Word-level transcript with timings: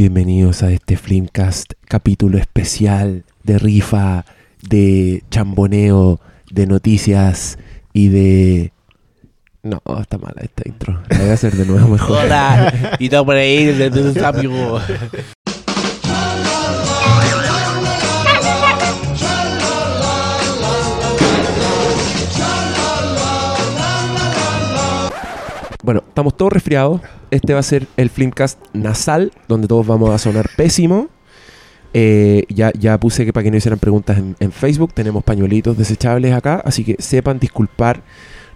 Bienvenidos 0.00 0.62
a 0.62 0.72
este 0.72 0.96
Flimcast, 0.96 1.74
capítulo 1.86 2.38
especial 2.38 3.24
de 3.42 3.58
rifa, 3.58 4.24
de 4.66 5.22
chamboneo, 5.28 6.22
de 6.50 6.66
noticias 6.66 7.58
y 7.92 8.08
de... 8.08 8.72
No, 9.62 9.82
está 10.00 10.16
mala 10.16 10.40
esta 10.40 10.62
intro. 10.66 11.02
La 11.10 11.18
voy 11.18 11.28
a 11.28 11.34
hacer 11.34 11.52
de 11.52 11.66
nuevo 11.66 11.86
mejor. 11.86 12.24
Hola, 12.24 12.96
y 12.98 13.10
todo 13.10 13.26
por 13.26 13.36
ahí 13.36 13.66
de 13.66 13.90
tus 13.90 14.16
amigos. 14.16 14.82
Bueno, 25.90 26.04
estamos 26.06 26.36
todos 26.36 26.52
resfriados. 26.52 27.00
Este 27.32 27.52
va 27.52 27.58
a 27.58 27.64
ser 27.64 27.88
el 27.96 28.10
Flimcast 28.10 28.60
nasal, 28.74 29.32
donde 29.48 29.66
todos 29.66 29.84
vamos 29.88 30.10
a 30.10 30.18
sonar 30.18 30.48
pésimo. 30.56 31.08
Eh, 31.94 32.44
ya, 32.48 32.70
ya 32.78 33.00
puse 33.00 33.24
que 33.26 33.32
para 33.32 33.42
que 33.42 33.50
no 33.50 33.56
hicieran 33.56 33.80
preguntas 33.80 34.16
en, 34.16 34.36
en 34.38 34.52
Facebook, 34.52 34.92
tenemos 34.94 35.24
pañuelitos 35.24 35.76
desechables 35.76 36.32
acá, 36.32 36.62
así 36.64 36.84
que 36.84 36.94
sepan 37.00 37.40
disculpar 37.40 38.02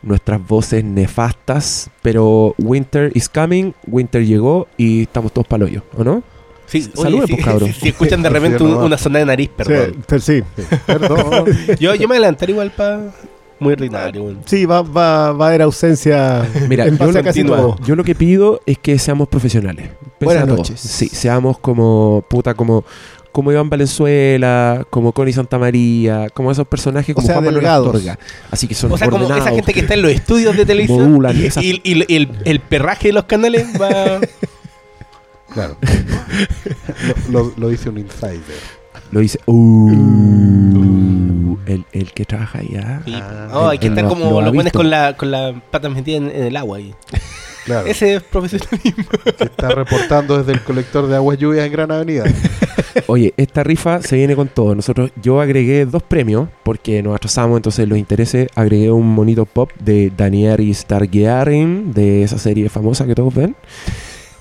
nuestras 0.04 0.46
voces 0.46 0.84
nefastas, 0.84 1.90
pero 2.02 2.54
Winter 2.56 3.10
is 3.16 3.28
coming, 3.28 3.72
Winter 3.88 4.24
llegó 4.24 4.68
y 4.76 5.02
estamos 5.02 5.32
todos 5.32 5.48
para 5.48 5.64
hoyo, 5.64 5.82
¿o 5.98 6.04
no? 6.04 6.22
Sí, 6.66 6.82
Saluden, 6.82 7.24
oye, 7.24 7.34
pues, 7.34 7.44
cabrón. 7.44 7.72
Si, 7.72 7.80
si 7.80 7.88
escuchan 7.88 8.22
de 8.22 8.28
repente 8.30 8.62
un- 8.62 8.74
una 8.76 8.96
zona 8.96 9.18
de 9.18 9.26
nariz, 9.26 9.50
perdón. 9.56 9.92
Sí, 9.92 10.00
per- 10.06 10.20
sí, 10.20 10.42
sí, 10.56 10.62
perdón. 10.86 11.46
Yo, 11.80 11.96
yo 11.96 12.06
me 12.06 12.14
adelantaré 12.14 12.52
igual 12.52 12.70
para... 12.70 13.10
Muy 13.64 13.72
ordinario. 13.72 14.22
weón. 14.24 14.38
Sí, 14.46 14.64
va, 14.66 14.82
va, 14.82 15.32
va 15.32 15.46
a 15.46 15.48
haber 15.48 15.62
ausencia 15.62 16.46
Mira, 16.68 16.86
en 16.86 16.96
yo 16.98 17.10
lo, 17.10 17.18
a 17.18 17.22
casi 17.22 17.40
continúa. 17.40 17.56
todo. 17.56 17.76
yo 17.84 17.96
lo 17.96 18.04
que 18.04 18.14
pido 18.14 18.60
es 18.66 18.78
que 18.78 18.98
seamos 18.98 19.28
profesionales. 19.28 19.88
Pese 20.18 20.24
Buenas 20.24 20.46
noches. 20.46 20.80
Sí, 20.80 21.08
seamos 21.08 21.58
como, 21.58 22.24
puta, 22.28 22.54
como, 22.54 22.84
como 23.32 23.50
Iván 23.50 23.68
Valenzuela, 23.68 24.86
como 24.90 25.12
Connie 25.12 25.32
Santamaría, 25.32 26.28
como 26.30 26.52
esos 26.52 26.66
personajes 26.68 27.14
como 27.14 27.26
sea, 27.26 27.34
Juan 27.36 27.46
Manuel 27.46 27.62
delgados. 27.62 27.86
Astorga. 27.88 28.18
Así 28.50 28.68
que 28.68 28.74
son 28.74 28.92
O 28.92 28.96
sea, 28.98 29.08
como 29.10 29.24
esa 29.34 29.50
gente 29.50 29.72
que 29.74 29.80
está 29.80 29.94
en 29.94 30.02
los 30.02 30.12
estudios 30.12 30.56
de 30.56 30.64
televisión 30.64 31.10
modulan, 31.10 31.36
y, 31.36 31.44
esas- 31.46 31.64
y- 31.64 31.80
y- 31.82 32.04
y 32.06 32.16
el, 32.16 32.28
el 32.44 32.60
perraje 32.60 33.08
de 33.08 33.14
los 33.14 33.24
canales 33.24 33.66
va... 33.80 34.20
Claro. 35.52 35.76
lo, 37.30 37.42
lo- 37.44 37.52
lo 37.56 37.68
dice 37.68 37.88
un 37.88 37.98
insider. 37.98 38.40
Lo 39.10 39.20
dice. 39.20 39.38
Uh, 39.46 39.90
el, 41.94 42.12
que 42.12 42.24
trabaja 42.24 42.58
allá. 42.58 43.00
Sí, 43.04 43.12
Ah, 43.14 43.48
no, 43.50 43.68
hay 43.68 43.78
que 43.78 43.86
él 43.86 43.92
estar 43.92 44.04
lo- 44.04 44.10
como 44.10 44.30
lo 44.30 44.40
los 44.42 44.54
buenos 44.54 44.72
con 44.72 44.90
la, 44.90 45.16
con 45.16 45.30
la 45.30 45.54
pata 45.70 45.88
metida 45.88 46.16
en, 46.18 46.30
en 46.30 46.42
el 46.44 46.56
agua. 46.56 46.78
ahí. 46.78 46.94
Claro. 47.64 47.86
Ese 47.86 48.14
es 48.16 48.22
profesionalismo. 48.22 49.04
Se 49.38 49.44
está 49.44 49.68
reportando 49.70 50.36
desde 50.38 50.52
el 50.52 50.60
colector 50.62 51.06
de 51.06 51.16
aguas 51.16 51.38
lluvias 51.38 51.64
en 51.66 51.72
Gran 51.72 51.90
Avenida. 51.90 52.24
Oye, 53.06 53.32
esta 53.36 53.64
rifa 53.64 54.00
se 54.02 54.16
viene 54.16 54.36
con 54.36 54.48
todo. 54.48 54.74
Nosotros, 54.74 55.10
yo 55.20 55.40
agregué 55.40 55.84
dos 55.86 56.02
premios 56.02 56.48
porque 56.62 57.02
nos 57.02 57.16
atrasamos, 57.16 57.56
entonces 57.56 57.88
los 57.88 57.98
intereses. 57.98 58.48
Agregué 58.54 58.90
un 58.92 59.08
monito 59.14 59.46
pop 59.46 59.70
de 59.80 60.12
Daenerys 60.16 60.84
Targaryen, 60.86 61.92
de 61.92 62.22
esa 62.22 62.38
serie 62.38 62.68
famosa 62.68 63.06
que 63.06 63.14
todos 63.14 63.34
ven. 63.34 63.56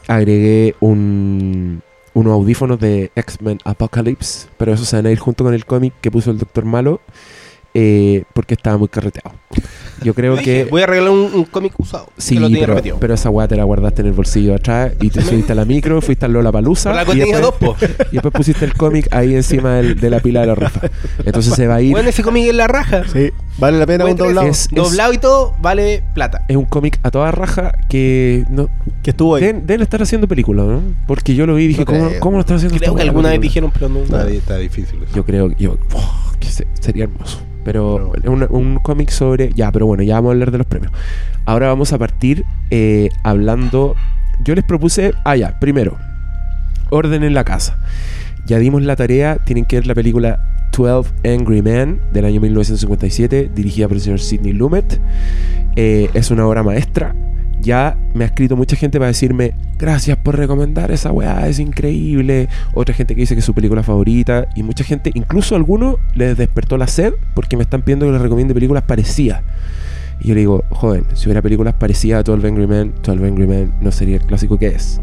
Agregué 0.08 0.76
un, 0.82 1.82
unos 2.14 2.34
audífonos 2.34 2.80
de 2.80 3.12
X-Men 3.16 3.60
Apocalypse, 3.64 4.48
pero 4.58 4.74
esos 4.74 4.88
se 4.88 4.98
van 4.98 5.06
a 5.06 5.12
ir 5.12 5.18
junto 5.20 5.44
con 5.46 5.54
el 5.54 5.66
cómic 5.66 5.94
que 6.02 6.12
puso 6.12 6.30
el 6.30 6.38
Doctor 6.38 6.66
Malo 6.66 7.00
eh, 7.74 8.24
porque 8.34 8.54
estaba 8.54 8.78
muy 8.78 8.88
carreteado. 8.88 9.36
Yo 10.04 10.14
creo 10.14 10.36
que. 10.38 10.66
Voy 10.70 10.82
a 10.82 10.86
regalar 10.86 11.12
un, 11.12 11.32
un 11.34 11.44
cómic 11.46 11.74
usado. 11.80 12.08
Sí, 12.18 12.36
que 12.36 12.42
lo 12.42 12.48
tenía 12.48 12.62
pero, 12.62 12.74
repetido. 12.76 12.98
pero 13.00 13.14
esa 13.14 13.30
weá 13.30 13.48
te 13.48 13.56
la 13.56 13.64
guardaste 13.64 14.02
en 14.02 14.08
el 14.08 14.14
bolsillo 14.14 14.56
atrás 14.56 14.94
y 15.02 15.10
te 15.10 15.22
subiste 15.22 15.52
a 15.54 15.56
la 15.56 15.66
micro, 15.66 16.02
fuiste 16.02 16.26
al 16.26 16.34
Lola 16.34 16.52
Palusa 16.52 16.94
la 16.94 17.04
y, 17.14 17.32
dos, 17.32 17.54
po. 17.56 17.76
y 18.12 18.14
después 18.14 18.34
pusiste 18.34 18.66
el 18.66 18.74
cómic 18.74 19.08
ahí 19.12 19.36
encima 19.36 19.76
del- 19.76 20.00
de 20.00 20.10
la 20.10 20.20
pila 20.20 20.42
de 20.42 20.48
la 20.48 20.56
rifa. 20.56 20.82
Entonces 21.26 21.54
se 21.54 21.68
va 21.68 21.76
a 21.76 21.82
ir. 21.82 21.92
Bueno, 21.92 22.10
ese 22.10 22.24
cómic 22.24 22.48
es 22.48 22.56
la 22.56 22.68
raja. 22.68 23.04
Sí, 23.12 23.32
vale 23.58 23.80
la 23.80 23.86
pena 23.86 24.06
un 24.06 24.16
doblado. 24.16 24.48
Es- 24.48 24.68
Doblado 24.72 25.14
y 25.14 25.18
todo, 25.18 25.56
vale 25.62 26.04
plata. 26.14 26.46
Es 26.48 26.56
un 26.56 26.66
cómic 26.66 27.00
a 27.04 27.12
toda 27.12 27.32
raja 27.32 27.72
que 27.90 28.44
no, 28.50 28.70
que 29.04 29.12
estuvo 29.12 29.36
ahí. 29.36 29.44
deben, 29.44 29.66
deben 29.68 29.82
estar 29.82 30.02
haciendo 30.02 30.28
película, 30.28 30.64
¿no? 30.64 30.82
Porque 31.08 31.36
yo 31.36 31.46
lo 31.46 31.56
vi 31.56 31.66
y 31.66 31.68
dije, 31.70 31.82
No 31.82 31.86
¿cómo. 31.86 32.10
¿cómo 32.20 32.38
lo 32.38 32.42
están 32.42 32.58
haciendo? 32.58 32.78
Creo 32.78 32.96
que 32.96 33.02
alguna 33.04 33.30
vez 33.30 33.40
dijeron, 33.42 33.72
pero 33.74 33.90
no. 33.90 34.00
Está, 34.00 34.26
di- 34.26 34.38
está 34.38 34.58
difícil 34.58 35.04
eso. 35.04 35.16
Yo 35.16 35.24
creo 35.26 35.52
yo, 35.58 35.78
oh, 35.94 36.14
que 36.40 36.48
se- 36.48 36.68
sería 36.80 37.04
hermoso. 37.04 37.40
Pero 37.64 38.12
Pero- 38.14 38.36
es 38.44 38.50
un, 38.52 38.58
un 38.58 38.80
cómic 38.80 39.10
sobre. 39.10 39.52
Ya, 39.54 39.72
pero 39.72 39.86
bueno, 39.86 39.93
ya 40.02 40.16
vamos 40.16 40.30
a 40.30 40.34
hablar 40.34 40.52
de 40.52 40.58
los 40.58 40.66
premios. 40.66 40.92
Ahora 41.46 41.68
vamos 41.68 41.94
a 41.94 42.00
partir 42.00 42.44
eh, 42.72 43.10
hablando. 43.22 43.96
Yo 44.44 44.56
les 44.56 44.64
propuse. 44.64 45.14
Ah, 45.24 45.36
ya, 45.36 45.60
primero, 45.60 45.98
orden 46.90 47.24
en 47.24 47.36
la 47.36 47.44
casa. 47.44 47.78
Ya 48.46 48.58
dimos 48.58 48.82
la 48.84 48.96
tarea, 48.96 49.38
tienen 49.38 49.66
que 49.66 49.78
ver 49.78 49.88
la 49.88 49.94
película 49.94 50.40
12 50.76 51.12
Angry 51.24 51.62
Men 51.62 52.02
del 52.12 52.26
año 52.26 52.42
1957, 52.42 53.52
dirigida 53.54 53.88
por 53.88 53.98
el 53.98 54.02
señor 54.02 54.20
Sidney 54.20 54.54
Lumet. 54.54 55.00
Eh, 55.76 56.10
es 56.14 56.32
una 56.32 56.48
obra 56.48 56.64
maestra. 56.64 57.16
Ya 57.62 57.96
me 58.14 58.26
ha 58.26 58.28
escrito 58.28 58.58
mucha 58.58 58.76
gente 58.76 58.98
para 58.98 59.08
decirme, 59.08 59.54
gracias 59.78 60.18
por 60.18 60.38
recomendar 60.38 60.92
esa 60.92 61.14
weá, 61.14 61.48
es 61.48 61.60
increíble. 61.60 62.50
Otra 62.74 62.94
gente 62.94 63.16
que 63.16 63.22
dice 63.22 63.36
que 63.36 63.40
es 63.40 63.46
su 63.46 63.54
película 63.54 63.84
favorita. 63.84 64.48
Y 64.56 64.64
mucha 64.64 64.84
gente, 64.84 65.12
incluso 65.14 65.56
a 65.56 65.58
algunos, 65.58 65.96
les 66.14 66.36
despertó 66.36 66.78
la 66.78 66.88
sed 66.88 67.14
porque 67.34 67.56
me 67.56 67.64
están 67.64 67.82
pidiendo 67.82 68.06
que 68.06 68.12
les 68.12 68.22
recomiende 68.22 68.54
películas 68.54 68.84
parecidas. 68.84 69.42
Y 70.24 70.30
yo 70.30 70.36
le 70.36 70.40
digo, 70.42 70.64
joven, 70.70 71.06
si 71.14 71.26
hubiera 71.26 71.42
películas 71.42 71.74
parecidas 71.74 72.22
a 72.22 72.24
12 72.24 72.48
Angry 72.48 72.66
Men, 72.66 72.94
12 73.04 73.28
Angry 73.28 73.46
Men 73.46 73.74
no 73.82 73.92
sería 73.92 74.16
el 74.16 74.22
clásico 74.24 74.58
que 74.58 74.68
es. 74.68 75.02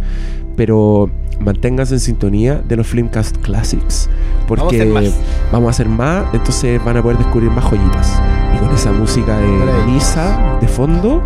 Pero 0.57 1.11
manténganse 1.41 1.95
en 1.95 2.01
sintonía 2.01 2.63
de 2.67 2.77
los 2.77 2.87
Filmcast 2.87 3.37
Classics. 3.39 4.09
Porque 4.49 4.79
Vamos 4.79 4.97
a 4.97 4.99
hacer 4.99 5.13
más. 5.13 5.15
vamos 5.53 5.67
a 5.67 5.71
hacer 5.71 5.89
más, 5.89 6.35
entonces 6.35 6.85
van 6.85 6.97
a 6.97 7.03
poder 7.03 7.19
descubrir 7.19 7.51
más 7.51 7.65
joyitas. 7.65 8.21
Y 8.55 8.59
con 8.59 8.75
esa 8.75 8.93
música 8.93 9.39
de 9.39 9.93
misa 9.93 10.59
de 10.61 10.69
fondo, 10.69 11.23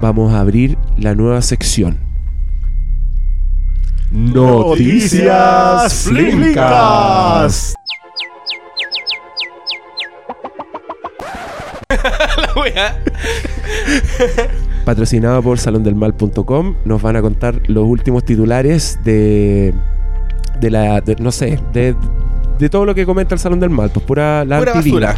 vamos 0.00 0.32
a 0.32 0.40
abrir 0.40 0.76
la 0.98 1.14
nueva 1.14 1.40
sección. 1.42 1.98
Noticias 4.10 5.94
Flimcast. 6.04 7.74
La 12.56 12.60
wea. 12.62 12.98
Patrocinado 14.84 15.42
por 15.42 15.58
salondelmal.com, 15.58 16.74
nos 16.84 17.02
van 17.02 17.16
a 17.16 17.22
contar 17.22 17.60
los 17.68 17.84
últimos 17.84 18.24
titulares 18.24 18.98
de, 19.04 19.72
de 20.60 20.70
la, 20.70 21.00
de- 21.00 21.16
no 21.16 21.32
sé, 21.32 21.58
de, 21.72 21.94
de 22.58 22.68
todo 22.68 22.84
lo 22.84 22.94
que 22.94 23.06
comenta 23.06 23.34
el 23.34 23.38
Salón 23.38 23.60
del 23.60 23.70
Mal, 23.70 23.90
pues 23.90 24.04
pura, 24.04 24.44
la 24.44 24.58
Pura 24.58 24.74
basura. 24.74 25.14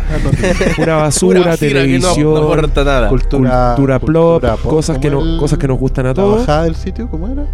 pura 0.76 0.96
basura, 0.96 1.40
Pura 1.40 1.50
basura 1.50 1.56
que 1.56 1.74
no- 1.74 1.74
televisión, 1.74 2.34
no 2.34 2.36
aporta 2.52 2.84
nada. 2.84 3.08
Cultura, 3.08 3.72
cultura, 3.76 3.98
plop, 3.98 4.32
cultura 4.40 4.56
pop, 4.56 4.70
cosas 4.70 4.98
que, 4.98 5.10
¿cómo 5.10 5.24
no, 5.24 5.32
el- 5.32 5.38
cosas 5.40 5.58
que 5.58 5.66
nos 5.68 5.78
gustan 5.78 6.06
a 6.06 6.08
La 6.10 6.14
todos. 6.14 6.38
bajada 6.40 6.62
del 6.64 6.76
sitio, 6.76 7.08
¿cómo 7.10 7.26
era? 7.28 7.44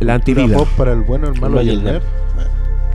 La 0.00 0.14
antivida. 0.14 0.58
pop 0.58 0.68
para 0.76 0.92
el 0.92 1.00
bueno, 1.00 1.28
el 1.28 1.40
malo 1.40 1.62
y 1.62 1.70
el 1.70 1.82
nerd. 1.82 2.02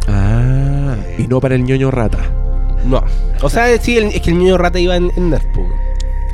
Ah, 0.08 0.96
y 1.18 1.26
no 1.28 1.40
para 1.42 1.56
el 1.56 1.64
ñoño 1.64 1.90
rata. 1.90 2.20
No. 2.86 3.04
O 3.42 3.50
sea, 3.50 3.78
sí, 3.80 3.98
el- 3.98 4.06
es 4.06 4.22
que 4.22 4.32
el 4.32 4.38
niño 4.40 4.58
rata 4.58 4.80
iba 4.80 4.96
en, 4.96 5.12
en 5.16 5.30
Nerd, 5.30 5.46
po. 5.54 5.62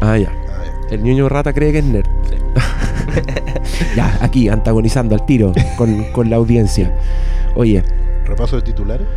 Ah, 0.02 0.18
ya. 0.18 0.32
Ah, 0.50 0.64
ya. 0.90 0.96
El 0.96 1.04
ñoño 1.04 1.28
rata 1.30 1.52
cree 1.54 1.72
que 1.72 1.80
es 1.80 1.84
nerd. 1.86 2.06
ya, 3.96 4.18
aquí, 4.22 4.48
antagonizando 4.50 5.16
al 5.16 5.26
tiro 5.26 5.54
con, 5.78 6.04
con 6.12 6.30
la 6.30 6.36
audiencia. 6.38 6.96
Oye, 7.56 7.84
Repaso 8.26 8.58
de 8.58 8.62
titulares. 8.62 9.08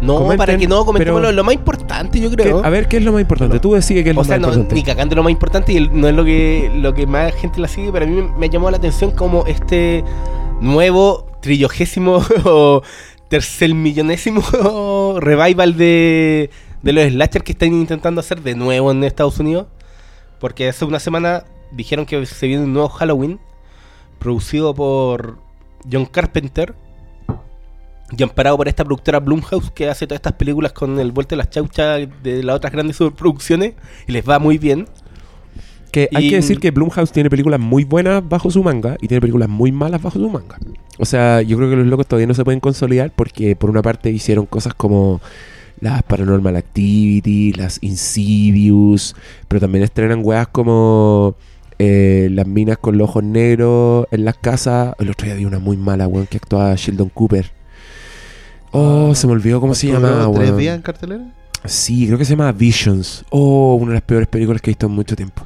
No, 0.00 0.14
Comenten, 0.16 0.36
para 0.38 0.56
que 0.56 0.68
no 0.68 0.84
comentemos 0.84 1.20
lo, 1.20 1.32
lo 1.32 1.44
más 1.44 1.54
importante, 1.54 2.20
yo 2.20 2.30
¿qué- 2.30 2.36
creo. 2.36 2.64
a 2.64 2.68
ver, 2.70 2.86
¿qué 2.86 2.98
es 2.98 3.02
lo 3.04 3.12
más 3.12 3.20
importante? 3.20 3.58
Tú 3.58 3.74
decides 3.74 4.04
qué 4.04 4.10
es 4.10 4.14
lo 4.16 4.20
o 4.22 4.24
sea, 4.24 4.34
más 4.36 4.40
no, 4.42 4.46
importante. 4.48 4.74
ni 4.76 4.82
cagando 4.84 5.16
lo 5.16 5.22
más 5.24 5.32
importante 5.32 5.72
y 5.72 5.76
el- 5.76 5.90
no 6.00 6.06
es 6.08 6.14
lo 6.14 6.24
que, 6.24 6.70
lo 6.74 6.94
que 6.94 7.06
más 7.06 7.34
gente 7.34 7.60
la 7.60 7.66
sigue, 7.68 7.90
pero 7.90 8.04
a 8.04 8.08
mí 8.08 8.14
me, 8.14 8.28
me 8.38 8.48
llamó 8.48 8.70
la 8.70 8.76
atención 8.76 9.10
como 9.10 9.44
este 9.46 10.04
nuevo 10.60 11.26
trillogésimo 11.40 12.22
o 12.44 12.82
tercer 13.28 13.74
millonésimo 13.74 14.42
revival 15.20 15.76
de, 15.76 16.50
de 16.82 16.92
los 16.92 17.04
slasher 17.12 17.42
que 17.42 17.52
están 17.52 17.72
intentando 17.72 18.20
hacer 18.20 18.42
de 18.42 18.54
nuevo 18.54 18.90
en 18.90 19.02
Estados 19.04 19.38
Unidos. 19.38 19.66
Porque 20.40 20.68
hace 20.68 20.84
una 20.84 21.00
semana 21.00 21.44
dijeron 21.72 22.06
que 22.06 22.24
se 22.26 22.46
viene 22.46 22.64
un 22.64 22.72
nuevo 22.72 22.88
Halloween 22.88 23.40
producido 24.18 24.74
por 24.74 25.38
John 25.90 26.06
Carpenter 26.06 26.74
y 28.16 28.22
amparado 28.22 28.56
por 28.56 28.68
esta 28.68 28.84
productora 28.84 29.20
Blumhouse 29.20 29.70
que 29.70 29.88
hace 29.88 30.06
todas 30.06 30.18
estas 30.18 30.32
películas 30.34 30.72
con 30.72 30.98
el 30.98 31.12
vuelto 31.12 31.30
de 31.34 31.38
las 31.38 31.50
chauchas 31.50 32.08
de 32.22 32.42
las 32.42 32.56
otras 32.56 32.72
grandes 32.72 32.96
superproducciones 32.96 33.74
y 34.06 34.12
les 34.12 34.26
va 34.28 34.38
muy 34.38 34.58
bien. 34.58 34.86
Que 35.92 36.08
hay 36.14 36.26
Y- 36.26 36.30
que 36.30 36.36
decir 36.36 36.60
que 36.60 36.70
Blumhouse 36.70 37.12
tiene 37.12 37.28
películas 37.30 37.60
muy 37.60 37.84
buenas 37.84 38.26
bajo 38.26 38.50
su 38.50 38.62
manga 38.62 38.96
y 39.00 39.08
tiene 39.08 39.20
películas 39.20 39.48
muy 39.48 39.72
malas 39.72 40.00
bajo 40.02 40.18
su 40.18 40.28
manga. 40.30 40.58
O 40.98 41.04
sea, 41.04 41.42
yo 41.42 41.56
creo 41.56 41.68
que 41.70 41.76
los 41.76 41.86
locos 41.86 42.06
todavía 42.06 42.26
no 42.26 42.34
se 42.34 42.44
pueden 42.44 42.60
consolidar 42.60 43.12
porque 43.14 43.56
por 43.56 43.70
una 43.70 43.82
parte 43.82 44.10
hicieron 44.10 44.46
cosas 44.46 44.74
como 44.74 45.20
las 45.80 46.02
Paranormal 46.02 46.56
Activity, 46.56 47.52
las 47.52 47.78
Insidious, 47.82 49.14
pero 49.46 49.60
también 49.60 49.84
estrenan 49.84 50.20
weas 50.24 50.48
como 50.48 51.36
eh, 51.78 52.28
las 52.32 52.46
minas 52.46 52.78
con 52.78 52.98
los 52.98 53.08
ojos 53.08 53.24
negros 53.24 54.06
en 54.10 54.24
las 54.24 54.36
casas. 54.36 54.94
El 54.98 55.10
otro 55.10 55.26
día 55.26 55.34
vi 55.34 55.44
una 55.44 55.58
muy 55.58 55.76
mala, 55.76 56.06
weón, 56.08 56.26
que 56.26 56.38
actuaba 56.38 56.74
Sheldon 56.74 57.08
Cooper. 57.10 57.50
Oh, 58.72 59.14
se 59.14 59.26
me 59.26 59.32
olvidó 59.32 59.60
cómo 59.60 59.74
se 59.74 59.86
¿Duró 59.86 60.00
llama, 60.00 60.32
¿Tres 60.34 60.56
días 60.56 60.76
en 60.76 60.82
cartelera? 60.82 61.24
Sí, 61.64 62.06
creo 62.06 62.16
que 62.18 62.24
se 62.24 62.30
llama 62.34 62.52
Visions. 62.52 63.24
Oh, 63.30 63.74
una 63.74 63.88
de 63.90 63.94
las 63.94 64.02
peores 64.02 64.28
películas 64.28 64.62
que 64.62 64.70
he 64.70 64.72
visto 64.72 64.86
en 64.86 64.92
mucho 64.92 65.16
tiempo. 65.16 65.42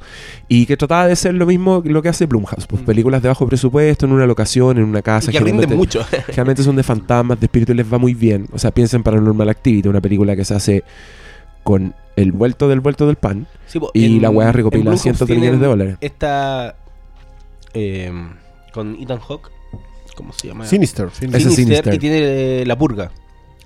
Y 0.46 0.66
que 0.66 0.76
trataba 0.76 1.06
de 1.06 1.16
ser 1.16 1.34
lo 1.34 1.46
mismo 1.46 1.82
que 1.82 1.88
lo 1.88 2.02
que 2.02 2.10
hace 2.10 2.26
Blumhouse. 2.26 2.66
Pues 2.66 2.82
Mm. 2.82 2.84
películas 2.84 3.22
de 3.22 3.28
bajo 3.28 3.46
presupuesto, 3.46 4.06
en 4.06 4.12
una 4.12 4.26
locación, 4.26 4.76
en 4.78 4.84
una 4.84 4.98
Y 4.98 5.02
casa. 5.02 5.32
que 5.32 5.40
rinden 5.40 5.74
mucho. 5.76 6.04
Generalmente 6.26 6.62
son 6.62 6.76
de 6.76 6.82
fantasmas, 6.82 7.40
de 7.40 7.46
espíritus, 7.46 7.74
les 7.74 7.90
va 7.90 7.98
muy 7.98 8.14
bien. 8.14 8.46
O 8.52 8.58
sea, 8.58 8.70
piensen 8.70 8.98
en 8.98 9.04
Paranormal 9.04 9.48
Activity, 9.48 9.88
una 9.88 10.00
película 10.02 10.36
que 10.36 10.44
se 10.44 10.54
hace 10.54 10.84
con 11.62 11.94
el 12.16 12.32
vuelto 12.32 12.68
del 12.68 12.80
vuelto 12.80 13.06
del 13.06 13.16
pan. 13.16 13.46
Sí, 13.66 13.78
po, 13.80 13.90
Y 13.94 14.04
en- 14.04 14.22
la 14.22 14.28
weá 14.30 14.52
recopila 14.52 14.96
cientos 14.98 15.26
de 15.26 15.34
millones 15.34 15.60
de 15.60 15.66
dólares. 15.66 15.96
Esta. 16.00 16.76
eh, 17.74 18.12
con 18.72 18.96
Ethan 19.00 19.18
Hawke. 19.20 19.50
¿Cómo 20.14 20.32
se 20.34 20.48
llama? 20.48 20.66
Sinister. 20.66 21.08
Sinister, 21.10 21.52
Sinister. 21.52 21.94
Y 21.94 21.98
tiene 21.98 22.18
eh, 22.60 22.66
La 22.66 22.76
Purga. 22.76 23.10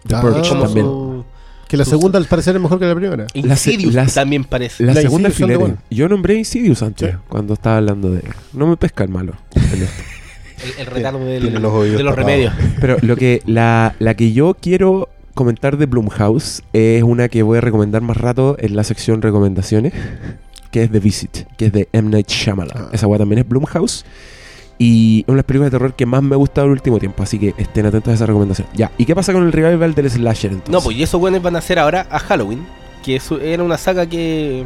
The 0.07 0.15
Ah, 0.15 0.21
Purge 0.21 0.49
también. 0.49 0.87
su- 0.87 1.25
Que 1.69 1.77
la 1.77 1.85
segunda 1.85 2.19
al 2.19 2.27
parecer 2.27 2.55
es 2.57 2.63
mejor 2.63 2.79
que 2.79 2.85
la 2.87 2.95
primera. 2.95 3.27
Insidious 3.35 3.93
las- 3.95 4.15
también 4.15 4.45
parece. 4.45 4.85
La, 4.85 4.95
La 4.95 5.01
segunda 5.03 5.31
bueno. 5.59 5.79
Yo 5.91 6.09
nombré 6.09 6.35
Insidious 6.37 6.83
antes, 6.83 7.11
Sí. 7.11 7.17
cuando 7.29 7.55
estaba 7.55 7.79
hablando 7.79 8.11
de... 8.11 8.23
No 8.53 8.67
me 8.69 8.77
pesca 8.77 9.03
el 9.03 9.11
malo. 9.11 9.33
en 9.55 9.83
esto. 9.83 10.03
El, 10.65 10.81
el 10.81 10.87
retardo 10.87 11.19
del- 11.25 11.53
los 11.61 11.85
de 11.91 12.03
los 12.03 12.15
remedios. 12.15 12.55
Pero 12.81 12.97
lo 13.03 13.17
que 13.17 13.43
la, 13.47 13.95
la 13.99 14.15
que 14.15 14.33
yo 14.33 14.57
quiero 14.61 15.09
comentar 15.35 15.77
de 15.77 15.87
Blumhouse 15.87 16.63
es 16.73 17.03
una 17.03 17.29
que 17.29 17.43
voy 17.43 17.59
a 17.59 17.61
recomendar 17.61 18.01
más 18.01 18.17
rato 18.17 18.57
en 18.59 18.75
la 18.77 18.85
sección 18.85 19.21
recomendaciones, 19.21 19.93
que 20.71 20.85
es 20.85 20.91
The 20.91 21.01
Visit, 21.01 21.37
que 21.59 21.67
es 21.67 21.73
de 21.73 21.89
M. 21.93 22.09
Night 22.11 22.29
Shyamalan. 22.29 22.85
Ah. 22.85 22.89
Esa 22.93 23.07
weá 23.07 23.19
también 23.19 23.41
es 23.41 23.49
Blumhouse. 23.49 24.05
Y 24.79 25.21
es 25.21 25.25
una 25.29 25.35
de 25.35 25.39
las 25.39 25.45
películas 25.47 25.71
de 25.73 25.79
terror 25.79 25.95
que 25.95 26.05
más 26.07 26.23
me 26.23 26.35
ha 26.35 26.39
gustado 26.39 26.67
el 26.67 26.73
último 26.73 26.99
tiempo, 26.99 27.23
así 27.23 27.39
que 27.39 27.55
estén 27.57 27.87
atentos 27.87 28.11
a 28.13 28.15
esa 28.15 28.27
recomendación. 28.27 28.67
Ya, 28.75 28.91
¿y 28.99 29.07
qué 29.07 29.15
pasa 29.15 29.33
con 29.33 29.43
el 29.45 29.53
revival 29.53 29.95
del 29.95 30.11
slasher 30.11 30.51
entonces? 30.53 30.73
No, 30.73 30.81
pues 30.83 30.97
y 30.97 31.03
esos 31.03 31.19
buenos 31.21 31.41
van 31.43 31.57
a 31.57 31.61
hacer 31.61 31.79
ahora 31.79 32.07
a 32.11 32.19
Halloween. 32.19 32.67
Que 33.03 33.17
eso 33.17 33.41
era 33.41 33.63
una 33.63 33.79
saga 33.79 34.05
que. 34.07 34.65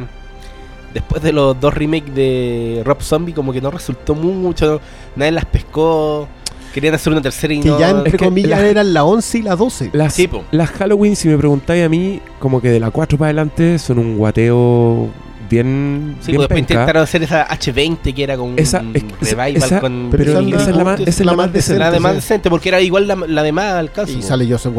Después 0.93 1.23
de 1.23 1.31
los 1.31 1.57
dos 1.61 1.73
remakes 1.73 2.13
de 2.13 2.81
Rob 2.83 3.01
Zombie, 3.01 3.33
como 3.33 3.53
que 3.53 3.61
no 3.61 3.71
resultó 3.71 4.13
mucho. 4.13 4.81
Nadie 5.15 5.31
las 5.31 5.45
pescó. 5.45 6.27
Querían 6.73 6.93
hacer 6.95 7.13
una 7.13 7.21
tercera 7.21 7.53
y 7.53 7.61
Que 7.61 7.69
no. 7.69 7.79
ya 7.79 7.89
entre 7.91 8.09
Es 8.09 8.15
que 8.17 8.25
comillas 8.25 8.59
la- 8.61 8.67
eran 8.67 8.93
la 8.93 9.03
11 9.05 9.37
y 9.37 9.41
la 9.43 9.55
12. 9.55 9.89
Las, 9.93 10.13
Sí, 10.13 10.29
las 10.51 10.69
Halloween, 10.71 11.15
si 11.15 11.27
me 11.29 11.37
preguntáis 11.37 11.85
a 11.85 11.89
mí, 11.89 12.19
como 12.39 12.59
que 12.61 12.69
de 12.69 12.79
la 12.81 12.91
4 12.91 13.17
para 13.17 13.27
adelante 13.27 13.77
son 13.79 13.99
un 13.99 14.17
guateo 14.17 15.07
bien, 15.51 16.15
Sí, 16.21 16.27
bien 16.31 16.37
pues 16.37 16.49
después 16.49 16.49
penca. 16.49 16.73
intentaron 16.73 17.03
hacer 17.03 17.23
esa 17.23 17.47
H20 17.47 18.13
que 18.13 18.23
era 18.23 18.37
con 18.37 18.57
Esa- 18.57 18.79
un 18.81 18.95
es- 18.95 19.03
revival 19.21 19.55
esa- 19.57 19.79
con. 19.79 20.07
pero 20.09 20.23
Pero 20.23 20.31
esa 20.31 20.39
es 20.41 20.47
la- 20.49 20.71
es 20.71 20.77
la 20.77 20.83
más, 20.83 20.99
Bob. 20.99 21.07
esa 21.09 21.21
es 21.21 21.25
la 21.25 21.33
más 21.35 21.53
decente. 21.53 21.79
La 21.79 21.91
de 21.91 21.99
más 21.99 22.15
decente, 22.15 22.49
porque 22.49 22.69
era 22.69 22.81
igual 22.81 23.07
la, 23.07 23.15
la 23.15 23.43
de 23.43 23.51
más 23.51 23.73
alcance. 23.73 24.13
Y 24.13 24.15
po. 24.17 24.21
sale 24.23 24.47
Joseph. 24.49 24.73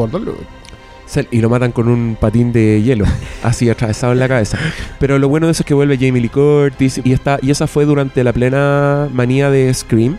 Sal- 1.05 1.27
Y 1.31 1.41
lo 1.41 1.49
matan 1.49 1.71
con 1.71 1.87
un 1.89 2.17
patín 2.19 2.51
de 2.53 2.81
hielo, 2.81 3.05
así 3.43 3.69
atravesado 3.69 4.13
en 4.13 4.19
la 4.19 4.27
cabeza. 4.27 4.57
Pero 4.99 5.19
lo 5.19 5.29
bueno 5.29 5.47
de 5.47 5.51
eso 5.51 5.61
es 5.63 5.67
que 5.67 5.73
vuelve 5.73 5.97
Jamie 5.97 6.21
Lee 6.21 6.29
Curtis 6.29 7.01
y, 7.03 7.11
está, 7.13 7.39
y 7.41 7.51
esa 7.51 7.67
fue 7.67 7.85
durante 7.85 8.23
la 8.23 8.33
plena 8.33 9.09
manía 9.13 9.49
de 9.51 9.71
Scream, 9.73 10.17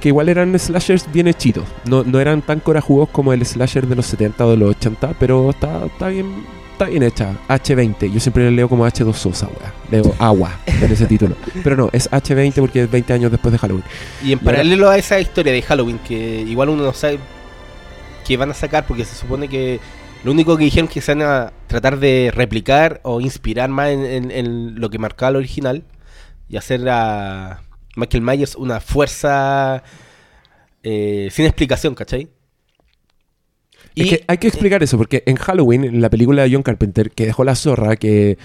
que 0.00 0.08
igual 0.08 0.28
eran 0.28 0.58
slashers 0.58 1.06
bien 1.12 1.28
hechitos. 1.28 1.64
No, 1.86 2.02
no 2.04 2.18
eran 2.20 2.42
tan 2.42 2.60
corajudos 2.60 3.08
como 3.10 3.32
el 3.32 3.44
slasher 3.46 3.86
de 3.86 3.94
los 3.96 4.06
70 4.06 4.46
o 4.46 4.50
de 4.50 4.56
los 4.56 4.70
80, 4.70 5.14
pero 5.20 5.50
está, 5.50 5.86
está 5.86 6.08
bien 6.08 6.26
está 6.74 6.86
bien 6.86 7.02
hecha. 7.02 7.34
H20, 7.48 8.12
yo 8.12 8.20
siempre 8.20 8.44
le 8.44 8.50
leo 8.50 8.68
como 8.68 8.86
H2 8.86 9.12
Sosa, 9.14 9.46
weá. 9.48 9.72
Leo 9.90 10.14
agua 10.18 10.52
en 10.66 10.90
ese 10.92 11.06
título. 11.06 11.34
Pero 11.62 11.76
no, 11.76 11.88
es 11.92 12.10
H20 12.10 12.54
porque 12.56 12.82
es 12.82 12.90
20 12.90 13.12
años 13.12 13.30
después 13.30 13.52
de 13.52 13.58
Halloween. 13.58 13.84
Y 14.22 14.32
en 14.32 14.38
Y 14.38 14.40
ahora- 14.42 14.44
paralelo 14.44 14.90
a 14.90 14.98
esa 14.98 15.18
historia 15.20 15.52
de 15.52 15.62
Halloween, 15.62 15.98
que 16.06 16.40
igual 16.42 16.68
uno 16.68 16.82
no 16.84 16.92
sabe 16.92 17.18
qué 18.26 18.36
van 18.36 18.50
a 18.50 18.54
sacar, 18.54 18.86
porque 18.86 19.04
se 19.04 19.14
supone 19.14 19.48
que 19.48 19.80
lo 20.24 20.32
único 20.32 20.56
que 20.56 20.64
dijeron 20.64 20.88
que 20.88 21.00
se 21.00 21.14
van 21.14 21.22
a 21.22 21.52
tratar 21.66 21.98
de 21.98 22.32
replicar 22.34 23.00
o 23.04 23.20
inspirar 23.20 23.68
más 23.68 23.90
en, 23.90 24.04
en- 24.04 24.30
en 24.30 24.80
lo 24.80 24.90
que 24.90 24.98
marcaba 24.98 25.30
el 25.30 25.36
original 25.36 25.84
y 26.48 26.56
hacer 26.56 26.88
a 26.88 27.60
Michael 27.96 28.22
Myers 28.22 28.54
una 28.56 28.80
fuerza 28.80 29.82
eh, 30.82 31.28
sin 31.30 31.44
explicación, 31.46 31.94
¿cachai? 31.94 32.28
Es 33.96 34.08
que 34.10 34.24
hay 34.26 34.38
que 34.38 34.48
explicar 34.48 34.82
eso, 34.82 34.96
porque 34.98 35.22
en 35.26 35.36
Halloween, 35.36 35.84
en 35.84 36.00
la 36.00 36.10
película 36.10 36.42
de 36.42 36.52
John 36.52 36.62
Carpenter, 36.62 37.10
que 37.10 37.26
dejó 37.26 37.44
la 37.44 37.54
zorra, 37.54 37.96
que 37.96 38.38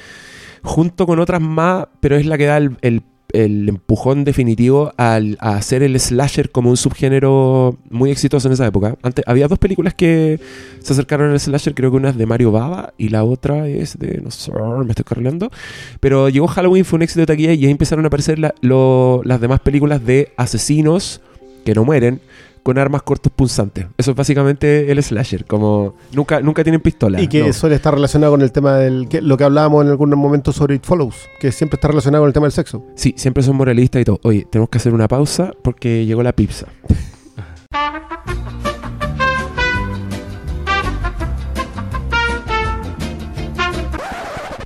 junto 0.63 1.05
con 1.05 1.19
otras 1.19 1.41
más, 1.41 1.87
pero 2.01 2.15
es 2.17 2.25
la 2.25 2.37
que 2.37 2.45
da 2.45 2.57
el, 2.57 2.77
el- 2.81 3.03
el 3.31 3.69
empujón 3.69 4.23
definitivo 4.23 4.91
al, 4.97 5.37
a 5.39 5.55
hacer 5.55 5.83
el 5.83 5.99
slasher 5.99 6.49
como 6.49 6.71
un 6.71 6.77
subgénero 6.77 7.77
muy 7.91 8.09
exitoso 8.09 8.47
en 8.47 8.53
esa 8.53 8.65
época. 8.65 8.95
Antes 9.03 9.23
había 9.27 9.47
dos 9.47 9.59
películas 9.59 9.93
que 9.93 10.39
se 10.79 10.93
acercaron 10.93 11.29
al 11.29 11.39
slasher, 11.39 11.75
creo 11.75 11.91
que 11.91 11.97
una 11.97 12.09
es 12.09 12.17
de 12.17 12.25
Mario 12.25 12.51
Baba 12.51 12.91
y 12.97 13.09
la 13.09 13.23
otra 13.23 13.67
es 13.67 13.99
de, 13.99 14.19
no 14.23 14.31
sé, 14.31 14.51
me 14.83 14.89
estoy 14.89 15.05
cargando. 15.05 15.51
Pero 15.99 16.29
llegó 16.29 16.47
Halloween, 16.47 16.85
fue 16.85 16.97
un 16.97 17.03
éxito 17.03 17.19
de 17.19 17.27
taquilla 17.27 17.53
y 17.53 17.65
ahí 17.65 17.71
empezaron 17.71 18.03
a 18.03 18.07
aparecer 18.07 18.39
la- 18.39 18.55
lo- 18.61 19.21
las 19.23 19.39
demás 19.39 19.59
películas 19.59 20.03
de 20.03 20.31
asesinos 20.35 21.21
que 21.65 21.75
no 21.75 21.85
mueren 21.85 22.21
con 22.69 22.77
armas 22.77 23.01
cortos 23.01 23.31
punzantes. 23.35 23.87
Eso 23.97 24.11
es 24.11 24.17
básicamente 24.17 24.91
el 24.91 25.01
slasher, 25.03 25.45
como 25.45 25.95
nunca 26.13 26.39
nunca 26.41 26.63
tienen 26.63 26.81
pistola. 26.81 27.19
Y 27.21 27.27
que 27.27 27.43
no. 27.47 27.53
suele 27.53 27.75
estar 27.75 27.93
relacionado 27.93 28.31
con 28.33 28.41
el 28.41 28.51
tema 28.51 28.75
del. 28.77 29.07
que- 29.09 29.21
lo 29.21 29.37
que 29.37 29.43
hablábamos 29.43 29.83
en 29.83 29.89
algún 29.91 30.09
momento 30.11 30.51
sobre 30.51 30.75
It 30.75 30.83
Follows, 30.85 31.15
que 31.39 31.51
siempre 31.51 31.77
está 31.77 31.87
relacionado 31.87 32.21
con 32.23 32.27
el 32.29 32.33
tema 32.33 32.45
del 32.45 32.51
sexo. 32.53 32.85
Sí, 32.95 33.13
siempre 33.17 33.41
son 33.43 33.55
moralistas 33.55 34.01
y 34.01 34.05
todo. 34.05 34.19
Oye, 34.23 34.45
tenemos 34.51 34.69
que 34.69 34.77
hacer 34.77 34.93
una 34.93 35.07
pausa 35.07 35.51
porque 35.63 36.05
llegó 36.05 36.21
la 36.23 36.33
pizza. 36.33 36.67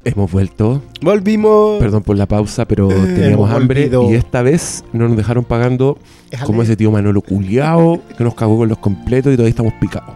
Hemos 0.05 0.31
vuelto. 0.31 0.81
Volvimos. 1.01 1.79
Perdón 1.79 2.03
por 2.03 2.17
la 2.17 2.27
pausa, 2.27 2.65
pero 2.65 2.89
teníamos 2.89 3.49
hemos 3.49 3.51
hambre 3.51 3.83
volvido. 3.89 4.11
y 4.11 4.15
esta 4.15 4.41
vez 4.41 4.83
no 4.91 5.07
nos 5.07 5.15
dejaron 5.17 5.45
pagando 5.45 5.97
como 6.45 6.61
ese 6.61 6.75
tío 6.75 6.91
Manolo 6.91 7.21
culiao 7.21 8.01
que 8.17 8.23
nos 8.23 8.35
cagó 8.35 8.57
con 8.57 8.67
los 8.69 8.77
completos 8.79 9.31
y 9.31 9.35
todavía 9.37 9.51
estamos 9.51 9.73
picados. 9.79 10.15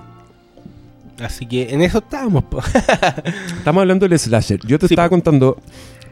Así 1.20 1.46
que 1.46 1.74
en 1.74 1.82
eso 1.82 1.98
estábamos. 2.00 2.44
Estamos 3.58 3.82
hablando 3.82 4.08
del 4.08 4.20
slasher. 4.20 4.60
Yo 4.68 4.78
te 4.78 4.88
Sí, 4.88 4.94
estaba 4.94 5.08
po. 5.10 5.16
contando 5.16 5.58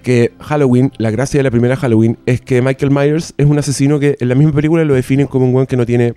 que 0.02 0.32
Halloween, 0.40 0.92
la 0.98 1.12
gracia 1.12 1.38
de 1.40 1.44
la 1.44 1.52
primera 1.52 1.76
Halloween 1.76 2.18
es 2.26 2.42
que 2.42 2.62
Michael 2.62 2.92
Myers 2.92 3.34
es 3.38 3.46
un 3.46 3.58
asesino 3.60 4.00
que 4.00 4.18
en 4.20 4.30
la 4.30 4.36
misma 4.36 4.54
película 4.54 4.84
lo 4.84 4.94
definen 4.96 5.28
como 5.28 5.46
un 5.46 5.54
weón 5.54 5.68
que 5.68 5.78
no 5.78 5.86
tiene 5.86 6.16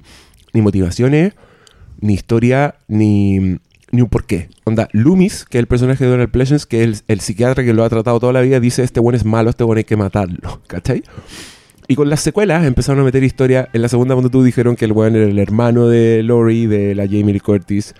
ni 0.54 0.62
motivaciones, 0.62 1.34
ni 2.00 2.14
historia, 2.14 2.76
ni, 2.86 3.58
ni 3.90 4.02
un 4.02 4.08
porqué. 4.08 4.48
Onda, 4.64 4.88
Loomis, 4.92 5.44
que 5.44 5.58
es 5.58 5.60
el 5.60 5.66
personaje 5.66 6.04
de 6.04 6.10
Donald 6.10 6.30
Pleasence, 6.30 6.66
que 6.68 6.84
es 6.84 7.04
el, 7.08 7.20
psiquiatra 7.20 7.64
que 7.64 7.72
lo 7.72 7.84
ha 7.84 7.88
tratado 7.88 8.20
toda 8.20 8.32
la 8.32 8.40
vida, 8.40 8.60
dice, 8.60 8.82
este 8.82 9.00
weón 9.00 9.14
es 9.14 9.24
malo, 9.24 9.50
este 9.50 9.64
weón 9.64 9.78
hay 9.78 9.84
que 9.84 9.96
matarlo. 9.96 10.60
¿Cachai? 10.66 11.02
Y 11.86 11.94
con 11.94 12.10
las 12.10 12.20
secuelas 12.20 12.66
empezaron 12.66 13.00
a 13.00 13.04
meter 13.04 13.24
historia. 13.24 13.68
En 13.72 13.80
la 13.80 13.88
segunda, 13.88 14.14
cuando 14.14 14.30
tú 14.30 14.42
dijeron 14.42 14.76
que 14.76 14.84
el 14.84 14.92
weón 14.92 15.16
era 15.16 15.24
el 15.24 15.38
hermano 15.38 15.88
de 15.88 16.22
Laurie, 16.22 16.68
de 16.68 16.94
la 16.94 17.06
Jamie 17.06 17.32
Lee 17.32 17.40
Curtis, 17.40 17.94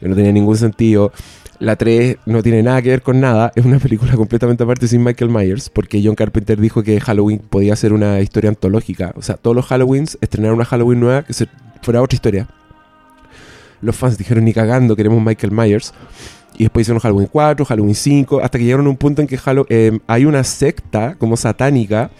que 0.00 0.08
no 0.08 0.14
tenía 0.14 0.32
ningún 0.32 0.56
sentido. 0.56 1.12
La 1.58 1.74
3 1.76 2.18
no 2.24 2.42
tiene 2.42 2.62
nada 2.62 2.80
que 2.80 2.88
ver 2.88 3.02
con 3.02 3.20
nada. 3.20 3.52
Es 3.54 3.64
una 3.66 3.78
película 3.80 4.14
completamente 4.14 4.62
aparte 4.62 4.88
sin 4.88 5.02
Michael 5.02 5.30
Myers, 5.30 5.68
porque 5.68 6.00
John 6.02 6.14
Carpenter 6.14 6.58
dijo 6.58 6.82
que 6.82 7.00
Halloween 7.00 7.40
podía 7.40 7.76
ser 7.76 7.92
una 7.92 8.20
historia 8.20 8.48
antológica. 8.48 9.12
O 9.16 9.22
sea, 9.22 9.36
todos 9.36 9.56
los 9.56 9.70
Halloweens 9.70 10.16
estrenaron 10.20 10.56
una 10.56 10.64
Halloween 10.64 11.00
nueva 11.00 11.22
que 11.24 11.32
se, 11.34 11.48
fuera 11.82 12.00
otra 12.00 12.14
historia. 12.14 12.48
Los 13.80 13.96
fans 13.96 14.18
dijeron 14.18 14.44
ni 14.44 14.52
cagando, 14.52 14.96
queremos 14.96 15.22
Michael 15.22 15.52
Myers. 15.52 15.92
Y 16.56 16.64
después 16.64 16.84
hicieron 16.84 17.00
Halloween 17.00 17.28
4, 17.30 17.64
Halloween 17.64 17.94
5, 17.94 18.40
hasta 18.42 18.58
que 18.58 18.64
llegaron 18.64 18.86
a 18.86 18.90
un 18.90 18.96
punto 18.96 19.22
en 19.22 19.28
que 19.28 19.38
Hallow- 19.38 19.66
eh, 19.68 19.98
hay 20.06 20.24
una 20.24 20.42
secta 20.42 21.14
como 21.16 21.36
satánica 21.36 22.10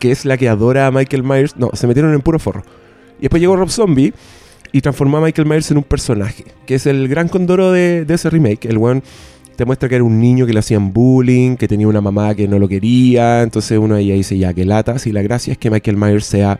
que 0.00 0.10
es 0.10 0.24
la 0.24 0.36
que 0.36 0.48
adora 0.48 0.86
a 0.86 0.90
Michael 0.90 1.22
Myers. 1.22 1.56
No, 1.56 1.70
se 1.72 1.86
metieron 1.86 2.12
en 2.12 2.20
puro 2.20 2.38
forro. 2.38 2.62
Y 3.18 3.22
después 3.22 3.40
llegó 3.40 3.56
Rob 3.56 3.70
Zombie 3.70 4.12
y 4.72 4.80
transformó 4.80 5.18
a 5.18 5.20
Michael 5.20 5.46
Myers 5.46 5.70
en 5.70 5.76
un 5.78 5.84
personaje, 5.84 6.44
que 6.66 6.74
es 6.74 6.86
el 6.86 7.06
gran 7.08 7.28
condoro 7.28 7.70
de, 7.70 8.04
ese 8.08 8.28
remake. 8.28 8.66
El 8.66 8.78
one 8.78 9.02
te 9.56 9.64
muestra 9.64 9.88
que 9.88 9.94
era 9.94 10.04
un 10.04 10.18
niño 10.20 10.46
que 10.46 10.52
le 10.52 10.58
hacían 10.58 10.92
bullying, 10.92 11.56
que 11.56 11.68
tenía 11.68 11.86
una 11.86 12.00
mamá 12.00 12.34
que 12.34 12.48
no 12.48 12.58
lo 12.58 12.66
quería, 12.66 13.42
entonces 13.42 13.78
uno 13.78 13.94
ahí 13.94 14.10
dice, 14.10 14.36
ya, 14.36 14.52
que 14.52 14.64
latas. 14.64 15.06
Y 15.06 15.12
la 15.12 15.22
gracia 15.22 15.52
es 15.52 15.58
que 15.58 15.70
Michael 15.70 15.96
Myers 15.96 16.26
sea 16.26 16.58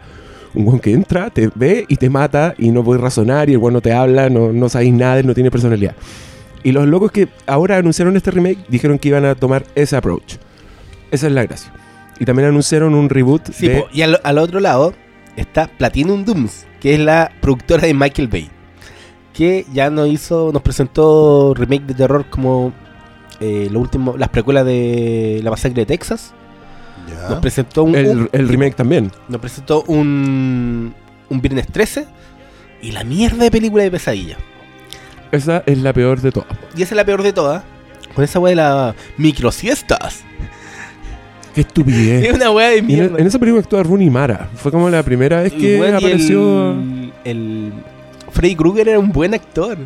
un 0.55 0.69
one 0.69 0.81
que 0.81 0.93
entra, 0.93 1.31
te 1.31 1.51
ve 1.55 1.85
y 1.89 1.97
te 1.97 2.11
mata 2.11 2.55
y 2.59 2.71
no 2.71 2.85
puedes 2.85 3.03
razonar 3.03 3.49
y 3.51 3.55
el 3.55 3.59
one 3.59 3.73
no 3.73 3.81
te 3.81 3.93
habla, 3.93 4.31
no, 4.31 4.53
no 4.53 4.69
sabéis 4.69 4.93
nada, 4.93 5.23
no 5.23 5.35
tiene 5.35 5.51
personalidad. 5.51 5.95
Y 6.63 6.73
los 6.73 6.87
locos 6.87 7.13
que 7.13 7.29
ahora 7.47 7.77
anunciaron 7.77 8.17
este 8.17 8.31
remake 8.31 8.59
dijeron 8.69 8.99
que 8.99 9.09
iban 9.09 9.25
a 9.25 9.35
tomar 9.35 9.65
ese 9.75 9.97
approach. 9.97 10.37
Esa 11.11 11.27
es 11.27 11.33
la 11.33 11.45
gracia. 11.45 11.73
Y 12.19 12.25
también 12.25 12.49
anunciaron 12.49 12.95
un 12.95 13.09
reboot 13.11 13.53
Sí, 13.53 13.69
de... 13.69 13.81
po, 13.81 13.89
y 13.93 14.03
al, 14.03 14.21
al 14.23 14.39
otro 14.39 14.61
lado 14.61 14.95
está 15.37 15.67
Platinum 15.67 16.25
Dooms, 16.25 16.67
que 16.81 16.95
es 16.95 17.01
la 17.01 17.31
productora 17.41 17.87
de 17.87 17.95
Michael 17.95 18.29
Bay. 18.29 18.49
Que 19.33 19.67
ya 19.73 19.91
nos 19.91 20.09
hizo, 20.09 20.51
nos 20.53 20.63
presentó 20.63 21.55
remake 21.55 21.87
de 21.87 21.95
terror 21.95 22.25
como 22.31 22.73
eh, 23.41 23.69
lo 23.71 23.81
último, 23.81 24.17
las 24.17 24.29
precuelas 24.29 24.65
de 24.65 25.41
La 25.43 25.51
Masacre 25.51 25.83
de 25.83 25.87
Texas. 25.87 26.33
Nos 27.31 27.39
presentó 27.41 27.85
un, 27.85 27.95
el, 27.95 28.07
un- 28.19 28.29
el 28.33 28.49
remake 28.49 28.75
también. 28.77 29.11
nos 29.29 29.41
presentó 29.41 29.83
un, 29.87 30.95
un 31.29 31.41
Viernes 31.41 31.67
13 31.69 32.07
y 32.83 32.93
la 32.93 33.05
mierda 33.05 33.45
de 33.45 33.51
película 33.51 33.83
de 33.83 33.91
pesadilla. 33.91 34.37
Esa 35.33 35.63
es 35.67 35.79
la 35.79 35.93
peor 35.93 36.21
de 36.21 36.31
todas. 36.33 36.49
Y 36.77 36.83
esa 36.83 36.95
es 36.95 36.97
la 36.97 37.05
peor 37.05 37.23
de 37.23 37.33
todas. 37.33 37.63
Con 38.15 38.23
esa 38.25 38.39
weá 38.39 38.51
de 38.51 38.57
las 38.57 38.95
microsiestas. 39.17 40.23
Qué 41.55 41.63
estupidez. 41.63 42.25
Es 42.27 42.35
una 42.35 42.51
weá 42.51 42.69
de 42.71 42.77
Y 42.77 42.79
en, 42.81 42.87
mierda. 42.87 43.19
en 43.19 43.27
esa 43.27 43.39
película 43.39 43.61
actúa 43.63 43.83
Rooney 43.83 44.11
Mara. 44.11 44.49
Fue 44.57 44.71
como 44.71 44.89
la 44.91 45.03
primera 45.03 45.43
vez 45.43 45.53
que 45.53 45.85
apareció. 45.89 46.73
El, 46.73 47.13
el 47.25 47.73
Freddy 48.31 48.55
Krueger 48.57 48.89
era 48.89 48.99
un 48.99 49.11
buen 49.13 49.35
actor. 49.35 49.77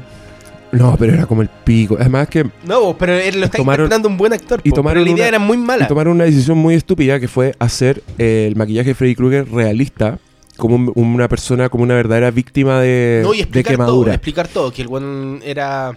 No, 0.73 0.97
pero 0.99 1.15
era 1.15 1.27
como 1.27 1.43
el 1.43 1.49
pico. 1.49 1.97
Además 1.99 2.29
que 2.29 2.45
No, 2.67 2.97
pero 2.99 3.15
él 3.15 3.41
lo 3.41 3.47
está 3.47 3.59
Tomaron- 3.59 3.85
interpretando 3.87 4.09
un 4.09 4.17
buen 4.19 4.33
actor. 4.33 4.61
y 4.65 4.71
po, 4.71 4.77
tomaron 4.77 5.03
pero 5.03 5.05
la 5.07 5.11
idea 5.13 5.25
una- 5.25 5.29
era 5.29 5.39
muy 5.39 5.57
y 5.57 5.61
mala. 5.61 5.89
tomaron 5.89 6.15
una 6.15 6.25
decisión 6.25 6.59
muy 6.59 6.75
estúpida 6.75 7.19
que 7.19 7.27
fue 7.29 7.55
hacer 7.59 8.03
eh, 8.19 8.47
el 8.49 8.57
maquillaje 8.57 8.91
de 8.91 8.95
Freddy 8.95 9.15
Krueger 9.15 9.49
realista 9.51 10.19
como 10.59 10.75
un- 10.75 10.93
una 10.95 11.29
persona, 11.29 11.69
como 11.69 11.85
una 11.85 11.95
verdadera 11.95 12.31
víctima 12.31 12.81
de, 12.81 13.21
no, 13.23 13.33
y 13.33 13.39
de 13.39 13.43
explicar 13.45 13.77
todo. 13.77 13.85
quemadura. 13.87 14.15
Explicar 14.15 14.49
todo. 14.49 14.71
Que 14.73 14.83
el 14.83 14.89
buen 14.89 15.41
era 15.45 15.97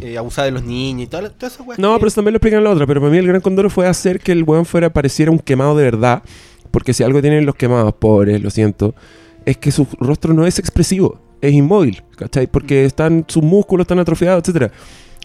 eh, 0.00 0.16
abusado 0.18 0.46
de 0.46 0.52
los 0.52 0.62
niños 0.64 1.02
y 1.02 1.06
toda, 1.08 1.22
la- 1.24 1.30
toda 1.30 1.52
esa 1.52 1.62
weá. 1.62 1.76
No, 1.78 1.94
pero 1.96 2.08
eso 2.08 2.16
también 2.16 2.32
lo 2.32 2.36
explican 2.38 2.58
en 2.58 2.64
la 2.64 2.70
otra. 2.70 2.86
Pero 2.86 3.00
para 3.00 3.12
mí 3.12 3.18
el 3.18 3.26
gran 3.26 3.40
condoro 3.40 3.70
fue 3.70 3.86
hacer 3.86 4.20
que 4.20 4.32
el 4.32 4.42
weón 4.44 4.64
fuera, 4.64 4.90
pareciera 4.92 5.30
un 5.30 5.38
quemado 5.38 5.76
de 5.76 5.84
verdad. 5.84 6.22
Porque 6.70 6.94
si 6.94 7.02
algo 7.02 7.20
tienen 7.20 7.44
los 7.46 7.56
quemados, 7.56 7.92
pobres, 7.94 8.40
lo 8.42 8.50
siento, 8.50 8.94
es 9.44 9.56
que 9.56 9.72
su 9.72 9.86
rostro 9.98 10.32
no 10.32 10.46
es 10.46 10.58
expresivo, 10.60 11.20
es 11.40 11.52
inmóvil, 11.52 12.02
¿cachai? 12.16 12.46
Porque 12.46 12.84
están, 12.84 13.24
sus 13.28 13.42
músculos 13.42 13.84
están 13.84 13.98
atrofiados, 13.98 14.42
etcétera. 14.42 14.70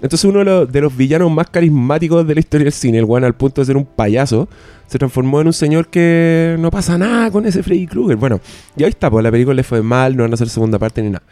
Entonces 0.02 0.26
uno 0.26 0.40
de 0.40 0.46
los, 0.46 0.72
de 0.72 0.82
los 0.82 0.96
villanos 0.96 1.32
más 1.32 1.50
carismáticos 1.50 2.28
de 2.28 2.34
la 2.34 2.40
historia 2.40 2.66
del 2.66 2.74
cine, 2.74 2.98
el 3.00 3.06
weón 3.06 3.24
al 3.24 3.34
punto 3.34 3.62
de 3.62 3.66
ser 3.66 3.78
un 3.78 3.86
payaso, 3.86 4.50
se 4.88 4.98
transformó 4.98 5.42
en 5.42 5.48
un 5.48 5.54
señor 5.54 5.88
que 5.88 6.58
no 6.60 6.70
pasa 6.70 6.98
nada 6.98 7.32
con 7.32 7.46
ese 7.46 7.64
Freddy 7.64 7.88
Krueger. 7.88 8.18
Bueno, 8.18 8.40
y 8.76 8.84
ahí 8.84 8.90
está, 8.90 9.10
pues 9.10 9.24
la 9.24 9.32
película 9.32 9.56
le 9.56 9.64
fue 9.64 9.82
mal, 9.82 10.16
no 10.16 10.24
van 10.24 10.32
a 10.32 10.36
hacer 10.36 10.50
segunda 10.50 10.78
parte 10.78 11.02
ni 11.02 11.10
nada. 11.10 11.24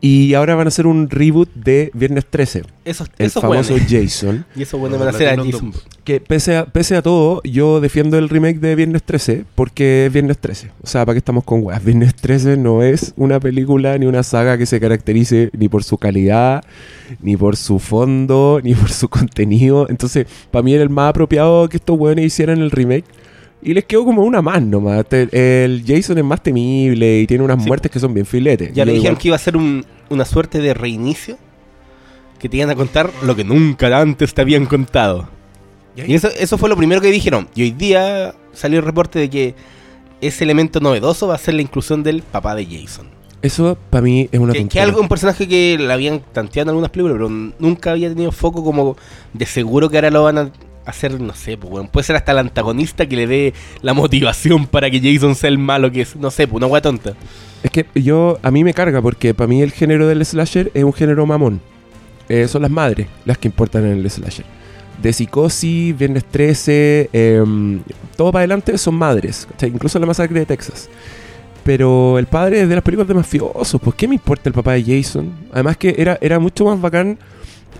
Y 0.00 0.34
ahora 0.34 0.54
van 0.54 0.66
a 0.66 0.68
hacer 0.68 0.86
un 0.86 1.10
reboot 1.10 1.52
de 1.54 1.90
Viernes 1.92 2.26
13, 2.30 2.62
Esos, 2.84 3.10
el 3.18 3.30
famoso. 3.30 3.74
Jason. 3.88 4.44
Y 4.54 4.62
eso 4.62 4.78
bueno 4.78 4.96
van 4.96 5.08
a 5.08 5.10
hacer 5.10 5.28
a 5.28 5.36
Jason. 5.36 5.72
Que 6.04 6.20
pese 6.20 6.56
a, 6.56 6.66
pese 6.66 6.96
a 6.96 7.02
todo, 7.02 7.42
yo 7.42 7.80
defiendo 7.80 8.16
el 8.16 8.28
remake 8.28 8.60
de 8.60 8.76
Viernes 8.76 9.02
13 9.02 9.44
porque 9.56 10.06
es 10.06 10.12
Viernes 10.12 10.38
13. 10.38 10.70
O 10.82 10.86
sea, 10.86 11.04
¿para 11.04 11.14
qué 11.14 11.18
estamos 11.18 11.42
con 11.42 11.64
weas? 11.64 11.84
Viernes 11.84 12.14
13 12.14 12.56
no 12.56 12.82
es 12.82 13.12
una 13.16 13.40
película 13.40 13.98
ni 13.98 14.06
una 14.06 14.22
saga 14.22 14.56
que 14.56 14.66
se 14.66 14.78
caracterice 14.78 15.50
ni 15.52 15.68
por 15.68 15.82
su 15.82 15.98
calidad, 15.98 16.64
ni 17.20 17.36
por 17.36 17.56
su 17.56 17.80
fondo, 17.80 18.60
ni 18.64 18.74
por 18.74 18.90
su 18.90 19.08
contenido. 19.08 19.88
Entonces, 19.90 20.26
para 20.52 20.62
mí 20.62 20.74
era 20.74 20.84
el 20.84 20.90
más 20.90 21.10
apropiado 21.10 21.68
que 21.68 21.78
estos 21.78 21.98
weones 21.98 22.24
hicieran 22.24 22.60
el 22.60 22.70
remake. 22.70 23.04
Y 23.62 23.74
les 23.74 23.84
quedó 23.84 24.04
como 24.04 24.22
una 24.22 24.40
más 24.40 24.62
nomás. 24.62 25.04
El, 25.10 25.82
Jason 25.86 26.16
es 26.18 26.24
más 26.24 26.42
temible 26.42 27.20
y 27.20 27.26
tiene 27.26 27.42
unas 27.44 27.60
Sí. 27.62 27.66
muertes 27.68 27.90
que 27.90 27.98
son 27.98 28.14
bien 28.14 28.24
filetes. 28.26 28.72
Ya 28.72 28.84
le 28.84 28.92
dijeron 28.92 29.12
igual- 29.14 29.22
que 29.22 29.28
iba 29.28 29.36
a 29.36 29.40
ser 29.40 29.56
un- 29.56 29.84
una 30.10 30.24
suerte 30.24 30.60
de 30.60 30.74
reinicio. 30.74 31.36
Que 32.38 32.48
te 32.48 32.56
iban 32.56 32.70
a 32.70 32.76
contar 32.76 33.10
lo 33.24 33.34
que 33.34 33.42
nunca 33.42 33.98
antes 34.00 34.32
te 34.32 34.40
habían 34.42 34.66
contado. 34.66 35.28
Y 35.96 36.14
eso, 36.14 36.28
eso 36.38 36.56
fue 36.56 36.68
lo 36.68 36.76
primero 36.76 37.00
que 37.00 37.10
dijeron. 37.10 37.48
Y 37.56 37.62
hoy 37.62 37.70
día 37.72 38.32
salió 38.52 38.78
el 38.78 38.84
reporte 38.84 39.18
de 39.18 39.28
que 39.28 39.54
ese 40.20 40.44
elemento 40.44 40.78
novedoso 40.78 41.26
va 41.26 41.34
a 41.34 41.38
ser 41.38 41.54
la 41.54 41.62
inclusión 41.62 42.04
del 42.04 42.22
papá 42.22 42.54
de 42.54 42.64
Jason. 42.66 43.08
Eso 43.42 43.76
para 43.90 44.02
mí 44.02 44.28
es 44.30 44.38
una 44.38 44.52
Que, 44.52 44.68
que 44.68 44.80
algo, 44.80 45.00
un 45.00 45.08
personaje 45.08 45.48
que 45.48 45.76
le 45.78 45.92
habían 45.92 46.20
tanteado 46.32 46.66
en 46.66 46.68
algunas 46.70 46.90
películas, 46.90 47.16
pero 47.16 47.28
nunca 47.58 47.90
había 47.90 48.08
tenido 48.08 48.30
foco 48.30 48.62
como 48.62 48.96
de 49.32 49.46
seguro 49.46 49.88
que 49.90 49.96
ahora 49.96 50.10
lo 50.10 50.22
van 50.24 50.38
a 50.38 50.52
hacer, 50.88 51.20
no 51.20 51.34
sé, 51.34 51.56
pues, 51.56 51.72
weón. 51.72 51.88
puede 51.88 52.04
ser 52.04 52.16
hasta 52.16 52.32
el 52.32 52.38
antagonista 52.38 53.06
que 53.06 53.16
le 53.16 53.26
dé 53.26 53.54
la 53.82 53.92
motivación 53.92 54.66
para 54.66 54.90
que 54.90 55.00
Jason 55.00 55.34
sea 55.34 55.48
el 55.48 55.58
malo 55.58 55.92
que 55.92 56.02
es, 56.02 56.16
no 56.16 56.30
sé, 56.30 56.46
pues 56.46 56.56
una 56.56 56.66
wea 56.66 56.80
tonta. 56.80 57.14
Es 57.62 57.70
que 57.70 57.86
yo, 57.94 58.38
a 58.42 58.50
mí 58.50 58.64
me 58.64 58.72
carga 58.72 59.02
porque 59.02 59.34
para 59.34 59.48
mí 59.48 59.62
el 59.62 59.72
género 59.72 60.06
del 60.06 60.24
slasher 60.24 60.70
es 60.74 60.84
un 60.84 60.92
género 60.92 61.26
mamón. 61.26 61.60
Eh, 62.28 62.46
son 62.48 62.62
las 62.62 62.70
madres 62.70 63.06
las 63.24 63.38
que 63.38 63.48
importan 63.48 63.84
en 63.84 63.98
el 63.98 64.10
slasher. 64.10 64.44
De 65.02 65.12
Psicosis, 65.12 65.96
Viernes 65.96 66.24
13, 66.24 67.10
em, 67.12 67.80
todo 68.16 68.32
para 68.32 68.40
adelante 68.40 68.76
son 68.78 68.94
madres. 68.94 69.46
¿cachai? 69.50 69.70
Incluso 69.70 69.98
la 69.98 70.06
masacre 70.06 70.40
de 70.40 70.46
Texas. 70.46 70.88
Pero 71.64 72.18
el 72.18 72.26
padre 72.26 72.66
de 72.66 72.74
las 72.74 72.82
películas 72.82 73.08
de 73.08 73.14
mafiosos, 73.14 73.80
pues 73.82 73.94
¿qué 73.94 74.08
me 74.08 74.14
importa 74.14 74.48
el 74.48 74.54
papá 74.54 74.72
de 74.72 74.82
Jason? 74.84 75.30
Además 75.52 75.76
que 75.76 75.94
era, 75.98 76.18
era 76.20 76.38
mucho 76.38 76.64
más 76.64 76.80
bacán 76.80 77.18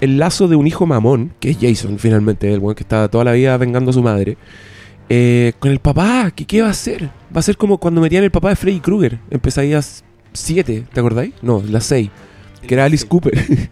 el 0.00 0.18
lazo 0.18 0.48
de 0.48 0.56
un 0.56 0.66
hijo 0.66 0.86
mamón, 0.86 1.32
que 1.40 1.50
es 1.50 1.58
Jason 1.60 1.98
finalmente, 1.98 2.52
el 2.52 2.60
buen 2.60 2.74
que 2.74 2.82
está 2.82 3.08
toda 3.08 3.24
la 3.24 3.32
vida 3.32 3.56
vengando 3.56 3.90
a 3.90 3.94
su 3.94 4.02
madre. 4.02 4.36
eh, 5.08 5.52
con 5.58 5.70
el 5.70 5.78
papá, 5.80 6.30
¿qué, 6.34 6.44
¿qué 6.44 6.60
va 6.62 6.68
a 6.68 6.72
hacer? 6.72 7.04
Va 7.34 7.40
a 7.40 7.42
ser 7.42 7.56
como 7.56 7.78
cuando 7.78 8.00
metían 8.00 8.24
el 8.24 8.30
papá 8.30 8.50
de 8.50 8.56
Freddy 8.56 8.80
Krueger, 8.80 9.18
en 9.30 9.40
pesadillas 9.40 10.04
7, 10.34 10.84
¿te 10.92 11.00
acordáis? 11.00 11.32
No, 11.42 11.62
las 11.66 11.84
6, 11.84 12.10
que 12.66 12.74
era 12.74 12.84
Alice 12.84 13.06
Cooper. 13.06 13.32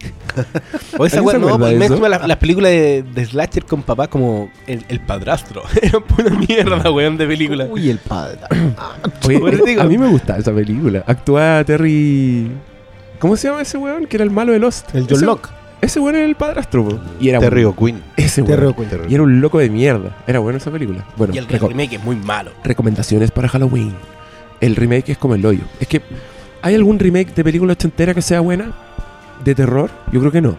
O 0.99 1.05
esa 1.05 1.17
¿Alguien 1.17 1.23
wea, 1.23 1.33
se 1.33 1.39
no, 1.39 1.57
pues, 1.57 1.99
me 1.99 2.09
las, 2.09 2.27
las 2.27 2.37
películas 2.37 2.71
de, 2.71 3.03
de 3.03 3.25
Slasher 3.25 3.65
con 3.65 3.81
papá 3.81 4.07
como 4.07 4.51
el, 4.67 4.85
el 4.87 4.99
padrastro. 4.99 5.63
Era 5.81 5.99
pura 5.99 6.29
mierda, 6.29 6.91
weón, 6.91 7.17
de 7.17 7.25
película. 7.25 7.65
Uy, 7.71 7.89
el 7.89 7.99
digo. 9.65 9.81
a 9.81 9.85
mí 9.85 9.97
me 9.97 10.07
gusta 10.07 10.37
esa 10.37 10.53
película. 10.53 11.03
Actúa 11.07 11.63
Terry... 11.65 12.51
¿Cómo 13.17 13.35
se 13.35 13.47
llama 13.47 13.63
ese 13.63 13.79
weón? 13.79 14.05
Que 14.05 14.17
era 14.17 14.23
el 14.23 14.29
malo 14.29 14.53
de 14.53 14.59
Lost. 14.59 14.93
El 14.93 15.07
John 15.09 15.21
Locke. 15.25 15.49
Ese 15.81 15.99
weón 15.99 16.15
era 16.15 16.25
el 16.25 16.35
padrastro, 16.35 16.87
po. 16.87 16.99
Y 17.19 17.29
era 17.29 17.39
Terry 17.39 17.63
un- 17.63 17.71
O'Quinn. 17.73 18.01
Ese 18.15 18.41
Terry 18.43 18.63
weón. 18.67 18.73
O'Quinn. 18.73 18.89
Y 19.09 19.13
era 19.13 19.23
un 19.23 19.39
loco 19.41 19.59
de 19.59 19.69
mierda. 19.69 20.15
Era 20.25 20.39
bueno 20.39 20.57
esa 20.57 20.71
película. 20.71 21.05
Bueno, 21.15 21.33
Y 21.33 21.37
el 21.37 21.47
remake 21.47 21.93
es 21.93 22.03
muy 22.03 22.15
malo. 22.15 22.51
recomendaciones 22.63 23.31
para 23.31 23.47
Halloween. 23.47 23.93
El 24.59 24.75
remake 24.75 25.09
es 25.11 25.17
como 25.17 25.35
el 25.35 25.45
hoyo. 25.45 25.61
Es 25.79 25.87
que, 25.87 26.01
¿hay 26.63 26.73
algún 26.73 26.97
remake 26.97 27.33
de 27.35 27.43
película 27.43 27.73
ochentera 27.73 28.13
que 28.15 28.21
sea 28.23 28.39
buena? 28.39 28.71
¿De 29.43 29.53
terror? 29.53 29.91
Yo 30.11 30.19
creo 30.19 30.31
que 30.31 30.41
no. 30.41 30.57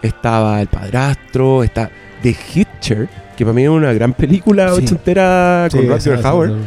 Estaba 0.00 0.60
El 0.62 0.68
Padrastro, 0.68 1.62
está 1.62 1.90
The 2.22 2.30
Hitcher, 2.54 3.08
que 3.36 3.44
para 3.44 3.54
mí 3.54 3.64
es 3.64 3.68
una 3.68 3.92
gran 3.92 4.14
película 4.14 4.74
Sí. 4.74 4.82
ochentera 4.84 5.68
con 5.70 5.80
Sí, 6.00 6.08
Hauer. 6.22 6.50
esa- 6.50 6.58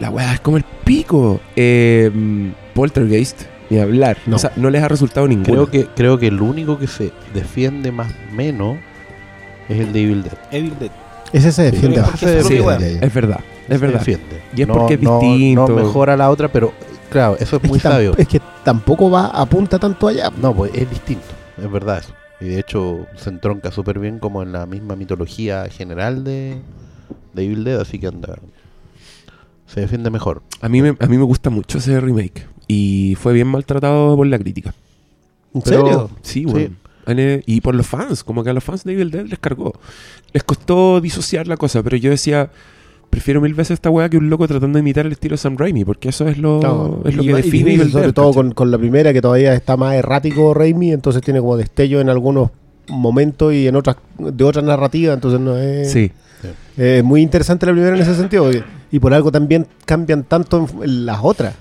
La 0.00 0.10
weá 0.10 0.34
es 0.34 0.40
como 0.40 0.56
el 0.56 0.64
pico. 0.84 1.40
Eh, 1.54 2.10
Poltergeist, 2.74 3.42
ni 3.70 3.78
hablar. 3.78 4.16
No. 4.26 4.36
O 4.36 4.38
sea, 4.38 4.52
no 4.56 4.70
les 4.70 4.82
ha 4.82 4.88
resultado 4.88 5.26
ninguno. 5.28 5.66
Creo 5.66 5.70
que, 5.70 5.86
creo 5.94 6.18
que 6.18 6.28
el 6.28 6.40
único 6.40 6.78
que 6.78 6.86
se 6.86 7.12
defiende 7.34 7.92
más 7.92 8.12
menos 8.32 8.76
es 9.68 9.80
el 9.80 9.92
de 9.92 10.02
Evil 10.02 10.22
Dead. 10.22 10.38
Evil 10.50 10.74
Dead. 10.78 10.90
Ese 11.32 11.50
se 11.52 11.62
defiende 11.64 12.02
Sí. 12.16 12.24
Es 12.26 13.12
verdad, 13.14 13.40
es 13.68 13.68
Se 13.68 13.78
verdad. 13.78 13.98
defiende. 13.98 14.40
Y 14.54 14.62
es 14.62 14.68
porque 14.68 14.94
es 14.94 15.00
no- 15.02 15.18
distinto. 15.20 15.68
No 15.68 15.74
mejora 15.76 16.16
la 16.16 16.30
otra, 16.30 16.48
pero 16.48 16.72
claro, 17.10 17.36
eso 17.40 17.56
es, 17.56 17.64
Es 17.64 17.68
muy 17.70 17.80
sabio. 17.80 18.14
es 18.16 18.28
que 18.28 18.40
tampoco 18.64 19.10
va 19.10 19.26
apunta 19.26 19.78
tanto 19.78 20.08
allá. 20.08 20.30
No, 20.40 20.54
pues 20.54 20.70
es 20.74 20.88
distinto, 20.88 21.24
es 21.60 21.70
verdad 21.70 21.98
eso. 21.98 22.12
Y 22.40 22.44
de 22.46 22.60
hecho 22.60 23.06
se 23.16 23.30
entronca 23.30 23.70
súper 23.72 23.98
bien 23.98 24.18
como 24.18 24.42
en 24.42 24.52
la 24.52 24.66
misma 24.66 24.94
mitología 24.94 25.66
general 25.70 26.22
de, 26.22 26.58
de 27.32 27.44
Evil 27.44 27.64
Dead, 27.64 27.80
así 27.80 27.98
que 27.98 28.06
anda. 28.06 28.36
Se 29.66 29.80
defiende 29.80 30.10
mejor. 30.10 30.42
A 30.60 30.68
mí, 30.68 30.80
me, 30.80 30.90
a 31.00 31.06
mí 31.06 31.18
me 31.18 31.24
gusta 31.24 31.50
mucho 31.50 31.78
ese 31.78 31.98
remake. 32.00 32.46
Y 32.68 33.16
fue 33.20 33.32
bien 33.32 33.46
maltratado 33.48 34.16
por 34.16 34.26
la 34.26 34.38
crítica. 34.38 34.74
¿En 35.54 35.62
Pero- 35.62 35.84
serio? 35.86 36.10
Sí, 36.22 36.44
bueno. 36.44 36.70
Y 37.46 37.60
por 37.60 37.74
los 37.74 37.86
fans, 37.86 38.24
como 38.24 38.42
que 38.42 38.50
a 38.50 38.52
los 38.52 38.64
fans 38.64 38.82
de 38.84 38.92
Evil 38.92 39.10
Dead 39.12 39.26
les 39.26 39.38
cargó. 39.38 39.72
Les 40.32 40.42
costó 40.42 41.00
disociar 41.00 41.46
la 41.46 41.56
cosa, 41.56 41.82
pero 41.84 41.96
yo 41.96 42.10
decía, 42.10 42.50
prefiero 43.10 43.40
mil 43.40 43.54
veces 43.54 43.72
esta 43.74 43.90
weá 43.90 44.08
que 44.08 44.16
un 44.16 44.28
loco 44.28 44.48
tratando 44.48 44.76
de 44.76 44.80
imitar 44.80 45.06
el 45.06 45.12
estilo 45.12 45.34
de 45.34 45.38
Sam 45.38 45.56
Raimi, 45.56 45.84
porque 45.84 46.08
eso 46.08 46.26
es 46.26 46.36
lo, 46.36 47.00
es 47.04 47.14
lo 47.14 47.22
y 47.22 47.26
que 47.26 47.32
y 47.32 47.34
define 47.34 47.42
difícil, 47.42 47.80
Evil 47.80 47.92
sobre 47.92 48.04
Dead. 48.06 48.14
todo 48.14 48.32
con, 48.34 48.50
con 48.52 48.70
la 48.72 48.78
primera 48.78 49.12
que 49.12 49.22
todavía 49.22 49.54
está 49.54 49.76
más 49.76 49.94
errático 49.94 50.52
Raimi, 50.52 50.90
entonces 50.92 51.22
tiene 51.22 51.38
como 51.38 51.56
destello 51.56 52.00
en 52.00 52.08
algunos 52.08 52.50
momentos 52.88 53.52
y 53.54 53.68
en 53.68 53.76
otras 53.76 53.96
de 54.18 54.42
otra 54.44 54.62
narrativa, 54.62 55.14
entonces 55.14 55.38
no 55.40 55.56
es 55.56 55.92
Sí, 55.92 56.10
es 56.76 57.04
muy 57.04 57.22
interesante 57.22 57.66
la 57.66 57.72
primera 57.72 57.94
en 57.94 58.02
ese 58.02 58.16
sentido 58.16 58.52
y, 58.52 58.62
y 58.90 58.98
por 58.98 59.14
algo 59.14 59.30
también 59.30 59.66
cambian 59.84 60.24
tanto 60.24 60.66
en 60.82 61.06
las 61.06 61.20
otras. 61.22 61.54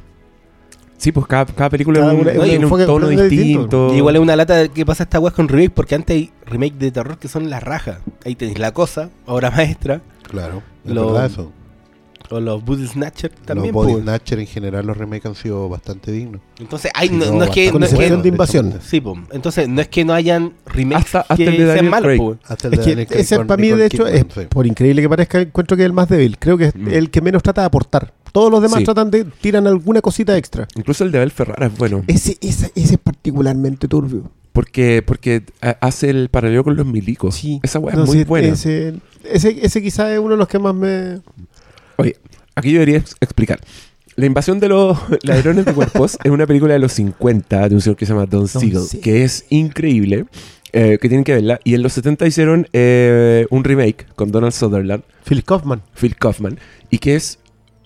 Sí, 0.98 1.12
pues 1.12 1.26
cada, 1.28 1.46
cada 1.46 1.70
película 1.70 2.00
Cada 2.00 2.12
es 2.14 2.16
un- 2.16 2.22
una- 2.22 2.32
es 2.32 2.38
un 2.40 2.46
tiene 2.46 2.66
un 2.66 2.86
tono 2.86 3.08
distinto. 3.10 3.94
Y 3.94 3.98
igual 3.98 4.16
es 4.16 4.22
una 4.22 4.36
lata 4.36 4.56
de 4.56 4.70
que 4.70 4.86
pasa 4.86 5.04
esta 5.04 5.20
weá 5.20 5.32
con 5.32 5.48
remake, 5.48 5.72
porque 5.74 5.96
antes 5.96 6.16
hay 6.16 6.32
remake 6.46 6.76
de 6.78 6.92
terror 6.92 7.18
que 7.18 7.28
son 7.28 7.50
la 7.50 7.60
raja. 7.60 8.00
Ahí 8.26 8.36
tenéis 8.36 8.60
La 8.60 8.72
Cosa, 8.74 9.10
Obra 9.26 9.52
Maestra, 9.52 10.02
Claro, 10.24 10.64
es 10.86 10.92
Lo- 10.94 11.12
verdad 11.14 11.28
eso. 11.28 11.52
o 12.32 12.40
los 12.40 12.66
Booty 12.66 12.88
Snatcher 12.88 13.30
también. 13.46 13.68
los 13.68 13.74
Body 13.84 13.92
pues. 13.94 14.04
Snatcher 14.04 14.40
en 14.40 14.48
general, 14.48 14.88
los 14.88 14.98
remakes 14.98 15.28
han 15.28 15.36
sido 15.36 15.70
bastante 15.70 16.12
dignos. 16.12 16.42
Entonces, 16.60 16.90
hay, 16.96 17.10
no, 17.12 17.24
no, 17.26 17.34
no 17.34 17.44
es 17.44 17.52
que... 17.52 17.70
con 17.72 17.82
No 17.82 17.86
es 17.86 17.92
excepción 17.94 18.20
que 18.20 18.24
de 18.24 18.30
invasión. 18.30 18.80
sí, 18.82 19.00
pues. 19.00 19.20
Entonces, 19.32 19.70
no 19.70 19.80
es 19.80 19.88
que 19.90 20.04
no 20.04 20.14
hayan 20.16 20.54
remakes 20.66 21.06
Hasta- 21.06 21.20
hasta 21.22 21.36
que 21.36 21.44
el 21.46 21.52
de 21.52 21.58
sean 21.58 21.68
Daniel 21.76 21.92
malos, 21.92 22.14
pues. 22.18 22.38
Hasta 22.50 22.68
el 22.70 22.74
Es 22.74 22.80
de 22.80 22.84
que 22.84 22.90
Daniel 22.90 23.08
Craig 23.08 23.22
ese 23.22 23.38
con 23.38 23.46
para 23.48 23.58
mí 23.62 23.68
Nicole 23.68 23.82
de 23.82 23.88
hecho 23.88 24.08
es, 24.08 24.26
sí. 24.34 24.42
por 24.50 24.66
increíble 24.66 25.02
que 25.04 25.10
parezca, 25.10 25.40
encuentro 25.42 25.78
que 25.78 25.84
es 25.84 25.86
el 25.86 25.94
más 25.94 26.10
débil. 26.10 26.38
Creo 26.40 26.58
que 26.58 26.66
es 26.66 26.76
Mm. 26.76 26.88
el 26.88 27.12
que 27.12 27.22
menos 27.22 27.44
trata 27.44 27.62
de 27.62 27.68
aportar. 27.68 28.12
Todos 28.36 28.52
los 28.52 28.62
demás 28.62 28.80
Sí. 28.80 28.84
tratan 28.84 29.10
de 29.12 29.24
tiran 29.24 29.66
alguna 29.66 30.02
cosita 30.02 30.36
extra. 30.38 30.68
Incluso 30.76 31.06
el 31.06 31.12
de 31.14 31.20
Abel 31.20 31.32
Ferrara 31.32 31.68
es 31.68 31.78
bueno. 31.78 32.04
Ese, 32.08 32.38
ese, 32.42 32.70
ese 32.76 32.96
es 32.96 33.00
particularmente 33.00 33.88
turbio. 33.88 34.30
Porque, 34.52 35.02
porque 35.02 35.44
hace 35.80 36.10
el 36.10 36.28
paralelo 36.28 36.66
con 36.66 36.76
los 36.76 36.86
milicos. 36.86 37.42
Esa 37.64 37.80
weá 37.80 37.96
No, 37.96 38.04
es 38.04 38.10
muy 38.10 38.18
sí, 38.20 38.24
buena. 38.26 38.48
Ese, 38.50 38.96
ese, 39.24 39.66
ese 39.66 39.82
quizás 39.82 40.12
es 40.12 40.20
uno 40.20 40.32
de 40.32 40.38
los 40.38 40.48
que 40.50 40.60
más 40.60 40.76
me... 40.76 41.20
Oye, 41.96 42.18
aquí 42.56 42.72
yo 42.72 42.80
debería 42.80 42.98
ex- 42.98 43.16
explicar. 43.22 43.60
La 44.18 44.26
invasión 44.26 44.60
de 44.60 44.68
los 44.70 44.98
ladrones 45.24 45.64
de 45.66 45.74
cuerpos 45.74 46.18
es 46.24 46.30
una 46.32 46.46
película 46.46 46.74
de 46.74 46.80
los 46.80 46.92
50 46.94 47.70
de 47.70 47.76
un 47.76 47.82
señor 47.82 47.96
que 47.98 48.06
se 48.06 48.12
llama 48.14 48.26
Don 48.26 48.48
Siegel, 48.50 48.82
Siegel. 48.82 49.00
que 49.02 49.24
es 49.24 49.46
increíble, 49.50 50.26
eh, 50.74 50.98
que 51.02 51.08
tienen 51.10 51.24
que 51.24 51.34
verla. 51.34 51.60
Y 51.64 51.74
en 51.74 51.84
los 51.84 51.94
70 51.94 52.28
hicieron 52.28 52.68
eh, 52.74 53.46
un 53.50 53.64
remake 53.64 54.06
con 54.16 54.32
Donald 54.32 54.54
Sutherland, 54.54 55.04
Phil 55.26 55.44
Kaufman. 55.44 55.82
Phil 55.96 56.16
Kaufman, 56.18 56.60
y 56.90 56.98
que 57.00 57.16
es, 57.16 57.40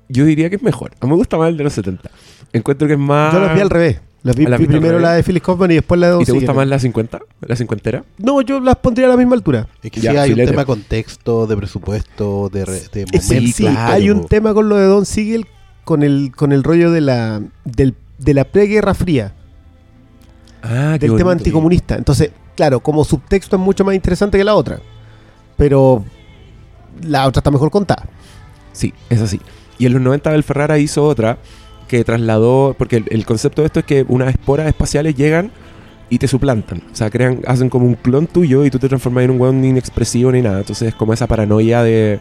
yo 0.10 0.25
diría 0.25 0.50
que 0.50 0.58
es 0.58 0.62
mejor. 0.63 0.92
A 1.00 1.06
mí 1.06 1.12
me 1.12 1.16
gusta 1.18 1.38
más 1.38 1.50
el 1.50 1.58
de 1.58 1.63
los 1.63 1.74
70. 1.74 2.10
Encuentro 2.51 2.88
que 2.88 2.94
es 2.96 3.00
más... 3.00 3.34
Yo 3.34 3.39
las 3.39 3.56
vi 3.56 3.62
al 3.62 3.70
revés. 3.70 4.01
Las 4.22 4.36
vi, 4.36 4.46
primero 4.66 5.00
la 5.00 5.13
de 5.13 5.24
Phil 5.24 5.42
Kaufman 5.42 5.72
y 5.72 5.75
después 5.75 5.98
la 5.98 6.08
de 6.08 6.13
Don 6.13 6.22
¿Y 6.24 6.25
te 6.25 6.34
gusta 6.34 6.51
más 6.51 6.68
la 6.68 6.78
50? 6.78 7.20
¿La 7.39 7.56
cincuentera? 7.56 8.04
No, 8.18 8.42
yo 8.42 8.60
las 8.60 8.75
pondría 8.75 9.06
a 9.06 9.10
la 9.10 9.16
misma 9.16 9.36
altura. 9.36 9.68
Es 9.82 9.92
que 9.92 10.01
Ya, 10.01 10.12
sí 10.12 10.18
hay 10.18 10.30
filete. 10.32 10.50
un 10.50 10.51
tema 10.51 10.62
de 10.63 10.66
contexto, 10.66 11.48
de 11.48 11.56
presupuesto, 11.56 12.50
de, 12.51 12.66
re- 12.66 12.82
de 12.92 13.06
Es- 13.13 13.28
momento. 13.30 13.51
sí, 13.56 13.63
claro. 13.63 13.94
hay 13.94 14.10
un 14.10 14.28
tema 14.28 14.54
con 14.54 14.68
lo 14.68 14.75
de 14.75 14.86
Don 14.88 15.06
Siegel 15.06 15.46
con 15.86 16.04
el, 16.04 16.34
con 16.36 16.51
el 16.51 16.63
rollo 16.66 16.92
de 16.92 17.00
la, 17.00 17.42
del, 17.63 17.96
de 18.18 18.34
la 18.34 18.44
preguerra 18.44 18.94
fría, 18.94 19.34
Ah, 20.62 20.98
qué 21.00 21.08
del 21.08 21.16
tema 21.16 21.30
bonito. 21.30 21.32
anticomunista. 21.32 21.96
Entonces, 21.96 22.32
claro, 22.56 22.82
como 22.82 23.06
subtexto 23.06 23.56
es 23.56 23.62
mucho 23.62 23.86
más 23.86 23.96
interesante 23.96 24.38
que 24.38 24.44
la 24.44 24.56
otra. 24.56 24.80
Pero 25.56 26.04
la 27.04 27.25
otra 27.25 27.39
está 27.39 27.51
mejor 27.51 27.72
contada. 27.72 28.06
Sí, 28.74 28.94
es 29.10 29.22
así. 29.22 29.39
Y 29.79 29.88
en 29.88 29.93
los 29.93 30.01
90 30.01 30.29
Abel 30.29 30.43
Ferrara 30.43 30.77
hizo 30.77 31.03
otra 31.03 31.39
que 31.88 32.03
trasladó, 32.03 32.75
porque 32.77 33.03
el, 33.07 33.25
concepto 33.25 33.63
de 33.63 33.65
esto 33.65 33.79
es 33.79 33.86
que 33.86 34.05
unas 34.07 34.29
esporas 34.29 34.67
espaciales 34.67 35.15
llegan 35.15 35.51
y 36.09 36.19
te 36.19 36.27
suplantan. 36.27 36.83
O 36.91 36.95
sea, 36.95 37.09
crean, 37.09 37.39
hacen 37.48 37.69
como 37.69 37.88
un 37.88 37.95
clon 37.95 38.27
tuyo 38.27 38.63
y 38.65 38.69
tú 38.69 38.77
te 38.77 38.88
transformas 38.88 39.24
en 39.24 39.31
un 39.31 39.41
weón 39.41 39.65
inexpresivo 39.65 40.31
ni 40.31 40.41
nada. 40.41 40.59
Entonces 40.59 40.89
es 40.89 40.95
como 40.95 41.13
esa 41.13 41.25
paranoia 41.25 41.81
de, 41.81 42.19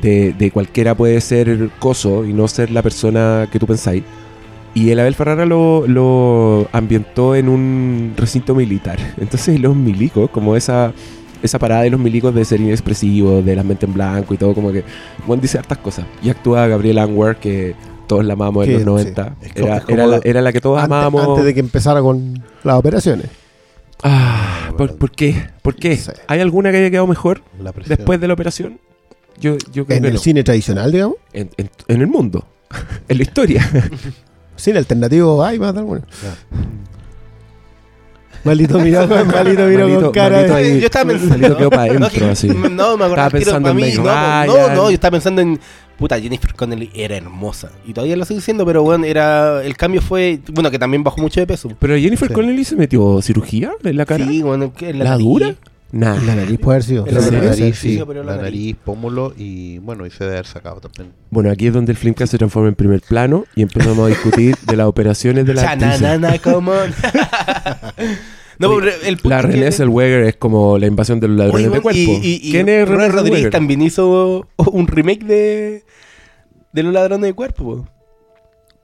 de, 0.00 0.32
de 0.32 0.50
cualquiera 0.50 0.94
puede 0.94 1.20
ser 1.20 1.68
coso 1.78 2.24
y 2.24 2.32
no 2.32 2.48
ser 2.48 2.70
la 2.70 2.82
persona 2.82 3.48
que 3.52 3.58
tú 3.58 3.66
pensáis. 3.66 4.02
Y 4.76 4.90
el 4.90 5.00
Abel 5.00 5.14
Ferrara 5.14 5.46
lo, 5.46 5.86
lo 5.86 6.68
ambientó 6.70 7.34
en 7.34 7.48
un 7.48 8.12
recinto 8.16 8.54
militar. 8.54 8.98
Entonces 9.16 9.58
los 9.58 9.74
milicos, 9.74 10.30
como 10.30 10.54
esa, 10.54 10.92
esa 11.42 11.58
parada 11.58 11.82
de 11.82 11.90
los 11.90 12.00
milicos 12.00 12.34
de 12.34 12.44
ser 12.44 12.60
inexpresivos, 12.60 13.44
de 13.44 13.56
las 13.56 13.64
mentes 13.64 13.88
en 13.88 13.94
blanco 13.94 14.34
y 14.34 14.36
todo, 14.36 14.54
como 14.54 14.72
que 14.72 14.84
Juan 15.26 15.40
dice 15.40 15.58
hartas 15.58 15.78
cosas. 15.78 16.04
Y 16.22 16.30
actúa 16.30 16.66
Gabriel 16.66 16.98
Anwar, 16.98 17.36
que 17.38 17.74
todos 18.06 18.24
la 18.24 18.34
amamos 18.34 18.66
en 18.66 18.74
los 18.74 18.84
90. 18.84 19.34
sí. 19.40 19.46
Es 19.46 19.52
como- 19.54 19.66
Era, 19.66 19.80
como- 19.80 19.94
era 19.96 20.06
la, 20.06 20.20
era 20.24 20.40
la 20.42 20.52
que 20.52 20.60
todos 20.60 20.78
Antes, 20.78 20.86
amábamos. 20.96 21.28
antes 21.28 21.44
de 21.44 21.54
que 21.54 21.60
empezara 21.60 22.00
con 22.00 22.42
las 22.64 22.76
operaciones. 22.76 23.26
Ah, 24.02 24.72
¿por, 24.76 24.96
por 24.96 25.10
qué? 25.10 25.48
¿Por 25.62 25.74
qué? 25.74 25.98
¿Hay 26.28 26.40
alguna 26.40 26.70
que 26.70 26.76
haya 26.78 26.90
quedado 26.90 27.06
mejor 27.06 27.42
La 27.60 27.72
después 27.86 28.20
de 28.20 28.28
la 28.28 28.34
operación? 28.34 28.78
Yo, 29.40 29.56
yo 29.72 29.84
creo 29.86 29.96
En 29.98 30.02
que 30.02 30.08
el 30.08 30.14
no. 30.14 30.20
cine 30.20 30.44
tradicional, 30.44 30.92
digamos. 30.92 31.16
En, 31.32 31.50
en- 31.56 31.70
en 31.88 32.00
el 32.00 32.06
mundo. 32.06 32.46
en 33.08 33.16
la 33.18 33.22
historia. 33.22 33.68
Cine 34.56 34.78
alternativo, 34.78 35.44
hay 35.44 35.58
más 35.58 35.74
de 35.74 35.80
alguna. 35.80 36.00
Maldito 38.46 38.78
miró, 38.78 39.06
maldito 39.08 39.64
miró 39.66 39.88
Maldito- 39.88 40.00
con 40.02 40.12
cara 40.12 40.36
maldito 40.36 40.54
ahí. 40.54 40.80
yo 40.80 40.86
estaba 40.86 41.10
pensando. 41.10 41.56
Quedó 41.56 41.70
pa' 41.70 41.86
no, 41.86 41.92
dentro, 41.92 42.10
que- 42.10 42.24
así. 42.30 42.48
No, 42.48 42.96
me 42.96 43.04
acordaba 43.04 43.06
Estaba 43.06 43.30
que 43.30 43.36
pensando 43.38 43.68
para 43.68 43.70
en 43.70 43.76
mí. 43.76 43.96
No, 43.96 44.02
Ryan. 44.04 44.46
no, 44.46 44.68
no, 44.74 44.82
yo 44.84 44.94
estaba 44.94 45.10
pensando 45.12 45.42
en. 45.42 45.60
Puta, 45.98 46.20
Jennifer 46.20 46.52
Connelly 46.54 46.90
era 46.94 47.16
hermosa. 47.16 47.70
Y 47.86 47.94
todavía 47.94 48.16
lo 48.16 48.26
sigo 48.26 48.38
diciendo, 48.38 48.66
pero 48.66 48.82
bueno, 48.82 49.04
era. 49.06 49.62
El 49.64 49.76
cambio 49.78 50.02
fue. 50.02 50.40
Bueno, 50.52 50.70
que 50.70 50.78
también 50.78 51.02
bajó 51.02 51.22
mucho 51.22 51.40
de 51.40 51.46
peso. 51.46 51.70
Pero 51.78 51.96
Jennifer 51.96 52.28
Sí. 52.28 52.34
Connelly 52.34 52.64
se 52.64 52.76
metió 52.76 53.20
cirugía 53.22 53.72
en 53.82 53.96
la 53.96 54.04
cara. 54.04 54.26
Sí, 54.26 54.42
bueno, 54.42 54.74
que 54.74 54.92
¿La, 54.92 55.04
nariz. 55.04 55.24
dura? 55.24 55.54
Nah. 55.92 56.20
La 56.20 56.34
nariz 56.34 56.58
puede 56.58 56.76
haber 56.76 56.82
sido. 56.84 57.06
La 57.06 57.20
nariz, 57.30 57.56
sí. 57.56 57.72
sí. 57.72 57.96
sí, 57.98 58.02
pero 58.06 58.22
la 58.24 58.32
La 58.32 58.42
nariz. 58.42 58.60
nariz, 58.60 58.76
pómulo 58.84 59.32
y 59.36 59.78
bueno, 59.78 60.04
y 60.04 60.10
se 60.10 60.24
debe 60.24 60.36
haber 60.36 60.46
sacado 60.46 60.80
también. 60.80 61.14
Bueno, 61.30 61.50
aquí 61.50 61.68
es 61.68 61.72
donde 61.72 61.92
el 61.92 61.98
Flimcast 61.98 62.32
se 62.32 62.38
transforma 62.38 62.68
en 62.68 62.74
primer 62.74 63.00
plano 63.02 63.44
y 63.54 63.62
empezamos 63.62 63.98
a 64.04 64.08
discutir 64.08 64.56
de 64.66 64.76
las 64.76 64.86
operaciones 64.86 65.46
de 65.46 65.54
la 65.54 65.62
actrices. 65.70 66.00
Chananana, 66.00 66.38
come 66.40 66.70
on. 66.70 66.90
no, 68.58 68.76
pero 68.76 68.90
el 69.04 69.16
punto 69.16 69.28
La 69.28 69.42
René 69.42 69.70
Zellweger 69.70 70.24
es 70.24 70.36
como 70.36 70.76
la 70.78 70.86
invasión 70.86 71.20
de 71.20 71.28
los 71.28 71.36
ladrones 71.38 71.66
Oye, 71.66 71.74
de 71.76 71.80
cuerpo. 71.82 71.98
Y, 72.00 72.10
y, 72.22 72.40
y 72.42 72.50
¿Quién 72.50 72.68
es 72.68 72.88
Ronald 72.88 73.12
René 73.14 73.28
Rodríguez 73.28 73.50
también 73.50 73.82
hizo 73.82 74.46
un 74.56 74.86
remake 74.88 75.24
de. 75.24 75.84
De 76.72 76.82
los 76.82 76.92
ladrones 76.92 77.28
de 77.28 77.32
cuerpo, 77.32 77.64
po, 77.64 77.88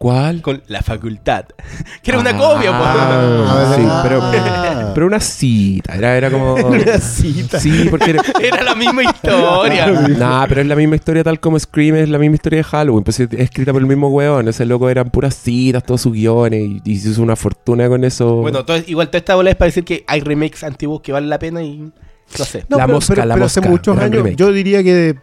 ¿Cuál? 0.02 0.42
con 0.42 0.60
La 0.66 0.82
Facultad. 0.82 1.44
que 2.02 2.10
era 2.10 2.18
una 2.18 2.30
Ah, 2.30 2.36
copia, 2.36 2.70
po. 2.76 2.84
Ah, 2.84 3.72
sí, 3.76 3.82
pero, 4.02 4.20
Ah. 4.20 4.90
pero 4.94 5.06
una 5.06 5.20
cita. 5.20 5.94
Era, 5.94 6.16
era 6.16 6.28
como. 6.30 6.54
Una 6.72 6.98
cita. 6.98 7.60
Sí, 7.60 7.86
porque 7.88 8.10
era. 8.10 8.22
Era 8.42 8.62
la 8.64 8.74
misma 8.74 9.04
historia. 9.04 9.86
Nah, 9.86 10.46
pero 10.48 10.60
es 10.62 10.66
la 10.66 10.74
misma 10.74 10.96
historia 10.96 11.22
tal 11.22 11.38
como 11.38 11.56
Scream 11.58 11.94
es 11.96 12.08
la 12.08 12.18
misma 12.18 12.34
historia 12.34 12.56
de 12.58 12.64
Halloween. 12.64 13.04
Pues 13.04 13.20
es 13.20 13.28
escrita 13.32 13.72
por 13.72 13.80
el 13.80 13.86
mismo 13.86 14.08
weón. 14.08 14.48
Ese 14.48 14.66
loco 14.66 14.88
eran 14.90 15.08
puras 15.10 15.36
citas, 15.36 15.84
todos 15.84 16.00
sus 16.00 16.12
guiones. 16.12 16.60
Y, 16.62 16.82
y 16.84 16.96
se 16.98 17.10
hizo 17.10 17.22
una 17.22 17.36
fortuna 17.36 17.88
con 17.88 18.02
eso. 18.02 18.36
bueno, 18.36 18.64
todo- 18.64 18.78
igual 18.86 19.06
toda 19.08 19.18
esta 19.18 19.36
bola 19.36 19.50
es 19.50 19.56
para 19.56 19.66
decir 19.68 19.84
que 19.84 20.04
hay 20.08 20.20
remakes 20.20 20.64
antiguos 20.64 21.00
que 21.00 21.12
valen 21.12 21.30
la 21.30 21.38
pena 21.38 21.62
y. 21.62 21.78
No 21.78 22.44
sé. 22.44 22.64
No, 22.68 22.76
La 22.78 22.86
pero, 22.86 22.96
mosca, 22.96 23.14
pero- 23.14 23.26
la 23.26 23.34
pero 23.34 23.46
hace 23.46 23.60
mosca, 23.60 23.70
muchos 23.70 23.94
gran 23.96 24.06
años, 24.06 24.16
remake. 24.24 24.36
yo 24.36 24.50
diría 24.52 24.82
que. 24.82 25.14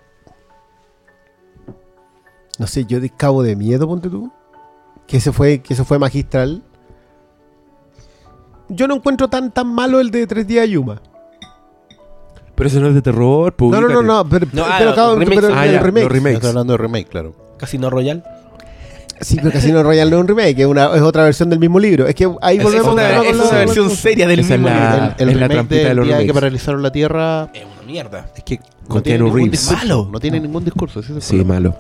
No 2.58 2.68
sé, 2.68 2.86
yo 2.86 3.00
de 3.00 3.10
Cabo 3.10 3.44
de 3.44 3.56
Miedo, 3.56 3.88
ponte 3.88 4.10
tú. 4.10 4.32
Que 5.10 5.18
ese 5.18 5.32
fue, 5.34 5.60
que 5.60 5.74
eso 5.74 5.84
fue 5.84 6.00
magistral. 6.00 6.62
Yo 8.70 8.88
no 8.88 8.96
encuentro 8.96 9.28
tan 9.28 9.52
tan 9.52 9.68
malo 9.74 10.00
el 10.00 10.12
de 10.12 10.28
Tres 10.28 10.46
Días 10.46 10.64
de 10.66 10.72
Yuma. 10.72 11.02
Pero 12.56 12.68
eso 12.70 12.80
no 12.80 12.88
es 12.90 12.94
de 12.96 13.02
terror. 13.02 13.56
No, 13.60 13.82
no, 13.82 13.88
no, 13.90 14.04
no, 14.04 14.30
pero, 14.30 14.46
No, 14.54 14.64
ah, 14.66 14.76
pero, 14.80 15.16
remakes. 15.16 15.36
pero 15.42 15.56
Ah, 15.56 15.66
el 15.66 15.74
ya, 15.74 15.80
remake. 15.82 16.04
los 16.04 16.12
remakes. 16.12 16.46
Hablando 16.46 16.74
de 16.74 16.78
remake, 16.78 17.08
claro. 17.10 17.34
Casino 17.58 17.90
Royal. 17.90 18.24
Sí, 19.22 19.36
pero 19.38 19.52
Casino 19.52 19.82
Royale 19.84 20.10
no 20.12 20.18
es 20.18 20.22
un 20.22 20.28
remake, 20.30 20.60
es, 20.60 20.66
una, 20.66 20.96
es 20.96 21.02
otra 21.02 21.24
versión 21.24 21.50
del 21.50 21.60
mismo 21.60 21.78
libro. 21.80 22.08
Es 22.08 22.16
que 22.16 22.30
ahí 22.42 22.58
Es, 22.58 22.64
volvemos 22.64 22.88
es 22.88 22.94
una, 22.94 23.06
al 23.08 23.22
tema 23.22 23.30
es 23.44 23.50
una 23.50 23.58
versión 23.60 23.90
seria 23.90 24.28
del 24.28 24.40
Esa 24.40 24.54
es 24.56 24.60
mismo 24.62 24.76
la- 24.78 24.92
libro. 24.96 25.16
el 25.18 25.30
es 25.30 25.36
la 25.36 25.48
remake 25.48 25.54
trampita 25.54 25.76
de 25.82 25.88
del 25.88 25.98
los 25.98 26.06
día 26.06 26.16
que 26.16 26.20
remakes. 26.22 26.34
paralizaron 26.42 26.84
la 26.84 26.92
Tierra 26.92 27.50
Es 27.54 27.64
una 27.66 27.84
mierda. 27.86 28.28
es 28.36 28.44
que 28.44 28.58
Con 28.60 28.68
no 28.98 29.02
tiene 29.02 29.04
Keanu 29.18 29.24
ningún 29.26 29.40
Reeves. 29.42 29.52
discurso. 29.60 29.78
Malo. 29.88 30.10
No 30.12 30.20
tiene 30.22 30.40
ningún 30.40 30.64
discurso. 30.64 31.00
ese 31.02 31.12
es 31.12 31.16
el 31.18 31.22
Sí, 31.22 31.36
problema. 31.38 31.54
malo. 31.56 31.76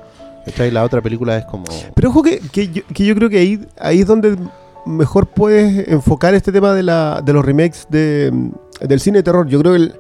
La 0.72 0.84
otra 0.84 1.02
película 1.02 1.38
es 1.38 1.46
como... 1.46 1.66
Pero 1.96 2.10
ojo 2.10 2.24
que, 2.24 2.40
que 2.40 3.06
yo 3.06 3.16
creo 3.16 3.30
que 3.30 3.38
ahí, 3.38 3.68
ahí 3.78 4.02
es 4.02 4.08
donde 4.08 4.38
mejor 4.86 5.28
puedes 5.28 5.88
enfocar 5.88 6.34
este 6.34 6.52
tema 6.52 6.74
de, 6.74 6.84
la, 6.84 7.22
de 7.24 7.34
los 7.34 7.46
remakes 7.46 7.88
de, 7.90 8.32
del 8.82 9.00
cine 9.00 9.20
de 9.20 9.24
terror. 9.24 9.48
Yo 9.48 9.60
creo 9.60 9.74
que 9.74 9.80
el, 9.80 9.96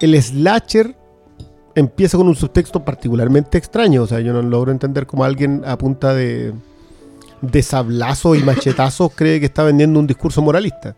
el 0.00 0.22
slasher 0.22 0.96
empieza 1.74 2.16
con 2.16 2.28
un 2.28 2.36
subtexto 2.36 2.84
particularmente 2.84 3.58
extraño. 3.58 4.02
O 4.02 4.06
sea, 4.06 4.20
yo 4.20 4.32
no 4.32 4.42
logro 4.42 4.72
entender 4.72 5.06
cómo 5.06 5.24
alguien 5.24 5.62
a 5.66 5.76
punta 5.76 6.14
de, 6.14 6.52
de 7.40 7.62
sablazos 7.62 8.38
y 8.38 8.42
machetazos 8.42 9.12
cree 9.14 9.40
que 9.40 9.46
está 9.46 9.62
vendiendo 9.62 9.98
un 10.00 10.06
discurso 10.06 10.42
moralista. 10.42 10.96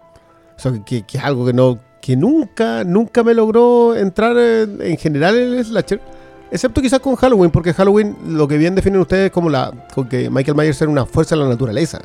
O 0.56 0.58
sea, 0.58 0.72
que, 0.84 1.02
que 1.02 1.18
es 1.18 1.24
algo 1.24 1.44
que 1.46 1.52
no 1.52 1.78
que 2.00 2.14
nunca, 2.14 2.84
nunca 2.84 3.24
me 3.24 3.34
logró 3.34 3.96
entrar 3.96 4.36
en, 4.38 4.80
en 4.80 4.96
general 4.96 5.36
en 5.36 5.54
el 5.54 5.64
slasher. 5.64 6.00
Excepto 6.50 6.80
quizás 6.80 7.00
con 7.00 7.16
Halloween, 7.16 7.50
porque 7.50 7.72
Halloween 7.74 8.16
lo 8.28 8.46
que 8.46 8.56
bien 8.56 8.74
definen 8.74 9.00
ustedes 9.00 9.26
es 9.26 9.32
como 9.32 9.50
la 9.50 9.72
con 9.94 10.08
que 10.08 10.30
Michael 10.30 10.56
Myers 10.56 10.80
era 10.80 10.90
una 10.90 11.04
fuerza 11.04 11.34
de 11.34 11.42
la 11.42 11.48
naturaleza. 11.48 12.00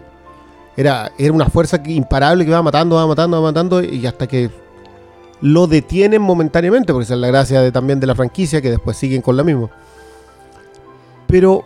Era, 0.76 1.12
era 1.18 1.32
una 1.34 1.48
fuerza 1.50 1.82
que- 1.84 1.92
imparable 1.92 2.46
que 2.46 2.52
va 2.52 2.64
matando, 2.64 2.96
va 2.96 3.06
matando, 3.06 3.38
va 3.42 3.50
matando 3.50 3.84
y 3.84 4.06
hasta 4.06 4.26
que 4.28 4.50
lo 5.42 5.68
detienen 5.68 6.22
momentáneamente, 6.22 6.92
porque 6.94 7.04
esa 7.06 7.14
es 7.16 7.20
la 7.20 7.28
gracia 7.28 7.62
de, 7.62 7.72
también 7.72 8.00
de 8.00 8.08
la 8.08 8.16
franquicia, 8.16 8.62
que 8.62 8.70
después 8.72 8.96
siguen 8.98 9.22
con 9.22 9.36
la 9.38 9.44
misma. 9.44 9.70
Pero 11.28 11.64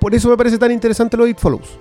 por 0.00 0.14
eso 0.14 0.28
me 0.28 0.36
parece 0.36 0.58
tan 0.58 0.70
interesante 0.72 1.16
lo 1.16 1.24
de 1.24 1.30
It 1.30 1.38
Follows. 1.38 1.78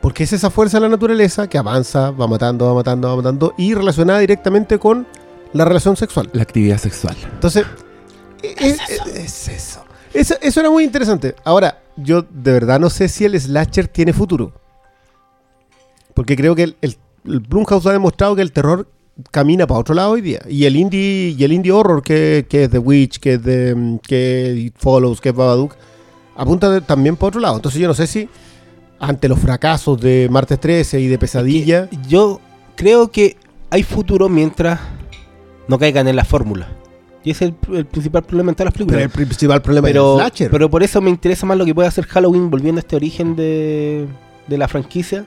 Porque 0.00 0.24
es 0.24 0.32
esa 0.32 0.48
fuerza 0.50 0.78
de 0.78 0.82
la 0.82 0.88
naturaleza 0.88 1.48
que 1.48 1.58
avanza, 1.58 2.10
va 2.10 2.26
matando, 2.26 2.66
va 2.66 2.74
matando, 2.74 3.08
va 3.08 3.16
matando 3.16 3.54
y 3.58 3.74
relacionada 3.74 4.18
directamente 4.20 4.78
con 4.78 5.06
la 5.52 5.64
relación 5.64 5.96
sexual. 5.96 6.30
La 6.32 6.42
actividad 6.42 6.78
sexual. 6.78 7.16
Entonces, 7.34 7.66
es, 8.42 8.78
es 9.06 9.48
eso. 9.48 9.84
Eso, 10.12 10.34
eso 10.40 10.60
era 10.60 10.70
muy 10.70 10.84
interesante. 10.84 11.34
Ahora, 11.44 11.82
yo 11.96 12.22
de 12.22 12.52
verdad 12.52 12.80
no 12.80 12.90
sé 12.90 13.08
si 13.08 13.24
el 13.24 13.38
slasher 13.40 13.86
tiene 13.88 14.12
futuro. 14.12 14.52
Porque 16.14 16.36
creo 16.36 16.54
que 16.54 16.64
el, 16.64 16.76
el, 16.80 16.96
el 17.26 17.40
Blumhouse 17.40 17.86
ha 17.86 17.92
demostrado 17.92 18.34
que 18.36 18.42
el 18.42 18.52
terror 18.52 18.88
camina 19.30 19.66
para 19.66 19.80
otro 19.80 19.94
lado 19.94 20.10
hoy 20.12 20.20
día. 20.20 20.40
Y 20.48 20.64
el 20.64 20.76
indie, 20.76 21.34
y 21.38 21.44
el 21.44 21.52
indie 21.52 21.72
horror, 21.72 22.02
que, 22.02 22.46
que 22.48 22.64
es 22.64 22.70
The 22.70 22.78
Witch, 22.78 23.18
que 23.20 23.34
es 23.34 23.42
de 23.42 23.74
mm, 23.74 23.98
que 23.98 24.54
It 24.56 24.74
Follows, 24.78 25.20
que 25.20 25.28
es 25.28 25.34
Babadook, 25.34 25.74
apunta 26.36 26.70
de- 26.70 26.80
también 26.80 27.16
para 27.16 27.28
otro 27.28 27.40
lado. 27.40 27.56
Entonces 27.56 27.80
yo 27.80 27.86
no 27.86 27.94
sé 27.94 28.06
si 28.06 28.28
ante 28.98 29.28
los 29.28 29.38
fracasos 29.38 30.00
de 30.00 30.28
Martes 30.30 30.58
13 30.60 31.00
y 31.00 31.06
de 31.06 31.18
Pesadilla... 31.18 31.88
Que 31.88 31.98
yo 32.08 32.40
creo 32.76 33.10
que 33.10 33.36
hay 33.70 33.82
futuro 33.82 34.28
mientras 34.28 34.80
no 35.68 35.78
caigan 35.78 36.08
en 36.08 36.16
la 36.16 36.24
fórmula. 36.24 36.68
Y 37.22 37.30
ese 37.32 37.44
es 37.46 37.52
el, 37.68 37.76
el 37.76 37.86
principal 37.86 38.22
problema 38.22 38.50
en 38.50 38.54
todas 38.56 38.66
las 38.66 38.74
Pero 38.74 38.86
películas. 38.86 39.02
el 39.18 39.26
principal 39.26 39.60
problema 39.62 39.88
Pero, 39.88 40.14
es 40.18 40.20
el 40.24 40.26
slasher. 40.28 40.50
pero 40.50 40.70
por 40.70 40.82
eso 40.82 41.00
me 41.02 41.10
interesa 41.10 41.44
más 41.46 41.58
lo 41.58 41.64
que 41.66 41.74
puede 41.74 41.88
hacer 41.88 42.06
Halloween 42.06 42.48
volviendo 42.50 42.78
a 42.78 42.80
este 42.80 42.96
origen 42.96 43.36
de, 43.36 44.06
de 44.46 44.58
la 44.58 44.68
franquicia. 44.68 45.26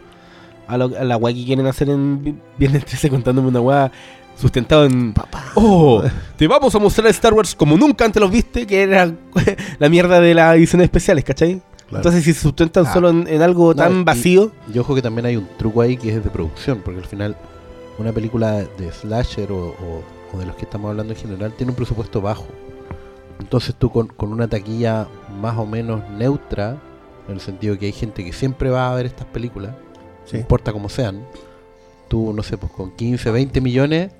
A, 0.67 0.77
lo- 0.77 0.97
a 0.97 1.03
la 1.03 1.17
weá 1.17 1.33
que 1.35 1.45
quieren 1.45 1.67
hacer 1.67 1.89
en 1.89 2.23
Vi- 2.23 2.35
Viernes 2.57 2.85
13 2.87 3.09
contándome 3.09 3.49
una 3.49 3.61
weá 3.61 3.91
sustentado 4.39 4.85
en... 4.85 5.13
¡Oh! 5.55 6.01
Te 6.37 6.47
vamos 6.47 6.73
a 6.73 6.79
mostrar 6.79 7.05
Star 7.07 7.33
Wars 7.33 7.53
como 7.53 7.77
nunca 7.77 8.05
antes 8.05 8.19
los 8.19 8.31
viste, 8.31 8.65
que 8.65 8.81
era 8.81 9.13
la 9.79 9.89
mierda 9.89 10.19
de 10.19 10.33
las 10.33 10.55
ediciones 10.55 10.85
especiales, 10.85 11.23
¿cachai? 11.23 11.61
Claro. 11.87 11.97
Entonces, 11.97 12.23
si 12.23 12.33
se 12.33 12.39
sustentan 12.39 12.85
Ah. 12.87 12.93
solo 12.93 13.09
en, 13.11 13.27
en 13.27 13.41
algo 13.43 13.75
No, 13.75 13.83
tan 13.83 13.99
y- 13.99 14.03
vacío, 14.03 14.51
Yo 14.73 14.81
ojo 14.81 14.95
que 14.95 15.01
también 15.03 15.27
hay 15.27 15.35
un 15.35 15.47
truco 15.59 15.81
ahí 15.81 15.95
que 15.97 16.09
es 16.15 16.23
de 16.23 16.29
producción, 16.31 16.81
porque 16.83 17.01
al 17.01 17.05
final 17.05 17.35
una 17.99 18.11
película 18.11 18.53
de 18.63 18.91
slasher 18.91 19.51
o, 19.51 19.67
o- 19.67 20.03
o 20.33 20.37
de 20.39 20.45
los 20.45 20.55
que 20.55 20.65
estamos 20.65 20.89
hablando 20.89 21.13
en 21.13 21.19
general 21.19 21.53
tiene 21.53 21.71
un 21.71 21.75
presupuesto 21.75 22.21
bajo. 22.21 22.45
Entonces 23.39 23.75
tú 23.77 23.89
con, 23.91 24.07
con 24.07 24.31
una 24.31 24.47
taquilla 24.47 25.07
más 25.41 25.57
o 25.57 25.65
menos 25.65 26.01
neutra, 26.17 26.77
en 27.27 27.35
el 27.35 27.39
sentido 27.41 27.77
que 27.77 27.85
hay 27.87 27.91
gente 27.91 28.23
que 28.23 28.33
siempre 28.33 28.69
va 28.69 28.91
a 28.91 28.95
ver 28.95 29.05
estas 29.05 29.27
películas, 29.27 29.71
Sí. 30.25 30.33
no 30.35 30.39
importa 30.39 30.71
cómo 30.71 30.87
sean, 30.89 31.21
tú, 32.07 32.31
no 32.33 32.43
sé, 32.43 32.57
pues 32.57 32.71
con 32.71 32.91
15, 32.95 33.29
20 33.31 33.59
millones 33.61 34.11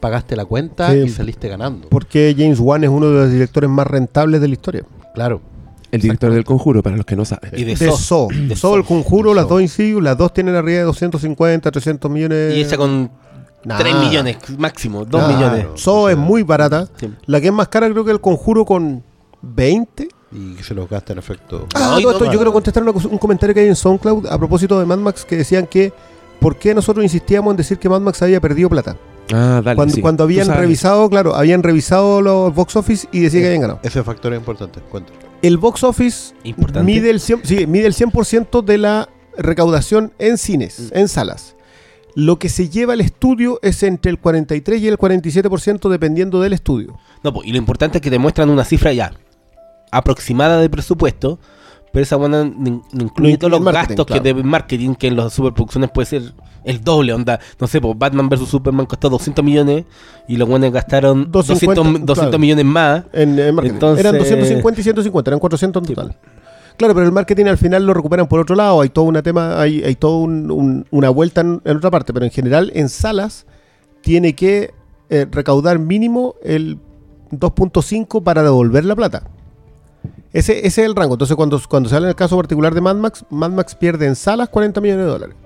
pagaste 0.00 0.36
la 0.36 0.44
cuenta 0.44 0.90
Sí. 0.92 0.98
y 0.98 1.08
saliste 1.08 1.48
ganando. 1.48 1.88
Porque 1.88 2.34
James 2.36 2.58
Wan 2.60 2.84
es 2.84 2.90
uno 2.90 3.06
de 3.10 3.12
los 3.22 3.30
directores 3.32 3.68
más 3.70 3.86
rentables 3.86 4.40
de 4.40 4.48
la 4.48 4.52
historia. 4.54 4.82
Claro, 5.14 5.40
El 5.92 6.00
director 6.02 6.30
del 6.32 6.44
conjuro, 6.44 6.82
para 6.82 6.96
los 6.96 7.04
que 7.06 7.16
no 7.16 7.24
saben. 7.24 7.50
y 7.56 7.64
de, 7.64 7.74
De 7.74 7.90
Saw. 7.90 8.28
el 8.76 8.84
conjuro, 8.84 9.30
De 9.30 9.36
las 9.36 9.44
Saw. 9.44 9.50
dos 9.54 9.62
insidios, 9.62 10.02
las 10.02 10.16
dos 10.16 10.32
tienen 10.32 10.54
arriba 10.54 10.78
de 10.78 10.84
250, 10.84 11.70
300 11.70 12.10
millones. 12.10 12.54
Y 12.54 12.60
hecha 12.62 12.76
con 12.76 13.10
Nada. 13.64 13.80
3 13.80 13.94
millones 13.96 14.36
máximo, 14.58 15.04
2 15.04 15.20
Nada. 15.20 15.34
millones. 15.36 15.66
Es 16.10 16.16
muy 16.16 16.42
barata. 16.42 16.88
Sí. 16.98 17.10
La 17.26 17.40
que 17.40 17.48
es 17.48 17.52
más 17.52 17.68
cara 17.68 17.90
creo 17.90 18.04
que 18.04 18.10
el 18.12 18.20
conjuro 18.20 18.64
con 18.64 19.02
20. 19.42 20.08
y 20.32 20.54
que 20.54 20.62
se 20.62 20.74
los 20.74 20.88
gasta 20.88 21.12
en 21.12 21.18
efecto. 21.18 21.66
Ah, 21.74 21.94
Ay, 21.96 22.02
todo 22.02 22.12
no, 22.12 22.16
esto, 22.18 22.24
no. 22.26 22.32
yo 22.32 22.38
quiero 22.38 22.52
contestar 22.52 22.82
una 22.84 22.92
cosa- 22.92 23.08
un 23.08 23.18
comentario 23.18 23.52
que 23.52 23.60
hay 23.60 23.66
en 23.68 23.74
SoundCloud 23.76 24.26
a 24.26 24.38
propósito 24.38 24.78
de 24.78 24.86
Mad 24.86 24.98
Max 24.98 25.24
que 25.24 25.36
decían 25.36 25.66
que 25.66 25.92
¿por 26.38 26.56
qué 26.56 26.72
nosotros 26.74 27.02
insistíamos 27.04 27.50
en 27.50 27.56
decir 27.56 27.78
que 27.78 27.88
Mad 27.88 28.00
Max 28.00 28.22
había 28.22 28.40
perdido 28.40 28.68
plata? 28.70 28.96
Ah, 29.32 29.60
dale. 29.64 29.76
cuando, 29.76 29.94
sí. 29.94 30.00
cuando 30.00 30.22
Tú 30.24 30.28
habían 30.28 30.48
revisado, 30.48 31.08
claro, 31.10 31.34
habían 31.34 31.62
revisado 31.62 32.22
los 32.22 32.54
box 32.54 32.76
office 32.76 33.08
y 33.12 33.20
decía 33.20 33.40
que 33.40 33.46
habían 33.46 33.60
ganado. 33.62 33.80
Ese 33.82 34.02
factor 34.04 34.32
es 34.32 34.38
importante, 34.38 34.80
cuenta. 34.90 35.12
El 35.42 35.58
box 35.58 35.82
office 35.84 36.34
Importante. 36.44 36.84
mide 36.86 37.10
el, 37.10 37.18
100, 37.20 37.40
sí, 37.44 37.66
mide 37.66 37.86
el 37.86 37.94
100% 37.94 38.62
de 38.62 38.78
la 38.78 39.08
recaudación 39.36 40.12
en 40.18 40.36
cines, 40.38 40.90
en 40.92 41.08
salas. 41.08 41.56
Lo 42.14 42.38
que 42.38 42.48
se 42.48 42.68
lleva 42.68 42.92
al 42.94 43.00
estudio 43.00 43.58
es 43.62 43.82
entre 43.82 44.10
el 44.10 44.18
43 44.18 44.80
y 44.82 44.88
el 44.88 44.98
47% 44.98 45.88
dependiendo 45.88 46.40
del 46.40 46.52
estudio. 46.52 46.98
No, 47.22 47.32
pues, 47.32 47.46
y 47.46 47.52
lo 47.52 47.58
importante 47.58 47.98
es 47.98 48.02
que 48.02 48.10
te 48.10 48.18
muestran 48.18 48.50
una 48.50 48.64
cifra 48.64 48.92
ya 48.92 49.12
aproximada 49.92 50.60
de 50.60 50.68
presupuesto, 50.70 51.38
pero 51.92 52.02
esa 52.02 52.16
buena 52.16 52.44
no 52.44 52.68
in- 52.68 52.82
no 52.92 53.02
incluye 53.04 53.36
todos 53.38 53.50
los 53.50 53.64
gastos 53.72 54.06
claro. 54.06 54.22
que 54.22 54.32
de 54.34 54.42
marketing 54.42 54.94
que 54.94 55.08
en 55.08 55.16
las 55.16 55.32
superproducciones 55.32 55.90
puede 55.90 56.06
ser 56.06 56.22
el 56.62 56.84
doble, 56.84 57.12
onda, 57.12 57.40
no 57.58 57.66
sé, 57.66 57.80
pues 57.80 57.96
Batman 57.98 58.28
vs 58.28 58.46
Superman 58.48 58.86
costó 58.86 59.08
200 59.08 59.44
millones 59.44 59.84
y 60.28 60.36
los 60.36 60.48
buenos 60.48 60.70
gastaron 60.72 61.30
250, 61.32 61.74
200, 61.82 62.06
200 62.06 62.24
claro. 62.28 62.38
millones 62.38 62.64
más. 62.64 63.04
En, 63.12 63.38
en 63.38 63.54
marketing. 63.54 63.74
Entonces- 63.74 64.04
Eran 64.04 64.18
250 64.18 64.80
y 64.80 64.84
150, 64.84 65.30
eran 65.30 65.40
400 65.40 65.82
en 65.82 65.86
Sí, 65.88 65.94
total. 65.94 66.16
Claro, 66.76 66.94
pero 66.94 67.06
el 67.06 67.12
marketing 67.12 67.46
al 67.46 67.58
final 67.58 67.84
lo 67.84 67.92
recuperan 67.94 68.26
por 68.28 68.40
otro 68.40 68.56
lado. 68.56 68.80
Hay 68.80 68.88
todo 68.88 69.04
una 69.04 69.22
tema, 69.22 69.60
hay, 69.60 69.82
hay 69.82 69.94
todo 69.96 70.18
un- 70.18 70.50
un- 70.50 70.86
una 70.90 71.10
vuelta 71.10 71.40
en, 71.42 71.60
en 71.64 71.76
otra 71.76 71.90
parte. 71.90 72.12
Pero 72.12 72.24
en 72.24 72.30
general, 72.32 72.70
en 72.74 72.88
salas, 72.88 73.46
tiene 74.00 74.34
que 74.34 74.72
eh, 75.10 75.26
recaudar 75.30 75.78
mínimo 75.78 76.36
el 76.42 76.78
2.5 77.32 78.22
para 78.22 78.42
devolver 78.42 78.84
la 78.84 78.96
plata. 78.96 79.24
Ese, 80.32 80.58
ese 80.60 80.66
es 80.82 80.86
el 80.88 80.94
rango. 80.94 81.14
Entonces, 81.14 81.36
cuando, 81.36 81.60
cuando 81.68 81.88
se 81.88 81.96
habla 81.96 82.06
en 82.06 82.10
el 82.10 82.16
caso 82.16 82.36
particular 82.36 82.72
de 82.74 82.80
Mad 82.80 82.94
Max, 82.96 83.24
Mad 83.30 83.50
Max 83.50 83.74
pierde 83.74 84.06
en 84.06 84.14
salas 84.16 84.48
40 84.48 84.80
millones 84.80 85.04
de 85.04 85.10
dólares. 85.10 85.36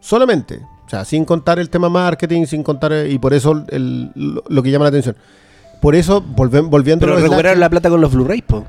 Solamente. 0.00 0.60
O 0.86 0.90
sea, 0.90 1.04
sin 1.04 1.24
contar 1.24 1.58
el 1.58 1.68
tema 1.70 1.88
marketing, 1.88 2.46
sin 2.46 2.62
contar. 2.62 2.92
eh, 2.92 3.10
Y 3.10 3.18
por 3.18 3.34
eso 3.34 3.64
el- 3.68 4.10
lo, 4.14 4.42
lo 4.48 4.62
que 4.62 4.70
llama 4.70 4.84
la 4.84 4.90
atención. 4.90 5.16
Por 5.80 5.94
eso, 5.94 6.22
volven- 6.22 6.70
volviendo 6.70 7.00
Pero 7.06 7.12
a 7.12 7.14
los 7.16 7.22
recuperaron 7.24 7.60
la 7.60 7.68
plata 7.70 7.88
con 7.90 8.00
los 8.00 8.12
Blu-rays, 8.12 8.42
po. 8.42 8.64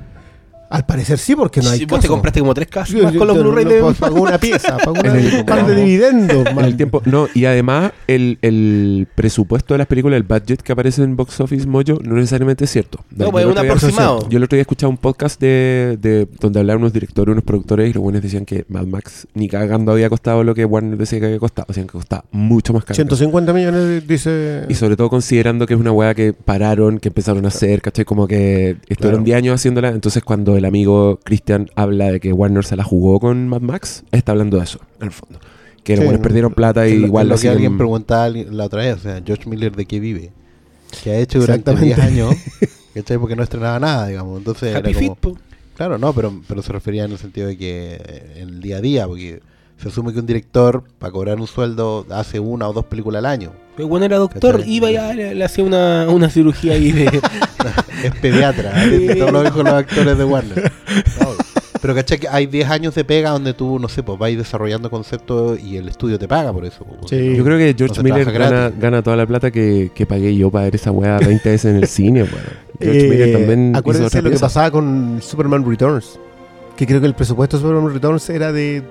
Al 0.70 0.86
parecer 0.86 1.18
sí, 1.18 1.34
porque 1.36 1.60
no 1.60 1.68
hay 1.70 1.80
Si 1.80 1.84
vos 1.84 2.00
te 2.00 2.06
compraste 2.08 2.40
como 2.40 2.54
tres 2.54 2.68
casas 2.68 2.94
Yo- 2.94 3.02
más 3.04 3.12
yo- 3.12 3.18
con 3.18 3.28
los 3.28 3.36
yo 3.36 3.42
Blu-rays 3.42 3.66
no- 3.66 3.72
de 3.74 3.80
pues, 3.82 3.98
Pagó 3.98 4.22
una 4.22 4.38
pieza, 4.38 4.76
pagó 4.78 4.92
una- 4.92 5.12
un 5.12 5.44
par 5.44 5.66
de 5.66 5.74
dividendos. 5.74 6.46
En 6.46 6.58
el 6.60 6.76
tiempo, 6.76 7.02
no, 7.04 7.26
y 7.34 7.44
además 7.44 7.92
el, 8.06 8.38
el 8.40 9.08
presupuesto 9.14 9.74
de 9.74 9.78
las 9.78 9.86
películas, 9.88 10.16
el 10.16 10.22
budget 10.22 10.62
que 10.62 10.72
aparece 10.72 11.02
en 11.02 11.16
Box 11.16 11.40
Office 11.40 11.66
Mojo, 11.66 11.98
no 12.04 12.14
necesariamente 12.14 12.64
es 12.64 12.70
cierto. 12.70 13.04
No, 13.10 13.30
pues 13.30 13.44
es 13.44 13.50
un 13.50 13.58
aproximado. 13.58 14.28
Yo 14.28 14.38
el 14.38 14.44
otro 14.44 14.56
día 14.56 14.62
escuchaba 14.62 14.90
un 14.90 14.96
podcast 14.96 15.40
de, 15.40 15.98
de 16.00 16.28
donde 16.40 16.60
hablaban 16.60 16.82
unos 16.82 16.92
directores, 16.92 17.32
unos 17.32 17.44
productores, 17.44 17.90
y 17.90 17.92
los 17.92 18.02
buenos 18.02 18.22
decían 18.22 18.44
que 18.44 18.64
Mad 18.68 18.86
Max 18.86 19.26
ni 19.34 19.48
cagando 19.48 19.92
había 19.92 20.08
costado 20.08 20.44
lo 20.44 20.54
que 20.54 20.64
Warner 20.64 20.96
decía 20.96 21.18
que 21.18 21.26
había 21.26 21.38
costado. 21.40 21.66
Decían 21.68 21.86
que 21.88 21.92
costaba 21.92 22.24
mucho 22.30 22.72
más 22.72 22.84
caro. 22.84 22.94
150 22.94 23.52
millones, 23.52 24.06
dice. 24.06 24.66
Y 24.68 24.74
sobre 24.74 24.96
todo 24.96 25.10
considerando 25.10 25.66
que 25.66 25.74
es 25.74 25.80
una 25.80 25.90
weá 25.92 26.14
que 26.14 26.32
pararon, 26.32 26.98
que 27.00 27.08
empezaron 27.08 27.44
a 27.44 27.48
hacer, 27.48 27.82
¿cachai? 27.82 28.04
Como 28.04 28.28
que 28.28 28.76
estuvieron 28.88 29.20
Claro. 29.20 29.24
10 29.24 29.36
años 29.36 29.54
haciéndola. 29.56 29.88
Entonces, 29.88 30.22
cuando 30.22 30.59
el 30.60 30.64
amigo 30.64 31.18
Christian 31.24 31.68
habla 31.74 32.12
de 32.12 32.20
que 32.20 32.32
Warner 32.32 32.64
se 32.64 32.76
la 32.76 32.84
jugó 32.84 33.18
con 33.20 33.48
Mad 33.48 33.60
Max, 33.60 34.04
está 34.12 34.32
hablando 34.32 34.56
de 34.58 34.62
eso, 34.64 34.78
en 35.00 35.06
el 35.06 35.12
fondo. 35.12 35.38
Que 35.84 35.94
los 35.96 36.00
Sí. 36.00 36.04
buenos 36.06 36.22
perdieron 36.22 36.54
plata 36.54 36.86
y 36.88 36.96
lo- 36.98 37.06
igual 37.08 37.28
lo 37.28 37.34
lo 37.34 37.40
que 37.40 37.48
alguien 37.48 37.72
siguen- 37.72 37.78
preguntaba 37.78 38.24
alguien 38.24 38.56
la 38.56 38.64
otra 38.66 38.82
vez, 38.82 38.94
o 38.96 39.00
sea, 39.00 39.22
George 39.26 39.48
Miller 39.50 39.74
de 39.74 39.84
qué 39.86 39.98
vive. 40.00 40.30
Que 41.02 41.10
ha 41.10 41.18
hecho 41.18 41.40
durante 41.40 41.70
Exactamente. 41.70 42.02
10 42.02 42.28
años, 42.28 42.34
¿cachai? 42.94 43.18
Porque 43.18 43.36
no 43.36 43.42
estrenaba 43.42 43.78
nada, 43.80 44.06
digamos. 44.08 44.38
Entonces, 44.38 44.70
era 44.70 44.78
Happy 44.80 44.92
como- 44.94 44.98
Feet, 45.06 45.18
po. 45.18 45.38
Claro, 45.76 45.96
no, 45.98 46.12
pero, 46.12 46.40
pero 46.46 46.62
se 46.62 46.72
refería 46.72 47.04
en 47.04 47.12
el 47.12 47.18
sentido 47.18 47.46
de 47.48 47.56
que 47.56 47.94
eh, 47.94 48.32
en 48.42 48.48
el 48.50 48.60
día 48.60 48.76
a 48.76 48.80
día, 48.82 49.06
porque 49.06 49.40
se 49.80 49.88
asume 49.88 50.12
que 50.12 50.20
un 50.20 50.26
director, 50.26 50.84
para 50.98 51.12
cobrar 51.12 51.40
un 51.40 51.46
sueldo, 51.46 52.06
hace 52.10 52.38
una 52.40 52.68
o 52.68 52.72
dos 52.72 52.84
películas 52.84 53.20
al 53.20 53.26
año. 53.26 53.52
Pero 53.76 53.88
bueno, 53.88 54.04
era 54.06 54.18
doctor, 54.18 54.56
¿Cachai? 54.58 54.72
iba 54.74 54.90
ya, 54.90 55.14
le, 55.14 55.34
le 55.34 55.44
hacía 55.44 55.64
una, 55.64 56.06
una 56.10 56.28
cirugía 56.28 56.74
ahí 56.74 56.92
de... 56.92 57.06
Es 58.04 58.14
pediatra, 58.16 58.72
¿eh? 58.86 59.14
todos 59.18 59.32
los 59.32 59.46
hijos 59.46 59.62
los 59.64 59.74
actores 59.74 60.16
de 60.18 60.24
Warner. 60.24 60.72
No, 61.20 61.28
pero 61.82 61.94
¿cachai? 61.94 62.18
Que 62.18 62.28
hay 62.28 62.46
10 62.46 62.68
años 62.68 62.94
de 62.94 63.04
pega 63.04 63.30
donde 63.30 63.54
tú, 63.54 63.78
no 63.78 63.88
sé, 63.88 64.02
pues 64.02 64.18
vais 64.18 64.36
desarrollando 64.36 64.90
conceptos 64.90 65.58
y 65.60 65.76
el 65.78 65.88
estudio 65.88 66.18
te 66.18 66.28
paga 66.28 66.52
por 66.52 66.64
eso. 66.66 66.84
pues, 66.84 67.08
Sí. 67.10 67.36
Yo 67.36 67.42
creo 67.44 67.56
que 67.56 67.74
George 67.76 68.02
Miller 68.02 68.30
gana, 68.78 69.02
toda 69.02 69.16
la 69.16 69.26
plata 69.26 69.50
que, 69.50 69.90
que 69.94 70.04
pagué 70.04 70.34
yo 70.36 70.50
para 70.50 70.64
ver 70.64 70.74
esa 70.74 70.90
weá 70.90 71.18
20 71.18 71.48
veces 71.48 71.70
en 71.70 71.76
el 71.76 71.86
cine. 71.88 72.22
weón. 72.24 72.34
George 72.80 73.06
Eh, 73.06 73.08
Miller 73.10 73.32
también 73.32 73.70
hizo 73.70 73.78
Acuérdense 73.78 74.18
otra 74.18 74.22
lo 74.22 74.30
que 74.30 74.38
pasaba 74.38 74.70
con 74.70 75.20
Superman 75.22 75.64
Returns. 75.68 76.18
Que 76.76 76.86
creo 76.86 77.00
que 77.00 77.06
el 77.06 77.14
presupuesto 77.14 77.56
de 77.56 77.62
Superman 77.62 77.92
Returns 77.92 78.28
era 78.30 78.52
de 78.52 78.82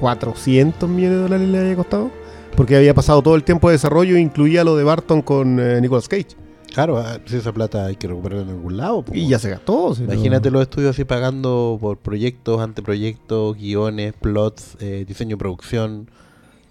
400 0.00 0.88
millones 0.88 1.16
de 1.18 1.22
dólares 1.22 1.48
le 1.48 1.58
había 1.58 1.76
costado. 1.76 2.10
Porque 2.56 2.76
había 2.76 2.94
pasado 2.94 3.22
todo 3.22 3.36
el 3.36 3.44
tiempo 3.44 3.68
de 3.68 3.74
desarrollo, 3.74 4.16
incluía 4.16 4.64
lo 4.64 4.76
de 4.76 4.82
Barton 4.84 5.22
con 5.22 5.60
eh, 5.60 5.80
Nicolas 5.80 6.08
Cage. 6.08 6.36
Claro, 6.74 6.98
ah, 6.98 7.18
si 7.26 7.36
esa 7.36 7.52
plata 7.52 7.86
hay 7.86 7.96
que 7.96 8.06
recuperarla 8.08 8.44
en 8.44 8.50
algún 8.50 8.76
lado. 8.76 9.04
Y 9.12 9.28
ya 9.28 9.38
se 9.38 9.50
gastó. 9.50 9.94
si 9.94 10.02
no- 10.02 10.12
Imagínate 10.12 10.50
los 10.50 10.62
estudios 10.62 10.90
así 10.90 11.04
pagando 11.04 11.78
por 11.80 11.98
proyectos, 11.98 12.60
anteproyectos, 12.60 13.56
guiones, 13.56 14.12
plots, 14.20 14.76
eh, 14.80 15.04
diseño, 15.06 15.36
producción, 15.38 16.10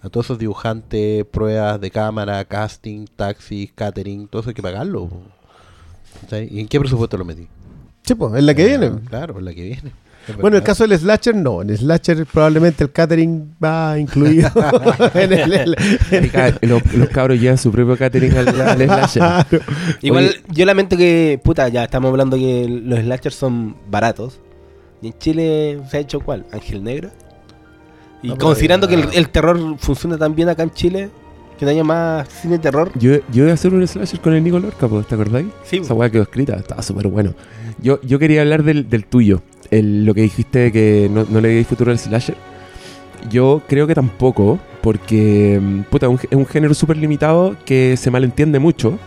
a 0.02 0.08
todos 0.08 0.26
esos 0.26 0.38
dibujantes, 0.38 1.24
pruebas 1.26 1.80
de 1.80 1.90
cámara, 1.90 2.42
casting, 2.46 3.04
taxis, 3.16 3.70
catering, 3.74 4.26
todo 4.28 4.40
eso 4.40 4.50
hay 4.50 4.54
que 4.54 4.62
pagarlo. 4.62 5.08
¿Y 6.50 6.60
en 6.60 6.68
qué 6.68 6.78
presupuesto 6.80 7.16
lo 7.18 7.24
metí? 7.24 7.46
Sí, 8.02 8.14
pues, 8.14 8.34
es 8.34 8.42
la 8.44 8.54
que 8.54 8.64
viene. 8.66 8.86
Ah, 8.86 9.00
Claro, 9.08 9.38
es 9.38 9.44
la 9.44 9.52
que 9.54 9.62
viene. 9.62 9.92
Bueno, 10.40 10.56
en 10.56 10.62
el 10.62 10.66
caso 10.66 10.86
del 10.86 10.98
Slasher, 10.98 11.34
no. 11.34 11.62
En 11.62 11.70
el 11.70 11.78
Slasher 11.78 12.26
probablemente 12.26 12.84
el 12.84 12.90
catering 12.92 13.54
va 13.62 13.98
incluido 13.98 14.50
en 15.14 15.32
el... 15.32 15.52
el- 15.52 16.24
Y 16.24 16.28
ca- 16.28 16.54
los, 16.62 16.94
los 16.94 17.08
cabros 17.08 17.40
llevan 17.40 17.58
su 17.58 17.70
propio 17.72 17.96
catering 17.96 18.36
al, 18.36 18.48
al 18.60 18.78
slasher. 18.82 19.22
Claro. 19.22 19.64
Igual, 20.02 20.24
Oye. 20.24 20.40
yo 20.48 20.64
lamento 20.66 20.96
que, 20.96 21.40
puta, 21.42 21.68
ya 21.68 21.84
estamos 21.84 22.10
hablando 22.10 22.36
que 22.36 22.66
los 22.68 22.98
slashers 23.00 23.34
son 23.34 23.76
baratos. 23.90 24.40
Y 25.02 25.08
en 25.08 25.14
Chile 25.18 25.80
se 25.90 25.96
ha 25.96 26.00
hecho 26.00 26.20
cuál? 26.20 26.44
Ángel 26.52 26.84
Negro. 26.84 27.10
Y 28.22 28.28
No, 28.28 28.34
pero 28.34 28.46
considerando 28.48 28.86
que 28.86 28.94
el, 28.96 29.04
el 29.14 29.28
terror 29.30 29.58
funciona 29.78 30.18
tan 30.18 30.34
bien 30.34 30.48
acá 30.50 30.62
en 30.62 30.70
Chile, 30.72 31.08
que 31.58 31.64
no 31.64 31.70
haya 31.70 31.84
más 31.84 32.28
cine 32.28 32.54
de 32.54 32.58
terror. 32.58 32.90
Yo, 32.98 33.12
yo 33.32 33.44
iba 33.44 33.50
a 33.50 33.54
hacer 33.54 33.72
un 33.72 33.86
slasher 33.86 34.20
con 34.20 34.34
el 34.34 34.44
Nico 34.44 34.58
Lorca, 34.58 34.86
¿te 35.08 35.14
acordáis? 35.14 35.46
Sí, 35.64 35.78
Esa 35.78 35.94
weá 35.94 36.10
quedó 36.10 36.22
escrita, 36.24 36.56
estaba 36.56 36.82
súper 36.82 37.08
bueno. 37.08 37.34
Yo, 37.82 37.98
yo 38.02 38.18
quería 38.18 38.42
hablar 38.42 38.62
del, 38.62 38.90
del 38.90 39.06
tuyo, 39.06 39.40
el- 39.70 40.04
lo 40.04 40.14
que 40.14 40.22
dijiste 40.22 40.72
que 40.72 41.08
no, 41.12 41.24
no 41.28 41.40
le 41.40 41.48
veis 41.48 41.66
futuro 41.66 41.90
al 41.90 41.98
slasher. 41.98 42.36
Yo 43.30 43.62
creo 43.68 43.86
que 43.86 43.94
tampoco, 43.94 44.58
porque 44.80 45.58
mm, 45.60 45.80
puta, 45.90 46.08
un- 46.08 46.18
es 46.18 46.36
un 46.36 46.46
género 46.46 46.72
súper 46.74 46.96
limitado 46.96 47.54
que 47.64 47.96
se 47.96 48.10
malentiende 48.10 48.58
mucho 48.58 48.98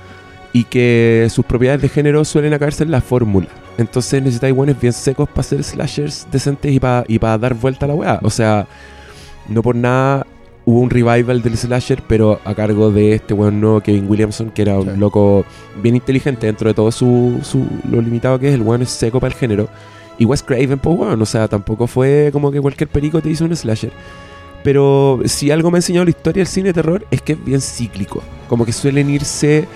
y 0.54 0.66
que 0.66 1.28
sus 1.32 1.46
propiedades 1.46 1.82
de 1.82 1.90
género 1.90 2.24
suelen 2.24 2.54
acabarse 2.54 2.84
en 2.84 2.92
la 2.92 3.02
fórmula. 3.02 3.48
Entonces 3.80 4.22
necesitáis 4.22 4.54
buenos 4.56 4.80
bien 4.80 4.94
secos 4.94 5.28
para 5.28 5.42
hacer 5.42 5.64
slashers 5.64 6.28
decentes 6.32 6.72
y 6.72 6.80
para 6.80 7.04
y 7.08 7.18
pa 7.18 7.36
dar 7.40 7.56
vuelta 7.56 7.86
a 7.86 7.90
la 7.90 7.96
weá. 7.96 8.20
O 8.22 8.30
sea, 8.30 8.68
no 9.50 9.64
por 9.64 9.76
nada 9.76 10.28
hubo 10.66 10.80
un 10.80 10.92
revival 10.92 11.42
del 11.42 11.58
slasher, 11.58 12.04
pero 12.08 12.40
a 12.46 12.54
cargo 12.54 12.92
de 12.92 13.14
este 13.16 13.34
weón 13.34 13.60
nuevo 13.60 13.82
Kevin 13.82 14.06
Williamson, 14.08 14.52
que 14.52 14.62
era 14.62 14.78
un 14.80 14.92
Sí. 14.94 14.98
loco 15.00 15.44
bien 15.82 15.96
inteligente 15.96 16.46
dentro 16.46 16.68
de 16.70 16.76
todo 16.76 16.92
su, 16.92 17.40
su- 17.42 17.66
lo 17.90 18.00
limitado 18.00 18.38
que 18.40 18.50
es, 18.50 18.54
el 18.54 18.62
weón 18.62 18.84
es 18.84 18.90
seco 18.92 19.20
para 19.20 19.34
el 19.34 19.40
género. 19.40 19.68
Y 20.18 20.26
Wes 20.26 20.44
Craven, 20.44 20.80
pues 20.80 20.98
weón, 20.98 21.22
o 21.22 21.26
sea, 21.26 21.48
tampoco 21.48 21.88
fue 21.88 22.30
como 22.32 22.52
que 22.52 22.62
cualquier 22.62 22.90
perico 22.90 23.22
te 23.22 23.30
hizo 23.30 23.46
un 23.46 23.56
slasher. 23.56 23.92
Pero 24.64 25.20
si 25.26 25.52
algo 25.52 25.70
me 25.72 25.78
ha 25.78 25.80
enseñado 25.80 26.06
la 26.06 26.12
historia 26.12 26.42
del 26.42 26.48
cine 26.48 26.68
de 26.70 26.74
terror 26.74 27.06
es 27.12 27.22
que 27.22 27.34
es 27.34 27.44
bien 27.44 27.62
cíclico. 27.62 28.24
Como 28.48 28.66
que 28.66 28.72
suelen 28.72 29.10
irse, 29.10 29.68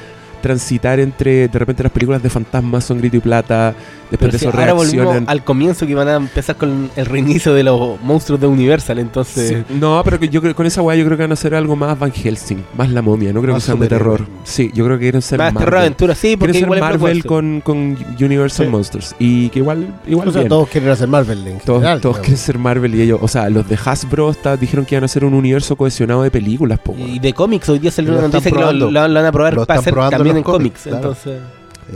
transitar 0.41 0.99
entre, 0.99 1.47
de 1.47 1.59
repente 1.59 1.83
las 1.83 1.91
películas 1.91 2.23
de 2.23 2.29
fantasmas 2.29 2.85
son 2.85 2.99
grito 2.99 3.17
y 3.17 3.19
plata, 3.19 3.75
Después 4.09 4.19
Pero 4.19 4.31
de 4.31 4.39
sí, 4.39 4.45
eso 4.45 4.57
ahora 4.57 4.73
reaccionan. 4.73 5.25
al 5.27 5.43
comienzo 5.43 5.85
que 5.85 5.93
van 5.95 6.07
a 6.07 6.15
empezar 6.15 6.55
con 6.55 6.89
el 6.95 7.05
reinicio 7.05 7.53
de 7.53 7.63
los 7.63 8.01
monstruos 8.01 8.39
de 8.39 8.47
Universal, 8.47 8.99
entonces... 8.99 9.63
Sí, 9.67 9.75
No, 9.79 10.01
pero 10.05 10.17
que 10.19 10.29
yo 10.29 10.41
creo 10.41 10.55
con 10.55 10.65
esa 10.65 10.81
weá 10.81 10.95
yo 10.95 11.03
creo 11.05 11.17
que 11.17 11.23
van 11.23 11.31
a 11.31 11.33
hacer 11.33 11.53
algo 11.53 11.75
más 11.75 11.97
Van 11.99 12.11
Helsing, 12.11 12.63
más 12.77 12.89
la 12.89 13.01
momia, 13.01 13.33
no 13.33 13.41
creo 13.41 13.53
Más 13.55 13.63
que 13.63 13.67
sean 13.67 13.79
de 13.79 13.85
superhéroe. 13.87 14.17
terror. 14.17 14.29
Sí, 14.45 14.71
yo 14.73 14.85
creo 14.85 14.97
que 14.97 15.03
quieren 15.03 15.21
ser 15.21 15.39
Más 15.39 15.49
terror 15.53 15.65
Marvel. 15.65 15.79
aventura, 15.81 16.15
sí, 16.15 16.37
porque 16.37 16.53
Quieren 16.53 16.69
ser 16.69 16.77
igual 16.77 16.93
es 16.93 16.99
Marvel 17.01 17.25
con, 17.25 17.61
con 17.61 17.97
Universal 18.21 18.65
Sí. 18.65 18.71
Monsters. 18.71 19.15
Y 19.19 19.49
que 19.49 19.59
igual, 19.59 19.87
igual 20.07 20.29
O 20.29 20.31
sea, 20.31 20.41
bien. 20.41 20.49
todos 20.49 20.69
quieren 20.69 20.89
hacer 20.89 21.07
Marvel 21.07 21.45
en 21.47 21.59
Todos, 21.59 21.79
general. 21.79 22.01
todos 22.01 22.17
quieren 22.19 22.37
ser 22.37 22.57
Marvel 22.57 22.95
y 22.95 23.01
ellos, 23.01 23.19
o 23.21 23.27
sea, 23.27 23.49
los 23.49 23.67
de 23.67 23.77
Hasbro 23.83 24.29
está- 24.31 24.55
dijeron 24.57 24.85
que 24.85 24.95
iban 24.95 25.03
a 25.03 25.05
hacer 25.05 25.25
un 25.25 25.33
universo 25.33 25.75
cohesionado 25.75 26.23
de 26.23 26.31
películas, 26.31 26.79
po, 26.79 26.95
Y 26.97 27.19
de 27.19 27.33
cómics, 27.33 27.67
hoy 27.69 27.79
día 27.79 27.91
salió 27.91 28.11
Lo 28.13 28.19
una 28.19 28.27
noticia 28.29 28.51
que 28.51 28.57
lo, 28.57 28.71
lo- 28.71 28.89
lo 28.91 29.01
van 29.01 29.17
a 29.25 29.31
probar 29.31 29.53
Lo 29.53 29.65
para 29.65 29.79
hacer 29.81 29.93
también 29.93 30.37
en 30.37 30.43
cómics. 30.43 30.81
cómics, 30.81 30.81
claro. 30.83 30.97
Entonces, 30.97 31.39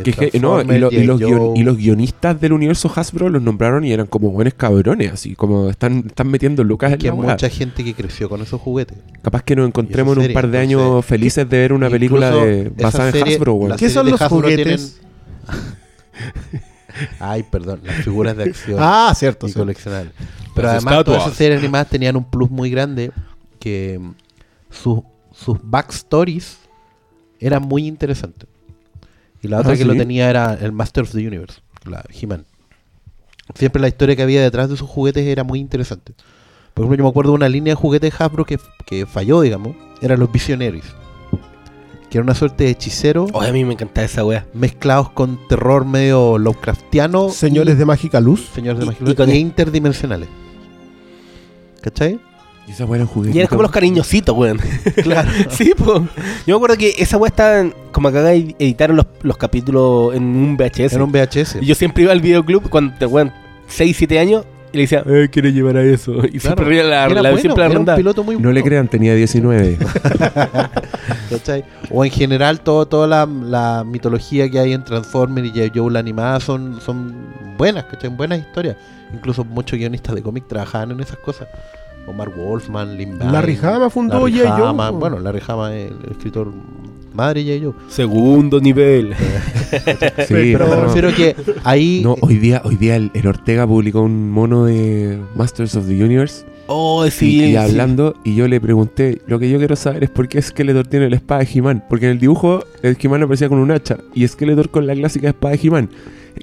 Que- 0.04 0.13
que- 0.13 0.39
no, 0.39 0.62
y, 0.62 0.65
Transformers, 0.65 0.80
lo- 0.82 0.91
y 0.91 1.04
los 1.04 1.19
G.I. 1.19 1.25
guion- 1.25 1.38
Joe. 1.38 1.60
y 1.60 1.63
los 1.63 1.77
guionistas 1.77 2.39
del 2.39 2.54
universo 2.54 2.91
Hasbro 2.95 3.27
los 3.30 3.41
nombraron 3.41 3.84
y 3.84 3.91
eran 3.91 4.08
como 4.08 4.30
buenos 4.32 4.54
cabrones, 4.54 5.12
así 5.12 5.36
como 5.36 5.69
están, 5.69 6.06
están 6.08 6.30
metiendo 6.30 6.63
lucas 6.63 6.93
en 6.93 6.97
que 6.99 7.08
la 7.08 7.13
hay 7.13 7.19
mucha 7.19 7.49
gente 7.49 7.84
que 7.84 7.93
creció 7.93 8.30
con 8.30 8.41
esos 8.41 8.62
juguetes. 8.62 8.97
Capaz 9.21 9.43
que 9.43 9.56
nos 9.56 9.67
encontremos 9.67 10.17
en 10.17 10.27
un 10.27 10.34
par 10.34 10.47
de 10.49 10.63
entonces, 10.63 10.86
años 10.88 11.06
felices 11.06 11.49
de 11.49 11.58
ver 11.58 11.73
una 11.73 11.89
película 11.89 12.32
de, 12.32 12.69
basada 12.69 13.10
en 13.10 13.27
Hasbro, 13.27 13.60
¿Qué 13.77 13.89
son 13.89 14.10
los 14.10 14.21
Hasbro 14.21 14.41
juguetes? 14.41 15.01
Ay, 17.19 17.43
perdón, 17.43 17.80
las 17.84 17.95
figuras 18.04 18.36
de 18.38 18.43
acción 18.43 18.77
Ah, 18.80 19.13
cierto. 19.15 19.47
y 19.47 19.51
sí. 19.51 19.60
coleccionables. 19.60 20.13
Pero 20.54 20.67
Las 20.67 20.77
además 20.86 21.04
todas 21.06 21.21
esas 21.23 21.36
series 21.38 21.60
animadas 21.60 21.88
tenían 21.89 22.15
un 22.15 22.25
plus 22.25 22.49
muy 22.49 22.69
grande 22.69 23.12
que 23.60 23.97
mm, 23.99 24.12
sus 24.69 24.99
sus 25.34 25.58
backstories 25.63 26.58
eran 27.39 27.63
muy 27.63 27.88
interesantes. 27.88 28.47
Y 29.41 29.47
la 29.47 29.60
otra 29.60 29.73
Ah, 29.73 29.75
que 29.77 29.86
lo 29.86 29.95
tenía 29.95 30.30
era 30.30 30.54
el 30.54 30.71
Master 30.71 31.04
of 31.04 31.12
the 31.12 31.27
Universe, 31.27 31.62
la 31.86 32.04
He-Man. 32.10 32.45
Siempre 33.56 33.82
la 33.82 33.88
historia 33.88 34.15
que 34.15 34.21
había 34.21 34.41
detrás 34.41 34.69
de 34.69 34.77
sus 34.77 34.88
juguetes 34.89 35.25
era 35.25 35.43
muy 35.43 35.60
interesante. 35.60 36.13
Por 36.73 36.84
ejemplo, 36.86 36.97
yo 36.99 37.04
me 37.04 37.10
acuerdo 37.10 37.32
de 37.32 37.36
una 37.36 37.49
línea 37.49 37.71
de 37.73 37.75
juguetes 37.75 38.12
de 38.17 38.23
Hasbro 38.23 38.45
que, 38.45 38.58
que 38.86 39.06
falló, 39.06 39.41
digamos, 39.41 39.75
eran 40.01 40.19
los 40.19 40.32
Visionaries. 40.32 40.86
Que 42.10 42.17
era 42.17 42.23
una 42.23 42.36
suerte 42.36 42.65
de 42.65 42.69
hechicero 42.71 43.27
Oye, 43.34 43.49
a 43.49 43.54
mí 43.54 43.63
me 43.65 43.73
encanta 43.73 44.04
esa 44.04 44.23
wea. 44.25 44.45
mezclados 44.54 45.10
con 45.12 45.39
terror 45.47 45.86
medio 45.86 46.38
Lovecraftiano. 46.38 47.30
Señores 47.30 47.75
y- 47.75 47.77
de 47.77 47.86
Mágica 47.86 48.19
Luz. 48.19 48.49
Señores 48.54 48.80
de 48.80 48.86
y- 48.86 48.88
Magia 48.89 49.10
y 49.10 49.15
con 49.15 49.30
e 49.30 49.38
interdimensionales. 49.38 50.30
¿Cachai? 51.82 52.19
Y 52.67 52.71
esas 52.71 52.88
weas 52.88 53.02
eran 53.02 53.08
juguetes. 53.08 53.36
Y 53.36 53.39
eran 53.39 53.50
como 53.50 53.63
los 53.63 53.71
cariñositos, 53.71 54.36
weón. 54.38 54.60
Claro. 55.04 55.30
sí, 55.50 55.74
pues. 55.78 56.02
Yo 56.45 56.54
me 56.54 56.54
acuerdo 56.56 56.78
que 56.78 56.93
esa 56.97 57.17
wea 57.17 57.30
estaba 57.30 57.60
en- 57.60 57.74
como 57.91 58.08
acá 58.08 58.32
editaron 58.34 58.95
los, 58.95 59.08
los 59.24 59.38
capítulos 59.38 60.15
en 60.15 60.24
un 60.24 60.56
VHS. 60.58 60.93
Era 60.93 61.04
un 61.04 61.12
VHS. 61.12 61.58
Y 61.62 61.65
yo 61.65 61.76
siempre 61.76 62.04
iba 62.04 62.12
al 62.12 62.21
videoclub 62.21 62.69
cuando 62.69 62.93
te 62.97 63.06
weón 63.06 63.32
6, 63.67 63.95
7 63.97 64.19
años 64.19 64.45
y 64.74 64.78
le 64.78 64.84
decía, 64.84 65.04
eh, 65.06 65.28
quiero 65.30 65.50
llevar 65.50 65.76
a 65.76 65.84
eso. 65.84 66.13
Y 66.32 66.39
siempre 66.39 66.82
la, 66.82 67.06
Era 67.06 67.15
la, 67.15 67.21
bueno, 67.32 67.38
siempre 67.39 67.63
la 67.65 67.69
era 67.71 67.80
un 67.80 67.86
piloto 67.97 68.24
muy 68.24 68.36
No 68.36 68.39
bueno. 68.41 68.54
le 68.54 68.63
crean, 68.63 68.88
tenía 68.88 69.13
19. 69.15 69.78
¿cachai? 71.30 71.65
O 71.89 72.06
en 72.06 72.12
general, 72.12 72.62
todo, 72.62 72.86
toda 72.88 73.08
la, 73.08 73.26
la 73.26 73.84
mitología 73.86 74.50
que 74.50 74.60
hay 74.60 74.74
en 74.74 74.84
Transformers 74.84 75.52
y. 75.56 75.71
Joe, 75.76 75.91
la 75.91 76.00
animada, 76.00 76.39
son, 76.39 76.80
son 76.82 77.13
buenas, 77.58 77.86
¿cachai? 77.86 78.10
Buenas 78.12 78.39
historias. 78.39 78.78
Incluso 79.13 79.43
muchos 79.43 79.78
guionistas 79.78 80.15
de 80.15 80.21
cómic 80.21 80.47
trabajaban 80.47 80.91
en 80.91 81.02
esas 81.02 81.17
cosas. 81.17 81.47
Omar 82.07 82.29
Wolfman, 82.35 82.97
Lin 82.97 83.17
Larry 83.19 83.57
Hama 83.61 83.89
fundó 83.89 84.27
Larry 84.27 84.41
Hama, 84.47 84.91
po. 84.91 84.97
Bueno, 84.99 85.19
Larry 85.19 85.41
Hama 85.47 85.75
es 85.75 85.91
el 85.91 86.11
escritor 86.11 86.51
madre 87.13 87.43
G.I. 87.43 87.63
Joe. 87.65 87.73
Segundo 87.89 88.59
nivel. 88.59 89.13
Sí, 90.27 90.33
Pero 90.51 90.67
me 90.67 90.75
no. 90.75 90.83
refiero 90.83 91.13
que 91.15 91.33
ahí... 91.63 92.01
No, 92.03 92.15
hoy 92.21 92.35
día, 92.37 92.61
hoy 92.65 92.75
día 92.75 92.97
el, 92.97 93.09
el 93.13 93.25
Ortega 93.27 93.65
publicó 93.65 94.01
un 94.01 94.29
mono 94.29 94.65
de 94.65 95.17
Masters 95.35 95.75
of 95.75 95.87
the 95.87 96.03
Universe 96.03 96.45
Oh, 96.67 97.05
y- 97.05 97.11
sí. 97.11 97.37
y, 97.43 97.47
sí. 97.51 97.55
hablando, 97.55 98.13
y 98.25 98.35
yo 98.35 98.47
le 98.49 98.59
pregunté, 98.61 99.21
lo 99.27 99.39
que 99.39 99.49
yo 99.49 99.57
quiero 99.59 99.75
saber 99.77 100.03
es 100.05 100.09
por 100.09 100.27
qué 100.27 100.41
Skeletor 100.41 100.87
tiene 100.87 101.09
la 101.09 101.15
espada 101.17 101.41
de 101.41 101.49
He-Man. 101.53 101.83
Porque 101.89 102.05
en 102.05 102.11
el 102.13 102.19
dibujo 102.19 102.63
el 102.81 102.97
He-Man 103.01 103.23
aparecía 103.23 103.47
con 103.49 103.59
un 103.59 103.71
hacha 103.71 103.97
y 104.13 104.27
Skeletor 104.27 104.69
con 104.69 104.87
la 104.87 104.93
clásica 104.93 105.29
espada 105.29 105.55
de 105.55 105.59
He-Man, 105.67 105.89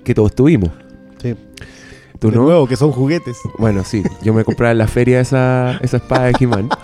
que 0.05 0.14
todos 0.14 0.35
tuvimos. 0.35 0.71
Sí. 1.23 1.35
¿Tú 2.19 2.31
de 2.31 2.37
no? 2.37 2.45
nuevo, 2.45 2.67
que 2.67 2.77
son 2.77 2.93
juguetes. 2.93 3.39
Bueno, 3.59 3.85
sí, 3.85 4.03
yo 4.23 4.35
me 4.35 4.45
compraba 4.45 4.73
en 4.73 4.79
la 4.79 4.89
feria 4.89 5.21
esa, 5.21 5.79
esa 5.83 5.99
espada 5.99 6.27
de 6.27 6.35
He-Man. 6.41 6.69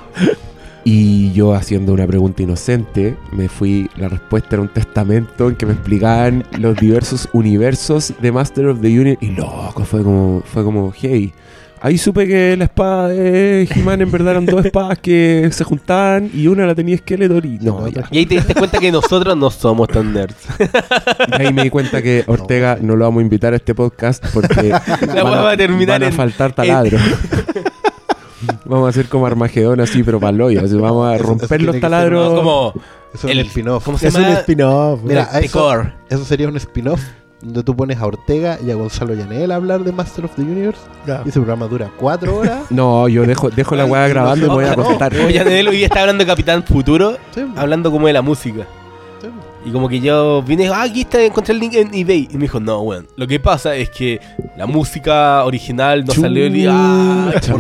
Y 0.87 1.33
yo 1.33 1.55
haciendo 1.55 1.95
una 1.95 2.07
pregunta 2.07 2.43
inocente, 2.43 3.17
me 3.33 3.49
fui, 3.49 3.89
la 3.97 4.09
respuesta 4.09 4.51
era 4.53 4.61
un 4.61 4.69
testamento 4.69 5.49
en 5.49 5.57
que 5.57 5.65
me 5.65 5.73
explicaban 5.73 6.45
los 6.59 6.77
diversos 6.77 7.27
universos 7.33 8.13
de 8.21 8.31
Master 8.31 8.67
of 8.67 8.83
the 8.83 8.89
Universe. 8.89 9.25
Y 9.25 9.31
loco, 9.31 9.83
fue 9.87 10.03
como, 10.03 10.43
fue 10.45 10.63
como, 10.63 10.93
hey, 10.95 11.33
ahí 11.87 11.99
supe 11.99 12.27
que 12.27 12.57
la 12.57 12.65
espada 12.65 13.09
de 13.09 13.69
He-Man 13.71 14.01
en 14.01 14.11
verdad 14.11 14.33
eran 14.33 14.47
dos 14.47 14.65
espadas 14.65 14.99
que 15.01 15.49
se 15.53 15.65
juntaban 15.65 16.31
y 16.33 16.47
una 16.47 16.65
la 16.67 16.75
tenía 16.75 16.97
Skeletor 16.97 17.45
y 17.45 17.59
no, 17.61 17.87
ya. 17.89 18.05
Y 18.11 18.19
ahí 18.19 18.27
te 18.27 18.37
diste 18.37 18.55
cuenta 18.55 18.79
que 18.79 18.91
nosotros 18.91 19.37
no 19.37 19.51
somos 19.51 19.89
tan 19.89 20.13
nerds. 20.15 20.47
Y 21.39 21.43
ahí 21.43 21.53
me 21.53 21.65
di 21.65 21.71
cuenta 21.71 22.01
que 22.01 22.25
Ortega 22.27 22.79
no 22.81 22.97
lo 22.97 23.05
vamos 23.05 23.21
a 23.21 23.23
invitar 23.25 23.53
a 23.53 23.57
este 23.57 23.75
podcast 23.75 24.25
porque 24.33 24.71
van 25.07 25.27
va 25.27 25.51
a 25.51 25.57
terminar 25.59 26.01
van 26.01 26.05
a 26.05 26.07
en- 26.07 26.13
faltar 26.15 26.53
taladros. 26.55 27.01
vamos 28.65 28.87
a 28.87 28.89
hacer 28.91 29.07
como 29.09 29.27
Armagedón 29.27 29.81
así, 29.81 30.03
pero 30.03 30.19
para 30.21 30.31
el 30.35 30.41
hoyo. 30.41 30.65
así, 30.65 30.75
vamos 30.77 31.07
a 31.07 31.15
Eso- 31.17 31.23
eso 31.25 31.33
romper 31.33 31.63
los 31.63 31.73
ser 31.75 31.81
taladros. 31.83 32.31
No, 32.33 32.37
como 32.37 32.73
Eso 33.15 33.27
es 33.29 33.33
El- 33.33 33.39
un 33.41 33.47
spin-off. 33.47 33.85
¿cómo 33.85 33.99
se 33.99 34.09
Es 34.09 34.15
un 34.15 34.25
spin-off. 34.25 35.01
Mira, 35.05 35.29
eso- 35.41 35.59
Core. 35.59 35.93
Eso 36.09 36.25
sería 36.25 36.49
un 36.49 36.57
spin-off 36.57 37.01
donde 37.45 37.63
tú 37.63 37.77
pones 37.77 37.99
a 37.99 38.07
Ortega 38.07 38.59
y 38.65 38.71
a 38.71 38.75
Gonzalo 38.75 39.15
Llanel 39.15 39.53
a 39.53 39.57
hablar 39.57 39.85
de 39.85 39.93
Master 39.93 40.25
of 40.25 40.35
the 40.35 40.43
Universe. 40.43 40.81
Y 41.07 41.29
ese 41.29 41.39
programa 41.39 41.67
dura 41.67 41.91
cuatro 41.99 42.39
horas. 42.39 42.65
No, 42.71 43.07
yo 43.09 43.25
dejo, 43.25 43.51
dejo 43.51 43.77
la 43.77 43.85
weá 43.85 44.09
grabando 44.09 44.47
y 44.47 44.49
me 44.49 44.55
voy 44.55 44.65
a. 44.65 44.75
Como 44.75 45.31
Yanel 45.31 45.69
hoy 45.69 45.77
día 45.77 45.87
está 45.87 46.01
hablando 46.01 46.25
de 46.25 46.29
Capitán 46.29 46.63
Futuro, 46.65 47.17
Sí, 47.35 47.45
hablando 47.57 47.91
como 47.91 48.07
de 48.07 48.13
la 48.15 48.23
música. 48.23 48.67
Y 49.67 49.71
como 49.71 49.89
que 49.89 49.99
yo 49.99 50.43
vine, 50.43 50.69
ah, 50.69 50.83
aquí 50.83 51.03
está, 51.03 51.23
encontré 51.23 51.55
el 51.55 51.61
link 51.61 51.75
en 51.75 51.95
eBay. 51.95 52.29
Y 52.31 52.35
me 52.35 52.43
dijo, 52.43 52.61
no, 52.61 52.83
weón. 52.83 53.07
Lo 53.17 53.27
que 53.27 53.41
pasa 53.41 53.75
es 53.75 53.89
que 53.89 54.21
la 54.59 54.67
música 54.67 55.43
original 55.45 56.05
no 56.05 56.13
salió. 56.13 56.47
Y, 56.47 56.67
ah. 56.69 57.33
Yo 57.47 57.57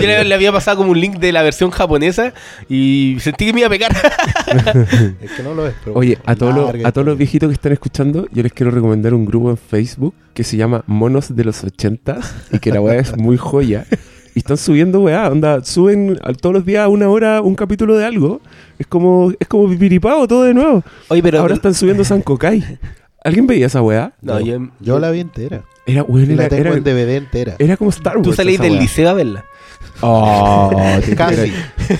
le, 0.00 0.24
le 0.24 0.34
había 0.34 0.52
pasado 0.52 0.78
como 0.78 0.92
un 0.92 1.00
link 1.00 1.18
de 1.18 1.32
la 1.32 1.42
versión 1.42 1.70
japonesa 1.70 2.32
y 2.68 3.16
sentí 3.20 3.46
que 3.46 3.52
me 3.52 3.60
iba 3.60 3.66
a 3.66 3.70
pegar. 3.70 3.90
Es 5.20 5.32
que 5.32 5.42
no 5.42 5.54
lo 5.54 5.66
es. 5.66 5.74
Pero 5.84 5.96
Oye, 5.96 6.18
a 6.24 6.34
todos, 6.34 6.54
los, 6.54 6.84
a 6.84 6.92
todos 6.92 7.06
los 7.06 7.16
viejitos 7.16 7.48
que 7.48 7.54
están 7.54 7.72
escuchando, 7.72 8.26
yo 8.32 8.42
les 8.42 8.52
quiero 8.52 8.70
recomendar 8.70 9.14
un 9.14 9.24
grupo 9.24 9.50
en 9.50 9.56
Facebook 9.56 10.14
que 10.34 10.44
se 10.44 10.56
llama 10.56 10.84
Monos 10.86 11.34
de 11.34 11.44
los 11.44 11.62
80 11.64 12.20
y 12.52 12.58
que 12.58 12.70
la 12.70 12.80
weá 12.80 13.00
es 13.00 13.16
muy 13.16 13.36
joya. 13.36 13.86
Y 14.34 14.38
están 14.40 14.56
subiendo 14.56 15.00
weá, 15.00 15.28
onda, 15.28 15.64
suben 15.64 16.18
a- 16.22 16.32
todos 16.32 16.54
los 16.54 16.64
días 16.64 16.84
a 16.84 16.88
una 16.88 17.08
hora 17.08 17.40
un 17.42 17.54
capítulo 17.54 17.96
de 17.96 18.04
algo. 18.04 18.40
Es 18.78 18.86
como, 18.86 19.32
es 19.38 19.48
como 19.48 19.68
pipiripao 19.68 20.26
todo 20.28 20.44
de 20.44 20.54
nuevo. 20.54 20.82
Oye, 21.08 21.22
pero. 21.22 21.40
Ahora 21.40 21.54
están 21.54 21.74
subiendo 21.74 22.04
San 22.04 22.22
Kokai. 22.22 22.78
¿Alguien 23.24 23.46
veía 23.46 23.66
esa 23.66 23.82
weá? 23.82 24.12
No, 24.22 24.40
yo, 24.40 24.68
Yo 24.80 24.98
la 24.98 25.10
vi 25.10 25.20
entera. 25.20 25.62
Era, 25.84 26.04
la 26.08 26.22
era, 26.44 26.48
tengo 26.48 26.68
era, 26.68 26.76
en 26.76 26.84
DVD 26.84 27.16
entera. 27.16 27.56
era 27.58 27.76
como 27.76 27.90
Star 27.90 28.16
Wars. 28.16 28.28
tú 28.28 28.32
salís 28.32 28.54
esa 28.54 28.62
del 28.62 28.72
weá. 28.74 28.82
liceo 28.82 29.08
a 29.08 29.12
verla. 29.14 29.44
Oh, 30.02 30.70
Casi. 31.16 31.52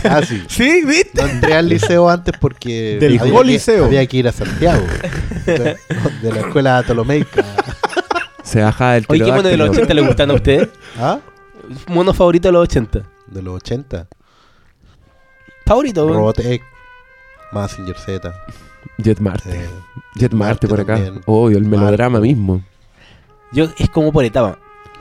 Casi. 0.02 0.42
Sí, 0.48 0.82
¿viste? 0.86 1.20
No 1.20 1.28
entré 1.28 1.52
al 1.54 1.68
liceo 1.68 2.08
antes 2.08 2.34
porque 2.40 2.96
Del 2.98 3.18
había, 3.18 3.32
Go 3.32 3.40
que, 3.40 3.46
Liceo. 3.46 3.84
había 3.86 4.06
que 4.06 4.16
ir 4.18 4.28
a 4.28 4.32
Santiago. 4.32 4.82
de 5.44 5.76
la 6.32 6.40
escuela 6.40 6.82
Ptolomeica. 6.82 7.44
Se 8.42 8.62
baja 8.62 8.92
del 8.92 9.04
Oye, 9.08 9.24
¿qué 9.24 9.30
mono 9.32 9.42
de 9.48 9.56
los 9.56 9.68
pterodáctilo. 9.70 9.82
80 9.82 9.94
le 9.94 10.00
gustan 10.06 10.30
a 10.30 10.34
ustedes? 10.34 10.68
¿Ah? 10.98 11.18
Mono 11.88 12.12
favorito 12.14 12.48
de 12.48 12.52
los 12.52 12.62
80. 12.62 13.02
De 13.28 13.42
los 13.42 13.54
80. 13.56 14.06
Favorito, 15.66 16.04
weón. 16.06 16.16
Robotech. 16.18 16.62
Massinger 17.52 17.96
Z. 17.96 18.32
Jet 18.98 19.20
Marte. 19.20 19.64
eh, 19.64 19.68
Jet 20.16 20.32
Marte 20.32 20.66
por 20.68 20.80
acá. 20.80 20.94
también. 20.94 21.20
Obvio, 21.26 21.58
el 21.58 21.64
melodrama 21.64 22.20
mismo. 22.20 22.62
Yo 23.52 23.66
es 23.78 23.90
como 23.90 24.12
por 24.12 24.24
etapa. 24.24 24.58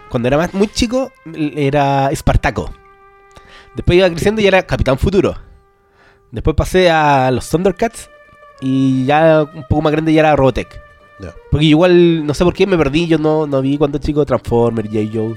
Cuando 0.09 0.27
era 0.27 0.37
más 0.37 0.53
muy 0.53 0.67
chico, 0.67 1.11
era 1.33 2.09
Espartaco. 2.11 2.71
Después 3.75 3.97
iba 3.97 4.09
creciendo 4.09 4.41
y 4.41 4.47
era 4.47 4.63
Capitán 4.63 4.97
Futuro. 4.97 5.35
Después 6.31 6.55
pasé 6.55 6.89
a 6.89 7.29
los 7.31 7.49
Thundercats. 7.49 8.09
Y 8.61 9.05
ya 9.05 9.43
un 9.43 9.63
poco 9.69 9.81
más 9.83 9.91
grande 9.91 10.11
ya 10.13 10.19
era 10.21 10.35
Robotech. 10.35 10.81
Ya. 11.19 11.33
Porque 11.51 11.65
igual, 11.65 12.25
no 12.25 12.33
sé 12.33 12.43
por 12.43 12.53
qué 12.53 12.65
me 12.67 12.77
perdí. 12.77 13.07
Yo 13.07 13.17
no, 13.17 13.45
no 13.47 13.61
vi 13.61 13.77
cuando 13.77 13.97
chico 13.99 14.25
Transformers, 14.25 14.89
J. 14.89 14.99
Joe. 15.13 15.35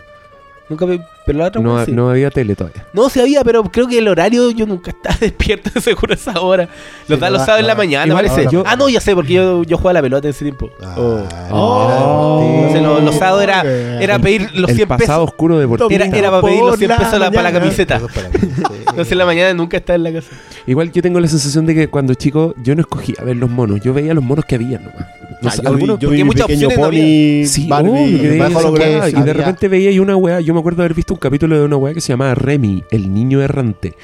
Nunca 0.69 0.87
vi. 0.87 1.01
Pero 1.25 1.39
la 1.39 1.47
otra 1.47 1.63
No, 1.63 1.85
sí. 1.85 1.93
no 1.93 2.11
había 2.11 2.31
tele 2.31 2.57
todavía. 2.57 2.85
No, 2.93 3.09
sí 3.09 3.21
había, 3.21 3.45
pero 3.45 3.63
creo 3.65 3.87
que 3.87 3.99
el 3.99 4.09
horario 4.09 4.51
yo 4.51 4.67
nunca 4.67 4.91
estaba 4.97 5.17
despierto 5.21 5.71
seguro 5.81 6.13
a 6.13 6.17
esa 6.17 6.41
hora. 6.41 6.69
Los 7.09 7.19
Sí, 7.19 7.21
da 7.21 7.31
no 7.31 7.37
los 7.37 7.43
sábados 7.43 7.61
en 7.61 7.67
la 7.69 7.75
mañana, 7.77 8.07
igual 8.07 8.27
parece. 8.27 8.49
yo- 8.51 8.65
Ah, 8.67 8.75
no, 8.77 8.89
ya 8.89 9.01
sé, 9.01 9.15
porque 9.15 9.35
yo, 9.35 9.63
yo 9.63 9.77
jugaba 9.77 9.91
a 9.91 9.95
la 9.95 10.03
pelota 10.03 10.27
en 10.29 10.31
ese 10.31 10.45
tiempo. 10.45 10.69
Ah, 10.83 10.95
Oh. 10.99 11.23
Oh. 11.51 12.43
Entonces 12.57 12.83
los, 12.83 13.03
los 13.05 13.15
sábados 13.17 13.43
era, 13.45 13.63
era 14.01 14.19
pedir 14.19 14.49
los 14.55 14.71
el 14.71 14.77
100 14.77 14.89
pasado 14.89 15.21
pesos. 15.21 15.31
oscuro 15.33 15.59
deportivo. 15.59 15.91
Era, 15.91 16.07
era 16.07 16.31
para 16.31 16.43
pedir 16.43 16.61
los 16.61 16.77
100 16.79 16.89
Por 16.91 16.99
la 16.99 17.05
pesos 17.05 17.21
la- 17.21 17.31
para 17.31 17.51
la 17.51 17.61
camiseta. 17.61 18.01
Entonces 18.89 19.13
en 19.13 19.19
la 19.19 19.25
mañana 19.27 19.55
nunca 19.55 19.77
estaba 19.77 19.97
en 19.97 20.03
la 20.05 20.13
casa. 20.13 20.29
Igual 20.67 20.91
yo 20.93 21.03
tengo 21.03 21.21
la 21.21 21.29
sensación 21.29 21.67
de 21.67 21.75
que 21.75 21.89
cuando 21.89 22.15
chico 22.15 22.55
yo 22.63 22.75
no 22.75 22.81
escogía 22.81 23.17
ver 23.25 23.37
los 23.37 23.51
monos, 23.51 23.81
yo 23.81 23.93
veía 23.95 24.13
los 24.15 24.25
monos 24.25 24.45
que 24.45 24.57
había 24.57 24.79
nomás. 24.79 25.07
No 25.41 25.49
Ah, 25.49 25.51
sé, 25.53 25.57
yo 25.59 25.63
vi- 25.63 25.69
algunos- 25.75 25.99
yo 25.99 26.09
porque 26.09 26.17
vi 26.17 26.23
mi 26.23 26.25
muchas 26.25 26.47
pequeño 26.47 26.67
opciones 26.69 26.79
no 26.79 26.85
pony, 26.85 27.47
Sí, 27.47 27.69
y 29.19 29.23
de 29.23 29.33
repente 29.33 29.69
veía 29.69 29.91
ahí 29.91 29.99
una 29.99 30.17
weá, 30.17 30.41
yo 30.41 30.55
me 30.55 30.61
acuerdo 30.61 30.83
haber 30.83 30.95
visto 30.95 31.12
un 31.13 31.19
capítulo 31.19 31.59
de 31.59 31.65
una 31.65 31.77
weá 31.77 31.95
que 31.95 32.01
se 32.01 32.13
llamaba 32.13 32.35
Remy, 32.35 32.85
el 32.91 33.13
niño 33.13 33.41
errante, 33.43 33.95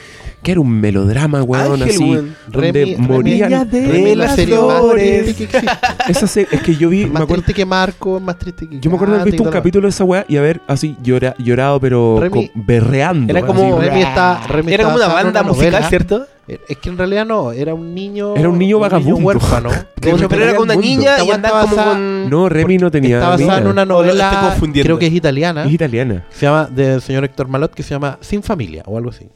que 0.43 0.53
era 0.53 0.61
un 0.61 0.71
melodrama, 0.81 1.43
weón, 1.43 1.73
Ángel, 1.83 1.89
así, 1.91 2.05
weón. 2.05 2.37
donde 2.49 2.87
Remy- 2.87 2.99
morían... 2.99 3.71
De 3.71 3.87
Remy 3.87 4.15
la 4.15 4.25
las 4.27 4.37
más 4.39 4.47
flores. 4.47 5.23
triste 5.25 5.35
que 5.35 5.45
existe. 5.59 5.77
Esa 6.09 6.27
se- 6.27 6.49
es 6.51 6.63
que 6.63 6.77
yo 6.77 6.89
vi, 6.89 7.07
me 7.07 7.19
acuerdo, 7.21 7.35
triste 7.43 7.55
que 7.55 7.67
Marco, 7.67 8.21
más 8.21 8.39
triste 8.39 8.69
que 8.69 8.81
yo 8.81 8.91
me 8.91 8.97
acuerdo 8.97 9.15
haber 9.15 9.25
Gata 9.25 9.29
y 9.29 9.33
visto 9.33 9.43
un 9.45 9.51
capítulo 9.53 9.83
de 9.87 9.91
esa 9.91 10.05
weá 10.05 10.25
y 10.29 10.37
haber 10.37 10.61
así 10.67 10.97
llora- 11.03 11.35
llorado, 11.39 11.81
pero 11.81 12.19
Remy- 12.21 12.51
berreando. 12.55 13.31
Era 13.31 13.41
así, 13.41 13.47
como- 13.47 13.63
demás. 13.63 13.85
Remy 13.87 14.01
está, 14.03 14.47
Remy 14.47 14.73
Era 14.73 14.85
como 14.85 14.97
una 14.97 15.09
banda 15.09 15.43
musical, 15.43 15.71
novela. 15.73 15.89
¿cierto? 15.89 16.27
Es 16.67 16.79
que 16.79 16.89
en 16.89 16.97
realidad 16.97 17.27
no, 17.27 17.53
era 17.53 17.75
un 17.75 17.95
niño. 17.95 18.35
Era 18.35 18.49
un 18.49 18.59
niño 18.59 18.79
vagabundo. 18.79 19.17
huérfano. 19.27 19.69
Como 19.69 20.17
que 20.17 20.23
si 20.23 20.29
pero 20.29 20.43
era 20.45 20.55
con 20.55 20.63
una 20.65 20.75
mundo. 20.75 20.89
niña 20.89 21.23
y 21.23 21.31
andaba 21.31 21.61
como 21.63 21.77
basada- 21.77 21.93
con... 21.93 22.31
No, 22.31 22.49
Remy 22.49 22.79
no 22.79 22.91
tenía 22.91 23.17
Está 23.17 23.29
basada 23.31 23.59
en 23.59 23.67
una 23.67 23.85
novela, 23.85 24.57
creo 24.73 24.99
que 24.99 25.07
es 25.09 25.13
italiana, 25.13 25.65
Es 25.65 25.73
italiana. 25.73 26.25
se 26.31 26.47
llama 26.47 26.65
del 26.67 27.03
señor 27.03 27.25
Héctor 27.25 27.49
Malot, 27.49 27.75
que 27.75 27.83
se 27.83 27.91
llama 27.91 28.17
Sin 28.23 28.43
Familia 28.43 28.83
o 28.87 28.97
algo 28.97 29.11
así. 29.11 29.29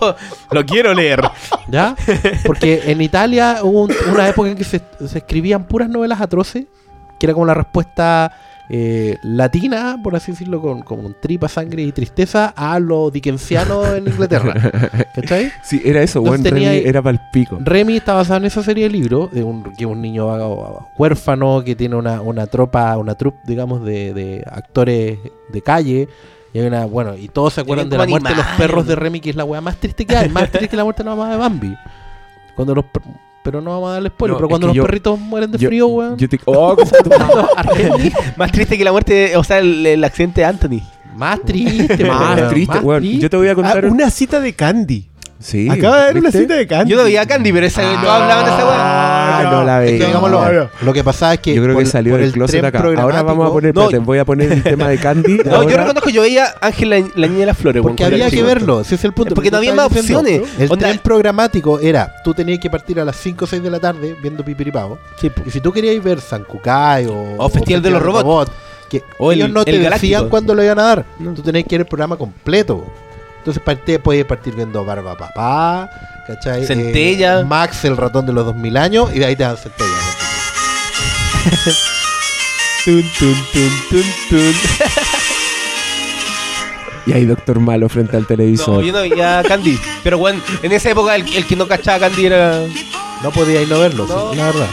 Lo 0.52 0.64
quiero 0.64 0.94
leer. 0.94 1.22
¿Ya? 1.68 1.96
Porque 2.46 2.82
en 2.86 3.00
Italia 3.00 3.58
hubo 3.62 3.82
un- 3.82 3.92
una 4.12 4.28
época 4.28 4.50
en 4.50 4.56
que 4.56 4.64
se, 4.64 4.80
se 5.06 5.18
escribían 5.18 5.64
puras 5.64 5.88
novelas 5.88 6.20
atroces, 6.20 6.66
que 7.18 7.26
era 7.26 7.32
como 7.34 7.46
la 7.46 7.54
respuesta 7.54 8.32
eh, 8.72 9.18
latina, 9.22 9.98
por 10.02 10.14
así 10.14 10.30
decirlo, 10.30 10.60
con, 10.62 10.82
con 10.82 11.16
tripa, 11.20 11.48
sangre 11.48 11.82
y 11.82 11.90
tristeza 11.92 12.52
a 12.56 12.78
lo 12.78 13.10
dickensiano 13.10 13.84
en 13.94 14.06
Inglaterra. 14.06 14.54
¿Cachai? 15.14 15.50
Sí, 15.64 15.82
era 15.84 16.02
eso, 16.02 16.22
tenía 16.42 16.70
Remy 16.70 16.88
era 16.88 17.02
pa'l 17.02 17.20
pico. 17.32 17.58
Remy 17.60 17.96
está 17.96 18.14
basado 18.14 18.38
en 18.38 18.44
esa 18.46 18.62
serie 18.62 18.84
de 18.84 18.90
libros, 18.90 19.30
de 19.32 19.42
un, 19.42 19.64
que 19.64 19.84
es 19.84 19.90
un 19.90 20.00
niño 20.00 20.26
vago- 20.28 20.88
huérfano 20.96 21.62
que 21.64 21.74
tiene 21.74 21.96
una, 21.96 22.20
una 22.20 22.46
tropa, 22.46 22.96
una 22.96 23.16
troupe, 23.16 23.38
digamos, 23.44 23.84
de, 23.84 24.14
de 24.14 24.44
actores 24.50 25.18
de 25.52 25.62
calle. 25.62 26.08
Y 26.52 26.58
hay 26.60 26.66
una, 26.66 26.84
bueno, 26.84 27.16
y 27.16 27.28
todos 27.28 27.54
se 27.54 27.60
acuerdan 27.62 27.88
de 27.90 27.98
la 27.98 28.06
muerte 28.06 28.28
de 28.30 28.34
los 28.36 28.46
perros 28.56 28.86
de. 28.86 28.94
Remy, 28.96 29.20
que 29.20 29.30
es 29.30 29.36
la 29.36 29.44
weá 29.44 29.60
más 29.60 29.76
triste 29.76 30.04
que 30.06 30.16
hay, 30.16 30.28
más 30.28 30.44
triste 30.50 30.68
que 30.68 30.76
la 30.76 30.84
muerte 30.84 31.02
de 31.02 31.08
la 31.10 31.16
mamá 31.16 31.30
de 31.32 31.36
Bambi. 31.38 31.76
Cuando 32.56 32.74
los 32.74 32.84
pero 33.42 33.60
no 33.60 33.70
vamos 33.70 33.90
a 33.90 33.92
darle 33.94 34.08
spoiler, 34.10 34.32
No, 34.34 34.38
pero 34.38 34.48
cuando 34.48 34.66
los 34.68 34.76
yo- 34.76 34.82
perritos 34.84 35.18
mueren 35.18 35.50
de 35.52 35.58
Yo- 35.58 35.68
frío, 35.68 35.86
weón. 35.88 36.16
yo 36.18 36.28
te- 36.28 36.40
Oh, 36.44 36.76
Más 38.36 38.52
triste 38.52 38.76
que 38.78 38.84
la 38.84 38.92
muerte, 38.92 39.36
o 39.36 39.44
sea, 39.44 39.58
el, 39.58 39.84
el 39.86 40.04
accidente 40.04 40.40
de 40.42 40.46
Anthony. 40.46 40.80
más 41.16 41.40
triste, 41.42 42.04
Más 42.04 42.48
triste, 42.50 42.78
weón. 42.78 43.02
Yo 43.02 43.28
te 43.30 43.36
voy 43.36 43.48
a 43.48 43.52
Ah, 43.52 43.54
contar. 43.54 43.84
una 43.86 44.10
cita 44.10 44.40
de 44.40 44.52
Candy. 44.54 45.09
Sí. 45.42 45.70
Acaba 45.70 45.96
de 45.96 46.02
haber 46.02 46.16
una 46.18 46.28
¿viste? 46.28 46.40
cita 46.42 46.54
de 46.54 46.66
Candy. 46.66 46.90
Yo 46.90 46.98
no 46.98 47.04
veía 47.04 47.22
a 47.22 47.26
Candy, 47.26 47.50
pero 47.50 47.64
esa, 47.66 47.80
Ah, 47.82 48.00
no 48.02 48.10
hablaban 48.10 48.44
de 48.44 48.50
esa 48.52 48.64
weá. 48.66 48.76
Ah, 49.38 49.42
no 49.50 49.64
la 49.64 49.82
Es 49.82 49.86
que 49.86 49.92
veía. 49.94 50.06
digámoslo, 50.08 50.44
no, 50.44 50.52
no. 50.52 50.68
lo 50.82 50.92
que 50.92 51.02
pasa 51.02 51.32
es 51.32 51.40
que 51.40 51.54
Yo 51.54 51.62
creo 51.62 51.74
por- 51.74 51.82
que 51.84 51.88
salió 51.90 52.12
por 52.12 52.18
del 52.20 52.28
el 52.28 52.32
closet 52.34 52.60
tren 52.60 52.64
acá. 52.66 53.02
Ahora 53.02 53.22
vamos 53.22 53.48
a 53.48 53.52
poner, 53.52 53.74
No. 53.74 53.82
espérate, 53.84 54.04
voy 54.04 54.18
a 54.18 54.24
poner 54.26 54.52
el 54.52 54.62
tema 54.62 54.88
de 54.88 54.98
Candy. 54.98 55.38
No, 55.44 55.44
yo 55.44 55.56
ahora. 55.56 55.76
reconozco 55.84 56.06
que 56.08 56.12
yo 56.12 56.20
veía 56.22 56.54
Ángel 56.60 56.90
la, 56.90 56.98
la 57.14 57.26
niña 57.26 57.40
de 57.40 57.46
las 57.46 57.56
flores. 57.56 57.80
Porque 57.82 58.02
weón, 58.02 58.10
cuando 58.10 58.14
había 58.16 58.24
era 58.26 58.30
que 58.30 58.36
chico. 58.36 58.46
verlo, 58.48 58.80
ese 58.82 58.94
es 58.96 59.04
el 59.04 59.12
punto. 59.14 59.34
Porque 59.34 59.50
no 59.50 59.56
había 59.56 59.72
más 59.74 59.88
diciendo, 59.88 60.20
opciones. 60.20 60.48
El 60.58 60.70
Onda- 60.70 60.86
tren 60.88 61.00
programático 61.02 61.80
era, 61.80 62.12
tú 62.22 62.34
tenías 62.34 62.58
que 62.58 62.68
partir 62.68 63.00
a 63.00 63.04
las 63.06 63.16
5 63.16 63.46
o 63.46 63.48
6 63.48 63.62
de 63.62 63.70
la 63.70 63.80
tarde 63.80 64.14
viendo 64.22 64.44
Pipiripao. 64.44 64.98
Sí, 65.18 65.30
po. 65.30 65.40
Y 65.46 65.50
si 65.50 65.60
tú 65.60 65.72
querías 65.72 66.04
ver 66.04 66.20
San 66.20 66.44
Kukai 66.44 67.06
o, 67.06 67.36
O 67.38 67.48
Festival 67.48 67.80
de 67.80 67.90
los 67.90 68.02
Robots. 68.02 68.50
que 68.90 69.02
O 69.18 69.32
el- 69.32 69.38
ellos 69.38 69.50
no 69.50 69.64
te 69.64 69.70
el 69.74 69.88
decían 69.88 70.28
cuándo 70.28 70.54
lo 70.54 70.62
iban 70.62 70.78
a 70.80 70.82
dar. 70.82 71.04
Tú 71.34 71.40
tenías 71.42 71.64
que 71.64 71.76
ver 71.76 71.80
el 71.82 71.86
programa 71.86 72.16
completo. 72.18 72.84
Entonces 73.40 73.62
partí, 73.62 73.98
podías 73.98 74.26
partir 74.26 74.54
viendo 74.54 74.84
Barba 74.84 75.16
Papá, 75.16 75.90
¿cachai? 76.26 76.64
Centella. 76.66 77.40
Eh, 77.40 77.44
Max, 77.44 77.84
el 77.84 77.96
ratón 77.96 78.26
de 78.26 78.32
los 78.32 78.44
2000 78.44 78.76
años, 78.76 79.10
y 79.14 79.18
de 79.18 79.24
ahí 79.26 79.34
te 79.36 79.42
dan 79.42 79.56
Centella. 79.56 79.90
Tun, 82.84 83.02
tun, 83.18 83.34
tun, 83.52 83.70
tun, 83.90 84.04
tun. 84.30 84.54
Y 87.06 87.12
hay 87.12 87.24
Doctor 87.26 87.60
Malo 87.60 87.88
frente 87.88 88.16
al 88.16 88.22
No, 88.22 88.28
televisor. 88.28 88.84
yo 88.84 88.92
no 88.92 89.00
veía 89.00 89.38
a 89.40 89.42
Candy. 89.42 89.78
Pero 90.02 90.18
bueno, 90.18 90.40
en 90.62 90.72
esa 90.72 90.90
época 90.90 91.14
el, 91.14 91.34
el 91.34 91.46
que 91.46 91.56
no 91.56 91.66
cachaba 91.66 91.96
a 91.96 92.00
Candy 92.08 92.26
era. 92.26 92.60
No 93.22 93.30
podíais 93.32 93.68
no 93.68 93.78
verlo, 93.80 94.06
sí, 94.06 94.12
No. 94.12 94.34
la 94.34 94.44
verdad. 94.46 94.68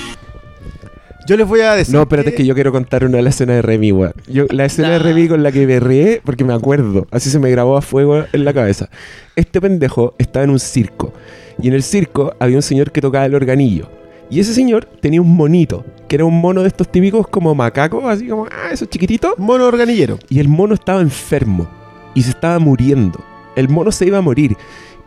Yo 1.27 1.35
les 1.35 1.45
voy 1.45 1.59
a 1.59 1.73
decir. 1.73 1.93
No, 1.93 2.01
espérate, 2.03 2.29
es 2.29 2.35
que 2.35 2.45
yo 2.45 2.55
quiero 2.55 2.71
contar 2.71 3.03
una 3.03 3.17
de 3.17 3.23
la 3.23 3.29
escena 3.29 3.53
de 3.53 3.61
Remy, 3.61 3.91
weón. 3.91 4.13
Yo, 4.27 4.45
la 4.49 4.63
escena 4.63 4.91
de. 4.91 4.99
Remy 4.99 5.27
con 5.27 5.43
la 5.43 5.51
que 5.51 5.65
berré, 5.65 6.21
porque 6.23 6.45
me 6.45 6.53
acuerdo, 6.53 7.05
así 7.11 7.29
se 7.29 7.37
me 7.37 7.51
grabó 7.51 7.75
a 7.75 7.81
fuego 7.81 8.23
en 8.31 8.45
la 8.45 8.53
cabeza. 8.53 8.89
Este 9.35 9.59
pendejo 9.59 10.15
estaba 10.17 10.45
en 10.45 10.51
un 10.51 10.59
circo. 10.59 11.13
Y 11.61 11.67
en 11.67 11.73
el 11.73 11.83
circo 11.83 12.33
había 12.39 12.55
un 12.55 12.61
señor 12.61 12.93
que 12.93 13.01
tocaba 13.01 13.25
el 13.25 13.35
organillo. 13.35 13.89
Y 14.29 14.39
ese 14.39 14.53
señor 14.53 14.85
tenía 14.85 15.21
un 15.21 15.35
monito, 15.35 15.83
que 16.07 16.15
era 16.15 16.23
un 16.23 16.39
mono 16.39 16.61
de 16.61 16.69
estos 16.69 16.89
típicos 16.89 17.27
como 17.27 17.53
macacos, 17.53 18.05
así 18.05 18.27
como, 18.27 18.45
ah, 18.45 18.71
esos 18.71 18.89
chiquititos. 18.89 19.33
Mono 19.37 19.65
organillero. 19.65 20.19
Y 20.29 20.39
el 20.39 20.47
mono 20.47 20.75
estaba 20.75 21.01
enfermo 21.01 21.67
y 22.15 22.23
se 22.23 22.29
estaba 22.29 22.57
muriendo. 22.57 23.19
El 23.57 23.67
mono 23.67 23.91
se 23.91 24.05
iba 24.05 24.19
a 24.19 24.21
morir. 24.21 24.55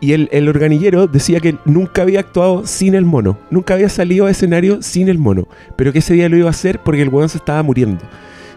Y 0.00 0.12
el, 0.12 0.28
el 0.32 0.48
organillero 0.48 1.06
decía 1.06 1.40
que 1.40 1.56
nunca 1.66 2.02
había 2.02 2.20
actuado 2.20 2.66
sin 2.66 2.94
el 2.94 3.04
mono. 3.04 3.38
Nunca 3.50 3.74
había 3.74 3.88
salido 3.90 4.26
a 4.26 4.30
escenario 4.30 4.82
sin 4.82 5.08
el 5.08 5.18
mono. 5.18 5.46
Pero 5.76 5.92
que 5.92 5.98
ese 5.98 6.14
día 6.14 6.28
lo 6.28 6.36
iba 6.36 6.46
a 6.48 6.50
hacer 6.50 6.80
porque 6.82 7.02
el 7.02 7.10
weón 7.10 7.28
se 7.28 7.38
estaba 7.38 7.62
muriendo. 7.62 8.02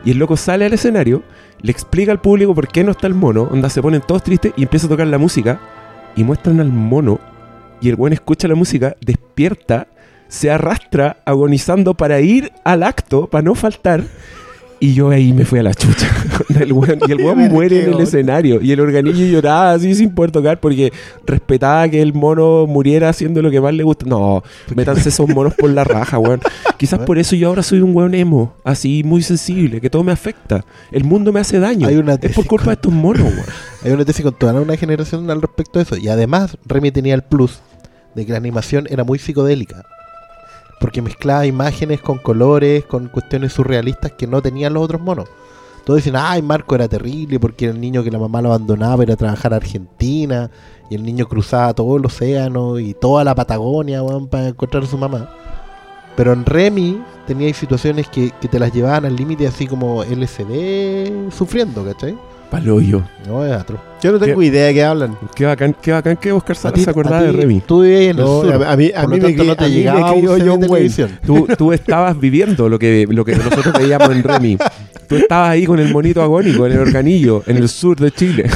Y 0.06 0.12
el 0.12 0.18
loco 0.18 0.38
sale 0.38 0.66
al 0.66 0.74
escenario, 0.74 1.24
le 1.62 1.72
explica 1.72 2.12
al 2.12 2.22
público 2.22 2.56
por 2.56 2.68
qué 2.68 2.84
no 2.84 2.92
está 2.92 3.08
el 3.08 3.14
mono. 3.14 3.44
Onda 3.44 3.70
se 3.70 3.82
ponen 3.82 4.02
todos 4.02 4.24
tristes 4.24 4.54
y 4.56 4.64
empieza 4.64 4.88
a 4.88 4.90
tocar 4.90 5.08
la 5.08 5.18
música. 5.18 5.60
Y 6.16 6.24
muestran 6.24 6.60
al 6.60 6.72
mono. 6.72 7.20
Y 7.82 7.90
el 7.90 7.96
weón 7.96 8.14
escucha 8.14 8.48
la 8.48 8.56
música, 8.56 8.96
despierta, 9.02 9.88
se 10.30 10.50
arrastra 10.50 11.18
agonizando 11.26 11.94
para 11.94 12.22
ir 12.22 12.52
al 12.64 12.84
acto, 12.84 13.28
para 13.28 13.42
no 13.42 13.56
faltar. 13.56 14.04
Y 14.84 14.94
yo 14.96 15.12
ahí 15.12 15.32
me 15.32 15.46
fui 15.46 15.60
a 15.60 15.64
la 15.64 15.74
chucha. 15.74 16.10
El 16.60 16.74
weón- 16.74 17.00
y 17.08 17.12
el 17.14 17.24
weón 17.24 17.38
muere 17.48 17.86
en 17.86 17.94
el 17.94 18.02
escenario. 18.02 18.62
Y 18.62 18.74
el 18.74 18.82
organillo 18.82 19.26
lloraba 19.28 19.72
así 19.72 19.96
sin 19.96 20.14
poder 20.14 20.32
tocar 20.32 20.60
porque 20.60 20.92
respetaba 21.26 21.88
que 21.88 22.02
el 22.02 22.14
mono 22.14 22.68
muriera 22.68 23.08
haciendo 23.08 23.42
lo 23.42 23.50
que 23.50 23.62
más 23.62 23.74
le 23.74 23.84
gusta. 23.84 24.06
No, 24.06 24.44
métanse 24.76 25.08
esos 25.08 25.30
monos 25.30 25.54
por 25.54 25.70
la 25.70 25.86
raja, 25.86 26.20
weón. 26.20 26.42
Quizás 26.78 27.00
por 27.06 27.18
eso 27.18 27.38
yo 27.38 27.48
ahora 27.48 27.64
soy 27.64 27.80
un 27.80 27.96
weón 27.96 28.14
emo, 28.14 28.56
así 28.66 29.04
muy 29.06 29.22
sensible, 29.24 29.80
que 29.80 29.90
todo 29.90 30.04
me 30.04 30.12
afecta. 30.12 30.66
El 30.92 31.06
mundo 31.06 31.32
me 31.32 31.40
hace 31.40 31.60
daño. 31.60 31.88
Hay 31.88 31.96
una 31.96 32.16
es 32.16 32.34
por 32.36 32.46
culpa 32.46 32.66
de 32.72 32.74
estos 32.74 32.92
monos, 32.92 33.24
weón. 33.24 33.46
Hay 33.86 33.92
una 33.92 34.04
tesis 34.04 34.24
con 34.26 34.34
toda 34.34 34.52
una 34.54 34.76
generación 34.76 35.32
al 35.32 35.42
respecto 35.42 35.80
de 35.80 35.84
eso. 35.84 35.96
Y 35.96 36.10
además, 36.10 36.58
Remy 36.66 36.92
tenía 36.92 37.16
el 37.16 37.22
plus 37.22 37.62
de 38.16 38.26
que 38.26 38.34
la 38.34 38.38
animación 38.38 38.86
era 38.90 39.06
muy 39.06 39.18
psicodélica. 39.18 39.86
Porque 40.84 41.02
mezclaba 41.02 41.46
imágenes 41.46 42.02
con 42.02 42.18
colores, 42.18 42.84
con 42.84 43.08
cuestiones 43.08 43.54
surrealistas 43.54 44.12
que 44.12 44.28
no 44.28 44.42
tenían 44.42 44.74
los 44.74 44.84
otros 44.84 45.00
monos. 45.00 45.30
Todos 45.86 46.00
dicen, 46.00 46.18
ay, 46.18 46.42
Marco 46.42 46.76
era 46.76 46.90
terrible 46.90 47.40
porque 47.40 47.64
era 47.64 47.74
el 47.74 47.80
niño 47.80 48.04
que 48.04 48.12
la 48.12 48.20
mamá 48.20 48.42
lo 48.42 48.50
abandonaba 48.50 48.98
para 48.98 49.16
trabajar 49.16 49.54
a 49.54 49.56
Argentina. 49.56 50.52
Y 50.90 50.96
el 50.96 51.04
niño 51.04 51.26
cruzaba 51.30 51.74
todo 51.74 51.96
el 51.96 52.06
océano 52.06 52.80
y 52.80 52.94
toda 52.96 53.24
la 53.24 53.34
Patagonia, 53.34 54.04
weón, 54.04 54.28
para 54.28 54.50
encontrar 54.50 54.84
a 54.84 54.88
su 54.88 54.98
mamá. 54.98 55.30
Pero 56.18 56.34
en 56.34 56.46
Remy 56.46 57.02
tenía 57.28 57.54
situaciones 57.54 58.10
que, 58.10 58.32
que 58.42 58.50
te 58.50 58.60
las 58.60 58.74
llevaban 58.74 59.06
al 59.06 59.16
límite 59.16 59.48
así 59.48 59.68
como 59.68 60.04
LCD 60.04 61.32
sufriendo, 61.32 61.86
¿cachai? 61.86 62.18
Paloyo. 62.54 63.02
No, 63.28 63.44
es 63.46 63.52
atroz. 63.52 63.80
Yo 64.02 64.12
no 64.12 64.20
tengo 64.20 64.40
¿Qué? 64.40 64.46
idea 64.46 64.66
de 64.68 64.74
qué 64.76 64.84
hablan. 64.84 65.18
Qué 65.36 65.46
bacán, 65.46 65.76
qué 65.82 65.92
bacán 65.92 66.18
que 66.18 66.32
Oscar 66.32 66.56
A 66.56 66.60
Sala 66.60 66.78
se 66.78 66.90
acordaba 66.90 67.18
a 67.20 67.24
de 67.24 67.32
Remy. 67.32 67.62
Tú 67.66 67.82
vivías 67.82 68.02
en 68.02 68.10
el 68.12 68.18
No, 68.18 68.42
sur. 68.42 68.52
a, 68.64 68.72
a 68.74 68.78
mí, 68.78 68.92
a 68.94 69.08
mí 69.08 69.20
me, 69.20 69.32
no 69.34 69.56
te 69.56 69.64
a 69.64 69.68
me 69.68 69.74
llegaba 69.74 70.14
UCB 70.14 70.48
John 70.48 70.64
Wayne. 70.70 71.08
Tú, 71.26 71.48
tú 71.58 71.72
estabas 71.74 72.20
viviendo 72.20 72.70
lo 72.70 72.78
que, 72.78 73.08
lo 73.10 73.26
que 73.26 73.36
nosotros 73.36 73.74
veíamos 73.80 74.12
en 74.12 74.22
Remy. 74.24 74.58
Tú 75.08 75.16
estabas 75.16 75.50
ahí 75.50 75.66
con 75.66 75.80
el 75.80 75.92
monito 75.92 76.22
agónico 76.22 76.66
en 76.68 76.74
el 76.74 76.80
organillo, 76.80 77.42
en 77.48 77.58
el 77.58 77.68
sur 77.70 77.98
de 78.00 78.12
Chile. 78.12 78.50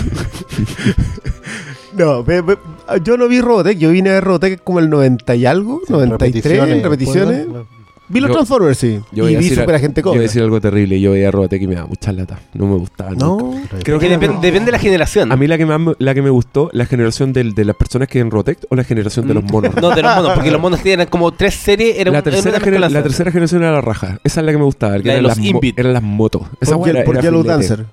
No, 1.97 2.23
ve- 2.23 2.41
ve- 2.41 2.57
yo 3.03 3.17
no 3.17 3.27
vi 3.27 3.41
Robotech. 3.41 3.77
Yo 3.79 3.89
vine 3.89 4.11
a 4.11 4.13
ver 4.13 4.23
Robotech 4.23 4.63
como 4.63 4.79
el 4.79 4.89
90 4.89 5.35
y 5.35 5.45
algo. 5.47 5.81
93, 5.89 6.69
en 6.69 6.83
repeticiones. 6.83 7.39
¿recuerdas? 7.45 7.76
Vi 8.09 8.21
los 8.21 8.29
Yo- 8.29 8.35
Transformers, 8.35 8.77
sí. 8.77 9.01
Yo 9.11 9.27
y 9.27 9.35
vi 9.35 9.49
Super 9.49 9.75
Agente 9.75 9.99
Yo 10.01 10.05
voy 10.05 10.11
Cobra. 10.13 10.19
a 10.19 10.23
decir 10.23 10.41
algo 10.41 10.61
terrible. 10.61 10.99
Yo 11.01 11.11
veía 11.11 11.29
Robotech 11.29 11.61
y 11.61 11.67
me 11.67 11.75
daba 11.75 11.87
mucha 11.87 12.13
lata. 12.13 12.39
No 12.53 12.65
me 12.67 12.75
gustaba. 12.77 13.09
nunca. 13.11 13.25
No. 13.25 13.61
Creo 13.83 13.99
que 13.99 14.07
que 14.07 14.11
depende, 14.17 14.37
depende 14.41 14.65
de 14.67 14.71
la 14.71 14.79
generación. 14.79 15.31
A 15.31 15.35
mí 15.35 15.45
la 15.47 15.57
que, 15.57 15.65
más, 15.65 15.79
me- 15.79 15.93
la 15.99 16.13
que 16.13 16.21
me 16.21 16.29
gustó, 16.29 16.69
la 16.71 16.85
generación 16.85 17.33
del- 17.33 17.53
de 17.53 17.65
las 17.65 17.75
personas 17.75 18.07
que 18.07 18.19
en 18.19 18.31
Robotech 18.31 18.59
o 18.69 18.75
la 18.75 18.83
generación 18.85 19.27
de 19.27 19.33
los 19.33 19.43
monos. 19.43 19.73
No, 19.81 19.89
de 19.93 20.01
los 20.01 20.15
monos, 20.15 20.31
porque 20.35 20.51
los 20.51 20.61
monos 20.61 20.81
tienen 20.81 21.07
como 21.07 21.31
tres 21.33 21.53
series. 21.55 21.97
Era 21.97 22.05
la, 22.05 22.09
un- 22.09 22.15
era 22.15 22.23
tercera 22.23 22.59
mezcolanza. 22.59 22.89
la 22.97 23.03
tercera 23.03 23.31
generación 23.31 23.63
era 23.63 23.71
la 23.73 23.81
raja. 23.81 24.19
Esa 24.23 24.39
es 24.39 24.45
la 24.45 24.51
que 24.53 24.57
me 24.57 24.63
gustaba. 24.63 24.95
el 24.95 25.01
que 25.01 25.07
La 25.09 25.13
de 25.15 25.19
eran, 25.19 25.29
los 25.29 25.37
las 25.37 25.73
eran 25.77 25.93
las 25.93 26.03
motos. 26.03 26.43
Esa 26.61 26.77
¿Por, 26.77 26.89
era- 26.89 27.03
por 27.03 27.15
era 27.15 27.21
Yellow 27.23 27.41
filete. 27.41 27.67
Dancer? 27.67 27.85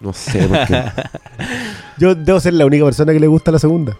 No 0.00 0.12
sé 0.12 0.46
por 0.48 0.66
qué. 0.66 0.82
Yo 1.98 2.14
debo 2.14 2.40
ser 2.40 2.54
la 2.54 2.66
única 2.66 2.84
persona 2.84 3.12
que 3.12 3.20
le 3.20 3.26
gusta 3.28 3.52
la 3.52 3.58
segunda. 3.60 3.96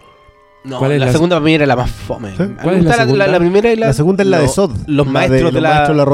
No, 0.65 0.79
¿Cuál 0.79 0.93
es 0.93 0.99
la, 0.99 1.05
la- 1.05 1.11
segunda 1.11 1.35
para 1.35 1.45
mí 1.45 1.53
era 1.53 1.65
la 1.65 1.75
más 1.75 1.91
fome. 1.91 2.33
¿Cuál 2.61 2.77
es 2.77 2.83
la 2.85 2.93
segunda? 2.95 3.27
La, 3.27 3.37
primera 3.39 3.71
y 3.71 3.75
la, 3.75 3.87
La 3.87 3.93
segunda 3.93 4.23
es 4.23 4.29
la 4.29 4.39
de 4.39 4.47
Sod. 4.47 4.71
Los 4.87 5.05
la 5.05 5.11
maestros 5.13 5.39
de, 5.39 5.51
los 5.51 5.61
la. 5.61 5.69
maestros 5.69 5.89
de 5.89 5.95
la 5.97 6.05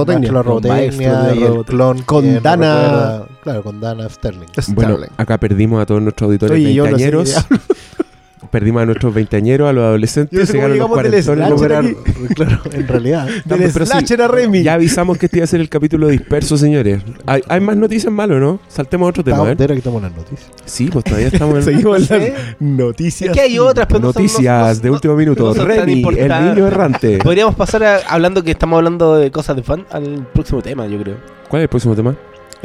de 0.62 1.36
y 1.36 1.44
el 1.44 1.66
clon. 1.66 2.02
Con 2.04 2.42
Dana- 2.44 3.24
claro, 3.42 3.64
con 3.64 3.80
Dana 3.80 4.10
Sterling. 4.10 4.48
bueno, 4.74 4.92
Starling. 4.96 5.10
acá 5.18 5.38
perdimos 5.38 5.82
a 5.82 5.86
todos 5.86 6.02
nuestros 6.02 6.28
auditores 6.28 6.56
Oye, 6.56 6.64
Perdimos 8.50 8.82
a 8.82 8.86
nuestros 8.86 9.14
veinteañeros, 9.14 9.70
a 9.70 9.74
los 9.74 9.84
adolescentes, 9.84 10.38
Yo 10.40 10.46
sé 10.46 10.54
llegaron 10.54 10.78
los 10.80 10.88
cuarentones, 10.88 11.26
claro, 12.36 12.60
en 12.72 12.88
realidad. 12.88 13.28
No, 13.46 13.58
Del 13.58 13.72
pero 13.72 13.86
sí, 13.86 13.92
slasher 13.92 14.22
a 14.24 14.28
Remy. 14.28 14.64
Ya 14.64 14.74
avisamos 14.74 15.18
que 15.18 15.28
este 15.28 15.38
iba 15.38 15.44
a 15.44 15.48
ser 15.48 15.62
el 15.62 15.70
capítulo 15.70 16.08
disperso, 16.08 16.58
señores. 16.58 17.02
Hay, 17.26 17.42
hay 17.48 17.60
más 17.62 17.78
noticias 17.78 18.12
malas, 18.12 18.40
¿no? 18.40 18.60
Saltemos 18.68 19.06
a 19.06 19.10
otro 19.10 19.24
tema, 19.24 19.38
Estamos, 19.38 19.54
¿eh? 19.62 19.68
que 19.68 19.74
estamos 19.78 19.98
en 20.04 20.10
las 20.10 20.18
noticias. 20.18 20.50
Sí, 20.66 20.90
pues 20.92 21.06
todavía 21.06 21.28
estamos 21.28 21.56
en 21.58 21.64
Seguimos 21.64 22.12
en 22.12 22.20
las 22.20 22.34
noticias. 22.60 23.30
Es 23.30 23.36
que 23.36 23.42
hay 23.42 23.60
otras, 23.60 23.86
pero 23.88 24.00
no 24.00 24.12
son- 24.14 24.24
noticias 24.24 24.78
no- 24.78 24.82
de 24.84 24.88
no- 24.90 24.94
último 24.96 25.16
minuto. 25.16 25.54
Remy, 25.54 26.04
el 26.18 26.46
niño 26.46 26.68
errante. 26.68 27.20
Podríamos 27.20 27.56
pasar 27.56 27.84
a, 27.84 27.98
hablando 28.10 28.44
que 28.44 28.52
estamos 28.52 28.78
hablando 28.78 29.18
de 29.18 29.30
cosas 29.32 29.56
de 29.56 29.64
fan 29.64 29.86
al 29.92 30.28
próximo 30.34 30.62
tema, 30.62 30.88
yo 30.88 31.00
creo. 31.02 31.16
¿Cuál 31.48 31.62
es 31.62 31.64
el 31.66 31.70
próximo 31.70 31.96
tema? 31.96 32.16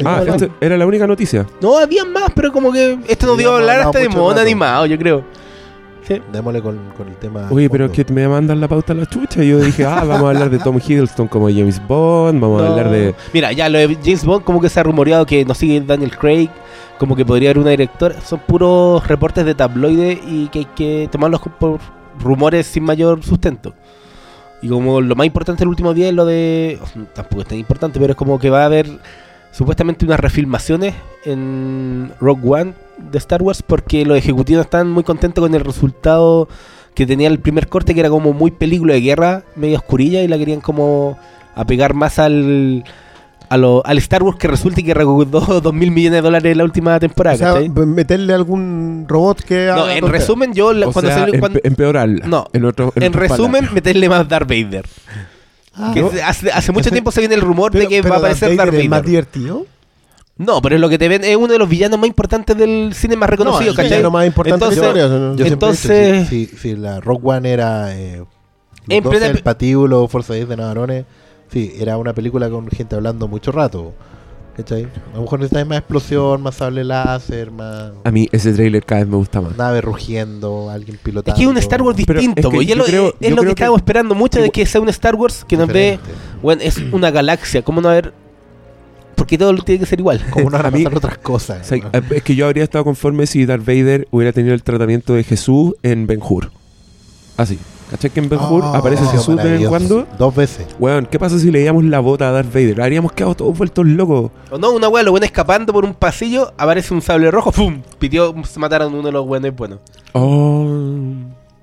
Ah, 0.05 0.23
este 0.27 0.51
era 0.61 0.77
la 0.77 0.85
única 0.85 1.07
noticia. 1.07 1.45
No, 1.59 1.77
había 1.79 2.05
más, 2.05 2.29
pero 2.35 2.51
como 2.51 2.71
que 2.71 2.99
esto 3.07 3.25
nos 3.25 3.37
dio 3.37 3.53
a 3.53 3.57
hablar 3.57 3.79
hasta 3.81 3.97
de 3.99 4.07
rato. 4.07 4.39
animado, 4.41 4.85
yo 4.85 4.97
creo. 4.97 5.23
Sí. 6.07 6.21
Démosle 6.31 6.61
con, 6.61 6.79
con 6.95 7.09
el 7.09 7.15
tema. 7.17 7.49
Oye, 7.51 7.69
pero 7.69 7.85
es 7.85 7.91
que 7.91 8.05
me 8.13 8.25
mandan 8.29 8.61
la 8.61 8.69
pauta 8.69 8.93
a 8.93 8.95
la 8.95 9.05
chucha. 9.05 9.43
Y 9.43 9.49
yo 9.49 9.59
dije, 9.59 9.83
ah, 9.83 10.05
vamos 10.05 10.23
a 10.23 10.29
hablar 10.29 10.49
de 10.49 10.57
Tom 10.57 10.77
Hiddleston 10.77 11.27
como 11.27 11.49
James 11.49 11.85
Bond. 11.85 12.39
Vamos 12.39 12.61
a 12.61 12.67
hablar 12.67 12.89
de. 12.89 13.13
Mira, 13.33 13.51
ya 13.51 13.67
lo 13.67 13.77
de 13.77 13.97
James 14.01 14.23
Bond, 14.23 14.45
como 14.45 14.61
que 14.61 14.69
se 14.69 14.79
ha 14.79 14.83
rumoreado 14.83 15.25
que 15.25 15.43
no 15.43 15.53
sigue 15.53 15.81
Daniel 15.81 16.17
Craig, 16.17 16.49
como 16.97 17.13
que 17.13 17.25
podría 17.25 17.49
haber 17.49 17.59
una 17.59 17.71
directora. 17.71 18.21
Son 18.21 18.39
puros 18.39 19.05
reportes 19.05 19.43
de 19.43 19.53
tabloide 19.53 20.17
y 20.25 20.47
que 20.47 20.59
hay 20.59 20.65
que 20.65 21.09
tomarlos 21.11 21.41
por 21.59 21.79
rumores 22.19 22.67
sin 22.67 22.83
mayor 22.83 23.21
sustento. 23.21 23.73
Y 24.61 24.69
como 24.69 25.01
lo 25.01 25.13
más 25.15 25.27
importante 25.27 25.63
el 25.63 25.69
último 25.69 25.93
día 25.93 26.07
es 26.07 26.13
lo 26.13 26.25
de. 26.25 26.79
Tampoco 27.13 27.41
es 27.41 27.47
tan 27.49 27.57
importante, 27.57 27.99
pero 27.99 28.11
es 28.11 28.17
como 28.17 28.39
que 28.39 28.49
va 28.49 28.63
a 28.63 28.65
haber 28.67 28.87
supuestamente 29.57 30.05
unas 30.05 30.19
refilmaciones 30.19 30.93
en 31.25 32.11
Rogue 32.21 32.41
One 32.61 32.73
de 33.11 33.17
Star 33.17 33.41
Wars 33.41 33.63
porque 33.63 34.05
los 34.05 34.17
ejecutivos 34.17 34.65
están 34.65 34.89
muy 34.91 35.03
contentos 35.03 35.41
con 35.43 35.53
el 35.55 35.61
resultado 35.65 36.47
que 36.93 37.05
tenía 37.07 37.27
el 37.27 37.39
primer 37.39 37.67
corte, 37.67 37.93
que 37.93 37.99
era 37.99 38.09
como 38.09 38.33
muy 38.33 38.51
película 38.51 38.93
de 38.93 39.01
guerra, 39.01 39.43
medio 39.55 39.77
oscurilla, 39.77 40.21
y 40.23 40.27
la 40.27 40.37
querían 40.37 40.61
como 40.61 41.17
apegar 41.55 41.93
más 41.93 42.19
al. 42.19 42.83
A 43.49 43.55
lo- 43.55 43.81
al 43.85 43.97
Star 43.99 44.23
Wars 44.23 44.37
que 44.37 44.47
resulta 44.49 44.81
y 44.81 44.83
que 44.83 44.93
recaudó 44.93 45.39
2 45.61 45.73
mil 45.73 45.89
millones 45.91 46.17
de 46.17 46.21
dólares 46.21 46.51
en 46.51 46.57
la 46.57 46.63
última 46.65 46.99
temporada. 46.99 47.35
O 47.35 47.37
sea, 47.37 47.53
¿cachai? 47.53 47.69
meterle 47.69 48.33
algún 48.33 49.05
robot 49.07 49.41
que 49.41 49.67
No, 49.73 49.89
en 49.89 50.05
resumen, 50.07 50.53
yo 50.53 50.73
la- 50.73 50.87
O 50.87 50.91
cuando 50.91 51.09
sea, 51.11 51.19
salió- 51.19 51.33
empe- 51.35 51.39
cuando- 51.39 51.59
empeorarla. 51.63 52.27
No, 52.27 52.45
En, 52.51 52.65
otro- 52.65 52.91
en 52.95 53.13
resumen, 53.13 53.51
palabras. 53.51 53.73
meterle 53.73 54.09
más 54.09 54.27
Darth 54.27 54.49
Vader. 54.49 54.85
Ah, 55.77 55.91
Que 55.93 56.01
¿no? 56.01 56.09
hace, 56.25 56.51
hace 56.51 56.71
mucho 56.71 56.89
tiempo 56.89 57.11
se 57.11 57.19
viene 57.19 57.35
el 57.35 57.41
rumor 57.41 57.71
Pero- 57.71 57.83
de 57.83 57.87
que 57.87 58.01
pero 58.01 58.09
va 58.11 58.15
a 58.15 58.19
aparecer 58.19 58.55
Darth 58.55 58.69
Vader 58.71 58.81
es 58.83 58.89
más 58.89 59.03
divertido. 59.03 59.65
No, 60.37 60.61
pero 60.61 60.75
es 60.75 60.81
lo 60.81 60.89
que 60.89 60.97
te 60.97 61.07
ven, 61.07 61.23
es 61.23 61.35
uno 61.35 61.47
de 61.53 61.57
los 61.59 61.67
villanos 61.69 61.99
más 61.99 62.07
importantes 62.07 62.55
del 62.57 62.91
cine 62.93 63.15
más 63.15 63.29
reconocido, 63.29 63.71
el 63.71 63.75
¿cachai? 63.75 63.89
villano 63.91 64.11
más 64.11 64.25
importante 64.27 64.55
Entonces- 64.65 64.81
de 64.81 64.87
la 64.87 64.99
historia. 65.05 65.19
¿no? 65.19 65.35
Yo 65.35 65.45
siempre 65.45 65.67
he 65.67 65.71
dicho, 65.71 65.93
Entonces- 65.93 66.27
si, 66.29 66.45
si, 66.47 66.57
si 66.57 66.75
la 66.75 66.99
Rock 66.99 67.25
One 67.25 67.51
era. 67.51 67.95
Eh, 67.95 68.23
En 68.89 69.03
los 69.03 69.11
plena- 69.11 69.25
12 69.27 69.33
del 69.33 69.43
patíbulo, 69.43 70.07
Fuerza 70.07 70.33
10 70.33 70.47
de 70.47 70.57
Navarones. 70.57 71.05
Sí, 71.51 71.73
era 71.79 71.97
una 71.97 72.13
película 72.13 72.49
con 72.49 72.69
gente 72.69 72.95
hablando 72.95 73.27
mucho 73.27 73.51
rato. 73.51 73.93
¿Cachai? 74.57 74.87
A 75.13 75.15
lo 75.17 75.21
mejor 75.21 75.39
necesitas 75.39 75.67
más 75.67 75.77
explosión, 75.77 76.41
más 76.41 76.55
sable 76.55 76.83
láser, 76.83 77.51
más. 77.51 77.91
A 78.03 78.09
mí 78.11 78.27
ese 78.31 78.51
trailer 78.53 78.83
cada 78.83 79.01
vez 79.01 79.07
me 79.09 79.17
gusta 79.17 79.39
más. 79.39 79.55
Nave 79.55 79.81
rugiendo, 79.81 80.69
alguien 80.71 80.95
Es 80.95 81.01
pilotando. 81.03 81.37
que 81.37 81.43
es 81.43 81.47
un 81.49 81.57
Star 81.59 81.81
Wars 81.83 81.95
distinto, 81.95 82.49
es 82.51 82.65
que 82.65 82.71
es 82.71 82.77
lo, 82.77 82.83
creo- 82.85 83.07
es 83.19 83.29
que 83.35 83.35
que- 83.35 83.49
estábamos 83.49 83.77
esperando 83.81 84.15
mucho 84.15 84.41
de 84.41 84.49
que 84.49 84.65
sea 84.65 84.81
un 84.81 84.89
Star 84.89 85.13
Wars 85.15 85.45
que 85.47 85.55
nos 85.57 85.67
dé. 85.69 85.99
Bueno, 86.41 86.61
es 86.63 86.77
una 86.91 87.11
galaxia, 87.11 87.61
¿cómo 87.61 87.81
no 87.81 87.89
haber.? 87.89 88.13
Porque 89.15 89.37
todo 89.37 89.53
tiene 89.63 89.79
que 89.79 89.85
ser 89.85 89.99
igual. 89.99 90.23
Como 90.31 90.49
no 90.49 90.57
van 90.57 90.65
a 90.67 90.71
mí- 90.71 90.83
pasar 90.83 90.97
otras 90.97 91.17
cosas. 91.19 91.61
O 91.61 91.63
sea, 91.63 91.77
¿no? 91.77 92.15
es 92.15 92.23
que 92.23 92.35
yo 92.35 92.45
habría 92.47 92.63
estado 92.63 92.83
conforme 92.83 93.27
si 93.27 93.45
Darth 93.45 93.65
Vader 93.65 94.07
hubiera 94.11 94.31
tenido 94.33 94.53
el 94.55 94.63
tratamiento 94.63 95.13
de 95.13 95.23
Jesús 95.23 95.73
en 95.83 96.07
Ben 96.07 96.19
Hur. 96.27 96.51
Así. 97.35 97.59
¿Cachai 97.89 98.09
que 98.09 98.19
en 98.19 98.27
Ben 98.27 98.39
Hur 98.39 98.63
Oh, 98.63 98.75
aparece 98.75 99.05
Jesús 99.05 99.37
de 99.37 99.43
vez 99.43 99.61
en 99.61 99.69
cuando? 99.69 100.05
Dos 100.17 100.35
veces. 100.35 100.67
Weón, 100.77 101.05
¿qué 101.05 101.17
pasa 101.17 101.39
si 101.39 101.51
leíamos 101.51 101.85
la 101.85 101.99
bota 101.99 102.27
a 102.27 102.31
Darth 102.31 102.53
Vader? 102.53 102.81
Habríamos 102.81 103.13
quedado 103.13 103.35
todos 103.35 103.57
vueltos 103.57 103.85
locos. 103.85 104.31
O 104.51 104.57
no, 104.57 104.71
una 104.71 104.89
wea, 104.89 105.03
lo 105.03 105.11
bueno 105.11 105.25
escapando 105.25 105.71
por 105.71 105.85
un 105.85 105.93
pasillo, 105.93 106.51
aparece 106.57 106.93
un 106.93 107.01
sable 107.01 107.31
rojo, 107.31 107.51
¡pum! 107.51 107.81
Pitió, 107.97 108.35
se 108.43 108.59
mataron 108.59 108.93
uno 108.93 109.03
de 109.03 109.11
los 109.13 109.25
buenos 109.25 109.55
buenos. 109.55 109.79
Oh. 110.11 110.65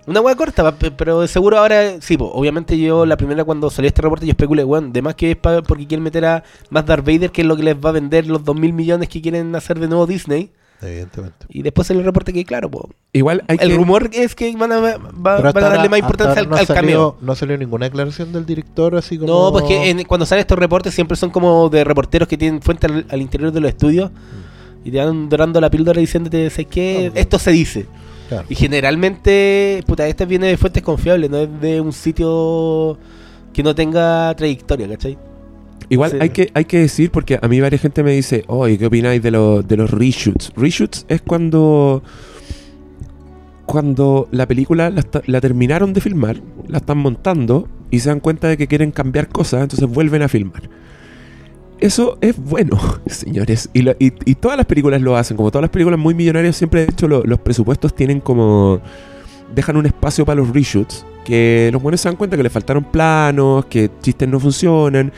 Una 0.07 0.20
wea 0.20 0.35
corta, 0.35 0.75
pero 0.97 1.27
seguro 1.27 1.59
ahora, 1.59 2.01
sí, 2.01 2.16
po, 2.16 2.31
obviamente 2.33 2.79
yo 2.79 3.05
la 3.05 3.16
primera 3.16 3.45
cuando 3.45 3.68
salió 3.70 3.89
este 3.89 4.03
reporte 4.03 4.27
yo 4.27 4.31
especulé, 4.31 4.64
weón, 4.64 4.93
de 4.93 5.03
más 5.03 5.14
que 5.14 5.31
es 5.31 5.37
porque 5.37 5.87
quieren 5.87 6.05
meter 6.05 6.25
a 6.25 6.45
más 6.70 6.87
Darth 6.87 7.05
Vader, 7.07 7.31
que 7.33 7.43
es 7.43 7.47
lo 7.47 7.57
que 7.57 7.62
les 7.62 7.77
va 7.77 7.91
a 7.91 7.93
vender 7.93 8.27
los 8.27 8.45
2 8.45 8.57
mil 8.57 8.72
millones 8.72 9.09
que 9.09 9.20
quieren 9.20 9.55
hacer 9.55 9.79
de 9.79 9.89
nuevo 9.89 10.07
Disney. 10.07 10.51
Evidentemente. 10.87 11.47
Y 11.49 11.62
después 11.62 11.87
salió 11.87 12.01
el 12.01 12.07
reporte 12.07 12.32
que, 12.32 12.45
claro, 12.45 12.70
po, 12.70 12.91
Igual 13.12 13.43
hay 13.49 13.59
el 13.61 13.68
que... 13.70 13.76
rumor 13.76 14.11
es 14.12 14.35
que 14.35 14.55
van 14.57 14.72
a, 14.72 14.78
va- 14.80 14.99
van 15.41 15.47
a 15.64 15.68
darle 15.68 15.89
más 15.89 15.99
importancia 16.01 16.43
al, 16.43 16.49
no 16.49 16.57
ha 16.57 16.61
al 16.61 16.66
cameo. 16.66 16.80
salido- 16.82 17.16
No 17.20 17.35
salió 17.35 17.57
ninguna 17.59 17.87
aclaración 17.87 18.32
del 18.32 18.45
director, 18.47 18.97
así 18.97 19.16
como. 19.18 19.32
No, 19.32 19.53
pues 19.53 19.64
que 19.64 19.91
en- 19.91 20.05
cuando 20.05 20.26
salen 20.26 20.41
estos 20.41 20.59
reportes 20.59 20.95
siempre 20.95 21.16
son 21.16 21.30
como 21.30 21.68
de 21.68 21.85
reporteros 21.85 22.28
que 22.28 22.37
tienen 22.37 22.61
fuente 22.62 22.87
al, 22.87 23.07
al 23.09 23.20
interior 23.22 23.51
de 23.53 23.61
los 23.61 23.68
estudios 23.70 24.11
y 24.85 24.91
te 24.91 24.99
van 24.99 25.28
dorando 25.28 25.61
la 25.61 25.70
píldora 25.70 26.01
diciéndote, 26.01 26.51
¿sabes 26.51 26.66
qué? 26.68 27.07
Ah, 27.09 27.11
pues. 27.12 27.22
Esto 27.22 27.39
se 27.39 27.51
dice. 27.53 27.87
Claro. 28.28 28.47
Y 28.49 28.55
generalmente, 28.55 29.82
puta, 29.87 30.07
este 30.07 30.24
viene 30.26 30.47
de 30.49 30.57
fuentes 30.57 30.82
confiables, 30.82 31.30
no 31.30 31.39
es 31.39 31.61
de 31.61 31.80
un 31.80 31.93
sitio 31.93 32.99
que 33.53 33.62
no 33.62 33.74
tenga 33.74 34.35
trayectoria, 34.35 34.89
¿cachai? 34.89 35.16
Igual 35.91 36.12
Sí. 36.12 36.16
hay 36.20 36.30
que 36.30 36.51
hay 36.55 36.64
que 36.64 36.78
decir, 36.78 37.11
porque 37.11 37.39
a 37.41 37.47
mí 37.49 37.61
varias 37.61 37.82
gente 37.82 38.03
me 38.03 38.12
dice, 38.12 38.45
oye, 38.47 38.78
¿qué 38.78 38.87
opináis 38.87 39.22
de, 39.22 39.30
los 39.30 39.66
de 39.68 39.76
los 39.76 39.91
reshoots? 39.91 40.53
Reshoots 40.57 41.05
es 41.09 41.20
cuando 41.22 42.03
cuando 43.66 44.28
la 44.30 44.47
película 44.47 44.91
la, 44.91 45.41
terminaron 45.41 45.93
de 45.95 46.01
filmar, 46.01 46.37
la 46.68 46.78
están 46.78 46.99
montando 46.99 47.66
y 47.91 48.01
se 48.01 48.11
dan 48.11 48.20
cuenta 48.20 48.49
de 48.49 48.57
que 48.57 48.66
quieren 48.66 48.91
cambiar 48.91 49.28
cosas, 49.28 49.62
entonces 49.62 49.89
vuelven 49.89 50.22
a 50.22 50.28
filmar. 50.28 50.68
Eso 51.80 52.18
es 52.20 52.37
bueno, 52.39 52.78
señores. 53.07 53.70
Y, 53.72 53.82
la- 53.82 53.97
y- 53.99 54.12
y 54.26 54.35
todas 54.35 54.57
las 54.57 54.66
películas 54.66 55.01
lo 55.01 55.16
hacen, 55.16 55.37
como 55.37 55.51
todas 55.51 55.62
las 55.62 55.70
películas 55.70 55.99
muy 55.99 56.14
millonarias, 56.14 56.57
siempre 56.57 56.85
de 56.85 56.93
hecho 56.93 57.09
lo- 57.09 57.24
los 57.24 57.39
presupuestos 57.41 57.95
tienen 57.95 58.20
como... 58.20 58.80
Dejan 59.55 59.76
un 59.76 59.87
espacio 59.87 60.24
para 60.26 60.37
los 60.41 60.51
reshoots, 60.53 61.07
que 61.24 61.70
los 61.72 61.80
buenos 61.80 62.01
se 62.01 62.09
dan 62.09 62.16
cuenta 62.16 62.37
que 62.37 62.43
le 62.43 62.51
faltaron 62.51 62.85
planos, 62.85 63.66
que 63.66 63.89
chistes 64.03 64.28
no 64.28 64.41
funcionan, 64.41 65.12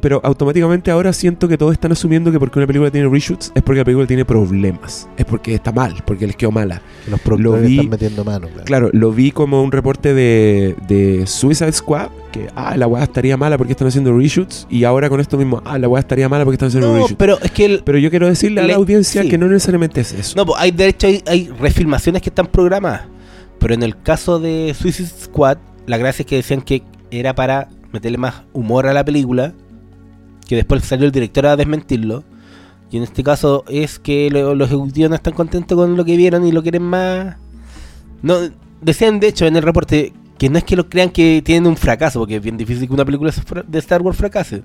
pero 0.00 0.20
automáticamente 0.24 0.90
ahora 0.90 1.12
siento 1.12 1.48
que 1.48 1.58
todos 1.58 1.72
están 1.72 1.92
asumiendo 1.92 2.30
que 2.32 2.38
porque 2.38 2.58
una 2.58 2.66
película 2.66 2.90
tiene 2.90 3.08
reshoots 3.08 3.52
es 3.54 3.62
porque 3.62 3.78
la 3.80 3.84
película 3.84 4.06
tiene 4.06 4.24
problemas, 4.24 5.08
es 5.16 5.24
porque 5.24 5.54
está 5.54 5.72
mal, 5.72 5.94
porque 6.06 6.26
les 6.26 6.36
quedó 6.36 6.50
mala. 6.52 6.80
Los 7.10 7.20
productores 7.20 7.66
vi- 7.66 7.76
están 7.76 7.90
metiendo 7.90 8.24
mano. 8.24 8.48
Claro. 8.48 8.64
Claro, 8.64 8.90
lo 8.92 9.12
vi 9.12 9.30
como 9.32 9.62
un 9.62 9.72
reporte 9.72 10.14
de, 10.14 10.76
de 10.86 11.26
Suicide 11.26 11.72
Squad, 11.72 12.08
que 12.32 12.48
ah, 12.54 12.76
la 12.76 12.86
weá 12.86 13.02
estaría 13.04 13.36
mala 13.36 13.56
porque 13.58 13.72
están 13.72 13.88
haciendo 13.88 14.16
reshoots, 14.16 14.66
y 14.70 14.84
ahora 14.84 15.08
con 15.08 15.20
esto 15.20 15.36
mismo, 15.36 15.62
ah, 15.64 15.78
la 15.78 15.88
weá 15.88 16.00
estaría 16.00 16.28
mala 16.28 16.44
porque 16.44 16.54
están 16.54 16.68
haciendo 16.68 16.88
No, 16.88 16.94
reshoots. 16.94 17.16
pero 17.18 17.38
es 17.40 17.50
que 17.50 17.64
el, 17.64 17.82
Pero 17.84 17.98
yo 17.98 18.10
quiero 18.10 18.26
decirle 18.28 18.60
a 18.60 18.64
la 18.64 18.68
Le- 18.68 18.74
audiencia 18.74 19.22
sí. 19.22 19.28
que 19.28 19.38
no 19.38 19.46
necesariamente 19.48 20.00
es 20.00 20.12
eso. 20.12 20.34
No, 20.36 20.46
pues 20.46 20.60
hay, 20.60 20.70
de 20.70 20.86
hecho 20.88 21.06
hay, 21.06 21.22
hay 21.26 21.48
refilmaciones 21.60 22.22
que 22.22 22.28
están 22.28 22.46
programadas. 22.46 23.02
Pero 23.58 23.74
en 23.74 23.82
el 23.82 24.00
caso 24.00 24.38
de 24.38 24.74
Suicide 24.78 25.08
Squad, 25.08 25.58
la 25.86 25.96
gracia 25.96 26.22
es 26.22 26.26
que 26.26 26.36
decían 26.36 26.60
que 26.62 26.82
era 27.10 27.34
para 27.34 27.68
meterle 27.92 28.18
más 28.18 28.42
humor 28.52 28.86
a 28.86 28.92
la 28.92 29.04
película. 29.04 29.52
Que 30.48 30.56
después 30.56 30.82
salió 30.84 31.06
el 31.06 31.12
director 31.12 31.46
a 31.46 31.56
desmentirlo. 31.56 32.24
Y 32.90 32.96
en 32.96 33.02
este 33.04 33.22
caso 33.22 33.64
es 33.68 33.98
que 34.00 34.30
lo- 34.30 34.54
los 34.56 34.68
ejecutivos 34.68 35.10
no 35.10 35.14
están 35.16 35.34
contentos 35.34 35.76
con 35.76 35.96
lo 35.96 36.04
que 36.04 36.16
vieron 36.16 36.44
y 36.46 36.50
lo 36.52 36.62
quieren 36.62 36.82
más. 36.82 37.36
No, 38.22 38.36
decían 38.80 39.20
de 39.20 39.28
hecho 39.28 39.46
en 39.46 39.54
el 39.56 39.62
reporte 39.62 40.12
que 40.38 40.48
no 40.48 40.58
es 40.58 40.64
que 40.64 40.74
lo 40.76 40.88
crean 40.88 41.10
que 41.10 41.42
tienen 41.44 41.66
un 41.66 41.76
fracaso, 41.76 42.18
porque 42.20 42.36
es 42.36 42.42
bien 42.42 42.56
difícil 42.56 42.88
que 42.88 42.94
una 42.94 43.04
película 43.04 43.32
de 43.66 43.78
Star 43.78 44.00
Wars 44.02 44.16
fracase. 44.16 44.62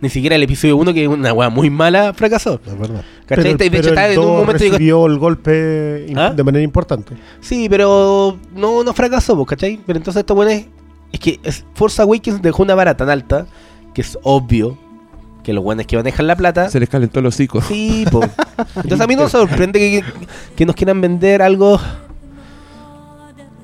Ni 0.00 0.10
siquiera 0.10 0.36
el 0.36 0.42
episodio 0.42 0.76
1, 0.76 0.92
que 0.92 1.04
es 1.04 1.08
una 1.08 1.32
weá 1.32 1.48
muy 1.48 1.70
mala, 1.70 2.12
fracasó. 2.12 2.60
Es 2.66 2.78
verdad. 2.78 3.02
¿Cachai? 3.24 3.44
de 3.44 3.50
hecho, 3.66 3.70
pero 3.70 3.88
está 3.88 4.06
el 4.08 4.12
en 4.14 4.18
un 4.18 4.26
momento 4.26 4.62
y 4.62 4.64
digo, 4.66 4.72
recibió 4.76 5.06
el 5.06 5.18
golpe 5.18 6.06
¿Ah? 6.16 6.30
de 6.36 6.42
manera 6.44 6.62
importante. 6.64 7.14
Sí, 7.40 7.68
pero 7.70 8.36
no, 8.54 8.84
no 8.84 8.92
fracasó, 8.92 9.36
pues, 9.36 9.48
¿cachai? 9.48 9.80
Pero 9.86 9.96
entonces 9.98 10.20
esto 10.20 10.34
bueno 10.34 10.50
es, 10.50 10.66
es 11.12 11.20
que 11.20 11.40
es- 11.44 11.64
Force 11.74 12.02
Awakens 12.02 12.42
dejó 12.42 12.62
una 12.64 12.74
vara 12.74 12.94
tan 12.96 13.08
alta 13.08 13.46
que 13.94 14.02
es 14.02 14.18
obvio 14.24 14.76
que 15.44 15.52
los 15.52 15.62
buenos 15.62 15.86
que 15.86 15.96
manejan 15.96 16.26
la 16.26 16.34
plata. 16.34 16.68
Se 16.68 16.80
les 16.80 16.88
calentó 16.88 17.20
el 17.20 17.26
hocico. 17.26 17.60
Sí, 17.62 18.04
po. 18.10 18.20
Entonces 18.76 19.00
a 19.00 19.06
mí 19.06 19.14
no 19.14 19.22
me 19.24 19.28
sorprende 19.30 19.78
que, 19.78 20.02
que 20.56 20.66
nos 20.66 20.74
quieran 20.74 21.00
vender 21.00 21.40
algo 21.42 21.78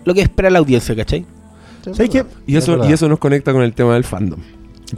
lo 0.05 0.15
que 0.15 0.23
espera 0.23 0.49
la 0.51 0.59
audiencia, 0.61 0.95
¿cachai? 0.97 1.27
¿Sabes 1.83 2.11
qué? 2.11 2.25
Y 2.47 2.57
eso, 2.57 2.73
y 2.89 2.93
eso 2.93 3.09
nos 3.09 3.19
conecta 3.19 3.53
con 3.53 3.63
el 3.63 3.73
tema 3.73 3.95
del 3.95 4.05
fandom. 4.05 4.39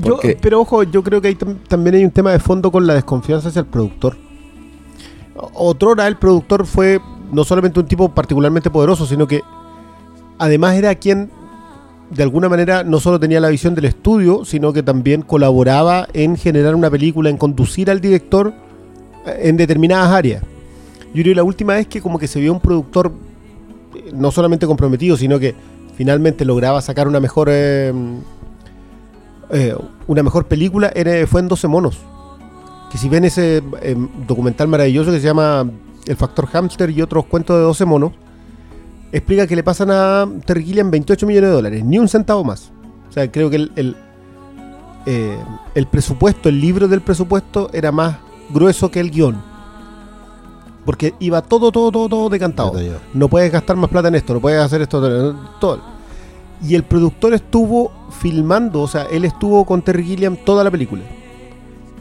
Yo- 0.03 0.19
pero 0.41 0.61
ojo, 0.61 0.83
yo 0.85 1.03
creo 1.03 1.21
que 1.21 1.29
hay 1.29 1.35
tam- 1.35 1.59
también 1.69 1.95
hay 1.97 2.05
un 2.05 2.11
tema 2.11 2.33
de 2.33 2.39
fondo 2.39 2.71
con 2.73 2.87
la 2.87 2.95
desconfianza 2.95 3.49
hacia 3.49 3.61
el 3.61 3.67
productor. 3.67 4.17
Otrora 5.55 6.07
el 6.09 6.17
productor 6.17 6.67
fue 6.67 7.01
no 7.33 7.45
solamente 7.45 7.81
un 7.81 7.87
tipo 7.87 8.09
particularmente 8.09 8.71
poderoso, 8.71 9.07
sino 9.07 9.27
que 9.27 9.43
además 10.39 10.75
era 10.77 10.95
quien 10.95 11.31
de 12.15 12.23
alguna 12.23 12.49
manera 12.49 12.85
no 12.85 13.01
solo 13.01 13.19
tenía 13.19 13.41
la 13.41 13.49
visión 13.49 13.75
del 13.75 13.87
estudio, 13.87 14.45
sino 14.45 14.73
que 14.73 14.83
también 14.83 15.23
colaboraba 15.23 16.07
en 16.13 16.37
generar 16.37 16.75
una 16.75 16.91
película, 16.91 17.31
en 17.31 17.37
conducir 17.37 17.91
al 17.91 18.01
director 18.01 18.53
eh, 19.27 19.41
en 19.45 19.57
determinadas 19.57 20.11
áreas. 20.11 20.43
Yo 21.15 21.23
creo 21.23 21.33
que 21.33 21.35
la 21.35 21.45
última 21.45 21.75
vez 21.75 21.87
que 21.87 22.01
como 22.01 22.19
que 22.19 22.27
se 22.27 22.41
vio 22.41 22.53
un 22.53 22.61
productor 22.61 23.13
no 24.13 24.31
solamente 24.31 24.67
comprometido, 24.67 25.17
sino 25.17 25.39
que 25.39 25.55
finalmente 25.97 26.45
lograba 26.45 26.81
sacar 26.81 27.07
una 27.07 27.21
mejor 27.21 27.49
eh, 27.51 27.93
eh, 29.53 29.77
una 30.07 30.23
mejor 30.23 30.47
película, 30.47 30.93
fue 31.29 31.41
en 31.41 31.49
12 31.49 31.69
monos. 31.69 31.99
Que 32.91 32.99
si 32.99 33.09
ven 33.09 33.25
ese 33.25 33.63
eh, 33.83 33.97
documental 34.27 34.67
maravilloso 34.67 35.11
que 35.13 35.21
se 35.21 35.27
llama 35.27 35.71
El 36.07 36.17
Factor 36.17 36.47
Hamster 36.47 36.91
y 36.91 37.03
otros 37.03 37.27
cuentos 37.27 37.57
de 37.57 37.63
12 37.63 37.85
monos, 37.85 38.13
explica 39.13 39.47
que 39.47 39.55
le 39.55 39.63
pasan 39.63 39.91
a 39.91 40.27
Terry 40.45 40.65
Gilliam 40.65 40.91
28 40.91 41.27
millones 41.27 41.51
de 41.51 41.55
dólares, 41.55 41.85
ni 41.85 41.99
un 41.99 42.09
centavo 42.09 42.43
más. 42.43 42.73
O 43.09 43.13
sea, 43.13 43.31
creo 43.31 43.51
que 43.51 43.57
el, 43.57 43.73
el, 43.77 43.97
eh, 45.07 45.39
el 45.75 45.87
presupuesto, 45.87 46.49
el 46.49 46.61
libro 46.61 46.89
del 46.89 47.03
presupuesto 47.03 47.69
era 47.73 47.93
más 47.93 48.17
grueso 48.51 48.91
que 48.91 49.01
el 49.01 49.11
guion. 49.11 49.37
Porque 50.85 51.15
iba 51.21 51.43
todo, 51.43 51.71
todo, 51.71 51.93
todo, 51.93 52.09
todo 52.09 52.29
decantado. 52.29 52.73
No 53.15 53.29
puedes 53.29 53.53
gastar 53.53 53.77
más 53.77 53.91
plata 53.91 54.09
en 54.09 54.17
esto, 54.17 54.35
no 54.35 54.41
puedes 54.41 54.61
hacer 54.61 54.83
esto, 54.83 55.35
todo. 55.61 55.81
Y 56.67 56.75
el 56.75 56.85
productor 56.85 57.35
estuvo 57.35 57.93
filmando, 58.21 58.81
o 58.81 58.89
sea, 58.89 59.05
él 59.05 59.25
estuvo 59.25 59.65
con 59.65 59.83
Terry 59.83 60.05
Gilliam 60.05 60.37
toda 60.37 60.65
la 60.65 60.71
película. 60.71 61.03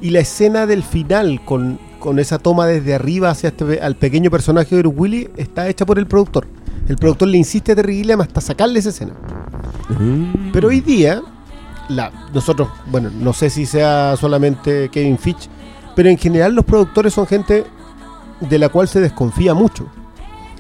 Y 0.02 0.10
la 0.10 0.20
escena 0.20 0.66
del 0.66 0.82
final, 0.82 1.42
con, 1.46 1.80
con 2.00 2.20
esa 2.20 2.40
toma 2.40 2.66
desde 2.66 2.96
arriba 2.96 3.30
hacia 3.30 3.50
este, 3.50 3.82
al 3.82 3.96
pequeño 3.96 4.32
personaje 4.32 4.76
de 4.76 4.82
Bruce 4.82 4.98
Willis, 5.00 5.30
está 5.38 5.68
hecha 5.68 5.86
por 5.86 6.00
el 6.00 6.08
productor. 6.08 6.48
El 6.88 6.98
productor 6.98 7.28
le 7.28 7.38
insiste 7.38 7.72
a 7.72 7.76
Terry 7.76 7.98
Gilliam 7.98 8.22
hasta 8.22 8.42
sacarle 8.42 8.80
esa 8.80 8.90
escena. 8.90 9.14
Mm. 10.00 10.52
Pero 10.52 10.70
hoy 10.70 10.82
día, 10.82 11.22
la, 11.90 12.12
nosotros, 12.34 12.70
bueno, 12.88 13.10
no 13.14 13.34
sé 13.34 13.50
si 13.50 13.66
sea 13.66 14.16
solamente 14.18 14.90
Kevin 14.90 15.18
Fitch, 15.18 15.50
pero 15.96 16.10
en 16.10 16.18
general 16.18 16.54
los 16.54 16.66
productores 16.66 17.14
son 17.14 17.28
gente 17.28 17.66
de 18.40 18.60
la 18.60 18.70
cual 18.70 18.88
se 18.88 19.00
desconfía 19.00 19.54
mucho. 19.54 19.88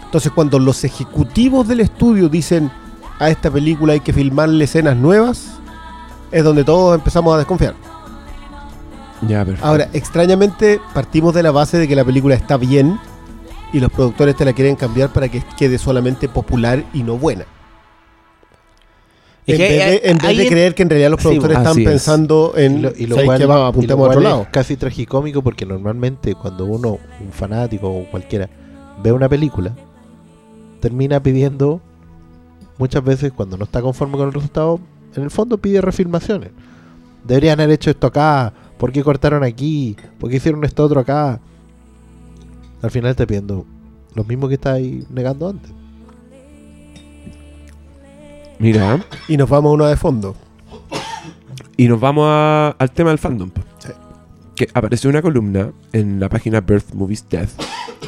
Entonces, 0.03 0.31
cuando 0.33 0.59
los 0.59 0.83
ejecutivos 0.83 1.67
del 1.67 1.79
estudio 1.79 2.29
dicen 2.29 2.69
a 3.19 3.29
esta 3.29 3.49
película 3.49 3.93
hay 3.93 4.01
que 4.01 4.13
filmarle 4.13 4.65
escenas 4.65 4.97
nuevas, 4.97 5.53
es 6.31 6.43
donde 6.43 6.63
todos 6.63 6.95
empezamos 6.95 7.33
a 7.33 7.37
desconfiar. 7.37 7.75
Ya, 9.27 9.45
perfecto. 9.45 9.67
Ahora, 9.67 9.87
extrañamente, 9.93 10.81
partimos 10.93 11.33
de 11.33 11.43
la 11.43 11.51
base 11.51 11.77
de 11.77 11.87
que 11.87 11.95
la 11.95 12.03
película 12.03 12.35
está 12.35 12.57
bien 12.57 12.99
y 13.73 13.79
los 13.79 13.91
productores 13.91 14.35
te 14.35 14.45
la 14.45 14.53
quieren 14.53 14.75
cambiar 14.75 15.11
para 15.13 15.29
que 15.29 15.43
quede 15.57 15.77
solamente 15.77 16.27
popular 16.29 16.83
y 16.93 17.03
no 17.03 17.17
buena. 17.17 17.45
Es 19.47 19.55
En 19.55 19.57
que 19.57 19.67
vez, 19.67 20.01
de, 20.01 20.09
en 20.09 20.17
vez 20.19 20.49
creer 20.49 20.75
que 20.75 20.83
en 20.83 20.89
realidad 20.89 21.09
los 21.11 21.19
productores 21.19 21.57
así 21.57 21.67
están 21.67 21.79
es. 21.79 21.85
pensando 21.85 22.53
en 22.55 22.77
Y 22.77 22.79
lo, 22.79 22.91
y 22.95 23.07
lo 23.07 23.15
¿sabes 23.15 23.25
cual, 23.25 23.37
qué? 23.39 23.45
Vamos, 23.45 23.83
y 23.83 23.87
lo 23.87 23.97
a 24.05 24.09
otro 24.09 24.21
es 24.21 24.23
lado. 24.23 24.47
casi 24.51 24.77
tragicómico 24.77 25.41
porque 25.41 25.65
normalmente 25.65 26.35
cuando 26.35 26.65
uno, 26.65 26.99
un 27.19 27.31
fanático 27.31 27.89
o 27.89 28.05
cualquiera, 28.09 28.49
ve 29.01 29.11
una 29.11 29.27
película, 29.29 29.75
termina 30.79 31.21
pidiendo, 31.21 31.81
muchas 32.77 33.03
veces 33.03 33.31
cuando 33.33 33.57
no 33.57 33.65
está 33.65 33.81
conforme 33.81 34.17
con 34.17 34.27
el 34.27 34.33
resultado, 34.33 34.79
en 35.15 35.23
el 35.23 35.31
fondo 35.31 35.57
pide 35.57 35.81
refilmaciones. 35.81 36.51
Deberían 37.23 37.59
haber 37.59 37.75
hecho 37.75 37.89
esto 37.91 38.07
acá, 38.07 38.53
¿por 38.77 38.91
qué 38.91 39.03
cortaron 39.03 39.43
aquí? 39.43 39.95
¿Por 40.19 40.29
qué 40.29 40.37
hicieron 40.37 40.63
esto 40.63 40.83
otro 40.83 40.99
acá? 41.01 41.39
Al 42.81 42.91
final 42.91 43.11
está 43.11 43.25
pidiendo 43.25 43.65
lo 44.15 44.23
mismo 44.23 44.47
que 44.47 44.55
estáis 44.55 45.09
negando 45.09 45.49
antes. 45.49 45.71
Mira, 48.59 49.03
Y 49.27 49.37
nos 49.37 49.49
vamos 49.49 49.71
a 49.71 49.73
una 49.73 49.87
de 49.87 49.97
fondo. 49.97 50.35
y 51.77 51.87
nos 51.87 51.99
vamos 51.99 52.25
a- 52.27 52.75
al 52.77 52.91
tema 52.91 53.09
del 53.09 53.17
fandom. 53.17 53.49
Sí. 53.79 53.89
Que 54.55 54.67
apareció 54.73 55.09
una 55.09 55.21
columna 55.21 55.71
en 55.93 56.19
la 56.19 56.29
página 56.29 56.61
Birth 56.61 56.93
Movies 56.93 57.25
Death, 57.27 57.49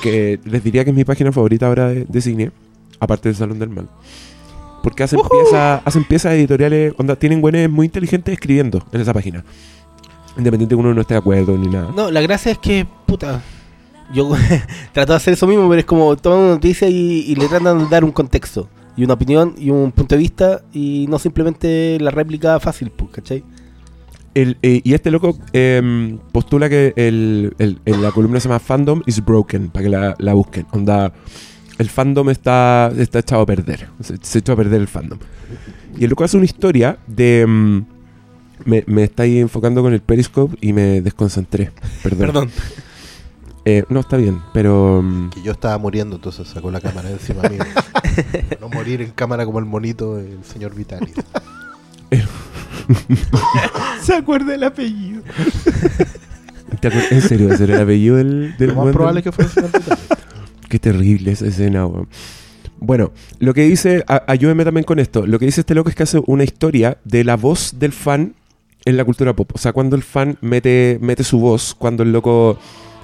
que 0.01 0.39
les 0.45 0.63
diría 0.63 0.83
que 0.83 0.91
es 0.91 0.95
mi 0.95 1.03
página 1.05 1.31
favorita 1.31 1.67
ahora 1.67 1.87
de, 1.87 2.05
de 2.05 2.21
cine, 2.21 2.51
aparte 2.99 3.29
del 3.29 3.35
Salón 3.35 3.57
del 3.57 3.69
Mal. 3.69 3.89
Porque 4.83 5.01
hacen, 5.03 5.19
piezas, 5.31 5.81
hacen 5.85 6.03
piezas 6.03 6.33
editoriales, 6.33 6.93
onda, 6.97 7.15
tienen 7.15 7.41
güeyes 7.41 7.69
muy 7.69 7.85
inteligentes 7.87 8.33
escribiendo 8.33 8.83
en 8.91 9.01
esa 9.01 9.13
página. 9.13 9.43
Independiente 10.37 10.75
de 10.75 10.77
que 10.81 10.85
uno 10.85 10.93
no 10.93 11.01
esté 11.01 11.13
de 11.15 11.19
acuerdo 11.19 11.57
ni 11.57 11.67
nada. 11.67 11.89
No, 11.95 12.11
la 12.11 12.21
gracia 12.21 12.51
es 12.51 12.57
que, 12.59 12.85
puta, 13.07 13.41
yo 14.13 14.31
trato 14.93 15.13
de 15.13 15.17
hacer 15.17 15.33
eso 15.33 15.47
mismo, 15.47 15.67
pero 15.69 15.79
es 15.79 15.85
como 15.85 16.15
toman 16.17 16.39
una 16.39 16.49
noticia 16.51 16.87
y, 16.89 17.25
y 17.27 17.35
le 17.35 17.47
tratan 17.47 17.79
de 17.79 17.85
dar 17.89 18.03
un 18.03 18.11
contexto, 18.11 18.69
y 18.95 19.03
una 19.03 19.13
opinión, 19.15 19.55
y 19.57 19.69
un 19.69 19.91
punto 19.91 20.15
de 20.15 20.19
vista, 20.19 20.61
y 20.73 21.05
no 21.09 21.19
simplemente 21.19 21.97
la 21.99 22.11
réplica 22.11 22.59
fácil, 22.59 22.91
pues, 22.91 23.11
¿cachai? 23.11 23.43
El, 24.35 24.57
eh, 24.63 24.81
y 24.83 24.93
este 24.95 25.11
loco 25.11 25.37
em, 25.53 26.17
postula 26.31 26.67
que 26.67 26.93
el, 26.95 27.53
el- 27.59 27.79
la 28.01 28.11
columna 28.11 28.39
se 28.39 28.47
llama 28.49 28.59
Fandom 28.59 29.01
is 29.05 29.23
Broken, 29.23 29.69
para 29.69 29.83
que 29.83 29.89
la, 29.89 30.15
la 30.17 30.33
busquen. 30.33 30.65
Onda, 30.71 31.13
el 31.77 31.87
fandom 31.89 32.29
está, 32.31 32.91
está 32.97 33.19
echado 33.19 33.41
a 33.43 33.45
perder. 33.45 33.89
Se, 33.99 34.17
se 34.21 34.39
echó 34.39 34.53
a 34.53 34.55
perder 34.55 34.81
el 34.81 34.87
fandom. 34.87 35.19
Y 35.99 36.03
el 36.05 36.09
loco 36.09 36.23
hace 36.23 36.37
una 36.37 36.45
historia 36.45 36.97
de... 37.05 37.41
em, 37.41 37.85
me, 38.65 38.83
me 38.87 39.03
está 39.03 39.23
ahí 39.23 39.37
enfocando 39.39 39.81
con 39.83 39.93
el 39.93 40.01
Periscope 40.01 40.55
y 40.61 40.73
me 40.73 41.01
desconcentré. 41.01 41.71
Perdón. 42.01 42.19
Perdón. 42.27 42.51
Eh, 43.65 43.83
no, 43.89 44.01
está 44.01 44.17
bien, 44.17 44.41
pero... 44.53 44.99
em, 44.99 45.29
Que 45.29 45.41
yo 45.41 45.53
estaba 45.53 45.77
muriendo, 45.77 46.17
entonces 46.17 46.47
sacó 46.47 46.69
la 46.71 46.81
cámara 46.81 47.09
encima 47.09 47.43
mío. 47.49 47.63
No 48.59 48.69
morir 48.69 49.01
en 49.01 49.11
cámara 49.11 49.45
como 49.45 49.59
el 49.59 49.65
monito 49.65 50.15
del 50.17 50.43
señor 50.43 50.75
Vitalis. 50.75 51.15
Se 54.01 54.13
acuerda 54.15 54.53
el 54.55 54.63
apellido. 54.63 55.21
¿te 56.79 56.89
acuer- 56.89 57.07
¿En 57.11 57.21
serio? 57.21 57.51
¿Ese 57.53 57.63
era 57.65 57.75
el 57.77 57.81
apellido 57.83 58.17
del, 58.17 58.55
del 58.57 58.69
Lo 58.75 58.83
más 58.83 58.93
probable 58.93 59.19
es 59.21 59.23
que 59.23 59.31
fuera 59.31 59.49
el 59.49 59.53
señor 59.53 59.71
Vitalis. 59.71 60.03
Qué 60.69 60.79
terrible 60.79 61.31
esa 61.31 61.47
escena, 61.47 61.85
weón. 61.85 62.07
Bueno, 62.79 63.11
lo 63.39 63.53
que 63.53 63.61
dice, 63.63 64.03
a- 64.07 64.23
ayúdenme 64.27 64.65
también 64.65 64.83
con 64.83 64.99
esto. 64.99 65.25
Lo 65.25 65.39
que 65.39 65.45
dice 65.45 65.61
este 65.61 65.73
loco 65.75 65.89
es 65.89 65.95
que 65.95 66.03
hace 66.03 66.21
una 66.27 66.43
historia 66.43 66.97
de 67.05 67.23
la 67.23 67.37
voz 67.37 67.75
del 67.79 67.93
fan 67.93 68.35
en 68.85 68.97
la 68.97 69.05
cultura 69.05 69.33
pop. 69.35 69.51
O 69.53 69.57
sea, 69.57 69.71
cuando 69.71 69.95
el 69.95 70.03
fan 70.03 70.37
mete, 70.41 70.97
mete 71.01 71.23
su 71.23 71.39
voz, 71.39 71.73
cuando 71.73 72.03
el 72.03 72.11
loco 72.11 72.59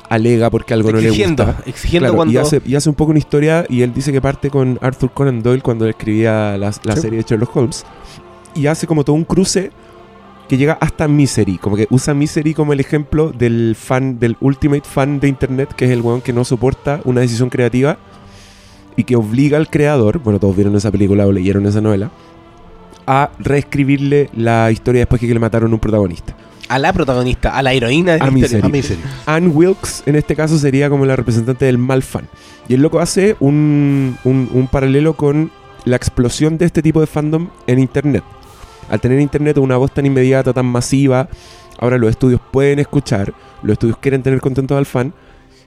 alega 0.09 0.49
porque 0.49 0.73
algo 0.73 0.91
no 0.91 0.99
le 0.99 1.09
gusta. 1.09 1.61
exigiendo 1.65 2.07
Claro, 2.07 2.15
cuando... 2.15 2.33
y, 2.33 2.37
hace, 2.37 2.61
y 2.65 2.75
hace 2.75 2.89
un 2.89 2.95
poco 2.95 3.11
una 3.11 3.19
historia 3.19 3.65
y 3.69 3.81
él 3.83 3.93
dice 3.93 4.11
que 4.11 4.19
parte 4.21 4.49
con 4.49 4.77
Arthur 4.81 5.11
Conan 5.11 5.41
Doyle 5.43 5.61
cuando 5.61 5.87
escribía 5.87 6.57
la, 6.57 6.71
la 6.83 6.95
Sí. 6.95 7.01
serie 7.01 7.19
de 7.19 7.23
Sherlock 7.27 7.55
Holmes 7.55 7.85
y 8.55 8.65
hace 8.67 8.87
como 8.87 9.03
todo 9.03 9.15
un 9.15 9.23
cruce 9.23 9.71
que 10.47 10.57
llega 10.57 10.79
hasta 10.81 11.07
Misery, 11.07 11.59
como 11.59 11.75
que 11.75 11.85
usa 11.91 12.15
Misery 12.15 12.55
como 12.55 12.73
el 12.73 12.79
ejemplo 12.79 13.31
del 13.31 13.75
fan, 13.79 14.17
del 14.19 14.35
ultimate 14.41 14.81
fan 14.83 15.19
de 15.19 15.27
internet, 15.27 15.71
que 15.75 15.85
es 15.85 15.91
el 15.91 16.01
weón 16.01 16.21
que 16.21 16.33
no 16.33 16.43
soporta 16.43 17.01
una 17.05 17.21
decisión 17.21 17.51
creativa 17.51 17.99
y 18.95 19.03
que 19.03 19.15
obliga 19.15 19.57
al 19.57 19.69
creador, 19.69 20.17
bueno, 20.17 20.39
todos 20.39 20.55
vieron 20.55 20.75
esa 20.75 20.89
película 20.89 21.27
o 21.27 21.31
leyeron 21.31 21.67
esa 21.67 21.81
novela, 21.81 22.09
a 23.05 23.29
reescribirle 23.37 24.29
la 24.35 24.71
historia 24.71 25.01
después 25.01 25.21
que 25.21 25.27
le 25.27 25.39
mataron 25.39 25.71
un 25.71 25.79
protagonista. 25.79 26.35
A 26.69 26.79
la 26.79 26.93
protagonista, 26.93 27.57
a 27.57 27.61
la 27.63 27.73
heroína 27.73 28.13
de 28.13 28.19
la 28.19 28.25
A 28.25 28.29
historia. 28.29 28.67
Misery. 28.67 28.67
A 28.67 28.69
Misery. 28.69 28.99
Anne 29.25 29.47
Wilkes 29.47 30.03
en 30.05 30.15
este 30.15 30.35
caso 30.35 30.57
sería 30.57 30.89
como 30.89 31.05
la 31.05 31.15
representante 31.15 31.65
del 31.65 31.77
mal 31.77 32.03
fan. 32.03 32.27
Y 32.67 32.75
el 32.75 32.81
loco 32.81 32.99
hace 32.99 33.35
un, 33.39 34.15
un- 34.23 34.49
un 34.53 34.67
paralelo 34.67 35.15
con 35.15 35.51
la 35.85 35.95
explosión 35.95 36.57
de 36.57 36.65
este 36.65 36.81
tipo 36.83 36.99
de 37.01 37.07
fandom 37.07 37.49
en 37.67 37.79
Internet. 37.79 38.23
Al 38.89 38.99
tener 39.01 39.19
Internet 39.19 39.57
una 39.57 39.77
voz 39.77 39.91
tan 39.91 40.05
inmediata, 40.05 40.53
tan 40.53 40.67
masiva, 40.67 41.27
ahora 41.79 41.97
los 41.97 42.09
estudios 42.11 42.39
pueden 42.51 42.79
escuchar, 42.79 43.33
los 43.63 43.73
estudios 43.73 43.97
quieren 43.97 44.21
tener 44.21 44.39
contento 44.39 44.77
al 44.77 44.85
fan. 44.85 45.13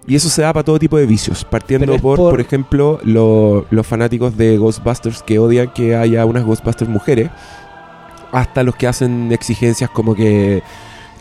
Y 0.07 0.17
eso 0.17 0.29
se 0.29 0.43
da 0.43 0.53
para 0.53 0.65
todo 0.65 0.79
tipo 0.81 0.97
de 0.99 1.07
vicios, 1.07 1.45
partiendo 1.45 1.97
por- 1.99 2.19
por 2.19 2.41
ejemplo, 2.41 3.01
lo- 3.05 3.67
los 3.71 3.87
fanáticos 3.87 4.37
de 4.37 4.57
Ghostbusters 4.59 5.23
que 5.23 5.39
odian 5.39 5.73
que 5.73 5.95
haya 5.97 6.25
unas 6.27 6.45
Ghostbusters 6.45 6.91
mujeres, 6.91 7.31
hasta 8.33 8.63
los 8.63 8.75
que 8.77 8.87
hacen 8.87 9.31
exigencias 9.33 9.91
como 9.91 10.15
que 10.15 10.63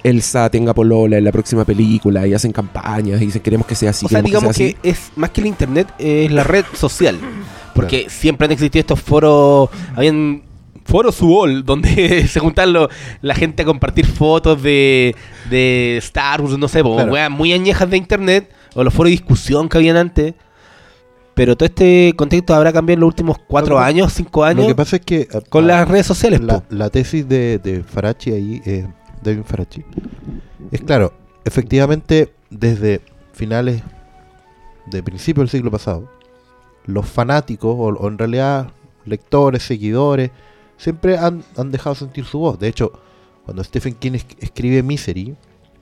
Elsa 0.04 0.50
tenga 0.50 0.74
polola 0.74 1.18
en 1.18 1.24
la 1.24 1.32
próxima 1.32 1.64
película 1.66 2.26
y 2.28 2.34
hacen 2.34 2.52
campañas 2.52 3.22
y 3.22 3.26
dicen 3.28 3.42
queremos 3.42 3.68
que 3.68 3.76
sea 3.76 3.92
así. 3.92 4.06
o 4.06 4.10
sea, 4.10 4.22
digamos 4.22 4.56
que, 4.58 4.76
es 4.84 5.12
más 5.16 5.30
que 5.32 5.42
el 5.42 5.48
internet, 5.48 5.88
es 6.00 6.32
la 6.32 6.44
red 6.44 6.66
social. 6.74 7.18
Porque 7.76 8.08
siempre 8.10 8.46
han 8.46 8.52
existido 8.52 8.82
estos 8.82 9.00
foros, 9.02 9.70
habían 9.96 10.44
foros 10.84 11.22
UOL, 11.22 11.64
donde 11.64 12.28
se 12.30 12.40
juntan 12.40 12.74
lo- 12.74 12.90
la 13.22 13.34
gente 13.36 13.64
a 13.64 13.66
compartir 13.66 14.06
fotos 14.06 14.62
de, 14.62 15.16
de 15.50 15.96
Star 15.98 16.42
Wars, 16.42 16.58
no 16.58 16.68
sé, 16.68 16.84
po, 16.84 16.96
Claro. 16.96 17.12
weas 17.14 17.32
muy 17.32 17.54
añejas 17.54 17.90
de 17.90 17.96
internet, 17.98 18.52
o 18.74 18.84
los 18.84 18.94
foros 18.94 19.08
de 19.10 19.12
discusión 19.12 19.70
que 19.70 19.78
habían 19.78 19.96
antes. 19.98 20.34
Pero 21.34 21.56
todo 21.56 21.66
este 21.66 22.14
contexto 22.18 22.54
habrá 22.54 22.74
cambiado 22.74 22.96
en 22.98 23.00
los 23.02 23.08
últimos 23.08 23.38
cuatro 23.48 23.76
Lo 23.76 23.80
años, 23.80 24.12
cinco 24.12 24.42
Lo 24.42 24.46
años, 24.48 24.68
que 24.68 24.76
pasa 24.76 24.98
es 24.98 25.02
que 25.04 25.28
ah, 25.34 25.40
con 25.48 25.64
ah, 25.64 25.68
las 25.68 25.88
redes 25.88 26.06
sociales. 26.06 26.42
la, 26.42 26.62
la 26.70 26.90
tesis 26.90 27.28
de, 27.28 27.58
de 27.58 27.84
Farachi 27.84 28.32
ahí, 28.34 28.62
eh, 28.66 28.86
David 29.22 29.44
Farachi, 29.46 29.84
es 30.72 30.82
claro, 30.82 31.14
efectivamente 31.46 32.34
desde 32.50 33.02
finales 33.34 33.82
de 34.88 35.04
principio 35.04 35.42
del 35.42 35.50
siglo 35.50 35.72
pasado, 35.72 36.10
los 36.86 37.06
fanáticos, 37.06 37.76
o, 37.78 38.08
en 38.08 38.18
realidad 38.18 38.72
lectores, 39.06 39.64
seguidores, 39.64 40.32
siempre 40.78 41.18
han, 41.18 41.44
han 41.58 41.72
dejado 41.72 41.96
sentir 41.96 42.26
su 42.26 42.40
voz. 42.40 42.60
De 42.60 42.68
hecho, 42.68 42.92
cuando 43.46 43.64
Stephen 43.64 43.94
King 43.96 44.14
es- 44.14 44.26
escribe 44.40 44.82
Misery, 44.84 45.36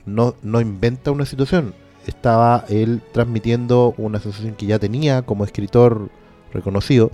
no, 0.06 0.36
no 0.44 0.60
inventa 0.62 1.12
una 1.12 1.26
situación. 1.26 1.74
Estaba 2.08 2.66
él 2.70 3.02
transmitiendo 3.14 3.94
una 3.98 4.20
sensación 4.20 4.56
que 4.56 4.66
ya 4.66 4.80
tenía 4.80 5.22
como 5.22 5.44
escritor 5.46 6.10
reconocido. 6.54 7.12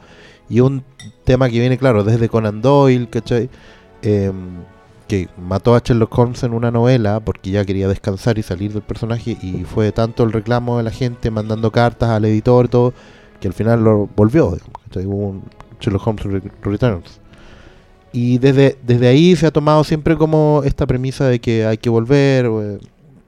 Y 0.49 0.59
un 0.61 0.83
tema 1.23 1.49
que 1.49 1.59
viene, 1.59 1.77
claro, 1.77 2.03
desde 2.03 2.29
Conan 2.29 2.61
Doyle, 2.61 3.09
¿cachai? 3.09 3.49
Em, 4.01 4.63
que 5.07 5.29
mató 5.37 5.75
a 5.75 5.79
Sherlock 5.79 6.17
Holmes 6.17 6.43
en 6.43 6.53
una 6.53 6.71
novela 6.71 7.19
porque 7.19 7.51
ya 7.51 7.63
quería 7.63 7.87
descansar 7.87 8.37
y 8.39 8.43
salir 8.43 8.73
del 8.73 8.81
personaje 8.81 9.37
y 9.41 9.63
fue 9.63 9.91
tanto 9.91 10.23
el 10.23 10.31
reclamo 10.31 10.77
de 10.77 10.83
la 10.83 10.91
gente 10.91 11.29
mandando 11.29 11.71
cartas 11.71 12.09
al 12.09 12.25
editor 12.25 12.65
y 12.65 12.69
todo 12.69 12.93
que 13.39 13.47
al 13.47 13.53
final 13.53 13.83
lo 13.83 14.09
volvió. 14.15 14.57
Hubo 14.95 15.15
un 15.15 15.43
Sherlock 15.79 16.07
Holmes 16.07 16.23
Re- 16.23 16.51
Returns. 16.61 17.19
Y 18.13 18.37
desde, 18.37 18.77
desde 18.81 19.07
ahí 19.07 19.35
se 19.35 19.45
ha 19.45 19.51
tomado 19.51 19.83
siempre 19.83 20.15
como 20.15 20.61
esta 20.63 20.87
premisa 20.87 21.27
de 21.27 21.39
que 21.39 21.65
hay 21.65 21.77
que 21.77 21.89
volver, 21.89 22.45
eh, 22.45 22.79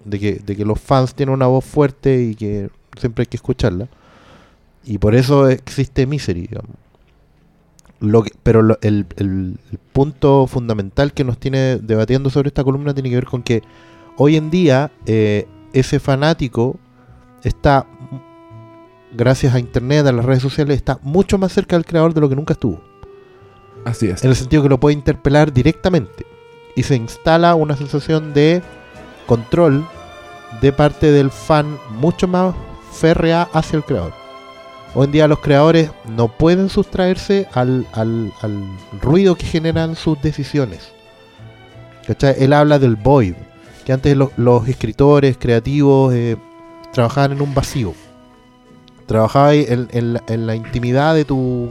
de 0.06 0.20
que, 0.20 0.34
de 0.36 0.56
que 0.56 0.64
los 0.64 0.80
fans 0.80 1.14
tienen 1.14 1.34
una 1.36 1.48
voz 1.48 1.66
fuerte 1.66 2.24
y 2.24 2.36
que 2.36 2.70
siempre 2.98 3.24
hay 3.24 3.28
que 3.28 3.36
escucharla. 3.38 3.90
Y 4.86 4.98
por 4.98 5.14
eso 5.14 5.50
existe 5.50 6.08
Misery, 6.08 6.48
digamos. 6.48 6.72
Lo 8.00 8.24
que- 8.24 8.32
pero 8.44 8.62
lo- 8.62 8.78
el, 8.82 9.06
el- 9.18 9.60
el 9.72 9.78
punto 9.94 10.46
fundamental 10.48 11.14
que 11.14 11.24
nos 11.24 11.38
tiene 11.40 11.78
debatiendo 11.78 12.30
sobre 12.30 12.50
esta 12.50 12.64
columna 12.64 12.94
tiene 12.94 13.10
que 13.10 13.16
ver 13.16 13.26
con 13.26 13.42
que 13.44 13.64
hoy 14.18 14.36
en 14.36 14.50
día 14.52 14.92
eh, 15.06 15.48
ese 15.74 16.00
fanático 16.00 16.78
está, 17.44 17.86
gracias 19.16 19.54
a 19.56 19.60
internet, 19.60 20.06
a 20.06 20.12
las 20.12 20.26
redes 20.26 20.42
sociales, 20.44 20.76
está 20.78 21.00
mucho 21.02 21.38
más 21.38 21.52
cerca 21.54 21.76
del 21.76 21.86
creador 21.86 22.14
de 22.14 22.22
lo 22.22 22.30
que 22.30 22.36
nunca 22.36 22.54
estuvo. 22.54 22.82
Así 23.86 24.08
es. 24.10 24.24
En 24.24 24.30
el 24.30 24.36
sentido 24.36 24.64
que 24.64 24.70
lo 24.70 24.80
puede 24.80 24.94
interpelar 24.96 25.52
directamente. 25.54 26.26
Y 26.76 26.84
se 26.84 26.96
instala 26.96 27.56
una 27.56 27.76
sensación 27.76 28.34
de 28.34 28.62
control 29.26 29.86
de 30.62 30.72
parte 30.72 31.12
del 31.12 31.32
fan 31.32 31.78
mucho 32.00 32.28
más 32.28 32.54
férrea 32.92 33.44
hacia 33.54 33.78
el 33.78 33.84
creador. 33.84 34.14
Hoy 34.96 35.06
en 35.06 35.12
día 35.12 35.28
los 35.28 35.40
creadores 35.40 35.92
no 36.16 36.28
pueden 36.28 36.70
sustraerse 36.70 37.48
al, 37.54 37.86
al- 37.94 38.32
ruido 39.02 39.36
que 39.36 39.46
generan 39.46 39.96
sus 39.96 40.20
decisiones. 40.22 40.90
¿Cachai? 42.08 42.36
Él 42.40 42.54
habla 42.54 42.80
del 42.80 42.96
void, 42.96 43.36
que 43.86 43.94
antes 43.94 44.16
lo- 44.16 44.32
los 44.38 44.68
escritores 44.68 45.38
creativos 45.38 46.14
eh, 46.14 46.38
trabajaban 46.94 47.34
en 47.34 47.42
un 47.42 47.54
vacío. 47.54 47.94
Trabajaba 49.06 49.54
en, 49.54 50.14
la, 50.46 50.56
intimidad 50.56 51.16
de 51.16 51.24
tu, 51.26 51.70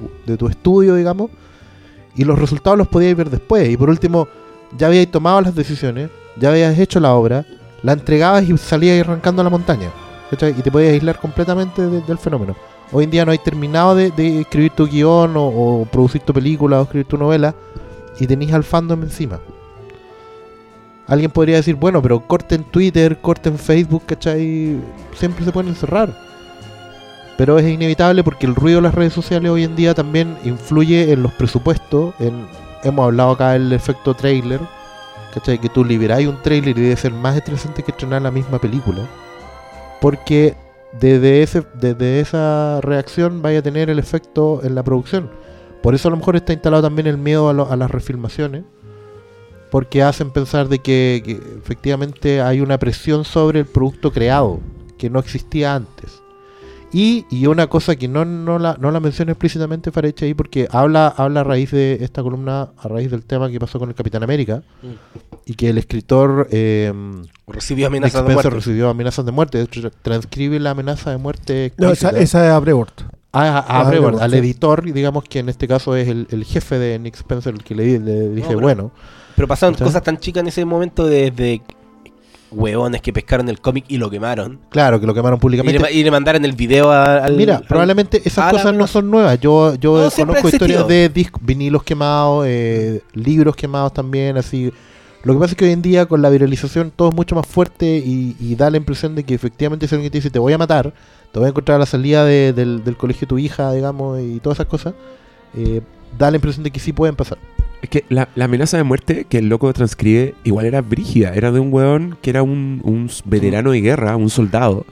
estudio, 0.48 0.94
digamos, 0.94 1.30
y 2.14 2.24
los 2.24 2.38
resultados 2.38 2.78
los 2.78 2.88
podíais 2.88 3.16
ver 3.16 3.28
después. 3.28 3.68
Y 3.68 3.76
por 3.76 3.90
último, 3.90 4.28
ya 4.78 4.86
habíais 4.86 5.10
tomado 5.10 5.40
las 5.42 5.54
decisiones, 5.54 6.08
ya 6.38 6.50
habías 6.50 6.78
hecho 6.78 6.98
la 7.00 7.12
obra, 7.14 7.44
la 7.82 7.92
entregabas 7.92 8.44
y 8.48 8.56
salías 8.56 9.06
arrancando 9.06 9.40
a 9.42 9.44
la 9.44 9.50
montaña. 9.50 9.90
¿cachai? 10.30 10.54
Y 10.58 10.62
te 10.62 10.70
podías 10.70 10.92
aislar 10.92 11.18
completamente 11.20 11.82
de- 11.86 12.00
del 12.02 12.18
fenómeno. 12.18 12.56
Hoy 12.92 13.04
en 13.04 13.10
día 13.10 13.24
no 13.24 13.32
hay 13.32 13.38
terminado 13.38 13.94
de, 13.94 14.40
escribir 14.40 14.72
tu 14.72 14.86
guion 14.86 15.36
o, 15.36 15.46
o 15.46 15.84
producir 15.86 16.22
tu 16.22 16.32
película 16.32 16.80
o 16.80 16.82
escribir 16.84 17.06
tu 17.06 17.18
novela 17.18 17.54
y 18.18 18.26
tenéis 18.26 18.52
al 18.52 18.64
fandom 18.64 19.02
encima. 19.02 19.40
Alguien 21.08 21.30
podría 21.30 21.56
decir, 21.56 21.76
bueno, 21.76 22.02
pero 22.02 22.20
corten 22.20 22.64
Twitter, 22.64 23.20
corten 23.20 23.58
Facebook, 23.58 24.02
¿cachai? 24.06 24.76
Siempre 25.14 25.44
se 25.44 25.52
pueden 25.52 25.70
encerrar. 25.70 26.12
Pero 27.36 27.58
es 27.58 27.68
inevitable 27.68 28.24
porque 28.24 28.46
el 28.46 28.54
ruido 28.54 28.78
de 28.78 28.82
las 28.82 28.94
redes 28.94 29.12
sociales 29.12 29.50
hoy 29.50 29.64
en 29.64 29.76
día 29.76 29.94
también 29.94 30.36
influye 30.44 31.12
en 31.12 31.22
los 31.22 31.32
presupuestos. 31.32 32.14
En, 32.18 32.46
hemos 32.82 33.04
hablado 33.04 33.32
acá 33.32 33.52
del 33.52 33.72
efecto 33.72 34.14
trailer. 34.14 34.60
¿Cachai? 35.32 35.60
Que 35.60 35.68
tú 35.68 35.84
liberáis 35.84 36.26
un 36.26 36.40
trailer 36.42 36.76
y 36.76 36.82
debe 36.82 36.96
ser 36.96 37.12
más 37.12 37.36
estresante 37.36 37.82
que 37.82 37.92
estrenar 37.92 38.22
la 38.22 38.30
misma 38.30 38.58
película. 38.58 39.02
Porque 40.00 40.56
desde, 41.00 41.42
ese, 41.42 41.62
desde 41.80 42.20
esa 42.20 42.80
reacción 42.80 43.42
vaya 43.42 43.58
a 43.58 43.62
tener 43.62 43.90
el 43.90 43.98
efecto 43.98 44.60
en 44.62 44.74
la 44.74 44.82
producción. 44.82 45.30
Por 45.82 45.94
eso 45.94 46.08
a 46.08 46.10
lo 46.10 46.16
mejor 46.16 46.36
está 46.36 46.52
instalado 46.52 46.82
también 46.82 47.06
el 47.06 47.18
miedo 47.18 47.48
a, 47.48 47.52
lo- 47.52 47.70
a 47.70 47.76
las 47.76 47.90
refilmaciones. 47.90 48.64
Porque 49.70 50.02
hacen 50.02 50.30
pensar 50.30 50.68
de 50.68 50.78
que, 50.78 51.40
efectivamente 51.58 52.40
hay 52.40 52.60
una 52.60 52.78
presión 52.78 53.24
sobre 53.24 53.60
el 53.60 53.66
producto 53.66 54.12
creado 54.12 54.60
que 54.96 55.10
no 55.10 55.18
existía 55.18 55.74
antes. 55.74 56.22
Y, 56.92 57.26
y 57.30 57.46
una 57.46 57.66
cosa 57.66 57.96
que 57.96 58.06
no, 58.06 58.24
no, 58.24 58.58
la, 58.60 58.76
no 58.80 58.90
la 58.92 59.00
menciona 59.00 59.32
explícitamente 59.32 59.90
Farecha 59.90 60.24
ahí 60.24 60.34
porque 60.34 60.68
habla, 60.70 61.08
habla 61.08 61.40
a 61.40 61.44
raíz 61.44 61.72
de 61.72 61.98
esta 62.00 62.22
columna, 62.22 62.70
a 62.78 62.88
raíz 62.88 63.10
del 63.10 63.24
tema 63.24 63.50
que 63.50 63.58
pasó 63.58 63.78
con 63.80 63.88
el 63.88 63.94
Capitán 63.96 64.22
América 64.22 64.62
y 65.48 65.54
que 65.54 65.68
el 65.70 65.78
escritor 65.78 66.48
eh, 66.50 66.92
Recibió 67.46 67.86
Nick 67.86 67.92
amenazas 67.92 68.12
de 68.12 68.18
Spencer 68.32 68.34
muerte. 68.34 68.50
recibió 68.66 68.88
amenazas 68.90 69.24
de 69.24 69.30
muerte. 69.32 69.58
De 69.58 69.64
hecho, 69.64 69.90
transcribe 70.02 70.58
la 70.58 70.70
amenaza 70.72 71.10
de 71.12 71.18
muerte 71.18 71.72
No, 71.78 71.90
esa, 71.92 72.10
es 72.10 72.34
Abrevort. 72.34 73.02
a, 73.32 73.42
a- 73.42 73.58
a 73.58 73.80
Ah, 73.80 73.84
Brevard, 73.84 74.10
Brevard, 74.14 74.22
al 74.24 74.30
sí. 74.32 74.36
editor, 74.38 74.88
y 74.88 74.92
digamos 74.92 75.22
que 75.24 75.38
en 75.38 75.48
este 75.48 75.68
caso 75.68 75.94
es 75.94 76.08
el, 76.08 76.26
el 76.32 76.44
jefe 76.44 76.78
de 76.80 76.98
Nick 76.98 77.14
Spencer 77.14 77.54
el 77.54 77.62
que 77.62 77.74
le, 77.76 77.98
le 78.00 78.28
dice, 78.30 78.48
pero- 78.48 78.60
bueno, 78.60 78.90
Pero 79.36 79.46
pasaron 79.46 79.74
cosas 79.76 80.02
tan 80.02 80.18
chicas 80.18 80.40
en 80.40 80.48
ese 80.48 80.64
momento 80.64 81.06
desde 81.06 81.62
hueones 82.50 83.02
que 83.02 83.12
pescaron 83.12 83.48
el 83.48 83.60
cómic 83.60 83.84
y 83.88 83.98
lo 83.98 84.08
quemaron. 84.10 84.60
claro, 84.70 84.98
que 85.00 85.06
lo 85.06 85.14
quemaron 85.14 85.36
Y 85.36 85.40
públicamente. 85.40 85.78
le, 85.80 85.92
y 85.92 86.02
le 86.04 86.10
mandaron 86.10 86.44
el 86.44 86.52
video 86.52 86.90
a- 86.90 87.18
al. 87.18 87.36
Mira, 87.36 87.56
al- 87.58 87.64
probablemente 87.64 88.20
esas 88.24 88.38
a 88.38 88.46
la 88.46 88.52
cosas 88.52 88.74
no 88.74 88.86
son 88.88 89.10
nuevas. 89.10 89.38
Yo, 89.40 89.74
yo 89.76 89.96
No, 90.04 90.10
conozco 90.26 90.48
historias 90.48 90.88
de 90.88 91.08
discos, 91.08 91.40
vinilos 91.44 91.82
quemados, 91.82 92.44
eh, 92.48 93.02
libros 93.14 93.54
quemados 93.56 93.92
también, 93.92 94.36
así. 94.36 94.72
Lo 95.26 95.32
que 95.34 95.40
pasa 95.40 95.52
es 95.54 95.56
que 95.56 95.64
hoy 95.64 95.72
en 95.72 95.82
día 95.82 96.06
con 96.06 96.22
la 96.22 96.30
viralización 96.30 96.92
todo 96.94 97.08
es 97.08 97.14
mucho 97.16 97.34
más 97.34 97.48
fuerte 97.48 97.96
y, 97.98 98.54
da 98.54 98.70
la 98.70 98.76
impresión 98.76 99.16
de 99.16 99.24
que 99.24 99.34
efectivamente 99.34 99.88
si 99.88 99.94
alguien 99.96 100.12
te 100.12 100.18
dice 100.18 100.30
te 100.30 100.38
voy 100.38 100.52
a 100.52 100.58
matar, 100.58 100.94
te 101.32 101.40
voy 101.40 101.46
a 101.46 101.48
encontrar 101.48 101.74
a 101.76 101.78
la 101.80 101.86
salida 101.86 102.24
de- 102.24 102.52
del, 102.52 102.96
colegio 102.96 103.22
de 103.22 103.26
tu 103.26 103.38
hija, 103.38 103.72
digamos, 103.72 104.20
y 104.20 104.38
todas 104.38 104.58
esas 104.58 104.68
cosas, 104.68 104.94
eh, 105.56 105.80
da 106.16 106.30
la 106.30 106.36
impresión 106.36 106.62
de 106.62 106.70
que 106.70 106.78
sí 106.78 106.92
pueden 106.92 107.16
pasar. 107.16 107.38
Es 107.82 107.90
que 107.90 108.04
la, 108.08 108.28
la 108.36 108.44
amenaza 108.44 108.76
de 108.76 108.84
muerte 108.84 109.26
que 109.28 109.38
el 109.38 109.48
loco 109.48 109.72
transcribe 109.72 110.36
igual 110.44 110.64
era 110.64 110.80
brígida. 110.80 111.34
Era 111.34 111.50
de 111.50 111.58
un 111.58 111.72
weón 111.72 112.16
que 112.22 112.30
era 112.30 112.44
un, 112.44 112.80
un 112.84 113.10
veterano 113.24 113.72
de 113.72 113.80
guerra, 113.80 114.14
un 114.14 114.30
soldado. 114.30 114.86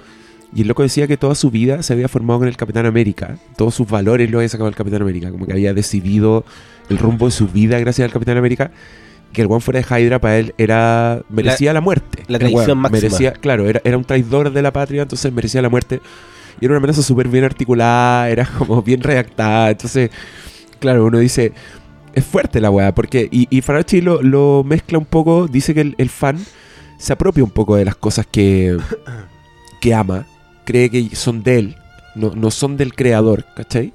Y 0.53 0.63
el 0.63 0.67
loco 0.69 0.83
decía 0.83 1.07
que 1.07 1.17
toda 1.17 1.37
su 1.37 1.53
vida 1.53 1.85
se 1.85 1.93
había 1.93 2.09
formado 2.09 2.41
con 2.41 2.49
el 2.49 2.57
Capitán 2.57 2.87
América. 2.87 3.39
Todos 3.57 3.77
sus 3.77 3.89
valores 3.89 4.29
los 4.33 4.41
había 4.41 4.49
sacado 4.49 4.69
el 4.69 4.75
Capitán 4.75 5.01
América. 5.03 5.31
Como 5.31 5.47
que 5.47 5.53
había 5.53 5.73
decidido 5.75 6.45
el 6.89 6.99
rumbo 6.99 7.27
de 7.27 7.33
su 7.33 7.47
vida 7.47 7.79
gracias 7.79 8.05
al 8.05 8.13
Capitán 8.13 8.37
América. 8.37 8.73
Que 9.35 9.43
el 9.43 9.49
weón 9.49 9.61
fuera 9.61 9.81
de 9.81 9.87
Hydra 9.87 10.19
para 10.19 10.39
él 10.39 10.55
era 10.57 11.23
merecía 11.29 11.75
la, 11.75 11.83
muerte. 11.83 12.23
la 12.29 12.39
traición 12.39 12.65
weón 12.65 12.79
máxima. 12.79 13.03
Merecía, 13.03 13.33
claro, 13.33 13.69
era, 13.69 13.83
era 13.85 13.99
un 13.99 14.05
traidor 14.05 14.51
de 14.51 14.63
la 14.63 14.73
patria, 14.73 15.03
entonces 15.03 15.31
merecía 15.31 15.61
la 15.61 15.69
muerte. 15.69 16.01
Y 16.61 16.65
era 16.65 16.73
una 16.73 16.79
amenaza 16.79 17.03
súper 17.03 17.29
bien 17.29 17.45
articulada, 17.45 18.29
era 18.31 18.47
como 18.47 18.81
bien 18.83 19.03
redactada. 19.03 19.71
Entonces, 19.71 20.11
claro, 20.79 21.05
uno 21.05 21.19
dice, 21.19 21.53
es 22.15 22.25
fuerte 22.25 22.61
la 22.61 22.71
weá, 22.71 22.95
porque. 22.95 23.29
Y, 23.31 23.47
y 23.51 23.61
Farachi 23.61 24.01
lo, 24.01 24.23
lo 24.23 24.65
mezcla 24.65 24.97
un 24.97 25.07
poco, 25.07 25.47
dice 25.49 25.75
que 25.75 25.83
el, 25.83 25.95
el 25.99 26.09
fan 26.09 26.39
se 26.97 27.13
apropia 27.13 27.45
un 27.45 27.51
poco 27.51 27.77
de 27.77 27.85
las 27.85 27.97
cosas 27.97 28.27
que, 28.31 28.79
que 29.81 29.95
ama, 29.95 30.27
cree 30.65 30.91
que 30.91 31.15
son 31.15 31.43
de 31.43 31.59
él, 31.59 31.77
no, 32.15 32.31
no 32.35 32.51
son 32.51 32.77
del 32.77 32.95
creador, 32.95 33.45
¿cachai? 33.55 33.93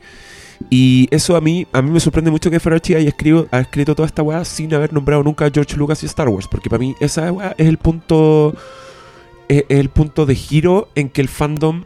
Y 0.70 1.08
eso 1.12 1.36
a 1.36 1.42
mí, 1.42 1.66
a 1.72 1.82
mí 1.82 1.90
me 1.90 2.00
sorprende 2.00 2.30
mucho 2.30 2.52
que 2.52 2.60
Farachi 2.60 2.94
haya 2.94 3.10
escrito, 3.10 3.48
ha 3.52 3.60
escrito 3.60 3.96
toda 3.96 4.06
esta 4.06 4.22
weá 4.22 4.46
sin 4.46 4.72
haber 4.74 4.94
nombrado 4.94 5.24
nunca 5.24 5.46
a 5.46 5.52
George 5.52 5.76
Lucas 5.76 6.04
y 6.04 6.06
Star 6.06 6.30
Wars, 6.30 6.48
porque 6.48 6.70
para 6.70 6.80
mí 6.80 6.96
esa 7.00 7.32
weá 7.32 7.56
es 7.58 7.68
el 7.68 7.78
punto. 7.78 8.56
Es 9.48 9.64
el 9.70 9.90
punto 9.90 10.28
de 10.28 10.36
giro 10.36 10.90
en 10.94 11.10
que 11.10 11.22
el 11.22 11.28
fandom 11.28 11.86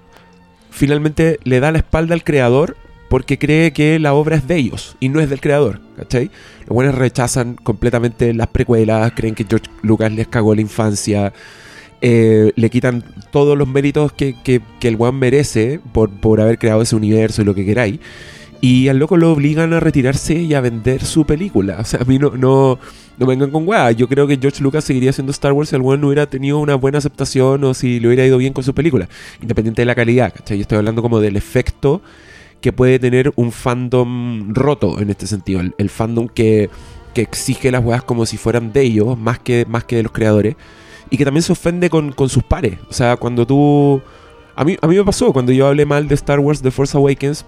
finalmente 0.69 1.39
le 1.45 1.61
da 1.61 1.71
la 1.71 1.77
espalda 1.77 2.13
al 2.13 2.23
creador 2.25 2.75
porque 3.09 3.38
cree 3.39 3.71
que 3.71 3.99
la 3.99 4.13
obra 4.13 4.36
es 4.36 4.47
de 4.49 4.57
ellos 4.57 4.97
y 4.99 5.07
no 5.07 5.21
es 5.21 5.29
del 5.29 5.39
creador, 5.39 5.79
¿cachai? 5.95 6.29
Los 6.61 6.69
buenos 6.69 6.95
rechazan 6.95 7.53
completamente 7.55 8.34
las 8.34 8.47
precuelas, 8.47 9.13
creen 9.15 9.34
que 9.36 9.45
George 9.47 9.67
Lucas 9.81 10.11
les 10.11 10.27
cagó 10.27 10.53
la 10.55 10.59
infancia, 10.61 11.31
eh, 12.01 12.51
le 12.55 12.69
quitan 12.69 13.01
todos 13.31 13.57
los 13.57 13.67
méritos 13.67 14.11
que, 14.11 14.36
que- 14.43 14.61
que 14.81 14.88
el 14.89 14.95
one 14.99 15.17
merece 15.17 15.79
por, 15.93 16.09
por 16.09 16.41
haber 16.41 16.57
creado 16.59 16.81
ese 16.81 16.95
universo 16.97 17.43
y 17.43 17.45
lo 17.45 17.55
que 17.55 17.65
queráis. 17.65 17.99
Y 18.64 18.88
al 18.88 18.97
loco 18.97 19.18
lo 19.18 19.30
obligan 19.30 19.74
a 19.74 19.82
retirarse 19.82 20.36
y 20.36 20.53
a 20.53 20.61
vender 20.61 21.03
su 21.03 21.26
película. 21.26 21.80
O 21.82 21.84
sea, 21.84 21.99
a 21.99 22.05
mí 22.05 22.18
no, 22.18 22.30
no, 22.30 22.80
no 23.18 23.26
vengan 23.26 23.51
con 23.51 23.68
weá. 23.68 23.91
Yo 23.91 24.07
creo 24.07 24.26
que 24.26 24.38
George 24.38 24.64
Lucas 24.64 24.86
seguiría 24.86 25.09
haciendo 25.09 25.34
Star 25.34 25.51
Wars 25.51 25.68
si 25.68 25.76
weón 25.76 25.99
no 25.99 26.07
hubiera 26.07 26.28
tenido 26.28 26.59
una 26.59 26.76
buena 26.76 26.99
aceptación 26.99 27.61
o 27.66 27.74
si 27.74 27.99
le 27.99 28.07
hubiera 28.07 28.26
ido 28.26 28.38
bien 28.38 28.53
con 28.53 28.64
su 28.64 28.74
película. 28.74 29.09
Independiente 29.41 29.82
de 29.82 29.86
la 29.86 29.95
calidad, 29.95 30.34
¿cachai? 30.34 30.55
Yo 30.55 30.61
estoy 30.61 30.78
hablando 30.78 31.01
como 31.01 31.20
del 31.20 31.36
efecto 31.36 32.01
que 32.61 32.72
puede 32.72 32.99
tener 32.99 33.34
un 33.36 33.51
fandom 33.51 34.53
roto 34.53 35.01
en 35.01 35.09
este 35.09 35.28
sentido. 35.28 35.59
El, 35.59 35.76
el 35.78 35.89
fandom 35.89 36.30
que, 36.30 36.70
que 37.14 37.22
exige 37.22 37.70
las 37.70 37.84
weas 37.84 38.03
como 38.03 38.26
si 38.26 38.38
fueran 38.38 38.72
de 38.72 38.84
ellos, 38.84 39.18
más 39.18 39.39
que, 39.39 39.66
más 39.68 39.84
que 39.84 39.97
de 39.97 40.03
los 40.03 40.14
creadores. 40.14 40.55
Y 41.09 41.18
que 41.18 41.26
también 41.26 41.43
se 41.43 41.51
ofende 41.51 41.89
con, 41.89 42.14
con 42.14 42.30
sus 42.30 42.43
pares. 42.43 42.78
O 42.89 42.93
sea, 42.93 43.18
cuando 43.18 43.45
tú... 43.45 44.01
A 44.55 44.64
mí, 44.64 44.78
a 44.82 44.88
mí 44.88 44.95
me 44.95 45.03
pasó, 45.03 45.34
cuando 45.34 45.51
yo 45.51 45.68
hablé 45.68 45.86
mal 45.86 46.07
de 46.07 46.14
Star 46.14 46.39
Wars 46.39 46.61
The 46.61 46.70
Force 46.70 46.95
Awakens, 46.95 47.43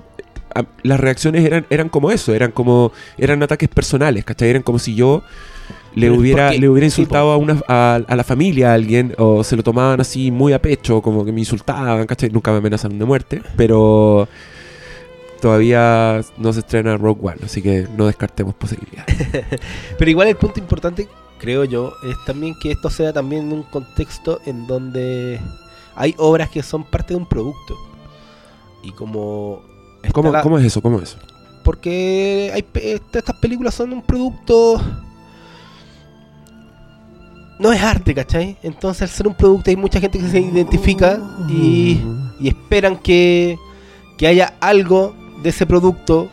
a- 0.56 0.66
las 0.84 1.00
reacciones 1.00 1.46
eran, 1.46 1.66
eran 1.70 1.90
como 1.90 2.10
eso, 2.12 2.34
eran 2.34 2.52
como... 2.52 2.92
Eran 3.18 3.44
ataques 3.44 3.70
personales, 3.70 4.26
¿cachai? 4.26 4.50
Eran 4.50 4.64
como 4.64 4.80
si 4.80 4.96
yo 4.96 5.22
le 5.94 6.08
Pero 6.08 6.16
hubiera, 6.20 6.52
le 6.52 6.68
hubiera 6.70 6.86
insultado 6.86 7.32
a, 7.32 7.38
una, 7.38 7.62
a, 7.68 8.00
a 8.08 8.16
la 8.16 8.24
familia 8.24 8.72
a 8.72 8.74
alguien, 8.74 9.14
o 9.18 9.44
se 9.44 9.56
lo 9.56 9.64
tomaban 9.64 10.02
así 10.02 10.32
muy 10.32 10.54
a 10.54 10.62
pecho, 10.62 11.02
como 11.02 11.24
que 11.24 11.32
me 11.32 11.40
insultaban, 11.42 12.06
¿cachai? 12.08 12.30
Nunca 12.30 12.52
me 12.52 12.58
amenazaron 12.58 12.98
de 13.00 13.06
muerte, 13.06 13.42
pero... 13.56 14.28
todavía 15.42 16.22
no 16.38 16.54
se 16.54 16.60
estrena 16.62 16.98
Rogue 16.98 17.22
One, 17.28 17.38
así 17.44 17.62
que 17.62 17.88
no 17.96 18.08
descartemos 18.08 18.56
posibilidades. 18.56 19.16
Pero 19.98 20.10
igual 20.12 20.28
el 20.28 20.36
punto 20.38 20.60
importante, 20.60 21.08
creo 21.40 21.66
yo, 21.66 21.94
es 22.10 22.16
también 22.26 22.56
que 22.62 22.72
esto 22.72 22.90
sea 22.90 23.14
también 23.14 23.52
un 23.54 23.64
contexto 23.64 24.40
en 24.46 24.66
donde 24.66 25.40
hay 25.96 26.16
obras 26.18 26.50
que 26.50 26.64
son 26.64 26.84
parte 26.84 27.14
de 27.14 27.20
un 27.20 27.28
producto. 27.28 27.76
Y 28.82 28.92
como... 28.92 29.62
¿Cómo, 30.14 30.32
la- 30.32 30.42
cómo 30.42 30.58
es 30.60 30.66
eso? 30.66 30.82
¿Cómo 30.82 30.98
es 30.98 31.10
eso? 31.10 31.18
Porque 31.64 32.52
hay, 32.54 32.62
pe- 32.64 32.94
estas 33.14 33.36
películas 33.38 33.74
son 33.74 33.94
un 33.94 34.02
producto... 34.02 34.82
No 37.58 37.72
es 37.72 37.82
arte, 37.82 38.14
¿cachai? 38.14 38.58
Entonces 38.64 39.04
al 39.04 39.10
ser 39.10 39.28
un 39.28 39.34
producto 39.34 39.70
hay 39.70 39.78
mucha 39.78 40.00
gente 40.02 40.20
que 40.20 40.28
se 40.28 40.40
identifica 40.42 41.20
y, 41.50 42.02
y 42.40 42.50
esperan 42.50 42.98
que, 42.98 43.58
que 44.18 44.28
haya 44.28 44.56
algo 44.60 45.16
de 45.42 45.50
ese 45.50 45.66
producto 45.66 46.30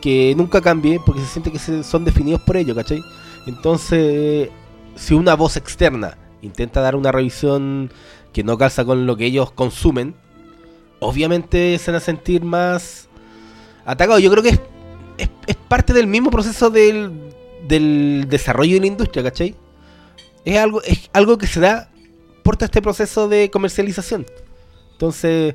que 0.00 0.32
nunca 0.36 0.60
cambie 0.60 1.00
porque 1.04 1.22
se 1.22 1.26
siente 1.26 1.50
que 1.50 1.58
se- 1.58 1.82
son 1.82 2.04
definidos 2.04 2.40
por 2.42 2.56
ello, 2.56 2.72
¿cachai? 2.74 3.02
Entonces, 3.48 4.48
si 4.94 5.14
una 5.14 5.34
voz 5.34 5.56
externa 5.56 6.16
intenta 6.40 6.80
dar 6.80 6.94
una 6.94 7.10
revisión 7.10 7.90
que 8.32 8.44
no 8.44 8.56
calza 8.56 8.84
con 8.84 9.06
lo 9.06 9.16
que 9.16 9.26
ellos 9.26 9.50
consumen, 9.50 10.14
obviamente 11.00 11.78
se 11.78 11.90
van 11.90 11.98
a 11.98 12.00
sentir 12.00 12.44
más 12.44 13.08
atacados. 13.84 14.22
Yo 14.22 14.30
creo 14.30 14.42
que 14.42 14.60
es, 15.18 15.56
parte 15.68 15.92
del 15.92 16.06
mismo 16.06 16.30
proceso 16.30 16.70
del, 16.70 17.12
desarrollo 18.28 18.74
de 18.74 18.80
la 18.80 18.86
industria, 18.86 19.22
¿cachai? 19.22 19.54
Es 20.44 20.58
algo, 20.58 20.82
es 20.82 21.10
algo 21.12 21.38
que 21.38 21.46
se 21.46 21.60
da 21.60 21.90
por 22.42 22.56
todo 22.56 22.66
este 22.66 22.82
proceso 22.82 23.28
de 23.28 23.50
comercialización. 23.50 24.26
Entonces, 24.92 25.54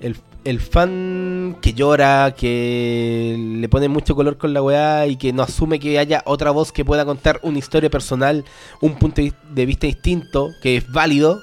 el, 0.00 0.16
el 0.44 0.60
fan 0.60 1.56
que 1.62 1.72
llora, 1.72 2.34
que 2.36 3.36
le 3.38 3.68
pone 3.68 3.88
mucho 3.88 4.14
color 4.14 4.36
con 4.36 4.52
la 4.52 4.62
weá 4.62 5.06
y 5.06 5.16
que 5.16 5.32
no 5.32 5.42
asume 5.42 5.78
que 5.78 5.98
haya 5.98 6.22
otra 6.26 6.50
voz 6.50 6.72
que 6.72 6.84
pueda 6.84 7.04
contar 7.04 7.40
una 7.42 7.58
historia 7.58 7.88
personal, 7.88 8.44
un 8.80 8.96
punto 8.96 9.22
de 9.22 9.66
vista 9.66 9.86
distinto, 9.86 10.50
que 10.62 10.76
es 10.76 10.92
válido, 10.92 11.40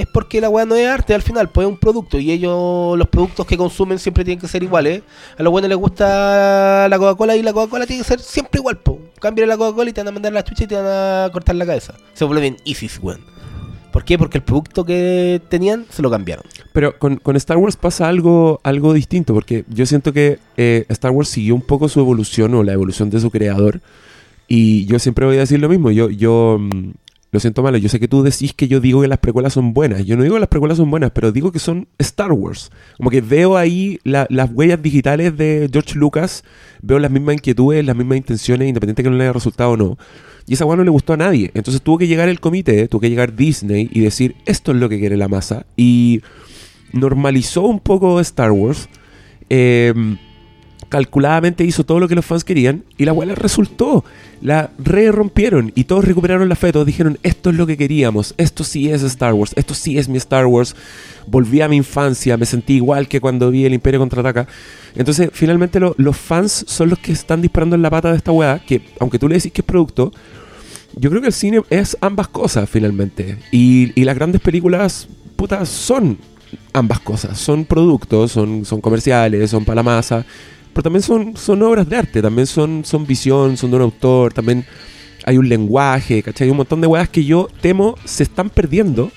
es 0.00 0.06
porque 0.06 0.40
la 0.40 0.48
weá 0.48 0.66
no 0.66 0.74
es 0.74 0.86
arte 0.86 1.14
al 1.14 1.22
final, 1.22 1.48
pues 1.48 1.66
es 1.66 1.72
un 1.72 1.78
producto 1.78 2.18
y 2.18 2.30
ellos, 2.30 2.98
los 2.98 3.08
productos 3.08 3.46
que 3.46 3.56
consumen 3.56 3.98
siempre 3.98 4.24
tienen 4.24 4.40
que 4.40 4.48
ser 4.48 4.62
iguales. 4.62 5.02
A 5.38 5.42
los 5.42 5.50
buenos 5.50 5.68
les 5.68 5.78
gusta 5.78 6.86
la 6.88 6.98
Coca-Cola 6.98 7.36
y 7.36 7.42
la 7.42 7.52
Coca-Cola 7.52 7.86
tiene 7.86 8.02
que 8.02 8.08
ser 8.08 8.20
siempre 8.20 8.58
igual, 8.58 8.78
po. 8.78 8.98
Cambia 9.20 9.46
la 9.46 9.56
Coca-Cola 9.56 9.90
y 9.90 9.92
te 9.92 10.00
van 10.02 10.08
a 10.08 10.12
mandar 10.12 10.32
la 10.32 10.44
chucha 10.44 10.64
y 10.64 10.66
te 10.66 10.74
van 10.74 10.86
a 10.86 11.30
cortar 11.32 11.56
la 11.56 11.66
cabeza. 11.66 11.94
Se 12.12 12.24
vuelven 12.24 12.56
ISIS, 12.64 12.98
weón. 13.02 13.20
¿Por 13.96 14.04
qué? 14.04 14.18
Porque 14.18 14.36
el 14.36 14.44
producto 14.44 14.84
que 14.84 15.40
tenían 15.48 15.86
se 15.88 16.02
lo 16.02 16.10
cambiaron. 16.10 16.44
Pero 16.74 16.98
con, 16.98 17.16
con 17.16 17.34
Star 17.36 17.56
Wars 17.56 17.76
pasa 17.76 18.08
algo, 18.08 18.60
algo 18.62 18.92
distinto, 18.92 19.32
porque 19.32 19.64
yo 19.68 19.86
siento 19.86 20.12
que 20.12 20.38
eh, 20.58 20.84
Star 20.90 21.12
Wars 21.12 21.30
siguió 21.30 21.54
un 21.54 21.62
poco 21.62 21.88
su 21.88 22.00
evolución 22.00 22.52
o 22.54 22.62
la 22.62 22.74
evolución 22.74 23.08
de 23.08 23.20
su 23.20 23.30
creador. 23.30 23.80
Y 24.48 24.84
yo 24.84 24.98
siempre 24.98 25.24
voy 25.24 25.36
a 25.36 25.40
decir 25.40 25.60
lo 25.60 25.70
mismo. 25.70 25.90
Yo, 25.90 26.10
yo 26.10 26.58
mm, 26.60 26.90
lo 27.32 27.40
siento 27.40 27.62
malo. 27.62 27.76
Yo 27.78 27.88
sé 27.88 27.98
que 28.00 28.08
tú 28.08 28.22
decís 28.22 28.52
que 28.54 28.68
yo 28.68 28.80
digo 28.80 29.02
que 29.02 29.08
las 29.08 29.18
precuelas 29.18 29.52
son 29.52 29.74
buenas. 29.74 30.04
Yo 30.06 30.16
no 30.16 30.22
digo 30.22 30.36
que 30.36 30.40
las 30.40 30.48
precuelas 30.48 30.78
son 30.78 30.90
buenas, 30.90 31.10
pero 31.10 31.32
digo 31.32 31.52
que 31.52 31.58
son 31.58 31.88
Star 31.98 32.32
Wars. 32.32 32.70
Como 32.96 33.10
que 33.10 33.20
veo 33.20 33.56
ahí 33.56 33.98
la- 34.04 34.26
las 34.30 34.50
huellas 34.52 34.80
digitales 34.80 35.36
de 35.36 35.68
George 35.72 35.94
Lucas, 35.98 36.44
veo 36.82 36.98
las 36.98 37.10
mismas 37.10 37.34
inquietudes, 37.34 37.84
las 37.84 37.96
mismas 37.96 38.18
intenciones, 38.18 38.68
independiente 38.68 39.02
que 39.02 39.10
no 39.10 39.16
le 39.16 39.24
haya 39.24 39.32
resultado 39.32 39.70
o 39.72 39.76
no. 39.76 39.98
Y 40.46 40.54
esa 40.54 40.64
weá 40.64 40.76
no 40.76 40.84
le 40.84 40.90
gustó 40.90 41.12
a 41.12 41.16
nadie. 41.16 41.50
Entonces 41.54 41.82
tuvo 41.82 41.98
que 41.98 42.06
llegar 42.06 42.28
el 42.28 42.38
comité, 42.40 42.86
tuvo 42.88 43.00
que 43.00 43.10
llegar 43.10 43.34
Disney 43.34 43.88
y 43.92 44.00
decir, 44.00 44.36
esto 44.46 44.70
es 44.72 44.78
lo 44.78 44.88
que 44.88 44.98
quiere 45.00 45.16
la 45.16 45.26
masa. 45.28 45.66
Y 45.76 46.22
normalizó 46.92 47.62
un 47.62 47.80
poco 47.80 48.20
Star 48.20 48.52
Wars. 48.52 48.88
eh, 49.48 49.92
calculadamente 50.88 51.64
hizo 51.64 51.84
todo 51.84 52.00
lo 52.00 52.08
que 52.08 52.14
los 52.14 52.24
fans 52.24 52.44
querían 52.44 52.84
y 52.96 53.04
la 53.04 53.12
les 53.12 53.36
resultó. 53.38 54.04
La 54.42 54.70
re 54.78 55.10
rompieron 55.10 55.72
y 55.74 55.84
todos 55.84 56.04
recuperaron 56.04 56.48
la 56.48 56.54
fe. 56.56 56.72
Todos 56.72 56.86
dijeron, 56.86 57.18
esto 57.22 57.50
es 57.50 57.56
lo 57.56 57.66
que 57.66 57.76
queríamos. 57.76 58.34
Esto 58.36 58.64
sí 58.64 58.90
es 58.90 59.02
Star 59.02 59.32
Wars. 59.34 59.52
Esto 59.56 59.74
sí 59.74 59.98
es 59.98 60.08
mi 60.08 60.18
Star 60.18 60.46
Wars. 60.46 60.76
Volví 61.26 61.60
a 61.62 61.68
mi 61.68 61.76
infancia. 61.76 62.36
Me 62.36 62.46
sentí 62.46 62.74
igual 62.74 63.08
que 63.08 63.20
cuando 63.20 63.50
vi 63.50 63.64
el 63.64 63.74
Imperio 63.74 63.98
Contraataca. 64.00 64.46
Entonces, 64.94 65.30
finalmente 65.32 65.80
lo- 65.80 65.94
los 65.98 66.16
fans 66.16 66.64
son 66.68 66.90
los 66.90 66.98
que 66.98 67.12
están 67.12 67.42
disparando 67.42 67.76
en 67.76 67.82
la 67.82 67.90
pata 67.90 68.10
de 68.10 68.16
esta 68.18 68.30
weá. 68.32 68.58
Que 68.58 68.82
aunque 69.00 69.18
tú 69.18 69.28
le 69.28 69.36
decís 69.36 69.52
que 69.52 69.62
es 69.62 69.66
producto, 69.66 70.12
yo 70.94 71.10
creo 71.10 71.20
que 71.20 71.28
el 71.28 71.32
cine 71.34 71.62
es 71.70 71.96
ambas 72.00 72.28
cosas 72.28 72.68
finalmente. 72.70 73.38
Y, 73.50 73.92
y 74.00 74.04
las 74.04 74.14
grandes 74.14 74.40
películas, 74.40 75.08
putas, 75.36 75.68
son 75.68 76.18
ambas 76.72 77.00
cosas. 77.00 77.38
Son 77.38 77.64
productos, 77.64 78.32
son, 78.32 78.64
son 78.64 78.80
comerciales, 78.80 79.50
son 79.50 79.64
para 79.64 79.76
la 79.76 79.82
masa. 79.82 80.24
Pero 80.76 80.82
también 80.82 81.02
son, 81.02 81.34
son 81.38 81.62
obras 81.62 81.88
de 81.88 81.96
arte, 81.96 82.20
también 82.20 82.46
son, 82.46 82.84
son 82.84 83.06
visión, 83.06 83.56
son 83.56 83.70
de 83.70 83.76
un 83.76 83.82
autor, 83.84 84.34
también 84.34 84.62
hay 85.24 85.38
un 85.38 85.48
lenguaje, 85.48 86.22
¿cachai? 86.22 86.44
Hay 86.48 86.50
un 86.50 86.58
montón 86.58 86.82
de 86.82 86.86
weas 86.86 87.08
que 87.08 87.24
yo 87.24 87.48
temo 87.62 87.96
se 88.04 88.24
están 88.24 88.50
perdiendo 88.50 89.10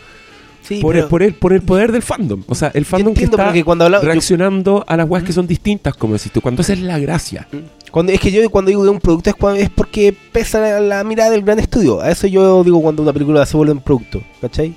Sí, 0.62 0.80
por, 0.82 0.96
el, 0.96 1.06
por, 1.08 1.22
el, 1.22 1.34
por 1.34 1.52
el 1.52 1.62
poder 1.62 1.92
del 1.92 2.02
fandom. 2.02 2.44
O 2.48 2.56
sea, 2.56 2.72
el 2.74 2.86
fandom 2.86 3.14
que 3.14 3.26
está 3.26 3.52
cuando 3.66 3.90
yo- 3.90 4.00
reaccionando 4.00 4.86
a 4.88 4.96
las 4.96 5.10
weas 5.10 5.26
que 5.26 5.34
son 5.34 5.48
distintas, 5.48 5.96
como 5.96 6.14
decís 6.14 6.32
tú, 6.32 6.40
cuando 6.40 6.62
esa 6.62 6.72
es 6.72 6.80
la 6.80 6.98
gracia. 6.98 7.46
Cuando, 7.92 8.14
es 8.14 8.22
que 8.22 8.32
yo 8.32 8.50
cuando 8.50 8.70
digo 8.70 8.84
que 8.84 8.90
un 8.90 9.00
producto 9.02 9.30
es, 9.32 9.36
cuando- 9.36 9.60
es 9.60 9.70
porque 9.70 10.16
pesa 10.32 10.62
la, 10.62 10.80
la 10.80 11.04
mirada 11.04 11.32
del 11.32 11.42
gran 11.42 11.60
estudio. 11.60 12.00
A 12.00 12.10
eso 12.10 12.26
yo 12.28 12.64
digo 12.64 12.82
cuando 12.82 13.02
una 13.04 13.12
película 13.12 13.46
se 13.46 13.58
vuelve 13.58 13.74
un 13.74 13.82
producto, 13.82 14.22
¿cachai? 14.40 14.74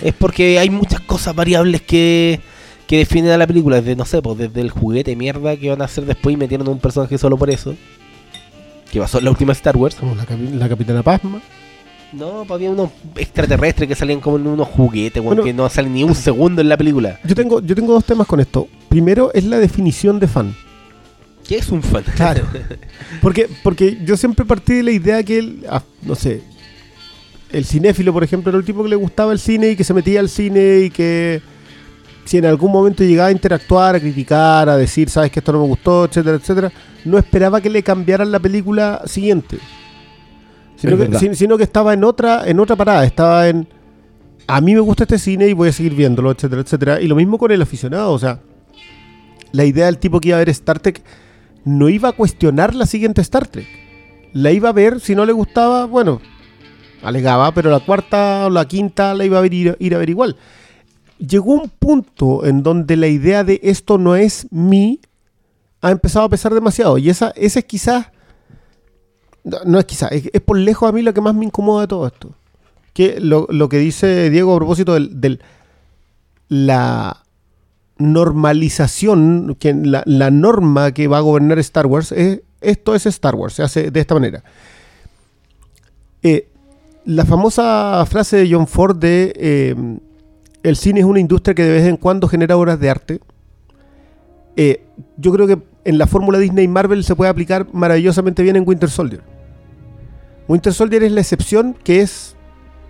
Es 0.00 0.12
porque 0.14 0.60
hay 0.60 0.70
muchas 0.70 1.00
cosas 1.00 1.34
variables 1.34 1.82
que, 1.82 2.38
que 2.90 2.96
definen 2.98 3.30
a 3.30 3.36
la 3.38 3.46
película. 3.46 3.76
Desde, 3.76 3.94
no 3.94 4.04
sé, 4.04 4.20
pues 4.20 4.36
desde 4.36 4.60
el 4.60 4.70
juguete 4.70 5.14
mierda 5.14 5.56
que 5.56 5.70
van 5.70 5.80
a 5.80 5.84
hacer 5.84 6.04
después 6.06 6.34
y 6.34 6.36
metieron 6.36 6.66
un 6.68 6.80
personaje 6.80 7.16
solo 7.18 7.36
por 7.38 7.48
eso. 7.48 7.76
Que 8.90 8.98
pasó 8.98 9.18
en 9.18 9.24
la 9.26 9.30
última 9.30 9.52
Star 9.52 9.76
Wars. 9.76 9.94
Como 9.94 10.16
la, 10.16 10.26
capi- 10.26 10.50
la 10.50 10.68
Capitana 10.68 11.02
Pasma. 11.04 11.40
No, 12.12 12.38
pues 12.44 12.50
había 12.50 12.70
unos 12.72 12.90
extraterrestres 13.14 13.88
que 13.88 13.94
salían 13.94 14.18
como 14.18 14.36
en 14.38 14.48
unos 14.48 14.66
juguetes, 14.66 15.22
Bueno. 15.22 15.44
que 15.44 15.52
no 15.52 15.68
salen 15.68 15.94
ni 15.94 16.02
un 16.02 16.16
segundo 16.16 16.60
en 16.60 16.68
la 16.68 16.76
película. 16.76 17.20
Yo 17.24 17.36
tengo, 17.36 17.60
yo 17.60 17.76
tengo 17.76 17.92
dos 17.92 18.04
temas 18.04 18.26
con 18.26 18.40
esto. 18.40 18.66
Primero 18.88 19.30
es 19.32 19.44
la 19.44 19.58
definición 19.60 20.18
de 20.18 20.26
fan. 20.26 20.56
¿Qué 21.46 21.58
es 21.58 21.68
un 21.68 21.82
fan? 21.84 22.02
Claro. 22.16 22.42
Porque, 23.22 23.48
porque 23.62 23.98
yo 24.04 24.16
siempre 24.16 24.44
partí 24.44 24.74
de 24.74 24.82
la 24.82 24.90
idea 24.90 25.22
que 25.22 25.38
el, 25.38 25.66
ah, 25.68 25.82
no 26.02 26.14
sé, 26.16 26.42
el 27.52 27.64
cinéfilo, 27.64 28.12
por 28.12 28.24
ejemplo, 28.24 28.50
era 28.50 28.58
el 28.58 28.64
tipo 28.64 28.82
que 28.82 28.88
le 28.88 28.96
gustaba 28.96 29.32
el 29.32 29.38
cine 29.38 29.70
y 29.70 29.76
que 29.76 29.84
se 29.84 29.94
metía 29.94 30.18
al 30.20 30.28
cine 30.28 30.80
y 30.86 30.90
que 30.90 31.40
si 32.30 32.38
en 32.38 32.46
algún 32.46 32.70
momento 32.70 33.02
llegaba 33.02 33.30
a 33.30 33.32
interactuar, 33.32 33.96
a 33.96 33.98
criticar, 33.98 34.68
a 34.68 34.76
decir, 34.76 35.10
sabes 35.10 35.32
que 35.32 35.40
esto 35.40 35.50
no 35.50 35.62
me 35.62 35.66
gustó, 35.66 36.04
etcétera, 36.04 36.36
etcétera, 36.36 36.72
no 37.04 37.18
esperaba 37.18 37.60
que 37.60 37.68
le 37.68 37.82
cambiaran 37.82 38.30
la 38.30 38.38
película 38.38 39.02
siguiente. 39.04 39.58
Sino, 40.76 40.94
Es 41.02 41.18
que, 41.18 41.34
sino 41.34 41.56
estaba 41.56 41.92
en 41.92 42.04
otra, 42.04 42.48
en 42.48 42.60
otra 42.60 42.76
parada, 42.76 43.04
estaba 43.04 43.48
en 43.48 43.66
a 44.46 44.60
mí 44.60 44.74
me 44.74 44.80
gusta 44.80 45.02
este 45.02 45.18
cine 45.18 45.48
y 45.48 45.54
voy 45.54 45.70
a 45.70 45.72
seguir 45.72 45.96
viéndolo, 45.96 46.30
etcétera, 46.30 46.62
etcétera. 46.62 47.00
Y 47.00 47.08
lo 47.08 47.16
mismo 47.16 47.36
con 47.36 47.50
el 47.50 47.62
aficionado, 47.62 48.12
o 48.12 48.18
sea, 48.20 48.38
la 49.50 49.64
idea 49.64 49.86
del 49.86 49.98
tipo 49.98 50.20
que 50.20 50.28
iba 50.28 50.36
a 50.36 50.38
ver 50.38 50.50
Star 50.50 50.78
Trek 50.78 51.02
no 51.64 51.88
iba 51.88 52.10
a 52.10 52.12
cuestionar 52.12 52.76
la 52.76 52.86
siguiente 52.86 53.22
Star 53.22 53.48
Trek. 53.48 53.66
La 54.34 54.52
iba 54.52 54.68
a 54.68 54.72
ver, 54.72 55.00
si 55.00 55.16
no 55.16 55.26
le 55.26 55.32
gustaba, 55.32 55.86
bueno, 55.86 56.20
alegaba, 57.02 57.52
pero 57.52 57.70
la 57.70 57.80
cuarta 57.80 58.46
o 58.46 58.50
la 58.50 58.68
quinta 58.68 59.14
la 59.14 59.24
iba 59.24 59.38
a 59.38 59.40
ver, 59.40 59.52
ir, 59.52 59.76
ir 59.80 59.96
a 59.96 59.98
ver 59.98 60.10
igual. 60.10 60.36
Llegó 61.20 61.52
un 61.52 61.68
punto 61.68 62.44
en 62.44 62.62
donde 62.62 62.96
la 62.96 63.06
idea 63.06 63.44
de 63.44 63.60
esto 63.62 63.98
no 63.98 64.16
es 64.16 64.50
mí 64.50 65.00
ha 65.80 65.90
empezado 65.90 66.24
a 66.24 66.28
pesar 66.28 66.52
demasiado. 66.52 66.98
Y 66.98 67.10
esa, 67.10 67.32
esa 67.36 67.60
es 67.60 67.64
quizás, 67.66 68.06
no, 69.64 69.78
es 69.78 69.84
quizás, 69.84 70.10
es, 70.12 70.40
por 70.40 70.58
lejos 70.58 70.88
a 70.88 70.92
mí 70.92 71.02
lo 71.02 71.14
que 71.14 71.20
más 71.20 71.34
me 71.34 71.44
incomoda 71.44 71.82
de 71.82 71.88
todo 71.88 72.06
esto. 72.06 72.34
Que 72.92 73.20
lo, 73.20 73.46
lo 73.50 73.68
que 73.68 73.78
dice 73.78 74.30
Diego 74.30 74.54
a 74.54 74.58
propósito 74.58 74.94
del, 74.94 75.40
la 76.48 77.22
normalización, 77.98 79.56
la 79.60 80.30
norma 80.30 80.92
que 80.92 81.06
va 81.06 81.18
a 81.18 81.20
gobernar 81.20 81.58
Star 81.58 81.86
Wars 81.86 82.12
es 82.12 82.40
esto 82.60 82.94
es 82.94 83.06
Star 83.06 83.34
Wars, 83.34 83.54
se 83.54 83.62
hace 83.62 83.90
de 83.90 84.00
esta 84.00 84.14
manera. 84.14 84.42
Eh, 86.22 86.48
la 87.06 87.24
famosa 87.24 88.04
frase 88.06 88.36
de 88.38 88.52
John 88.52 88.66
Ford 88.66 88.96
de 88.96 89.32
eh, 89.36 89.74
el 90.62 90.76
cine 90.76 91.00
es 91.00 91.06
una 91.06 91.20
industria 91.20 91.54
que 91.54 91.62
de 91.62 91.72
vez 91.72 91.86
en 91.86 91.96
cuando 91.96 92.28
genera 92.28 92.56
obras 92.56 92.78
de 92.78 92.90
arte. 92.90 93.20
eh, 94.56 94.84
yo 95.16 95.32
creo 95.32 95.46
que 95.46 95.58
en 95.84 95.98
la 95.98 96.06
fórmula 96.06 96.38
Disney 96.38 96.68
Marvel 96.68 97.04
se 97.04 97.14
puede 97.14 97.30
aplicar 97.30 97.66
maravillosamente 97.72 98.42
bien 98.42 98.56
en 98.56 98.68
Winter 98.68 98.90
Soldier. 98.90 99.22
Winter 100.48 100.72
Soldier 100.72 101.02
es 101.04 101.12
la 101.12 101.20
excepción 101.20 101.74
que 101.82 102.00
es 102.00 102.36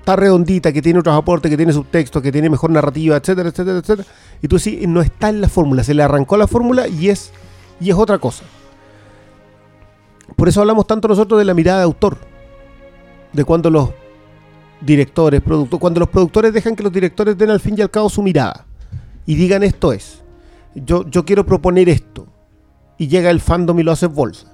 está 0.00 0.16
redondita, 0.16 0.72
que 0.72 0.82
tiene 0.82 0.98
otros 0.98 1.14
aportes, 1.14 1.50
que 1.50 1.56
tiene 1.56 1.72
subtextos, 1.72 2.22
que 2.22 2.32
tiene 2.32 2.48
mejor 2.48 2.70
narrativa, 2.70 3.16
etcétera, 3.16 3.50
etcétera, 3.50 3.78
etcétera. 3.78 4.08
Y 4.42 4.48
tú 4.48 4.58
sí, 4.58 4.84
no 4.88 5.02
está 5.02 5.28
en 5.28 5.40
la 5.40 5.48
fórmula, 5.48 5.84
se 5.84 5.94
le 5.94 6.02
arrancó 6.02 6.36
la 6.36 6.46
fórmula 6.46 6.88
y 6.88 7.10
es, 7.10 7.32
y 7.80 7.90
es 7.90 7.96
otra 7.96 8.18
cosa. 8.18 8.44
Por 10.36 10.48
eso 10.48 10.60
hablamos 10.60 10.86
tanto 10.86 11.06
nosotros 11.06 11.38
de 11.38 11.44
la 11.44 11.54
mirada 11.54 11.78
de 11.78 11.84
autor, 11.84 12.16
de 13.32 13.44
cuando 13.44 13.68
los 13.70 13.90
directores, 14.80 15.40
productores, 15.40 15.80
cuando 15.80 16.00
los 16.00 16.08
productores 16.08 16.52
dejan 16.52 16.74
que 16.76 16.82
los 16.82 16.92
directores 16.92 17.36
den 17.36 17.50
al 17.50 17.60
fin 17.60 17.74
y 17.76 17.82
al 17.82 17.90
cabo 17.90 18.08
su 18.08 18.22
mirada 18.22 18.66
y 19.26 19.34
digan 19.34 19.62
esto 19.62 19.92
es, 19.92 20.22
yo, 20.74 21.08
yo 21.08 21.24
quiero 21.24 21.44
proponer 21.44 21.88
esto. 21.88 22.26
y 22.98 23.08
llega 23.08 23.30
el 23.30 23.40
fandom 23.40 23.78
y 23.78 23.82
lo 23.82 23.92
hace 23.92 24.06
bolsa. 24.06 24.46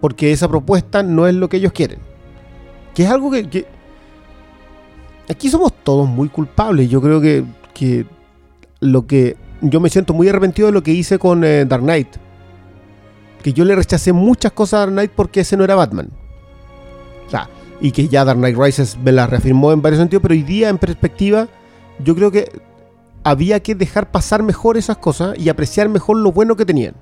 Porque 0.00 0.30
esa 0.32 0.46
propuesta 0.46 1.02
no 1.02 1.26
es 1.26 1.34
lo 1.34 1.48
que 1.48 1.56
ellos 1.56 1.72
quieren. 1.72 1.98
Que 2.94 3.04
es 3.04 3.10
algo 3.10 3.30
que... 3.30 3.48
que- 3.48 3.66
aquí 5.30 5.48
somos 5.48 5.72
todos 5.82 6.06
muy 6.06 6.28
culpables. 6.28 6.90
Yo 6.90 7.00
creo 7.00 7.22
que, 7.22 7.42
que 7.72 8.04
lo 8.80 9.06
que... 9.06 9.36
Yo 9.62 9.80
me 9.80 9.88
siento 9.88 10.12
muy 10.12 10.28
arrepentido 10.28 10.66
de 10.66 10.72
lo 10.72 10.82
que 10.82 10.90
hice 10.90 11.18
con 11.18 11.42
eh, 11.44 11.64
Dark 11.64 11.82
Knight. 11.82 12.08
Que 13.42 13.54
yo 13.54 13.64
le 13.64 13.74
rechacé 13.74 14.12
muchas 14.12 14.52
cosas 14.52 14.74
a 14.74 14.80
Dark 14.80 14.92
Knight 14.92 15.12
porque 15.16 15.40
ese 15.40 15.56
no 15.56 15.64
era 15.64 15.74
Batman. 15.76 16.10
O 17.26 17.30
sea, 17.30 17.48
y 17.80 17.92
que 17.92 18.08
ya 18.08 18.24
Dark 18.24 18.38
Knight 18.38 18.56
Rises 18.56 18.96
me 19.02 19.12
la 19.12 19.26
reafirmó 19.26 19.72
en 19.72 19.82
varios 19.82 20.00
sentidos, 20.00 20.22
pero 20.22 20.34
hoy 20.34 20.42
día 20.42 20.68
en 20.68 20.78
perspectiva 20.78 21.48
yo 22.02 22.14
creo 22.14 22.30
que 22.30 22.50
había 23.22 23.60
que 23.60 23.74
dejar 23.74 24.10
pasar 24.10 24.42
mejor 24.42 24.76
esas 24.76 24.98
cosas 24.98 25.38
y 25.38 25.48
apreciar 25.48 25.88
mejor 25.88 26.18
lo 26.18 26.32
bueno 26.32 26.56
que 26.56 26.66
tenían. 26.66 26.94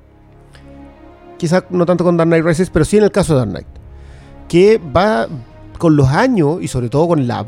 Quizás 1.36 1.64
no 1.70 1.84
tanto 1.84 2.04
con 2.04 2.16
Dark 2.16 2.28
Knight 2.28 2.44
Rises, 2.44 2.70
pero 2.70 2.84
sí 2.84 2.96
en 2.96 3.04
el 3.04 3.10
caso 3.10 3.34
de 3.34 3.40
Dark 3.40 3.50
Knight. 3.50 3.66
Que 4.48 4.78
va 4.78 5.26
con 5.78 5.96
los 5.96 6.08
años 6.08 6.58
y 6.60 6.68
sobre 6.68 6.88
todo 6.88 7.08
con 7.08 7.26
la 7.26 7.44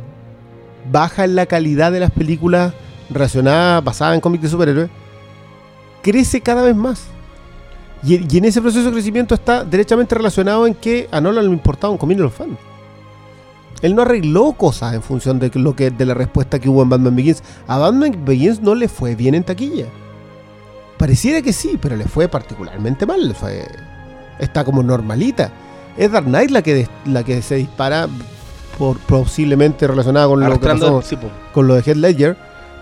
baja 0.91 1.25
en 1.25 1.37
la 1.37 1.47
calidad 1.47 1.93
de 1.93 2.01
las 2.01 2.11
películas 2.11 2.75
relacionadas, 3.11 3.85
basadas 3.85 4.17
en 4.17 4.21
cómics 4.21 4.43
de 4.43 4.49
superhéroes, 4.49 4.91
crece 6.03 6.41
cada 6.41 6.63
vez 6.63 6.75
más. 6.75 7.05
Y, 8.03 8.15
y 8.33 8.39
en 8.39 8.45
ese 8.47 8.61
proceso 8.61 8.87
de 8.87 8.93
crecimiento 8.93 9.35
está 9.35 9.65
derechamente 9.65 10.15
relacionado 10.15 10.67
en 10.67 10.75
que 10.75 11.09
a 11.13 11.21
Nolan 11.21 11.47
le 11.47 11.53
importaba 11.53 11.93
un 11.93 11.99
comino 11.99 12.25
los 12.25 12.35
fans. 12.35 12.59
Él 13.83 13.95
no 13.95 14.03
arregló 14.03 14.53
cosas 14.53 14.95
en 14.95 15.03
función 15.03 15.39
de 15.39 15.51
lo 15.55 15.77
que 15.77 15.91
de 15.91 16.07
la 16.07 16.15
respuesta 16.15 16.59
que 16.59 16.69
hubo 16.69 16.83
en 16.83 16.89
Batman 16.89 17.15
Begins. 17.17 17.43
A 17.67 17.79
Batman 17.79 18.25
Begins 18.25 18.61
no 18.61 18.75
le 18.75 18.89
fue 18.89 19.15
bien 19.15 19.35
en 19.35 19.45
taquilla. 19.45 19.87
Pareciera 20.99 21.43
que 21.43 21.53
sí, 21.53 21.79
pero 21.81 21.97
le 21.97 22.05
fue 22.05 22.29
particularmente 22.29 23.05
mal. 23.07 23.29
le 23.29 23.35
fue- 23.35 23.67
está 24.39 24.65
como 24.65 24.83
normalita. 24.83 25.53
Es 25.97 26.11
Dark 26.11 26.27
Knight 26.27 26.51
la 26.51 26.63
que, 26.63 26.89
la 27.05 27.23
que 27.25 27.41
se 27.43 27.57
dispara 27.57 28.09
por, 28.79 28.99
posiblemente 28.99 29.87
relacionada 29.87 30.27
con 30.27 30.41
lo, 30.41 30.59
que 30.59 30.67
pasó 30.81 31.03
sí, 31.03 31.17
con 31.53 31.67
lo 31.67 31.75
de 31.75 31.83
Heath 31.83 31.97
Ledger. 31.97 32.37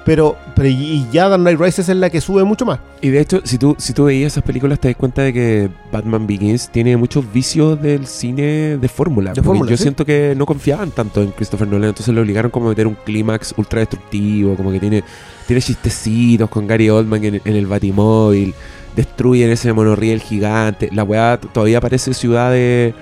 Pero, 0.05 0.37
pero 0.57 0.69
y 0.69 1.07
ya 1.13 1.29
Dark 1.29 1.41
Knight 1.41 1.61
Rises 1.61 1.89
es 1.89 1.97
la 1.97 2.11
que 2.11 2.21
sube 2.21 2.43
mucho 2.43 2.67
más. 2.67 2.81
Y 3.01 3.11
de 3.11 3.21
hecho, 3.21 3.41
si 3.45 3.57
tú, 3.57 3.77
si 3.79 3.93
tú 3.93 4.05
veías 4.07 4.33
esas 4.33 4.43
películas, 4.43 4.81
te 4.81 4.89
das 4.89 4.97
cuenta 4.97 5.23
de 5.23 5.33
que 5.33 5.69
Batman 5.93 6.27
Begins 6.27 6.69
tiene 6.71 6.97
muchos 6.97 7.31
vicios 7.33 7.81
del 7.81 8.07
cine 8.07 8.79
de 8.79 8.89
fórmula. 8.89 9.33
De 9.33 9.43
fórmula, 9.43 9.71
Yo 9.71 9.77
sí. 9.77 9.85
siento 9.85 10.05
que 10.05 10.35
no 10.37 10.45
confiaban 10.45 10.91
tanto 10.91 11.23
en 11.23 11.31
Christopher 11.31 11.69
Nolan, 11.69 11.91
entonces 11.91 12.13
le 12.13 12.21
obligaron 12.21 12.51
como 12.51 12.67
a 12.67 12.69
meter 12.71 12.89
un 12.89 12.97
clímax 13.05 13.55
ultra 13.57 13.79
destructivo, 13.79 14.57
como 14.57 14.73
que 14.73 14.81
tiene, 14.81 15.05
tiene 15.47 15.63
chistecitos 15.63 16.51
con 16.51 16.67
Gary 16.67 16.91
Oldman 16.91 17.23
en, 17.23 17.41
en 17.45 17.57
el 17.57 17.67
Batimóvil, 17.67 18.55
destruyen 18.97 19.51
ese 19.51 19.73
monorriel 19.73 20.21
gigante. 20.21 20.89
La 20.93 21.05
weá 21.05 21.39
todavía 21.39 21.81
parece 21.81 22.13
ciudad 22.13 22.51
de, 22.51 22.93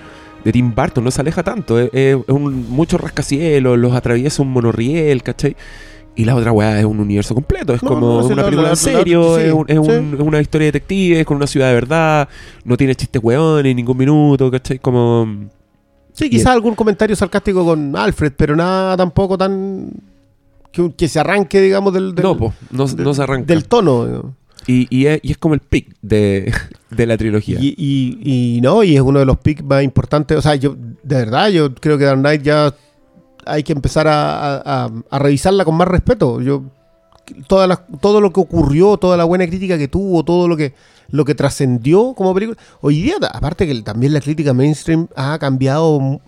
de 0.44 0.52
Tim 0.52 0.74
Burton, 0.74 1.02
no 1.02 1.10
se 1.10 1.22
aleja 1.22 1.42
tanto. 1.42 1.78
Es, 1.78 1.90
es 1.94 2.16
un, 2.28 2.68
mucho 2.68 2.98
rascacielos, 2.98 3.78
los 3.78 3.94
atraviesa 3.94 4.42
un 4.42 4.50
monorriel, 4.52 5.22
¿cachai? 5.22 5.56
Y 6.20 6.24
la 6.24 6.34
otra 6.34 6.52
weá 6.52 6.78
es 6.78 6.84
un 6.84 7.00
universo 7.00 7.34
completo, 7.34 7.72
es 7.72 7.82
No, 7.82 7.88
como 7.88 8.00
no, 8.20 8.26
una 8.26 8.34
la- 8.36 8.44
película 8.44 8.62
la- 8.68 8.70
en 8.70 8.76
serio, 8.76 9.36
sí, 9.36 9.42
es, 9.44 9.52
un- 9.52 9.64
es 9.68 9.74
sí. 9.74 9.92
un- 9.92 10.14
es 10.14 10.20
una 10.20 10.40
historia 10.40 10.66
de 10.66 10.72
detectives 10.72 11.24
con 11.24 11.36
una 11.38 11.46
ciudad 11.46 11.68
de 11.68 11.74
verdad, 11.74 12.28
no 12.64 12.76
tiene 12.76 12.94
chistes 12.94 13.22
weones 13.22 13.70
en 13.70 13.76
ningún 13.76 13.96
minuto, 13.96 14.50
¿cachai? 14.50 14.78
Como... 14.78 15.48
Sí, 16.12 16.28
quizás 16.28 16.48
algún 16.48 16.74
comentario 16.74 17.16
sarcástico 17.16 17.64
con 17.64 17.96
Alfred, 17.96 18.32
pero 18.36 18.54
nada 18.54 18.96
tampoco 18.96 19.38
tan. 19.38 19.90
que, 20.72 20.92
que 20.94 21.08
se 21.08 21.18
arranque, 21.20 21.60
digamos, 21.60 21.94
del, 21.94 22.14
del, 22.14 22.22
no, 22.24 22.36
po, 22.36 22.52
no, 22.70 22.86
se 23.14 23.22
arranca. 23.22 23.46
del 23.46 23.64
tono. 23.64 24.34
Y, 24.66 24.86
y 24.94 25.06
es, 25.06 25.20
y 25.22 25.30
es 25.32 25.38
como 25.38 25.54
el 25.54 25.60
pick 25.60 25.94
de, 26.02 26.52
de 26.90 27.06
la 27.06 27.16
trilogía. 27.16 27.58
Y, 27.60 27.74
y- 27.78 28.56
y 28.56 28.60
no, 28.60 28.82
y 28.84 28.96
es 28.96 29.00
uno 29.00 29.20
de 29.20 29.24
los 29.24 29.38
picks 29.38 29.64
más 29.64 29.82
importantes. 29.82 30.36
O 30.36 30.42
sea, 30.42 30.54
yo, 30.56 30.76
de 31.02 31.16
verdad, 31.16 31.48
yo 31.48 31.74
creo 31.74 31.96
que 31.96 32.04
Dark 32.04 32.18
Knight 32.20 32.42
ya 32.42 32.74
hay 33.46 33.62
que 33.62 33.72
empezar 33.72 34.06
a, 34.08 34.56
a- 34.56 34.84
a- 34.84 34.90
a 35.10 35.18
revisarla 35.18 35.64
con 35.64 35.74
más 35.76 35.88
respeto. 35.88 36.40
Yo, 36.40 36.62
todas 37.46 37.68
las- 37.68 37.80
todo 38.00 38.20
lo 38.20 38.32
que 38.32 38.40
ocurrió, 38.40 38.96
toda 38.96 39.16
la 39.16 39.24
buena 39.24 39.46
crítica 39.46 39.78
que 39.78 39.88
tuvo, 39.88 40.24
todo 40.24 40.48
lo 40.48 40.56
que, 40.56 40.74
lo 41.10 41.24
que 41.24 41.34
trascendió 41.34 42.14
como 42.14 42.34
película. 42.34 42.58
Hoy 42.80 43.02
día, 43.02 43.14
aparte 43.32 43.66
que 43.66 43.82
también 43.82 44.12
la 44.12 44.20
crítica 44.20 44.52
mainstream 44.54 45.08
ha 45.16 45.38
cambiado. 45.38 45.96
Una 45.98 46.20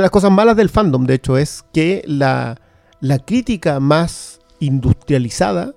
de 0.00 0.02
las 0.02 0.10
cosas 0.10 0.30
malas 0.30 0.56
del 0.56 0.68
fandom, 0.68 1.06
de 1.06 1.14
hecho, 1.14 1.38
es 1.38 1.64
que 1.72 2.02
la, 2.06 2.60
la 3.00 3.18
crítica 3.20 3.80
más 3.80 4.40
industrializada 4.60 5.72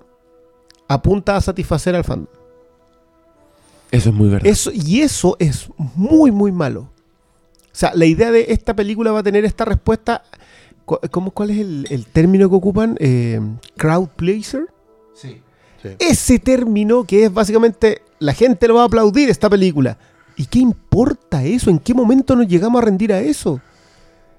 apunta 0.88 1.36
a 1.36 1.40
satisfacer 1.40 1.94
al 1.96 2.04
fandom. 2.04 2.26
Eso 3.90 4.08
es 4.10 4.14
muy 4.14 4.28
verdad. 4.28 4.46
Eso, 4.46 4.70
y 4.72 5.00
eso 5.00 5.36
es 5.38 5.68
muy, 5.94 6.30
muy 6.30 6.52
malo. 6.52 6.88
O 7.72 7.74
sea, 7.74 7.92
la 7.94 8.04
idea 8.06 8.30
de 8.30 8.46
esta 8.50 8.74
película 8.74 9.12
va 9.12 9.20
a 9.20 9.22
tener 9.22 9.44
esta 9.44 9.64
respuesta. 9.64 10.22
¿Cómo, 10.84 11.30
¿Cuál 11.30 11.50
es 11.50 11.58
el, 11.58 11.86
el 11.90 12.06
término 12.06 12.48
que 12.50 12.56
ocupan? 12.56 12.96
Eh, 13.00 13.40
crowd 13.76 14.08
pleaser. 14.08 14.66
Sí. 15.14 15.40
Ese 15.98 16.38
término 16.38 17.04
que 17.04 17.24
es 17.24 17.32
básicamente 17.32 18.02
la 18.18 18.34
gente 18.34 18.68
lo 18.68 18.74
va 18.74 18.82
a 18.82 18.86
aplaudir 18.86 19.30
esta 19.30 19.48
película. 19.50 19.96
¿Y 20.36 20.46
qué 20.46 20.58
importa 20.60 21.44
eso? 21.44 21.70
¿En 21.70 21.78
qué 21.78 21.92
momento 21.94 22.36
nos 22.36 22.46
llegamos 22.46 22.80
a 22.80 22.84
rendir 22.84 23.12
a 23.12 23.20
eso? 23.20 23.60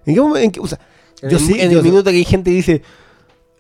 ¿En 0.06 0.16
qué 0.16 0.22
momento? 0.22 0.62
o 0.62 0.68
sea, 0.68 0.80
En 1.22 1.30
yo 1.32 1.38
el, 1.38 1.44
sí, 1.44 1.60
en 1.60 1.72
yo- 1.72 1.80
el 1.80 1.84
minuto 1.86 2.10
que 2.12 2.18
hay 2.18 2.24
gente 2.26 2.50
que 2.52 2.56
dice, 2.58 2.82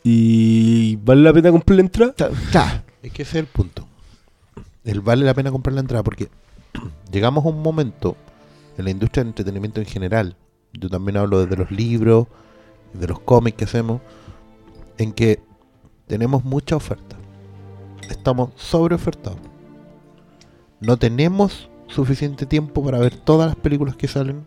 ¿y 0.04 0.96
vale 0.98 1.22
la 1.24 1.34
pena 1.34 1.52
comprar 1.52 1.76
la 1.76 1.82
entrada? 1.82 2.14
Claro. 2.52 2.82
Es 3.02 3.12
que 3.12 3.24
ese 3.24 3.32
es 3.32 3.36
el 3.44 3.46
punto. 3.48 3.86
El 4.84 5.02
vale 5.02 5.26
la 5.26 5.34
pena 5.34 5.52
comprar 5.52 5.74
la 5.74 5.82
entrada 5.82 6.04
porque 6.04 6.30
llegamos 7.12 7.46
a 7.46 7.50
un 7.50 7.62
momento 7.62 8.16
en 8.78 8.86
la 8.86 8.92
industria 8.92 9.24
del 9.24 9.30
entretenimiento 9.30 9.80
en 9.80 9.86
general. 9.88 10.36
Yo 10.74 10.90
también 10.90 11.18
hablo 11.18 11.40
desde 11.42 11.56
los 11.58 11.72
libros, 11.72 12.28
de 12.94 13.08
los 13.08 13.20
cómics 13.20 13.58
que 13.58 13.64
hacemos, 13.66 14.02
en 14.98 15.14
que 15.14 15.40
tenemos 16.08 16.44
mucha 16.44 16.76
oferta. 16.76 17.16
Estamos 18.10 18.50
sobreofertados. 18.56 19.40
No 20.80 20.98
tenemos 20.98 21.70
suficiente 21.88 22.46
tiempo 22.46 22.84
para 22.84 23.00
ver 23.00 23.16
todas 23.16 23.48
las 23.48 23.56
películas 23.56 23.96
que 23.96 24.08
salen, 24.08 24.46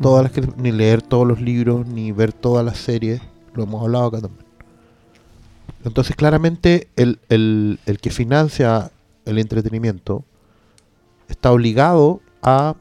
todas 0.00 0.22
las 0.24 0.32
que 0.32 0.42
ni 0.56 0.72
leer 0.72 1.02
todos 1.02 1.26
los 1.26 1.40
libros, 1.40 1.86
ni 1.86 2.12
ver 2.12 2.32
todas 2.32 2.64
las 2.64 2.78
series. 2.78 3.20
Lo 3.54 3.62
hemos 3.62 3.82
hablado 3.82 4.06
acá 4.06 4.20
también. 4.20 4.44
Entonces, 5.84 6.16
claramente, 6.16 6.88
el, 6.96 7.20
el- 7.28 7.78
el 7.86 7.98
que 7.98 8.10
financia 8.10 8.90
el 9.24 9.38
entretenimiento 9.38 10.24
está 11.28 11.52
obligado 11.52 12.20
a 12.42 12.74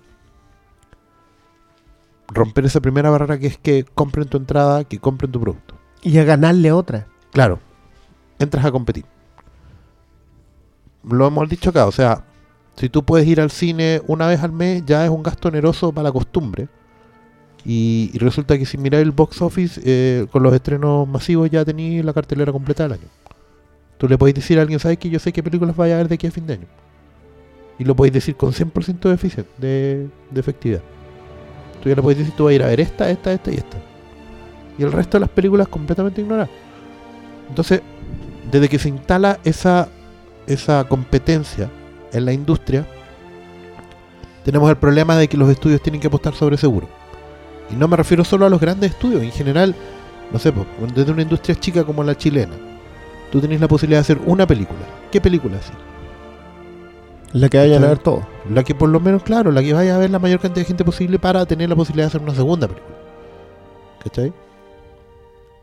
romper 2.27 2.65
esa 2.65 2.81
primera 2.81 3.09
barrera 3.09 3.37
que 3.39 3.47
es 3.47 3.57
que 3.57 3.83
compren 3.83 4.27
tu 4.27 4.37
entrada, 4.37 4.83
que 4.83 4.99
compren 4.99 5.31
tu 5.31 5.39
producto. 5.39 5.75
Y 6.01 6.17
a 6.17 6.23
ganarle 6.23 6.71
otra. 6.71 7.07
Claro, 7.31 7.59
entras 8.39 8.65
a 8.65 8.71
competir. 8.71 9.05
Lo 11.03 11.27
hemos 11.27 11.47
dicho 11.49 11.69
acá, 11.69 11.85
o 11.85 11.91
sea, 11.91 12.23
si 12.75 12.89
tú 12.89 13.03
puedes 13.03 13.27
ir 13.27 13.39
al 13.39 13.51
cine 13.51 14.01
una 14.07 14.27
vez 14.27 14.41
al 14.41 14.51
mes, 14.51 14.83
ya 14.85 15.03
es 15.03 15.09
un 15.09 15.23
gasto 15.23 15.47
oneroso 15.47 15.91
para 15.91 16.05
la 16.05 16.11
costumbre. 16.11 16.67
Y, 17.63 18.11
y 18.13 18.17
resulta 18.19 18.57
que 18.57 18.65
si 18.65 18.77
miráis 18.77 19.03
el 19.03 19.11
box 19.11 19.41
office, 19.41 19.81
eh, 19.83 20.27
con 20.31 20.43
los 20.43 20.53
estrenos 20.53 21.07
masivos 21.07 21.49
ya 21.49 21.65
tenéis 21.65 22.05
la 22.05 22.13
cartelera 22.13 22.51
completa 22.51 22.83
del 22.83 22.93
año. 22.93 23.07
Tú 23.97 24.07
le 24.07 24.17
podéis 24.17 24.35
decir 24.35 24.59
a 24.59 24.61
alguien, 24.61 24.79
¿sabes 24.79 24.97
que 24.97 25.09
yo 25.09 25.19
sé 25.19 25.31
qué 25.31 25.41
películas 25.41 25.75
vaya 25.75 25.95
a 25.95 25.97
ver 25.97 26.07
de 26.07 26.15
aquí 26.15 26.27
a 26.27 26.31
fin 26.31 26.45
de 26.45 26.53
año? 26.53 26.67
Y 27.79 27.85
lo 27.85 27.95
podéis 27.95 28.13
decir 28.13 28.35
con 28.35 28.51
100% 28.51 28.99
de, 28.99 29.45
de, 29.57 30.07
de 30.31 30.39
efectividad. 30.39 30.81
Tú 31.85 31.89
ya 31.89 31.95
le 31.97 32.01
podéis 32.01 32.17
decir, 32.17 32.33
tú 32.35 32.45
vas 32.45 32.51
a 32.51 32.55
ir 32.55 32.63
a 32.63 32.65
ver 32.65 32.79
esta, 32.79 33.11
esta, 33.11 33.31
esta 33.31 33.51
y 33.51 33.57
esta. 33.57 33.77
Y 34.79 34.81
el 34.81 34.91
resto 34.91 35.17
de 35.17 35.19
las 35.19 35.29
películas 35.29 35.67
completamente 35.67 36.19
ignoradas. 36.19 36.49
Entonces, 37.47 37.81
desde 38.51 38.67
que 38.67 38.79
se 38.79 38.89
instala 38.89 39.37
esa, 39.43 39.89
esa 40.47 40.85
competencia 40.85 41.69
en 42.11 42.25
la 42.25 42.33
industria, 42.33 42.87
tenemos 44.43 44.67
el 44.67 44.77
problema 44.77 45.15
de 45.15 45.27
que 45.27 45.37
los 45.37 45.47
estudios 45.47 45.79
tienen 45.79 46.01
que 46.01 46.07
apostar 46.07 46.33
sobre 46.33 46.57
seguro. 46.57 46.87
Y 47.71 47.75
no 47.75 47.87
me 47.87 47.97
refiero 47.97 48.23
solo 48.23 48.47
a 48.47 48.49
los 48.49 48.59
grandes 48.59 48.89
estudios, 48.89 49.21
en 49.21 49.31
general, 49.31 49.75
no 50.33 50.39
sé, 50.39 50.51
desde 50.95 51.11
una 51.11 51.21
industria 51.21 51.53
chica 51.53 51.83
como 51.83 52.03
la 52.03 52.17
chilena, 52.17 52.55
tú 53.31 53.39
tenés 53.39 53.61
la 53.61 53.67
posibilidad 53.67 53.99
de 53.99 54.01
hacer 54.01 54.19
una 54.25 54.47
película. 54.47 54.87
¿Qué 55.11 55.21
película 55.21 55.57
así? 55.57 55.71
La 57.33 57.47
que 57.47 57.59
vayan 57.59 57.83
a 57.83 57.89
ver 57.89 57.99
todo. 57.99 58.34
La 58.49 58.63
que 58.63 58.75
por 58.75 58.89
lo 58.89 58.99
menos, 58.99 59.23
claro, 59.23 59.51
la 59.51 59.61
que 59.61 59.73
vaya 59.73 59.95
a 59.95 59.97
ver 59.97 60.11
la 60.11 60.19
mayor 60.19 60.39
cantidad 60.39 60.61
de 60.61 60.67
gente 60.67 60.85
posible 60.85 61.17
para 61.17 61.45
tener 61.45 61.69
la 61.69 61.75
posibilidad 61.75 62.05
de 62.05 62.09
hacer 62.09 62.21
una 62.21 62.35
segunda 62.35 62.67
película. 62.67 62.95
¿Cachai? 64.03 64.33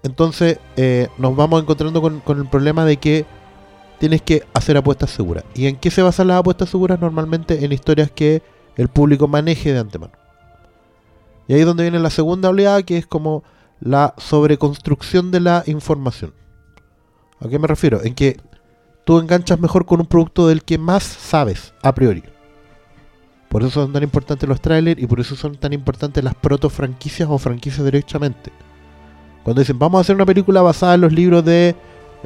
Entonces 0.02 0.58
eh, 0.76 1.08
nos 1.16 1.36
vamos 1.36 1.62
encontrando 1.62 2.02
con, 2.02 2.20
con 2.20 2.40
el 2.40 2.48
problema 2.48 2.84
de 2.84 2.96
que 2.96 3.24
tienes 4.00 4.20
que 4.20 4.42
hacer 4.52 4.76
apuestas 4.76 5.10
seguras. 5.10 5.44
¿Y 5.54 5.66
en 5.66 5.76
qué 5.76 5.90
se 5.92 6.02
basan 6.02 6.26
las 6.26 6.40
apuestas 6.40 6.70
seguras? 6.70 7.00
Normalmente 7.00 7.64
en 7.64 7.70
historias 7.70 8.10
que 8.10 8.42
el 8.76 8.88
público 8.88 9.28
maneje 9.28 9.72
de 9.72 9.78
antemano. 9.78 10.12
Y 11.46 11.54
ahí 11.54 11.60
es 11.60 11.66
donde 11.66 11.84
viene 11.84 12.00
la 12.00 12.10
segunda 12.10 12.48
oleada, 12.48 12.82
que 12.82 12.98
es 12.98 13.06
como 13.06 13.44
la 13.80 14.14
sobreconstrucción 14.16 15.30
de 15.30 15.40
la 15.40 15.62
información. 15.66 16.34
¿A 17.40 17.48
qué 17.48 17.58
me 17.58 17.66
refiero? 17.66 18.02
En 18.02 18.14
que 18.14 18.38
tú 19.04 19.18
enganchas 19.18 19.60
mejor 19.60 19.84
con 19.84 20.00
un 20.00 20.06
producto 20.06 20.48
del 20.48 20.62
que 20.62 20.78
más 20.78 21.02
sabes 21.02 21.74
a 21.82 21.94
priori. 21.94 22.22
Por 23.52 23.62
eso 23.62 23.82
son 23.82 23.92
tan 23.92 24.02
importantes 24.02 24.48
los 24.48 24.62
trailers 24.62 24.98
y 24.98 25.06
por 25.06 25.20
eso 25.20 25.36
son 25.36 25.56
tan 25.56 25.74
importantes 25.74 26.24
las 26.24 26.34
proto 26.34 26.70
franquicias 26.70 27.28
o 27.30 27.36
franquicias 27.36 27.84
derechamente. 27.84 28.50
Cuando 29.44 29.60
dicen, 29.60 29.78
vamos 29.78 29.98
a 29.98 30.00
hacer 30.00 30.16
una 30.16 30.24
película 30.24 30.62
basada 30.62 30.94
en 30.94 31.02
los 31.02 31.12
libros 31.12 31.44
de, 31.44 31.76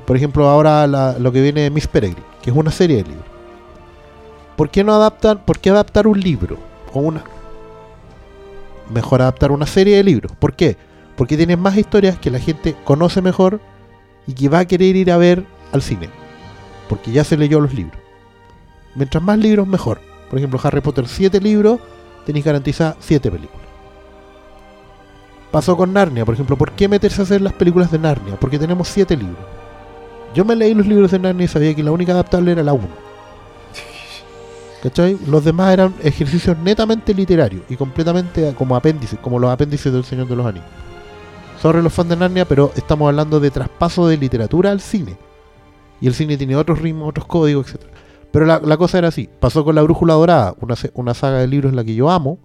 por 0.07 0.17
ejemplo, 0.17 0.49
ahora 0.49 0.87
lo 0.87 1.33
que 1.33 1.43
viene 1.43 1.63
de 1.63 1.71
Miss 1.71 1.89
Peregrine, 1.89 2.25
que 2.41 2.51
es 2.51 2.57
una 2.57 2.71
serie 2.71 2.99
de 2.99 3.09
libros. 3.09 3.27
¿Por 4.55 4.71
qué 4.71 4.85
no 4.85 4.95
adaptan, 4.95 5.45
por 5.45 5.59
qué 5.59 5.71
adaptar 5.71 6.07
un 6.07 6.21
libro? 6.21 6.59
O 6.93 7.01
una. 7.01 7.25
Mejor 8.95 9.21
adaptar 9.21 9.51
una 9.51 9.67
serie 9.67 9.97
de 9.97 10.05
libros. 10.05 10.31
¿Por 10.39 10.55
qué? 10.55 10.77
Porque 11.17 11.37
tienen 11.37 11.59
más 11.59 11.77
historias 11.77 12.21
que 12.21 12.31
la 12.31 12.39
gente 12.39 12.77
conoce 12.85 13.21
mejor 13.21 13.61
y 14.29 14.33
que 14.33 14.49
va 14.49 14.61
a 14.61 14.67
querer 14.67 14.95
ir 14.95 15.11
a 15.11 15.17
ver 15.17 15.45
al 15.73 15.83
cine. 15.83 16.09
Porque 16.89 17.11
ya 17.11 17.25
se 17.25 17.37
leyó 17.37 17.59
los 17.59 17.75
libros. 17.75 18.01
Mientras 18.95 19.25
más 19.25 19.41
libros, 19.41 19.67
mejor. 19.67 20.06
Por 20.29 20.39
ejemplo, 20.39 20.61
Harry 20.63 20.81
Potter, 20.81 21.07
7 21.07 21.41
libros, 21.41 21.81
tenéis 22.25 22.45
garantizadas 22.45 22.97
7 23.01 23.31
películas. 23.31 23.67
Pasó 25.51 25.77
con 25.77 25.93
Narnia, 25.93 26.25
por 26.25 26.35
ejemplo. 26.35 26.57
¿Por 26.57 26.73
qué 26.73 26.89
meterse 26.89 27.23
a 27.23 27.25
hacer 27.25 27.41
las 27.41 27.53
películas 27.53 27.91
de 27.91 27.99
Narnia? 27.99 28.37
Porque 28.39 28.59
tenemos 28.59 28.89
7 28.89 29.17
libros. 29.17 29.39
Yo 30.35 30.45
me 30.45 30.57
leí 30.57 30.75
los 30.75 30.87
libros 30.87 31.11
de 31.11 31.19
Narnia 31.19 31.45
y 31.45 31.49
sabía 31.49 31.75
que 31.75 31.83
la 31.83 31.93
única 31.93 32.13
adaptable 32.13 32.53
era 32.53 32.63
la 32.63 32.73
1. 32.73 32.87
¿Cachai? 34.83 35.19
Los 35.27 35.45
demás 35.45 35.73
eran 35.73 35.95
ejercicios 36.03 36.57
netamente 36.59 37.15
literarios 37.15 37.63
y 37.69 37.77
completamente 37.77 38.55
como 38.55 38.77
apéndices, 38.77 39.19
como 39.19 39.39
los 39.39 39.51
apéndices 39.51 39.93
del 39.93 40.05
Señor 40.05 40.29
de 40.29 40.37
los 40.37 40.47
Anillos. 40.47 40.69
Sorry 41.61 41.83
los 41.83 41.93
fans 41.93 42.11
de 42.11 42.17
Narnia, 42.17 42.45
pero 42.45 42.71
estamos 42.77 43.09
hablando 43.09 43.41
de 43.41 43.51
traspaso 43.51 44.07
de 44.07 44.19
literatura 44.19 44.71
al 44.71 44.81
cine. 44.81 45.17
Y 46.01 46.07
el 46.07 46.15
cine 46.15 46.37
tiene 46.37 46.55
otros 46.55 46.81
ritmos, 46.81 47.09
otros 47.09 47.27
códigos, 47.27 47.71
etc. 47.71 47.85
Pero 48.33 48.45
la, 48.47 48.77
cosa 48.77 48.99
era 48.99 49.09
así. 49.09 49.29
Pasó 49.41 49.65
con 49.65 49.75
La 49.75 49.83
Brújula 49.83 50.15
Dorada, 50.15 50.55
una, 50.61 50.75
una 50.95 51.15
saga 51.15 51.39
de 51.39 51.47
libros 51.49 51.71
en 51.71 51.77
la 51.77 51.85
que 51.85 51.95
yo 51.95 52.11
amo, 52.11 52.39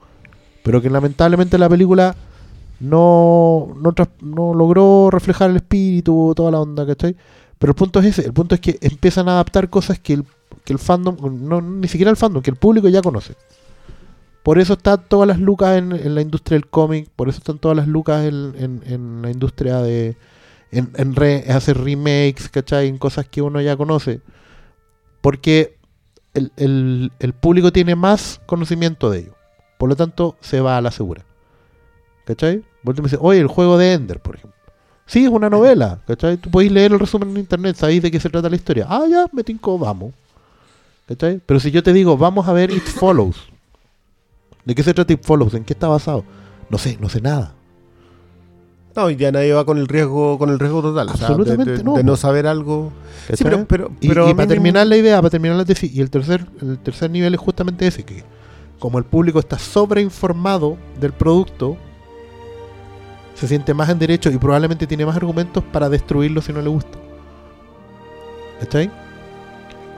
pero 0.63 0.82
que 0.82 0.89
lamentablemente 0.89 1.57
la 1.57 1.67
película 1.67 2.15
no, 2.79 3.73
no, 3.79 3.93
no 4.21 4.53
logró 4.53 5.09
reflejar 5.11 5.49
el 5.49 5.57
espíritu, 5.57 6.34
toda 6.36 6.51
la 6.51 6.59
onda, 6.61 6.86
¿cachai? 6.86 7.15
Pero 7.59 7.71
el 7.71 7.75
punto 7.75 7.99
es 7.99 8.05
ese, 8.05 8.25
el 8.25 8.34
punto 8.34 8.55
es 8.55 8.61
que 8.61 8.77
empiezan 8.82 9.27
a 9.29 9.34
adaptar 9.34 9.69
cosas 9.69 9.99
que 9.99 10.13
el, 10.13 10.25
que 10.63 10.73
el 10.73 10.79
fandom, 10.79 11.17
no, 11.47 11.61
ni 11.61 11.88
siquiera 11.88 12.09
el 12.09 12.17
fandom, 12.17 12.41
que 12.41 12.49
el 12.51 12.55
público 12.57 12.88
ya 12.88 13.01
conoce. 13.01 13.36
Por 14.43 14.57
eso 14.57 14.73
están 14.73 15.03
todas 15.07 15.27
las 15.27 15.39
lucas 15.39 15.77
en, 15.77 16.15
la 16.15 16.21
industria 16.21 16.55
del 16.55 16.67
cómic, 16.67 17.09
por 17.15 17.29
eso 17.29 17.38
están 17.38 17.59
todas 17.59 17.77
las 17.77 17.88
lucas 17.88 18.25
en, 18.25 18.53
en- 18.57 18.82
en 18.88 19.21
la 19.21 19.29
industria 19.29 19.77
de 19.79 20.15
en 20.95 21.15
re- 21.15 21.45
hacer 21.51 21.77
remakes, 21.77 22.49
¿cachai? 22.49 22.88
En 22.88 22.97
cosas 22.97 23.27
que 23.27 23.41
uno 23.41 23.59
ya 23.61 23.75
conoce. 23.75 24.21
Porque 25.22 25.78
el, 26.34 26.51
el- 26.57 27.34
público 27.34 27.72
tiene 27.72 27.95
más 27.95 28.41
conocimiento 28.45 29.09
de 29.09 29.19
ello. 29.19 29.36
Por 29.78 29.89
lo 29.89 29.95
tanto, 29.95 30.36
se 30.41 30.61
va 30.61 30.78
a 30.78 30.82
la 30.82 30.91
segura. 30.91 31.24
¿Cachai? 32.26 32.59
Te 32.84 32.93
me 32.93 33.01
dices, 33.03 33.19
oye, 33.22 33.39
el 33.39 33.47
juego 33.47 33.78
de 33.78 33.93
Ender, 33.93 34.19
por 34.19 34.36
ejemplo. 34.36 34.59
Sí, 35.05 35.26
es 35.26 35.30
una 35.30 35.49
novela, 35.49 35.99
¿cachai? 36.07 36.38
Tú 36.38 36.49
podéis 36.49 36.72
leer 36.72 36.93
el 36.93 36.99
resumen 36.99 37.30
en 37.32 37.38
internet, 37.38 37.76
sabéis 37.76 38.01
de 38.01 38.11
qué 38.11 38.19
se 38.19 38.30
trata 38.30 38.49
la 38.49 38.55
historia. 38.55 38.86
Ah, 38.89 39.05
ya, 39.09 39.28
me 39.34 39.43
tinco, 39.43 39.78
vamos. 39.78 40.13
¿Cachai? 41.07 41.41
Pero 41.45 41.59
si 41.59 41.72
yo 41.72 41.84
te 41.84 41.91
digo, 41.91 42.17
vamos 42.17 42.47
a 42.47 42.53
ver 42.53 42.72
It 42.72 42.84
Follows. 42.84 43.49
¿De 44.63 44.74
qué 44.76 44.84
se 44.84 44.93
trata 44.93 45.11
It 45.13 45.24
Follows? 45.26 45.53
¿En 45.55 45.63
qué 45.65 45.74
está 45.74 45.88
basado? 45.88 46.24
No 46.69 46.78
sé, 46.78 46.97
no 47.01 47.09
sé 47.09 47.19
nada. 47.19 47.53
No, 48.95 49.09
y 49.09 49.15
ya 49.15 49.31
nadie 49.31 49.53
va 49.53 49.65
con 49.65 49.77
el 49.77 49.87
riesgo, 49.87 50.37
con 50.37 50.49
el 50.49 50.59
riesgo 50.59 50.81
total. 50.81 51.07
o 51.07 51.11
sea, 51.11 51.27
de- 51.27 51.33
Absolutamente 51.33 51.71
de, 51.77 51.83
no, 51.83 51.95
de 51.95 52.03
no 52.03 52.15
saber 52.15 52.45
algo. 52.47 52.91
Sí, 53.33 53.43
pero, 53.43 53.65
pero, 53.65 53.91
Y, 54.01 54.07
pero 54.09 54.35
para 54.35 54.47
terminar 54.47 54.85
la 54.87 54.97
idea, 54.97 55.17
para 55.17 55.29
terminar 55.29 55.57
la 55.57 55.65
tesis, 55.65 55.93
y 55.93 56.01
el 56.01 56.09
tercer, 56.09 56.45
el 56.61 56.77
tercer 56.79 57.09
nivel 57.09 57.33
es 57.33 57.39
justamente 57.39 57.87
ese, 57.87 58.03
que 58.03 58.23
como 58.79 58.97
el 58.97 59.05
público 59.05 59.39
está 59.39 59.57
sobreinformado 59.59 60.75
del 60.99 61.13
producto, 61.13 61.77
se 63.35 63.47
siente 63.47 63.73
más 63.73 63.89
en 63.89 63.99
derecho 63.99 64.29
y 64.29 64.37
probablemente 64.37 64.85
tiene 64.87 65.05
más 65.05 65.15
argumentos 65.15 65.63
para 65.71 65.87
destruirlo 65.87 66.41
si 66.41 66.51
no 66.51 66.61
le 66.61 66.69
gusta. 66.69 66.97
¿Está 68.59 68.79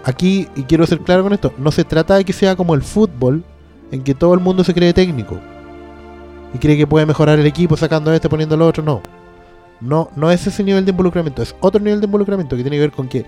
Aquí, 0.05 0.47
y 0.55 0.63
quiero 0.63 0.85
ser 0.85 0.99
claro 0.99 1.23
con 1.23 1.33
esto, 1.33 1.53
no 1.57 1.71
se 1.71 1.83
trata 1.85 2.15
de 2.15 2.25
que 2.25 2.33
sea 2.33 2.55
como 2.55 2.75
el 2.75 2.81
fútbol, 2.83 3.43
en 3.91 4.03
que 4.03 4.13
todo 4.13 4.33
el 4.33 4.41
mundo 4.41 4.63
se 4.63 4.73
cree 4.73 4.93
técnico 4.93 5.39
y 6.53 6.59
cree 6.59 6.77
que 6.77 6.87
puede 6.87 7.05
mejorar 7.05 7.39
el 7.39 7.45
equipo 7.45 7.75
sacando 7.75 8.11
a 8.11 8.15
este, 8.15 8.29
poniendo 8.29 8.55
al 8.55 8.61
otro, 8.61 8.83
no. 8.83 9.01
No, 9.81 10.09
no 10.15 10.31
es 10.31 10.47
ese 10.47 10.63
nivel 10.63 10.85
de 10.85 10.91
involucramiento, 10.91 11.41
es 11.41 11.55
otro 11.59 11.81
nivel 11.81 11.99
de 11.99 12.05
involucramiento 12.05 12.55
que 12.55 12.61
tiene 12.61 12.77
que 12.77 12.81
ver 12.81 12.91
con 12.91 13.07
que 13.07 13.25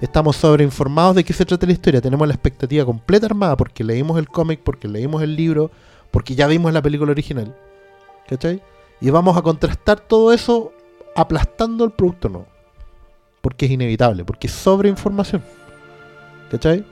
estamos 0.00 0.36
sobreinformados 0.36 1.16
de 1.16 1.24
qué 1.24 1.32
se 1.32 1.44
trata 1.46 1.66
la 1.66 1.72
historia, 1.72 2.00
tenemos 2.00 2.26
la 2.26 2.34
expectativa 2.34 2.84
completa 2.84 3.26
armada 3.26 3.56
porque 3.56 3.84
leímos 3.84 4.18
el 4.18 4.28
cómic, 4.28 4.60
porque 4.62 4.88
leímos 4.88 5.22
el 5.22 5.34
libro, 5.34 5.70
porque 6.10 6.34
ya 6.34 6.46
vimos 6.46 6.72
la 6.72 6.82
película 6.82 7.12
original. 7.12 7.54
¿Cachai? 8.28 8.62
Y 9.00 9.10
vamos 9.10 9.36
a 9.36 9.42
contrastar 9.42 10.00
todo 10.00 10.32
eso 10.32 10.72
aplastando 11.14 11.84
el 11.84 11.92
producto 11.92 12.28
nuevo. 12.28 12.46
Porque 13.40 13.66
es 13.66 13.72
inevitable, 13.72 14.24
porque 14.24 14.46
es 14.46 14.52
sobreinformación. 14.52 15.42
¿Cachai? 16.50 16.84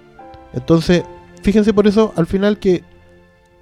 Entonces, 0.53 1.05
fíjense 1.43 1.73
por 1.73 1.87
eso 1.87 2.13
al 2.17 2.27
final 2.27 2.59
que 2.59 2.85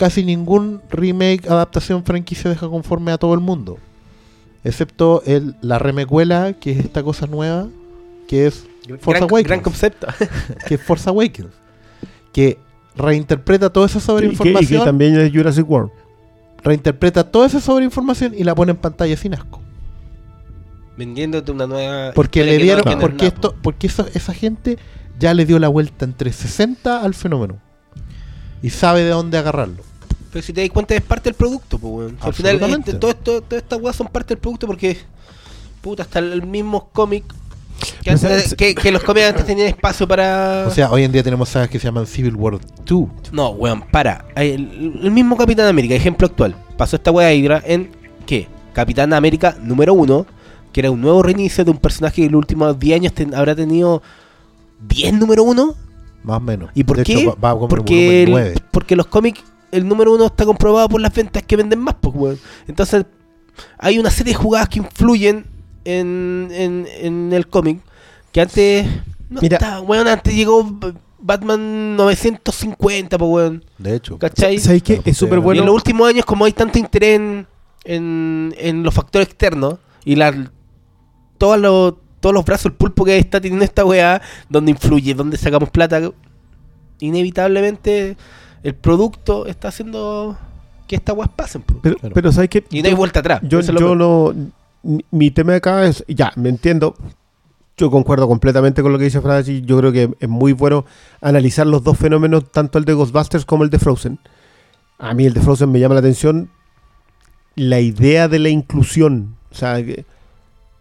casi 0.01 0.25
ningún 0.25 0.81
remake, 0.89 1.47
adaptación, 1.47 2.03
franquicia 2.05 2.49
deja 2.49 2.67
conforme 2.71 3.13
a 3.13 3.19
todo 3.19 3.35
el 3.35 3.41
mundo. 3.41 3.77
Excepto 4.65 5.23
el, 5.27 5.57
la 5.61 5.79
remecuela, 5.79 6.55
que 6.55 6.71
es 6.73 6.79
esta 6.79 7.03
cosa 7.03 7.27
nueva, 7.27 7.69
que 8.27 8.47
es 8.47 8.67
Force 8.99 9.11
gran, 9.11 9.23
Awakens. 9.25 9.47
gran 9.49 9.61
concepto. 9.61 10.07
que 10.67 10.77
es 10.77 10.83
Force 10.83 11.07
Awakens, 11.11 11.51
que 12.33 12.57
reinterpreta 12.97 13.71
toda 13.71 13.85
esa 13.85 13.99
y 13.99 14.01
que, 14.01 14.07
y 14.07 14.07
que 14.31 14.37
sobreinformación, 14.37 14.85
también 14.87 15.21
es 15.21 15.31
Jurassic 15.31 15.69
World. 15.69 15.91
reinterpreta 16.65 17.31
toda 17.31 17.47
esa 17.47 17.61
sobreinformación 17.61 18.33
y 18.35 18.43
la 18.45 18.55
pone 18.55 18.71
en 18.71 18.79
pantalla 18.79 19.15
sin 19.19 19.35
asco. 19.35 19.61
Vendiéndote 20.97 21.53
una 21.53 21.67
nueva. 21.67 22.13
Porque 22.15 22.43
le 22.43 22.53
que 22.53 22.57
no 22.57 22.63
dieron, 22.63 23.01
porque 23.01 23.17
nada, 23.25 23.29
esto, 23.29 23.53
po. 23.53 23.59
porque 23.65 23.87
eso- 23.87 24.07
esa 24.15 24.33
gente 24.33 24.79
ya 25.19 25.35
le 25.35 25.45
dio 25.45 25.59
la 25.59 25.69
vuelta 25.69 26.07
entre 26.07 26.33
60 26.33 27.03
al 27.03 27.13
fenómeno 27.13 27.59
y 28.63 28.71
sabe 28.71 29.03
de 29.03 29.11
dónde 29.11 29.37
agarrarlo. 29.37 29.90
Pero 30.33 30.43
si 30.45 30.53
te 30.53 30.61
das 30.61 30.71
cuenta, 30.71 30.95
es 30.95 31.03
parte 31.03 31.25
del 31.31 31.35
producto, 31.35 31.79
pues, 31.79 31.93
weón. 31.93 32.19
Al 32.21 32.33
final, 32.35 32.61
este, 32.63 32.95
todo 32.95 33.11
esto, 33.11 33.43
todas 33.43 33.63
estas 33.63 33.81
weas 33.81 33.97
son 33.97 34.07
parte 34.09 34.35
del 34.35 34.39
producto 34.39 34.67
porque. 34.67 34.97
Puta, 35.81 36.03
hasta 36.03 36.19
el 36.19 36.43
mismo 36.47 36.89
cómic. 36.93 37.25
Que, 38.05 38.11
antes- 38.11 38.55
que, 38.55 38.75
que 38.75 38.93
los 38.93 39.03
cómics 39.03 39.29
antes 39.29 39.47
tenían 39.47 39.69
espacio 39.69 40.07
para. 40.07 40.65
O 40.69 40.71
sea, 40.71 40.91
hoy 40.91 41.05
en 41.05 41.13
día 41.13 41.23
tenemos 41.23 41.49
sagas 41.49 41.69
que 41.71 41.79
se 41.79 41.87
llaman 41.87 42.07
Civil 42.07 42.37
War 42.37 42.59
2. 42.85 43.09
No, 43.33 43.51
weón, 43.51 43.83
para. 43.91 44.27
El, 44.37 45.01
el 45.03 45.11
mismo 45.11 45.37
Capitán 45.37 45.67
América, 45.67 45.95
ejemplo 45.95 46.27
actual. 46.27 46.55
Pasó 46.77 46.97
esta 46.97 47.11
wea 47.11 47.33
Hydra 47.33 47.63
en 47.65 47.91
¿qué? 48.27 48.47
Capitán 48.75 49.13
América 49.15 49.57
número 49.63 49.95
uno, 49.95 50.27
que 50.73 50.81
era 50.81 50.91
un 50.91 51.01
nuevo 51.01 51.23
reinicio 51.23 51.65
de 51.65 51.71
un 51.71 51.79
personaje 51.79 52.17
que 52.17 52.27
en 52.27 52.33
los 52.33 52.39
últimos 52.41 52.79
10 52.79 52.97
años 53.01 53.15
ten- 53.15 53.35
habrá 53.35 53.55
tenido 53.57 54.03
10 54.87 55.15
número 55.15 55.43
uno. 55.43 55.75
Más 56.23 56.37
o 56.37 56.41
menos. 56.41 56.71
¿Y 56.75 56.85
por 56.85 56.99
De 56.99 57.05
qué? 57.05 57.15
hecho, 57.15 57.37
va, 57.43 57.55
va 57.55 57.67
porque, 57.69 58.23
el 58.23 58.29
el- 58.29 58.35
volumen 58.35 58.53
9. 58.53 58.63
porque 58.71 58.95
los 58.97 59.07
cómics, 59.07 59.41
el 59.73 59.87
número 59.89 60.13
uno 60.15 60.27
está 60.27 60.45
comprobado 60.45 60.89
por 60.89 61.01
las 61.01 61.15
ventas 61.15 61.43
que 61.43 61.57
venden 61.57 61.79
más, 61.81 61.95
pues, 62.01 62.15
weón. 62.17 62.39
Entonces, 62.67 63.05
hay 63.79 63.99
una 63.99 64.11
serie 64.11 64.33
de 64.33 64.39
jugadas 64.39 64.69
que 64.69 64.79
influyen 64.79 65.47
en, 65.85 66.49
en, 66.53 66.87
en 67.01 67.33
el 67.33 67.47
cómic 67.49 67.81
que 68.33 68.41
antes. 68.41 68.87
No 69.29 69.41
Mira. 69.41 69.59
está, 69.59 69.81
weón, 69.81 70.09
antes 70.09 70.35
llegó 70.35 70.79
Batman 71.19 71.95
950, 71.97 73.17
pues, 73.19 73.31
weón. 73.31 73.65
De 73.79 73.95
hecho. 73.97 74.19
¿Cachai? 74.19 74.59
¿Sabéis 74.59 74.83
qué? 74.83 75.03
Es 75.05 75.17
súper 75.17 75.37
porque- 75.39 75.41
Y 75.41 75.45
bueno. 75.45 75.61
en 75.63 75.67
los 75.67 75.75
últimos 75.75 76.09
años, 76.09 76.25
como 76.25 76.45
hay 76.45 76.53
tanto 76.53 76.79
interés 76.79 77.17
en, 77.17 77.47
en, 77.85 78.55
en 78.59 78.83
los 78.83 78.93
factores 78.95 79.29
externos 79.29 79.77
y 80.05 80.17
la, 80.17 80.51
todos, 81.39 81.59
los, 81.61 81.95
todos 82.21 82.35
los 82.35 82.45
brazos, 82.45 82.67
el 82.67 82.73
pulpo 82.73 83.05
que 83.05 83.19
está 83.19 83.41
teniendo 83.41 83.65
esta 83.65 83.85
weá, 83.85 84.21
donde 84.49 84.73
influye, 84.73 85.15
donde 85.15 85.37
sacamos 85.37 85.71
plata, 85.71 86.01
inevitablemente 86.99 88.17
el 88.63 88.75
producto 88.75 89.47
está 89.47 89.69
haciendo 89.69 90.37
que 90.87 90.97
estas 90.97 91.17
weas 91.17 91.31
pasen. 91.31 91.63
Pero, 91.83 91.97
Claro. 91.97 92.15
pero 92.15 92.33
¿sabes 92.33 92.51
qué? 92.51 92.65
Y 92.71 92.83
no 92.83 92.89
hay 92.89 92.95
vuelta 92.95 93.21
atrás. 93.21 93.41
Yo, 93.45 93.61
yo 93.61 93.95
no. 93.95 94.35
mi- 94.83 95.05
Mi 95.11 95.31
tema 95.31 95.55
acá 95.55 95.87
es. 95.87 96.05
Ya, 96.09 96.33
me 96.37 96.49
entiendo. 96.49 96.95
Yo 97.77 97.91
concuerdo 97.91 98.29
completamente 98.29 98.83
con 98.83 98.93
lo 98.93 98.99
que 98.99 99.05
dice 99.05 99.21
Francis. 99.21 99.63
Yo 99.65 99.79
creo 99.79 99.93
que 99.93 100.11
es 100.21 100.29
muy 100.29 100.53
bueno 100.53 100.85
analizar 101.21 101.67
los 101.67 101.83
dos 101.83 101.97
fenómenos, 101.97 102.51
tanto 102.53 102.79
el 102.79 102.85
de 102.85 102.93
Ghostbusters 102.95 103.45
como 103.47 103.65
el 103.65 103.71
de 103.71 103.79
Frozen. 103.79 104.19
A 104.99 105.15
mí 105.15 105.25
el 105.25 105.33
de 105.33 105.41
Frozen 105.41 105.71
me 105.73 105.81
llama 105.81 105.95
la 105.95 106.01
atención 106.01 106.51
la 107.57 107.81
idea 107.81 108.29
de 108.29 108.39
la 108.39 108.49
inclusión. 108.51 109.37
O 109.51 109.55
sea, 109.55 109.77
que 109.85 110.05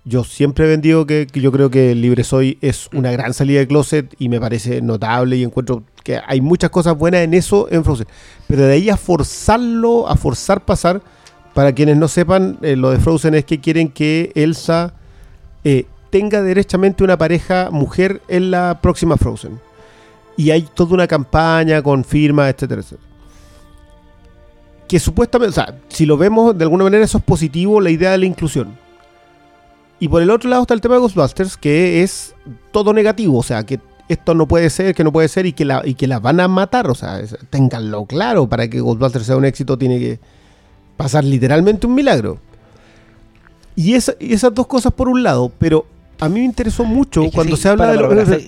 yo 0.05 0.23
siempre 0.23 0.65
he 0.65 0.67
vendido 0.67 1.05
que, 1.05 1.27
que 1.27 1.41
yo 1.41 1.51
creo 1.51 1.69
que 1.69 1.93
Libre 1.93 2.23
Soy 2.23 2.57
es 2.61 2.89
una 2.93 3.11
gran 3.11 3.33
salida 3.33 3.59
de 3.59 3.67
closet 3.67 4.15
y 4.17 4.29
me 4.29 4.39
parece 4.39 4.81
notable 4.81 5.37
y 5.37 5.43
encuentro 5.43 5.83
que 6.03 6.19
hay 6.25 6.41
muchas 6.41 6.69
cosas 6.69 6.97
buenas 6.97 7.21
en 7.21 7.33
eso 7.33 7.67
en 7.69 7.83
Frozen. 7.83 8.07
Pero 8.47 8.63
de 8.63 8.73
ahí 8.73 8.89
a 8.89 8.97
forzarlo, 8.97 10.07
a 10.07 10.15
forzar 10.15 10.65
pasar, 10.65 11.01
para 11.53 11.73
quienes 11.73 11.97
no 11.97 12.07
sepan, 12.07 12.57
eh, 12.61 12.75
lo 12.75 12.91
de 12.91 12.99
Frozen 12.99 13.35
es 13.35 13.45
que 13.45 13.59
quieren 13.59 13.89
que 13.89 14.31
Elsa 14.35 14.93
eh, 15.63 15.85
tenga 16.09 16.41
derechamente 16.41 17.03
una 17.03 17.17
pareja 17.17 17.69
mujer 17.71 18.21
en 18.27 18.51
la 18.51 18.79
próxima 18.81 19.17
Frozen. 19.17 19.59
Y 20.37 20.51
hay 20.51 20.61
toda 20.73 20.93
una 20.93 21.07
campaña 21.07 21.81
con 21.81 22.03
firmas, 22.03 22.53
etcétera, 22.53 22.81
etcétera. 22.81 23.07
Que 24.87 24.99
supuestamente, 24.99 25.51
o 25.51 25.53
sea, 25.53 25.77
si 25.89 26.05
lo 26.05 26.17
vemos 26.17 26.57
de 26.57 26.63
alguna 26.63 26.85
manera, 26.85 27.03
eso 27.03 27.17
es 27.17 27.23
positivo, 27.23 27.81
la 27.81 27.91
idea 27.91 28.11
de 28.11 28.19
la 28.19 28.25
inclusión. 28.25 28.75
Y 29.99 30.07
por 30.07 30.21
el 30.21 30.29
otro 30.29 30.49
lado 30.49 30.61
está 30.63 30.73
el 30.73 30.81
tema 30.81 30.95
de 30.95 31.01
Ghostbusters, 31.01 31.57
que 31.57 32.03
es 32.03 32.33
todo 32.71 32.93
negativo, 32.93 33.37
o 33.37 33.43
sea, 33.43 33.65
que 33.65 33.79
esto 34.07 34.33
no 34.33 34.47
puede 34.47 34.69
ser, 34.69 34.95
que 34.95 35.03
no 35.03 35.11
puede 35.11 35.27
ser 35.27 35.45
y 35.45 35.53
que 35.53 35.65
la, 35.65 35.81
y 35.85 35.93
que 35.93 36.07
la 36.07 36.19
van 36.19 36.39
a 36.39 36.47
matar, 36.47 36.89
o 36.89 36.95
sea, 36.95 37.19
es- 37.19 37.37
ténganlo 37.49 38.05
claro, 38.05 38.47
para 38.47 38.67
que 38.69 38.79
Ghostbusters 38.79 39.25
sea 39.25 39.35
un 39.37 39.45
éxito 39.45 39.77
tiene 39.77 39.99
que 39.99 40.19
pasar 40.97 41.23
literalmente 41.23 41.85
un 41.85 41.95
milagro. 41.95 42.39
Y, 43.75 43.93
esa- 43.93 44.15
y 44.19 44.33
esas 44.33 44.53
dos 44.53 44.67
cosas 44.67 44.93
por 44.93 45.09
un 45.09 45.21
lado, 45.21 45.51
pero 45.59 45.85
a 46.19 46.27
mí 46.29 46.39
me 46.39 46.45
interesó 46.45 46.83
mucho 46.85 47.23
Es 47.23 47.29
que 47.31 47.35
cuando 47.35 47.55
sí, 47.55 47.61
se 47.63 47.69
habla 47.69 47.85
para, 47.85 48.07
de 48.09 48.15
los... 48.15 48.25
para. 48.29 48.41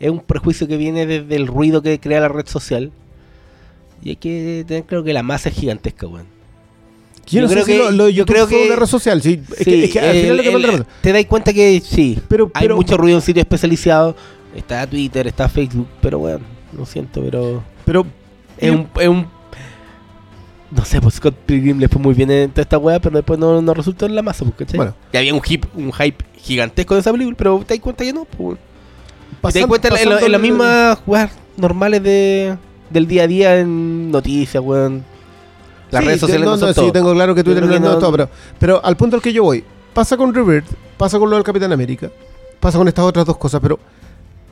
Es 0.00 0.10
un 0.10 0.20
prejuicio 0.20 0.66
que 0.66 0.76
viene 0.76 1.06
desde 1.06 1.36
el 1.36 1.46
ruido 1.46 1.80
que 1.82 1.98
crea 2.00 2.20
la 2.20 2.28
red 2.28 2.46
social. 2.46 2.92
Y 4.02 4.10
hay 4.10 4.16
que 4.16 4.64
tener 4.66 4.84
claro 4.84 5.04
que 5.04 5.12
la 5.12 5.22
masa 5.22 5.48
es 5.48 5.54
gigantesca, 5.54 6.06
weón. 6.06 6.26
Yo, 7.26 7.42
no 7.42 7.48
yo 7.48 7.48
sé 7.48 7.54
creo 7.54 7.64
si 7.64 7.72
que- 7.72 7.78
lo, 7.78 7.90
lo 7.90 8.08
yo 8.08 8.26
creo 8.26 8.46
que- 8.46 8.66
una 8.66 8.76
red 8.76 8.86
social, 8.86 9.22
sí. 9.22 9.40
Es 9.58 9.64
que, 9.64 9.84
es 9.84 9.90
que 9.92 10.00
al 10.00 10.12
final 10.16 10.30
el- 10.30 10.36
lo 10.36 10.68
que 10.68 10.74
el- 10.76 10.86
te 11.00 11.12
das 11.12 11.24
cuenta 11.26 11.52
que 11.52 11.80
sí, 11.84 12.18
Pero, 12.28 12.50
hay 12.54 12.62
pero, 12.64 12.76
mucho 12.76 12.96
ruido 12.96 13.18
en 13.18 13.22
sitios 13.22 13.42
especializados. 13.44 14.14
Está 14.54 14.86
Twitter, 14.86 15.26
está 15.26 15.48
Facebook, 15.48 15.88
pero 16.00 16.18
bueno, 16.20 16.40
lo 16.76 16.86
siento, 16.86 17.20
pero 17.22 17.62
pero 17.84 18.06
es 18.58 18.70
un, 18.70 18.88
es 19.00 19.08
un- 19.08 19.26
No 20.70 20.84
sé, 20.84 21.00
pues 21.00 21.14
Scott 21.16 21.34
Pilgrim 21.46 21.78
le 21.78 21.88
fue 21.88 22.00
muy 22.02 22.14
bien 22.14 22.30
en 22.32 22.50
toda 22.50 22.62
esta 22.62 22.78
weá, 22.78 22.98
pero 22.98 23.16
después 23.16 23.38
no, 23.38 23.62
no 23.62 23.74
resultó 23.74 24.06
en 24.06 24.14
la 24.16 24.22
masa, 24.22 24.44
pues, 24.44 24.56
¿cachai? 24.56 24.76
Bueno. 24.76 24.94
Y 25.12 25.16
había 25.16 25.32
un 25.34 25.40
hype, 25.42 25.68
un 25.74 25.92
hype 25.92 26.24
gigantesco 26.36 26.94
de 26.94 27.00
esa 27.00 27.12
película, 27.12 27.36
pero 27.36 27.62
te 27.64 27.74
das 27.74 27.80
cuenta 27.80 28.04
que 28.04 28.12
no, 28.12 28.24
pues. 28.24 28.58
Y 28.58 29.52
te 29.52 29.60
das 29.60 29.66
pasan- 29.66 29.68
cuenta 29.68 29.88
en, 29.88 30.24
en 30.24 30.32
las 30.32 30.40
mismas 30.40 30.98
weas 31.06 31.30
normales 31.56 32.02
de, 32.02 32.56
del 32.90 33.06
día 33.06 33.22
a 33.22 33.26
día 33.28 33.60
en 33.60 34.10
noticias, 34.10 34.62
weón. 34.64 35.04
Las 35.94 36.02
Sí, 36.02 36.06
redes 36.08 36.20
sociales 36.20 36.44
no, 36.46 36.52
no, 36.52 36.58
son 36.58 36.68
no, 36.68 36.74
todo. 36.74 36.86
Sí, 36.86 36.92
tengo 36.92 37.12
claro 37.14 37.34
que 37.34 37.42
Twitter 37.44 37.62
no, 37.62 37.78
no 37.78 37.92
es 37.92 37.98
todo, 37.98 38.10
pero, 38.12 38.28
pero 38.58 38.84
al 38.84 38.96
punto 38.96 39.16
al 39.16 39.22
que 39.22 39.32
yo 39.32 39.44
voy, 39.44 39.64
pasa 39.94 40.16
con 40.16 40.34
Rebirth, 40.34 40.66
pasa 40.96 41.18
con 41.18 41.30
lo 41.30 41.36
del 41.36 41.44
Capitán 41.44 41.72
América, 41.72 42.10
pasa 42.60 42.78
con 42.78 42.88
estas 42.88 43.04
otras 43.04 43.24
dos 43.26 43.36
cosas, 43.38 43.60
pero 43.62 43.78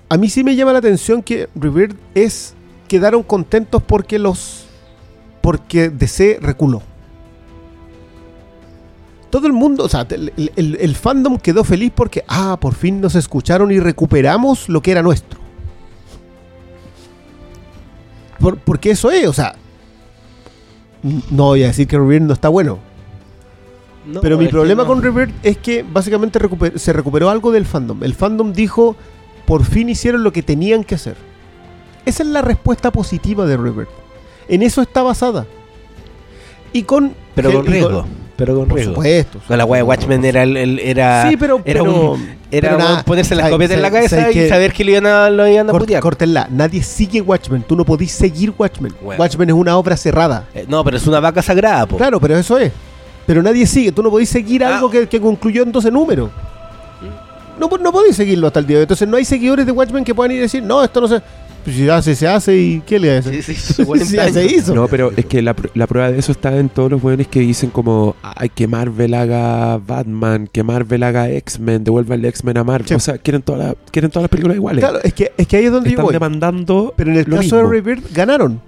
a 0.09 0.17
mí 0.17 0.29
sí 0.29 0.43
me 0.45 0.55
llama 0.57 0.73
la 0.73 0.79
atención 0.79 1.23
que 1.23 1.49
Rebirth 1.55 1.97
es 2.15 2.55
quedaron 2.89 3.23
contentos 3.23 3.83
porque 3.83 4.19
los 4.19 4.65
porque 5.41 5.91
DC 5.91 6.39
reculó. 6.41 6.83
Todo 9.31 9.47
el 9.47 9.53
mundo, 9.55 9.85
o 9.85 9.89
sea, 9.89 10.07
el, 10.11 10.31
el- 10.55 10.77
el 10.79 10.95
fandom 10.95 11.39
quedó 11.39 11.65
feliz 11.65 11.91
porque, 11.95 12.23
ah, 12.29 12.59
por 12.61 12.75
fin 12.75 13.01
nos 13.01 13.15
escucharon 13.15 13.73
y 13.73 13.81
recuperamos 13.81 14.69
lo 14.69 14.83
que 14.83 14.91
era 14.93 15.03
nuestro. 15.03 15.41
Por- 18.39 18.59
porque 18.59 18.91
eso 18.91 19.11
es, 19.11 19.27
o 19.27 19.33
sea, 19.33 19.55
no 21.03 21.45
voy 21.45 21.65
a 21.65 21.69
decir 21.69 21.87
que 21.89 21.99
Rebirth 21.99 22.23
no 22.25 22.33
está 22.33 22.49
bueno, 22.49 22.79
No, 24.07 24.21
pero 24.21 24.37
mi 24.39 24.49
problema 24.49 24.83
no. 24.83 24.89
con 24.89 25.03
Rebirth 25.03 25.35
es 25.43 25.59
que 25.59 25.83
básicamente 25.85 26.39
recuper- 26.39 26.77
se 26.77 26.93
recuperó 26.93 27.29
algo 27.31 27.51
del 27.53 27.67
fandom. 27.67 28.03
El 28.05 28.15
fandom 28.15 28.53
dijo, 28.53 28.97
por 29.47 29.65
fin 29.65 29.89
hicieron 29.89 30.23
lo 30.25 30.33
que 30.33 30.43
tenían 30.43 30.85
que 30.85 30.95
hacer. 30.97 31.17
Esa 32.05 32.23
es 32.23 32.29
la 32.29 32.43
respuesta 32.43 32.91
positiva 32.91 33.47
de 33.47 33.57
Rebirth. 33.57 33.91
En 34.49 34.63
eso 34.63 34.83
está 34.83 35.03
basada. 35.03 35.47
Y 36.73 36.83
con... 36.83 37.15
Pero 37.35 37.51
y 37.51 37.53
con 37.55 37.67
riesgo. 37.67 38.07
Pero 38.37 38.55
con 38.57 38.67
Por 38.69 38.77
riesgo. 38.77 38.95
supuesto. 38.95 39.41
Con 39.47 39.59
la 39.59 39.65
wea 39.65 39.79
de 39.79 39.83
Watchmen 39.83 40.25
era 40.25 40.43
el, 40.43 40.79
era, 40.79 41.29
sí, 41.29 41.37
pero... 41.37 41.61
era 41.65 41.83
pero- 41.83 42.13
un- 42.13 42.23
era 42.51 42.69
pero 42.69 42.77
weón, 42.79 42.91
nada, 42.91 43.03
ponerse 43.05 43.35
la 43.35 43.43
¿sabes- 43.43 43.51
escopeta 43.53 43.75
en 43.75 43.83
la 43.83 43.89
sabes- 43.89 43.99
cabeza 44.11 44.17
sabes 44.23 44.37
y 44.37 44.39
que- 44.41 44.49
saber 44.49 44.73
que 44.73 44.85
lo 44.85 44.91
iban 44.91 45.07
a, 45.07 45.31
lo 45.31 45.47
iban 45.49 45.69
a 45.69 45.73
Cort- 45.73 45.79
putear. 45.81 46.03
córtenla. 46.03 46.49
Nadie 46.51 46.83
sigue 46.83 47.21
Watchmen. 47.21 47.63
Tú 47.63 47.77
no 47.77 47.85
podís 47.85 48.13
seguir 48.13 48.53
Watchmen. 48.59 48.95
Bueno. 49.03 49.21
Watchmen 49.23 49.49
es 49.51 49.55
una 49.55 49.77
obra 49.77 49.97
cerrada. 49.97 50.45
Eh, 50.55 50.65
no, 50.69 50.83
pero 50.83 50.97
es 50.97 51.07
una 51.07 51.21
vaca 51.21 51.43
sagrada, 51.43 51.87
po. 51.87 51.97
Claro, 51.97 52.19
pero 52.21 52.37
eso 52.37 52.59
es. 52.59 52.73
Pero 53.27 53.43
nadie 53.43 53.67
sigue. 53.67 53.93
Tú 53.93 54.03
no 54.03 54.11
podís 54.11 54.29
seguir 54.29 54.65
Ah. 54.65 54.75
algo 54.77 54.91
que, 54.91 55.07
que 55.09 55.21
concluyó 55.21 55.63
en 55.63 55.71
12 55.73 55.91
números. 55.91 56.31
No, 57.59 57.69
po- 57.69 57.79
no 57.79 57.93
podéis 57.93 58.17
seguirlo 58.17 58.47
hasta 58.49 58.61
el 58.61 58.67
día 58.67 58.77
de 58.77 58.81
hoy. 58.81 58.85
Entonces 58.85 59.07
no 59.07 59.17
hay 59.17 59.25
seguidores 59.25 59.67
de 59.67 59.73
Watchmen 59.73 60.05
que 60.05 60.15
puedan 60.15 60.33
ir 60.33 60.39
y 60.39 60.41
decir, 60.41 60.63
no, 60.63 60.83
esto 60.83 61.01
no 61.01 61.07
se... 61.09 61.21
Pues 61.65 61.77
si 61.77 61.89
hace, 61.89 62.17
se 62.17 62.27
hace 62.27 62.57
y 62.59 62.81
¿qué 62.85 62.99
le 62.99 63.19
hace? 63.19 63.41
Sí, 63.41 63.55
sí, 63.55 63.75
sí, 63.75 63.85
40 63.85 64.07
Sí, 64.11 64.17
ya 64.17 64.29
se 64.33 64.41
años. 64.41 64.53
hizo. 64.53 64.75
No, 64.75 64.89
pero 64.89 65.13
es 65.17 65.27
que 65.27 65.41
la, 65.43 65.55
pr- 65.55 65.71
la 65.75 65.87
prueba 65.87 66.11
de 66.11 66.19
eso 66.19 66.33
está 66.33 66.57
en 66.59 66.69
todos 66.69 66.91
los 66.91 67.03
weones 67.05 67.29
que 67.29 67.39
dicen 67.39 67.71
como 67.71 68.17
ay, 68.23 68.49
que 68.49 68.67
Marvel 68.67 69.15
haga 69.15 69.79
Batman, 69.79 70.49
que 70.51 70.65
Marvel 70.65 71.05
haga 71.05 71.31
X-Men, 71.31 71.85
devuelva 71.85 72.17
el 72.17 72.25
X-Men 72.25 72.59
a 72.59 72.65
Marvel. 72.65 72.89
Sí. 72.89 72.95
O 72.95 73.01
sea, 73.01 73.17
quieren, 73.19 73.43
toda 73.43 73.59
la- 73.59 73.75
quieren 73.93 74.11
todas 74.11 74.25
las 74.25 74.31
películas 74.31 74.57
iguales. 74.57 74.83
Claro, 74.85 74.99
es 75.05 75.15
que, 75.15 75.31
es 75.37 75.47
que 75.47 75.57
ahí 75.57 75.67
es 75.67 75.71
donde 75.73 75.91
yo 75.91 75.95
Están 75.95 76.05
voy. 76.07 76.13
demandando. 76.15 76.95
Pero 76.97 77.13
en 77.13 77.19
el 77.19 77.25
lo 77.31 77.37
caso 77.37 77.43
mismo. 77.57 77.59
de 77.59 77.69
Rebirth 77.69 78.13
ganaron. 78.13 78.61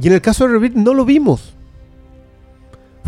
Y 0.00 0.06
en 0.06 0.12
el 0.14 0.22
caso 0.22 0.46
de 0.46 0.52
Rebirth 0.54 0.76
no 0.76 0.94
lo 0.94 1.04
vimos. 1.04 1.52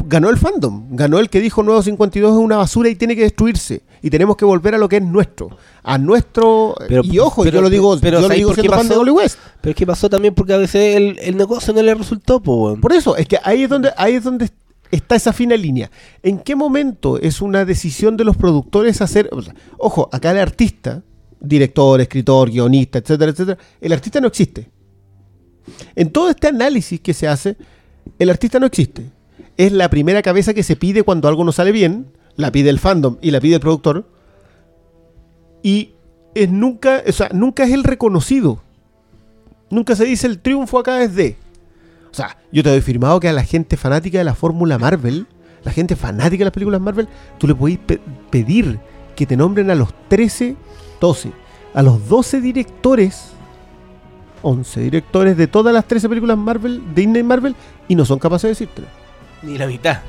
Ganó 0.07 0.29
el 0.31 0.37
fandom. 0.37 0.89
Ganó 0.91 1.19
el 1.19 1.31
que 1.31 1.41
dijo 1.41 1.63
Nuevo 1.63 1.83
52 1.83 2.33
es 2.33 2.39
una 2.39 2.57
basura 2.59 2.89
y 2.89 2.95
tiene 2.97 3.17
que 3.17 3.23
destruirse. 3.23 3.81
Y 4.03 4.11
tenemos 4.11 4.37
que 4.37 4.45
volver 4.45 4.75
a 4.75 4.79
lo 4.79 4.89
que 4.89 4.97
es 4.97 5.03
nuestro. 5.03 5.57
A 5.83 5.99
nuestro... 5.99 6.75
Pero- 6.89 7.03
y 7.05 7.19
ojo, 7.19 7.43
pero- 7.43 7.57
yo 7.57 7.61
lo 7.63 7.71
digo, 7.71 7.99
pero 8.01 8.19
yo 8.19 8.23
lo 8.23 8.27
¿sabes 8.29 8.39
digo 8.39 8.55
siendo 8.55 8.73
fan 8.73 8.83
de 8.85 8.89
pasó? 8.89 9.01
Wally 9.01 9.11
West. 9.13 9.39
Pero 9.61 9.71
es 9.71 9.77
que 9.77 9.87
pasó 9.87 10.09
también 10.09 10.35
porque 10.35 10.55
a 10.55 10.59
veces 10.59 10.97
el, 10.97 11.19
el 11.21 11.37
negocio 11.37 11.73
no 11.75 11.83
le 11.83 11.95
resultó, 11.95 12.41
po. 12.43 12.77
Por 12.81 12.93
eso, 12.93 13.17
es 13.17 13.27
que 13.29 13.39
ahí 13.43 13.65
es 13.65 13.69
donde, 13.69 13.91
ahí 13.97 14.15
es 14.15 14.25
donde 14.25 14.49
está 14.91 15.17
esa 15.17 15.33
fina 15.33 15.55
línea. 15.57 15.91
¿En 16.23 16.39
qué 16.39 16.57
momento 16.57 17.19
es 17.21 17.41
una 17.43 17.65
decisión 17.65 18.17
de 18.17 18.25
los 18.25 18.37
productores 18.37 19.01
hacer... 19.03 19.29
o 19.33 19.43
sea, 19.43 19.55
ojo, 19.79 20.09
acá 20.13 20.31
el 20.31 20.39
artista, 20.39 21.03
director, 21.39 22.01
escritor, 22.01 22.51
guionista, 22.51 22.99
etcétera, 22.99 23.31
etcétera, 23.33 23.59
el 23.81 23.93
artista 23.93 24.21
no 24.21 24.29
existe. 24.29 24.71
En 25.95 26.11
todo 26.11 26.31
este 26.31 26.49
análisis 26.49 27.01
que 27.01 27.15
se 27.15 27.29
hace, 27.29 27.57
el 28.19 28.31
artista 28.31 28.59
no 28.59 28.67
existe. 28.67 29.05
Es 29.57 29.73
la 29.73 29.91
primera 29.91 30.23
cabeza 30.23 30.55
que 30.55 30.63
se 30.63 30.75
pide 30.77 31.03
cuando 31.03 31.29
algo 31.29 31.45
no 31.45 31.53
sale 31.53 31.71
bien, 31.71 32.07
la 32.41 32.51
pide 32.53 32.71
el 32.71 32.79
fandom 32.79 33.17
y 33.21 33.31
la 33.31 33.41
pide 33.41 33.55
el 33.57 33.61
productor. 33.61 34.07
Y 35.63 35.93
es 36.35 36.51
nunca, 36.51 37.03
o 37.07 37.13
sea, 37.13 37.29
nunca 37.33 37.65
es 37.65 37.73
el 37.73 37.85
reconocido. 37.85 38.63
Nunca 39.71 39.95
se 39.95 40.05
dice 40.05 40.27
el 40.27 40.39
triunfo 40.41 40.79
acá 40.79 41.03
es 41.03 41.15
de. 41.15 41.37
O 42.11 42.15
sea, 42.15 42.37
yo 42.51 42.63
te 42.63 42.71
doy 42.71 42.81
firmado 42.81 43.21
que 43.21 43.29
a 43.29 43.33
la 43.33 43.45
gente 43.45 43.77
fanática 43.77 44.19
de 44.19 44.25
la 44.25 44.35
fórmula 44.35 44.79
Marvel, 44.79 45.27
la 45.63 45.71
gente 45.73 45.95
fanática 45.95 46.39
de 46.41 46.45
las 46.47 46.53
películas 46.55 46.81
Marvel, 46.81 47.09
tú 47.39 47.47
le 47.47 47.55
podés 47.55 47.79
pe- 47.79 48.01
pedir 48.31 48.81
que 49.15 49.27
te 49.27 49.37
nombren 49.37 49.71
a 49.71 49.75
los 49.77 49.91
13, 50.09 50.57
12, 51.01 51.31
a 51.75 51.83
los 51.83 52.09
12 52.09 52.41
directores, 52.41 53.31
11 54.43 54.81
directores 54.81 55.37
de 55.37 55.47
todas 55.47 55.73
las 55.73 55.85
13 55.87 56.09
películas 56.09 56.37
Marvel, 56.39 56.83
de 56.95 57.03
Disney 57.03 57.23
Marvel, 57.23 57.55
y 57.87 57.95
no 57.95 58.05
son 58.05 58.19
capaces 58.19 58.43
de 58.45 58.49
decírtelo. 58.49 58.89
Ni 59.43 59.57
la 59.57 59.67
mitad. 59.67 60.01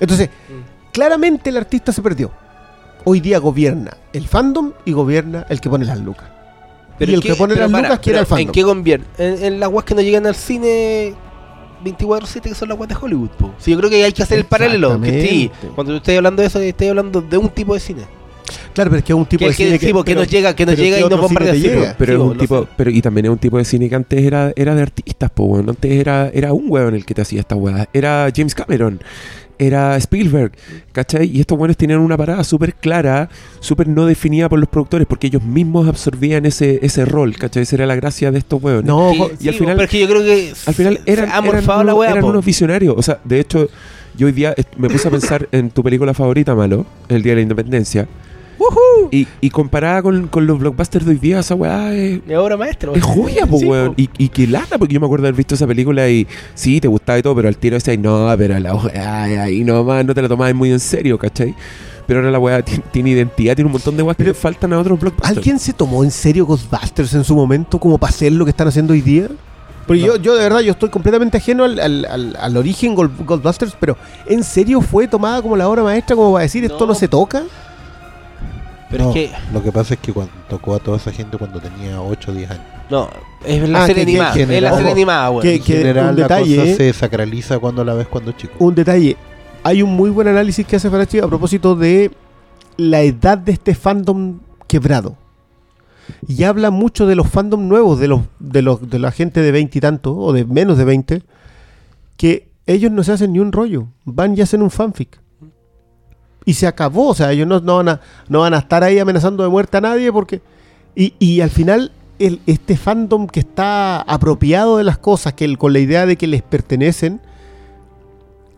Entonces, 0.00 0.30
claramente 0.96 1.50
el 1.50 1.58
artista 1.58 1.92
se 1.92 2.00
perdió. 2.00 2.30
Hoy 3.04 3.20
día 3.20 3.38
gobierna 3.38 3.94
el 4.14 4.26
fandom 4.26 4.72
y 4.86 4.92
gobierna 4.92 5.44
el 5.50 5.60
que 5.60 5.68
pone 5.68 5.84
las 5.84 6.00
lucas. 6.00 6.26
y 6.98 7.04
¿en 7.04 7.10
el 7.10 7.20
que 7.20 7.34
pone 7.34 7.52
pero 7.54 7.68
las 7.68 7.82
lucas 7.82 7.98
quiere 7.98 8.16
pero 8.16 8.20
al 8.20 8.26
fandom. 8.26 8.46
¿En 8.48 8.52
qué 8.52 8.62
convierte? 8.62 9.06
En, 9.28 9.44
en 9.44 9.60
las 9.60 9.68
weas 9.68 9.84
que 9.84 9.94
no 9.94 10.00
llegan 10.00 10.26
al 10.26 10.34
cine 10.34 11.12
24-7, 11.84 12.40
que 12.40 12.54
son 12.54 12.70
las 12.70 12.78
weas 12.78 12.88
de 12.88 12.96
Hollywood, 13.00 13.28
po. 13.38 13.52
Sí, 13.58 13.72
yo 13.72 13.76
creo 13.78 13.90
que 13.90 14.02
hay 14.02 14.12
que 14.12 14.22
hacer 14.22 14.38
el 14.38 14.44
paralelo. 14.46 14.98
Que 15.02 15.50
cuando 15.74 15.92
yo 15.92 15.98
estoy 15.98 16.16
hablando 16.16 16.40
de 16.40 16.48
eso, 16.48 16.58
estoy 16.60 16.88
hablando 16.88 17.20
de 17.20 17.36
un 17.36 17.50
tipo 17.50 17.74
de 17.74 17.80
cine. 17.80 18.02
Claro, 18.72 18.90
pero 18.90 18.98
es 18.98 19.04
que 19.04 19.12
es 19.12 19.18
un 19.18 19.26
tipo 19.26 19.40
que, 19.40 19.46
de 19.50 19.50
que, 19.56 19.64
cine 19.64 19.78
que 19.78 20.04
pero- 20.04 20.20
nos 20.20 20.28
llega, 20.30 20.54
que 20.56 20.64
nos 20.66 20.74
pero 20.74 20.84
llega 20.84 20.96
¿qué 20.98 21.04
y 21.04 21.08
nos 21.08 21.20
bombardea. 21.20 21.54
llega? 21.54 21.94
Pero 21.98 22.12
Sí, 22.14 22.18
es 22.22 22.30
un 22.32 22.38
tipo, 22.38 22.62
sé. 22.62 22.68
pero 22.76 22.90
y 22.90 23.02
también 23.02 23.26
es 23.26 23.32
un 23.32 23.38
tipo 23.38 23.58
de 23.58 23.64
cine 23.64 23.88
que 23.88 23.94
antes 23.94 24.22
era, 24.24 24.52
era 24.56 24.74
de 24.74 24.82
artistas, 24.82 25.30
po, 25.30 25.44
weón. 25.44 25.68
Antes 25.68 25.90
era, 25.92 26.30
era 26.32 26.52
un 26.52 26.64
weón 26.68 26.94
el 26.94 27.04
que 27.04 27.14
te 27.14 27.22
hacía 27.22 27.40
esta 27.40 27.54
weá. 27.56 27.88
Era 27.92 28.28
James 28.34 28.54
Cameron. 28.54 29.00
Era 29.58 29.96
Spielberg, 29.96 30.52
¿cachai? 30.92 31.30
Y 31.34 31.40
estos 31.40 31.58
weones 31.58 31.76
tenían 31.76 32.00
una 32.00 32.16
parada 32.16 32.44
súper 32.44 32.74
clara, 32.74 33.28
súper 33.60 33.88
no 33.88 34.04
definida 34.06 34.48
por 34.48 34.58
los 34.58 34.68
productores, 34.68 35.06
porque 35.06 35.28
ellos 35.28 35.42
mismos 35.42 35.88
absorbían 35.88 36.44
ese, 36.46 36.78
ese 36.82 37.04
rol, 37.04 37.36
¿cachai? 37.36 37.62
Esa 37.62 37.76
era 37.76 37.86
la 37.86 37.94
gracia 37.96 38.30
de 38.30 38.38
estos 38.38 38.62
weones. 38.62 38.84
No, 38.86 39.12
Sí, 39.12 39.22
y 39.40 39.48
al 39.48 39.54
final- 39.54 39.74
pero 39.76 39.84
es 39.84 39.90
que 39.90 40.00
yo 40.00 40.08
creo 40.08 40.22
que 40.22 40.52
Al 40.66 40.74
final 40.74 41.00
eran, 41.06 41.30
unos, 41.48 41.84
la 41.84 41.94
wea, 41.94 42.10
eran 42.10 42.22
po. 42.22 42.28
unos 42.30 42.44
visionarios. 42.44 42.94
O 42.96 43.02
sea, 43.02 43.18
de 43.24 43.40
hecho, 43.40 43.68
yo 44.16 44.26
hoy 44.26 44.32
día 44.32 44.54
me 44.76 44.88
puse 44.88 45.08
a 45.08 45.10
pensar 45.10 45.48
en 45.52 45.70
tu 45.70 45.82
película 45.82 46.12
favorita, 46.14 46.54
Malo, 46.54 46.86
El 47.08 47.22
Día 47.22 47.32
de 47.32 47.36
la 47.36 47.42
Independencia. 47.42 48.06
Y, 49.10 49.26
y 49.40 49.50
comparada 49.50 50.02
con, 50.02 50.26
con 50.28 50.46
los 50.46 50.58
blockbusters 50.58 51.04
de 51.04 51.12
hoy 51.12 51.18
día, 51.18 51.40
esa 51.40 51.54
weá 51.54 51.94
es, 51.94 52.20
Es 52.26 52.36
obra 52.36 52.56
maestra. 52.56 52.90
es 52.94 53.02
joya, 53.02 53.46
po, 53.46 53.58
Sí, 53.58 53.66
weón. 53.66 53.88
po. 53.88 53.94
Y, 53.96 54.08
y 54.18 54.28
que 54.28 54.46
lata, 54.46 54.78
porque 54.78 54.94
yo 54.94 55.00
me 55.00 55.06
acuerdo 55.06 55.24
de 55.24 55.28
haber 55.28 55.36
visto 55.36 55.54
esa 55.54 55.66
película 55.66 56.08
y 56.08 56.26
sí, 56.54 56.80
te 56.80 56.88
gustaba 56.88 57.18
y 57.18 57.22
todo, 57.22 57.34
pero 57.36 57.48
al 57.48 57.56
tiro 57.56 57.74
decía, 57.76 57.96
no, 57.96 58.32
pero 58.36 58.58
la 58.58 58.74
weá, 58.74 59.22
ahí 59.44 59.62
nomás 59.64 60.04
no 60.04 60.14
te 60.14 60.22
la 60.22 60.28
tomabas 60.28 60.54
muy 60.54 60.70
en 60.72 60.80
serio, 60.80 61.18
¿cachai? 61.18 61.54
Pero 62.06 62.20
ahora 62.20 62.30
la 62.30 62.38
weá 62.38 62.62
tiene, 62.62 62.82
tiene 62.92 63.10
identidad, 63.10 63.54
tiene 63.56 63.66
un 63.66 63.72
montón 63.72 63.96
de 63.96 64.02
weas 64.02 64.16
que 64.16 64.24
le 64.24 64.34
faltan 64.34 64.72
a 64.72 64.78
otros 64.78 64.98
blockbusters. 64.98 65.36
¿Alguien 65.36 65.58
se 65.58 65.72
tomó 65.72 66.02
en 66.04 66.10
serio 66.10 66.46
Ghostbusters 66.46 67.14
en 67.14 67.24
su 67.24 67.34
momento 67.34 67.78
como 67.78 67.98
para 67.98 68.10
hacer 68.10 68.32
lo 68.32 68.44
que 68.44 68.50
están 68.50 68.68
haciendo 68.68 68.92
hoy 68.92 69.00
día? 69.02 69.28
Pero 69.88 70.00
yo, 70.00 70.16
yo 70.16 70.34
de 70.34 70.42
verdad, 70.42 70.60
yo 70.60 70.72
estoy 70.72 70.88
completamente 70.88 71.36
ajeno 71.36 71.62
al, 71.64 71.78
al- 71.78 72.04
al- 72.06 72.36
al 72.40 72.56
origen 72.56 72.96
Gold- 72.96 73.24
Goldbusters, 73.24 73.76
pero 73.78 73.96
¿en 74.26 74.42
serio 74.42 74.80
fue 74.80 75.06
tomada 75.06 75.40
como 75.42 75.56
la 75.56 75.68
obra 75.68 75.84
maestra 75.84 76.16
como 76.16 76.32
para 76.32 76.42
decir 76.42 76.64
esto 76.64 76.80
no, 76.80 76.86
No. 76.92 76.94
se 76.94 77.06
toca? 77.06 77.44
Pero 78.90 79.04
No, 79.04 79.10
es 79.10 79.14
que. 79.14 79.30
Lo 79.52 79.62
que 79.62 79.72
pasa 79.72 79.94
es 79.94 80.00
que 80.00 80.12
cuando 80.12 80.32
tocó 80.48 80.74
a 80.74 80.78
toda 80.78 80.96
esa 80.96 81.10
gente 81.12 81.36
cuando 81.38 81.60
tenía 81.60 82.00
8 82.00 82.30
o 82.30 82.34
10 82.34 82.50
años. 82.50 82.62
No, 82.90 83.08
es 83.44 83.68
la 83.68 83.82
Ah, 83.82 83.86
serie 83.86 84.02
animada. 84.04 84.34
es 84.36 84.62
la 84.62 84.76
serie 84.76 84.92
animada, 84.92 85.30
weón. 85.30 85.42
que- 85.42 85.54
En 85.56 85.62
general 85.62 86.10
un 86.10 86.16
la 86.16 86.22
detalle, 86.22 86.56
cosa 86.56 86.68
¿eh? 86.70 86.74
se 86.76 86.92
sacraliza 86.92 87.58
cuando 87.58 87.84
la 87.84 87.94
ves 87.94 88.06
cuando 88.06 88.30
es 88.30 88.36
chico. 88.36 88.54
Un 88.60 88.74
detalle, 88.76 89.16
hay 89.64 89.82
un 89.82 89.90
muy 89.96 90.10
buen 90.10 90.28
análisis 90.28 90.64
que 90.66 90.76
hace 90.76 90.88
Farachi 90.88 91.18
a 91.18 91.26
propósito 91.26 91.74
de 91.74 92.12
la 92.76 93.00
edad 93.02 93.38
de 93.38 93.52
este 93.52 93.74
fandom 93.74 94.38
quebrado. 94.68 95.16
Y 96.28 96.44
habla 96.44 96.70
mucho 96.70 97.06
de 97.06 97.16
los 97.16 97.28
fandom 97.28 97.66
nuevos, 97.66 97.98
de 97.98 98.06
los 98.06 98.20
de 98.38 98.62
los 98.62 98.88
de 98.88 99.00
la 99.00 99.10
gente 99.10 99.40
de 99.42 99.50
veinte 99.50 99.78
y 99.78 99.80
tanto, 99.80 100.16
o 100.16 100.32
de 100.32 100.44
menos 100.44 100.78
de 100.78 100.84
20, 100.84 101.22
que 102.16 102.48
ellos 102.66 102.92
no 102.92 103.02
se 103.02 103.10
hacen 103.12 103.32
ni 103.32 103.40
un 103.40 103.50
rollo, 103.50 103.88
van 104.04 104.36
y 104.38 104.40
hacen 104.42 104.62
un 104.62 104.70
fanfic. 104.70 105.18
Y 106.46 106.54
se 106.54 106.66
acabó, 106.66 107.08
o 107.08 107.14
sea, 107.14 107.32
ellos 107.32 107.46
no, 107.46 107.60
no 107.60 107.76
van, 107.76 107.88
a, 107.90 108.00
no 108.28 108.40
van 108.40 108.54
a 108.54 108.58
estar 108.58 108.82
ahí 108.82 108.98
amenazando 108.98 109.42
de 109.42 109.50
muerte 109.50 109.76
a 109.76 109.80
nadie 109.82 110.10
porque... 110.12 110.40
Y, 110.94 111.12
y 111.18 111.42
al 111.42 111.50
final, 111.50 111.92
el, 112.18 112.40
este 112.46 112.76
fandom 112.78 113.26
que 113.26 113.40
está 113.40 114.00
apropiado 114.00 114.78
de 114.78 114.84
las 114.84 114.96
cosas, 114.96 115.34
que 115.34 115.44
el- 115.44 115.58
con 115.58 115.74
la 115.74 115.80
idea 115.80 116.06
de 116.06 116.16
que 116.16 116.26
les 116.26 116.40
pertenecen, 116.40 117.20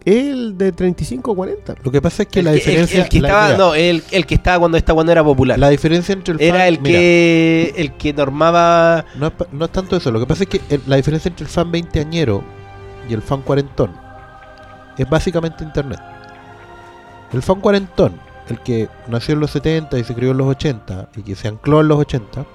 es 0.04 0.26
el 0.28 0.56
de 0.56 0.70
35 0.72 1.32
o 1.32 1.34
40. 1.34 1.74
Lo 1.82 1.90
que 1.90 2.00
pasa 2.00 2.22
es 2.22 2.28
que 2.28 2.38
El 2.38 2.44
la 2.44 2.50
que- 2.52 2.56
diferencia. 2.58 2.96
El, 2.98 3.02
el 3.04 3.08
que 3.08 3.20
la- 3.20 3.28
estaba, 3.28 3.46
mira, 3.46 3.58
no, 3.58 3.74
el, 3.74 4.04
el 4.10 4.26
que 4.26 4.34
estaba 4.36 4.58
cuando 4.60 4.78
esta 4.78 4.94
cuando 4.94 5.12
era 5.12 5.24
popular. 5.24 5.58
la 5.58 5.68
diferencia 5.70 6.12
entre 6.12 6.34
el 6.34 6.40
era 6.40 6.58
fan- 6.58 6.66
el 6.68 6.80
mira, 6.80 6.98
que 6.98 7.74
el 7.76 7.92
que 7.94 8.12
normaba. 8.12 9.04
no, 9.16 9.26
es, 9.28 9.32
no 9.50 9.64
es 9.64 9.72
tanto 9.72 9.96
eso. 9.96 10.10
Lo 10.12 10.20
que 10.20 10.26
pasa 10.26 10.44
es 10.44 10.48
que 10.48 10.60
el- 10.68 10.82
la 10.86 10.96
diferencia 10.96 11.28
entre 11.28 11.44
el 11.44 11.50
fan 11.50 11.70
veinteañero 11.72 12.44
y 13.08 13.14
el 13.14 13.22
fan 13.22 13.42
cuarentón 13.42 13.90
es 14.96 15.08
básicamente 15.10 15.64
internet. 15.64 15.98
El 17.32 17.42
fan 17.42 17.60
cuarentón, 17.60 18.14
el 18.48 18.60
que 18.60 18.88
nació 19.08 19.34
en 19.34 19.40
los 19.40 19.50
70 19.50 19.98
y 19.98 20.04
se 20.04 20.14
crió 20.14 20.30
en 20.30 20.38
los 20.38 20.48
80 20.48 21.10
y 21.16 21.22
que 21.22 21.34
se 21.34 21.48
ancló 21.48 21.80
en 21.80 21.88
los 21.88 21.98
80, 21.98 22.46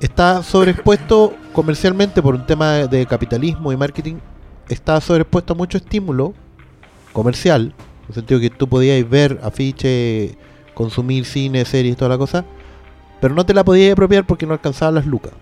está 0.00 0.42
sobreexpuesto 0.42 1.34
comercialmente 1.52 2.22
por 2.22 2.34
un 2.34 2.46
tema 2.46 2.72
de, 2.72 3.06
capitalismo 3.06 3.72
y 3.72 3.76
marketing. 3.76 4.16
Está 4.68 5.00
sobreexpuesto 5.00 5.54
a 5.54 5.56
mucho 5.56 5.78
estímulo 5.78 6.34
comercial, 7.12 7.74
en 8.02 8.08
el 8.08 8.14
sentido 8.14 8.40
que 8.40 8.50
tú 8.50 8.68
podías 8.68 9.08
ver 9.08 9.40
afiche, 9.42 10.36
consumir 10.74 11.24
cine, 11.24 11.64
series, 11.64 11.96
toda 11.96 12.10
la 12.10 12.18
cosa, 12.18 12.44
pero 13.20 13.34
no 13.34 13.44
te 13.44 13.54
la 13.54 13.64
podías 13.64 13.92
apropiar 13.92 14.26
porque 14.26 14.46
no 14.46 14.52
alcanzaban 14.52 14.94
las 14.94 15.06
lucas. 15.06 15.32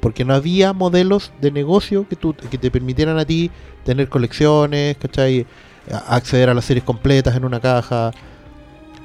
Porque 0.00 0.24
no 0.24 0.34
había 0.34 0.72
modelos 0.72 1.30
de 1.40 1.50
negocio 1.50 2.06
que, 2.08 2.16
tú, 2.16 2.34
que 2.34 2.56
te 2.58 2.70
permitieran 2.70 3.18
a 3.18 3.24
ti 3.24 3.50
tener 3.84 4.08
colecciones, 4.08 4.96
¿cachai? 4.96 5.46
Acceder 6.08 6.48
a 6.48 6.54
las 6.54 6.64
series 6.64 6.84
completas 6.84 7.36
en 7.36 7.44
una 7.44 7.60
caja. 7.60 8.10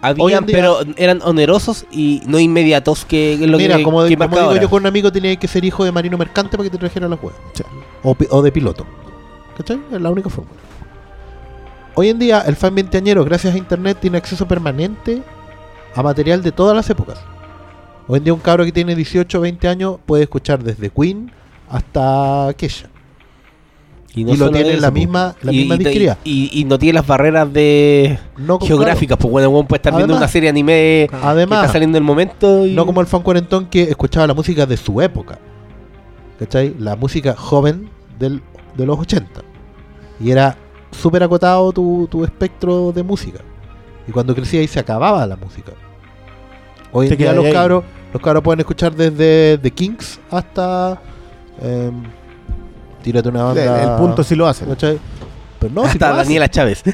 Habían, 0.02 0.46
día- 0.46 0.56
pero 0.56 0.80
eran 0.98 1.22
onerosos 1.24 1.86
y 1.92 2.22
no 2.28 2.40
inmediatos 2.40 3.06
que 3.06 3.38
lo 3.48 3.58
Mira, 3.58 3.78
que, 3.78 3.84
como, 3.84 4.06
que 4.06 4.16
como 4.16 4.30
digo 4.30 4.42
ahora. 4.42 4.62
yo 4.62 4.70
con 4.70 4.84
un 4.84 4.88
amigo, 4.88 5.12
tenía 5.12 5.36
que 5.36 5.48
ser 5.48 5.66
hijo 5.66 5.84
de 5.84 5.92
marino 5.92 6.18
mercante 6.18 6.52
para 6.58 6.64
que 6.64 6.70
te 6.70 6.78
trajera 6.78 7.08
las 7.08 7.22
huevas. 7.22 7.40
O, 8.04 8.16
o 8.30 8.42
de 8.42 8.52
piloto. 8.52 8.86
¿Cachai? 9.58 9.80
Es 9.92 10.00
la 10.02 10.10
única 10.12 10.30
forma. 10.30 10.52
Hoy 11.96 12.10
en 12.10 12.20
día, 12.20 12.42
el 12.42 12.56
fan 12.56 12.76
veinteañero, 12.76 13.24
gracias 13.26 13.56
a 13.56 13.58
internet, 13.58 13.98
tiene 14.00 14.18
acceso 14.18 14.48
permanente 14.48 15.24
a 15.96 16.04
material 16.04 16.44
de 16.44 16.52
todas 16.52 16.76
las 16.76 16.90
épocas. 16.90 17.18
Hoy 18.07 18.18
en 18.19 18.23
día, 18.23 18.34
un 18.34 18.40
cabro 18.40 18.65
que 18.65 18.72
tiene 18.72 18.95
18 18.95 19.38
o 19.38 19.41
20 19.41 19.68
años 19.68 19.98
puede 20.06 20.23
escuchar 20.23 20.64
desde 20.64 20.90
Queen 20.90 21.32
hasta 21.69 22.53
Kesha. 22.57 22.90
Y, 24.14 24.23
lo 24.23 24.36
solo 24.36 24.52
tiene 24.52 24.72
en 24.73 24.82
la 24.82 24.91
misma, 24.91 25.36
la 25.41 25.52
y, 25.52 25.57
misma 25.57 25.76
y- 25.76 26.10
y- 26.23 26.49
y 26.61 26.64
no 26.64 26.80
tiene 26.80 26.94
las 26.94 27.06
barreras 27.07 27.52
de 27.52 28.18
No, 28.38 28.60
geográficas, 28.60 29.18
pues 29.18 29.30
bueno, 29.30 29.49
uno 29.49 29.68
puede 29.68 29.80
estar 29.80 29.94
viendo 29.94 30.15
una 30.15 30.27
serie 30.30 30.48
anime 30.49 31.07
claro, 31.10 31.22
que 31.23 31.27
Además, 31.32 31.60
está 31.64 31.73
saliendo 31.73 31.98
en 31.98 32.03
el 32.03 32.07
momento 32.07 32.64
No 32.65 32.86
como 32.86 33.02
el 33.02 33.07
fan 33.07 33.22
cuarentón 33.23 33.65
que 33.65 33.84
escuchaba 33.84 34.26
la 34.26 34.34
música 34.34 34.65
de 34.65 34.77
su 34.77 35.02
época. 35.02 35.38
¿Cachai? 36.40 36.76
La 36.80 36.95
música 36.95 37.36
joven 37.36 37.90
del, 38.18 38.41
de 38.77 38.86
los 38.86 38.98
80. 38.99 39.41
Y 40.22 40.32
era 40.32 40.56
súper 40.91 41.22
acotado 41.23 41.73
tu, 41.73 42.07
tu 42.10 42.23
espectro 42.23 42.94
de 42.94 43.03
música. 43.03 43.40
Y 44.07 44.11
cuando 44.14 44.34
crecía 44.34 44.61
ahí 44.61 44.68
se 44.68 44.80
acababa 44.80 45.27
la 45.27 45.36
música. 45.36 45.73
Hoy 46.98 47.10
Te 47.10 47.16
en 47.16 47.18
día 47.20 47.34
los 47.34 47.44
ahí. 47.44 47.52
cabros, 47.52 47.84
los 48.14 48.22
cabros 48.22 48.42
pueden 48.42 48.62
escuchar 48.62 48.96
desde 48.96 49.58
The 49.58 49.70
Kings 49.72 50.18
hasta... 50.32 51.02
em, 51.62 52.04
tírate 53.04 53.28
una 53.28 53.44
banda... 53.44 53.84
el 53.84 53.98
punto 54.00 54.24
sí 54.24 54.34
lo 54.34 54.48
hacen. 54.48 54.70
¿cachai? 54.70 54.98
Pero 55.60 55.74
no, 55.74 55.82
si 55.82 55.90
hasta 55.90 56.12
hacen. 56.12 56.20
Daniela 56.20 56.48
Chávez. 56.48 56.84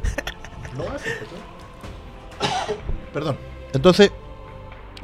Perdón. 3.14 3.38
Entonces, 3.74 4.12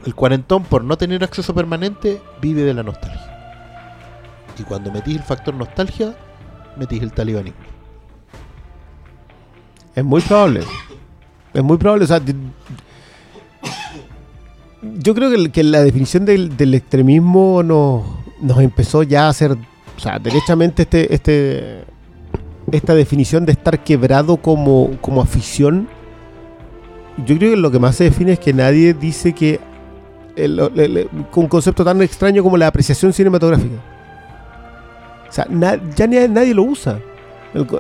el 0.03 0.15
cuarentón, 0.15 0.63
por 0.63 0.83
no 0.83 0.97
tener 0.97 1.23
acceso 1.23 1.53
permanente, 1.53 2.19
vive 2.41 2.63
de 2.63 2.73
la 2.73 2.81
nostalgia. 2.81 3.67
Y 4.57 4.63
cuando 4.63 4.91
metís 4.91 5.17
el 5.17 5.23
factor 5.23 5.53
nostalgia, 5.53 6.15
metís 6.75 7.03
el 7.03 7.11
talibanismo. 7.13 7.59
Es 9.93 10.03
muy 10.03 10.21
probable. 10.21 10.63
Es 11.53 11.63
muy 11.63 11.77
probable. 11.77 12.05
O 12.05 12.07
sea, 12.07 12.19
yo 14.81 15.15
creo 15.15 15.31
que, 15.51 15.63
la 15.63 15.81
definición 15.81 16.25
del, 16.25 16.73
extremismo 16.73 17.63
nos, 17.63 18.59
empezó 18.59 19.03
ya 19.03 19.25
a 19.25 19.29
hacer. 19.29 19.51
O 19.51 19.99
sea, 19.99 20.19
derechamente 20.19 20.83
este, 20.83 21.13
este, 21.13 21.83
esta 22.71 22.93
definición 22.93 23.45
de 23.45 23.53
estar 23.53 23.83
quebrado 23.83 24.37
como, 24.37 24.91
como 25.01 25.21
afición. 25.21 25.87
Yo 27.25 27.37
creo 27.37 27.51
que 27.51 27.57
lo 27.57 27.71
que 27.71 27.79
más 27.79 27.95
se 27.95 28.03
define 28.05 28.33
es 28.33 28.39
que 28.39 28.53
nadie 28.53 28.93
dice 28.93 29.33
que. 29.33 29.59
el- 30.35 31.09
un 31.35 31.47
concepto 31.47 31.83
tan 31.83 32.01
extraño 32.01 32.43
como 32.43 32.57
la 32.57 32.67
apreciación 32.67 33.11
cinematográfica. 33.11 33.75
O 35.27 35.31
sea, 35.31 35.47
ya 35.95 36.07
ni- 36.07 36.27
nadie 36.27 36.53
lo 36.53 36.63
usa. 36.63 36.99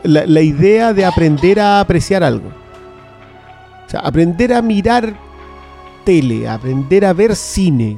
La, 0.03 0.25
la 0.25 0.41
idea 0.41 0.91
de 0.93 1.05
aprender 1.05 1.59
a 1.59 1.79
apreciar 1.79 2.23
algo. 2.23 2.49
O 3.85 3.89
sea, 3.89 3.99
aprender 3.99 4.53
a 4.53 4.61
mirar 4.61 5.26
tele, 6.07 6.47
aprender 6.47 7.03
a 7.03 7.11
ver 7.11 7.35
cine. 7.35 7.97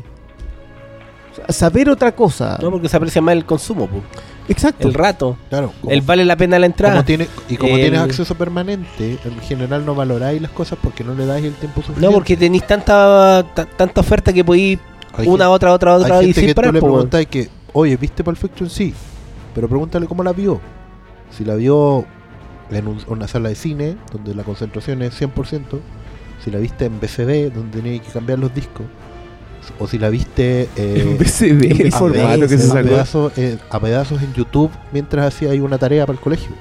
Saber 1.50 1.90
otra 1.90 2.12
cosa. 2.12 2.58
no, 2.62 2.72
porque 2.72 2.90
se 2.90 2.98
aprecia 2.98 3.22
más 3.22 3.34
el 3.34 3.46
consumo, 3.46 3.88
pues. 3.88 4.02
Exacto. 4.50 4.88
el 4.88 4.96
rato. 4.96 5.38
Claro. 5.50 5.72
Como, 5.80 5.94
El 5.94 6.02
vale 6.02 6.26
la 6.26 6.36
pena 6.36 6.58
la 6.58 6.66
como 6.66 6.74
entrada. 6.74 7.06
tiene, 7.06 7.28
y 7.48 7.56
como 7.56 7.76
El- 7.76 7.82
tienes 7.82 8.00
acceso 8.02 8.34
permanente, 8.36 9.20
en 9.24 9.40
general 9.42 9.86
no 9.86 9.94
valoráis 9.94 10.42
las 10.42 10.50
cosas 10.52 10.80
porque 10.82 11.04
no 11.04 11.14
le 11.14 11.28
dais 11.28 11.46
el 11.46 11.54
tiempo 11.54 11.82
suficiente. 11.82 12.06
No, 12.08 12.12
porque 12.12 12.36
tenéis 12.36 12.66
tanta, 12.66 13.46
ta- 13.54 13.66
tanta 13.66 14.02
oferta 14.02 14.34
que 14.34 14.44
podéis 14.44 14.80
Hay 15.14 15.28
una, 15.28 15.46
gente- 15.46 15.46
otra, 15.46 15.74
otra, 15.74 15.96
Hay 15.96 16.02
otra 16.02 16.24
y 16.24 16.26
gente 16.26 16.40
sin 16.42 16.48
que 16.48 16.54
tú 16.54 16.62
parar, 16.62 16.74
le 16.74 16.80
po, 16.80 16.88
weón. 16.88 16.96
preguntas 17.10 17.26
que, 17.28 17.50
oye, 17.74 17.96
¿viste 17.96 18.24
Pulp 18.24 18.38
Fiction? 18.38 18.70
Sí, 18.72 18.94
pero 19.54 19.70
pregúntale 19.70 20.08
cómo 20.08 20.24
la 20.24 20.34
vio. 20.34 20.60
Si 21.30 21.46
la 21.46 21.54
vio 21.54 22.06
en 22.72 22.88
un- 22.88 23.02
una 23.08 23.28
sala 23.28 23.50
de 23.50 23.56
cine, 23.56 23.98
donde 24.12 24.34
la 24.34 24.44
concentración 24.44 25.04
es 25.04 25.14
100%, 25.14 25.80
si 26.44 26.52
la 26.52 26.60
viste 26.60 26.86
en 26.86 27.00
BCD, 27.00 27.52
donde 27.54 27.82
tenías 27.82 28.06
que 28.06 28.12
cambiar 28.12 28.40
los 28.40 28.54
discos, 28.54 28.86
o 29.78 29.88
si 29.88 30.00
la 30.00 30.10
viste 30.10 30.70
eh, 30.76 31.06
En 31.06 31.18
BCD, 31.18 31.72
el 31.72 31.82
en 31.88 31.94
a, 31.94 31.98
formato 31.98 32.48
que 32.48 32.58
se 32.58 32.58
pedazos, 32.58 32.72
a 32.72 32.74
sacó. 32.74 32.84
pedazos, 32.88 33.38
eh, 33.38 33.58
a 33.70 33.80
pedazos 33.80 34.22
en 34.22 34.34
YouTube 34.34 34.72
mientras 34.92 35.28
hacía 35.28 35.52
ahí 35.52 35.60
una 35.60 35.78
tarea 35.78 36.06
para 36.06 36.18
el 36.18 36.24
colegio. 36.24 36.52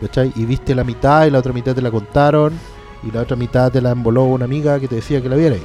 ¿Cachai? 0.00 0.32
Y 0.36 0.44
viste 0.44 0.74
la 0.74 0.84
mitad 0.84 1.26
y 1.26 1.30
la 1.30 1.38
otra 1.38 1.52
mitad 1.52 1.74
te 1.74 1.82
la 1.82 1.90
contaron 1.90 2.54
y 3.02 3.10
la 3.10 3.20
otra 3.22 3.36
mitad 3.36 3.70
te 3.70 3.80
la 3.80 3.90
envoló 3.90 4.24
una 4.24 4.44
amiga 4.44 4.78
que 4.80 4.88
te 4.88 4.96
decía 4.96 5.20
que 5.20 5.28
la 5.28 5.36
vierais. 5.36 5.62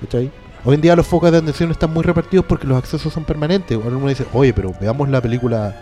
¿Cachai? 0.00 0.30
Hoy 0.64 0.76
en 0.76 0.80
día 0.80 0.96
los 0.96 1.06
focos 1.06 1.30
de 1.30 1.38
atención 1.38 1.70
están 1.70 1.92
muy 1.92 2.02
repartidos 2.02 2.46
porque 2.46 2.66
los 2.66 2.78
accesos 2.78 3.12
son 3.12 3.24
permanentes. 3.24 3.76
Cuando 3.76 3.98
uno 3.98 4.08
dice, 4.08 4.24
oye, 4.32 4.54
pero 4.54 4.72
veamos 4.80 5.08
la 5.10 5.20
película 5.20 5.74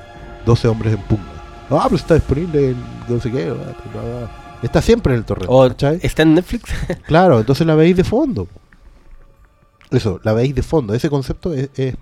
12 0.44 0.68
hombres 0.68 0.94
en 0.94 1.00
pugna. 1.02 1.26
Ah, 1.70 1.84
pero 1.84 1.96
está 1.96 2.14
disponible 2.14 2.70
en 2.70 2.76
no 3.08 3.20
sé 3.20 3.30
qué. 3.30 3.44
bla, 3.44 3.64
bla, 3.92 4.02
bla. 4.02 4.41
Está 4.62 4.80
siempre 4.80 5.12
en 5.12 5.18
el 5.18 5.24
torrente. 5.24 5.52
O 5.52 5.66
está 5.66 6.22
en 6.22 6.34
Netflix. 6.34 6.70
Claro, 7.06 7.40
entonces 7.40 7.66
la 7.66 7.74
veis 7.74 7.96
de 7.96 8.04
fondo. 8.04 8.48
Eso, 9.90 10.20
la 10.22 10.32
veis 10.32 10.54
de 10.54 10.62
fondo. 10.62 10.94
Ese 10.94 11.10
concepto 11.10 11.52
es, 11.52 11.68
es 11.76 11.96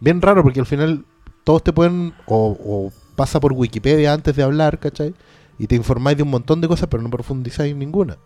bien 0.00 0.22
raro 0.22 0.42
porque 0.42 0.60
al 0.60 0.66
final 0.66 1.04
todos 1.42 1.62
te 1.62 1.72
pueden 1.72 2.14
o, 2.26 2.56
o 2.64 2.92
pasa 3.16 3.40
por 3.40 3.52
Wikipedia 3.52 4.12
antes 4.12 4.34
de 4.36 4.42
hablar, 4.42 4.78
¿cachai? 4.78 5.14
Y 5.58 5.66
te 5.66 5.74
informáis 5.74 6.16
de 6.16 6.22
un 6.22 6.30
montón 6.30 6.60
de 6.60 6.68
cosas, 6.68 6.88
pero 6.88 7.02
no 7.02 7.10
profundizáis 7.10 7.72
en 7.72 7.78
ninguna. 7.78 8.16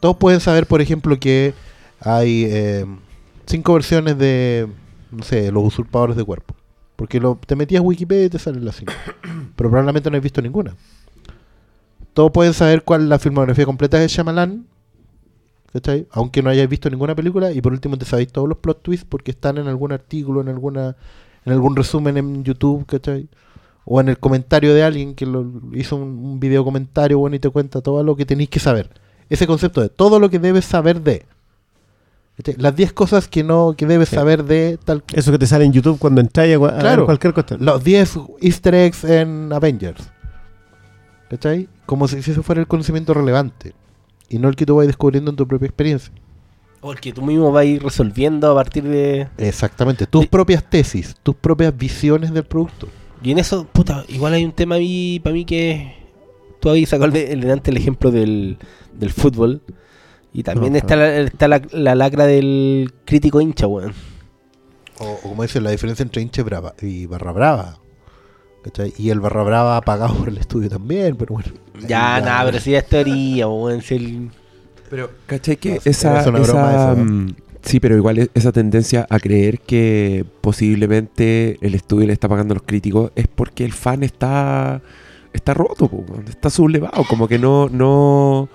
Todos 0.00 0.16
pueden 0.16 0.40
saber, 0.40 0.66
por 0.66 0.80
ejemplo, 0.80 1.18
que 1.18 1.52
hay 2.00 2.44
eh, 2.48 2.86
cinco 3.46 3.74
versiones 3.74 4.16
de, 4.18 4.68
no 5.10 5.24
sé, 5.24 5.50
los 5.50 5.64
usurpadores 5.64 6.16
de 6.16 6.24
cuerpo. 6.24 6.54
Porque 6.96 7.18
lo, 7.18 7.38
te 7.44 7.56
metías 7.56 7.82
Wikipedia 7.82 8.26
y 8.26 8.30
te 8.30 8.38
salen 8.38 8.64
las 8.64 8.76
cinco. 8.76 8.92
pero 9.56 9.70
probablemente 9.70 10.10
no 10.10 10.16
has 10.16 10.22
visto 10.22 10.40
ninguna. 10.40 10.76
Todos 12.14 12.30
pueden 12.32 12.54
saber 12.54 12.82
cuál 12.84 13.02
es 13.02 13.08
la 13.08 13.18
filmografía 13.18 13.66
completa 13.66 13.98
de 13.98 14.08
Shyamalan, 14.08 14.66
¿cachai? 15.72 16.06
Aunque 16.12 16.42
no 16.42 16.50
hayáis 16.50 16.68
visto 16.68 16.88
ninguna 16.88 17.14
película 17.14 17.50
y 17.52 17.60
por 17.60 17.72
último 17.72 17.98
te 17.98 18.04
sabéis 18.04 18.32
todos 18.32 18.48
los 18.48 18.58
plot 18.58 18.82
twists 18.82 19.06
porque 19.08 19.32
están 19.32 19.58
en 19.58 19.66
algún 19.68 19.92
artículo, 19.92 20.40
en 20.40 20.48
alguna 20.48 20.96
en 21.44 21.52
algún 21.52 21.76
resumen 21.76 22.16
en 22.16 22.42
YouTube, 22.44 22.86
¿cachai? 22.86 23.28
O 23.84 24.00
en 24.00 24.08
el 24.08 24.18
comentario 24.18 24.72
de 24.72 24.82
alguien 24.82 25.14
que 25.14 25.26
lo, 25.26 25.44
hizo 25.74 25.96
un, 25.96 26.02
un 26.24 26.40
video 26.40 26.64
comentario 26.64 27.18
bueno 27.18 27.36
y 27.36 27.38
te 27.38 27.50
cuenta 27.50 27.82
todo 27.82 28.02
lo 28.02 28.16
que 28.16 28.24
tenéis 28.24 28.48
que 28.48 28.60
saber. 28.60 28.88
Ese 29.28 29.46
concepto 29.46 29.80
de 29.82 29.88
todo 29.90 30.18
lo 30.20 30.30
que 30.30 30.38
debes 30.38 30.64
saber 30.64 31.02
de. 31.02 31.26
¿cachai? 32.36 32.54
Las 32.58 32.74
10 32.76 32.92
cosas 32.94 33.28
que 33.28 33.42
no 33.42 33.74
que 33.76 33.86
debes 33.86 34.08
Sí. 34.08 34.14
saber 34.14 34.44
de 34.44 34.78
tal 34.82 35.02
Eso 35.12 35.32
que 35.32 35.38
te 35.38 35.46
sale 35.46 35.64
en 35.64 35.72
YouTube 35.72 35.98
cuando 35.98 36.20
entras 36.20 36.46
a, 36.48 36.78
Claro. 36.78 37.04
cualquier 37.04 37.34
cuestión. 37.34 37.62
los 37.64 37.82
10 37.84 38.18
easter 38.40 38.74
eggs 38.74 39.04
en 39.04 39.52
Avengers. 39.52 40.10
¿Cachai? 41.28 41.68
Como 41.86 42.08
si 42.08 42.18
eso 42.18 42.42
fuera 42.42 42.60
el 42.60 42.66
conocimiento 42.66 43.14
relevante. 43.14 43.74
Y 44.28 44.38
no 44.38 44.48
el 44.48 44.56
que 44.56 44.66
tú 44.66 44.76
vas 44.76 44.86
descubriendo 44.86 45.30
en 45.30 45.36
tu 45.36 45.46
propia 45.46 45.66
experiencia. 45.66 46.12
Porque 46.80 47.12
tú 47.12 47.22
mismo 47.22 47.50
vas 47.50 47.62
a 47.62 47.64
ir 47.64 47.82
resolviendo 47.82 48.50
a 48.50 48.54
partir 48.54 48.84
de. 48.84 49.28
Exactamente. 49.38 50.06
Tus 50.06 50.26
propias 50.26 50.68
tesis, 50.68 51.14
tus 51.22 51.34
propias 51.34 51.76
visiones 51.76 52.32
del 52.32 52.44
producto. 52.44 52.88
Y 53.22 53.30
en 53.30 53.38
eso, 53.38 53.66
puta, 53.66 54.04
igual 54.08 54.34
hay 54.34 54.44
un 54.44 54.52
tema 54.52 54.74
ahí 54.76 55.20
para 55.20 55.32
mí 55.34 55.44
que. 55.44 55.94
Tú 56.60 56.70
habías 56.70 56.90
sacado 56.90 57.10
el, 57.10 57.16
el, 57.16 57.40
delante 57.42 57.70
el 57.70 57.76
ejemplo 57.76 58.10
del, 58.10 58.58
del 58.92 59.10
fútbol. 59.12 59.62
Y 60.32 60.42
también 60.42 60.72
No, 60.72 60.78
está, 60.78 60.96
la, 60.96 61.16
está 61.18 61.48
la, 61.48 61.62
la 61.72 61.94
lacra 61.94 62.26
del 62.26 62.92
crítico 63.04 63.40
hincha, 63.40 63.66
weón. 63.66 63.94
O, 64.98 65.04
o 65.06 65.20
como 65.20 65.42
dicen, 65.42 65.62
la 65.64 65.70
diferencia 65.70 66.02
entre 66.02 66.22
hincha 66.22 66.40
y, 66.40 66.44
brava, 66.44 66.74
y 66.80 67.06
barra 67.06 67.32
brava. 67.32 67.78
¿Cachai? 68.64 68.94
Y 68.98 69.10
el 69.10 69.20
barra 69.20 69.42
brava 69.44 69.80
pagado 69.82 70.14
por 70.16 70.28
el 70.28 70.38
estudio 70.38 70.70
también, 70.70 71.16
pero 71.16 71.34
bueno. 71.34 71.48
Ya, 71.86 72.18
nada, 72.20 72.44
pero 72.46 72.58
si 72.60 72.70
ya 72.72 72.78
es 72.78 72.88
teoría, 72.88 73.46
weón. 73.46 73.82
El- 73.90 74.30
Pero, 74.90 75.10
¿cachai 75.26 75.56
que 75.56 75.74
No, 75.74 75.80
sí, 75.80 75.90
esa... 75.90 76.20
es 76.20 76.26
una 76.26 76.38
broma 76.40 76.74
esa, 76.74 76.92
eso, 76.92 77.04
¿no? 77.04 77.04
mm, 77.04 77.34
Sí, 77.62 77.80
pero 77.80 77.96
igual 77.96 78.18
es- 78.18 78.30
esa 78.34 78.52
tendencia 78.52 79.06
a 79.08 79.18
creer 79.20 79.60
que 79.60 80.24
posiblemente 80.40 81.56
el 81.60 81.74
estudio 81.74 82.06
le 82.06 82.12
está 82.12 82.28
pagando 82.28 82.52
a 82.52 82.56
los 82.56 82.62
críticos 82.66 83.10
es 83.16 83.26
porque 83.28 83.64
el 83.64 83.72
fan 83.72 84.02
está 84.02 84.80
está 85.32 85.52
roto, 85.54 85.88
po, 85.88 86.04
está 86.28 86.48
sublevado, 86.50 87.04
como 87.04 87.26
que 87.26 87.38
no 87.38 87.68
no 87.70 88.48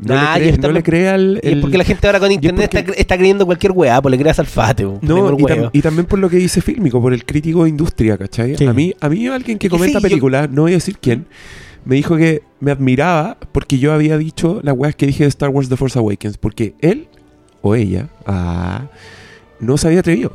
no, 0.00 0.14
Nah, 0.14 0.38
le, 0.38 0.50
cree, 0.52 0.58
no 0.58 0.70
le 0.72 0.82
cree 0.82 1.08
al 1.08 1.40
el- 1.42 1.60
porque 1.60 1.76
la 1.78 1.84
gente 1.84 2.06
ahora 2.06 2.20
con 2.20 2.30
internet 2.30 2.70
porque- 2.70 2.78
está, 2.78 2.92
cre- 2.92 3.00
está 3.00 3.16
creyendo 3.16 3.44
cualquier 3.46 3.72
weá, 3.72 4.00
pues 4.00 4.10
le 4.12 4.18
creas 4.18 4.38
al 4.38 4.46
fate, 4.46 4.86
weón. 4.86 4.98
No, 5.02 5.16
y, 5.16 5.42
tam- 5.42 5.56
huevo. 5.56 5.70
y 5.72 5.82
también 5.82 6.06
por 6.06 6.18
lo 6.18 6.30
que 6.30 6.36
dice 6.36 6.60
Fílmico, 6.60 7.00
por 7.02 7.12
el 7.12 7.24
crítico 7.24 7.64
de 7.64 7.70
industria, 7.70 8.16
¿cachai? 8.16 8.56
Sí. 8.56 8.64
A 8.66 8.72
mí, 8.72 8.94
a 9.00 9.08
mí 9.08 9.26
alguien 9.26 9.58
que 9.58 9.68
comenta 9.68 9.98
sí, 9.98 10.02
yo- 10.04 10.08
películas, 10.08 10.48
no 10.50 10.62
voy 10.62 10.72
a 10.72 10.74
decir 10.76 10.96
quién, 11.00 11.26
me 11.84 11.96
dijo 11.96 12.16
que 12.16 12.42
me 12.60 12.70
admiraba 12.70 13.38
porque 13.52 13.78
yo 13.78 13.92
había 13.92 14.18
dicho 14.18 14.60
las 14.62 14.76
weas 14.76 14.94
que 14.94 15.06
dije 15.06 15.24
de 15.24 15.28
Star 15.28 15.48
Wars 15.50 15.68
The 15.68 15.76
Force 15.76 15.98
Awakens, 15.98 16.36
porque 16.38 16.74
él 16.80 17.08
o 17.62 17.74
ella 17.74 18.08
ah, 18.26 18.86
no 19.60 19.76
se 19.78 19.88
había 19.88 20.00
atrevido. 20.00 20.32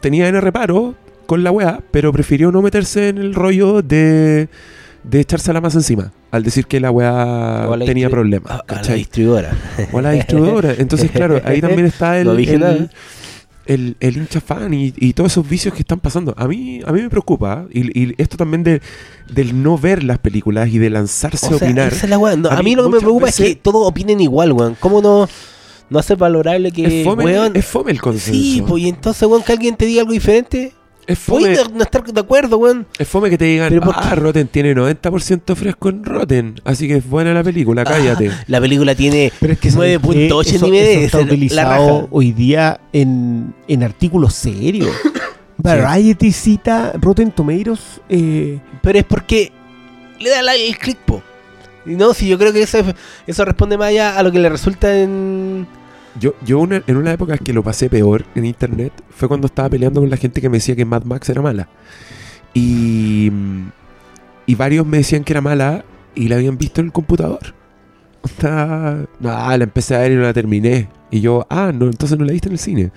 Tenía 0.00 0.28
N 0.28 0.40
reparo 0.40 0.94
con 1.26 1.42
la 1.42 1.50
wea, 1.50 1.80
pero 1.90 2.12
prefirió 2.12 2.52
no 2.52 2.62
meterse 2.62 3.08
en 3.08 3.18
el 3.18 3.34
rollo 3.34 3.82
de, 3.82 4.48
de 5.08 5.20
echársela 5.20 5.60
más 5.60 5.74
encima, 5.74 6.12
al 6.30 6.42
decir 6.42 6.66
que 6.66 6.80
la 6.80 6.90
la 6.90 7.84
tenía 7.84 8.10
problemas. 8.10 8.50
a- 8.50 8.64
a 8.66 8.82
la 8.82 8.94
distribuidora. 8.94 9.52
O 9.92 9.98
a 9.98 10.02
la 10.02 10.10
distribuidora. 10.12 10.74
Entonces, 10.76 11.10
claro, 11.10 11.40
ahí 11.44 11.60
también 11.60 11.86
está 11.86 12.18
el, 12.18 12.26
No 12.28 12.32
el, 12.34 12.90
el- 13.66 13.96
el 14.00 14.16
hincha 14.16 14.40
fan 14.40 14.72
y, 14.74 14.92
y 14.96 15.12
todos 15.12 15.32
esos 15.32 15.48
vicios 15.48 15.74
que 15.74 15.80
están 15.80 16.00
pasando. 16.00 16.34
A 16.36 16.46
mí, 16.48 16.80
a 16.86 16.92
mí 16.92 17.02
me 17.02 17.10
preocupa. 17.10 17.66
Y, 17.72 18.00
y 18.00 18.14
esto 18.18 18.36
también 18.36 18.62
de, 18.64 18.80
del 19.32 19.62
no 19.62 19.78
ver 19.78 20.02
las 20.04 20.18
películas 20.18 20.68
y 20.70 20.78
de 20.78 20.90
lanzarse 20.90 21.46
O 21.46 21.52
a 21.52 21.56
opinar. 21.56 21.92
esa 21.92 22.06
es 22.06 22.10
la 22.10 22.18
weá. 22.18 22.36
No, 22.36 22.48
A 22.50 22.62
mí 22.62 22.74
lo 22.74 22.84
que 22.84 22.90
me 22.90 22.98
preocupa 23.00 23.28
es 23.28 23.36
que 23.36 23.54
todos 23.56 23.86
opinen 23.88 24.20
igual, 24.20 24.52
weón. 24.52 24.76
¿Cómo 24.80 25.00
no, 25.02 25.28
no 25.90 25.98
hacer 25.98 26.16
valorable 26.16 26.70
que, 26.72 27.00
es, 27.00 27.04
fome, 27.04 27.24
weón? 27.24 27.56
es 27.56 27.64
fome 27.64 27.92
el 27.92 28.00
consenso. 28.00 28.32
Sí, 28.32 28.62
pues 28.66 28.82
y 28.82 28.88
entonces, 28.88 29.26
weón, 29.28 29.42
que 29.42 29.52
alguien 29.52 29.76
te 29.76 29.84
diga 29.86 30.00
algo 30.02 30.12
diferente. 30.12 30.72
Es, 31.06 31.18
fome, 31.18 31.40
Puedes 31.40 31.70
no, 31.70 31.76
no 31.78 31.82
estar 31.84 32.04
de 32.04 32.20
acuerdo, 32.20 32.58
weón. 32.58 32.86
es 32.98 33.06
fome 33.08 33.30
que 33.30 33.38
te 33.38 33.44
digan, 33.44 33.68
Pero 33.68 33.82
¿por 33.82 33.94
ah, 33.96 34.06
qué? 34.10 34.16
Rotten 34.16 34.48
tiene 34.48 34.74
90% 34.74 35.54
fresco 35.54 35.88
en 35.88 36.04
Rotten. 36.04 36.60
Así 36.64 36.88
que 36.88 36.96
es 36.96 37.08
buena 37.08 37.32
la 37.32 37.44
película, 37.44 37.84
cállate. 37.84 38.30
Ah, 38.30 38.44
la 38.48 38.60
película 38.60 38.94
tiene 38.94 39.32
Pero 39.40 39.52
es 39.52 39.58
que 39.58 39.70
¿sabes 39.70 40.00
9.8 40.00 40.12
qué? 40.44 40.56
Eso- 40.56 40.68
ni 40.68 40.78
eso 40.78 40.94
medio. 40.94 41.00
está 41.06 41.18
utilizado 41.20 42.08
hoy 42.10 42.32
día 42.32 42.80
en, 42.92 43.54
en 43.68 43.82
artículos 43.82 44.34
serios. 44.34 44.90
Variety 45.58 46.32
cita 46.32 46.92
Rotten 47.00 47.30
Tomatoes. 47.32 48.00
eh, 48.08 48.58
Pero 48.82 48.98
es 48.98 49.04
porque 49.04 49.52
le 50.20 50.30
da 50.30 50.54
el 50.54 50.76
click, 50.78 50.98
po. 50.98 51.22
Y 51.84 51.90
no, 51.90 52.14
si 52.14 52.26
yo 52.28 52.36
creo 52.38 52.52
que 52.52 52.62
eso, 52.62 52.78
eso 53.26 53.44
responde 53.44 53.78
más 53.78 53.88
allá 53.88 54.18
a 54.18 54.22
lo 54.22 54.32
que 54.32 54.38
le 54.38 54.48
resulta 54.48 54.94
en. 54.98 55.66
Yo, 56.20 56.34
yo 56.44 56.58
una- 56.60 56.82
en 56.86 56.96
una 56.96 57.12
época 57.12 57.36
que 57.38 57.52
lo 57.52 57.62
pasé 57.62 57.90
peor 57.90 58.24
en 58.34 58.44
internet 58.46 58.92
fue 59.10 59.28
cuando 59.28 59.46
estaba 59.46 59.68
peleando 59.68 60.00
con 60.00 60.08
la 60.10 60.16
gente 60.16 60.40
que 60.40 60.48
me 60.48 60.56
decía 60.58 60.74
que 60.76 60.84
Mad 60.84 61.04
Max 61.04 61.28
era 61.28 61.42
mala. 61.42 61.68
Y, 62.54 63.30
y 64.46 64.54
varios 64.54 64.86
me 64.86 64.98
decían 64.98 65.24
que 65.24 65.32
era 65.32 65.40
mala 65.40 65.84
y 66.14 66.28
la 66.28 66.36
habían 66.36 66.56
visto 66.58 66.80
en 66.80 66.86
el 66.86 66.92
computador. 66.92 67.54
Está, 68.24 69.06
no, 69.20 69.28
la 69.30 69.54
empecé 69.64 69.94
a 69.94 70.00
ver 70.00 70.12
y 70.12 70.14
no 70.16 70.22
la 70.22 70.32
terminé. 70.32 70.88
Y 71.10 71.20
yo, 71.20 71.46
ah, 71.50 71.70
no, 71.74 71.86
entonces 71.86 72.18
no 72.18 72.24
la 72.24 72.32
viste 72.32 72.48
en 72.48 72.52
el 72.54 72.58
cine. 72.58 72.90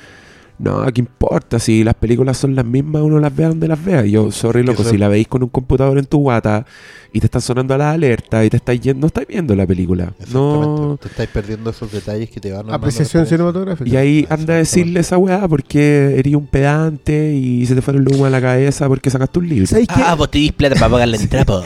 No, 0.57 0.85
¿qué 0.91 0.99
importa? 1.01 1.57
Si 1.59 1.83
las 1.83 1.93
películas 1.95 2.37
son 2.37 2.53
las 2.55 2.65
mismas, 2.65 3.01
uno 3.01 3.19
las 3.19 3.33
vea 3.35 3.47
donde 3.49 3.67
las 3.67 3.83
vea. 3.83 4.05
Y 4.05 4.11
yo, 4.11 4.31
sorry, 4.31 4.63
loco, 4.63 4.83
si 4.83 4.97
la 4.97 5.07
veis 5.07 5.27
con 5.27 5.41
un 5.43 5.49
computador 5.49 5.97
en 5.97 6.05
tu 6.05 6.17
guata 6.19 6.65
y 7.11 7.19
te 7.19 7.25
están 7.25 7.41
sonando 7.41 7.75
las 7.75 7.95
alertas 7.95 8.45
y 8.45 8.49
te 8.51 8.57
estáis 8.57 8.79
yendo, 8.81 9.01
no 9.01 9.07
estáis 9.07 9.27
viendo 9.27 9.55
la 9.55 9.65
película. 9.65 10.13
Exactamente. 10.19 10.33
No, 10.81 10.97
Te 11.01 11.07
estáis 11.07 11.29
perdiendo 11.29 11.69
esos 11.71 11.91
detalles 11.91 12.29
que 12.29 12.39
te 12.39 12.49
van 12.51 12.59
armando 12.59 12.75
apreciación 12.77 13.25
cinematográfica. 13.25 13.89
y 13.89 13.95
ahí 13.95 14.27
Ah, 14.29 14.35
anda 14.35 14.53
a 14.53 14.57
decirle 14.57 14.99
esa 14.99 15.17
weá 15.17 15.47
porque 15.47 16.15
eres 16.19 16.35
un 16.35 16.45
pedante 16.45 17.33
y 17.33 17.65
se 17.65 17.73
te 17.73 17.81
fueron 17.81 18.03
los 18.05 18.13
humos 18.13 18.27
a 18.27 18.29
la 18.29 18.39
cabeza 18.41 18.87
porque 18.87 19.09
sacaste 19.09 19.39
un 19.39 19.49
libro. 19.49 19.67
Ah, 19.89 20.13
vos 20.15 20.29
te 20.29 20.37
dis 20.37 20.51
plata 20.51 20.75
para 20.75 20.89
pagar 20.89 21.07
la 21.07 21.17
entrada, 21.21 21.45
po. 21.45 21.63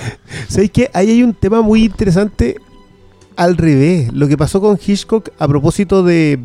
¿Sabéis 0.47 0.71
qué? 0.71 0.89
Ahí 0.93 1.09
hay 1.11 1.23
un 1.23 1.33
tema 1.33 1.61
muy 1.61 1.83
interesante 1.83 2.55
al 3.35 3.57
revés. 3.57 4.13
Lo 4.13 4.29
que 4.29 4.37
pasó 4.37 4.61
con 4.61 4.79
Hitchcock 4.85 5.29
a 5.39 5.47
propósito 5.47 6.03
de, 6.03 6.39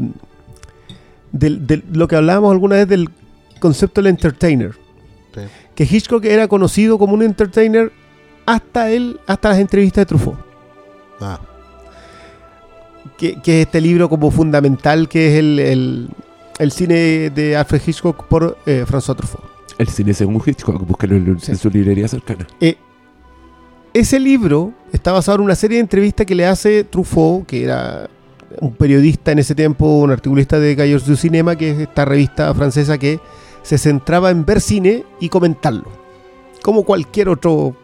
del- 1.33 1.66
del- 1.66 1.85
lo 1.93 2.09
que 2.09 2.16
hablábamos 2.16 2.53
alguna 2.53 2.77
vez 2.77 2.89
del 2.89 3.09
concepto 3.61 4.01
del 4.03 4.11
entertainer. 4.11 4.73
Sí. 5.35 5.41
Que 5.75 5.85
Hitchcock 5.85 6.25
era 6.25 6.49
conocido 6.49 6.99
como 6.99 7.15
un 7.15 7.23
entertainer 7.23 7.93
hasta 8.55 8.91
él, 8.91 9.20
hasta 9.27 9.51
las 9.51 9.59
entrevistas 9.59 10.03
de 10.03 10.07
Truffaut. 10.07 10.39
Ah, 11.20 11.39
Que, 13.16 13.41
que 13.43 13.61
es 13.62 13.66
este 13.66 13.81
libro 13.81 14.09
como 14.09 14.31
fundamental 14.31 15.09
que 15.09 15.33
es 15.33 15.39
el, 15.39 15.59
el- 15.59 16.09
el 16.59 16.73
cine 16.73 17.31
de 17.31 17.57
Alfred 17.57 17.81
Hitchcock 17.87 18.25
por 18.27 18.59
eh, 18.66 18.85
François 18.89 19.16
Truffaut. 19.16 19.45
El 19.79 19.89
cine 19.89 20.12
según 20.15 20.43
Hitchcock, 20.45 20.85
búscalo 20.87 21.15
en, 21.16 21.39
Sí. 21.41 21.53
en 21.53 21.59
su 21.59 21.70
librería 21.70 22.09
cercana. 22.09 22.47
Eh, 22.61 22.77
ese 23.95 24.19
libro 24.19 24.73
está 24.93 25.12
basado 25.12 25.37
en 25.39 25.45
una 25.45 25.55
serie 25.55 25.77
de 25.77 25.83
entrevistas 25.83 26.27
que 26.27 26.35
le 26.35 26.47
hace 26.47 26.85
Truffaut, 26.85 27.47
que 27.47 27.65
era 27.65 28.09
un 28.61 28.73
periodista 28.75 29.31
en 29.33 29.39
ese 29.41 29.55
tiempo, 29.55 29.87
un 30.01 30.11
articulista 30.11 30.59
de 30.59 30.75
Cahiers 30.77 31.05
du 31.07 31.16
Cinema, 31.16 31.55
que 31.57 31.70
es 31.70 31.79
esta 31.81 32.05
revista 32.05 32.53
francesa 32.55 32.99
que 32.99 33.20
se 33.62 33.79
centraba 33.79 34.31
en 34.31 34.45
ver 34.45 34.61
cine 34.61 35.05
y 35.20 35.29
comentarlo. 35.29 35.85
Como 36.62 36.83
cualquier 36.85 37.29
otro 37.29 37.77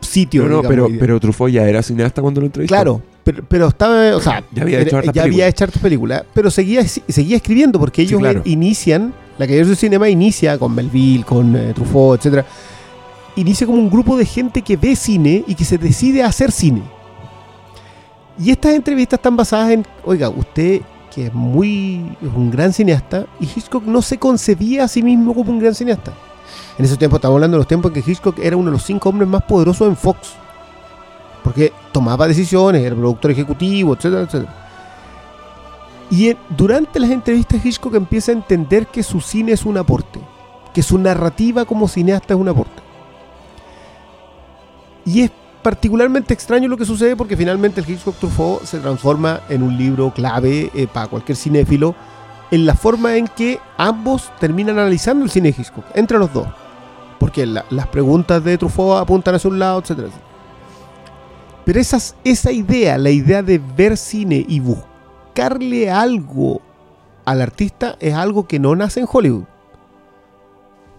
sitio. 0.00 0.42
No, 0.42 0.48
no, 0.48 0.56
digamos, 0.62 0.68
pero, 0.88 0.98
pero 1.00 1.20
Truffaut 1.20 1.50
ya 1.50 1.68
era 1.68 1.82
cineasta 1.82 2.20
cuando 2.22 2.40
lo 2.40 2.46
entrevistó. 2.46 2.74
Claro, 2.74 3.02
pero, 3.24 3.44
pero 3.48 3.68
estaba, 3.68 4.16
o 4.16 4.20
sea, 4.20 4.42
Ya 4.52 4.62
había 4.62 4.80
hecho 4.80 4.96
hartas 4.98 5.14
ya 5.14 5.22
había 5.22 5.30
películas. 5.32 5.48
hecho 5.48 5.64
hartas 5.64 5.82
películas, 5.82 6.24
pero 6.34 6.50
seguía, 6.50 6.86
seguía 6.86 7.36
escribiendo 7.36 7.78
porque 7.78 8.02
Sí, 8.02 8.08
ellos 8.08 8.20
claro. 8.20 8.42
inician, 8.44 9.12
la 9.38 9.46
Cahiers 9.46 9.68
du 9.68 9.74
Cinema 9.74 10.08
inicia 10.08 10.58
con 10.58 10.74
Melville, 10.74 11.24
con 11.24 11.54
eh, 11.56 11.72
Truffaut, 11.74 12.18
etcétera, 12.18 12.44
inicia 13.36 13.66
como 13.66 13.78
un 13.78 13.90
grupo 13.90 14.16
de 14.16 14.24
gente 14.26 14.62
que 14.62 14.76
ve 14.76 14.96
cine 14.96 15.44
y 15.46 15.54
que 15.54 15.64
se 15.64 15.78
decide 15.78 16.22
a 16.22 16.26
hacer 16.26 16.50
cine. 16.52 16.82
Y 18.38 18.50
estas 18.50 18.74
entrevistas 18.74 19.18
están 19.18 19.36
basadas 19.36 19.70
en, 19.70 19.86
oiga, 20.04 20.28
usted 20.30 20.80
que 21.14 21.26
es 21.26 21.34
muy, 21.34 22.16
es 22.22 22.32
un 22.34 22.50
gran 22.52 22.72
cineasta, 22.72 23.26
y 23.40 23.44
Hitchcock 23.44 23.84
no 23.84 24.00
se 24.00 24.16
concebía 24.18 24.84
a 24.84 24.88
sí 24.88 25.02
mismo 25.02 25.34
como 25.34 25.50
un 25.50 25.58
gran 25.58 25.74
cineasta. 25.74 26.12
En 26.78 26.84
ese 26.84 26.96
tiempo, 26.96 27.16
estamos 27.16 27.36
hablando 27.36 27.56
de 27.56 27.60
los 27.60 27.68
tiempos 27.68 27.90
en 27.90 28.02
que 28.02 28.10
Hitchcock 28.10 28.38
era 28.38 28.56
uno 28.56 28.70
de 28.70 28.72
los 28.72 28.84
cinco 28.84 29.08
hombres 29.08 29.28
más 29.28 29.42
poderosos 29.42 29.88
en 29.88 29.96
Fox. 29.96 30.34
Porque 31.42 31.72
tomaba 31.92 32.28
decisiones, 32.28 32.82
era 32.82 32.94
productor 32.94 33.30
ejecutivo, 33.30 33.94
etcétera. 33.94 34.54
Y 36.10 36.36
durante 36.48 36.98
las 36.98 37.10
entrevistas 37.10 37.64
Hitchcock 37.64 37.94
empieza 37.94 38.32
a 38.32 38.34
entender 38.34 38.88
que 38.88 39.02
su 39.02 39.20
cine 39.20 39.52
es 39.52 39.64
un 39.64 39.78
aporte, 39.78 40.20
que 40.74 40.82
su 40.82 40.98
narrativa 40.98 41.64
como 41.64 41.86
cineasta 41.86 42.34
es 42.34 42.40
un 42.40 42.48
aporte. 42.48 42.82
Y 45.04 45.22
es 45.22 45.30
particularmente 45.62 46.34
extraño 46.34 46.68
lo 46.68 46.76
que 46.76 46.84
sucede 46.84 47.16
porque 47.16 47.36
finalmente 47.36 47.80
el 47.80 47.88
Hitchcock 47.88 48.16
Truffaut 48.16 48.64
se 48.64 48.78
transforma 48.78 49.40
en 49.48 49.62
un 49.62 49.76
libro 49.76 50.12
clave 50.12 50.70
eh, 50.74 50.86
para 50.92 51.06
cualquier 51.06 51.36
cinéfilo 51.36 51.94
en 52.50 52.66
la 52.66 52.74
forma 52.74 53.16
en 53.16 53.28
que 53.28 53.60
ambos 53.76 54.30
terminan 54.40 54.78
analizando 54.78 55.24
el 55.24 55.30
cine 55.30 55.52
de 55.52 55.60
Hitchcock, 55.60 55.84
entre 55.94 56.18
los 56.18 56.32
dos. 56.32 56.48
Porque 57.20 57.46
la- 57.46 57.64
las 57.70 57.86
preguntas 57.86 58.42
de 58.42 58.58
Truffaut 58.58 59.00
apuntan 59.00 59.36
hacia 59.36 59.48
un 59.50 59.58
lado, 59.60 59.78
etcétera. 59.80 60.08
Pero 61.64 61.78
esas, 61.78 62.16
esa 62.24 62.50
idea, 62.50 62.98
la 62.98 63.10
idea 63.10 63.42
de 63.42 63.60
ver 63.76 63.96
cine 63.96 64.44
y, 64.48 64.58
bu- 64.60 64.82
sacarle 65.28 65.88
algo 65.90 66.60
al 67.24 67.40
artista 67.40 67.96
es 68.00 68.14
algo 68.14 68.48
que 68.48 68.58
no 68.58 68.74
nace 68.74 68.98
en 69.00 69.06
Hollywood. 69.10 69.44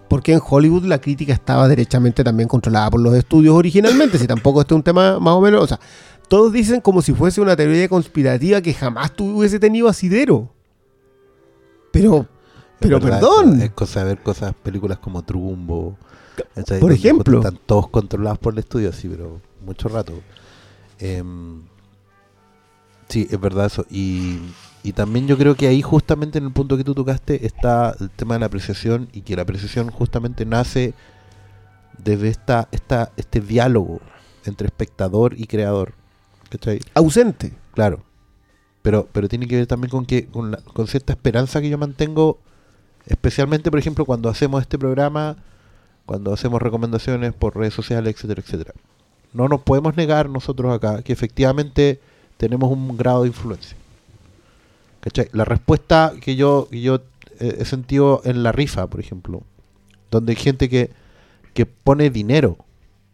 Porque 0.07 0.33
en 0.33 0.39
Hollywood 0.47 0.85
la 0.85 0.99
crítica 1.01 1.33
estaba 1.33 1.67
derechamente 1.67 2.23
también 2.23 2.47
controlada 2.47 2.89
por 2.89 3.01
los 3.01 3.13
estudios 3.15 3.55
originalmente, 3.55 4.17
si 4.17 4.27
tampoco 4.27 4.61
este 4.61 4.73
es 4.73 4.77
un 4.77 4.83
tema 4.83 5.19
más 5.19 5.33
o 5.33 5.41
menos, 5.41 5.61
o 5.63 5.67
sea, 5.67 5.79
todos 6.27 6.51
dicen 6.53 6.79
como 6.81 7.01
si 7.01 7.13
fuese 7.13 7.41
una 7.41 7.55
teoría 7.55 7.89
conspirativa 7.89 8.61
que 8.61 8.73
jamás 8.73 9.11
tuviese 9.13 9.59
tenido 9.59 9.87
asidero. 9.89 10.49
Pero, 11.91 12.25
pero 12.81 12.99
verdad, 12.99 13.19
perdón. 13.19 13.61
Es 13.61 13.71
cosa 13.71 13.99
de 14.01 14.05
ver 14.07 14.23
cosas, 14.23 14.53
películas 14.61 14.99
como 14.99 15.23
Trumbo. 15.23 15.97
¿cachai? 16.55 16.79
Por 16.79 16.91
ejemplo. 16.91 17.37
Están 17.39 17.59
todos 17.65 17.87
controlados 17.89 18.39
por 18.39 18.53
el 18.53 18.59
estudio, 18.59 18.91
sí, 18.91 19.07
pero 19.09 19.39
mucho 19.65 19.87
rato. 19.89 20.13
Em, 20.99 21.61
sí, 23.09 23.27
es 23.29 23.39
verdad 23.39 23.65
eso. 23.67 23.85
Y, 23.89 24.39
y 24.83 24.93
también 24.93 25.27
yo 25.27 25.37
creo 25.37 25.55
que 25.55 25.67
ahí, 25.67 25.81
justamente 25.81 26.37
en 26.39 26.45
el 26.45 26.51
punto 26.51 26.77
que 26.77 26.83
tú 26.83 26.93
tocaste, 26.95 27.45
está 27.45 27.95
el 27.99 28.09
tema 28.09 28.35
de 28.35 28.39
la 28.41 28.45
apreciación 28.47 29.09
y 29.13 29.21
que 29.21 29.35
la 29.35 29.43
apreciación 29.43 29.89
justamente 29.91 30.45
nace 30.45 30.93
desde 31.97 32.29
esta, 32.29 32.67
esta, 32.71 33.11
este 33.17 33.41
diálogo 33.41 33.99
entre 34.45 34.67
espectador 34.67 35.33
y 35.37 35.45
creador. 35.45 35.93
¿Cachai? 36.49 36.79
Ausente. 36.95 37.53
Claro. 37.73 38.03
Pero, 38.81 39.07
pero 39.11 39.29
tiene 39.29 39.47
que 39.47 39.57
ver 39.57 39.67
también 39.67 39.91
con 39.91 40.05
que 40.05 40.25
con, 40.27 40.51
la- 40.51 40.57
con 40.57 40.87
cierta 40.87 41.13
esperanza 41.13 41.61
que 41.61 41.69
yo 41.69 41.77
mantengo, 41.77 42.39
especialmente, 43.05 43.69
por 43.71 43.79
ejemplo, 43.79 44.05
cuando 44.05 44.29
hacemos 44.29 44.61
este 44.61 44.77
programa, 44.77 45.37
cuando 46.05 46.33
hacemos 46.33 46.61
recomendaciones 46.61 47.33
por 47.33 47.55
redes 47.55 47.73
sociales, 47.73 48.15
etcétera, 48.15 48.41
etcétera. 48.41 48.73
No 49.33 49.47
nos 49.47 49.61
podemos 49.61 49.95
negar 49.95 50.29
nosotros 50.29 50.73
acá 50.73 51.01
que 51.03 51.13
efectivamente 51.13 51.99
tenemos 52.37 52.71
un 52.71 52.97
grado 52.97 53.21
de 53.21 53.29
influencia. 53.29 53.77
La 55.31 55.45
respuesta 55.45 56.13
que 56.21 56.35
yo, 56.35 56.67
que 56.69 56.81
yo 56.81 57.01
eh, 57.39 57.57
he 57.59 57.65
sentido 57.65 58.21
en 58.23 58.43
la 58.43 58.51
rifa, 58.51 58.87
por 58.87 58.99
ejemplo, 58.99 59.43
donde 60.11 60.33
hay 60.33 60.35
gente 60.35 60.69
que, 60.69 60.91
que 61.53 61.65
pone 61.65 62.09
dinero 62.09 62.57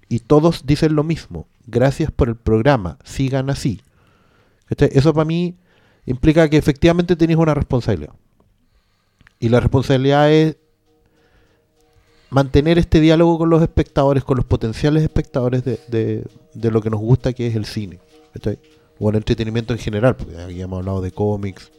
y 0.09 0.19
todos 0.19 0.65
dicen 0.65 0.95
lo 0.95 1.03
mismo. 1.03 1.47
Gracias 1.65 2.11
por 2.11 2.29
el 2.29 2.35
programa, 2.35 2.97
sigan 3.03 3.49
así. 3.49 3.81
Eso 4.69 5.13
para 5.13 5.25
mí 5.25 5.55
implica 6.05 6.49
que 6.49 6.57
efectivamente 6.57 7.15
tenéis 7.15 7.39
una 7.39 7.53
responsabilidad. 7.53 8.13
Y 9.39 9.49
la 9.49 9.59
responsabilidad 9.59 10.31
es 10.31 10.57
mantener 12.29 12.77
este 12.77 12.99
diálogo 12.99 13.37
con 13.37 13.49
los 13.49 13.61
espectadores, 13.61 14.23
con 14.23 14.37
los 14.37 14.45
potenciales 14.45 15.03
espectadores 15.03 15.63
de, 15.63 15.79
de- 16.53 16.71
lo 16.71 16.81
que 16.81 16.89
nos 16.89 16.99
gusta, 16.99 17.33
que 17.33 17.47
es 17.47 17.55
el 17.55 17.65
cine. 17.65 17.99
¿cachai? 18.33 18.59
O 18.99 19.09
el 19.09 19.15
entretenimiento 19.15 19.73
en 19.73 19.79
general, 19.79 20.15
porque 20.15 20.37
aquí 20.37 20.61
hemos 20.61 20.79
hablado 20.79 21.01
de 21.01 21.11
cómics, 21.11 21.71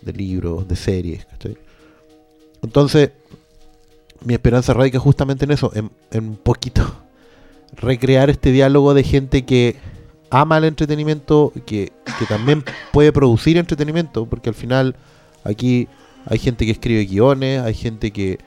de 0.00 0.12
libros, 0.12 0.66
de 0.66 0.76
series. 0.76 1.26
Entonces, 2.62 3.10
mi 4.24 4.34
esperanza 4.34 4.72
radica 4.72 4.98
justamente 4.98 5.44
en 5.44 5.50
eso, 5.52 5.70
en, 5.74 5.90
en 6.10 6.28
un 6.30 6.36
poquito 6.36 6.82
recrear 7.76 8.30
este 8.30 8.50
diálogo 8.50 8.94
de 8.94 9.04
gente 9.04 9.44
que 9.44 9.76
ama 10.30 10.58
el 10.58 10.64
entretenimiento, 10.64 11.52
que, 11.66 11.92
que 12.18 12.26
también 12.26 12.64
puede 12.92 13.12
producir 13.12 13.58
entretenimiento, 13.58 14.26
porque 14.26 14.48
al 14.48 14.54
final 14.54 14.96
aquí 15.44 15.86
hay 16.26 16.38
gente 16.38 16.64
que 16.64 16.72
escribe 16.72 17.04
guiones, 17.04 17.60
hay 17.60 17.74
gente 17.74 18.10
que, 18.10 18.38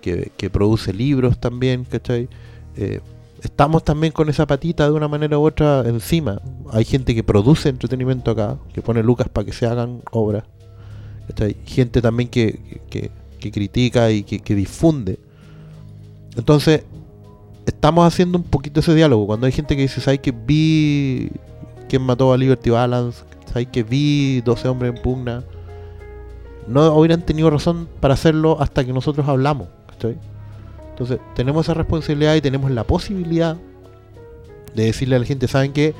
que, 0.00 0.50
produce 0.50 0.92
libros 0.92 1.38
también, 1.38 1.84
¿cachai? 1.84 2.28
Eh, 2.76 3.00
estamos 3.42 3.84
también 3.84 4.12
con 4.12 4.28
esa 4.28 4.46
patita 4.46 4.86
de 4.86 4.92
una 4.92 5.08
manera 5.08 5.38
u 5.38 5.46
otra 5.46 5.82
encima. 5.86 6.40
Hay 6.72 6.84
gente 6.84 7.14
que 7.14 7.24
produce 7.24 7.68
entretenimiento 7.68 8.30
acá, 8.30 8.58
que 8.72 8.82
pone 8.82 9.02
lucas 9.02 9.28
para 9.28 9.44
que 9.44 9.52
se 9.52 9.66
hagan 9.66 10.02
obras. 10.12 10.44
¿cachai? 11.28 11.56
Gente 11.66 12.00
también 12.00 12.28
que, 12.28 12.80
que, 12.88 13.10
que 13.40 13.50
critica 13.50 14.10
y 14.10 14.22
que, 14.22 14.38
que 14.38 14.54
difunde. 14.54 15.18
Entonces, 16.36 16.84
estamos 17.66 18.06
haciendo 18.06 18.38
un 18.38 18.44
poquito 18.44 18.80
ese 18.80 18.94
diálogo. 18.94 19.26
Cuando 19.26 19.46
hay 19.46 19.52
gente 19.52 19.74
que 19.74 19.82
dice, 19.82 20.00
¿sabes 20.00 20.20
que 20.20 20.32
vi 20.32 21.30
quién 21.88 22.02
mató 22.02 22.32
a 22.32 22.38
Liberty 22.38 22.70
Balance? 22.70 23.24
¿Sabes 23.46 23.68
que 23.68 23.82
vi 23.82 24.40
12 24.42 24.68
hombres 24.68 24.94
en 24.94 25.02
pugna? 25.02 25.44
No 26.66 26.94
hubieran 26.94 27.22
tenido 27.22 27.50
razón 27.50 27.88
para 28.00 28.14
hacerlo 28.14 28.58
hasta 28.60 28.84
que 28.84 28.92
nosotros 28.92 29.28
hablamos. 29.28 29.68
¿cachai? 29.86 30.16
Entonces, 30.90 31.20
tenemos 31.34 31.66
esa 31.66 31.74
responsabilidad 31.74 32.34
y 32.34 32.40
tenemos 32.40 32.70
la 32.70 32.84
posibilidad 32.84 33.56
de 34.74 34.84
decirle 34.84 35.16
a 35.16 35.18
la 35.18 35.24
gente, 35.26 35.48
¿saben 35.48 35.72
qué? 35.72 35.94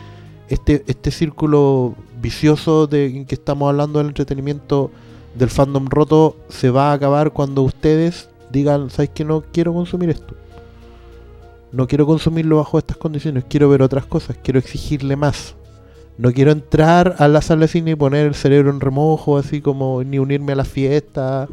Este, 0.49 0.85
este 0.87 1.11
círculo 1.11 1.95
vicioso 2.21 2.87
de 2.87 3.07
en 3.07 3.27
que 3.27 3.35
estamos 3.35 3.69
hablando 3.69 3.99
del 3.99 4.09
entretenimiento 4.09 4.91
del 5.35 5.51
fandom 5.51 5.87
roto 5.89 6.37
se 6.49 6.71
va 6.71 6.91
a 6.91 6.95
acabar 6.95 7.33
cuando 7.33 7.63
ustedes 7.63 8.29
digan, 8.51 8.91
¿sabes 8.91 9.11
que 9.11 9.25
no 9.25 9.43
quiero 9.53 9.75
consumir 9.75 10.11
esto? 10.11 10.35
No 11.73 11.87
quiero 11.87 12.07
consumirlo 12.07 12.57
bajo 12.57 12.79
estas 12.79 12.97
condiciones, 12.97 13.45
quiero 13.49 13.69
ver 13.69 13.83
otras 13.83 14.07
cosas, 14.07 14.37
quiero 14.43 14.59
exigirle 14.59 15.17
más. 15.17 15.55
No 16.19 16.33
quiero 16.33 16.51
entrar 16.51 17.17
a 17.19 17.29
la 17.29 17.43
sala 17.43 17.63
de 17.63 17.69
cine 17.69 17.91
y 17.93 17.95
poner 17.95 18.27
el 18.27 18.35
cerebro 18.35 18.71
en 18.71 18.81
remojo, 18.81 19.37
así 19.37 19.61
como 19.61 20.03
ni 20.03 20.19
unirme 20.19 20.53
a 20.53 20.57
la 20.57 20.65
fiesta, 20.65 21.47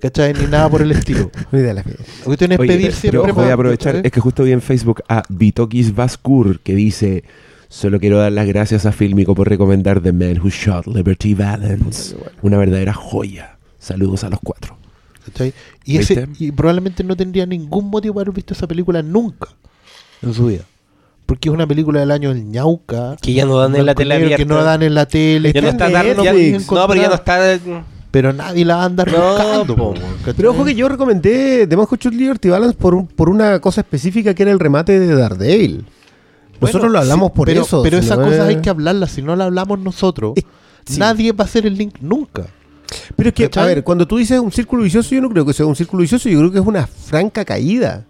¿cachai? 0.00 0.32
Ni 0.32 0.46
nada 0.46 0.68
por 0.68 0.82
el 0.82 0.92
estilo. 0.92 1.30
De 1.50 1.74
la 1.74 1.82
fiesta. 1.82 2.04
Es 2.04 2.26
Oye, 2.26 2.36
pedir 2.36 2.58
pero 2.58 2.92
siempre 2.92 3.18
ojo, 3.20 3.40
voy 3.40 3.50
a 3.50 3.54
aprovechar, 3.54 3.96
es 4.04 4.12
que 4.12 4.20
justo 4.20 4.44
vi 4.44 4.52
en 4.52 4.62
Facebook 4.62 5.02
a 5.08 5.22
Vitokis 5.28 5.94
Vaskur 5.94 6.60
que 6.60 6.74
dice, 6.74 7.24
solo 7.68 7.98
quiero 7.98 8.18
dar 8.18 8.30
las 8.30 8.46
gracias 8.46 8.86
a 8.86 8.92
Filmico 8.92 9.34
por 9.34 9.48
recomendar 9.48 10.00
The 10.00 10.12
Man 10.12 10.40
Who 10.40 10.50
Shot 10.50 10.86
Liberty 10.86 11.34
Valance, 11.34 12.16
una 12.42 12.58
verdadera 12.58 12.94
joya. 12.94 13.58
Saludos 13.78 14.22
a 14.24 14.30
los 14.30 14.40
cuatro. 14.40 14.76
¿cachai? 15.26 15.52
Y, 15.84 15.98
ese, 15.98 16.28
y 16.38 16.52
probablemente 16.52 17.02
no 17.02 17.16
tendría 17.16 17.46
ningún 17.46 17.90
motivo 17.90 18.14
para 18.14 18.22
haber 18.22 18.34
visto 18.34 18.54
esa 18.54 18.66
película 18.66 19.02
nunca 19.02 19.48
en 20.22 20.34
su 20.34 20.46
vida. 20.46 20.64
Porque 21.26 21.48
es 21.48 21.54
una 21.54 21.66
película 21.66 22.00
del 22.00 22.12
año 22.12 22.30
El 22.30 22.44
Ñauca. 22.50 23.16
Que 23.20 23.32
ya 23.34 23.44
no 23.44 23.58
dan 23.58 23.74
en 23.74 23.84
la 23.84 23.94
tele 23.94 24.14
abierta. 24.14 24.36
Que 24.36 24.44
no 24.46 24.62
dan 24.62 24.82
en 24.82 24.94
la 24.94 25.06
tele. 25.06 25.52
Ya 25.52 25.60
no 25.60 25.68
Está 25.68 25.88
Netflix. 25.88 26.70
No, 26.70 26.86
pero 26.88 27.02
ya 27.02 27.08
no 27.08 27.14
está. 27.14 27.58
Pero 28.12 28.32
nadie 28.32 28.64
la 28.64 28.76
va 28.76 28.82
a 28.82 28.86
andar 28.86 29.10
No, 29.12 29.18
buscando. 29.32 29.94
Pero 30.36 30.50
ojo 30.52 30.64
que 30.64 30.74
yo 30.74 30.88
recomendé 30.88 31.66
The 31.66 31.76
Man 31.76 31.86
Who 31.90 31.96
Shot 31.96 32.14
Liberty 32.14 32.48
Balance 32.48 32.76
por, 32.76 32.94
un- 32.94 33.06
por 33.08 33.28
una 33.28 33.58
cosa 33.60 33.80
específica 33.82 34.32
que 34.32 34.42
era 34.44 34.52
el 34.52 34.58
remate 34.60 34.98
de 34.98 35.14
Daredevil. 35.14 35.84
Nosotros 36.60 36.82
Bueno, 36.84 36.88
lo 36.94 36.98
hablamos 37.00 37.28
sí, 37.32 37.36
por 37.36 37.46
pero, 37.48 37.62
eso. 37.62 37.82
Pero 37.82 37.98
si 37.98 38.06
esas 38.06 38.18
no 38.18 38.24
cosas 38.24 38.40
es- 38.48 38.56
hay 38.56 38.62
que 38.62 38.70
hablarlas. 38.70 39.10
Si 39.10 39.20
no 39.20 39.36
las 39.36 39.48
hablamos 39.48 39.78
nosotros, 39.80 40.32
Es- 40.36 40.44
sí. 40.86 40.98
nadie 40.98 41.32
va 41.32 41.44
a 41.44 41.46
hacer 41.46 41.66
el 41.66 41.76
link 41.76 41.96
nunca. 42.00 42.46
Pero 43.16 43.28
es 43.30 43.34
que, 43.34 43.50
a 43.60 43.64
ver, 43.64 43.82
cuando 43.84 44.06
tú 44.06 44.16
dices 44.16 44.38
un 44.38 44.52
círculo 44.52 44.84
vicioso, 44.84 45.14
yo 45.14 45.20
no 45.20 45.28
creo 45.28 45.44
que 45.44 45.52
sea 45.52 45.66
un 45.66 45.76
círculo 45.76 46.00
vicioso, 46.02 46.28
yo 46.28 46.38
creo 46.38 46.52
que 46.52 46.58
es 46.60 46.64
una 46.66 46.86
franca 46.86 47.44
caída. 47.44 48.04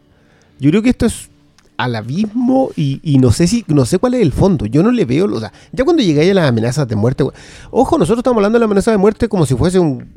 Yo 0.61 0.71
creo 0.71 0.83
que 0.83 0.91
esto 0.91 1.07
es 1.07 1.29
al 1.79 1.95
abismo 1.97 2.71
y, 2.77 3.01
y 3.03 3.19
no 3.19 3.33
sé 3.33 3.47
si 3.47 3.65
no 3.69 3.85
sé 3.85 3.99
cuál 3.99 4.15
es 4.15 4.23
el 4.23 4.33
fondo. 4.33 4.67
Yo 4.67 4.83
no 4.83 4.91
le 4.91 5.05
veo, 5.05 5.27
o 5.27 5.41
sea, 5.41 5.53
ya 5.73 5.85
cuando 5.85 6.03
llegué 6.03 6.31
a 6.31 6.35
las 6.35 6.49
amenazas 6.49 6.89
de 6.89 6.97
muerte, 6.97 7.25
ojo, 7.71 7.99
nosotros 7.99 8.19
estamos 8.21 8.37
hablando 8.39 8.57
de 8.57 8.61
la 8.61 8.65
amenaza 8.67 8.91
de 8.91 8.97
muerte 8.99 9.29
como 9.29 9.45
si 9.47 9.55
fuese 9.55 9.79
un 9.79 10.09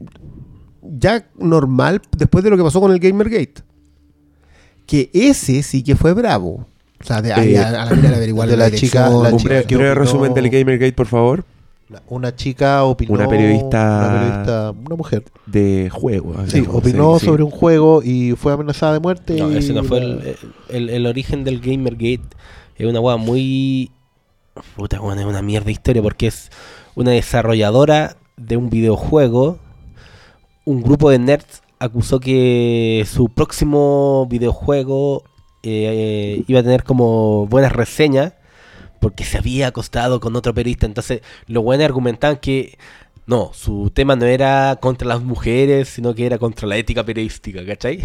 ya 0.81 1.25
normal 1.37 2.01
después 2.17 2.43
de 2.43 2.49
lo 2.49 2.57
que 2.57 2.63
pasó 2.63 2.79
con 2.81 2.91
el 2.91 2.99
Gamergate. 2.99 3.55
Que 4.85 5.09
ese 5.13 5.61
sí 5.63 5.83
que 5.83 5.95
fue 5.95 6.13
bravo. 6.13 6.65
O 6.99 7.03
sea, 7.03 7.21
de, 7.21 7.29
Eh, 7.29 7.57
a, 7.57 7.83
a 7.83 7.85
la 7.85 7.95
de 7.95 8.07
averiguar 8.15 8.49
de 8.49 8.57
la 8.57 8.71
chica- 8.71 9.09
la 9.09 9.29
Un 9.29 9.37
chica 9.37 9.49
breve 9.49 9.65
opinó- 9.65 9.93
resumen 9.95 10.33
del 10.33 10.49
Gamergate, 10.49 10.93
por 10.93 11.07
favor, 11.07 11.39
La- 11.39 11.58
Una 12.07 12.35
chica 12.35 12.83
opinó. 12.83 13.13
Una 13.13 13.27
periodista- 13.27 13.99
Una 14.09 14.19
periodista. 14.19 14.71
Una 14.85 14.95
mujer. 14.95 15.23
de 15.47 15.89
juego. 15.91 16.35
Sí, 16.47 16.59
digamos, 16.59 16.75
opinó 16.75 17.13
sí, 17.15 17.19
sí. 17.21 17.25
sobre 17.25 17.43
un 17.43 17.49
juego 17.51 18.01
y 18.03 18.33
fue 18.35 18.53
amenazada 18.53 18.93
de 18.93 18.99
muerte. 18.99 19.37
No, 19.39 19.51
y 19.51 19.57
ese 19.57 19.73
no 19.73 19.83
fue 19.83 19.97
el, 19.99 20.35
el, 20.69 20.89
el 20.89 21.05
origen 21.07 21.43
del 21.43 21.59
Gamergate. 21.59 22.21
Es 22.77 22.85
una 22.87 22.99
weá 22.99 23.17
muy. 23.17 23.91
Puta, 24.75 25.01
weón, 25.01 25.17
es 25.19 25.25
una 25.25 25.41
mierda 25.41 25.65
de 25.67 25.71
historia 25.71 26.01
porque 26.01 26.27
es 26.27 26.51
una 26.95 27.11
desarrolladora 27.11 28.17
de 28.37 28.57
un 28.57 28.69
videojuego. 28.69 29.57
Un 30.65 30.81
grupo 30.83 31.09
de 31.09 31.17
nerds 31.19 31.63
acusó 31.79 32.19
que 32.19 33.05
su 33.09 33.29
próximo 33.29 34.27
videojuego 34.29 35.23
eh, 35.63 36.43
iba 36.47 36.59
a 36.59 36.63
tener 36.63 36.83
como 36.83 37.47
buenas 37.47 37.71
reseñas 37.71 38.33
porque 38.99 39.23
se 39.25 39.37
había 39.37 39.67
acostado 39.67 40.19
con 40.19 40.35
otro 40.35 40.53
periodista. 40.53 40.85
Entonces, 40.85 41.21
los 41.47 41.63
buenos 41.63 41.85
argumentaban 41.85 42.37
que 42.37 42.77
no, 43.25 43.51
su 43.53 43.91
tema 43.93 44.15
no 44.15 44.25
era 44.25 44.77
contra 44.81 45.07
las 45.07 45.21
mujeres, 45.21 45.87
sino 45.89 46.15
que 46.15 46.25
era 46.25 46.37
contra 46.39 46.67
la 46.67 46.77
ética 46.77 47.03
periodística, 47.03 47.63
¿cachai? 47.65 48.01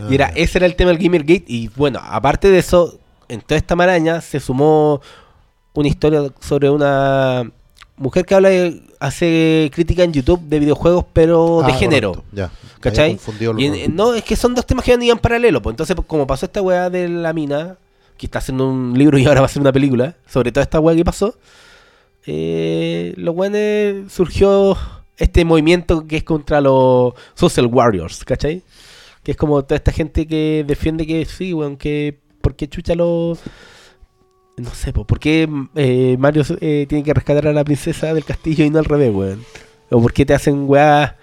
Ah, 0.00 0.06
Y 0.10 0.14
era, 0.14 0.26
ese 0.36 0.58
era 0.58 0.66
el 0.66 0.76
tema 0.76 0.90
del 0.92 0.98
Gamergate. 1.02 1.44
Y 1.48 1.68
bueno, 1.74 2.00
aparte 2.02 2.48
de 2.50 2.58
eso, 2.58 2.98
en 3.28 3.40
toda 3.40 3.56
esta 3.58 3.74
maraña 3.74 4.20
se 4.20 4.38
sumó 4.40 5.00
una 5.72 5.88
historia 5.88 6.22
sobre 6.40 6.70
una 6.70 7.50
mujer 7.96 8.24
que 8.24 8.34
habla 8.34 8.48
de- 8.50 8.80
hace 9.00 9.70
crítica 9.74 10.04
en 10.04 10.12
YouTube 10.12 10.40
de 10.42 10.58
videojuegos, 10.60 11.04
pero 11.12 11.62
de 11.66 11.72
Ah, 11.72 11.76
género. 11.76 12.10
correcto, 12.12 12.30
Ya. 12.32 12.50
¿Cachai? 12.80 13.18
Y 13.58 13.64
en- 13.66 13.96
no, 13.96 14.14
es 14.14 14.22
que 14.22 14.36
son 14.36 14.54
dos 14.54 14.64
temas 14.66 14.84
que 14.84 14.92
van 14.92 15.02
en 15.02 15.18
paralelo. 15.18 15.60
Pues 15.62 15.72
entonces, 15.72 15.96
como 16.06 16.26
pasó 16.26 16.46
esta 16.46 16.62
weá 16.62 16.90
de 16.90 17.08
la 17.08 17.32
mina, 17.32 17.76
que 18.16 18.26
está 18.26 18.38
haciendo 18.38 18.68
un 18.68 18.96
libro 18.96 19.18
y 19.18 19.26
ahora 19.26 19.40
va 19.40 19.46
a 19.46 19.50
hacer 19.50 19.60
una 19.60 19.72
película 19.72 20.16
sobre 20.26 20.52
toda 20.52 20.62
esta 20.62 20.80
weá 20.80 20.94
que 20.96 21.04
pasó, 21.04 21.36
eh, 22.26 23.12
los 23.16 23.34
buenos 23.34 24.12
surgió 24.12 24.76
este 25.16 25.44
movimiento 25.44 26.06
que 26.06 26.16
es 26.18 26.24
contra 26.24 26.60
los 26.60 27.14
social 27.34 27.66
warriors, 27.66 28.24
¿cachai? 28.24 28.62
Que 29.22 29.32
es 29.32 29.36
como 29.36 29.62
toda 29.64 29.76
esta 29.76 29.92
gente 29.92 30.26
que 30.26 30.64
defiende 30.66 31.06
que 31.06 31.24
sí, 31.24 31.52
weón, 31.54 31.76
que 31.76 32.18
¿por 32.40 32.54
qué 32.56 32.68
chucha 32.68 32.94
los... 32.94 33.40
No 34.56 34.70
sé, 34.72 34.92
po, 34.92 35.04
¿por 35.04 35.18
qué 35.18 35.48
eh, 35.74 36.16
Mario 36.18 36.44
eh, 36.60 36.86
tiene 36.88 37.02
que 37.02 37.12
rescatar 37.12 37.48
a 37.48 37.52
la 37.52 37.64
princesa 37.64 38.14
del 38.14 38.24
castillo 38.24 38.64
y 38.64 38.70
no 38.70 38.78
al 38.78 38.84
revés, 38.84 39.12
weón? 39.12 39.44
¿O 39.90 40.00
por 40.00 40.12
qué 40.12 40.24
te 40.24 40.34
hacen 40.34 40.64
weá 40.68 41.16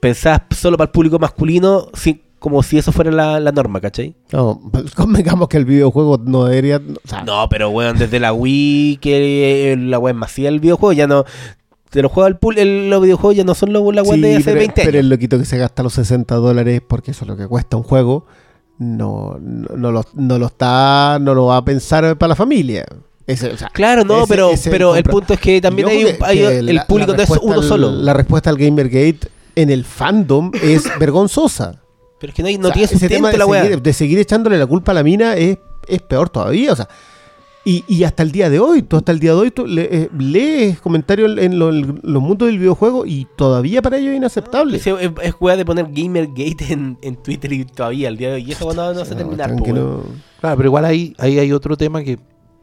pensadas 0.00 0.42
solo 0.54 0.76
para 0.76 0.86
el 0.88 0.92
público 0.92 1.18
masculino 1.18 1.88
sin- 1.94 2.20
como 2.44 2.62
si 2.62 2.76
eso 2.76 2.92
fuera 2.92 3.10
la, 3.10 3.40
la 3.40 3.52
norma, 3.52 3.80
¿cachai? 3.80 4.14
No, 4.30 4.60
convengamos 4.94 5.48
que 5.48 5.56
el 5.56 5.64
videojuego 5.64 6.20
no 6.22 6.44
debería. 6.44 6.76
O 6.76 7.08
sea, 7.08 7.24
No, 7.24 7.48
pero 7.48 7.70
weón, 7.70 7.96
desde 7.96 8.20
la 8.20 8.34
Wii, 8.34 8.98
que 8.98 9.72
eh, 9.72 9.76
la 9.78 9.96
es 10.10 10.14
masiva 10.14 10.50
del 10.50 10.60
videojuego, 10.60 10.92
ya 10.92 11.06
no. 11.06 11.24
De 11.90 12.02
los 12.02 12.12
juegos 12.12 12.26
al 12.30 12.38
pool, 12.38 12.58
el- 12.58 12.90
los 12.90 13.00
videojuegos 13.02 13.34
ya 13.34 13.44
no 13.44 13.54
son 13.54 13.72
los, 13.72 13.82
la 13.94 14.02
weá 14.02 14.14
sí, 14.16 14.20
de 14.20 14.34
hace 14.36 14.44
pero, 14.44 14.58
20 14.58 14.74
pero 14.74 14.88
años. 14.90 15.00
el 15.00 15.08
loquito 15.08 15.38
que 15.38 15.46
se 15.46 15.56
gasta 15.56 15.82
los 15.82 15.94
60 15.94 16.34
dólares 16.34 16.82
porque 16.86 17.12
eso 17.12 17.24
es 17.24 17.28
lo 17.28 17.36
que 17.38 17.46
cuesta 17.46 17.78
un 17.78 17.82
juego, 17.82 18.26
no, 18.78 19.38
no, 19.40 19.74
no 19.74 19.90
lo, 19.90 20.04
no 20.12 20.38
lo 20.38 20.46
está, 20.46 21.18
no 21.22 21.34
lo 21.34 21.46
va 21.46 21.56
a 21.56 21.64
pensar 21.64 22.18
para 22.18 22.28
la 22.28 22.36
familia. 22.36 22.84
Ese, 23.26 23.52
o 23.52 23.56
sea, 23.56 23.68
Claro, 23.72 24.04
no, 24.04 24.18
ese- 24.18 24.26
pero, 24.28 24.50
ese 24.50 24.70
pero 24.70 24.96
el 24.96 25.04
punto 25.04 25.32
es 25.32 25.40
que 25.40 25.62
también 25.62 25.88
hay, 25.88 26.04
un- 26.04 26.10
que- 26.12 26.18
hay- 26.20 26.38
que 26.38 26.58
el 26.58 26.74
la- 26.74 26.86
público 26.86 27.14
no 27.16 27.22
es 27.22 27.30
uno 27.40 27.54
al- 27.54 27.62
solo. 27.62 27.90
La 27.90 28.12
respuesta 28.12 28.50
al 28.50 28.58
Gamergate 28.58 29.20
en 29.56 29.70
el 29.70 29.84
fandom 29.86 30.50
es 30.62 30.84
vergonzosa. 31.00 31.80
Pero 32.24 32.30
es 32.30 32.34
que 32.36 32.42
no, 32.42 32.48
hay- 32.48 32.56
no 32.58 32.68
O 32.68 32.72
sea, 32.72 32.72
tiene 32.74 32.86
ese 32.86 33.08
tema 33.08 33.30
de 33.30 33.36
la 33.38 33.44
seguir, 33.44 33.82
de 33.82 33.92
seguir 33.92 34.18
echándole 34.18 34.56
la 34.58 34.66
culpa 34.66 34.92
a 34.92 34.94
la 34.94 35.02
mina 35.02 35.34
es, 35.36 35.58
es 35.86 36.00
peor 36.00 36.30
todavía. 36.30 36.72
O 36.72 36.76
sea, 36.76 36.88
y, 37.66 37.84
y 37.86 38.04
hasta 38.04 38.22
el 38.22 38.32
día 38.32 38.48
de 38.48 38.58
hoy, 38.60 38.82
tú 38.82 38.96
hasta 38.96 39.12
el 39.12 39.20
día 39.20 39.32
de 39.32 39.36
hoy 39.38 39.50
tú 39.50 39.66
le- 39.66 39.88
eh, 39.90 40.10
lees 40.18 40.80
comentarios 40.80 41.36
en, 41.38 41.58
lo- 41.58 41.68
en 41.70 42.00
los 42.02 42.22
mundos 42.22 42.48
del 42.48 42.58
videojuego 42.58 43.04
y 43.04 43.26
todavía 43.36 43.82
para 43.82 43.98
ellos 43.98 44.12
es 44.12 44.16
inaceptable. 44.16 44.78
Es, 44.78 44.86
es, 44.86 44.96
de 45.56 45.64
poner 45.66 45.86
Gamergate 45.90 46.72
en, 46.72 46.96
en 47.02 47.16
Twitter 47.22 47.52
y 47.52 47.64
todavía 47.66 48.08
al 48.08 48.16
día 48.16 48.28
de 48.28 48.34
hoy. 48.36 48.44
Y 48.48 48.52
eso 48.52 48.72
no, 48.72 48.94
no 48.94 49.04
se 49.04 49.14
termina. 49.14 49.46
No- 49.48 50.02
Claro, 50.40 50.56
pero 50.56 50.68
igual 50.68 50.84
ahí, 50.86 51.14
ahí 51.18 51.38
hay 51.38 51.52
otro 51.52 51.76
tema 51.76 52.02
que 52.02 52.18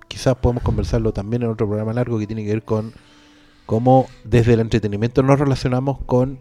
quizás 0.07 0.35
podemos 0.35 0.63
conversarlo 0.63 1.11
también 1.13 1.43
en 1.43 1.49
otro 1.49 1.67
programa 1.67 1.93
largo 1.93 2.17
que 2.17 2.25
tiene 2.27 2.43
que 2.43 2.49
ver 2.49 2.63
con 2.63 2.93
cómo 3.67 4.07
desde 4.23 4.53
el 4.53 4.59
entretenimiento 4.59 5.23
nos 5.23 5.39
relacionamos 5.39 5.99
con 6.05 6.39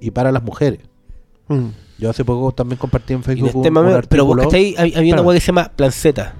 y 0.00 0.10
para 0.10 0.32
las 0.32 0.42
mujeres. 0.42 0.80
Mm. 1.52 1.72
Yo 1.98 2.10
hace 2.10 2.24
poco 2.24 2.50
también 2.52 2.78
compartí 2.78 3.12
en 3.12 3.22
Facebook 3.22 3.48
este 3.48 3.68
un, 3.68 3.74
mame- 3.74 3.94
un 3.94 4.02
pero 4.08 4.24
vos 4.24 4.36
artículo. 4.38 4.42
cachai, 4.42 4.74
hay- 4.76 4.94
había 4.96 5.14
una 5.14 5.22
weá 5.22 5.36
que 5.36 5.40
se 5.40 5.46
llama 5.48 5.70
Planceta. 5.74 6.34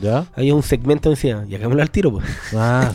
¿Ya? 0.00 0.26
Había 0.34 0.54
un 0.54 0.62
segmento 0.62 1.08
encima. 1.08 1.44
Y 1.48 1.54
hagámoslo 1.54 1.80
al 1.80 1.90
tiro, 1.90 2.10
pues. 2.12 2.26
Ah, 2.54 2.90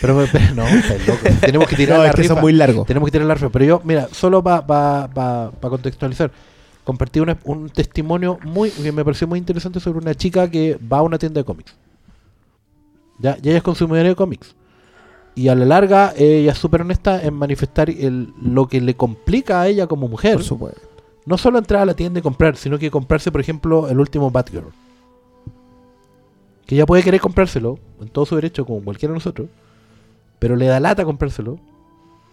pero, 0.00 0.24
pero 0.32 0.54
no, 0.54 0.66
estáis 0.66 1.02
tenemos 1.40 1.68
que 1.68 1.76
tirar 1.76 1.98
No, 1.98 2.04
la 2.04 2.08
es 2.10 2.14
que 2.14 2.22
rifa. 2.22 2.34
son 2.34 2.40
muy 2.42 2.52
largos. 2.54 2.86
Tenemos 2.86 3.06
que 3.08 3.10
tirar 3.12 3.26
la 3.26 3.34
rifa. 3.34 3.50
Pero 3.50 3.64
yo, 3.66 3.80
mira, 3.84 4.08
solo 4.12 4.42
para 4.42 5.50
contextualizar, 5.60 6.30
compartí 6.84 7.20
una- 7.20 7.36
un 7.44 7.68
testimonio 7.68 8.38
muy 8.44 8.70
que 8.70 8.92
me 8.92 9.04
pareció 9.04 9.26
muy 9.26 9.38
interesante 9.38 9.78
sobre 9.80 9.98
una 9.98 10.14
chica 10.14 10.48
que 10.50 10.78
va 10.90 10.98
a 10.98 11.02
una 11.02 11.18
tienda 11.18 11.40
de 11.40 11.44
cómics. 11.44 11.74
Ya, 13.18 13.36
y 13.42 13.48
ella 13.48 13.58
es 13.58 13.62
consumidora 13.62 14.08
de 14.08 14.14
cómics. 14.16 14.54
Y 15.34 15.48
a 15.48 15.54
la 15.54 15.64
larga, 15.64 16.12
ella 16.16 16.52
es 16.52 16.58
súper 16.58 16.82
honesta 16.82 17.22
en 17.22 17.34
manifestar 17.34 17.88
el- 17.88 18.34
lo 18.40 18.68
que 18.68 18.80
le 18.80 18.94
complica 18.94 19.62
a 19.62 19.68
ella 19.68 19.86
como 19.86 20.08
mujer. 20.08 20.34
Por 20.34 20.44
supuesto. 20.44 20.80
No 21.24 21.38
solo 21.38 21.58
entrar 21.58 21.82
a 21.82 21.86
la 21.86 21.94
tienda 21.94 22.18
y 22.18 22.22
comprar, 22.22 22.56
sino 22.56 22.78
que 22.78 22.90
comprarse, 22.90 23.32
por 23.32 23.40
ejemplo, 23.40 23.88
el 23.88 23.98
último 24.00 24.30
Batgirl. 24.30 24.72
Que 26.66 26.74
ella 26.74 26.86
puede 26.86 27.02
querer 27.02 27.20
comprárselo, 27.20 27.78
en 28.00 28.08
todo 28.08 28.26
su 28.26 28.34
derecho, 28.34 28.66
como 28.66 28.82
cualquiera 28.82 29.12
de 29.12 29.16
nosotros, 29.16 29.48
pero 30.38 30.56
le 30.56 30.66
da 30.66 30.80
lata 30.80 31.04
comprárselo, 31.04 31.58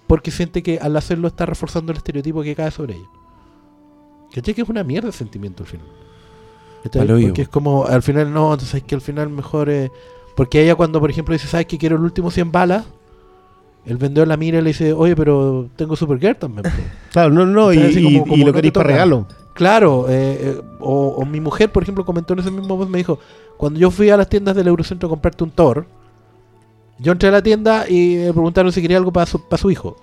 porque 0.08 0.32
siente 0.32 0.64
que 0.64 0.80
al 0.80 0.96
hacerlo 0.98 1.28
está 1.28 1.46
reforzando 1.46 1.92
el 1.92 1.98
estereotipo 2.00 2.42
que 2.42 2.56
cae 2.56 2.72
sobre 2.72 2.96
ella. 2.96 3.08
¿Cachai? 4.34 4.54
Que 4.54 4.62
es 4.64 4.70
una 4.70 4.84
mierda 4.84 5.08
de 5.08 5.14
sentimiento 5.14 5.64
al 5.64 5.70
final. 5.70 5.88
Porque 7.28 7.42
es 7.44 7.50
como, 7.50 7.86
al 7.86 8.02
final 8.02 8.34
no, 8.34 8.52
entonces 8.54 8.76
es 8.76 8.84
que 8.84 8.96
al 8.96 9.02
final 9.02 9.30
mejor 9.30 9.70
es... 9.70 9.92
Porque 10.40 10.64
ella 10.64 10.76
cuando, 10.76 11.02
por 11.02 11.10
ejemplo, 11.10 11.34
dice, 11.34 11.48
¿sabes 11.50 11.66
que 11.66 11.78
quiero 11.78 11.98
el 11.98 12.02
último 12.04 12.32
100 12.32 12.50
balas? 12.50 12.86
El 13.86 13.98
vendedor 13.98 14.26
la 14.30 14.38
mira 14.38 14.60
y 14.60 14.62
le 14.62 14.70
dice, 14.70 14.94
oye, 14.94 15.14
pero 15.14 15.68
tengo 15.76 15.98
Supergirl 15.98 16.38
también. 16.38 16.64
po". 16.64 16.70
Claro, 17.12 17.30
no, 17.32 17.46
no, 17.46 17.74
y, 17.74 17.78
Entonces, 17.78 17.98
así 17.98 18.00
y- 18.00 18.04
como- 18.14 18.26
y 18.26 18.30
como 18.30 18.46
lo 18.46 18.52
no 18.52 18.54
queréis 18.54 18.72
para 18.74 18.88
regalo. 18.88 19.28
Claro, 19.54 20.06
eh, 20.08 20.38
eh, 20.42 20.62
o, 20.80 21.08
o 21.18 21.26
mi 21.26 21.42
mujer, 21.42 21.70
por 21.72 21.84
ejemplo, 21.84 22.06
comentó 22.06 22.32
en 22.34 22.40
ese 22.40 22.52
mismo 22.52 22.78
post, 22.78 22.90
me 22.90 23.00
dijo, 23.00 23.20
cuando 23.58 23.78
yo 23.80 23.92
fui 23.92 24.10
a 24.10 24.16
las 24.16 24.30
tiendas 24.30 24.56
del 24.56 24.68
Eurocentro 24.68 25.08
a 25.08 25.10
comprarte 25.10 25.44
un 25.44 25.52
Thor, 25.52 25.86
yo 27.00 27.12
entré 27.12 27.28
a 27.28 27.32
la 27.34 27.42
tienda 27.44 27.86
y 27.90 28.16
me 28.26 28.32
preguntaron 28.32 28.72
si 28.72 28.82
quería 28.82 28.96
algo 28.96 29.12
para 29.12 29.26
su, 29.26 29.42
para 29.50 29.62
su 29.62 29.70
hijo. 29.70 29.98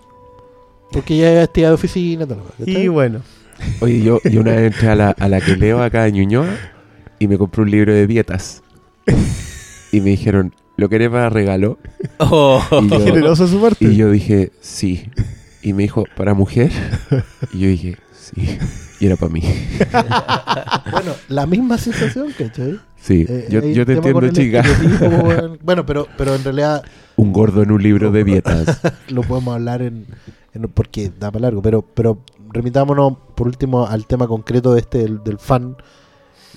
Porque 0.92 1.14
ella 1.14 1.42
es 1.44 1.52
tía 1.52 1.68
de 1.68 1.74
oficina. 1.74 2.26
Tal. 2.26 2.38
Y 2.66 2.88
bueno, 2.88 3.20
Oye, 3.80 4.02
yo, 4.02 4.20
yo 4.30 4.40
una 4.42 4.50
vez 4.52 4.72
entré 4.74 4.88
a 4.90 4.94
la, 4.94 5.10
a 5.12 5.28
la 5.28 5.40
que 5.40 5.56
leo 5.56 5.82
acá 5.82 6.04
de 6.04 6.12
Ñuñoa 6.12 6.48
y 7.18 7.26
me 7.26 7.38
compré 7.38 7.62
un 7.62 7.70
libro 7.70 7.94
de 7.94 8.06
dietas. 8.06 8.62
Y 9.92 10.00
me 10.00 10.10
dijeron, 10.10 10.54
¿lo 10.76 10.88
querés 10.88 11.10
para 11.10 11.30
regalo? 11.30 11.78
Oh. 12.18 12.60
Y 12.82 12.88
yo, 12.88 13.00
generoso 13.00 13.46
su 13.46 13.60
parte. 13.60 13.84
y 13.84 13.96
yo 13.96 14.10
dije, 14.10 14.52
sí. 14.60 15.10
Y 15.62 15.72
me 15.72 15.82
dijo, 15.84 16.04
¿para 16.16 16.34
mujer? 16.34 16.70
Y 17.52 17.58
yo 17.60 17.68
dije, 17.68 17.96
sí. 18.12 18.58
Y 19.00 19.06
era 19.06 19.16
para 19.16 19.32
mí. 19.32 19.42
Bueno, 20.92 21.12
la 21.28 21.46
misma 21.46 21.76
sensación, 21.78 22.28
¿cachai? 22.38 22.80
Sí, 22.96 23.26
Eh, 23.28 23.48
yo, 23.50 23.60
yo 23.60 23.84
te 23.84 23.94
entiendo, 23.94 24.28
chica. 24.30 24.62
Bueno, 25.62 25.84
pero, 25.84 26.06
pero 26.16 26.34
en 26.34 26.42
realidad 26.44 26.82
Un 27.16 27.32
gordo 27.32 27.62
en 27.62 27.70
un 27.72 27.82
libro 27.82 28.10
de 28.10 28.24
dietas. 28.24 28.80
lo 29.08 29.22
podemos 29.22 29.54
hablar 29.54 29.82
en, 29.82 30.06
en- 30.54 30.62
porque 30.68 31.10
da 31.18 31.30
para 31.30 31.42
largo, 31.42 31.60
pero, 31.60 31.82
pero 31.82 32.22
remitámonos 32.52 33.14
por 33.34 33.46
último 33.48 33.86
al 33.86 34.06
tema 34.06 34.26
concreto 34.26 34.72
de 34.74 34.80
este 34.80 34.98
del, 34.98 35.22
del 35.22 35.38
fan. 35.38 35.76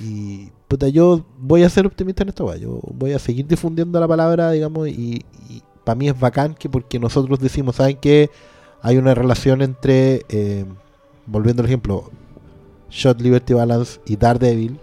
Y 0.02 0.50
puta, 0.70 0.88
yo 0.88 1.26
voy 1.38 1.64
a 1.64 1.70
ser 1.70 1.86
optimista 1.86 2.24
en 2.24 2.30
esta 2.30 2.44
weá. 2.46 2.56
Yo 2.56 2.80
voy 2.94 3.12
a 3.12 3.20
seguir 3.20 3.46
difundiendo 3.48 4.00
la 4.00 4.08
palabra, 4.08 4.52
digamos, 4.52 4.88
y, 4.88 5.26
para 5.84 5.96
mí 5.96 6.08
es 6.08 6.18
bacán 6.18 6.54
que 6.54 6.70
porque 6.70 7.00
nosotros 7.00 7.40
decimos, 7.40 7.76
¿saben 7.78 7.98
qué? 7.98 8.30
Hay 8.82 8.98
una 8.98 9.16
relación 9.16 9.62
entre, 9.64 10.26
eh, 10.30 10.64
volviendo 11.26 11.62
al 11.62 11.66
ejemplo, 11.68 12.12
Shot 12.92 13.20
Liberty 13.20 13.54
Balance 13.56 14.00
y 14.06 14.16
Daredevil, 14.16 14.80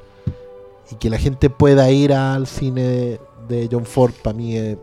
y 0.91 0.97
que 0.97 1.09
la 1.09 1.19
gente 1.19 1.49
pueda 1.49 1.91
ir 1.91 2.13
al 2.13 2.47
cine 2.47 3.19
de 3.49 3.69
John 3.71 3.87
Ford, 3.87 4.13
para 4.23 4.37
mí 4.37 4.57
es 4.57 4.77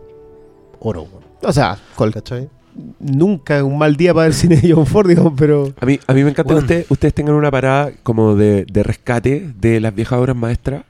oro. 0.79 1.05
O 1.41 1.51
sea, 1.51 1.77
col- 1.95 2.13
¿cachai? 2.13 2.49
Nunca 2.99 3.57
es 3.57 3.63
un 3.63 3.77
mal 3.77 3.95
día 3.95 4.13
para 4.13 4.27
el 4.27 4.33
cine 4.33 4.57
de 4.57 4.73
John 4.73 4.85
Ford, 4.85 5.07
digamos, 5.07 5.33
pero. 5.37 5.73
A 5.79 5.85
mí, 5.85 5.99
a 6.07 6.13
mí 6.13 6.23
me 6.23 6.29
encanta 6.31 6.53
Bueno. 6.53 6.59
que 6.67 6.73
ustedes, 6.73 6.91
ustedes 6.91 7.13
tengan 7.13 7.35
una 7.35 7.51
parada 7.51 7.91
como 8.03 8.35
de, 8.35 8.65
de 8.65 8.83
rescate 8.83 9.51
de 9.59 9.79
las 9.79 9.93
viejas 9.93 10.19
obras 10.19 10.35
maestras. 10.35 10.83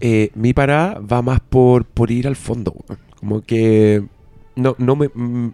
Eh, 0.00 0.30
mi 0.34 0.52
parada 0.52 0.98
va 1.00 1.22
más 1.22 1.40
por, 1.40 1.84
por 1.84 2.10
ir 2.10 2.26
al 2.26 2.36
fondo. 2.36 2.74
Como 3.18 3.40
que 3.42 4.04
no, 4.56 4.74
no 4.78 4.94
me... 4.96 5.08
mm, 5.12 5.48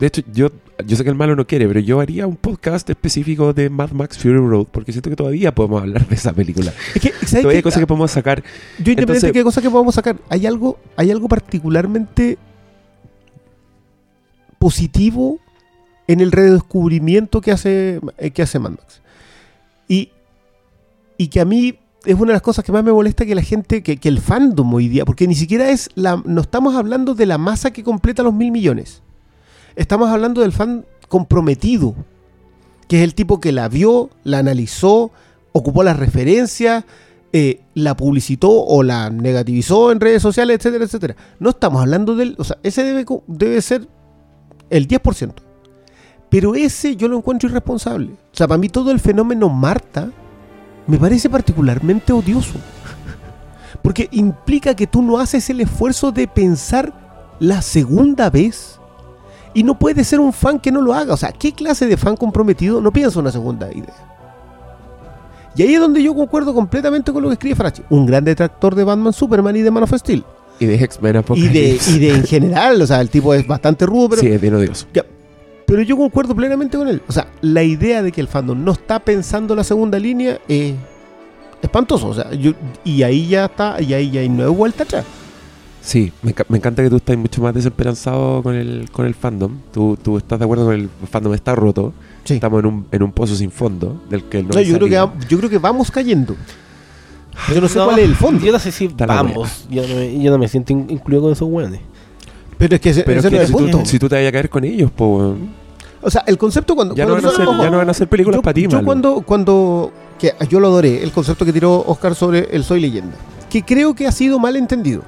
De 0.00 0.06
hecho, 0.06 0.22
yo, 0.32 0.50
yo 0.84 0.96
sé 0.96 1.04
que 1.04 1.08
el 1.10 1.16
malo 1.16 1.34
no 1.36 1.46
quiere, 1.46 1.66
pero 1.68 1.80
yo 1.80 2.00
haría 2.00 2.26
un 2.26 2.36
podcast 2.36 2.90
específico 2.90 3.52
de 3.54 3.70
Mad 3.70 3.92
Max 3.92 4.18
Fury 4.18 4.34
Road 4.36 4.66
porque 4.70 4.92
siento 4.92 5.08
que 5.08 5.16
todavía 5.16 5.54
podemos 5.54 5.80
hablar 5.80 6.06
de 6.06 6.14
esa 6.14 6.32
película. 6.32 6.72
Es 6.94 7.00
que, 7.00 7.10
¿sabes 7.12 7.30
Todavía 7.30 7.50
qué? 7.52 7.56
hay 7.58 7.62
cosas 7.62 7.80
que 7.80 7.86
podemos 7.86 8.10
sacar. 8.10 8.42
Yo 8.78 8.90
independiente 8.92 9.28
de 9.28 9.32
qué 9.32 9.42
cosa 9.44 9.62
que 9.62 9.70
podamos 9.70 9.94
sacar, 9.94 10.16
hay 10.28 10.46
algo, 10.46 10.78
hay 10.96 11.10
algo 11.10 11.28
particularmente 11.28 12.36
positivo 14.64 15.40
en 16.06 16.20
el 16.20 16.32
redescubrimiento 16.32 17.42
que 17.42 17.52
hace, 17.52 18.00
eh, 18.16 18.30
que 18.30 18.40
hace 18.40 18.58
Mad 18.58 18.70
Max. 18.70 19.02
Y, 19.88 20.08
y 21.18 21.28
que 21.28 21.42
a 21.42 21.44
mí 21.44 21.78
es 22.06 22.14
una 22.14 22.28
de 22.28 22.32
las 22.32 22.40
cosas 22.40 22.64
que 22.64 22.72
más 22.72 22.82
me 22.82 22.90
molesta 22.90 23.26
que 23.26 23.34
la 23.34 23.42
gente, 23.42 23.82
que, 23.82 23.98
que 23.98 24.08
el 24.08 24.20
fandom 24.20 24.72
hoy 24.72 24.88
día, 24.88 25.04
porque 25.04 25.28
ni 25.28 25.34
siquiera 25.34 25.68
es 25.68 25.90
la, 25.96 26.22
no 26.24 26.40
estamos 26.40 26.76
hablando 26.76 27.14
de 27.14 27.26
la 27.26 27.36
masa 27.36 27.74
que 27.74 27.84
completa 27.84 28.22
los 28.22 28.32
mil 28.32 28.50
millones. 28.52 29.02
Estamos 29.76 30.08
hablando 30.08 30.40
del 30.40 30.52
fan 30.52 30.86
comprometido, 31.08 31.94
que 32.88 32.96
es 32.96 33.02
el 33.02 33.14
tipo 33.14 33.40
que 33.40 33.52
la 33.52 33.68
vio, 33.68 34.08
la 34.22 34.38
analizó, 34.38 35.10
ocupó 35.52 35.82
las 35.82 35.98
referencias, 35.98 36.84
eh, 37.34 37.60
la 37.74 37.98
publicitó 37.98 38.50
o 38.50 38.82
la 38.82 39.10
negativizó 39.10 39.92
en 39.92 40.00
redes 40.00 40.22
sociales, 40.22 40.56
etcétera, 40.56 40.84
etcétera. 40.86 41.16
No 41.38 41.50
estamos 41.50 41.82
hablando 41.82 42.16
del. 42.16 42.34
O 42.38 42.44
sea, 42.44 42.56
ese 42.62 42.82
debe, 42.82 43.04
debe 43.26 43.60
ser 43.60 43.88
el 44.70 44.88
10%. 44.88 45.32
Pero 46.28 46.54
ese 46.54 46.96
yo 46.96 47.08
lo 47.08 47.16
encuentro 47.16 47.48
irresponsable. 47.48 48.06
O 48.06 48.36
sea, 48.36 48.48
para 48.48 48.58
mí 48.58 48.68
todo 48.68 48.90
el 48.90 49.00
fenómeno 49.00 49.48
Marta 49.48 50.10
me 50.86 50.98
parece 50.98 51.30
particularmente 51.30 52.12
odioso. 52.12 52.54
Porque 53.82 54.08
implica 54.12 54.74
que 54.74 54.86
tú 54.86 55.02
no 55.02 55.18
haces 55.18 55.48
el 55.50 55.60
esfuerzo 55.60 56.10
de 56.10 56.26
pensar 56.26 56.92
la 57.38 57.62
segunda 57.62 58.30
vez. 58.30 58.80
Y 59.52 59.62
no 59.62 59.78
puede 59.78 60.02
ser 60.02 60.18
un 60.18 60.32
fan 60.32 60.58
que 60.58 60.72
no 60.72 60.82
lo 60.82 60.92
haga. 60.92 61.14
O 61.14 61.16
sea, 61.16 61.30
¿qué 61.30 61.52
clase 61.52 61.86
de 61.86 61.96
fan 61.96 62.16
comprometido 62.16 62.80
no 62.80 62.92
piensa 62.92 63.20
una 63.20 63.30
segunda 63.30 63.70
idea? 63.70 63.94
Y 65.56 65.62
ahí 65.62 65.74
es 65.74 65.80
donde 65.80 66.02
yo 66.02 66.14
concuerdo 66.14 66.52
completamente 66.52 67.12
con 67.12 67.22
lo 67.22 67.28
que 67.28 67.34
escribe 67.34 67.54
Farachi. 67.54 67.82
Un 67.90 68.06
gran 68.06 68.24
detractor 68.24 68.74
de 68.74 68.82
Batman, 68.82 69.12
Superman 69.12 69.54
y 69.54 69.62
de 69.62 69.70
Man 69.70 69.84
of 69.84 69.94
Steel. 69.94 70.24
Y 70.60 70.66
de 70.66 70.74
X-Men 70.76 71.24
y 71.34 71.48
de, 71.48 71.78
y 71.88 71.98
de 71.98 72.14
en 72.14 72.24
general, 72.24 72.80
o 72.80 72.86
sea, 72.86 73.00
el 73.00 73.10
tipo 73.10 73.34
es 73.34 73.46
bastante 73.46 73.86
rudo, 73.86 74.10
pero, 74.10 74.20
Sí, 74.22 74.28
es 74.28 74.40
bien 74.40 74.54
odioso. 74.54 74.86
pero 75.66 75.82
yo 75.82 75.96
concuerdo 75.96 76.34
plenamente 76.34 76.78
con 76.78 76.88
él. 76.88 77.02
O 77.08 77.12
sea, 77.12 77.26
la 77.40 77.62
idea 77.62 78.02
de 78.02 78.12
que 78.12 78.20
el 78.20 78.28
fandom 78.28 78.62
no 78.62 78.72
está 78.72 79.00
pensando 79.00 79.54
la 79.56 79.64
segunda 79.64 79.98
línea 79.98 80.38
es 80.46 80.74
espantoso. 81.60 82.08
O 82.08 82.14
sea, 82.14 82.32
yo, 82.32 82.52
y 82.84 83.02
ahí 83.02 83.26
ya 83.28 83.46
está, 83.46 83.80
y 83.80 83.92
ahí 83.94 84.10
ya 84.10 84.20
hay 84.20 84.28
nueve 84.28 84.52
vuelta 84.52 84.84
atrás. 84.84 85.04
Sí, 85.80 86.12
me, 86.22 86.34
me 86.48 86.56
encanta 86.58 86.82
que 86.82 86.88
tú 86.88 86.96
estás 86.96 87.16
mucho 87.16 87.42
más 87.42 87.52
desesperanzado 87.54 88.42
con 88.42 88.54
el, 88.54 88.88
con 88.90 89.04
el 89.04 89.14
fandom. 89.14 89.58
Tú, 89.72 89.98
tú 90.02 90.16
estás 90.16 90.38
de 90.38 90.44
acuerdo 90.46 90.64
con 90.66 90.74
el 90.74 90.88
fandom 91.10 91.34
está 91.34 91.54
roto. 91.54 91.92
Sí. 92.24 92.34
Estamos 92.34 92.60
en 92.60 92.66
un, 92.66 92.86
en 92.90 93.02
un 93.02 93.12
pozo 93.12 93.34
sin 93.34 93.50
fondo 93.50 94.00
del 94.08 94.24
que 94.24 94.42
no, 94.42 94.50
No, 94.50 94.58
hay 94.58 94.66
yo, 94.66 94.78
creo 94.78 94.88
que, 94.88 95.26
yo 95.28 95.38
creo 95.38 95.50
que 95.50 95.58
vamos 95.58 95.90
cayendo. 95.90 96.36
Yo 97.54 97.60
no 97.60 97.68
sé 97.68 97.78
cuál 97.78 97.98
es 97.98 98.04
el 98.04 98.14
fondo. 98.16 98.44
Yo 98.44 98.52
no 98.52 98.58
sé 98.58 98.70
si 98.72 98.86
Está 98.86 99.06
la 99.06 99.14
vamos. 99.14 99.66
Yo 99.70 99.86
no, 99.86 99.94
me, 99.94 100.22
yo 100.22 100.30
no 100.30 100.38
me 100.38 100.48
siento 100.48 100.72
in- 100.72 100.86
incluido 100.88 101.22
con 101.22 101.32
esos 101.32 101.48
weones. 101.48 101.80
Pero 102.58 102.74
es 102.76 102.80
que 102.80 102.90
ese, 102.90 103.02
Pero 103.02 103.18
ese 103.20 103.28
es 103.28 103.32
no 103.32 103.38
que 103.38 103.44
es 103.44 103.48
si 103.50 103.54
el 103.54 103.58
tú, 103.58 103.70
punto. 103.72 103.88
si 103.90 103.98
tú 103.98 104.08
te 104.08 104.16
vas 104.16 104.26
a 104.28 104.32
caer 104.32 104.48
con 104.48 104.64
ellos, 104.64 104.90
pues 104.94 105.08
weón. 105.10 105.48
O 106.02 106.10
sea, 106.10 106.22
el 106.26 106.36
concepto 106.38 106.74
cuando. 106.76 106.94
ya, 106.94 107.04
no 107.06 107.12
van 107.12 107.22
cuando 107.22 107.28
a 107.28 107.32
hacer, 107.32 107.44
nosotros- 107.46 107.64
ya 107.66 107.70
no 107.70 107.78
van 107.78 107.88
a 107.88 107.90
hacer 107.90 108.08
películas 108.08 108.38
yo, 108.38 108.42
para 108.42 108.54
ti, 108.54 108.62
yo 108.62 108.68
malo. 108.70 108.84
cuando, 108.84 109.22
cuando 109.22 109.92
que 110.18 110.32
yo 110.48 110.60
lo 110.60 110.68
adoré, 110.68 111.02
el 111.02 111.10
concepto 111.12 111.44
que 111.44 111.52
tiró 111.52 111.82
Oscar 111.86 112.14
sobre 112.14 112.48
el 112.54 112.62
Soy 112.62 112.80
Leyenda, 112.80 113.16
que 113.50 113.62
creo 113.62 113.94
que 113.94 114.06
ha 114.06 114.12
sido 114.12 114.38
mal 114.38 114.54
entendido. 114.56 115.02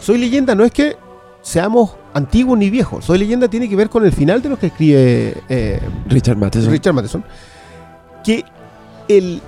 Soy 0.00 0.18
Leyenda 0.18 0.54
no 0.54 0.64
es 0.64 0.72
que 0.72 0.96
seamos 1.40 1.92
antiguos 2.12 2.58
ni 2.58 2.68
viejos. 2.70 3.04
Soy 3.04 3.18
Leyenda 3.18 3.48
tiene 3.48 3.68
que 3.68 3.76
ver 3.76 3.88
con 3.88 4.04
el 4.04 4.12
final 4.12 4.42
de 4.42 4.48
lo 4.50 4.58
que 4.58 4.66
escribe 4.66 5.34
eh, 5.48 5.80
Richard 6.08 6.36
Matheson. 6.36 6.70
Richard 6.70 6.92
Matheson. 6.94 7.24
Que 8.24 8.44
el, 9.08 9.40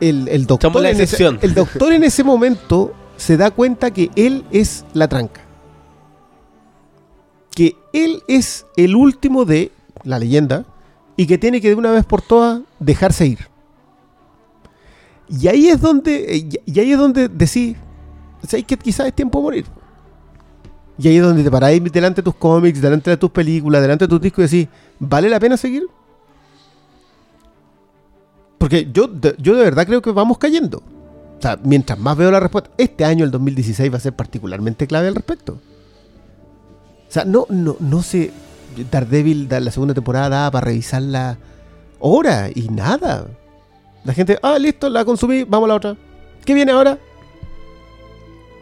el, 0.00 0.28
el 0.28 0.46
doctor 0.46 0.80
la 0.80 0.90
en 0.90 1.00
ese, 1.00 1.24
el 1.24 1.54
doctor 1.54 1.92
en 1.92 2.04
ese 2.04 2.24
momento 2.24 2.94
se 3.16 3.36
da 3.36 3.50
cuenta 3.50 3.90
que 3.90 4.10
él 4.16 4.44
es 4.50 4.84
la 4.92 5.08
tranca. 5.08 5.42
Que 7.54 7.76
él 7.92 8.22
es 8.28 8.66
el 8.76 8.94
último 8.94 9.44
de 9.44 9.72
la 10.04 10.18
leyenda 10.18 10.64
y 11.16 11.26
que 11.26 11.38
tiene 11.38 11.60
que 11.60 11.68
de 11.68 11.74
una 11.74 11.92
vez 11.92 12.04
por 12.04 12.22
todas 12.22 12.60
dejarse 12.78 13.26
ir. 13.26 13.48
Y 15.28 15.48
ahí 15.48 15.68
es 15.68 15.80
donde, 15.80 16.60
y 16.64 16.80
ahí 16.80 16.92
es 16.92 16.98
donde 16.98 17.28
decís, 17.28 17.76
¿sabes 18.46 18.64
que 18.64 18.76
quizás 18.76 19.06
es 19.06 19.14
tiempo 19.14 19.38
de 19.38 19.42
morir? 19.42 19.64
Y 20.98 21.08
ahí 21.08 21.16
es 21.16 21.22
donde 21.22 21.42
te 21.42 21.50
paráis 21.50 21.82
delante 21.92 22.22
de 22.22 22.24
tus 22.24 22.34
cómics, 22.34 22.80
delante 22.80 23.10
de 23.10 23.16
tus 23.16 23.30
películas, 23.30 23.82
delante 23.82 24.04
de 24.04 24.08
tus 24.08 24.20
discos 24.20 24.52
y 24.52 24.58
decís, 24.58 24.74
¿vale 24.98 25.28
la 25.28 25.40
pena 25.40 25.56
seguir? 25.56 25.86
Porque 28.58 28.88
yo 28.92 29.08
yo 29.38 29.54
de 29.56 29.64
verdad 29.64 29.86
creo 29.86 30.00
que 30.02 30.12
vamos 30.12 30.38
cayendo. 30.38 30.78
O 31.38 31.42
sea, 31.42 31.58
mientras 31.62 31.98
más 31.98 32.16
veo 32.16 32.30
la 32.30 32.40
respuesta, 32.40 32.70
este 32.78 33.04
año, 33.04 33.24
el 33.24 33.30
2016, 33.30 33.92
va 33.92 33.96
a 33.98 34.00
ser 34.00 34.14
particularmente 34.14 34.86
clave 34.86 35.08
al 35.08 35.14
respecto. 35.14 35.54
O 37.08 37.10
sea, 37.12 37.24
no, 37.24 37.46
no, 37.50 37.76
no 37.80 38.02
sé. 38.02 38.32
Daredevil, 38.90 39.48
da- 39.48 39.60
la 39.60 39.70
segunda 39.70 39.94
temporada, 39.94 40.28
daba 40.28 40.50
para 40.50 40.66
revisarla 40.66 41.38
hora 41.98 42.48
y 42.54 42.68
nada. 42.68 43.26
La 44.04 44.12
gente, 44.14 44.38
ah, 44.42 44.58
listo, 44.58 44.88
la 44.88 45.04
consumí, 45.04 45.44
vamos 45.44 45.66
a 45.66 45.68
la 45.68 45.74
otra. 45.74 45.96
¿Qué 46.44 46.54
viene 46.54 46.72
ahora? 46.72 46.98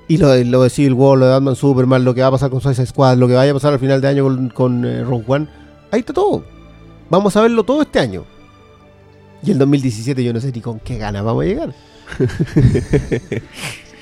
Y 0.06 0.18
lo, 0.18 0.34
lo 0.44 0.62
de 0.62 0.70
Civil 0.70 0.92
War, 0.94 1.18
lo 1.18 1.26
de 1.26 1.32
Batman 1.32 1.56
Superman, 1.56 2.04
lo 2.04 2.14
que 2.14 2.20
va 2.20 2.26
a 2.28 2.32
pasar 2.32 2.50
con 2.50 2.60
Suicide 2.60 2.86
Squad, 2.86 3.16
lo 3.16 3.26
que 3.26 3.34
vaya 3.34 3.50
a 3.52 3.54
pasar 3.54 3.72
al 3.72 3.78
final 3.78 4.00
de 4.00 4.08
año 4.08 4.24
con, 4.24 4.48
con 4.50 4.84
eh, 4.84 5.02
Rogue 5.02 5.24
One, 5.26 5.48
ahí 5.90 6.00
está 6.00 6.12
todo. 6.12 6.44
Vamos 7.08 7.36
a 7.36 7.42
verlo 7.42 7.64
todo 7.64 7.82
este 7.82 7.98
año. 8.00 8.24
Y 9.44 9.50
el 9.50 9.58
2017 9.58 10.24
yo 10.24 10.32
no 10.32 10.40
sé 10.40 10.50
ni 10.52 10.60
con 10.60 10.80
qué 10.80 10.96
ganas 10.98 11.22
vamos 11.24 11.44
a 11.44 11.46
llegar. 11.46 11.74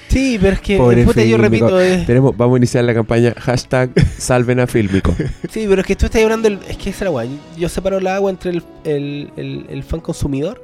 Sí, 0.09 0.37
pero 0.39 0.53
es 0.53 0.61
que 0.61 0.77
Pobre 0.77 1.05
puta, 1.05 1.25
yo 1.25 1.39
repito, 1.39 1.81
eh, 1.81 2.05
Tenemos, 2.07 2.37
vamos 2.37 2.57
a 2.57 2.59
iniciar 2.59 2.85
la 2.85 2.93
campaña 2.93 3.33
hashtag 3.39 3.91
salven 4.19 4.61
a 4.61 4.67
Fílmico. 4.67 5.15
sí, 5.51 5.65
pero 5.67 5.81
es 5.81 5.87
que 5.87 5.97
tú 5.97 6.05
estás 6.05 6.23
hablando, 6.23 6.51
del- 6.51 6.59
es 6.69 6.77
que 6.77 6.91
es 6.91 7.01
la 7.01 7.11
weá. 7.11 7.27
Yo, 7.57 7.67
separo 7.71 7.97
el 7.97 8.07
agua 8.07 8.31
entre 8.31 8.51
el, 8.51 8.63
el, 8.85 9.31
el, 9.39 9.67
el 9.71 9.83
fan 9.83 10.01
consumidor, 10.01 10.63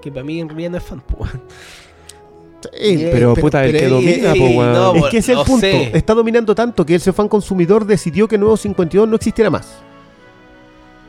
que 0.00 0.12
para 0.12 0.22
mí 0.22 0.38
en 0.38 0.48
realidad 0.48 0.70
no 0.70 0.76
es 0.76 0.84
fan, 0.84 1.00
pues. 1.00 1.28
Eh, 2.72 3.10
Pero, 3.12 3.34
puta, 3.34 3.64
el 3.64 3.72
que 3.76 3.88
domina, 3.88 4.32
po, 4.34 4.62
no, 4.64 4.94
Es 4.96 5.04
que 5.10 5.18
ese 5.18 5.32
es 5.32 5.38
el 5.40 5.44
punto. 5.44 5.60
sé. 5.60 5.90
Está 5.96 6.14
dominando 6.14 6.54
tanto 6.54 6.86
que 6.86 6.94
ese 6.94 7.12
fan 7.12 7.26
consumidor 7.28 7.84
decidió 7.84 8.28
que 8.28 8.38
Nuevo 8.38 8.56
52 8.56 9.08
no 9.08 9.16
existiera 9.16 9.50
más. 9.50 9.82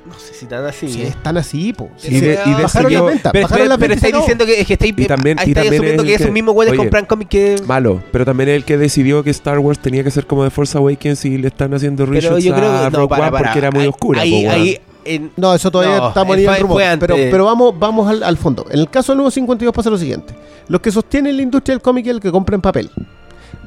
No 0.05 0.13
sé 0.17 0.34
si 0.34 0.45
tan 0.45 0.65
así. 0.65 0.88
Si 0.89 1.01
eh. 1.01 1.07
están 1.07 1.38
así, 1.38 1.73
po. 1.73 1.89
Si 1.97 2.07
Y 2.15 2.19
se- 2.19 2.26
de- 2.27 2.39
y 2.45 2.53
bajaron 2.53 2.93
las 2.93 3.05
ventas. 3.05 3.31
Pero, 3.31 3.43
bajaron 3.43 3.57
pero, 3.63 3.69
las 3.69 3.77
pero 3.77 3.93
estáis 3.93 4.15
diciendo 4.15 4.45
que, 4.45 4.61
es 4.61 4.65
que 4.67 4.73
estáis, 4.73 4.93
Y 4.97 5.05
también- 5.05 5.38
y 5.45 5.53
también 5.53 5.73
asumiendo 5.73 6.03
es 6.03 6.07
que 6.07 6.13
esos 6.15 6.26
que- 6.27 6.31
mismos 6.31 6.53
güeyes 6.55 6.71
oye, 6.71 6.77
compran 6.77 7.05
cómics 7.05 7.30
que... 7.30 7.55
Malo, 7.67 8.01
pero 8.11 8.26
también 8.26 8.49
es 8.49 8.55
el 8.55 8.65
que 8.65 8.77
decidió 8.77 9.23
que 9.23 9.30
Star 9.30 9.59
Wars 9.59 9.77
tenía 9.80 10.03
que 10.03 10.09
ser 10.11 10.26
como 10.26 10.43
de 10.43 10.49
Force 10.49 10.77
Awakens 10.77 11.26
y 11.26 11.38
le 11.38 11.49
están 11.49 11.73
haciendo 11.73 12.05
reshoots 12.05 12.43
yo 12.43 12.55
creo 12.55 12.71
a 12.71 12.85
que... 12.85 12.91
No, 12.91 12.97
Rogue 12.97 13.09
para, 13.09 13.21
One 13.23 13.31
para. 13.31 13.43
porque 13.45 13.59
era 13.59 13.71
muy 13.71 13.85
oscura. 13.88 14.21
Ahí, 14.21 14.31
po, 14.31 14.38
weón. 14.49 14.61
ahí, 14.61 14.80
en- 15.05 15.31
No, 15.35 15.53
eso 15.53 15.69
todavía 15.69 15.97
No, 15.97 16.13
ahí 16.34 16.45
en 16.45 16.61
rumor. 16.61 16.81
pero 17.07 17.45
vamos, 17.45 17.77
vamos 17.77 18.09
al, 18.09 18.23
al 18.23 18.38
fondo. 18.38 18.65
En 18.71 18.80
el 18.80 18.89
caso 18.89 19.11
del 19.11 19.17
nuevo 19.17 19.31
52 19.31 19.73
pasa 19.76 19.89
lo 19.89 19.97
siguiente. 19.97 20.34
Los 20.69 20.81
que 20.81 20.91
sostienen 20.91 21.35
la 21.35 21.43
industria 21.43 21.76
del 21.76 21.81
cómic 21.81 22.05
es 22.07 22.11
el 22.13 22.19
que 22.19 22.31
compra 22.31 22.55
en 22.55 22.61
papel. 22.61 22.89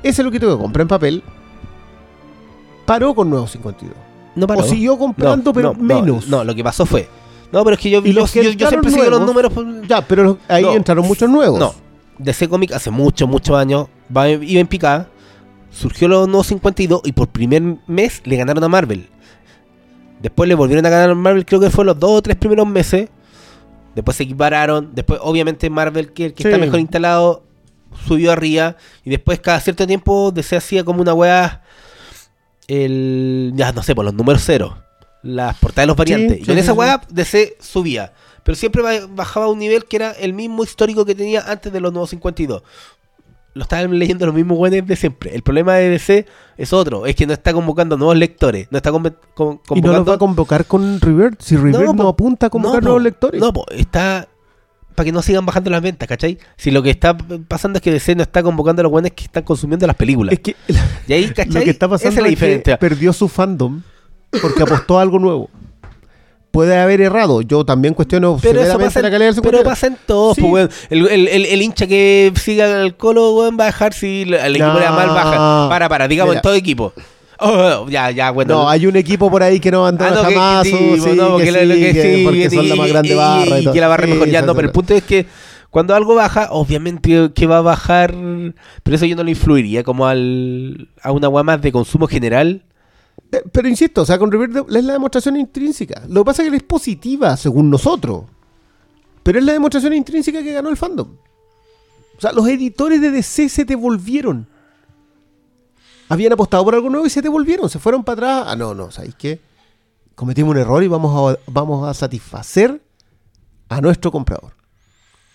Ese 0.02 0.22
loquito 0.22 0.50
que 0.56 0.60
compra 0.60 0.82
en 0.82 0.88
papel 0.88 1.22
paró 2.86 3.14
con 3.14 3.30
nuevo 3.30 3.46
52. 3.46 3.94
No 4.34 4.46
paró. 4.46 4.60
O 4.60 4.64
siguió 4.64 4.98
comprando, 4.98 5.50
No, 5.50 5.52
pero 5.52 5.74
no, 5.74 5.78
no, 5.82 5.94
menos. 6.00 6.28
No, 6.28 6.44
lo 6.44 6.54
que 6.54 6.62
pasó 6.64 6.86
fue... 6.86 7.09
No, 7.52 7.62
pero 7.64 7.74
es 7.74 7.80
que 7.82 7.90
yo, 7.90 8.02
yo, 8.02 8.12
los 8.14 8.32
yo- 8.32 8.68
siempre 8.68 8.90
sigo 8.90 9.10
los 9.10 9.20
números... 9.26 9.52
por- 9.52 9.86
Ya, 9.86 10.00
pero 10.06 10.38
ahí 10.48 10.62
No. 10.62 10.74
entraron 10.74 11.06
muchos 11.06 11.28
nuevos. 11.28 11.59
No, 11.60 11.74
DC 12.18 12.48
Comics 12.48 12.74
hace 12.74 12.90
muchos, 12.90 13.28
muchos 13.28 13.56
años 13.56 13.88
va, 14.14 14.28
iba 14.28 14.60
en 14.60 14.66
picada. 14.66 15.09
Surgió 15.70 16.09
los 16.09 16.28
nuevos 16.28 16.46
52 16.46 17.02
y 17.04 17.12
por 17.12 17.28
primer 17.28 17.62
mes 17.86 18.22
le 18.24 18.36
ganaron 18.36 18.62
a 18.64 18.68
Marvel. 18.68 19.09
Después 20.20 20.48
le 20.48 20.54
volvieron 20.54 20.86
a 20.86 20.88
ganar 20.88 21.10
a 21.10 21.14
Marvel, 21.14 21.44
creo 21.44 21.60
que 21.60 21.70
fue 21.70 21.84
los 21.84 21.98
dos 21.98 22.10
o 22.12 22.22
tres 22.22 22.36
primeros 22.36 22.66
meses. 22.66 23.09
Después 23.94 24.16
se 24.16 24.22
equipararon. 24.22 24.90
Después, 24.94 25.18
obviamente, 25.22 25.68
Marvel, 25.68 26.12
que, 26.12 26.26
el 26.26 26.34
que 26.34 26.42
Sí. 26.44 26.48
está 26.48 26.59
mejor 26.59 26.78
instalado, 26.80 27.42
subió 28.06 28.32
arriba. 28.32 28.76
Y 29.04 29.10
después, 29.10 29.40
cada 29.40 29.60
cierto 29.60 29.86
tiempo, 29.86 30.30
DC 30.30 30.56
hacía 30.56 30.84
como 30.84 31.02
una 31.02 31.12
weá. 31.12 31.61
El. 32.68 33.52
Ya 33.55 33.72
no 33.72 33.82
sé, 33.82 33.94
por 33.94 34.05
los 34.05 34.14
números 34.14 34.43
cero. 34.44 34.76
Las 35.22 35.56
portadas 35.59 35.84
de 35.84 35.86
los 35.89 35.97
variantes. 35.97 36.39
Sí, 36.39 36.44
y 36.48 36.52
en 36.52 36.59
esa 36.59 36.72
weá, 36.72 37.01
DC 37.09 37.56
subía. 37.60 38.12
Pero 38.43 38.56
siempre 38.56 38.82
ba- 38.82 39.06
bajaba 39.09 39.47
a 39.47 39.48
un 39.48 39.59
nivel 39.60 39.84
que 39.84 39.97
era 39.97 40.10
el 40.12 40.32
mismo 40.34 40.64
histórico 40.64 41.05
que 41.05 41.14
tenía 41.14 41.43
antes 41.47 41.72
de 41.72 41.80
los 41.80 41.93
nuevos 41.93 42.10
52. 42.10 42.62
Lo 43.55 43.62
estaban 43.64 43.97
leyendo 43.98 44.24
los 44.26 44.34
mismos 44.34 44.56
buenos 44.59 44.84
de 44.86 44.97
siempre. 44.97 45.34
El 45.34 45.43
problema 45.43 45.74
de 45.74 45.90
DC 45.90 46.26
es 46.56 46.72
otro, 46.72 47.05
es 47.06 47.14
que 47.14 47.26
no 47.26 47.34
está 47.34 47.52
convocando 47.52 47.97
nuevos 47.98 48.16
lectores, 48.16 48.66
no 48.70 48.78
está 48.78 48.90
conve- 48.90 49.14
con- 49.34 49.60
Y 49.76 49.80
no 49.82 49.93
los 49.93 50.09
va 50.09 50.14
a 50.14 50.18
convocando 50.18 50.18
convocar 50.18 50.64
con 50.64 51.01
River. 51.01 51.36
Si 51.39 51.56
River 51.56 51.84
no, 51.84 51.94
po. 51.94 52.09
apunta 52.09 52.47
a 52.47 52.51
convocar 52.51 52.82
No, 52.82 52.86
nuevos 52.89 53.02
lectores. 53.02 53.40
No, 53.40 53.52
po, 53.52 53.64
está 53.70 54.26
para 54.94 55.05
que 55.06 55.12
no 55.12 55.23
sigan 55.23 55.44
bajando 55.47 55.70
las 55.70 55.82
ventas, 55.82 56.09
¿cachai? 56.09 56.39
Si 56.56 56.70
lo 56.70 56.82
que 56.82 56.90
está 56.90 57.16
pasando 57.48 57.78
es 57.78 57.82
que 57.82 57.90
DC 57.90 58.14
no 58.14 58.23
está 58.23 58.43
convocando 58.43 58.81
a 58.81 58.85
los 58.85 58.93
buenos 58.93 59.10
que 59.12 59.24
están 59.24 59.43
consumiendo 59.43 59.86
las 59.86 59.97
películas. 59.97 60.32
es 60.35 60.40
que 60.40 60.56
y 61.09 61.12
ahí, 61.12 61.28
¿cachai? 61.31 61.52
lo 61.55 61.60
que 61.64 61.70
está 61.70 61.86
Esa 61.86 61.94
es 61.97 62.02
pasando 62.02 62.20
la 62.23 62.28
es, 62.28 62.39
que 62.62 62.77
perdió 62.78 63.12
su 63.12 63.28
fandom 63.28 63.82
porque 64.40 64.62
apostó 64.62 64.98
a 64.98 65.02
algo 65.02 65.19
nuevo. 65.19 65.51
Puede 66.51 66.78
haber 66.78 67.01
errado. 67.01 67.40
Yo 67.40 67.64
también 67.64 67.94
cuestiono 67.94 68.39
Pero 68.43 68.60
eso 68.62 68.78
pasa, 68.78 69.01
la 69.01 69.09
en, 69.09 69.12
calidad 69.14 69.32
del 69.35 69.43
pero 69.43 69.59
52. 69.59 69.64
pasa 69.64 69.86
en 69.86 69.97
todos, 70.06 70.36
Sí. 70.36 70.43
weón. 70.43 70.69
el, 70.90 71.09
el- 71.09 71.28
el- 71.28 71.47
el 71.47 71.62
hincha 71.62 71.86
que 71.86 72.31
siga 72.36 72.82
al 72.82 72.94
colo, 72.98 73.32
weón, 73.35 73.56
va 73.59 73.64
a 73.64 73.66
bajar 73.69 73.94
si 73.94 74.23
el 74.23 74.35
equipo 74.35 74.66
No. 74.66 74.78
le 74.78 74.85
va 74.85 74.90
mal, 74.93 75.09
baja. 75.09 75.69
Para, 75.70 75.89
para, 75.89 76.09
digamos 76.09 76.32
Mira. 76.32 76.40
en 76.40 76.43
todo 76.43 76.52
equipo. 76.55 76.93
Oh, 77.44 77.89
ya, 77.89 78.10
ya, 78.10 78.31
bueno. 78.31 78.55
No, 78.55 78.69
hay 78.69 78.86
un 78.86 78.97
equipo 78.97 79.31
por 79.31 79.43
ahí 79.43 79.59
que 79.59 79.70
no 79.70 79.85
anda 79.86 80.09
Ah, 80.09 80.10
no, 80.14 80.23
jamás. 80.23 80.62
que 80.64 80.70
sí, 80.70 81.01
sí, 81.01 81.10
no, 81.16 81.36
que 81.39 81.44
que, 81.44 81.52
lo- 81.52 81.59
sí, 81.60 81.66
lo 81.66 81.74
que 81.74 81.93
que- 81.93 82.16
sí, 82.16 82.24
porque 82.24 82.51
son 82.51 82.69
la 82.69 82.77
más 82.77 82.89
grande 82.89 83.09
y- 83.12 83.14
barra. 83.16 83.59
y 83.60 83.64
todo. 83.64 83.74
que 83.74 83.81
la 83.81 83.89
barra 83.89 84.06
mejor 84.06 84.28
ya, 84.28 84.43
no, 84.43 84.55
pero 84.55 84.69
el 84.69 84.73
punto 84.73 84.94
es 84.94 85.02
que 85.02 85.27
cuando 85.70 85.94
algo 85.94 86.14
baja, 86.14 86.48
obviamente 86.52 87.31
que 87.35 87.47
va 87.47 87.59
a 87.59 87.62
bajar, 87.62 88.14
pero 88.82 88.94
eso 88.97 89.06
yo 89.06 89.16
no 89.16 89.24
lo 89.24 89.31
influiría 89.31 89.82
como 89.82 90.06
al, 90.06 90.89
a 91.02 91.10
una 91.12 91.28
weá 91.28 91.43
más 91.43 91.60
de 91.62 91.73
consumo 91.73 92.06
general. 92.06 92.62
Eh, 93.32 93.43
Pero 93.51 93.66
insisto, 93.69 94.02
o 94.02 94.05
sea, 94.06 94.19
con 94.19 94.31
River 94.31 94.51
es 94.69 94.85
la 94.85 94.93
demostración 94.93 95.36
intrínseca. 95.36 96.02
Lo 96.09 96.20
que 96.23 96.27
pasa 96.27 96.43
es 96.44 96.51
que 96.51 96.56
es 96.56 96.62
positiva, 96.62 97.36
según 97.36 97.70
nosotros. 97.70 98.24
Pero 99.23 99.39
es 99.39 99.44
la 99.44 99.52
demostración 99.52 99.94
intrínseca 99.94 100.43
que 100.43 100.52
ganó 100.52 100.69
el 100.69 100.77
fandom. 100.77 101.09
O 102.19 102.20
sea, 102.20 102.32
los 102.32 102.47
editores 102.48 103.01
de 103.01 103.10
DC 103.10 103.48
se 103.48 103.64
devolvieron. 103.64 104.47
Habían 106.09 106.33
apostado 106.33 106.65
por 106.65 106.74
algo 106.74 106.91
nuevo 106.91 107.07
y 107.07 107.11
se 107.11 107.23
devolvieron. 107.23 107.69
Se 107.70 107.79
fueron 107.79 108.05
para 108.05 108.15
atrás. 108.39 108.45
Ah, 108.49 108.57
no, 108.57 108.74
no, 108.74 108.91
¿sabéis 108.91 109.15
qué? 109.16 109.41
Cometimos 110.15 110.51
un 110.53 110.59
error 110.59 110.83
y 110.83 110.89
vamos 110.89 111.35
a, 111.35 111.39
vamos 111.51 111.89
a 111.89 111.95
satisfacer 111.95 112.83
a 113.69 113.81
nuestro 113.81 114.12
comprador. 114.12 114.53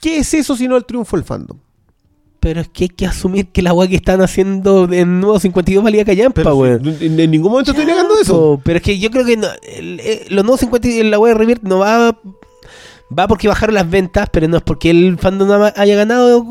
¿Qué 0.02 0.20
es 0.20 0.34
eso 0.36 0.56
sino 0.56 0.78
el 0.78 0.86
triunfo 0.86 1.18
del 1.18 1.26
fandom? 1.26 1.58
Pero 2.40 2.62
es 2.62 2.70
que 2.70 2.84
hay 2.84 2.90
que 2.90 3.08
asumir 3.08 3.48
que 3.52 3.64
la 3.64 3.74
weá 3.74 3.88
que 3.90 3.96
están 3.96 4.22
haciendo 4.22 4.88
en 4.94 5.20
Nuevo 5.20 5.40
52 5.40 5.84
valía 5.84 6.06
callampa, 6.06 6.54
weón. 6.54 6.98
si- 7.00 7.08
en, 7.08 7.20
en 7.20 7.32
ningún 7.32 7.52
momento 7.52 7.72
estoy 7.72 7.86
negando 7.88 8.18
eso. 8.20 8.62
Pero 8.64 8.78
es 8.78 8.84
que 8.84 9.00
yo 9.00 9.10
creo 9.10 9.26
que 9.26 9.36
no- 9.38 9.48
el- 9.64 10.00
los 10.30 10.44
nuevos 10.46 10.60
52 10.60 11.02
en 11.02 11.10
la 11.12 11.18
web 11.18 11.34
de 11.34 11.40
River 11.40 11.64
no 11.64 11.80
va 11.80 12.16
va 13.18 13.28
porque 13.28 13.48
bajaron 13.48 13.76
las 13.76 13.90
ventas, 13.90 14.28
pero 14.32 14.48
no 14.48 14.58
es 14.58 14.64
porque 14.64 14.90
el 14.90 15.18
fandom 15.18 15.50
haya 15.76 15.96
ganado 15.96 16.46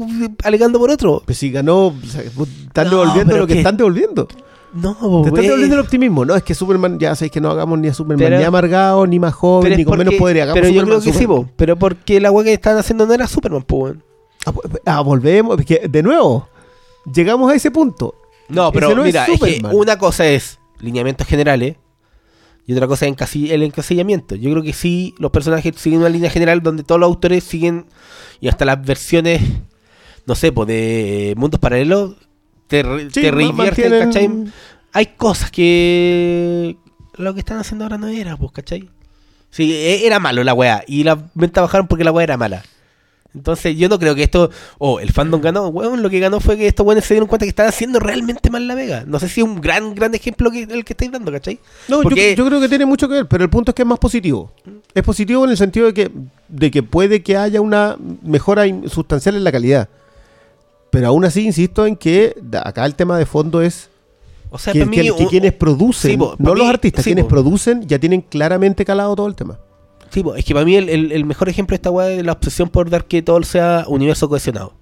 alegando 0.44 0.78
por 0.78 0.90
otro. 0.90 1.22
Pues 1.24 1.38
si 1.38 1.50
ganó, 1.50 1.86
o 1.88 1.94
sea, 2.06 2.22
están 2.22 2.90
No, 2.90 3.00
devolviendo 3.00 3.36
lo 3.36 3.46
que 3.46 3.54
que- 3.54 3.58
están 3.60 3.76
devolviendo. 3.76 4.28
No, 4.74 4.94
Te 5.22 5.28
están 5.28 5.42
devolviendo 5.44 5.74
el 5.76 5.80
optimismo. 5.80 6.24
No, 6.26 6.34
es 6.34 6.42
que 6.42 6.54
Superman, 6.54 6.98
ya 6.98 7.14
sabéis 7.14 7.32
que 7.32 7.40
no 7.40 7.50
hagamos 7.50 7.78
ni 7.78 7.88
a 7.88 7.94
Superman 7.94 8.24
Pero- 8.26 8.38
ni 8.38 8.44
amargado, 8.44 9.06
ni 9.06 9.18
más 9.18 9.32
joven, 9.32 9.74
ni 9.76 9.84
con 9.84 9.96
menos 9.98 10.14
poder. 10.14 10.42
Hagamos 10.42 10.54
pero 10.54 10.68
yo 10.68 10.80
Superman, 10.80 11.00
creo 11.00 11.12
que 11.12 11.18
sí, 11.18 11.24
Superman. 11.24 11.46
po. 11.46 11.52
pero 11.56 11.76
porque 11.76 12.20
la 12.20 12.30
weá 12.30 12.44
que 12.44 12.52
estaban 12.52 12.78
haciendo 12.78 13.06
no 13.06 13.14
era 13.14 13.26
Superman. 13.26 13.64
Ah, 14.44 14.52
pu- 14.52 14.80
ah, 14.84 15.00
volvemos. 15.00 15.58
es 15.60 15.66
que, 15.66 15.88
de 15.88 16.02
nuevo, 16.02 16.48
llegamos 17.12 17.50
a 17.50 17.54
ese 17.54 17.70
punto. 17.70 18.14
No, 18.48 18.70
pero 18.70 18.94
no 18.94 19.02
mira, 19.02 19.24
es, 19.24 19.40
que 19.40 19.54
Superman. 19.54 19.72
una 19.74 19.98
cosa 19.98 20.26
es 20.26 20.58
lineamientos 20.80 21.26
generales 21.26 21.76
y 22.66 22.72
otra 22.72 22.86
cosa 22.86 23.06
es 23.06 23.34
el 23.50 23.62
encasillamiento. 23.62 24.34
Yo 24.34 24.50
creo 24.50 24.62
que 24.62 24.72
sí, 24.72 25.14
los 25.18 25.30
personajes 25.30 25.74
siguen 25.76 26.00
una 26.00 26.08
línea 26.08 26.30
general 26.30 26.62
donde 26.62 26.82
todos 26.82 27.00
los 27.00 27.06
autores 27.08 27.44
siguen 27.44 27.86
y 28.40 28.48
hasta 28.48 28.64
las 28.64 28.84
versiones, 28.84 29.40
no 30.26 30.34
sé, 30.34 30.50
pues 30.52 30.66
de 30.68 31.34
mundos 31.36 31.60
paralelos 31.60 32.16
te, 32.66 32.82
Sí, 33.12 33.20
te 33.20 33.30
reinvierten, 33.30 33.92
mantienen- 33.92 34.44
¿cachai? 34.44 34.52
Hay 34.92 35.06
cosas 35.16 35.50
que 35.50 36.76
lo 37.16 37.34
que 37.34 37.40
están 37.40 37.58
haciendo 37.58 37.84
ahora 37.84 37.98
no 37.98 38.08
era, 38.08 38.36
pues, 38.36 38.50
¿cachai? 38.52 38.88
Sí, 39.50 39.72
e- 39.72 40.06
era 40.06 40.18
malo 40.18 40.42
la 40.42 40.52
weá 40.54 40.82
y 40.86 41.04
las 41.04 41.18
ventas 41.34 41.62
bajaron 41.62 41.86
porque 41.86 42.04
la 42.04 42.12
weá 42.12 42.24
era 42.24 42.36
mala. 42.36 42.64
Entonces 43.36 43.76
yo 43.76 43.88
no 43.90 43.98
creo 43.98 44.14
que 44.14 44.22
esto, 44.22 44.50
oh, 44.78 44.98
el 44.98 45.12
fandom 45.12 45.40
ganó, 45.42 45.68
weón, 45.68 46.02
lo 46.02 46.08
que 46.08 46.18
ganó 46.18 46.40
fue 46.40 46.56
que 46.56 46.66
estos 46.66 46.86
weones 46.86 47.04
se 47.04 47.12
dieron 47.14 47.28
cuenta 47.28 47.44
que 47.44 47.50
estaban 47.50 47.68
haciendo 47.68 48.00
realmente 48.00 48.48
mal 48.50 48.66
la 48.66 48.74
vega. 48.74 49.04
No 49.06 49.18
sé 49.20 49.28
si 49.28 49.42
es 49.42 49.46
un 49.46 49.60
gran, 49.60 49.94
gran 49.94 50.14
ejemplo 50.14 50.50
que 50.50 50.62
el 50.62 50.84
que 50.84 50.94
estáis 50.94 51.12
dando, 51.12 51.30
¿cachai? 51.30 51.60
No, 51.88 51.98
yo, 51.98 52.02
Porque- 52.02 52.34
yo 52.34 52.46
creo 52.46 52.60
que 52.60 52.68
tiene 52.68 52.86
mucho 52.86 53.06
que 53.08 53.14
ver, 53.14 53.26
pero 53.28 53.44
el 53.44 53.50
punto 53.50 53.70
es 53.70 53.74
que 53.74 53.82
es 53.82 53.88
más 53.88 53.98
positivo. 53.98 54.52
Es 54.94 55.02
positivo 55.02 55.44
en 55.44 55.50
el 55.50 55.56
sentido 55.58 55.86
de 55.86 55.94
que, 55.94 56.10
de 56.48 56.70
que 56.70 56.82
puede 56.82 57.22
que 57.22 57.36
haya 57.36 57.60
una 57.60 57.96
mejora 58.22 58.64
sustancial 58.88 59.36
en 59.36 59.44
la 59.44 59.52
calidad. 59.52 59.88
Pero 60.90 61.08
aún 61.08 61.24
así, 61.26 61.44
insisto 61.44 61.84
en 61.84 61.94
que 61.96 62.34
acá 62.64 62.86
el 62.86 62.94
tema 62.94 63.18
de 63.18 63.26
fondo 63.26 63.60
es 63.60 63.90
O 64.50 64.58
sea, 64.58 64.72
que, 64.72 64.78
para 64.78 64.90
mí, 64.90 64.96
que- 64.96 65.02
que 65.14 65.22
un- 65.24 65.28
quienes 65.28 65.52
producen, 65.52 66.12
sí, 66.12 66.16
po, 66.16 66.36
no 66.38 66.54
los 66.54 66.66
artistas, 66.68 67.04
sí, 67.04 67.10
quienes 67.10 67.24
po. 67.24 67.28
producen 67.30 67.86
ya 67.86 67.98
tienen 67.98 68.22
claramente 68.22 68.84
calado 68.84 69.14
todo 69.14 69.26
el 69.26 69.34
tema. 69.34 69.58
Sí, 70.22 70.24
es 70.36 70.44
que 70.44 70.54
para 70.54 70.64
mí 70.66 70.74
el, 70.76 70.88
el- 70.88 71.12
el 71.12 71.24
mejor 71.24 71.48
ejemplo 71.48 71.72
de 71.74 71.76
esta 71.76 71.90
weá 71.90 72.10
es 72.10 72.24
la 72.24 72.32
obsesión 72.32 72.68
por 72.68 72.90
dar 72.90 73.04
que 73.04 73.22
todo 73.22 73.42
sea 73.42 73.84
universo 73.88 74.28
cohesionado. 74.28 74.74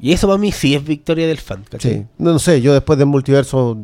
Y 0.00 0.12
eso 0.12 0.26
para 0.26 0.38
mí 0.38 0.50
sí 0.50 0.74
es 0.74 0.82
victoria 0.84 1.26
del 1.26 1.38
fan, 1.38 1.62
¿cachai? 1.70 1.92
Sí. 1.92 2.06
No, 2.18 2.32
no 2.32 2.38
sé, 2.38 2.60
yo 2.62 2.72
después 2.72 2.98
del 2.98 3.06
multiverso, 3.06 3.76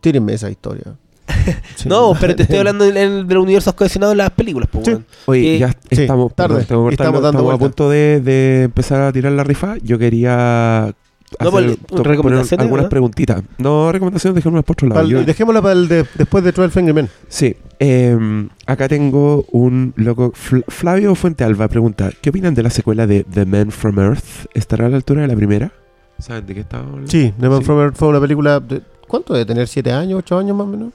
tírenme 0.00 0.32
esa 0.34 0.50
historia. 0.50 0.84
Sí. 1.76 1.88
No, 1.88 2.14
pero 2.18 2.34
te 2.36 2.42
estoy 2.44 2.58
hablando 2.58 2.84
del, 2.84 2.94
del- 2.94 3.26
de 3.26 3.34
los 3.34 3.42
universos 3.42 3.74
cohesionados 3.74 4.12
en 4.12 4.18
las 4.18 4.30
películas, 4.30 4.68
pues, 4.70 4.86
Sí. 4.86 4.96
Oye, 5.26 5.42
Que- 5.42 5.58
ya 5.58 5.68
sí, 5.90 6.02
estamos, 6.02 6.34
tarde. 6.34 6.54
cortarlo, 6.54 6.90
estamos 6.90 7.22
dando 7.22 7.38
estamos 7.40 7.54
a 7.54 7.58
punto 7.58 7.90
de, 7.90 8.20
de 8.20 8.62
empezar 8.64 9.00
a 9.02 9.12
tirar 9.12 9.32
la 9.32 9.44
rifa. 9.44 9.76
Yo 9.82 9.98
quería 9.98 10.94
No, 11.40 11.48
hacer- 11.48 11.76
poner 11.78 12.06
recomendaciones, 12.06 12.62
algunas 12.64 12.82
¿verdad? 12.84 12.90
preguntitas. 12.90 13.42
No 13.58 13.92
recomendaciones, 13.92 14.34
dejémoslas 14.36 14.64
por 14.64 14.74
otro 14.74 14.88
lado. 14.88 15.00
Pal- 15.02 15.08
Yo- 15.10 15.24
dejémosla 15.24 15.60
para 15.62 15.74
el 15.74 15.88
de- 15.88 16.06
después 16.16 16.42
de 16.44 16.52
12 16.52 16.78
Angry 16.78 16.92
Men. 16.94 17.08
Sí, 17.28 17.54
eh, 17.80 18.48
acá 18.66 18.88
tengo 18.88 19.44
un 19.52 19.92
loco. 19.96 20.32
Fl- 20.32 20.64
Flavio 20.68 21.14
Fuentealba 21.14 21.68
pregunta: 21.68 22.10
¿Qué 22.20 22.30
opinan 22.30 22.54
de 22.54 22.62
la 22.62 22.70
secuela 22.70 23.06
de 23.06 23.24
The 23.24 23.44
Man 23.44 23.70
from 23.70 23.98
Earth? 23.98 24.46
¿Estará 24.54 24.86
a 24.86 24.88
la 24.88 24.96
altura 24.96 25.22
de 25.22 25.28
la 25.28 25.36
primera? 25.36 25.72
¿Saben 26.18 26.46
de 26.46 26.54
qué 26.54 26.60
estamos 26.60 26.86
hablando? 26.88 27.10
Sí, 27.10 27.32
The 27.38 27.48
Man 27.48 27.58
Sí. 27.60 27.64
from 27.64 27.78
Earth 27.80 27.96
fue 27.96 28.08
una 28.08 28.20
película. 28.20 28.60
De, 28.60 28.80
¿Cuánto 29.06 29.32
debe 29.34 29.44
tener? 29.46 29.66
¿7 29.68 29.92
años? 29.92 30.18
¿8 30.24 30.38
años 30.38 30.56
más 30.56 30.66
o 30.66 30.70
menos? 30.70 30.92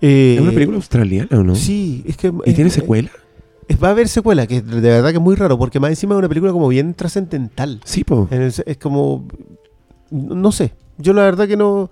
Eh, 0.00 0.34
¿Es 0.36 0.40
una 0.42 0.50
película 0.52 0.76
australiana 0.76 1.28
o 1.38 1.42
no? 1.44 1.54
Sí, 1.54 2.04
es 2.06 2.16
que. 2.16 2.26
¿Y 2.44 2.50
es- 2.50 2.54
tiene 2.56 2.70
secuela? 2.70 3.10
Va 3.82 3.88
a 3.88 3.90
haber 3.92 4.08
secuela, 4.08 4.46
que 4.46 4.60
de 4.62 4.80
verdad 4.80 5.10
que 5.10 5.16
es 5.16 5.22
muy 5.22 5.36
raro, 5.36 5.58
porque 5.58 5.80
más 5.80 5.90
encima 5.90 6.14
es 6.14 6.18
una 6.18 6.28
película 6.28 6.52
como 6.52 6.68
bien 6.68 6.94
trascendental. 6.94 7.80
Sí, 7.84 8.04
po. 8.04 8.28
Es 8.30 8.62
como. 8.80 9.26
No 10.10 10.52
sé. 10.52 10.72
Yo 10.98 11.12
la 11.12 11.22
verdad 11.22 11.48
que 11.48 11.56
no. 11.56 11.90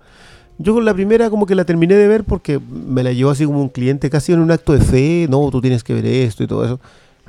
Yo 0.59 0.73
con 0.73 0.85
la 0.85 0.93
primera 0.93 1.29
como 1.29 1.45
que 1.45 1.55
la 1.55 1.65
terminé 1.65 1.95
de 1.95 2.07
ver 2.07 2.23
porque 2.23 2.59
me 2.59 3.03
la 3.03 3.11
llevó 3.11 3.31
así 3.31 3.45
como 3.45 3.59
un 3.59 3.69
cliente 3.69 4.09
casi 4.09 4.33
en 4.33 4.39
un 4.39 4.51
acto 4.51 4.73
de 4.73 4.81
fe. 4.81 5.27
No, 5.29 5.49
tú 5.49 5.61
tienes 5.61 5.83
que 5.83 5.93
ver 5.93 6.05
esto 6.05 6.43
y 6.43 6.47
todo 6.47 6.63
eso. 6.63 6.79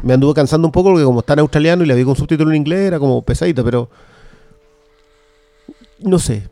Me 0.02 0.12
anduvo 0.12 0.34
cansando 0.34 0.68
un 0.68 0.72
poco 0.72 0.90
porque 0.90 1.04
como 1.04 1.20
está 1.20 1.32
en 1.34 1.38
australiano 1.40 1.84
y 1.84 1.86
la 1.86 1.94
vi 1.94 2.04
con 2.04 2.16
subtítulo 2.16 2.50
en 2.50 2.56
inglés 2.56 2.80
era 2.80 2.98
como 2.98 3.22
pesadita, 3.22 3.62
pero... 3.62 3.88
No 6.00 6.18
sé. 6.18 6.48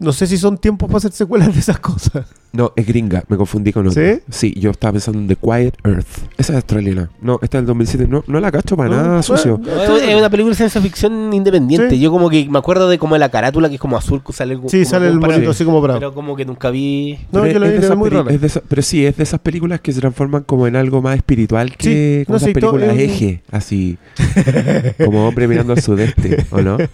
No 0.00 0.12
sé 0.12 0.26
si 0.26 0.38
son 0.38 0.56
tiempos 0.56 0.86
para 0.88 0.96
hacer 0.96 1.12
secuelas 1.12 1.52
de 1.52 1.60
esas 1.60 1.78
cosas. 1.78 2.26
No, 2.52 2.72
es 2.74 2.86
gringa, 2.86 3.22
me 3.28 3.36
confundí 3.36 3.70
con 3.72 3.86
otra. 3.86 4.14
¿Sí? 4.14 4.20
Sí, 4.30 4.54
yo 4.58 4.70
estaba 4.70 4.94
pensando 4.94 5.18
en 5.20 5.28
The 5.28 5.36
Quiet 5.36 5.76
Earth. 5.84 6.06
Esa 6.38 6.52
es 6.54 6.56
australiana. 6.56 7.10
No, 7.20 7.34
esta 7.42 7.58
es 7.58 7.62
del 7.62 7.66
2007. 7.66 8.06
No, 8.08 8.24
no 8.26 8.40
la 8.40 8.50
cacho 8.50 8.76
para 8.78 8.88
No, 8.88 8.96
nada, 8.96 9.08
bueno, 9.08 9.22
sucio. 9.22 9.60
No, 9.62 9.96
es 9.98 10.14
una 10.16 10.30
película 10.30 10.52
de 10.52 10.56
ciencia 10.56 10.80
ficción 10.80 11.32
independiente. 11.34 11.90
Sí. 11.90 12.00
Yo 12.00 12.10
como 12.10 12.30
que 12.30 12.48
me 12.48 12.58
acuerdo 12.58 12.88
de 12.88 12.98
como 12.98 13.16
la 13.18 13.28
carátula 13.28 13.68
que 13.68 13.74
es 13.74 13.80
como 13.80 13.96
azul, 13.98 14.22
que 14.26 14.32
sale 14.32 14.54
el 14.54 14.60
Sí, 14.68 14.86
sale 14.86 15.06
el 15.06 15.20
monito 15.20 15.50
así 15.50 15.64
como 15.66 15.82
bravo. 15.82 16.00
Pero 16.00 16.14
como 16.14 16.34
que 16.34 16.46
nunca 16.46 16.70
vi. 16.70 17.18
No, 17.30 17.42
Pero 17.42 17.52
yo 17.52 17.58
la 17.60 17.66
es 17.66 17.72
vi, 17.72 17.72
de 17.72 17.76
era 17.78 17.86
esas 17.86 17.98
muy 17.98 18.08
rara. 18.08 18.32
es 18.32 18.40
de 18.40 18.46
esa- 18.46 18.62
pero 18.66 18.80
sí, 18.82 19.04
es 19.04 19.16
de 19.18 19.22
esas 19.22 19.40
películas 19.40 19.80
que 19.82 19.92
se 19.92 20.00
transforman 20.00 20.42
como 20.44 20.66
en 20.66 20.76
algo 20.76 21.02
más 21.02 21.16
espiritual 21.16 21.76
que 21.76 22.20
Sí, 22.20 22.24
como 22.24 22.34
no, 22.34 22.36
esas 22.38 22.46
sí, 22.48 22.52
todo- 22.54 22.72
películas 22.72 22.98
eje, 22.98 23.42
así 23.52 23.98
como 25.04 25.28
hombre 25.28 25.46
mirando 25.46 25.74
al 25.74 25.82
sudeste, 25.82 26.46
¿o 26.50 26.62
no? 26.62 26.78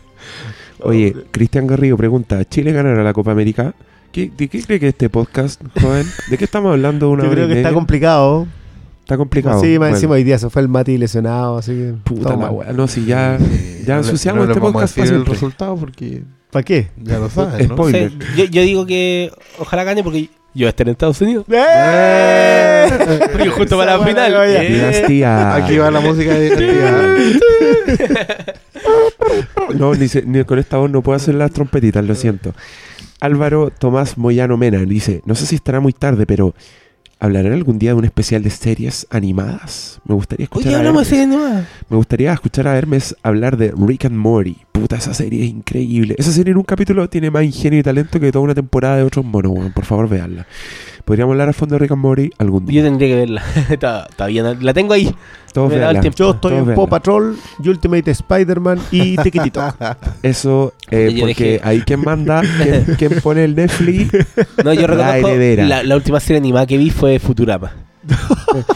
Oye, 0.82 1.14
Cristian 1.30 1.66
Garrido 1.66 1.96
pregunta, 1.96 2.44
¿Chile 2.44 2.72
ganará 2.72 3.02
la 3.02 3.12
Copa 3.12 3.32
América? 3.32 3.74
¿Qué, 4.12 4.30
¿De 4.36 4.48
qué 4.48 4.62
cree 4.62 4.80
que 4.80 4.88
este 4.88 5.08
podcast, 5.10 5.60
joven? 5.80 6.06
¿De 6.30 6.38
qué 6.38 6.44
estamos 6.44 6.72
hablando 6.72 7.10
una 7.10 7.24
Yo 7.26 7.30
creo 7.30 7.48
que 7.48 7.54
está 7.58 7.72
complicado. 7.72 8.46
Está 9.00 9.16
complicado. 9.16 9.60
Sí, 9.60 9.70
más 9.70 9.78
Bueno, 9.78 9.94
encima 9.96 10.14
hoy 10.14 10.24
día 10.24 10.38
se 10.38 10.50
fue 10.50 10.62
el 10.62 10.68
Mati 10.68 10.98
lesionado, 10.98 11.58
así 11.58 11.72
que... 11.72 11.94
Puta 12.04 12.30
la 12.30 12.36
mal. 12.36 12.50
weá. 12.50 12.72
No, 12.72 12.88
si 12.88 13.04
ya, 13.04 13.38
ya 13.86 13.94
no 13.96 14.00
le- 14.02 14.06
ensuciamos 14.08 14.46
no 14.46 14.52
este 14.52 14.60
podcast 14.60 14.96
decir 14.96 15.10
para 15.12 15.22
el 15.22 15.26
resultado 15.26 15.76
porque 15.76 16.22
¿Para 16.50 16.62
qué? 16.64 16.88
ya 17.02 17.18
lo 17.18 17.28
saben, 17.30 17.68
¿no? 17.68 17.74
Spoiler. 17.76 18.08
O 18.08 18.10
sea, 18.20 18.34
yo, 18.36 18.44
yo 18.46 18.62
digo 18.62 18.84
que 18.86 19.30
ojalá 19.58 19.84
gane 19.84 20.02
porque 20.02 20.22
yo 20.22 20.62
voy 20.62 20.66
a 20.66 20.68
estar 20.70 20.86
en 20.88 20.92
Estados 20.92 21.20
Unidos. 21.20 21.44
¡Eh! 21.50 22.88
Porque 23.32 23.48
justo 23.50 23.76
para 23.76 23.98
la 23.98 24.06
final. 24.06 24.32
eh, 24.48 24.68
Dinastía. 24.72 25.54
Aquí 25.54 25.76
va 25.76 25.90
la 25.90 26.00
música 26.00 26.32
de 26.34 26.46
identidad. 26.46 27.16
No, 29.78 29.94
ni, 29.94 30.08
se- 30.08 30.22
ni 30.24 30.44
con 30.44 30.58
esta 30.58 30.76
voz 30.76 30.90
no 30.90 31.02
puedo 31.02 31.16
hacer 31.16 31.34
las 31.34 31.50
trompetitas, 31.52 32.04
lo 32.04 32.14
siento. 32.14 32.54
Álvaro 33.20 33.70
Tomás 33.70 34.18
Moyano 34.18 34.56
Mena 34.56 34.78
dice, 34.80 35.22
no 35.24 35.34
sé 35.34 35.46
si 35.46 35.54
estará 35.56 35.80
muy 35.80 35.92
tarde, 35.92 36.26
pero 36.26 36.54
¿hablarán 37.18 37.52
algún 37.54 37.78
día 37.78 37.90
de 37.90 37.94
un 37.94 38.04
especial 38.04 38.42
de 38.42 38.50
series 38.50 39.06
animadas? 39.10 40.00
Me 40.04 40.14
gustaría 40.14 40.44
escuchar, 40.44 40.68
Oye, 40.68 40.76
a 40.76 40.78
hablamos 40.80 41.10
de 41.10 41.26
me 41.26 41.96
gustaría 41.96 42.32
escuchar 42.32 42.68
a 42.68 42.76
Hermes 42.76 43.16
hablar 43.22 43.56
de 43.56 43.72
Rick 43.76 44.04
and 44.04 44.16
Morty. 44.16 44.56
Puta, 44.72 44.96
esa 44.96 45.14
serie 45.14 45.44
es 45.44 45.50
increíble. 45.50 46.14
Esa 46.18 46.30
serie 46.30 46.52
en 46.52 46.58
un 46.58 46.64
capítulo 46.64 47.08
tiene 47.08 47.30
más 47.30 47.42
ingenio 47.44 47.80
y 47.80 47.82
talento 47.82 48.20
que 48.20 48.30
toda 48.30 48.44
una 48.44 48.54
temporada 48.54 48.98
de 48.98 49.02
otros 49.04 49.24
monos. 49.24 49.72
Por 49.74 49.84
favor, 49.86 50.08
veanla. 50.08 50.46
Podríamos 51.06 51.32
hablar 51.34 51.48
a 51.48 51.52
fondo 51.52 51.76
de 51.76 51.78
Rick 51.78 51.92
and 51.92 52.02
Morty 52.02 52.30
algún 52.36 52.64
Yo 52.66 52.70
día. 52.72 52.82
tendría 52.82 53.08
que 53.08 53.14
verla. 53.14 53.42
está, 53.70 54.06
está 54.10 54.26
bien. 54.26 54.58
La 54.64 54.74
tengo 54.74 54.92
ahí. 54.92 55.14
Todos 55.54 55.68
me 55.70 55.76
da 55.76 55.86
el 55.90 55.94
veanla. 55.94 56.00
tiempo. 56.02 56.16
Yo 56.18 56.30
estoy 56.32 56.52
Todos 56.52 56.68
en. 56.68 56.74
Paw 56.74 56.88
Patrol, 56.88 57.36
Ultimate 57.64 58.10
Spider-Man 58.10 58.80
y 58.90 59.16
Tikitito. 59.22 59.62
Eso, 60.22 60.74
eh, 60.90 61.12
Yo 61.14 61.20
porque 61.20 61.60
ahí 61.62 61.80
quien 61.82 62.00
manda, 62.00 62.42
quien, 62.62 62.84
quien 62.98 63.20
pone 63.22 63.44
el 63.44 63.54
Netflix, 63.54 64.12
No, 64.64 64.74
yo 64.74 64.82
La 64.88 65.16
reconozco. 65.16 65.36
La, 65.68 65.82
la 65.84 65.96
última 65.96 66.18
serie 66.20 66.38
animada 66.38 66.66
que 66.66 66.76
vi 66.76 66.90
fue 66.90 67.18
Futurama. 67.20 67.72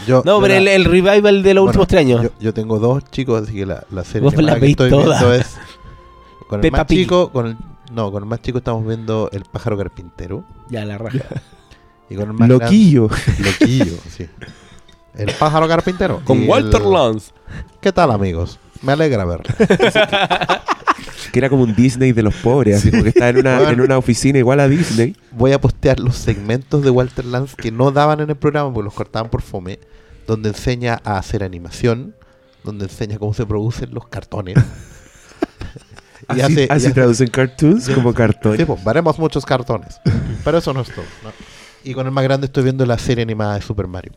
Yo- 0.07 0.23
No, 0.25 0.37
yo 0.37 0.41
pero 0.41 0.53
la- 0.55 0.57
el, 0.59 0.67
el 0.69 0.85
revival 0.85 1.43
de 1.43 1.53
los 1.53 1.63
bueno, 1.65 1.81
últimos 1.81 1.87
tres 1.89 1.99
años. 2.01 2.23
Yo, 2.23 2.29
yo 2.39 2.53
tengo 2.53 2.79
dos 2.79 3.03
chicos, 3.11 3.43
así 3.43 3.53
que 3.53 3.65
la, 3.65 3.83
la 3.91 4.03
serie 4.05 4.21
Vos 4.21 4.41
las 4.41 4.57
que 4.57 4.67
estoy 4.67 4.89
todas. 4.89 5.19
viendo 5.19 5.33
es 5.35 5.57
con 6.47 6.59
el 6.59 6.61
Peppa 6.61 6.77
más 6.77 6.87
Pig. 6.87 6.99
chico, 6.99 7.29
con 7.31 7.47
el, 7.47 7.57
no, 7.93 8.11
con 8.11 8.23
el 8.23 8.29
más 8.29 8.41
chico 8.41 8.57
estamos 8.59 8.85
viendo 8.87 9.29
El 9.33 9.43
pájaro 9.51 9.77
carpintero 9.77 10.43
Ya, 10.69 10.83
la 10.85 10.97
raja. 10.97 11.19
Y 12.11 12.15
con 12.15 12.27
el 12.29 12.33
más 12.33 12.49
loquillo. 12.49 13.09
loquillo, 13.39 13.93
sí. 14.17 14.27
El 15.15 15.33
pájaro 15.33 15.67
carpintero 15.67 16.21
Con 16.23 16.43
Y 16.43 16.47
Walter 16.47 16.81
el- 16.81 16.91
Lance. 16.91 17.31
¿Qué 17.81 17.91
tal, 17.91 18.11
amigos? 18.11 18.59
Me 18.81 18.93
alegra 18.93 19.25
verlo. 19.25 19.45
Que 21.31 21.39
era 21.39 21.49
como 21.49 21.63
un 21.63 21.75
Disney 21.75 22.11
de 22.11 22.23
los 22.23 22.33
pobres, 22.35 22.77
así 22.77 22.91
como 22.91 23.03
que 23.03 23.09
estaba 23.09 23.29
en 23.29 23.37
una, 23.37 23.57
Bueno. 23.57 23.71
en 23.71 23.81
una 23.81 23.97
oficina 23.97 24.39
igual 24.39 24.59
a 24.59 24.67
Disney. 24.67 25.15
Voy 25.31 25.51
a 25.53 25.61
postear 25.61 25.99
los 25.99 26.15
segmentos 26.17 26.83
de 26.83 26.89
Walter 26.89 27.25
Lance 27.25 27.55
que 27.55 27.71
no 27.71 27.91
daban 27.91 28.19
en 28.21 28.29
el 28.29 28.35
programa 28.35 28.73
porque 28.73 28.85
los 28.85 28.93
cortaban 28.93 29.29
por 29.29 29.41
fome, 29.41 29.79
donde 30.27 30.49
enseña 30.49 30.99
a 31.05 31.17
hacer 31.17 31.43
animación, 31.43 32.15
donde 32.63 32.85
enseña 32.85 33.17
cómo 33.17 33.33
se 33.33 33.45
producen 33.45 33.93
los 33.93 34.07
cartones. 34.07 34.55
Y 36.29 36.33
Así, 36.39 36.41
hace- 36.43 36.61
y 36.61 36.63
así 36.65 36.85
hace- 36.85 36.91
traducen 36.93 37.27
cartoons 37.29 37.89
como 37.89 38.13
cartón. 38.13 38.55
Sí, 38.55 38.63
pues, 38.63 38.81
veremos 38.85 39.17
muchos 39.17 39.43
cartones. 39.43 39.99
Pero 40.45 40.59
eso 40.59 40.71
no 40.71 40.81
es 40.81 40.87
todo. 40.89 41.03
¿no? 41.23 41.31
Y 41.83 41.93
con 41.93 42.05
el 42.05 42.11
más 42.11 42.23
grande 42.23 42.45
estoy 42.47 42.63
viendo 42.63 42.85
la 42.85 42.97
serie 42.97 43.23
animada 43.23 43.55
de 43.55 43.61
Super 43.61 43.87
Mario. 43.87 44.13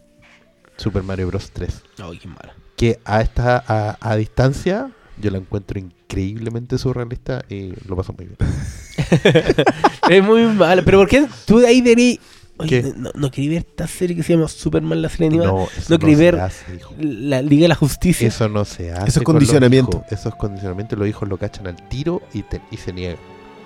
Super 0.77 1.03
Mario 1.03 1.29
Bros. 1.29 1.51
3. 1.53 1.83
Ay, 2.03 2.19
qué 2.19 2.29
mala. 2.29 2.55
Que 2.77 2.99
a 3.05 3.21
esta 3.21 3.63
a, 3.67 3.97
a 4.01 4.17
distancia 4.17 4.91
yo 5.21 5.31
la 5.31 5.39
encuentro 5.39 5.79
increíblemente 5.79 6.77
surrealista 6.77 7.45
y 7.49 7.73
lo 7.87 7.97
paso 7.97 8.13
muy 8.13 8.27
bien. 8.27 8.39
Es 10.11 10.23
muy 10.25 10.43
mala. 10.47 10.83
Pero 10.83 10.99
¿por 10.99 11.09
qué 11.09 11.27
tú 11.47 11.59
de 11.61 11.69
ahí 11.69 11.81
deberías 11.81 12.19
Oye, 12.57 12.93
no, 12.97 13.11
no 13.17 13.33
quería 13.33 13.51
ver 13.51 13.59
esta 13.69 13.89
serie 13.89 14.15
que 14.15 14.23
se 14.23 14.33
llama 14.35 14.47
Superman 14.47 15.03
la 15.03 15.09
serie 15.09 15.27
animada. 15.27 15.51
No, 15.51 15.65
eso 15.77 15.87
No 15.89 15.99
quería 15.99 16.17
se 16.17 16.23
ver 16.23 16.41
hace. 16.41 16.81
La 17.01 17.43
Liga 17.43 17.63
de 17.63 17.69
la 17.69 17.75
Justicia. 17.75 18.29
Eso 18.29 18.49
no 18.49 18.65
se 18.65 18.93
hace. 18.93 19.09
Eso 19.09 19.21
es 19.21 19.25
condicionamiento. 19.25 20.05
Eso 20.09 20.29
es 20.29 20.35
condicionamiento. 20.37 20.95
Los 20.95 21.09
hijos 21.09 21.29
lo 21.29 21.37
cachan 21.37 21.67
al 21.67 21.89
tiro 21.89 22.23
y, 22.33 22.43
te- 22.45 22.61
y 22.71 22.77
se 22.77 22.93
niegan. 22.93 23.17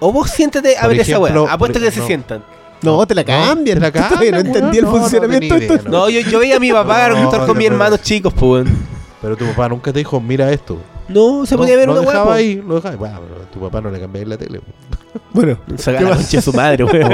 O 0.01 0.11
vos 0.11 0.31
siéntate 0.31 0.79
a 0.79 0.83
Por 0.83 0.91
ver 0.93 1.01
esa 1.01 1.17
ejemplo, 1.19 1.43
weá. 1.45 1.53
Apuesto 1.53 1.79
por- 1.79 1.87
que 1.87 1.91
se 1.93 2.01
no. 2.01 2.07
sientan. 2.07 2.45
No, 2.83 3.07
te 3.07 3.15
la 3.15 3.25
cambian. 3.25 3.79
te 3.79 3.81
la 3.81 3.91
cambian, 4.09 4.33
no 4.33 4.39
entendí 4.41 4.79
el. 4.79 4.85
No, 4.85 4.91
no 4.93 4.99
funcionamiento 4.99 5.55
esto. 5.57 5.75
idea, 5.75 5.83
No, 5.91 6.09
yo, 6.11 6.21
yo 6.21 6.39
veía 6.39 6.57
a 6.57 6.61
mi 6.61 6.73
papá 6.73 7.09
No, 7.09 7.17
juntar 7.17 7.41
con 7.41 7.49
no 7.49 7.55
mis 7.55 7.67
hermanos 7.67 8.03
chicos, 8.03 8.33
pues. 8.35 8.67
Pero 9.21 9.37
tu 9.37 9.45
papá 9.47 9.69
nunca 9.69 9.93
te 9.93 9.99
dijo, 9.99 10.21
mira 10.21 10.51
esto. 10.53 10.79
No, 11.09 11.45
se 11.47 11.55
No, 11.55 11.61
ponía 11.63 11.75
a 11.75 11.79
ver 11.79 11.87
lo 11.87 11.93
una 11.95 12.03
weá. 12.03 12.11
dejaba 12.13 12.35
ahí, 12.35 12.63
lo 12.67 12.75
dejaba 12.77 12.91
ahí. 12.93 12.99
Bueno, 12.99 13.19
tu 13.53 13.61
papá 13.61 13.81
no 13.81 13.91
le 13.91 13.99
cambiaba 14.01 14.29
la 14.29 14.37
tele. 14.39 14.61
Bueno, 15.33 15.59
Saca 15.77 15.99
¿Qué 15.99 16.05
la 16.05 16.11
concha 16.17 16.37
de 16.39 16.43
su 16.43 16.53
madre, 16.53 16.85
weón. 16.85 17.13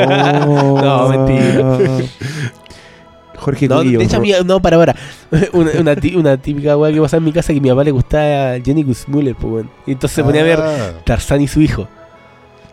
Oh. 0.48 0.80
No, 0.80 1.08
mentira. 1.08 1.78
Jorge 3.36 3.68
No, 3.68 3.82
de 3.82 4.02
hecho, 4.02 4.16
a 4.18 4.42
no, 4.44 4.60
para, 4.60 4.76
para. 4.78 4.94
Una, 5.52 5.70
una, 5.80 5.96
tí- 5.96 6.14
una 6.16 6.36
típica 6.36 6.76
weá 6.76 6.92
que 6.92 7.00
pasaba 7.00 7.18
en 7.18 7.24
mi 7.24 7.32
casa 7.32 7.52
que 7.52 7.58
a 7.58 7.62
mi 7.62 7.68
papá 7.68 7.84
le 7.84 7.90
gustaba 7.90 8.58
Jenny 8.64 8.82
Guzmuller, 8.84 9.34
pues, 9.34 9.52
weón. 9.52 9.70
Y 9.86 9.92
entonces 9.92 10.14
se 10.16 10.24
ponía 10.24 10.40
a 10.42 10.44
ver 10.44 10.60
Ah. 10.60 10.92
Tarzán 11.04 11.40
y 11.40 11.48
su 11.48 11.60
hijo. 11.60 11.88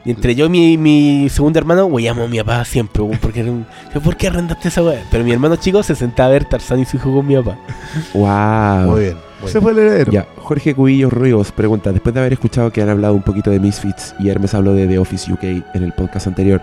Y 0.03 0.11
entre 0.11 0.35
yo 0.35 0.45
y 0.45 0.49
mi, 0.49 0.77
mi 0.77 1.29
segundo 1.29 1.59
hermano, 1.59 1.85
weyamos 1.85 2.25
a 2.25 2.27
mi 2.27 2.37
papá 2.39 2.65
siempre, 2.65 3.03
porque 3.21 3.41
era 3.41 3.51
un, 3.51 3.65
¿por 4.03 4.17
qué 4.17 4.27
arrendaste 4.27 4.69
esa 4.69 4.83
weá? 4.83 5.03
Pero 5.11 5.23
mi 5.23 5.31
hermano 5.31 5.55
chico 5.57 5.83
se 5.83 5.95
sentaba 5.95 6.29
a 6.29 6.31
ver 6.31 6.45
Tarzán 6.45 6.79
y 6.79 6.85
su 6.85 6.97
hijo 6.97 7.13
con 7.13 7.25
mi 7.27 7.35
papá. 7.35 7.57
Wow. 8.13 8.91
Muy 8.91 9.01
bien. 9.01 9.17
se 9.45 9.51
bien. 9.51 9.61
fue 9.63 9.71
el 9.71 9.79
heredero. 9.79 10.11
Ya, 10.11 10.27
Jorge 10.37 10.73
Cubillo 10.73 11.09
Ríos 11.09 11.51
pregunta, 11.51 11.91
después 11.91 12.13
de 12.13 12.21
haber 12.21 12.33
escuchado 12.33 12.71
que 12.71 12.81
han 12.81 12.89
hablado 12.89 13.13
un 13.13 13.21
poquito 13.21 13.51
de 13.51 13.59
Misfits 13.59 14.15
y 14.19 14.29
Hermes 14.29 14.53
habló 14.53 14.73
de 14.73 14.87
The 14.87 14.97
Office 14.97 15.31
UK 15.31 15.43
en 15.43 15.83
el 15.83 15.93
podcast 15.93 16.27
anterior, 16.27 16.61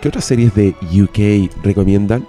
¿qué 0.00 0.08
otras 0.08 0.24
series 0.24 0.54
de 0.54 0.74
UK 0.80 1.52
recomiendan? 1.62 2.26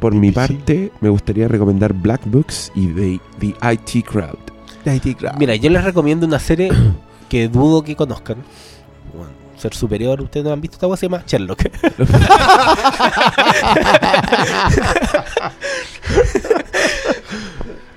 Por 0.00 0.14
mi 0.14 0.30
parte, 0.30 0.92
me 1.00 1.08
gustaría 1.08 1.48
recomendar 1.48 1.92
Black 1.92 2.20
Books 2.26 2.70
y 2.74 2.86
The, 2.88 3.20
The 3.40 3.72
IT 3.72 4.06
Crowd. 4.06 4.38
Mira, 5.38 5.56
yo 5.56 5.70
les 5.70 5.84
recomiendo 5.84 6.26
una 6.26 6.38
serie 6.38 6.70
que 7.28 7.48
dudo 7.48 7.82
que 7.82 7.96
conozcan. 7.96 8.38
Ser 9.60 9.74
superior, 9.74 10.20
ustedes 10.22 10.44
no 10.44 10.52
han 10.52 10.60
visto 10.60 10.76
esta 10.76 10.86
weá, 10.86 10.96
se 10.96 11.06
llama 11.06 11.22
Sherlock. 11.26 11.64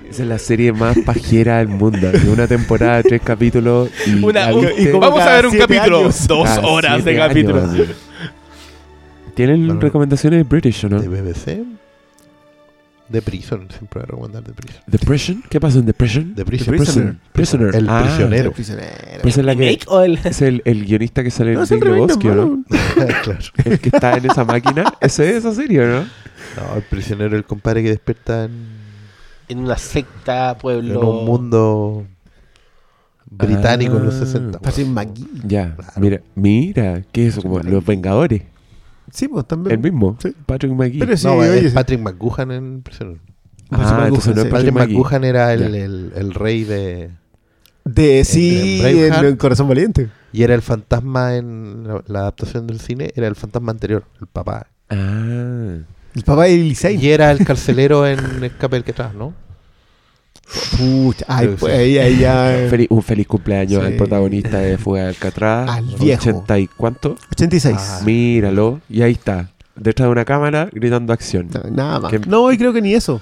Esa 0.08 0.22
es 0.22 0.28
la 0.28 0.38
serie 0.38 0.72
más 0.72 0.96
pajera 1.04 1.58
del 1.58 1.68
mundo. 1.68 2.10
De 2.12 2.28
una 2.30 2.46
temporada 2.46 2.98
de 2.98 3.02
tres 3.04 3.22
capítulos 3.22 3.88
y, 4.06 4.22
Una- 4.22 4.54
un- 4.54 4.68
y 4.76 4.86
como 4.88 5.00
Vamos 5.00 5.20
a 5.22 5.32
ver 5.34 5.46
un 5.46 5.56
capítulo. 5.58 5.98
años. 6.00 6.26
Dos 6.28 6.44
cada 6.48 6.66
horas 6.66 7.04
de 7.04 7.16
capítulo. 7.16 7.62
años. 7.64 7.88
¿Tienen 9.34 9.66
Bueno. 9.66 9.80
recomendaciones 9.80 10.48
British 10.48 10.84
o 10.84 10.88
no? 10.88 11.00
De 11.00 11.08
BBC. 11.08 11.64
De 13.08 13.20
Prison. 13.20 13.68
Siempre 13.70 14.00
voy 14.00 14.02
a 14.02 14.06
recomendar 14.06 14.42
de 14.44 14.52
Prison. 14.54 14.82
¿Depression? 14.86 15.42
¿Qué 15.50 15.60
pasó 15.60 15.78
en 15.78 15.86
Depression? 15.86 16.34
The 16.34 16.44
Prisoner. 16.44 16.78
Prisoner. 16.80 17.16
Prisoner. 17.32 17.74
El 17.76 17.88
Ah, 17.88 18.02
prisionero. 18.04 18.48
El 18.48 18.52
prisionero. 18.52 18.88
Pues 19.22 19.36
es 19.38 19.44
la 19.44 19.54
que 19.54 19.60
¿Remake 19.64 19.84
o 19.88 20.00
el- 20.02 20.18
es 20.24 20.42
el, 20.42 20.62
el 20.64 20.84
guionista 20.86 21.22
que 21.22 21.30
sale 21.30 21.50
en 21.52 21.56
No, 21.58 21.62
el 21.64 21.68
Big 21.68 21.84
Lebowski, 21.84 22.28
¿o 22.28 22.34
¿no? 22.34 22.64
claro. 23.22 23.38
El 23.64 23.78
que 23.78 23.88
está 23.90 24.16
en 24.16 24.24
esa 24.30 24.44
máquina. 24.44 24.84
Ese 25.00 25.28
es 25.30 25.36
esa 25.36 25.54
serie, 25.54 25.80
¿o 25.84 25.86
¿no? 25.86 26.00
No, 26.00 26.76
el 26.76 26.82
prisionero, 26.82 27.36
el 27.36 27.44
compadre 27.44 27.82
que 27.82 27.90
despierta 27.90 28.44
en, 28.44 28.52
en 29.48 29.58
una 29.58 29.76
secta, 29.76 30.52
en 30.52 30.58
pueblo. 30.58 31.10
un 31.10 31.26
mundo 31.26 32.06
británico 33.30 33.96
en 33.98 34.06
los 34.06 34.14
Ah. 34.14 34.26
60. 34.26 34.58
Patrick. 34.60 34.86
McGee. 34.86 35.26
Ya, 35.44 35.74
Claro. 35.76 35.92
mira, 35.96 36.20
mira, 36.34 37.02
¿qué 37.12 37.26
es 37.26 37.34
eso? 37.34 37.42
Como 37.42 37.58
los 37.60 37.84
Vengadores. 37.84 38.42
Sí, 39.10 39.28
pues 39.28 39.46
también. 39.46 39.74
El 39.76 39.82
mismo, 39.82 40.16
Sí. 40.20 40.34
Patrick 40.46 40.72
McGee. 40.72 40.98
Pero 40.98 41.16
sí, 41.16 41.26
No, 41.26 41.34
oye, 41.34 41.58
es 41.58 41.64
sí. 41.70 41.74
Patrick 41.74 42.00
McGuhan 42.00 42.50
en 42.50 42.82
prisionero. 42.82 43.18
Ah, 43.70 43.76
McGuhan, 43.78 44.06
entonces 44.08 44.34
no 44.34 44.40
es 44.42 44.46
sí. 44.46 44.52
Patrick. 44.52 44.72
McGuhan 44.74 45.24
era 45.24 45.52
el, 45.52 45.60
Ya. 45.60 45.66
el- 45.84 46.12
el 46.16 46.34
rey 46.34 46.64
de. 46.64 47.10
De 47.84 48.24
sí, 48.24 48.80
en 48.82 49.12
en, 49.24 49.36
Corazón 49.36 49.68
Valiente. 49.68 50.08
Y 50.32 50.42
era 50.42 50.54
el 50.54 50.62
fantasma 50.62 51.36
en 51.36 51.86
la, 51.86 52.02
la 52.06 52.18
adaptación 52.20 52.66
del 52.66 52.80
cine, 52.80 53.12
era 53.14 53.26
el 53.28 53.34
fantasma 53.36 53.72
anterior, 53.72 54.04
el 54.20 54.26
papá. 54.26 54.68
Ah, 54.88 55.76
El 56.14 56.22
papá 56.24 56.44
de 56.44 56.54
Elisei. 56.54 56.96
Y 56.96 57.10
era 57.10 57.30
el 57.30 57.44
carcelero 57.44 58.06
en 58.06 58.42
Escape 58.42 58.76
del 58.76 58.84
que 58.84 58.92
atrás, 58.92 59.14
¿no? 59.14 59.34
Pucha, 60.78 61.24
ay, 61.28 61.46
Creo 61.46 61.50
que 61.56 61.60
pues 61.60 61.72
sí. 61.74 61.78
ahí, 61.80 61.98
ahí 61.98 62.18
ya. 62.18 62.66
Feliz- 62.70 62.86
un 62.90 63.02
feliz 63.02 63.26
cumpleaños 63.26 63.80
Sí. 63.80 63.86
al 63.86 63.94
protagonista 63.94 64.58
de 64.58 64.78
Fuga 64.78 65.02
de 65.02 65.08
Alcatraz. 65.08 65.68
Al 65.70 65.84
viejo. 65.98 66.22
80 66.22 66.58
y 66.58 66.66
cuánto. 66.68 67.16
86. 67.32 67.76
Ah. 67.78 68.00
Míralo. 68.04 68.80
Y 68.88 69.02
ahí 69.02 69.12
está. 69.12 69.50
Detrás 69.76 70.06
de 70.06 70.12
una 70.12 70.24
cámara 70.24 70.68
gritando 70.72 71.12
acción. 71.12 71.48
No, 71.52 71.70
nada 71.70 72.00
más. 72.00 72.10
Que- 72.12 72.18
No, 72.20 72.52
y 72.52 72.58
creo 72.58 72.72
que 72.72 72.80
ni 72.82 72.94
eso. 72.94 73.20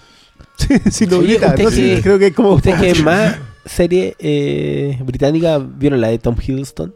si 0.90 1.04
Oye, 1.06 1.34
grita, 1.34 1.48
usted 1.48 1.64
no, 1.64 1.70
sí, 1.70 1.94
que- 1.96 2.02
creo 2.02 2.18
que 2.18 2.26
es 2.28 2.34
como. 2.34 2.50
¿Ustedes 2.54 2.80
que 2.80 2.94
más 3.02 3.36
serie 3.64 4.16
eh, 4.18 4.98
británica 5.04 5.58
vieron 5.58 6.00
la 6.00 6.08
de 6.08 6.18
Tom 6.18 6.36
Hiddleston? 6.40 6.92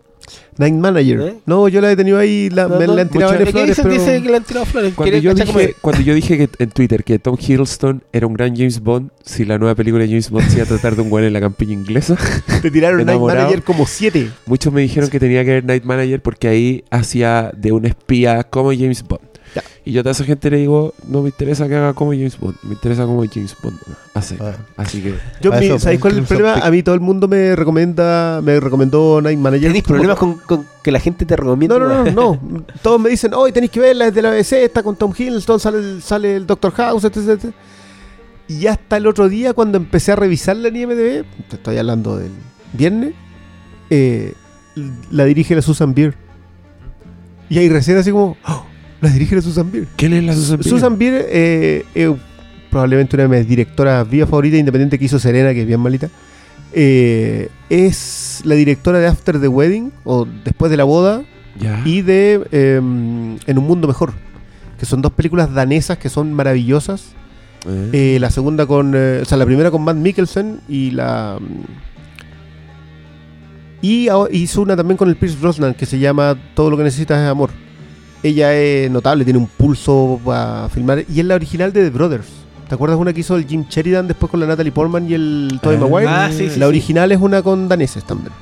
Night 0.59 0.74
Manager. 0.74 1.20
¿Eh? 1.20 1.35
No, 1.47 1.69
yo 1.69 1.81
la 1.81 1.90
he 1.93 1.97
tenido 1.97 2.19
ahí, 2.19 2.48
la, 2.51 2.66
No, 2.69 2.78
me 2.78 2.86
no, 2.86 2.94
la 2.94 3.03
han 3.03 3.09
tirado 3.11 3.32
mucho- 3.32 3.47
flores, 3.51 3.69
dicen, 3.69 3.85
pero... 3.85 3.94
dice 4.03 4.23
que 4.23 4.28
le 4.28 4.36
han 4.36 4.44
tirado 4.44 4.66
flores. 4.66 4.94
Cuando 4.94 5.11
¿Quiere 5.12 5.20
yo, 5.23 5.35
dije, 5.35 5.74
cuando 5.81 6.03
yo 6.03 6.15
dije 6.15 6.36
que 6.39 6.48
en 6.62 6.70
Twitter 6.70 7.05
que 7.05 7.19
Tom 7.19 7.36
Hiddleston 7.39 8.03
era 8.12 8.27
un 8.27 8.35
gran 8.35 8.57
James 8.57 8.81
Bond, 8.81 9.11
si 9.24 9.44
la 9.44 9.59
nueva 9.59 9.74
película 9.74 10.03
de 10.05 10.09
James 10.09 10.31
Bond 10.31 10.48
se 10.48 10.57
iba 10.57 10.65
a 10.65 10.66
tratar 10.69 10.97
de 10.97 11.03
un 11.03 11.11
güey 11.11 11.27
en 11.27 11.32
la 11.32 11.40
campiña 11.40 11.73
inglesa, 11.74 12.16
Te 12.62 12.70
tiraron 12.70 13.05
Night. 13.05 13.20
Manager 13.20 13.62
como 13.62 13.86
7. 13.86 14.31
muchos 14.47 14.73
me 14.73 14.81
dijeron 14.81 15.11
que 15.11 15.20
tenía 15.20 15.44
que 15.44 15.51
ver 15.51 15.65
Night 15.65 15.85
Manager 15.85 16.20
porque 16.23 16.48
ahí 16.48 16.85
hacía 16.90 17.53
de 17.57 17.73
un 17.73 17.85
espía 17.86 18.43
como 18.44 18.70
James 18.73 19.03
Bond. 19.03 19.20
Ya. 19.56 19.62
Y 19.86 19.92
yo 19.92 20.00
a 20.00 20.02
toda 20.02 20.12
esa 20.12 20.24
gente 20.24 20.50
le 20.50 20.58
digo, 20.58 20.92
no 21.08 21.22
me 21.22 21.30
interesa 21.30 21.66
que 21.66 21.74
haga 21.76 21.94
como 21.94 22.10
James 22.10 22.38
Bond, 22.38 22.56
me 22.62 22.72
interesa 22.74 23.06
como 23.06 23.24
James 23.26 23.56
Bond 23.62 23.78
hace. 24.12 24.36
Ah. 24.40 24.52
Así 24.76 25.00
que 25.00 25.14
Yo, 25.40 25.50
mi- 25.52 25.64
eso, 25.66 25.78
¿Sabéis 25.78 26.00
cuál 26.00 26.12
es 26.12 26.18
el 26.18 26.24
problema? 26.24 26.54
Peak. 26.54 26.64
A 26.66 26.70
mí 26.70 26.82
todo 26.82 26.94
el 26.94 27.00
mundo 27.00 27.26
me 27.26 27.56
recomienda, 27.56 28.40
me 28.42 28.60
recomendó 28.60 29.20
Night 29.22 29.38
Manager. 29.38 29.68
¿Tenéis 29.68 29.84
problemas 29.84 30.18
con, 30.18 30.34
con 30.40 30.66
que 30.82 30.92
la 30.92 31.00
gente 31.00 31.24
te 31.24 31.36
recomiende? 31.36 31.78
No, 31.78 31.88
no, 31.88 32.04
no, 32.04 32.10
no. 32.12 32.64
Todos 32.82 33.00
me 33.00 33.08
dicen, 33.08 33.32
hoy 33.32 33.50
tenéis 33.52 33.70
que 33.70 33.80
verla, 33.80 34.08
es 34.08 34.14
de 34.14 34.20
la 34.22 34.30
BBC, 34.30 34.52
está 34.64 34.82
con 34.82 34.94
Tom 34.96 35.12
Hiddleston, 35.16 35.58
sale, 35.58 35.78
el- 35.78 36.02
sale 36.02 36.36
el 36.36 36.46
Doctor 36.46 36.72
House, 36.72 37.04
etc, 37.04 37.16
etc. 37.28 37.44
Y 38.48 38.66
hasta 38.66 38.98
el 38.98 39.06
otro 39.06 39.28
día, 39.28 39.54
cuando 39.54 39.78
empecé 39.78 40.12
a 40.12 40.16
revisarla 40.16 40.68
en 40.68 40.76
IMDb, 40.76 41.24
te 41.48 41.56
estoy 41.56 41.78
hablando 41.78 42.16
del 42.18 42.32
viernes, 42.74 43.14
eh, 43.90 44.34
la 45.10 45.24
dirige 45.24 45.54
la 45.54 45.62
Susan 45.62 45.94
Beer. 45.94 46.14
Y 47.48 47.58
ahí 47.58 47.68
recién 47.68 47.96
así 47.96 48.10
como, 48.10 48.36
"Oh, 48.46 48.66
la 49.01 49.10
dirige 49.10 49.36
la 49.36 49.43
Susan 49.43 49.70
Beer. 49.70 49.86
¿quién 49.97 50.12
es 50.14 50.24
la 50.24 50.35
Susan 50.35 50.59
Beer? 50.59 50.68
Susan 50.68 50.98
Beer, 50.98 51.27
eh, 51.28 51.85
eh, 51.94 52.14
probablemente 52.70 53.16
una 53.16 53.24
de 53.28 53.39
mis 53.39 53.48
directoras 53.48 54.09
vía 54.09 54.27
favorita 54.27 54.56
independiente 54.56 54.98
que 54.98 55.05
hizo 55.05 55.18
Serena, 55.18 55.52
que 55.55 55.62
es 55.62 55.66
bien 55.66 55.81
malita. 55.81 56.09
eh, 56.73 57.48
es 57.70 58.43
la 58.44 58.55
directora 58.55 58.98
de 58.98 59.06
After 59.06 59.40
the 59.40 59.48
Wedding, 59.48 59.93
o 60.05 60.27
Después 60.44 60.70
de 60.70 60.77
la 60.77 60.85
Boda, 60.85 61.23
Ya. 61.59 61.82
y 61.85 62.02
de 62.02 62.47
eh, 62.52 62.77
En 62.77 63.59
un 63.59 63.66
Mundo 63.66 63.89
Mejor, 63.89 64.12
que 64.78 64.85
son 64.86 65.01
dos 65.02 65.12
películas 65.12 65.52
danesas 65.55 65.98
que 65.98 66.09
son 66.09 66.32
maravillosas. 66.32 67.12
La 67.93 68.31
segunda 68.31 68.64
con, 68.66 68.94
o 68.94 69.24
sea, 69.24 69.36
la 69.36 69.44
primera 69.44 69.73
con 69.73 69.82
Matt 69.82 69.97
Mikkelsen 69.97 70.60
y 70.68 70.93
la... 70.93 71.39
Y 73.82 74.09
hizo 74.32 74.62
una 74.62 74.77
también 74.77 74.97
con 74.97 75.09
el 75.09 75.16
Pierce 75.16 75.36
Brosnan 75.40 75.74
que 75.74 75.85
se 75.86 75.98
llama 75.98 76.36
Todo 76.55 76.70
lo 76.70 76.77
que 76.77 76.85
necesitas 76.85 77.20
es 77.23 77.28
amor. 77.28 77.51
Ella 78.22 78.55
es 78.55 78.90
notable, 78.90 79.24
tiene 79.24 79.38
un 79.38 79.47
pulso 79.47 80.20
para 80.24 80.68
filmar. 80.68 81.05
Y 81.12 81.20
es 81.20 81.26
la 81.26 81.34
original 81.34 81.72
de 81.72 81.84
The 81.84 81.90
Brothers. 81.90 82.26
¿Te 82.68 82.74
acuerdas 82.74 82.98
una 82.98 83.12
que 83.12 83.20
hizo 83.20 83.36
el 83.36 83.47
Jim 83.47 83.64
Sheridan 83.68 84.09
después 84.09 84.28
con 84.30 84.40
la 84.40 84.47
Natalie 84.47 84.72
Portman 84.72 85.09
y 85.09 85.14
el 85.14 85.60
Tobey 85.62 85.76
Ah. 85.76 85.80
Maguire? 85.80 86.09
Ah, 86.09 86.28
sí, 86.32 86.38
sí, 86.51 86.59
la 86.59 86.66
sí. 86.66 86.68
original 86.68 87.12
es 87.12 87.20
una 87.20 87.43
con 87.43 87.68
daneses 87.68 88.02
también. 88.05 88.32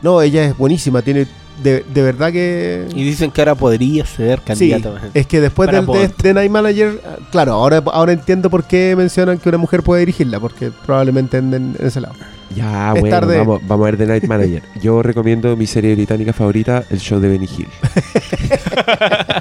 No, 0.00 0.22
ella 0.22 0.44
es 0.44 0.56
buenísima, 0.56 1.02
tiene 1.02 1.26
de, 1.62 1.84
de 1.94 2.02
verdad 2.02 2.32
que... 2.32 2.86
Y 2.94 3.04
dicen 3.04 3.30
que 3.30 3.40
ahora 3.42 3.54
podría 3.54 4.04
ser 4.06 4.38
Sí, 4.40 4.44
candidata. 4.70 5.00
es 5.14 5.26
que 5.26 5.40
después 5.40 5.70
del 5.70 5.86
de, 5.86 6.10
de 6.22 6.34
Night 6.34 6.50
Manager, 6.50 7.00
claro, 7.30 7.52
ahora, 7.52 7.82
ahora 7.92 8.12
entiendo 8.12 8.50
por 8.50 8.64
qué 8.64 8.94
mencionan 8.96 9.38
que 9.38 9.48
una 9.50 9.58
mujer 9.58 9.82
puede 9.82 10.00
dirigirla, 10.00 10.40
porque 10.40 10.70
probablemente 10.84 11.36
en, 11.38 11.54
en 11.54 11.76
ese 11.78 12.00
lado. 12.00 12.14
Ya, 12.54 12.92
Es 12.94 13.00
bueno, 13.00 13.16
tarde. 13.20 13.38
vamos, 13.38 13.60
vamos 13.66 13.86
a 13.86 13.90
ver 13.90 13.98
The 13.98 14.06
Night 14.06 14.24
Manager. 14.24 14.62
Yo 14.80 15.02
recomiendo 15.02 15.56
mi 15.56 15.66
serie 15.66 15.94
británica 15.94 16.32
favorita, 16.32 16.84
el 16.90 17.00
show 17.00 17.20
de 17.20 17.28
Benny 17.28 17.46
Hill. 17.46 17.66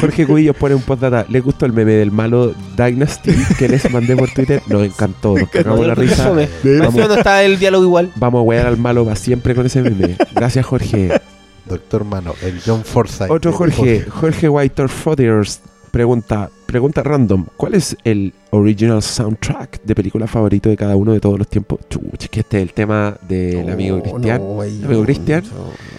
Jorge 0.00 0.26
Cubillos 0.26 0.56
pone 0.56 0.74
un 0.74 0.82
postdata. 0.82 1.26
¿Les 1.28 1.42
gustó 1.42 1.66
el 1.66 1.72
meme 1.72 1.92
del 1.92 2.10
malo 2.10 2.54
Dynasty 2.76 3.32
que 3.58 3.68
les 3.68 3.90
mandé 3.90 4.16
por 4.16 4.30
Twitter? 4.30 4.62
Nos 4.68 4.84
encantó, 4.84 5.36
nos 5.38 5.48
cagamos 5.48 5.86
la 5.86 5.94
risa. 5.94 6.30
Vamos. 6.30 6.94
No 6.94 7.14
está 7.14 7.42
el 7.42 7.58
diálogo 7.58 7.84
igual. 7.84 8.12
Vamos 8.16 8.40
a 8.40 8.42
wear 8.42 8.66
al 8.66 8.76
malo 8.76 9.04
para 9.04 9.16
siempre 9.16 9.54
con 9.54 9.66
ese 9.66 9.82
meme. 9.82 10.16
Gracias, 10.34 10.64
Jorge. 10.66 11.20
Doctor 11.66 12.04
Mano, 12.04 12.34
el 12.42 12.60
John 12.64 12.84
Forsyth. 12.84 13.30
Otro 13.30 13.52
Jorge, 13.52 14.04
Jorge 14.08 14.48
Whiter 14.48 14.88
Fothers 14.88 15.60
pregunta, 15.90 16.50
pregunta 16.66 17.02
random, 17.02 17.46
¿cuál 17.56 17.74
es 17.74 17.96
el 18.04 18.34
original 18.58 19.02
soundtrack 19.02 19.82
de 19.82 19.94
película 19.94 20.26
favorito 20.26 20.68
de 20.68 20.76
cada 20.76 20.96
uno 20.96 21.12
de 21.12 21.20
todos 21.20 21.38
los 21.38 21.48
tiempos? 21.48 21.80
Chuch, 21.88 22.26
que 22.30 22.40
este 22.40 22.58
es 22.58 22.62
el 22.62 22.72
tema 22.72 23.16
del 23.28 23.68
amigo 23.70 24.02
Cristian. 24.02 24.40
No, 24.40 24.60
ahí- 24.60 24.82
amigo 24.84 25.02
Cristian. 25.04 25.42
no. 25.44 25.98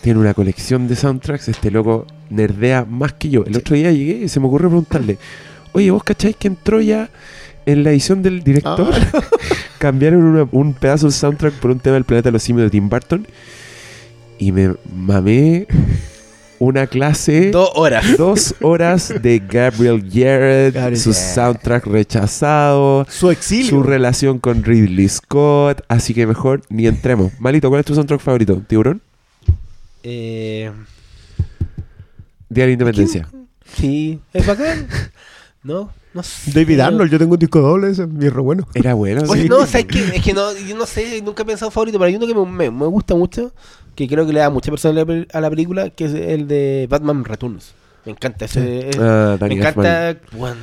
Tiene 0.00 0.20
una 0.20 0.34
colección 0.34 0.86
de 0.86 0.94
soundtracks, 0.96 1.48
este 1.48 1.70
loco 1.70 2.06
nerdea 2.30 2.84
más 2.84 3.14
que 3.14 3.30
yo. 3.30 3.44
El 3.44 3.56
otro 3.56 3.74
día 3.74 3.90
llegué 3.90 4.24
y 4.24 4.28
se 4.28 4.38
me 4.38 4.46
ocurrió 4.46 4.68
preguntarle, 4.68 5.18
oye, 5.72 5.90
¿vos 5.90 6.04
cacháis 6.04 6.36
que 6.36 6.48
entró 6.48 6.80
ya 6.80 7.10
en 7.66 7.82
la 7.82 7.90
edición 7.90 8.22
del 8.22 8.42
director? 8.42 8.90
Ah. 8.92 9.20
Cambiaron 9.78 10.22
una- 10.22 10.48
un 10.52 10.74
pedazo 10.74 11.06
del 11.06 11.12
soundtrack 11.14 11.54
por 11.54 11.70
un 11.72 11.80
tema 11.80 11.94
del 11.94 12.04
planeta 12.04 12.28
de 12.28 12.32
los 12.32 12.42
simios 12.42 12.66
de 12.66 12.70
Tim 12.70 12.88
Burton. 12.88 13.26
Y 14.38 14.52
me 14.52 14.74
mamé 14.94 15.66
una 16.62 16.86
clase... 16.86 17.50
Dos 17.50 17.70
horas. 17.74 18.16
Dos 18.18 18.54
horas 18.60 19.12
de 19.20 19.40
Gabriel 19.40 20.00
Jarrett, 20.08 20.74
Gabriel 20.74 21.00
su 21.00 21.12
Jarrett. 21.12 21.34
soundtrack 21.34 21.86
rechazado, 21.86 23.04
Su 23.08 23.30
exilio. 23.30 23.68
su 23.68 23.82
relación 23.82 24.38
con 24.38 24.62
Ridley 24.62 25.08
Scott, 25.08 25.82
así 25.88 26.14
que 26.14 26.26
mejor 26.26 26.62
ni 26.68 26.86
entremos. 26.86 27.32
Malito, 27.40 27.68
¿cuál 27.68 27.80
es 27.80 27.86
tu 27.86 27.94
soundtrack 27.94 28.20
favorito? 28.20 28.62
¿Tiburón? 28.66 29.02
Eh, 30.04 30.70
Día 32.48 32.64
de 32.64 32.68
la 32.68 32.72
Independencia. 32.74 33.28
sí, 33.74 34.20
es 34.32 34.46
bacán. 34.46 34.86
No, 35.64 35.90
no 36.14 36.22
sé. 36.22 36.50
David 36.52 36.80
Arnold, 36.80 37.10
yo 37.10 37.18
tengo 37.18 37.34
un 37.34 37.38
disco 37.38 37.60
doble, 37.60 37.90
ese 37.90 38.02
es 38.02 38.08
mi 38.08 38.28
re 38.28 38.40
bueno. 38.40 38.66
Era 38.74 38.94
bueno. 38.94 39.22
Oye, 39.28 39.42
sí. 39.42 39.48
no, 39.48 39.64
¿sabes 39.66 39.86
qué? 39.86 40.16
Es 40.16 40.22
que 40.22 40.32
no, 40.34 40.56
yo 40.56 40.76
no 40.76 40.86
sé, 40.86 41.20
nunca 41.22 41.42
he 41.42 41.46
pensado 41.46 41.70
favorito, 41.70 41.98
pero 41.98 42.08
hay 42.08 42.16
uno 42.16 42.26
que 42.26 42.34
me, 42.34 42.44
me- 42.46 42.70
me 42.70 42.86
gusta 42.86 43.14
mucho, 43.14 43.52
que 43.94 44.06
creo 44.08 44.26
que 44.26 44.32
le 44.32 44.40
da 44.40 44.50
mucha 44.50 44.70
personalidad 44.70 45.26
a 45.32 45.40
la 45.40 45.50
película, 45.50 45.90
que 45.90 46.04
es 46.06 46.14
el 46.14 46.46
de 46.48 46.86
Batman 46.90 47.24
Returns. 47.24 47.74
Me 48.04 48.12
encanta 48.12 48.44
ese. 48.46 48.88
es- 48.90 48.98
Ah, 48.98 49.36
me 49.40 49.54
encanta, 49.54 50.16
bueno, 50.36 50.56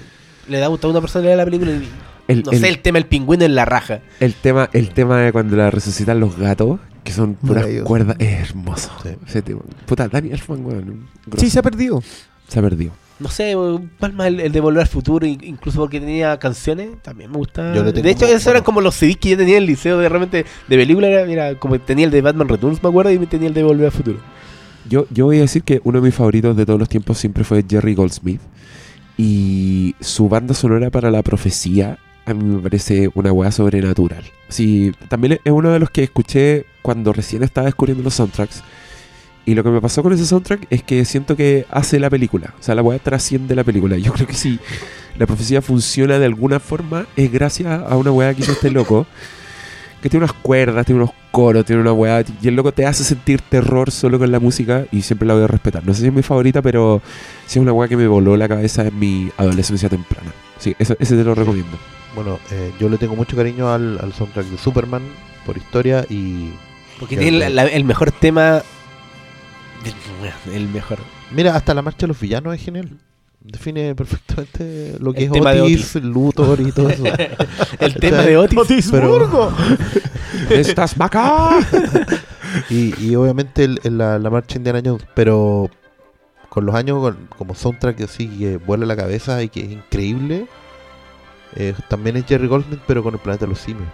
le 0.48 0.60
da 0.60 0.68
toda 0.78 0.90
una 0.92 1.02
personalidad 1.02 1.34
a 1.36 1.38
la 1.38 1.46
película. 1.46 1.72
y- 1.72 1.90
El- 2.28 2.44
no 2.44 2.52
el- 2.52 2.60
sé, 2.60 2.70
el 2.70 2.80
tema 2.80 3.00
del 3.00 3.08
pingüino 3.08 3.44
en 3.46 3.56
la 3.56 3.66
raja. 3.66 4.02
El 4.20 4.36
tema, 4.36 4.70
el 4.74 4.90
tema 4.92 5.20
de 5.22 5.32
cuando 5.32 5.56
la 5.56 5.72
resucitan 5.72 6.20
los 6.20 6.38
gatos, 6.38 6.80
que 7.04 7.12
son 7.12 7.34
puras 7.36 7.66
cuerdas, 7.86 8.18
es 8.20 8.50
hermoso. 8.50 8.92
Sí. 9.02 9.10
Ese 9.26 9.42
tema. 9.42 9.62
Puta, 9.88 10.08
Danny 10.08 10.30
Elfman, 10.32 10.64
weón. 10.64 11.08
grosso. 11.26 11.44
Sí, 11.44 11.50
se 11.50 11.58
ha 11.58 11.64
perdido. 11.64 12.04
se 12.48 12.60
ha 12.60 12.62
perdido. 12.62 12.92
No 13.20 13.30
sé, 13.30 13.54
Palma 14.00 14.28
el, 14.28 14.40
el 14.40 14.52
de 14.52 14.60
Volver 14.62 14.82
al 14.82 14.88
Futuro, 14.88 15.26
in- 15.28 15.44
incluso 15.44 15.80
porque 15.80 16.00
tenía 16.00 16.38
canciones, 16.40 17.02
también 17.02 17.30
me 17.32 17.38
gusta. 17.38 17.74
Yo 17.76 17.84
le 17.84 17.92
tengo 17.92 18.06
de 18.06 18.12
hecho, 18.12 18.26
esos 18.26 18.48
eran 18.48 18.64
como 18.64 18.80
los 18.82 18.96
CDs 18.96 19.18
que 19.18 19.30
yo 19.32 19.38
tenía 19.38 19.58
en 19.58 19.64
el 19.64 19.68
liceo 19.68 19.98
de 19.98 20.08
repente 20.08 20.46
de 20.68 20.78
película. 20.78 21.08
Era, 21.08 21.26
mira, 21.26 21.56
como 21.56 21.78
tenía 21.80 22.06
el 22.06 22.12
de 22.12 22.22
Batman 22.22 22.48
Returns, 22.48 22.82
me 22.82 22.90
acuerdo, 22.90 23.12
y 23.12 23.18
tenía 23.26 23.50
el 23.50 23.54
de 23.54 23.64
Volver 23.64 23.88
al 23.88 23.92
Futuro. 23.92 24.20
Yo, 24.90 25.06
yo 25.12 25.26
voy 25.26 25.38
a 25.38 25.42
decir 25.42 25.64
que 25.64 25.82
uno 25.84 26.00
de 26.00 26.06
mis 26.08 26.16
favoritos 26.16 26.56
de 26.56 26.66
todos 26.66 26.80
los 26.80 26.88
tiempos 26.90 27.18
siempre 27.18 27.44
fue 27.44 27.64
Jerry 27.70 27.94
Goldsmith. 27.94 28.42
Y 29.18 29.96
su 30.00 30.30
banda 30.30 30.54
sonora 30.54 30.90
para 30.90 31.12
la 31.12 31.22
profecía 31.24 31.98
a 32.26 32.34
mí 32.34 32.44
me 32.44 32.62
parece 32.62 33.10
una 33.16 33.32
weá 33.34 33.52
sobrenatural. 33.52 34.24
Sí, 34.50 34.92
también 35.10 35.40
es 35.44 35.52
uno 35.52 35.72
de 35.72 35.80
los 35.80 35.90
que 35.90 36.04
escuché 36.04 36.66
cuando 36.82 37.12
recién 37.12 37.44
estaba 37.44 37.66
descubriendo 37.66 38.04
los 38.04 38.14
soundtracks. 38.14 38.64
Y 39.50 39.56
lo 39.56 39.64
que 39.64 39.70
me 39.70 39.82
pasó 39.82 40.04
con 40.04 40.14
ese 40.14 40.26
soundtrack 40.26 40.68
es 40.70 40.84
que 40.84 41.04
siento 41.06 41.36
que 41.36 41.66
hace 41.72 42.00
la 42.00 42.10
película. 42.10 42.54
O 42.60 42.64
sea, 42.64 42.76
la 42.76 42.82
weá 42.84 43.00
trasciende 43.00 43.56
la 43.56 43.64
película. 43.64 43.98
Yo 44.06 44.14
creo 44.14 44.28
que 44.28 44.34
si 44.36 44.60
la 45.18 45.26
profecía 45.26 45.62
funciona 45.62 46.20
de 46.20 46.26
alguna 46.26 46.60
forma 46.60 47.08
es 47.16 47.32
gracias 47.32 47.82
a 47.90 47.98
una 47.98 48.12
weá 48.12 48.34
que 48.34 48.42
hizo 48.44 48.52
este 48.52 48.70
loco. 48.70 49.08
Que 50.02 50.10
tiene 50.10 50.24
unas 50.24 50.34
cuerdas, 50.34 50.86
tiene 50.86 51.02
unos 51.02 51.14
coros, 51.32 51.66
tiene 51.66 51.82
una 51.82 51.92
weá. 51.94 52.24
Y 52.42 52.48
el 52.48 52.56
loco 52.56 52.72
te 52.72 52.86
hace 52.86 53.04
sentir 53.04 53.42
terror 53.42 53.92
solo 53.92 54.18
con 54.20 54.32
la 54.32 54.40
música 54.40 54.86
y 54.92 55.02
siempre 55.02 55.28
la 55.28 55.34
voy 55.34 55.44
a 55.44 55.48
respetar. 55.48 55.86
No 55.86 55.94
sé 55.94 56.02
si 56.02 56.08
es 56.08 56.14
mi 56.14 56.22
favorita, 56.22 56.62
pero 56.62 57.02
sí 57.48 57.60
es 57.60 57.62
una 57.64 57.74
weá 57.74 57.90
que 57.90 57.98
me 57.98 58.08
voló 58.08 58.38
la 58.38 58.48
cabeza 58.48 58.86
en 58.88 58.98
mi 59.00 59.30
adolescencia 59.38 59.90
temprana. 59.90 60.32
Sí, 60.58 60.76
eso, 60.80 60.96
ese 61.00 61.18
te 61.18 61.24
lo 61.24 61.34
recomiendo. 61.36 61.78
Bueno, 62.16 62.40
eh, 62.52 62.72
yo 62.80 62.88
le 62.88 62.98
tengo 62.98 63.16
mucho 63.16 63.36
cariño 63.36 63.74
al, 63.74 64.00
al 64.02 64.14
soundtrack 64.14 64.46
de 64.46 64.58
Superman 64.58 65.02
por 65.46 65.58
historia 65.58 66.06
y... 66.10 66.52
Porque 67.00 67.18
tiene 67.18 67.50
la- 67.50 67.64
el 67.66 67.84
mejor 67.84 68.12
tema. 68.12 68.62
El 70.54 70.68
mejor. 70.70 71.00
Mira, 71.32 71.56
hasta 71.56 71.74
la 71.74 71.82
marcha 71.82 72.00
de 72.02 72.08
los 72.08 72.20
villanos 72.20 72.54
es 72.56 72.62
genial. 72.62 72.90
Define 73.42 73.96
perfectamente 73.96 74.98
lo 75.00 75.14
que 75.14 75.20
El 75.20 75.26
es 75.28 75.32
tema 75.32 75.54
de 75.54 75.62
Otis, 75.62 75.96
Luthor 75.96 76.60
y 76.60 76.72
todo 76.74 76.90
eso. 76.90 77.04
El 77.80 77.96
tema 77.96 78.18
de 78.24 78.36
Otis. 78.38 78.58
¡Otisburgo! 78.60 79.54
¡Estás 80.50 81.00
acá! 81.00 81.52
y, 82.70 82.94
y 83.04 83.16
obviamente 83.16 83.64
el- 83.64 83.80
el- 83.84 83.98
la, 83.98 84.20
la 84.20 84.30
marcha 84.30 84.58
Indiana 84.58 84.82
Jones, 84.84 85.06
pero 85.16 85.70
con 86.50 86.66
los 86.66 86.76
años, 86.76 87.00
con- 87.00 87.28
como 87.38 87.56
soundtrack 87.56 88.02
así 88.02 88.28
que 88.28 88.58
vuela 88.58 88.86
la 88.86 88.96
cabeza 88.98 89.42
y 89.42 89.48
que 89.50 89.62
es 89.62 89.72
increíble, 89.72 90.48
eh, 91.56 91.74
también 91.88 92.18
es 92.18 92.26
Jerry 92.26 92.48
Goldsmith, 92.48 92.82
pero 92.88 93.04
con 93.04 93.14
el 93.14 93.20
planeta 93.22 93.46
de 93.46 93.50
los 93.52 93.60
simios. 93.60 93.88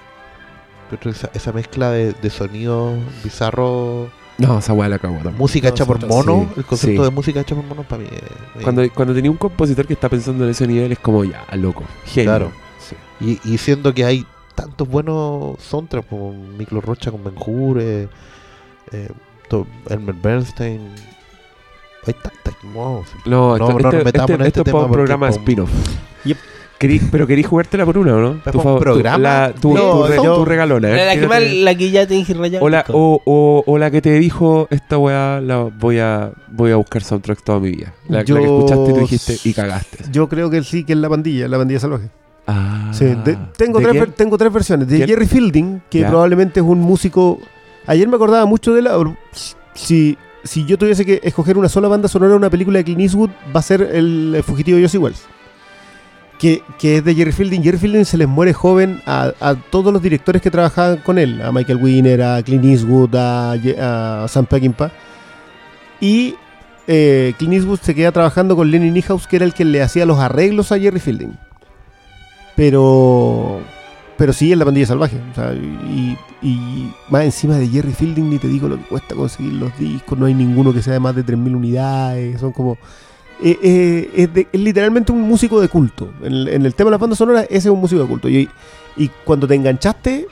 Esa, 1.04 1.30
esa 1.34 1.52
mezcla 1.52 1.92
de, 1.92 2.14
de 2.14 2.30
sonidos 2.30 2.98
bizarros, 3.24 4.10
No, 4.38 4.60
esa 4.60 4.74
weá 4.74 4.90
la 4.90 5.00
cago. 5.00 5.18
música 5.38 5.70
No, 5.70 5.74
hecha 5.76 5.86
por 5.86 6.00
sí, 6.02 6.06
mono, 6.08 6.50
el 6.58 6.66
concepto 6.66 7.02
sí. 7.04 7.10
de 7.10 7.16
música 7.16 7.40
hecha 7.40 7.56
por 7.56 7.64
mono 7.64 7.84
para 7.84 8.04
mí 8.04 8.10
es- 8.12 8.22
es- 8.58 8.64
Cuando, 8.64 8.84
cuando 8.94 9.14
tenía 9.14 9.32
un 9.32 9.38
compositor 9.38 9.88
que 9.88 9.94
está 9.94 10.10
pensando 10.10 10.44
en 10.44 10.50
ese 10.52 10.68
nivel 10.68 10.92
es 10.92 11.00
como 11.00 11.24
ya, 11.24 11.46
loco. 11.54 11.84
Genio. 12.06 12.30
Claro. 12.32 12.52
Sí. 12.80 12.96
Y, 13.46 13.54
y 13.54 13.58
siendo 13.58 13.94
que 13.94 14.04
hay 14.04 14.26
tantos 14.54 14.88
buenos 14.88 15.58
soundtracks 15.62 16.08
como 16.08 16.34
Miklo 16.34 16.82
Rocha 16.82 17.12
con 17.12 17.24
Ben 17.24 17.36
Hur, 17.38 17.80
eh, 17.80 18.10
eh, 18.92 19.10
Elmer 19.90 20.16
Bernstein. 20.16 20.90
Hay 22.08 22.14
tantas. 22.14 22.54
No, 22.64 23.04
No, 23.26 23.56
No, 23.56 23.56
esto, 23.56 23.68
no 23.70 23.80
nos 23.80 23.94
este- 23.94 24.04
metamos 24.06 24.30
este- 24.32 24.34
en 24.34 24.42
este 24.42 24.48
esto 24.48 24.62
es 24.62 24.66
tema 24.66 24.80
para 24.80 24.86
un 24.88 24.92
programa 24.92 25.30
spin-off. 25.30 25.72
Yep. 26.26 26.38
Querí- 26.80 27.00
pero 27.12 27.26
querí 27.26 27.42
jugártela 27.42 27.86
por 27.86 27.98
una, 27.98 28.16
¿o 28.16 28.20
¿no? 28.20 28.32
¿Es 28.46 28.52
Tu 28.52 28.60
fav- 28.60 28.76
tu- 28.76 28.80
programa? 28.80 29.18
La, 29.18 29.54
tu, 29.54 29.74
No, 29.74 30.02
tu 30.02 30.08
re- 30.08 30.16
yo- 30.18 30.36
tu 30.36 30.46
regalona. 30.46 30.90
¿eh? 30.90 31.06
La, 31.06 31.20
que 31.20 31.28
más, 31.28 31.42
la 31.42 31.74
que 31.76 31.90
ya 31.90 32.06
te 32.06 32.16
dije 32.16 32.34
rayado. 32.34 32.66
o, 32.66 32.70
la, 32.70 32.84
o, 32.90 33.22
o, 33.26 33.64
o 33.66 33.78
la 33.78 33.90
que 33.92 34.02
te 34.02 34.12
dijo, 34.20 34.68
esta 34.70 34.98
weá 34.98 35.40
la 35.40 35.64
voy 35.64 36.00
a, 36.00 36.32
voy 36.50 36.72
a 36.72 36.76
buscar 36.76 37.02
soundtracks 37.02 37.44
toda 37.44 37.60
mi 37.62 37.72
vida. 37.72 37.94
La, 38.10 38.24
que 38.26 38.34
escuchaste 38.34 38.84
y 38.92 38.94
tú 38.94 39.00
dijiste 39.00 39.38
y 39.44 39.54
cagaste. 39.54 39.98
Yo 40.12 40.28
creo 40.28 40.50
que 40.50 40.64
sí, 40.64 40.84
que 40.84 40.94
es 40.94 41.00
la 41.00 41.08
pandilla, 41.10 41.48
la 41.48 41.58
pandilla 41.58 41.80
salvaje. 41.80 42.10
Ah, 42.48 42.92
Sí, 42.94 43.06
de- 43.06 43.38
tengo, 43.58 43.80
¿de 43.80 43.86
tres, 43.86 44.00
ver- 44.02 44.12
tengo 44.12 44.38
tres 44.38 44.52
versiones. 44.54 44.88
De 44.88 44.98
¿Quién? 44.98 45.08
Jerry 45.10 45.26
Fielding, 45.28 45.82
que 45.90 46.00
Ya. 46.02 46.10
probablemente 46.10 46.60
es 46.60 46.66
un 46.66 46.80
músico. 46.80 47.40
Ayer 47.88 48.08
me 48.08 48.16
acordaba 48.18 48.46
mucho 48.46 48.74
de 48.74 48.82
la. 48.82 49.02
Si, 49.74 50.18
si 50.44 50.66
yo 50.66 50.78
tuviese 50.78 51.06
que 51.06 51.20
escoger 51.24 51.58
una 51.58 51.70
sola 51.70 51.88
banda 51.88 52.08
sonora 52.08 52.32
de 52.32 52.38
una 52.38 52.50
película 52.50 52.78
de 52.80 52.84
Clint 52.84 53.02
Eastwood, 53.02 53.30
va 53.56 53.60
a 53.62 53.64
ser 53.64 53.82
el, 53.82 54.42
fugitivo 54.46 54.78
de 54.78 54.84
Josie 54.84 55.00
Wells. 55.00 55.24
Que, 56.40 56.62
que 56.78 56.98
es 56.98 57.06
de 57.06 57.16
Jerry 57.16 57.32
Fielding. 57.32 57.64
Jerry 57.64 57.78
Fielding 57.78 58.06
se 58.06 58.18
les 58.18 58.28
muere 58.28 58.54
joven 58.54 59.02
a, 59.06 59.56
todos 59.70 59.94
los 59.94 60.02
directores 60.02 60.42
que 60.42 60.52
trabajaban 60.52 60.98
con 60.98 61.18
él: 61.18 61.42
a 61.42 61.52
Michael 61.52 61.80
Winner, 61.82 62.22
a 62.22 62.44
Clint 62.44 62.66
Eastwood, 62.66 63.16
a 63.16 64.26
Sam 64.28 64.46
Peckinpah. 64.46 64.92
Y 66.00 66.36
eh, 66.88 67.34
Clint 67.38 67.54
Eastwood 67.54 67.80
se 67.80 67.96
queda 67.96 68.12
trabajando 68.12 68.56
con 68.56 68.70
Lenny 68.70 68.92
Niehaus, 68.92 69.28
que 69.28 69.38
era 69.38 69.46
el 69.46 69.54
que 69.54 69.66
le 69.66 69.82
hacía 69.82 70.06
los 70.06 70.20
arreglos 70.20 70.72
a 70.72 70.80
Jerry 70.80 71.00
Fielding. 71.00 71.38
Pero. 72.56 73.62
Pero 74.18 74.32
sí 74.32 74.52
es 74.52 74.58
la 74.58 74.64
pandilla 74.64 74.86
salvaje. 74.86 75.20
o 75.32 75.36
sea, 75.36 75.54
y, 75.54 76.18
y 76.42 76.90
más 77.10 77.26
encima 77.26 77.58
de 77.58 77.68
Jerry 77.68 77.92
Fielding, 77.92 78.30
ni 78.30 78.38
te 78.38 78.48
digo 78.48 78.70
lo 78.70 78.78
que 78.78 78.84
cuesta 78.84 79.14
conseguir 79.14 79.54
los 79.54 79.78
discos. 79.78 80.18
No 80.18 80.26
hay 80.26 80.34
ninguno 80.34 80.74
que 80.74 80.82
sea 80.82 80.94
de 80.94 81.00
más 81.00 81.16
de 81.16 81.26
3.000 81.26 81.56
unidades. 81.56 82.40
Son 82.40 82.52
como. 82.52 82.78
Eh, 83.44 83.58
eh, 83.62 84.12
es, 84.16 84.34
de- 84.34 84.48
es 84.52 84.60
literalmente 84.60 85.12
un 85.12 85.22
músico 85.22 85.60
de 85.62 85.68
culto. 85.68 86.12
En 86.22 86.32
el, 86.34 86.48
en 86.48 86.66
el 86.66 86.74
tema 86.76 86.90
de 86.90 86.92
las 86.92 87.00
bandas 87.02 87.18
sonoras, 87.18 87.44
ese 87.46 87.58
es 87.58 87.66
un 87.68 87.80
músico 87.82 88.02
de 88.02 88.08
culto. 88.08 88.30
Y, 88.30 88.50
y 88.98 89.10
cuando 89.24 89.48
te 89.48 89.56
enganchaste, 89.56 90.28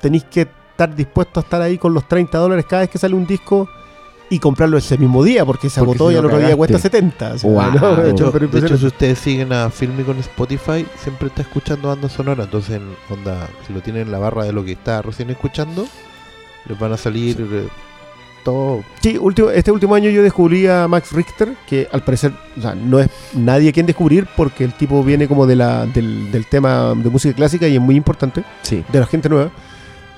tenéis 0.00 0.24
que 0.24 0.42
estar 0.42 0.94
dispuesto 0.94 1.40
a 1.40 1.42
estar 1.42 1.60
ahí 1.62 1.78
con 1.78 1.92
los 1.94 2.06
30 2.06 2.36
dólares 2.38 2.64
cada 2.68 2.82
vez 2.82 2.90
que 2.90 2.98
sale 2.98 3.14
un 3.14 3.26
disco 3.26 3.68
y 4.30 4.38
comprarlo 4.40 4.76
ese 4.76 4.98
mismo 4.98 5.24
día, 5.24 5.44
porque 5.46 5.70
se 5.70 5.80
Porque 5.80 5.92
agotó 5.96 6.08
si 6.10 6.14
y 6.14 6.18
al 6.18 6.26
otro 6.26 6.38
día 6.38 6.54
cuesta 6.54 6.78
70. 6.78 7.32
o 7.32 7.38
sea, 7.38 7.50
Guau. 7.50 7.72
¿no? 7.72 7.96
De 8.02 8.10
hecho, 8.10 8.30
Pero 8.30 8.46
de 8.46 8.58
hecho, 8.58 8.66
impresionante. 8.66 8.78
si 8.78 8.86
ustedes 8.86 9.18
siguen 9.18 9.52
a 9.54 9.70
Filmi 9.70 10.02
con 10.04 10.18
Spotify, 10.18 10.86
siempre 11.02 11.28
está 11.28 11.40
escuchando 11.42 11.88
banda 11.88 12.08
sonora. 12.10 12.44
Entonces, 12.44 12.76
en- 12.76 12.94
onda, 13.08 13.48
si 13.66 13.72
lo 13.72 13.80
tienen 13.80 14.02
en 14.02 14.12
la 14.12 14.18
barra 14.18 14.44
de 14.44 14.52
lo 14.52 14.62
que 14.64 14.72
está 14.72 15.00
recién 15.00 15.30
escuchando, 15.30 15.86
les 16.66 16.78
van 16.78 16.92
a 16.92 16.98
salir 16.98 17.40
eh, 17.40 17.68
todo. 18.52 18.84
Sí, 19.00 19.16
último, 19.18 19.50
este 19.50 19.70
último 19.70 19.94
año 19.94 20.10
yo 20.10 20.22
descubrí 20.22 20.66
a 20.66 20.88
Max 20.88 21.12
Richter, 21.12 21.54
que 21.66 21.88
al 21.92 22.02
parecer 22.02 22.32
o 22.56 22.60
sea, 22.60 22.74
no 22.74 22.98
es 23.00 23.08
nadie 23.34 23.72
quien 23.72 23.86
descubrir 23.86 24.26
porque 24.36 24.64
el 24.64 24.72
tipo 24.74 25.02
viene 25.04 25.28
como 25.28 25.46
de 25.46 25.56
la, 25.56 25.86
del, 25.86 26.30
del 26.32 26.46
tema 26.46 26.94
de 26.94 27.10
música 27.10 27.34
clásica 27.34 27.68
y 27.68 27.74
es 27.76 27.80
muy 27.80 27.96
importante, 27.96 28.44
Sí. 28.62 28.84
de 28.92 29.00
la 29.00 29.06
gente 29.06 29.28
nueva. 29.28 29.50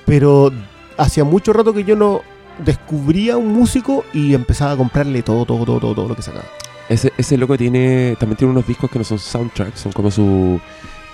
Pero 0.05 0.51
hacía 0.97 1.23
mucho 1.23 1.53
rato 1.53 1.73
que 1.73 1.83
yo 1.83 1.95
no 1.95 2.21
descubría 2.63 3.37
un 3.37 3.47
músico 3.53 4.03
y 4.13 4.33
empezaba 4.33 4.71
a 4.73 4.77
comprarle 4.77 5.23
todo, 5.23 5.45
todo, 5.45 5.65
todo, 5.65 5.79
todo, 5.79 5.95
todo 5.95 6.07
lo 6.09 6.15
que 6.15 6.21
sacaba. 6.21 6.45
Ese, 6.89 7.13
ese 7.17 7.37
loco 7.37 7.57
tiene 7.57 8.15
también 8.19 8.37
tiene 8.37 8.51
unos 8.51 8.67
discos 8.67 8.89
que 8.91 8.99
no 8.99 9.05
son 9.05 9.17
soundtracks, 9.19 9.79
son 9.79 9.91
como 9.93 10.11
su 10.11 10.59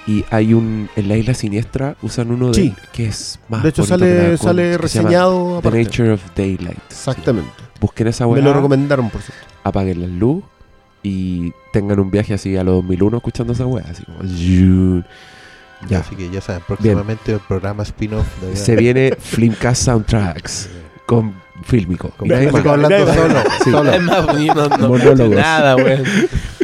y 0.07 0.23
hay 0.31 0.53
un 0.53 0.89
en 0.95 1.07
la 1.09 1.17
isla 1.17 1.33
siniestra 1.33 1.95
usan 2.01 2.31
uno 2.31 2.47
de 2.47 2.53
Sí. 2.53 2.75
que 2.93 3.07
es 3.07 3.39
más 3.49 3.61
de 3.61 3.69
hecho 3.69 3.85
sale, 3.85 4.31
la 4.31 4.37
sale 4.37 4.77
reseñado 4.77 5.59
The. 5.61 5.71
Nature 5.83 6.13
of 6.13 6.21
Daylight. 6.35 6.79
Exactamente. 6.89 7.49
Sí. 7.57 7.63
Busquen 7.81 8.07
esa 8.07 8.25
Me 8.25 8.33
weá, 8.33 8.41
lo 8.41 8.53
recomendaron, 8.53 9.09
por 9.09 9.21
cierto. 9.21 9.45
apaguen 9.63 10.01
la 10.01 10.07
luz 10.07 10.43
y 11.03 11.51
tengan 11.73 11.99
un 11.99 12.09
viaje 12.09 12.33
así 12.33 12.55
a 12.57 12.63
los 12.63 12.75
2001 12.75 13.17
escuchando 13.17 13.53
esa 13.53 13.65
weá, 13.65 13.85
así 13.89 14.03
como 14.03 14.19
ya. 15.87 15.99
Así 15.99 16.15
que 16.15 16.29
ya 16.31 16.41
saben, 16.41 16.63
próximamente 16.65 17.33
el 17.33 17.39
programa 17.39 17.83
spin-off 17.83 18.25
de 18.41 18.55
Se 18.55 18.75
viene 18.75 19.15
Flimcast 19.19 19.83
Soundtracks. 19.83 20.69
con 21.05 21.33
fílmico. 21.63 22.11
Más. 22.25 22.65
hablando 22.65 23.13
solo. 23.13 23.35
Sí. 23.63 23.71
solo. 23.71 23.91
Es 23.91 24.01
más 24.01 24.25
bonito, 24.25 24.69
no, 24.69 24.77
no 24.77 24.87
Monólogos. 24.89 25.35
nada, 25.35 25.75
weón. 25.75 26.03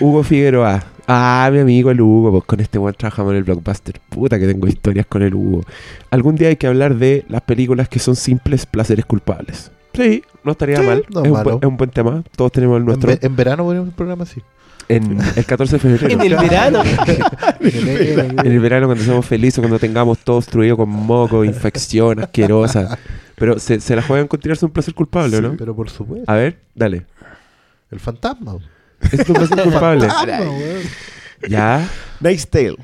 Hugo 0.02 0.24
Figueroa. 0.24 0.84
Ah, 1.08 1.50
mi 1.52 1.60
amigo 1.60 1.92
el 1.92 2.00
Hugo, 2.00 2.32
pues 2.32 2.44
con 2.46 2.60
este 2.62 2.78
buen 2.78 2.94
trabajamos 2.96 3.32
en 3.32 3.38
el 3.38 3.44
blockbuster. 3.44 4.00
Puta 4.10 4.40
que 4.40 4.48
tengo 4.48 4.68
historias 4.68 5.06
con 5.06 5.22
el 5.22 5.34
Hugo. 5.36 5.64
Algún 6.12 6.36
día 6.36 6.48
hay 6.48 6.56
que 6.56 6.68
hablar 6.68 6.96
de 6.96 7.26
las 7.28 7.42
películas 7.42 7.90
que 7.90 8.00
son 8.00 8.16
simples 8.16 8.66
placeres 8.66 9.06
culpables. 9.06 9.72
Sí, 9.94 10.24
no 10.44 10.54
estaría 10.54 10.78
Sí, 10.78 10.84
mal. 10.86 11.06
no 11.14 11.24
es, 11.24 11.32
un 11.32 11.44
buen, 11.44 11.58
es 11.62 11.66
un 11.68 11.78
buen 11.78 11.90
tema. 11.90 12.24
Todos 12.36 12.52
tenemos 12.52 12.78
el 12.78 12.82
En, 12.82 12.86
nuestro. 12.88 13.10
ve- 13.10 13.20
en 13.22 13.36
verano 13.36 13.64
ponemos 13.66 13.88
un 13.90 13.94
programa 13.94 14.24
así. 14.24 14.42
En 14.90 15.18
el 15.36 15.46
14 15.46 15.76
de 15.76 15.80
febrero. 15.80 16.08
En 16.14 16.22
el 16.22 16.36
verano. 16.36 16.82
En 17.60 18.52
el 18.52 18.60
verano 18.60 18.88
cuando 18.88 19.04
seamos 19.04 19.26
felices, 19.26 19.60
cuando 19.60 19.80
tengamos 19.80 20.20
todo 20.20 20.38
obstruido 20.38 20.76
con 20.78 20.90
moco, 20.90 21.44
infección 21.46 22.20
asquerosa. 22.20 22.98
Pero 23.36 23.60
se, 23.60 23.80
se 23.80 23.96
la 23.96 24.02
juegan 24.02 24.28
con 24.28 24.40
tirarse 24.40 24.66
un 24.66 24.72
placer 24.72 24.94
culpable, 24.94 25.38
Sí, 25.38 25.44
¿no? 25.44 25.56
Pero 25.58 25.76
por 25.76 25.90
supuesto. 25.90 26.30
A 26.32 26.36
ver, 26.36 26.60
dale. 26.76 27.06
El 27.92 28.00
fantasma. 28.00 28.58
Es 29.12 29.26
tu 29.26 29.34
placer 29.34 29.62
culpable. 29.64 30.08
Ya. 31.48 31.88
Knight's 32.20 32.48
Tale. 32.48 32.76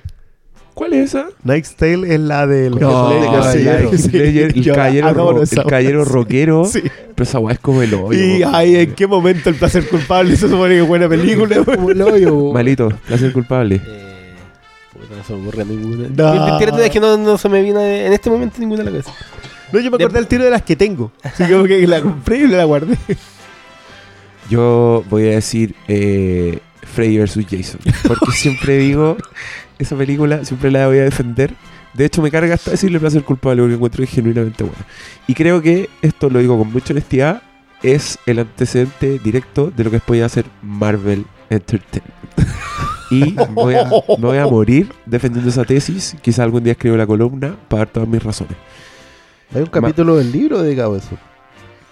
¿Cuál 0.74 0.94
es 0.94 1.10
esa? 1.10 1.28
Knight's 1.44 1.76
Tale 1.76 2.14
es 2.14 2.20
la 2.22 2.48
del 2.48 2.76
No. 2.80 3.10
Ledger, 3.12 4.52
el 4.56 4.62
Yo 4.64 4.74
caballero, 4.74 5.08
adoro 5.08 5.38
ro- 5.38 5.44
esa 5.44 5.62
el 5.62 5.68
caballero 5.68 6.04
weá. 6.04 6.10
rockero. 6.12 6.66
Sí. 6.66 6.82
Pero 7.16 7.24
esa 7.24 7.40
weá 7.40 7.54
es 7.54 7.60
como 7.60 7.82
el 7.82 7.94
hoyo. 7.94 8.18
Y 8.18 8.44
ay, 8.44 8.76
¿en 8.78 8.96
qué 8.96 9.06
momento 9.08 9.50
el 9.50 9.56
placer 9.56 9.88
culpable 9.90 10.36
se 10.38 10.48
supone 10.48 10.76
que 10.76 10.82
es 10.82 10.88
buena 10.88 11.10
película? 11.10 11.64
Como 11.66 11.90
el 11.92 12.02
hoyo. 12.02 12.54
Malito, 12.54 12.90
placer 13.08 13.34
culpable. 13.34 13.82
Eh, 13.86 14.36
puta, 14.94 15.16
no 15.18 15.24
se 15.24 15.34
me 15.34 15.42
ocurre 15.48 15.66
ninguna. 15.66 16.08
No. 16.16 16.60
Es 16.80 16.90
que 16.92 17.00
no, 17.02 17.18
no 17.18 17.38
se 17.38 17.50
me 17.50 17.62
viene 17.62 18.06
en 18.06 18.14
este 18.14 18.30
momento 18.30 18.56
ninguna 18.60 18.82
a 18.84 18.86
la 18.86 18.92
cabeza. 18.92 19.12
No, 19.74 19.80
yo 19.82 19.92
me 19.92 19.98
acordé 19.98 20.18
del 20.20 20.28
tiro 20.28 20.46
de 20.46 20.50
las 20.50 20.64
que 20.64 20.76
tengo. 20.78 21.12
Así 21.24 21.44
como 21.44 21.66
que 21.66 21.86
la 21.88 22.02
compré 22.02 22.38
y 22.40 22.48
la 22.48 22.64
guardé. 22.64 22.98
Yo 24.50 25.04
voy 25.10 25.28
a 25.28 25.32
decir 25.32 25.76
eh, 25.88 26.60
Freddy 26.82 27.20
vs. 27.20 27.46
Jason. 27.50 27.80
Porque 28.08 28.32
siempre 28.34 28.78
digo, 28.78 29.18
esa 29.78 29.96
película 29.96 30.44
siempre 30.46 30.72
la 30.72 30.88
voy 30.88 30.98
a 30.98 31.04
defender. 31.04 31.54
De 31.94 32.06
hecho, 32.06 32.22
me 32.22 32.32
carga 32.32 32.54
hasta 32.54 32.72
decirle 32.72 33.00
placer 33.00 33.24
culpable 33.24 33.62
porque 33.62 33.76
encuentro 33.76 33.98
que 34.00 34.04
es 34.04 34.10
genuinamente 34.12 34.64
buena. 34.64 34.86
Y 35.28 35.34
creo 35.34 35.62
que, 35.62 35.90
esto 36.02 36.30
lo 36.30 36.40
digo 36.40 36.58
con 36.58 36.72
mucha 36.72 36.94
honestidad, 36.94 37.42
es 37.82 38.20
el 38.26 38.40
antecedente 38.40 39.20
directo 39.20 39.72
de 39.76 39.84
lo 39.84 39.90
que 39.90 39.98
después 39.98 40.18
iba 40.18 40.26
a 40.26 40.30
ser 40.30 40.46
Marvel 40.62 41.26
Entertainment. 41.50 42.14
y 43.12 43.34
me 43.34 43.46
voy, 43.48 43.76
a, 43.76 43.86
me 43.86 44.28
voy 44.28 44.38
a 44.38 44.46
morir 44.46 44.92
defendiendo 45.06 45.50
esa 45.50 45.66
tesis. 45.66 46.16
Quizá 46.22 46.44
algún 46.44 46.64
día 46.64 46.74
escribo 46.74 46.96
la 46.96 47.08
columna 47.08 47.56
para 47.68 47.86
dar 47.86 47.94
todas 47.94 48.10
mis 48.10 48.24
razones. 48.24 48.56
Hay 49.54 49.62
un 49.62 49.68
capítulo 49.68 50.18
del 50.18 50.32
libro 50.32 50.62
dedicado 50.62 50.94
a 50.94 50.98
eso. 50.98 51.18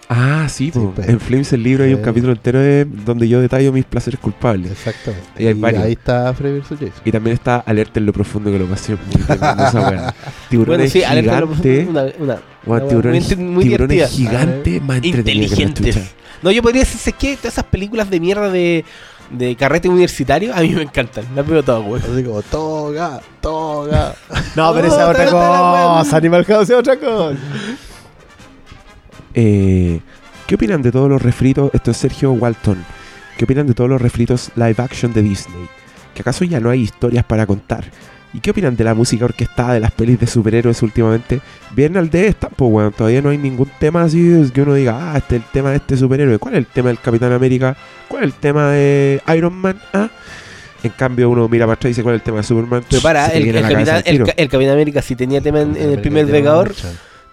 Ah, 0.09 0.47
sí, 0.49 0.71
pues. 0.71 1.07
en 1.09 1.19
Flames 1.19 1.51
el 1.51 1.63
libro 1.63 1.83
hay 1.83 1.91
un 1.93 1.99
Sí. 1.99 2.05
capítulo 2.05 2.31
entero 2.31 2.59
de- 2.59 2.85
donde 2.85 3.27
yo 3.27 3.41
detallo 3.41 3.73
mis 3.73 3.83
placeres 3.83 4.19
culpables. 4.19 4.71
Exactamente. 4.71 5.27
Y 5.43 5.47
hay 5.47 5.53
varios. 5.53 5.83
ahí 5.83 5.91
está 5.93 6.33
Freddy 6.33 6.59
vs. 6.59 6.67
Jason. 6.69 6.91
Y 7.03 7.11
también 7.11 7.33
está 7.33 7.57
Alerta 7.57 7.99
en 7.99 8.05
lo 8.05 8.13
profundo 8.13 8.49
que 8.49 8.57
lo 8.57 8.65
pasé 8.67 8.95
muy 9.13 9.21
tremendo 9.25 9.65
esa 9.67 9.89
weá. 9.89 10.15
Tiburones 10.49 10.93
Bueno, 10.93 10.93
sí, 10.93 11.03
alerta 11.03 11.39
lo- 11.41 11.47
gigantes. 11.47 11.87
una, 11.89 12.01
una, 12.19 12.37
una 12.65 12.87
tiburones 12.87 13.37
muy, 13.37 13.45
muy 13.47 13.63
tiburones 13.65 14.09
gigantes 14.11 14.81
más 14.81 15.03
inteligentes. 15.03 15.97
No, 16.41 16.51
yo 16.51 16.61
podría 16.61 16.81
decir, 16.83 17.13
que 17.15 17.35
todas 17.35 17.53
esas 17.55 17.65
películas 17.65 18.09
de 18.09 18.19
mierda 18.21 18.49
de, 18.49 18.85
de 19.31 19.55
carrete 19.57 19.89
universitario 19.89 20.55
a 20.55 20.61
mí 20.61 20.69
me 20.69 20.83
encantan. 20.83 21.25
Las 21.35 21.45
veo 21.45 21.63
todas, 21.63 21.83
güey. 21.83 22.01
Así 22.01 22.23
como, 22.23 22.41
toga, 22.43 23.19
toga. 23.41 24.15
No, 24.55 24.73
pero 24.73 24.87
esa 24.87 25.03
es 25.03 25.09
otra 25.09 25.25
cosa. 25.29 26.15
Animal 26.15 26.45
House 26.47 26.69
es 26.69 26.75
otra 26.77 26.97
cosa. 26.97 27.35
Eh, 29.39 29.99
¿Qué 30.47 30.55
opinan 30.55 30.81
de 30.81 30.91
todos 30.91 31.07
los 31.07 31.21
refritos? 31.21 31.69
Esto 31.71 31.91
es 31.91 31.97
Sergio 31.97 32.31
Walton. 32.31 32.83
¿Qué 33.37 33.45
opinan 33.45 33.67
de 33.67 33.75
todos 33.75 33.87
los 33.87 34.01
refritos 34.01 34.49
live 34.55 34.75
action 34.79 35.13
de 35.13 35.21
Disney? 35.21 35.67
¿Que 36.15 36.23
acaso 36.23 36.43
ya 36.43 36.59
no 36.59 36.71
hay 36.71 36.81
historias 36.81 37.23
para 37.23 37.45
contar? 37.45 37.85
¿Y 38.33 38.39
qué 38.39 38.49
opinan 38.49 38.75
de 38.75 38.83
la 38.83 38.95
música 38.95 39.25
orquestada 39.25 39.75
de 39.75 39.79
las 39.79 39.91
pelis 39.91 40.19
de 40.19 40.25
superhéroes 40.25 40.81
últimamente? 40.81 41.39
Bien 41.75 41.95
al 41.97 42.09
de 42.09 42.27
esta, 42.27 42.49
pues 42.49 42.71
bueno, 42.71 42.89
todavía 42.89 43.21
no 43.21 43.29
hay 43.29 43.37
ningún 43.37 43.69
tema 43.79 44.01
así 44.01 44.49
que 44.51 44.63
uno 44.63 44.73
diga, 44.73 45.13
ah, 45.13 45.17
este 45.17 45.35
es 45.35 45.43
el 45.43 45.51
tema 45.51 45.69
de 45.69 45.75
este 45.75 45.97
superhéroe. 45.97 46.39
¿Cuál 46.39 46.55
es 46.55 46.57
el 46.57 46.65
tema 46.65 46.87
del 46.87 46.99
Capitán 46.99 47.31
América? 47.31 47.77
¿Cuál 48.07 48.23
es 48.23 48.29
el 48.29 48.33
tema 48.33 48.71
de 48.71 49.21
Iron 49.35 49.53
Man? 49.53 49.79
Ah. 49.93 50.09
En 50.81 50.91
cambio, 50.91 51.29
uno 51.29 51.47
mira 51.47 51.67
para 51.67 51.75
atrás 51.75 51.89
y 51.89 51.91
dice, 51.91 52.01
¿cuál 52.01 52.15
es 52.15 52.21
el 52.21 52.25
tema 52.25 52.37
de 52.37 52.43
Superman? 52.43 52.83
Pero 52.89 53.03
para, 53.03 53.27
el, 53.27 53.53
Capitán, 53.61 54.01
el, 54.03 54.69
América 54.71 55.03
si 55.03 55.15
tenía 55.15 55.41
tema 55.41 55.61
en, 55.61 55.75
en 55.75 55.91
el 55.91 56.01
primer 56.01 56.25
Vengador. 56.25 56.73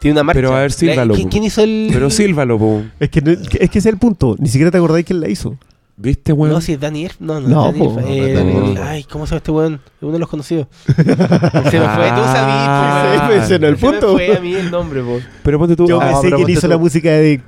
Tiene 0.05 0.13
una 0.13 0.23
marcha. 0.25 0.39
Pero 0.39 0.55
a 0.55 0.61
ver, 0.61 0.73
sílvalo, 0.73 1.15
¿Quién, 1.15 1.29
quién 1.29 1.45
hizo 1.45 1.63
el...? 1.63 1.89
Pero 1.93 2.11
sílvalo, 2.11 2.59
po. 2.59 2.83
Es 3.01 3.09
que, 3.11 3.21
no- 3.21 3.31
es 3.33 3.49
que 3.49 3.65
ese 3.65 3.79
es 3.81 3.87
el 3.87 3.97
punto. 3.99 4.37
Ni 4.39 4.49
siquiera 4.49 4.71
te 4.71 4.77
acordáis 4.79 5.05
quién 5.07 5.21
la 5.21 5.29
hizo. 5.29 5.57
¿Viste, 5.97 6.33
weón? 6.33 6.53
No, 6.53 6.61
si 6.61 6.73
es 6.73 6.81
Daniel. 6.81 7.13
No, 7.21 7.41
no, 7.41 7.49
No, 7.49 7.69
es 7.69 7.73
Daniel. 7.79 7.95
po. 7.95 8.01
eh, 8.09 8.45
No, 8.53 8.75
no. 8.75 8.83
Ay, 8.83 9.05
¿cómo 9.05 9.27
se 9.27 9.31
llama 9.31 9.37
este 9.39 9.51
weón? 9.53 9.75
Es 9.75 10.03
uno 10.03 10.13
de 10.13 10.19
los 10.19 10.29
conocidos. 10.29 10.67
Se 10.87 11.03
me 11.05 11.15
fue, 11.15 11.17
tú 11.17 11.23
sabías, 11.71 12.69
Ah, 12.69 13.05
po, 13.05 13.27
Sí, 13.27 13.31
weón. 13.33 13.43
ese 13.45 13.59
no 13.61 13.67
es 13.69 13.73
el 13.73 13.79
Se 13.79 13.87
me 13.87 13.93
punto. 13.93 14.13
fue 14.15 14.37
a 14.37 14.41
mí 14.41 14.55
el 14.55 14.71
nombre, 14.71 15.03
po. 15.03 15.19
Pero 15.43 15.59
ponte 15.59 15.77
tú. 15.77 15.87
Yo 15.87 16.01
ah, 16.01 16.07
me 16.07 16.11
sé 16.15 16.19
pero 16.23 16.37
quién 16.37 16.47
ponte 16.47 16.53
hizo 16.53 16.61
tú. 16.63 16.69
la 16.69 16.79
música 16.79 17.11
de 17.11 17.41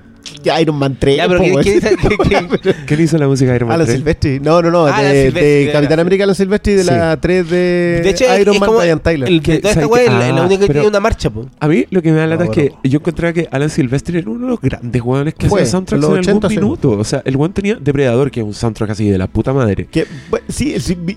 Iron 0.61 0.77
Man 0.77 0.97
3. 0.99 1.17
Ya, 1.17 1.27
pero 1.29 1.39
po, 1.39 1.43
¿quién, 1.45 1.55
weón. 1.55 1.65
quién 1.65 1.79
hizo- 1.79 1.89
quién- 2.29 2.49
quién- 2.61 2.75
¿Quién 2.87 3.01
hizo 3.01 3.19
la 3.19 3.29
música 3.29 3.51
de 3.51 3.57
Iron 3.57 3.69
Man 3.69 3.75
Alan 3.77 3.87
3? 3.87 3.97
Silvestri. 3.99 4.41
No, 4.41 4.63
no, 4.63 4.71
no. 4.71 4.87
Ah, 4.87 5.03
de, 5.03 5.27
Silvestri, 5.27 5.41
de 5.41 5.65
de 5.67 5.73
Capitán 5.73 5.97
la- 5.97 6.01
América 6.03 6.25
Alan 6.25 6.35
Silvestri 6.37 6.73
de 6.75 6.83
Sí. 6.85 6.91
la 6.91 7.17
3 7.21 7.51
de, 7.51 7.57
De 8.03 8.11
hecho, 8.11 8.25
es- 8.25 8.41
Iron 8.41 8.55
es 8.55 8.61
Man 8.61 8.67
como 8.69 8.81
Brian 8.81 9.01
Tyler. 9.01 9.29
El, 9.29 9.43
Que- 9.43 9.53
de 9.53 9.59
toda 9.59 9.71
esta 9.71 9.81
¿sabes 9.83 9.93
weá, 9.93 10.05
qué? 10.05 10.33
la, 10.33 10.41
Ah, 10.43 10.47
única 10.47 10.67
que 10.67 10.73
tiene 10.73 10.89
una 10.89 11.01
marcha, 11.01 11.31
po. 11.31 11.47
A 11.61 11.69
mí 11.69 11.85
lo 11.91 12.03
que 12.03 12.13
me 12.13 12.19
da 12.19 12.27
lata 12.27 12.45
No, 12.45 12.51
es 12.51 12.55
que 12.57 12.73
yo 12.89 12.99
encontraba 12.99 13.33
que 13.33 13.49
Alan 13.51 13.71
Silvestri 13.71 14.19
era 14.19 14.31
uno 14.31 14.45
de 14.47 14.51
los 14.53 14.61
grandes 14.61 15.03
weones 15.03 15.35
que 15.35 15.49
Fue, 15.49 15.61
hacía 15.63 15.71
soundtracks 15.73 16.03
en 16.05 16.11
en, 16.11 16.17
los 16.17 16.19
algún 16.29 16.39
80 16.45 16.49
sí. 16.49 16.57
minuto. 16.57 16.91
O 16.93 17.05
sea, 17.05 17.23
el 17.25 17.37
weón 17.37 17.53
tenía 17.53 17.77
Depredador, 17.81 18.31
que 18.31 18.41
es 18.41 18.47
un 18.47 18.55
soundtrack 18.55 18.91
así 18.91 19.09
de 19.09 19.19
la 19.19 19.27
puta 19.27 19.53
madre. 19.53 19.87
Que, 19.91 20.07
bueno, 20.31 20.47
sí, 20.49 20.75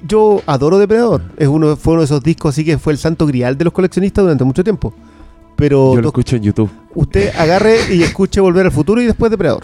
yo 0.08 0.42
adoro 0.46 0.78
Depredador. 0.78 1.22
Es 1.38 1.48
uno, 1.48 1.76
fue 1.76 1.94
uno 1.94 2.02
de 2.02 2.06
esos 2.06 2.22
discos 2.24 2.54
así 2.56 2.64
que 2.66 2.78
fue 2.78 2.94
el 2.94 3.00
santo 3.00 3.26
grial 3.26 3.58
de 3.58 3.64
los 3.66 3.74
coleccionistas 3.74 4.24
durante 4.24 4.44
mucho 4.44 4.64
tiempo. 4.64 4.94
Pero 5.56 5.94
Yo 5.96 6.02
lo 6.02 6.08
escucho 6.10 6.36
en 6.38 6.44
YouTube. 6.44 6.70
Usted 6.96 7.32
agarre 7.38 7.78
y 7.94 8.04
escuche 8.04 8.40
Volver 8.42 8.66
al 8.68 8.72
Futuro 8.72 9.02
y 9.02 9.06
después 9.06 9.30
Depredador. 9.32 9.64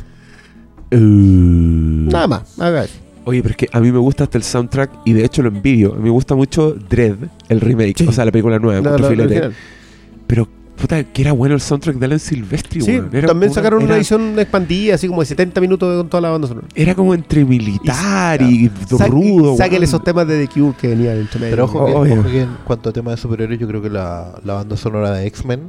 Uh. 0.92 0.98
Nada 0.98 2.28
más. 2.28 2.60
Haga 2.60 2.84
eso. 2.86 2.96
Oye, 3.26 3.42
pero 3.42 3.52
es 3.54 3.58
que 3.58 3.70
a 3.72 3.80
mí 3.80 3.92
me 3.92 3.98
gusta 3.98 4.26
hasta 4.26 4.38
el 4.38 4.44
soundtrack 4.44 4.92
y 5.04 5.14
de 5.14 5.26
hecho 5.26 5.42
lo 5.42 5.50
envidio. 5.50 5.94
A 5.94 5.96
mí 5.98 6.04
me 6.04 6.10
gusta 6.12 6.36
mucho 6.36 6.74
Dread, 6.74 7.16
el 7.50 7.60
remake, 7.60 7.98
Sí. 7.98 8.06
o 8.08 8.12
sea, 8.12 8.24
la 8.26 8.32
película 8.32 8.60
nueva. 8.60 8.82
No, 8.82 8.98
no, 8.98 9.08
filete. 9.10 9.24
original. 9.24 9.54
pero, 10.28 10.48
puta, 10.78 11.04
que 11.06 11.22
era 11.24 11.32
bueno 11.32 11.56
el 11.56 11.62
soundtrack 11.62 11.96
de 11.98 12.06
Alan 12.06 12.20
Silvestri, 12.20 12.82
Sí, 12.82 12.98
también 12.98 13.26
una- 13.26 13.50
sacaron 13.50 13.84
una 13.84 13.96
edición 13.96 14.38
expandida, 14.40 14.94
así 14.96 15.08
como 15.08 15.22
de 15.22 15.26
70 15.26 15.60
minutos 15.60 15.98
con 15.98 16.08
toda 16.10 16.22
la 16.22 16.30
banda 16.30 16.48
sonora. 16.48 16.68
Era 16.76 16.94
como 16.94 17.16
entre 17.16 17.44
militar 17.46 18.42
y, 18.44 18.70
Sa- 18.96 19.08
rudo. 19.08 19.58
Sáquenle 19.58 19.86
esos 19.86 20.04
temas 20.04 20.28
de 20.28 20.46
The 20.46 20.54
Cure 20.54 20.76
que 20.80 20.88
venían 20.90 21.18
entre 21.18 21.40
medio. 21.40 21.52
Pero 21.52 21.64
ojo, 21.66 21.80
Oh, 21.80 22.04
que, 22.04 22.12
ojo 22.12 22.24
que 22.30 22.42
en 22.44 22.50
cuanto 22.64 22.90
a 22.90 22.94
tema 22.94 23.10
de 23.12 23.18
superhéroes, 23.18 23.60
yo 23.60 23.68
creo 23.68 23.82
que 23.82 23.90
la, 23.90 24.40
la 24.44 24.54
banda 24.54 24.78
sonora 24.78 25.12
de 25.12 25.26
X-Men 25.26 25.62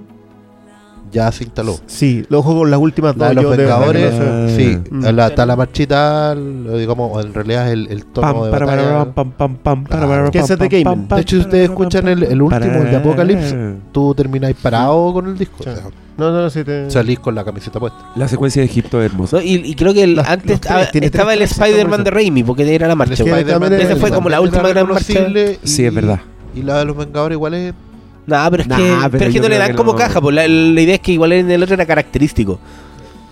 ya 1.16 1.32
se 1.32 1.44
instaló. 1.44 1.78
Sí, 1.86 2.24
lo 2.28 2.38
ojo 2.40 2.56
con 2.59 2.70
las 2.70 2.78
últimas 2.80 3.16
La 3.16 3.28
de 3.30 3.34
dos. 3.34 3.44
los 3.44 3.44
yo 3.44 3.51
de 3.51 3.56
que 3.56 3.62
Vengadores, 3.62 4.52
sí, 4.56 4.78
Mm. 4.90 5.05
la, 5.14 5.26
está 5.28 5.47
la 5.47 5.56
marchita, 5.56 6.34
digamos, 6.34 7.24
en 7.24 7.34
realidad 7.34 7.66
es 7.68 7.72
el, 7.72 7.86
el 7.90 8.05
tono 8.06 8.32
Pam, 8.34 8.44
de 8.44 8.51
para, 8.51 8.66
batalla. 8.66 9.14
pam, 9.14 9.32
pam, 9.32 9.56
pam, 9.56 9.84
para, 9.84 10.28
es 10.28 10.48
de 10.48 10.56
pam, 10.56 10.68
Gaiman. 10.68 11.06
pam, 11.09 11.16
De 11.16 11.22
hecho, 11.22 11.36
si 11.36 11.43
ustedes 11.43 11.70
escuchan 11.70 12.09
el, 12.09 12.22
el 12.22 12.43
último, 12.43 12.64
el 12.82 12.90
de 12.90 12.97
Apocalypse, 12.97 13.74
tú 13.93 14.14
termináis 14.14 14.56
parado 14.62 15.12
con 15.12 15.26
el 15.26 15.36
disco. 15.38 15.56
Sí. 15.62 15.70
O 15.70 15.74
sea, 15.74 15.84
No, 16.18 16.30
no, 16.32 16.48
sí 16.51 16.64
te... 16.64 16.90
salís 16.90 17.18
con 17.18 17.34
la 17.34 17.44
camiseta 17.44 17.78
puesta. 17.80 17.98
La 18.16 18.26
secuencia 18.28 18.60
de 18.62 18.66
Egipto 18.66 19.01
es 19.02 19.10
hermosa. 19.12 19.36
¿no? 19.36 19.43
Y, 19.43 19.55
y 19.56 19.74
creo 19.74 19.93
que 19.93 20.02
antes 20.26 20.51
los 20.51 20.90
tres, 20.90 21.02
estaba, 21.05 21.34
el 21.34 21.43
Spider-Man 21.43 22.05
de 22.05 22.10
Raimi, 22.10 22.43
porque 22.43 22.74
era 22.74 22.88
la 22.88 22.94
marcha. 22.94 23.14
Es 23.14 23.22
que 23.22 23.30
po. 23.30 23.51
también 23.51 23.72
Ese 23.74 23.84
era- 23.93 23.97
fue 23.97 24.10
como 24.10 24.28
la 24.28 24.40
última 24.40 24.68
gran 24.68 24.88
marcha. 24.88 25.26
Sí, 25.64 25.84
es 25.84 25.94
verdad. 25.94 26.20
Y 26.55 26.62
la 26.62 26.78
de 26.78 26.84
los 26.86 26.97
Vengadores 26.97 27.36
igual 27.36 27.52
es... 27.55 27.74
Nah, 28.27 28.51
pero 28.51 28.62
es 28.62 28.69
que, 28.69 29.27
es 29.27 29.32
que 29.32 29.40
no 29.40 29.48
le 29.48 29.59
dan 29.59 29.74
como 29.74 29.94
caja. 29.94 30.20
Pues, 30.20 30.35
la, 30.35 30.47
idea 30.47 30.97
es 30.97 31.01
que 31.01 31.12
igual 31.12 31.32
en 31.32 31.51
el 31.51 31.62
otro 31.62 31.74
era 31.74 31.86
característico. 31.86 32.59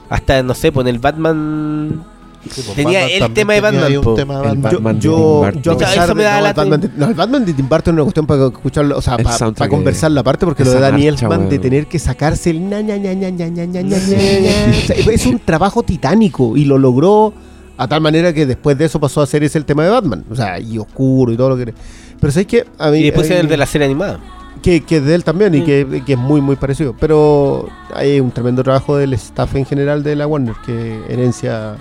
Hasta, 0.08 0.42
no 0.42 0.54
sé, 0.54 0.70
pues 0.70 0.86
en 0.86 0.94
el 0.94 1.00
Batman. 1.00 2.04
Pues, 2.44 2.74
tenía 2.74 3.06
el 3.06 3.32
tema 3.32 3.54
de 3.54 3.60
Batman. 3.60 3.90
Yo, 3.90 5.50
yo, 5.60 5.72
eso 5.80 6.14
no, 6.14 6.76
no, 6.96 7.06
el 7.08 7.14
Batman 7.14 7.44
de 7.44 7.54
Tim 7.54 7.68
Burton 7.68 7.94
es 7.94 7.96
una 7.96 8.02
cuestión 8.02 8.26
para 8.26 8.46
escucharlo, 8.46 8.98
o 8.98 9.02
sea, 9.02 9.16
para 9.16 9.68
conversar 9.68 10.10
la 10.10 10.22
parte, 10.22 10.44
porque 10.44 10.62
lo 10.62 10.72
de 10.72 10.80
Daniel 10.80 11.16
de 11.48 11.58
tener 11.58 11.86
que 11.86 11.98
sacarse 11.98 12.50
el 12.50 12.68
na, 12.68 12.82
na, 12.82 12.98
na, 12.98 13.14
na 13.14 13.96
o 13.96 14.86
sea, 14.86 14.96
es 14.96 15.26
un 15.26 15.38
trabajo 15.38 15.82
titánico 15.82 16.56
y 16.56 16.66
lo 16.66 16.76
logró 16.76 17.32
a 17.76 17.88
tal 17.88 18.00
manera 18.00 18.32
que 18.32 18.46
después 18.46 18.78
de 18.78 18.84
eso 18.84 19.00
pasó 19.00 19.22
a 19.22 19.26
ser 19.26 19.42
ese 19.42 19.58
el 19.58 19.64
tema 19.64 19.84
de 19.84 19.90
Batman. 19.90 20.24
O 20.30 20.36
sea, 20.36 20.60
y 20.60 20.78
oscuro 20.78 21.32
y 21.32 21.36
todo 21.36 21.50
lo 21.50 21.56
que. 21.56 21.74
Pero 22.20 22.32
sabes 22.32 22.46
que. 22.46 22.66
A 22.78 22.90
mí, 22.90 22.98
y 22.98 23.04
después 23.04 23.30
a 23.30 23.40
el 23.40 23.48
de 23.48 23.56
la 23.56 23.66
serie 23.66 23.86
animada 23.86 24.20
que, 24.64 24.80
que 24.80 24.96
es 24.96 25.04
de 25.04 25.14
él 25.14 25.22
también 25.24 25.54
y 25.54 25.60
Mm. 25.60 25.64
que, 25.64 26.02
que 26.06 26.12
es 26.14 26.18
muy 26.18 26.40
muy 26.40 26.56
parecido 26.56 26.96
pero 26.98 27.68
hay 27.94 28.18
un 28.18 28.30
tremendo 28.30 28.62
trabajo 28.62 28.96
del 28.96 29.12
staff 29.12 29.54
en 29.56 29.66
general 29.66 30.02
de 30.02 30.16
la 30.16 30.26
Warner 30.26 30.54
que 30.64 31.00
herencia 31.08 31.76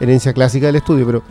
herencia 0.00 0.32
clásica 0.32 0.66
del 0.66 0.76
estudio 0.76 1.06
pero 1.06 1.22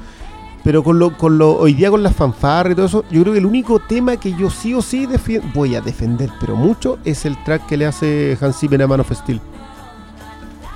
pero 0.64 0.84
con 0.84 0.98
lo, 0.98 1.18
con 1.18 1.38
lo 1.38 1.58
hoy 1.58 1.74
día 1.74 1.90
con 1.90 2.04
las 2.04 2.16
fanfarras 2.16 2.72
y 2.72 2.76
todo 2.76 2.86
eso 2.86 3.06
yo 3.12 3.22
creo 3.22 3.34
que 3.34 3.40
el 3.40 3.46
único 3.46 3.80
tema 3.80 4.16
que 4.18 4.34
yo 4.34 4.50
sí 4.50 4.74
o 4.74 4.82
sí 4.82 5.08
voy 5.54 5.76
a 5.76 5.82
defender 5.82 6.30
pero 6.40 6.56
mucho 6.56 7.00
es 7.04 7.26
el 7.26 7.42
track 7.44 7.68
que 7.68 7.76
le 7.78 7.86
hace 7.86 8.38
Hans 8.40 8.58
Zimmer 8.58 8.82
a 8.82 8.88
Man 8.88 9.02
of 9.02 9.12
Steel 9.12 9.42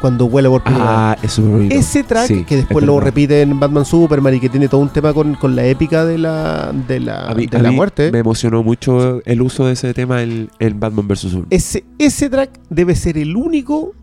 cuando 0.02 0.28
vuela 0.28 0.50
por 0.50 0.64
primera 0.64 0.84
vez. 0.84 0.94
Ah, 0.94 1.18
eso 1.24 1.42
me 1.44 1.54
olvidó. 1.56 1.76
Ese 1.80 2.04
track, 2.04 2.28
Sí, 2.28 2.44
que 2.44 2.58
después 2.58 2.84
es 2.84 2.88
lo 2.88 3.00
repite 3.00 3.42
en 3.42 3.60
Batman 3.60 3.86
Superman 3.86 4.34
y 4.34 4.40
que 4.40 4.50
tiene 4.50 4.68
todo 4.68 4.82
un 4.82 4.90
tema 4.90 5.14
con, 5.14 5.36
con 5.36 5.56
la 5.56 5.66
épica 5.66 6.04
de 6.04 6.18
la, 6.18 6.74
de 6.88 7.00
la, 7.00 7.28
A 7.28 7.36
mí- 7.36 7.46
de 7.46 7.58
a 7.58 7.62
la 7.62 7.70
mí 7.70 7.76
muerte. 7.76 8.12
Me 8.12 8.20
emocionó 8.20 8.64
mucho 8.64 9.22
el 9.26 9.42
uso 9.42 9.68
de 9.68 9.74
ese 9.74 9.94
tema 9.94 10.22
en, 10.24 10.50
en 10.60 10.80
Batman 10.80 11.08
vs. 11.08 11.20
Superman. 11.20 11.48
Ese, 11.52 11.86
ese 12.00 12.30
track 12.30 12.50
debe 12.70 12.96
ser 12.96 13.18
el 13.18 13.36
único 13.38 13.94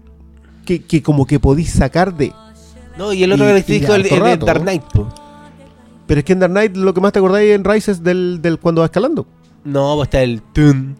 que, 0.64 0.82
que 0.82 1.02
como 1.02 1.26
que 1.26 1.40
podéis 1.40 1.70
sacar 1.72 2.16
de. 2.16 2.32
No, 2.96 3.12
y 3.12 3.22
el 3.22 3.32
otro 3.32 3.46
y 3.48 3.58
es 3.58 3.68
el, 3.68 3.84
el 3.90 4.02
de 4.04 4.18
rato. 4.18 4.46
Dark 4.46 4.62
Knight, 4.62 4.82
po. 4.92 5.08
Pero 6.06 6.20
es 6.20 6.24
que 6.24 6.32
en 6.32 6.38
Dark 6.40 6.52
Knight 6.52 6.76
lo 6.76 6.94
que 6.94 7.00
más 7.00 7.12
te 7.12 7.18
acordáis 7.18 7.52
en 7.52 7.64
Rise 7.64 7.92
es 7.92 8.02
del, 8.02 8.40
del 8.40 8.58
cuando 8.58 8.80
va 8.80 8.86
escalando. 8.86 9.26
No, 9.64 9.94
pues 9.96 10.06
está 10.06 10.22
el 10.22 10.40
tun, 10.40 10.96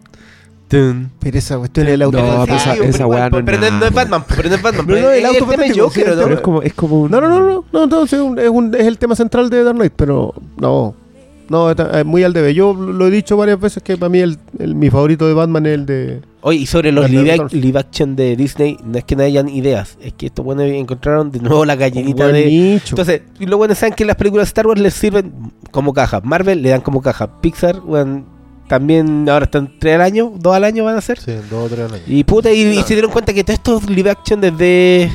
tun. 0.69 1.11
Pero 1.19 1.37
esa 1.37 1.57
cuestión 1.57 1.87
es 1.87 1.93
el 1.93 2.01
auto. 2.03 2.17
No, 2.21 2.45
pero 2.45 2.57
esa- 2.57 2.75
esa 2.75 3.05
weá 3.07 3.29
no 3.29 3.39
es 3.39 3.45
no, 3.45 3.85
es. 3.87 3.93
Batman, 3.93 4.23
pero 4.35 4.49
no 4.49 4.55
es 4.55 4.61
Batman. 4.61 4.85
Pero 4.87 5.01
no, 5.01 5.09
el 5.11 5.19
es 5.19 5.25
auto 5.25 5.39
tema 5.39 5.49
fantástico, 5.51 5.85
Joker, 5.87 6.05
sí, 6.05 6.11
¿o 6.11 6.15
¿no? 6.15 6.23
Pero 6.23 6.35
es 6.35 6.41
como, 6.41 6.61
es 6.61 6.73
como 6.73 7.01
un- 7.01 7.11
No, 7.11 7.19
no, 7.21 7.27
no, 7.27 7.39
no, 7.43 7.65
no, 7.73 7.87
no, 7.87 8.03
es, 8.03 8.13
un- 8.13 8.39
es 8.39 8.49
un- 8.49 8.75
es 8.75 8.87
el 8.87 8.97
tema 8.97 9.15
central 9.15 9.49
de 9.49 9.63
Dark 9.63 9.75
Knight, 9.75 9.93
pero 9.95 10.33
no, 10.57 10.95
no, 11.49 11.71
está- 11.71 11.99
es 11.99 12.05
muy 12.05 12.23
al 12.23 12.31
debe. 12.33 12.53
Yo 12.53 12.73
lo 12.73 13.07
he 13.07 13.11
dicho 13.11 13.35
varias 13.35 13.59
veces 13.59 13.83
que 13.83 13.97
para 13.97 14.09
mí 14.09 14.19
el, 14.19 14.37
el- 14.59 14.75
mi 14.75 14.89
favorito 14.89 15.27
de 15.27 15.33
Batman 15.33 15.65
es 15.65 15.73
el 15.73 15.85
de... 15.85 16.21
Oye, 16.41 16.59
y 16.59 16.65
sobre 16.67 16.93
los 16.93 17.09
live, 17.09 17.77
action 17.77 18.15
de 18.15 18.37
Disney, 18.37 18.77
no 18.85 18.97
es 18.97 19.03
que 19.03 19.17
no 19.17 19.23
hayan 19.23 19.49
ideas, 19.49 19.97
es 20.01 20.13
que 20.13 20.27
estos 20.27 20.45
buenos 20.45 20.65
encontraron 20.67 21.31
de 21.31 21.39
nuevo 21.39 21.65
la 21.65 21.75
gallinita 21.75 22.27
de... 22.29 22.45
nicho. 22.45 22.91
Entonces, 22.91 23.23
y 23.41 23.45
lo 23.45 23.57
bueno 23.57 23.75
saben 23.75 23.93
que 23.93 24.05
las 24.05 24.15
películas 24.15 24.45
de 24.45 24.49
Star 24.49 24.65
Wars 24.67 24.79
les 24.79 24.93
sirven 24.93 25.33
como 25.71 25.91
caja. 25.93 26.21
Marvel 26.23 26.61
le 26.61 26.69
dan 26.69 26.79
como 26.79 27.01
caja. 27.01 27.41
Pixar, 27.41 27.81
bueno, 27.81 28.23
también 28.69 29.27
ahora 29.27 29.45
están 29.45 29.79
tres 29.79 29.95
al 29.95 30.01
año, 30.01 30.31
dos 30.35 30.55
al 30.55 30.63
año 30.63 30.85
van 30.85 30.95
a 30.95 31.01
ser. 31.01 31.19
Sí, 31.19 31.33
dos 31.49 31.65
o 31.65 31.75
tres 31.75 31.91
años. 31.91 32.03
Y 32.07 32.23
puta, 32.23 32.51
y, 32.51 32.61
y 32.61 32.83
se 32.83 32.93
dieron 32.93 33.11
cuenta 33.11 33.33
que 33.33 33.43
todos 33.43 33.57
estos 33.57 33.89
live 33.89 34.11
action 34.11 34.39
desde 34.39 35.11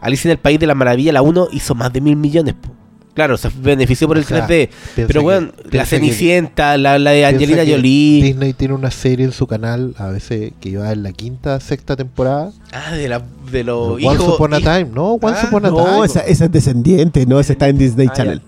Alicia 0.00 0.28
en 0.28 0.32
el 0.32 0.38
País 0.38 0.58
de 0.58 0.66
la 0.66 0.74
Maravilla, 0.74 1.12
la 1.12 1.22
1, 1.22 1.48
hizo 1.52 1.74
más 1.76 1.92
de 1.92 2.00
mil 2.00 2.16
millones. 2.16 2.54
po. 2.54 2.77
Claro, 3.18 3.36
se 3.36 3.50
benefició 3.60 4.06
por 4.06 4.16
el 4.16 4.22
O 4.22 4.26
sea, 4.28 4.46
3D. 4.46 4.68
Piensa 4.68 5.08
Pero 5.08 5.08
que- 5.08 5.24
bueno, 5.24 5.48
la 5.72 5.82
que- 5.82 5.86
Cenicienta, 5.86 6.76
la, 6.76 7.00
la 7.00 7.10
de 7.10 7.26
Angelina 7.26 7.64
Jolie. 7.66 8.22
Disney 8.22 8.52
tiene 8.52 8.74
una 8.74 8.92
serie 8.92 9.24
en 9.26 9.32
su 9.32 9.48
canal, 9.48 9.92
a 9.98 10.06
veces 10.06 10.52
que 10.60 10.68
iba 10.68 10.92
en 10.92 11.02
la 11.02 11.10
quinta, 11.12 11.58
sexta 11.58 11.96
temporada. 11.96 12.52
Ah, 12.72 12.92
de, 12.94 13.08
la, 13.08 13.20
de 13.50 13.64
los 13.64 13.94
Once 13.94 14.04
hijos. 14.04 14.34
Upon 14.36 14.54
a 14.54 14.58
Time, 14.58 14.90
no, 14.94 15.14
Once 15.14 15.40
Ah, 15.42 15.46
Upon 15.48 15.66
a 15.66 15.68
Time. 15.70 15.82
no, 15.82 16.04
esa, 16.04 16.20
esa 16.20 16.44
es 16.44 16.52
descendiente, 16.52 17.26
no, 17.26 17.40
esa 17.40 17.54
está 17.54 17.66
en 17.68 17.78
Disney 17.78 18.06
Ah, 18.08 18.12
Channel. 18.14 18.42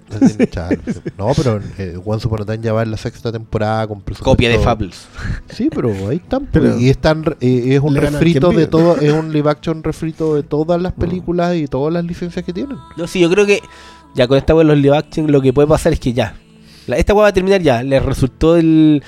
No. 1.18 1.26
No, 1.28 1.34
pero 1.34 1.60
eh, 1.78 1.98
Once 2.04 2.26
Upon 2.28 2.42
a 2.42 2.44
Time 2.44 2.60
ya 2.62 2.72
va 2.72 2.82
en 2.84 2.92
la 2.92 2.96
sexta 2.96 3.32
temporada 3.32 3.88
con. 3.88 4.02
Copia 4.20 4.48
de 4.50 4.58
Fables. 4.60 5.06
Sí, 5.48 5.68
pero 5.74 5.90
ahí 6.08 6.18
están. 6.18 6.46
Pero- 6.52 6.78
y 6.78 6.90
están, 6.90 7.24
eh, 7.40 7.74
es 7.74 7.80
un 7.80 7.96
refrito 7.96 8.50
de 8.52 8.66
todo, 8.68 8.98
es 9.00 9.12
un 9.12 9.32
live 9.32 9.50
action 9.50 9.82
refrito 9.82 10.36
de 10.36 10.42
todas 10.44 10.80
las 10.80 10.92
películas 10.92 11.56
y 11.56 11.66
todas 11.66 11.92
las 11.92 12.04
licencias 12.04 12.44
que 12.44 12.52
tienen. 12.52 12.76
No, 12.96 13.06
sí, 13.08 13.18
yo 13.20 13.28
creo 13.30 13.46
que 13.46 13.60
ya 14.14 14.26
con 14.28 14.36
esta 14.38 14.54
wea 14.54 14.64
de 14.64 14.74
los 14.74 14.78
live 14.82 14.96
action 14.96 15.30
lo 15.30 15.40
que 15.40 15.52
puede 15.52 15.68
pasar 15.68 15.92
es 15.92 16.00
que 16.00 16.12
ya. 16.12 16.34
La- 16.86 16.96
esta 16.96 17.14
wea 17.14 17.22
va 17.22 17.28
a 17.28 17.32
terminar 17.32 17.60
ya. 17.62 17.82
¿Les 17.82 18.02
resultó 18.04 18.56
el 18.56 19.02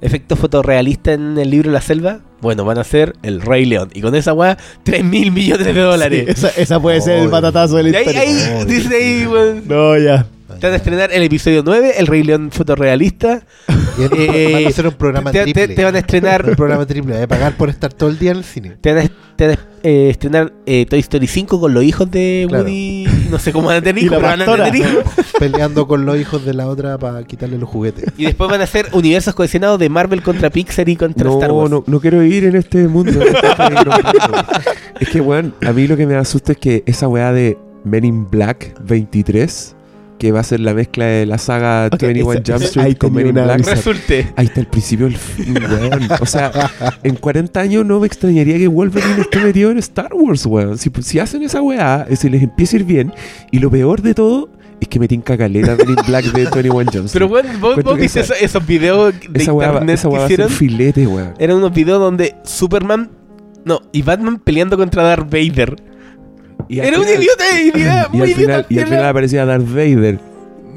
efecto 0.00 0.36
fotorrealista 0.36 1.12
en 1.12 1.38
el 1.38 1.50
libro 1.50 1.70
La 1.70 1.80
Selva? 1.80 2.20
Bueno, 2.40 2.64
van 2.64 2.78
a 2.78 2.84
ser 2.84 3.14
el 3.22 3.40
Rey 3.40 3.64
León. 3.64 3.90
Y 3.94 4.00
con 4.00 4.14
esa 4.14 4.32
wea, 4.32 4.56
3 4.84 5.04
mil 5.04 5.32
millones 5.32 5.66
de 5.66 5.72
dólares. 5.80 6.24
Sí, 6.26 6.30
esa, 6.46 6.48
esa 6.60 6.80
puede 6.80 7.00
ser 7.00 7.18
el 7.18 7.28
patatazo 7.30 7.76
de 7.76 7.84
la 7.84 7.98
ahí, 7.98 8.04
historia. 8.06 8.20
ahí 8.20 8.60
Oh, 8.60 8.64
dice 8.64 8.96
ahí, 8.96 9.26
weón. 9.26 9.62
No, 9.66 9.98
ya. 9.98 10.26
Te 10.60 10.66
van 10.66 10.72
a 10.74 10.76
estrenar 10.76 11.12
el 11.12 11.22
episodio 11.22 11.62
9, 11.64 11.94
el 11.98 12.06
Rey 12.06 12.22
León 12.24 12.50
fotorrealista. 12.52 13.42
Eh, 14.00 14.50
van 14.52 14.64
a 14.64 14.68
hacer 14.68 14.86
un 14.86 14.92
programa 14.94 15.32
te, 15.32 15.42
triple. 15.42 15.66
te- 15.66 15.74
te 15.74 15.82
van 15.82 15.96
a 15.96 15.98
estrenar 15.98 16.44
un 16.48 16.54
programa 16.54 16.86
triple. 16.86 17.16
Hay 17.16 17.22
que 17.22 17.26
pagar 17.26 17.56
por 17.56 17.68
estar 17.68 17.92
todo 17.92 18.08
el 18.10 18.16
día 18.16 18.30
en 18.30 18.36
el 18.36 18.44
cine. 18.44 18.76
Te 18.80 18.94
van 18.94 19.06
a, 19.06 19.10
te 19.34 19.48
van 19.48 19.56
a, 19.56 19.60
eh, 19.82 20.10
estrenar 20.10 20.52
eh, 20.66 20.86
Toy 20.88 21.00
Story 21.00 21.26
5 21.26 21.58
con 21.60 21.74
los 21.74 21.82
hijos 21.82 22.08
de 22.08 22.46
Claro. 22.48 22.62
Woody. 22.62 23.06
No 23.28 23.40
sé 23.40 23.50
cómo 23.52 23.66
van 23.66 23.78
a 23.78 23.82
tener 23.82 23.98
Y 24.04 24.06
hijos, 24.06 24.22
van 24.22 24.40
a 24.40 24.44
tener 24.44 24.76
hijos. 24.76 25.02
Peleando 25.40 25.88
con 25.88 26.06
los 26.06 26.16
hijos 26.16 26.44
de 26.44 26.54
la 26.54 26.68
otra 26.68 26.96
para 26.96 27.24
quitarle 27.24 27.58
los 27.58 27.68
juguetes. 27.68 28.04
Y 28.16 28.26
después 28.26 28.48
van 28.48 28.60
a 28.60 28.68
ser 28.68 28.86
universos 28.92 29.34
cohesionados 29.34 29.80
de 29.80 29.88
Marvel 29.88 30.22
contra 30.22 30.48
Pixar 30.48 30.88
y 30.88 30.94
contra 30.94 31.28
Star 31.32 31.50
Wars. 31.50 31.68
no, 31.68 31.82
no 31.84 31.98
quiero 32.00 32.20
vivir 32.20 32.44
en 32.44 32.54
este 32.54 32.86
mundo. 32.86 33.18
es 35.00 35.08
que, 35.08 35.20
weón, 35.20 35.54
a 35.66 35.72
mí 35.72 35.88
lo 35.88 35.96
que 35.96 36.06
me 36.06 36.14
asusta 36.14 36.52
es 36.52 36.58
que 36.58 36.84
esa 36.86 37.08
weá 37.08 37.32
de 37.32 37.58
Men 37.82 38.04
in 38.04 38.30
Black 38.30 38.76
23, 38.84 39.74
que 40.18 40.32
va 40.32 40.40
a 40.40 40.42
ser 40.44 40.60
la 40.60 40.74
mezcla 40.74 41.04
de 41.06 41.26
la 41.26 41.38
saga 41.38 41.86
Ok, 41.92 42.00
21 42.02 42.32
esa- 42.32 42.42
Jump 42.52 42.62
Street 42.64 42.96
con 42.98 43.12
Men 43.14 43.28
in 43.28 43.34
Black. 43.34 43.64
Resulte. 43.66 44.32
Ahí 44.36 44.46
está 44.46 44.60
el 44.60 44.66
principio 44.66 45.06
del 45.06 45.16
fin, 45.16 45.54
weón. 45.56 46.08
O 46.20 46.26
sea, 46.26 46.50
en 47.02 47.14
40 47.16 47.60
años 47.60 47.86
no 47.86 48.00
me 48.00 48.06
extrañaría 48.06 48.58
que 48.58 48.66
Wolverine 48.68 49.20
esté 49.20 49.38
metido 49.40 49.70
en 49.70 49.78
Star 49.78 50.10
Wars, 50.12 50.44
weón. 50.46 50.76
Si, 50.78 50.90
si 51.02 51.18
hacen 51.18 51.42
esa 51.42 51.62
weá, 51.62 52.06
eh, 52.08 52.16
si 52.16 52.28
les 52.28 52.42
empieza 52.42 52.76
a 52.76 52.80
ir 52.80 52.84
bien, 52.86 53.12
y 53.50 53.58
lo 53.60 53.70
peor 53.70 54.02
de 54.02 54.14
todo 54.14 54.50
es 54.80 54.88
que 54.88 55.00
me 55.00 55.08
tinca 55.08 55.36
caleta 55.36 55.76
Men 55.76 55.90
in 55.90 55.96
Black 56.06 56.24
de 56.26 56.44
21 56.44 56.72
Jump 56.92 57.06
Street. 57.06 57.10
Pero 57.12 57.28
bueno, 57.28 57.50
vos, 57.60 57.82
vos 57.82 57.96
viste 57.98 58.20
esa- 58.20 58.34
esos, 58.34 58.66
videos 58.66 59.14
de 59.28 59.42
esa 59.42 59.52
va- 59.52 59.84
esa 59.92 60.08
que 60.08 60.24
hicieron. 60.24 60.48
filete, 60.50 61.06
weón. 61.06 61.34
Eran 61.38 61.56
unos 61.56 61.72
videos 61.72 62.00
donde 62.00 62.34
Superman, 62.44 63.10
no, 63.64 63.80
y 63.92 64.02
Batman 64.02 64.38
peleando 64.38 64.76
contra 64.76 65.02
Darth 65.02 65.30
Vader. 65.30 65.76
Y 66.68 66.80
Era 66.80 66.98
un 66.98 67.04
final- 67.04 67.22
idiota, 67.22 67.60
idiota, 67.60 68.08
Y 68.12 68.16
muy 68.16 68.28
al, 68.30 68.34
final, 68.34 68.50
idiota. 68.60 68.66
y 68.74 68.78
al 68.78 68.86
final 68.86 69.04
aparecía 69.06 69.44
Darth 69.46 69.68
Vader. 69.68 70.18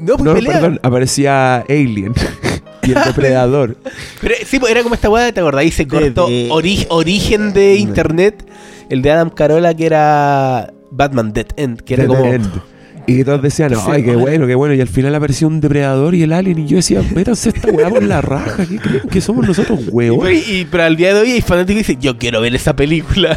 no, 0.00 0.14
pues 0.14 0.24
No, 0.24 0.34
pelea. 0.34 0.52
perdón, 0.52 0.80
aparecía 0.82 1.56
Alien. 1.68 2.12
y 2.82 2.90
el 2.92 2.98
depredador. 3.06 3.76
Pero 4.20 4.34
sí, 4.46 4.58
pues 4.58 4.72
era 4.72 4.82
como 4.82 4.94
esta 4.94 5.08
weá, 5.10 5.32
¿te 5.32 5.40
acordás? 5.40 5.64
Y 5.64 5.70
se 5.70 5.86
cortó 5.86 6.28
ori- 6.28 6.86
origen 6.88 7.52
de 7.52 7.76
internet, 7.76 8.44
el 8.90 9.02
de 9.02 9.10
Adam 9.12 9.30
Carola, 9.30 9.74
que 9.74 9.86
era 9.86 10.72
Batman 10.90 11.32
Dead 11.32 11.46
End, 11.56 11.80
que 11.80 11.94
era 11.94 12.04
Dead 12.04 12.16
como. 12.16 12.24
End. 12.32 12.50
Y 13.04 13.16
que 13.16 13.24
todos 13.24 13.42
decían, 13.42 13.72
ay, 13.88 14.04
qué 14.04 14.14
bueno, 14.14 14.46
qué 14.46 14.54
bueno. 14.54 14.74
Y 14.74 14.80
al 14.80 14.86
final 14.86 15.12
apareció 15.16 15.48
un 15.48 15.60
depredador 15.60 16.14
y 16.14 16.22
el 16.22 16.32
alien. 16.32 16.60
Y 16.60 16.66
yo 16.68 16.76
decía, 16.76 17.02
métanse 17.14 17.48
esta 17.48 17.68
weá 17.68 17.88
por 17.90 18.02
la 18.04 18.20
raja. 18.20 18.64
¿Qué 18.64 18.76
creen 18.78 19.08
que 19.10 19.20
somos 19.20 19.44
nosotros, 19.46 19.80
Y, 19.86 19.88
huevos? 19.90 20.18
güey, 20.20 20.38
y- 20.48 20.64
pero 20.70 20.84
al 20.84 20.96
día 20.96 21.12
de 21.12 21.20
hoy 21.20 21.32
hay 21.32 21.40
fanáticos 21.40 21.82
que 21.84 21.92
dicen, 21.94 22.00
yo 22.00 22.16
quiero 22.16 22.40
ver 22.40 22.54
esa 22.54 22.76
película. 22.76 23.36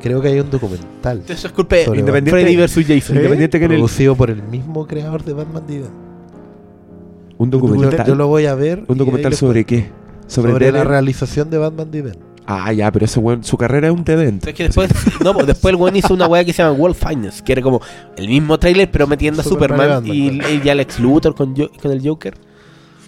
Creo 0.00 0.20
que 0.22 0.28
hay 0.28 0.40
un 0.40 0.50
documental 0.50 1.22
eso 1.28 1.46
es 1.46 1.52
culpa 1.52 1.76
Independiente- 1.78 2.30
Freddy 2.30 2.56
vs. 2.56 2.86
Jason. 2.88 3.16
Independiente 3.16 3.58
que 3.58 3.64
en 3.66 3.72
el. 3.72 3.78
producido 3.78 4.14
por 4.16 4.30
el 4.30 4.42
mismo 4.42 4.86
creador 4.86 5.22
de 5.24 5.32
Batman 5.34 5.66
Diva. 5.66 5.88
Un 7.38 7.50
documental. 7.50 8.06
yo 8.06 8.14
lo 8.14 8.26
voy 8.28 8.46
a 8.46 8.54
ver. 8.54 8.84
¿Un 8.88 8.98
documental 8.98 9.30
les 9.30 9.38
sobre 9.38 9.64
qué? 9.64 9.90
Sobre, 10.26 10.52
Sobre, 10.52 10.66
Dead 10.66 10.74
la 10.74 10.80
End. 10.82 10.90
realización 10.90 11.50
de 11.50 11.58
Batman 11.58 11.90
Diva. 11.90 12.10
Ah, 12.46 12.72
ya, 12.72 12.90
pero 12.90 13.04
ese 13.04 13.20
weón, 13.20 13.44
su 13.44 13.56
carrera 13.56 13.88
es 13.88 13.94
un 13.94 14.02
Dead 14.04 14.20
End. 14.20 14.46
Es 14.48 14.54
que 14.54 14.64
después, 14.64 14.90
no, 15.24 15.32
pues 15.34 15.46
después 15.46 15.72
el 15.74 15.80
weón 15.80 15.96
hizo 15.96 16.12
una 16.14 16.26
weá 16.26 16.44
que 16.44 16.52
se 16.52 16.62
llama 16.62 16.74
World 16.76 16.96
Finance, 16.96 17.42
que 17.44 17.52
era 17.52 17.62
como 17.62 17.80
el 18.16 18.28
mismo 18.28 18.58
trailer, 18.58 18.90
pero 18.90 19.06
metiendo 19.06 19.40
a 19.40 19.44
Superman 19.44 20.02
Superman, 20.04 20.06
y 20.06 20.54
y, 20.56 20.60
ya 20.64 20.74
Lex 20.74 20.98
Luthor 21.00 21.34
con, 21.34 21.54
Jo- 21.56 21.70
con 21.80 21.90
el 21.92 22.06
Joker. 22.06 22.34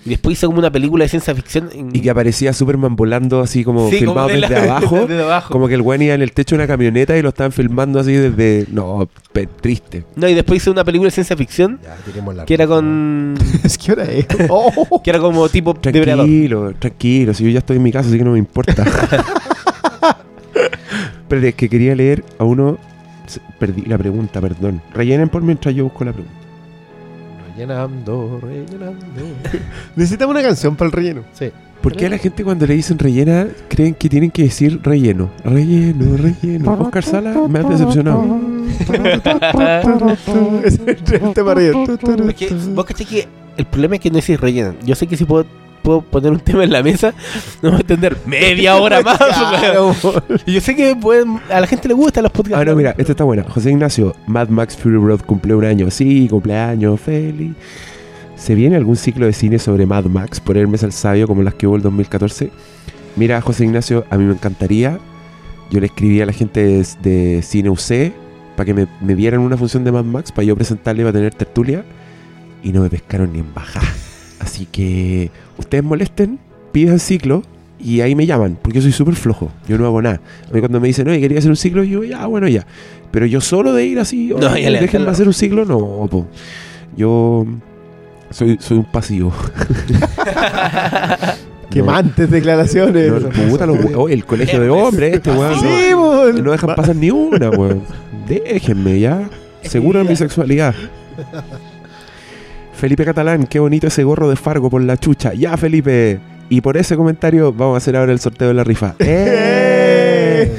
Y 0.04 0.10
después 0.10 0.36
hizo 0.36 0.48
como 0.48 0.58
una 0.58 0.70
película 0.72 1.04
de 1.04 1.08
ciencia 1.08 1.32
ficción. 1.34 1.70
en- 1.72 1.94
Y 1.94 2.00
que 2.00 2.10
aparecía 2.10 2.52
Superman 2.52 2.96
volando 2.96 3.40
así 3.40 3.62
como 3.62 3.88
Sí, 3.88 4.04
como 4.04 4.26
filmado 4.26 4.28
la- 4.30 4.48
desde 4.48 4.68
abajo. 4.70 5.06
desde 5.06 5.22
abajo. 5.22 5.52
Como 5.52 5.68
que 5.68 5.74
el 5.74 5.80
weón 5.82 6.02
iba 6.02 6.14
en 6.14 6.22
el 6.22 6.32
techo 6.32 6.56
de 6.56 6.62
una 6.62 6.66
camioneta 6.66 7.16
y 7.16 7.22
lo 7.22 7.28
estaban 7.28 7.52
filmando 7.52 8.00
así 8.00 8.12
desde. 8.12 8.66
No, 8.72 9.08
pe- 9.32 9.46
triste. 9.46 10.04
No, 10.16 10.28
y 10.28 10.34
después 10.34 10.60
hizo 10.62 10.72
una 10.72 10.82
película 10.84 11.06
de 11.06 11.12
ciencia 11.12 11.36
ficción 11.36 11.78
Ya, 11.82 11.96
la 12.34 12.44
que 12.44 12.54
era 12.54 12.66
con. 12.66 13.34
Es 13.64 13.78
que 13.78 13.92
ahora 13.92 14.04
es. 14.04 14.26
Oh. 14.50 15.00
que 15.02 15.10
era 15.10 15.20
como 15.20 15.48
tipo 15.48 15.72
depredador. 15.74 16.24
Tranquilo, 16.26 16.72
tranquilo. 16.78 17.34
Si 17.34 17.44
yo 17.44 17.50
ya 17.50 17.58
estoy 17.60 17.76
en 17.76 17.82
mi 17.84 17.92
casa, 17.92 18.08
así 18.08 18.18
que 18.18 18.24
no 18.24 18.32
me 18.32 18.38
importa. 18.38 18.84
Pero 21.28 21.46
es 21.46 21.54
que 21.54 21.68
quería 21.68 21.94
leer 21.94 22.24
a 22.38 22.44
uno. 22.44 22.78
Perdí 23.58 23.82
la 23.82 23.96
pregunta, 23.96 24.40
perdón. 24.40 24.82
Rellenen 24.92 25.28
por 25.28 25.42
mientras 25.42 25.74
yo 25.74 25.84
busco 25.84 26.04
la 26.04 26.12
pregunta. 26.12 26.38
Rellenando, 27.54 28.40
rellenando. 28.40 29.06
Necesitamos 29.96 30.34
una 30.34 30.42
canción 30.42 30.76
para 30.76 30.86
el 30.86 30.92
relleno. 30.92 31.22
Sí. 31.32 31.50
¿Por 31.82 31.96
qué 31.96 32.06
a 32.06 32.10
la 32.10 32.18
gente 32.18 32.44
cuando 32.44 32.64
le 32.64 32.74
dicen 32.74 32.98
rellena 32.98 33.48
creen 33.68 33.94
que 33.94 34.08
tienen 34.08 34.30
que 34.30 34.44
decir 34.44 34.80
relleno? 34.82 35.30
Relleno, 35.44 36.16
relleno. 36.16 36.72
Oscar 36.74 37.02
Sala 37.02 37.34
me 37.48 37.58
ha 37.58 37.62
decepcionado. 37.64 38.40
Ese 40.64 40.80
es 40.86 41.12
el 41.12 41.34
tema 41.34 41.54
relleno. 41.54 41.84
Porque 42.00 42.54
vos 42.72 42.84
caché 42.84 43.04
que 43.04 43.26
el 43.56 43.66
problema 43.66 43.96
es 43.96 44.00
que 44.00 44.10
no 44.10 44.16
decís 44.16 44.40
rellenan. 44.40 44.76
Yo 44.84 44.94
sé 44.94 45.08
que 45.08 45.16
si 45.16 45.24
puedo, 45.24 45.44
puedo 45.82 46.00
poner 46.02 46.32
un 46.32 46.40
tema 46.40 46.64
en 46.64 46.70
la 46.72 46.82
mesa, 46.82 47.12
no 47.60 47.70
va 47.70 47.76
a 47.78 47.80
entender 47.80 48.16
media 48.26 48.76
hora 48.80 49.02
más. 49.02 49.18
Claro. 49.18 49.94
Y 50.46 50.52
yo 50.54 50.60
sé 50.60 50.74
que 50.76 50.94
pueden- 50.96 51.40
a 51.50 51.60
la 51.60 51.66
gente 51.66 51.88
le 51.88 51.94
gustan 51.94 52.22
los 52.22 52.32
podcasts. 52.32 52.60
Ah, 52.60 52.64
no, 52.64 52.76
mira, 52.76 52.94
esta 52.98 53.12
está 53.12 53.24
buena. 53.24 53.44
José 53.44 53.70
Ignacio, 53.70 54.14
Mad 54.26 54.48
Max 54.48 54.76
Fury 54.76 54.96
Road 54.96 55.20
cumple 55.26 55.54
un 55.54 55.64
año. 55.64 55.90
Sí, 55.90 56.28
cumpleaños, 56.28 57.00
feliz. 57.00 57.52
¿Se 58.36 58.54
viene 58.56 58.74
algún 58.76 58.96
ciclo 58.96 59.26
de 59.26 59.32
cine 59.32 59.58
sobre 59.60 59.86
Mad 59.86 60.04
Max 60.06 60.40
por 60.40 60.56
Hermes 60.56 60.82
al 60.82 60.92
Sabio 60.92 61.26
como 61.28 61.42
las 61.42 61.54
que 61.54 61.66
hubo 61.66 61.76
el 61.76 61.82
2014? 61.82 62.50
Mira, 63.14 63.40
José 63.40 63.64
Ignacio, 63.64 64.04
a 64.10 64.16
mí 64.16 64.24
me 64.24 64.32
encantaría. 64.32 64.98
Yo 65.70 65.78
le 65.80 65.86
escribí 65.86 66.20
a 66.20 66.26
la 66.26 66.32
gente 66.32 66.64
de, 66.64 66.86
de 67.02 67.42
Cine 67.42 67.70
UC 67.70 68.12
para 68.56 68.64
que 68.66 68.74
me, 68.74 68.86
me 69.00 69.14
dieran 69.14 69.40
una 69.40 69.56
función 69.56 69.84
de 69.84 69.92
Mad 69.92 70.04
Max 70.04 70.32
para 70.32 70.44
yo 70.44 70.56
presentarle 70.56 71.02
para 71.04 71.12
tener 71.12 71.34
tertulia. 71.34 71.84
Y 72.64 72.72
no 72.72 72.80
me 72.82 72.90
pescaron 72.90 73.32
ni 73.32 73.38
en 73.40 73.54
baja. 73.54 73.80
Así 74.42 74.66
que 74.66 75.30
ustedes 75.58 75.84
molesten, 75.84 76.38
pidan 76.72 76.98
ciclo 76.98 77.42
y 77.78 78.00
ahí 78.00 78.14
me 78.14 78.26
llaman, 78.26 78.58
porque 78.60 78.78
yo 78.78 78.82
soy 78.82 78.92
súper 78.92 79.14
flojo, 79.14 79.50
yo 79.68 79.78
no 79.78 79.86
hago 79.86 80.02
nada. 80.02 80.20
A 80.50 80.52
mí 80.52 80.60
cuando 80.60 80.80
me 80.80 80.88
dicen, 80.88 81.08
oye, 81.08 81.20
quería 81.20 81.38
hacer 81.38 81.50
un 81.50 81.56
ciclo, 81.56 81.82
yo, 81.84 82.02
ya, 82.04 82.26
bueno, 82.26 82.48
ya. 82.48 82.66
Pero 83.10 83.26
yo 83.26 83.40
solo 83.40 83.72
de 83.72 83.86
ir 83.86 83.98
así, 84.00 84.32
No, 84.38 84.50
oye, 84.50 84.62
ya 84.62 84.70
le- 84.70 84.80
déjenme 84.80 85.08
hacer 85.10 85.26
un 85.26 85.34
ciclo, 85.34 85.64
no, 85.64 85.78
po. 86.10 86.26
Yo 86.96 87.46
soy, 88.30 88.58
soy 88.60 88.78
un 88.78 88.84
pasivo. 88.84 89.32
Quemantes 91.70 92.30
declaraciones. 92.30 93.10
No, 93.10 93.28
puta, 93.48 93.66
los 93.66 93.78
oye, 93.96 94.14
el 94.14 94.24
colegio 94.24 94.60
de 94.60 94.68
hombres, 94.70 95.14
este 95.14 95.30
weón. 95.30 95.58
Sí, 95.60 95.66
no- 95.90 96.10
weón. 96.10 96.44
no 96.44 96.52
dejan 96.52 96.74
pasar 96.74 96.96
ni 96.96 97.10
una, 97.10 97.50
weón. 97.50 97.82
Déjenme 98.28 99.00
ya. 99.00 99.28
Seguro 99.62 100.00
de 100.02 100.08
mi 100.08 100.16
sexualidad. 100.16 100.74
Felipe 102.82 103.04
Catalán, 103.04 103.46
qué 103.46 103.60
bonito 103.60 103.86
ese 103.86 104.02
gorro 104.02 104.28
de 104.28 104.34
Fargo 104.34 104.68
por 104.68 104.82
la 104.82 104.96
chucha. 104.96 105.34
Ya, 105.34 105.56
Felipe. 105.56 106.18
Y 106.48 106.62
por 106.62 106.76
ese 106.76 106.96
comentario 106.96 107.52
vamos 107.52 107.74
a 107.74 107.76
hacer 107.76 107.94
ahora 107.94 108.10
el 108.10 108.18
sorteo 108.18 108.48
de 108.48 108.54
la 108.54 108.64
rifa. 108.64 108.96
¡Eh! 108.98 110.52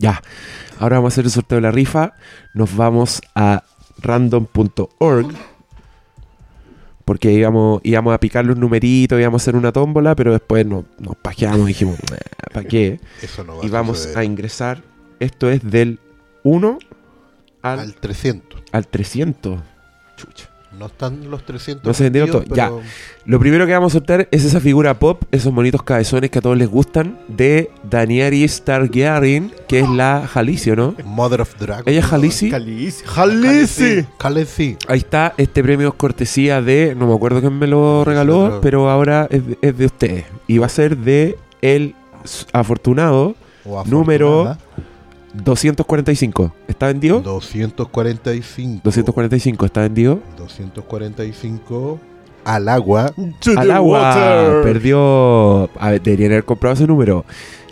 Ya. 0.00 0.20
Ahora 0.80 0.96
vamos 0.96 1.12
a 1.12 1.14
hacer 1.14 1.26
el 1.26 1.30
sorteo 1.30 1.58
de 1.58 1.62
la 1.62 1.70
rifa. 1.70 2.14
Nos 2.54 2.74
vamos 2.76 3.22
a 3.36 3.62
random.org. 4.00 5.32
Porque 7.04 7.32
íbamos, 7.32 7.80
íbamos 7.82 8.14
a 8.14 8.18
picarle 8.18 8.52
un 8.52 8.60
numerito, 8.60 9.18
íbamos 9.18 9.40
a 9.40 9.44
hacer 9.44 9.56
una 9.56 9.72
tómbola, 9.72 10.14
pero 10.14 10.32
después 10.32 10.64
nos, 10.64 10.84
nos 10.98 11.16
pajeamos 11.16 11.62
y 11.62 11.68
dijimos, 11.68 11.98
¿para 12.52 12.66
qué? 12.66 13.00
Eso 13.20 13.44
no 13.44 13.58
va 13.58 13.66
Y 13.66 13.68
vamos 13.68 14.16
a 14.16 14.24
ingresar. 14.24 14.82
Esto 15.18 15.50
es 15.50 15.62
del 15.68 15.98
1 16.44 16.78
al, 17.62 17.78
al 17.78 17.94
300. 17.94 18.62
al 18.72 18.86
300. 18.86 19.60
Chucha. 20.16 20.51
No 20.78 20.86
están 20.86 21.30
los 21.30 21.44
300. 21.44 21.84
No 21.86 21.94
se 21.94 22.04
vendieron 22.04 22.30
todos, 22.30 22.46
ya. 22.46 22.70
Lo 23.24 23.38
primero 23.38 23.66
que 23.66 23.72
vamos 23.72 23.92
a 23.92 23.98
sortear 23.98 24.26
es 24.30 24.44
esa 24.44 24.58
figura 24.58 24.98
pop, 24.98 25.22
esos 25.30 25.52
monitos 25.52 25.82
cabezones 25.82 26.30
que 26.30 26.38
a 26.38 26.42
todos 26.42 26.56
les 26.56 26.68
gustan, 26.68 27.18
de 27.28 27.70
Daenerys 27.88 28.62
Targaryen, 28.62 29.52
que 29.68 29.80
es 29.80 29.88
la 29.88 30.26
Jalicio, 30.26 30.74
¿no? 30.74 30.94
Mother 31.04 31.42
of 31.42 31.54
Dragons. 31.58 31.86
Ella 31.86 32.00
es 32.00 32.06
Jalici. 32.06 32.50
Calici. 32.50 33.04
Jalici. 33.04 34.06
Khaleesi. 34.18 34.76
Ahí 34.88 34.98
está, 34.98 35.34
este 35.36 35.62
premio 35.62 35.88
es 35.88 35.94
cortesía 35.94 36.62
de, 36.62 36.94
no 36.96 37.06
me 37.06 37.14
acuerdo 37.14 37.40
quién 37.40 37.58
me 37.58 37.66
lo 37.66 38.04
regaló, 38.04 38.60
pero 38.60 38.90
ahora 38.90 39.28
es 39.30 39.46
de, 39.46 39.58
es 39.62 39.76
de 39.76 39.86
ustedes. 39.86 40.24
Y 40.46 40.58
va 40.58 40.66
a 40.66 40.70
ser 40.70 40.96
de 40.96 41.38
el 41.60 41.94
afortunado 42.52 43.34
O 43.64 43.84
Número-. 43.84 44.56
245. 45.34 46.54
¿Está 46.68 46.86
vendido? 46.88 47.20
245. 47.20 48.80
245, 48.84 49.66
¿está 49.66 49.80
vendido? 49.82 50.20
245 50.38 52.00
al 52.44 52.68
agua. 52.68 53.12
To 53.40 53.58
Al 53.58 53.70
agua. 53.70 54.08
water. 54.14 54.62
Perdió. 54.62 55.70
A 55.78 55.90
ver, 55.90 56.02
deberían 56.02 56.32
haber 56.32 56.44
comprado 56.44 56.74
ese 56.74 56.86
número. 56.86 57.24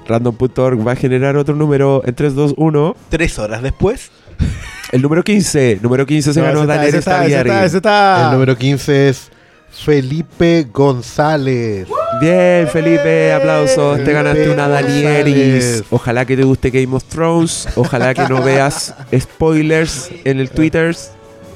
Random.org 0.07 0.87
va 0.87 0.93
a 0.93 0.97
generar 0.97 1.37
otro 1.37 1.55
número 1.55 2.03
en 2.05 2.15
3, 2.15 2.35
2, 2.35 2.55
1. 2.57 2.97
Tres 3.09 3.39
horas 3.39 3.63
después. 3.63 4.11
El 4.93 5.03
número 5.03 5.23
15. 5.23 5.81
Número 5.83 6.07
15 6.07 6.33
se 6.33 6.41
No, 6.41 6.47
ganó 6.47 6.63
ese 6.83 6.99
está, 6.99 7.27
está, 7.27 7.65
está. 7.65 8.25
El 8.27 8.33
número 8.33 8.57
15 8.57 9.09
es 9.09 9.31
Felipe 9.71 10.67
González. 10.73 11.87
Bien, 12.21 12.69
Felipe, 12.69 13.33
aplausos. 13.33 14.05
Te 14.05 14.13
ganaste 14.13 14.51
una 14.51 14.69
Danieris. 14.69 15.35
González. 15.35 15.85
Ojalá 15.91 16.25
que 16.27 16.37
te 16.37 16.45
guste 16.45 16.71
Game 16.71 16.95
of 16.95 17.05
Thrones. 17.05 17.69
Ojalá 17.77 18.13
que 18.13 18.29
no 18.29 18.43
veas 18.43 18.95
spoilers 19.19 20.11
en 20.25 20.39
el 20.39 20.51
Twitter. 20.51 20.95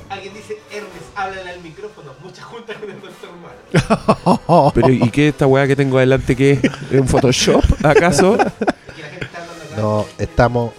Alguien 0.09 0.32
dice, 0.32 0.59
Ernest, 0.70 0.95
háblale 1.15 1.51
al 1.51 1.61
micrófono. 1.61 2.12
Mucha 2.23 2.43
junta 2.43 2.74
con 2.74 2.91
el 2.91 2.97
doctor 3.01 3.31
Malo. 3.43 4.73
Pero, 4.74 4.89
¿y 4.91 5.11
qué 5.11 5.28
esta 5.28 5.47
weá 5.47 5.66
que 5.66 5.77
tengo 5.77 5.99
adelante 5.99 6.35
que 6.35 6.53
es 6.53 7.01
un 7.01 7.09
Photoshop? 7.09 7.62
¿Acaso? 7.85 8.39
No, 9.77 10.07
estamos. 10.19 10.73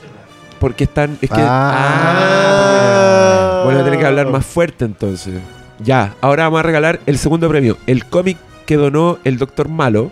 Porque 0.60 0.86
están. 0.86 1.20
Es 1.22 1.30
que. 1.30 1.42
Ah. 1.42 1.74
Ah, 2.18 3.62
bueno, 3.66 3.84
tener 3.84 4.00
que 4.00 4.06
hablar 4.06 4.28
más 4.28 4.46
fuerte 4.46 4.86
entonces. 4.86 5.36
Ya, 5.84 6.16
ahora 6.22 6.46
vamos 6.46 6.62
a 6.62 6.64
regalar 6.64 7.02
el 7.06 7.18
segundo 7.18 7.50
premio. 7.50 7.78
El 7.86 8.06
cómic 8.06 8.38
que 8.66 8.76
donó 8.76 9.20
el 9.24 9.38
Doctor 9.38 9.70
Malo, 9.70 10.12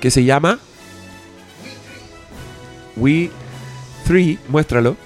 que 0.00 0.10
se 0.10 0.24
llama. 0.24 0.58
We 2.96 3.30
3, 4.04 4.38
muéstralo. 4.48 4.96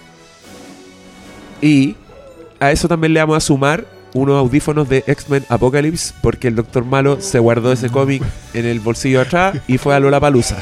Y 1.61 1.97
a 2.61 2.73
eso 2.73 2.89
también 2.89 3.15
le 3.15 3.21
vamos 3.21 3.37
a 3.37 3.41
sumar 3.41 3.87
unos 4.15 4.39
audífonos 4.39 4.89
de 4.89 5.05
X-Men 5.07 5.45
Apocalypse, 5.49 6.15
porque 6.23 6.49
el 6.49 6.57
Doctor 6.57 6.85
Malo 6.85 7.21
se 7.21 7.39
guardó 7.39 7.73
ese 7.73 7.91
cómic 7.91 8.23
en 8.55 8.65
el 8.65 8.81
bolsillo 8.81 9.21
atrás 9.21 9.59
y 9.67 9.79
fue 9.79 9.95
a 9.95 10.01
Lollapalooza. 10.01 10.57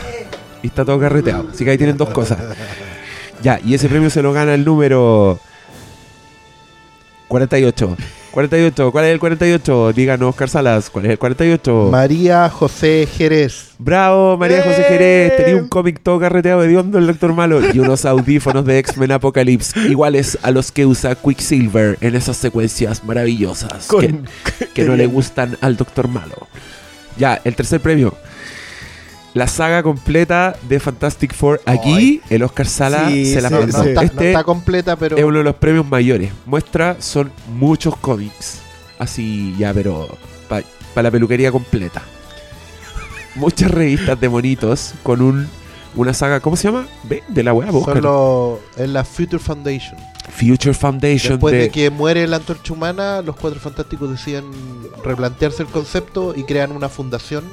Y 0.62 0.69
está 0.69 0.85
todo 0.85 0.98
carreteado. 0.98 1.48
Así 1.52 1.65
que 1.65 1.70
ahí 1.70 1.78
tienen 1.78 1.97
dos 1.97 2.11
cosas. 2.11 2.39
Ya, 3.43 3.61
y 3.65 3.74
ese 3.74 3.89
premio 3.89 4.11
se 4.11 4.23
lo 4.23 4.32
gana 4.32 4.55
el 4.55 4.65
número 4.65 5.39
48. 7.28 7.97
48, 8.35 8.90
¿cuál 8.90 9.05
es 9.05 9.12
el 9.12 9.20
48? 9.20 9.93
Díganos, 9.93 10.31
Oscar 10.31 10.48
Salas, 10.48 10.90
¿cuál 10.90 11.05
es 11.06 11.12
el 11.12 11.19
48? 11.19 11.89
María 11.93 12.48
José 12.51 13.06
Jerez. 13.16 13.69
Bravo, 13.78 14.36
María 14.36 14.62
José. 14.62 14.82
Jerez. 14.89 15.36
Tenía 15.36 15.56
un 15.56 15.69
cómic 15.69 16.01
todo 16.02 16.19
carreteado 16.19 16.62
de 16.62 16.77
hondo 16.77 16.98
el 16.98 17.06
Doctor 17.06 17.32
Malo 17.32 17.61
y 17.73 17.78
unos 17.78 18.05
audífonos 18.05 18.65
de 18.65 18.78
X-Men 18.81 19.12
Apocalypse 19.12 19.78
iguales 19.89 20.36
a 20.43 20.51
los 20.51 20.73
que 20.73 20.85
usa 20.85 21.15
Quicksilver 21.15 21.97
en 22.01 22.16
esas 22.16 22.36
secuencias 22.36 23.05
maravillosas 23.05 23.86
Con- 23.86 24.01
que, 24.59 24.66
que 24.74 24.82
no 24.85 24.97
le 24.97 25.06
gustan 25.15 25.56
al 25.61 25.77
Doctor 25.77 26.09
Malo. 26.09 26.48
Ya, 27.16 27.40
el 27.44 27.55
tercer 27.55 27.81
premio. 27.81 28.15
La 29.35 29.48
saga 29.48 29.82
completa 29.82 30.56
de 30.69 30.78
Fantastic 30.81 31.35
Four. 31.35 31.61
Aquí, 31.66 32.20
el 32.31 32.43
Oscar 32.44 32.66
Sala 32.66 33.09
Sí, 33.11 33.27
se 33.32 33.40
la 33.40 33.48
sí, 33.48 33.55
No, 33.55 33.61
mandó. 33.62 33.78
no 33.78 33.82
sí. 33.85 33.89
está, 33.90 34.01
no 34.02 34.06
Este 34.06 34.28
está 34.31 34.44
completa, 34.44 34.97
pero. 34.97 35.16
es 35.16 35.24
uno 35.24 35.39
de 35.39 35.44
los 35.44 35.56
premios 35.56 35.86
mayores. 35.86 36.32
Muestra, 36.47 36.97
son 37.01 37.32
muchos 37.48 37.97
cómics. 37.97 38.61
Así 38.98 39.55
ya, 39.59 39.74
pero 39.74 40.16
para 40.48 40.62
la 41.02 41.11
peluquería 41.11 41.51
completa. 41.51 42.01
Muchas 43.35 43.70
revistas 43.73 44.20
de 44.20 44.28
monitos 44.28 44.94
con 45.02 45.20
un 45.20 45.48
una 45.97 46.12
saga, 46.15 46.40
¿cómo 46.40 46.56
se 46.56 46.69
llama? 46.69 46.86
Ve, 47.05 47.23
de 47.28 47.43
la 47.44 47.52
weá, 47.52 47.70
los- 47.70 48.59
es 48.77 48.89
la 48.89 49.05
Future 49.05 49.39
Foundation. 49.40 49.97
Future 50.28 50.74
Foundation 50.74 51.35
Después 51.35 51.52
de, 51.52 51.59
de 51.62 51.70
que 51.70 51.90
muere 51.90 52.27
la 52.27 52.36
antorcha 52.36 52.73
humana, 52.73 53.23
los 53.23 53.36
cuatro 53.36 53.61
fantásticos 53.61 54.11
deciden 54.11 54.44
replantearse 55.05 55.62
el 55.62 55.69
concepto 55.69 56.32
y 56.36 56.43
crean 56.44 56.73
una 56.73 56.89
fundación 56.89 57.44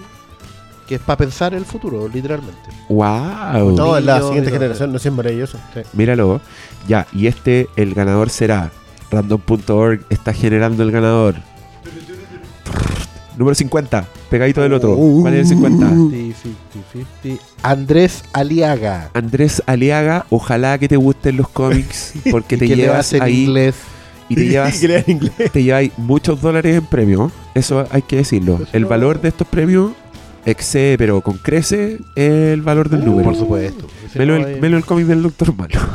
que 0.92 0.96
es 0.96 1.02
para 1.02 1.16
pensar 1.16 1.54
el 1.54 1.64
futuro, 1.64 2.10
literalmente. 2.10 2.70
Wow. 2.90 3.78
No, 3.78 3.98
es 3.98 4.04
la 4.04 4.22
siguiente 4.22 4.50
y 4.50 4.54
generación, 4.54 4.92
no 4.92 4.98
es 4.98 5.10
maravilloso. 5.10 5.58
Míralo. 5.94 6.42
Ya, 6.86 7.08
y 7.14 7.28
este, 7.28 7.70
el 7.78 7.94
ganador 7.94 8.30
será. 8.30 8.72
Random.org 9.10 10.02
está 10.10 10.34
generando 10.34 10.84
el 10.84 10.92
ganador. 10.92 11.36
Número 13.38 13.56
50, 13.56 14.06
pegadito 14.30 14.62
del 14.62 14.74
otro. 14.74 14.98
¿Cuál 14.98 15.36
es 15.36 15.40
el 15.40 15.48
50? 15.48 15.88
50, 15.88 16.42
50, 16.42 17.10
50. 17.22 17.44
Andrés 17.64 18.24
Aliaga. 18.34 19.12
Andrés 19.14 19.64
Aliaga, 19.68 20.26
ojalá 20.30 20.78
que 20.78 20.90
te 20.90 20.98
gusten 20.98 21.38
los 21.38 21.48
cómics 21.48 22.16
porque 22.32 22.56
Y 22.56 22.60
te 22.60 22.68
llevas 22.68 23.14
en 23.14 23.22
ahí 23.22 23.46
inglés. 23.46 23.76
y 24.28 24.36
te 24.36 24.46
llevas 24.50 24.84
en 24.84 25.04
inglés. 25.08 25.52
te 25.54 25.64
lleváis 25.64 25.94
muchos 25.96 26.42
dólares 26.42 26.76
en 26.76 26.86
premios. 26.86 27.32
Eso 27.56 27.88
hay 27.92 28.02
que 28.02 28.18
decirlo. 28.18 28.60
El 28.74 28.84
valor 28.84 29.22
de 29.22 29.30
estos 29.30 29.48
premios 29.48 29.92
excede, 30.46 30.98
pero 30.98 31.22
con 31.22 31.38
crece 31.38 32.00
el 32.16 32.62
valor 32.62 32.90
del 32.90 33.06
número. 33.06 33.30
Por 33.30 33.38
supuesto. 33.38 33.88
Melo 34.16 34.40
no 34.40 34.48
el, 34.48 34.60
melo 34.60 34.78
el 34.78 34.86
cómic 34.86 35.06
del 35.08 35.24
Doctor 35.24 35.56
Malo. 35.56 35.80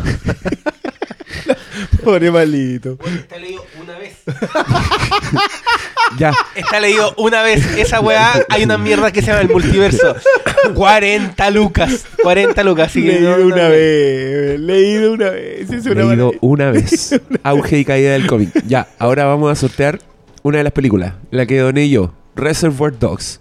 Pobre 2.05 2.31
malito. 2.31 2.97
Está 3.05 3.36
leído 3.39 3.64
una 3.82 3.98
vez. 3.98 4.16
ya, 6.18 6.32
Está 6.55 6.78
leído 6.81 7.12
una 7.16 7.43
vez. 7.43 7.66
Esa 7.77 8.01
weá, 8.01 8.32
hay 8.48 8.62
una 8.62 8.78
mierda 8.78 9.10
que 9.10 9.20
se 9.23 9.28
llama 9.28 9.40
el 9.40 9.48
multiverso. 9.51 10.14
40 10.74 11.51
lucas. 11.51 12.06
40 12.23 12.62
lucas. 12.62 12.89
Así 12.89 13.02
que 13.02 13.09
leído 13.12 13.36
no- 13.36 13.47
una 13.47 13.68
vez. 13.68 14.60
Leído 14.60 15.12
una 15.12 15.31
vez. 15.31 15.70
Es 15.70 15.86
una 15.86 16.05
leído 16.05 16.32
una 16.40 16.70
vez. 16.70 17.20
Auge 17.43 17.78
y 17.78 17.85
caída 17.85 18.12
del 18.12 18.27
cómic. 18.27 18.51
Ya, 18.66 18.86
ahora 18.98 19.24
vamos 19.24 19.51
a 19.51 19.56
sortear 19.56 19.98
una 20.43 20.59
de 20.59 20.64
las 20.64 20.73
películas, 20.73 21.14
la 21.32 21.44
que 21.47 21.59
doné 21.59 21.89
yo, 21.89 22.14
Reservoir 22.36 22.97
Dogs. 22.97 23.40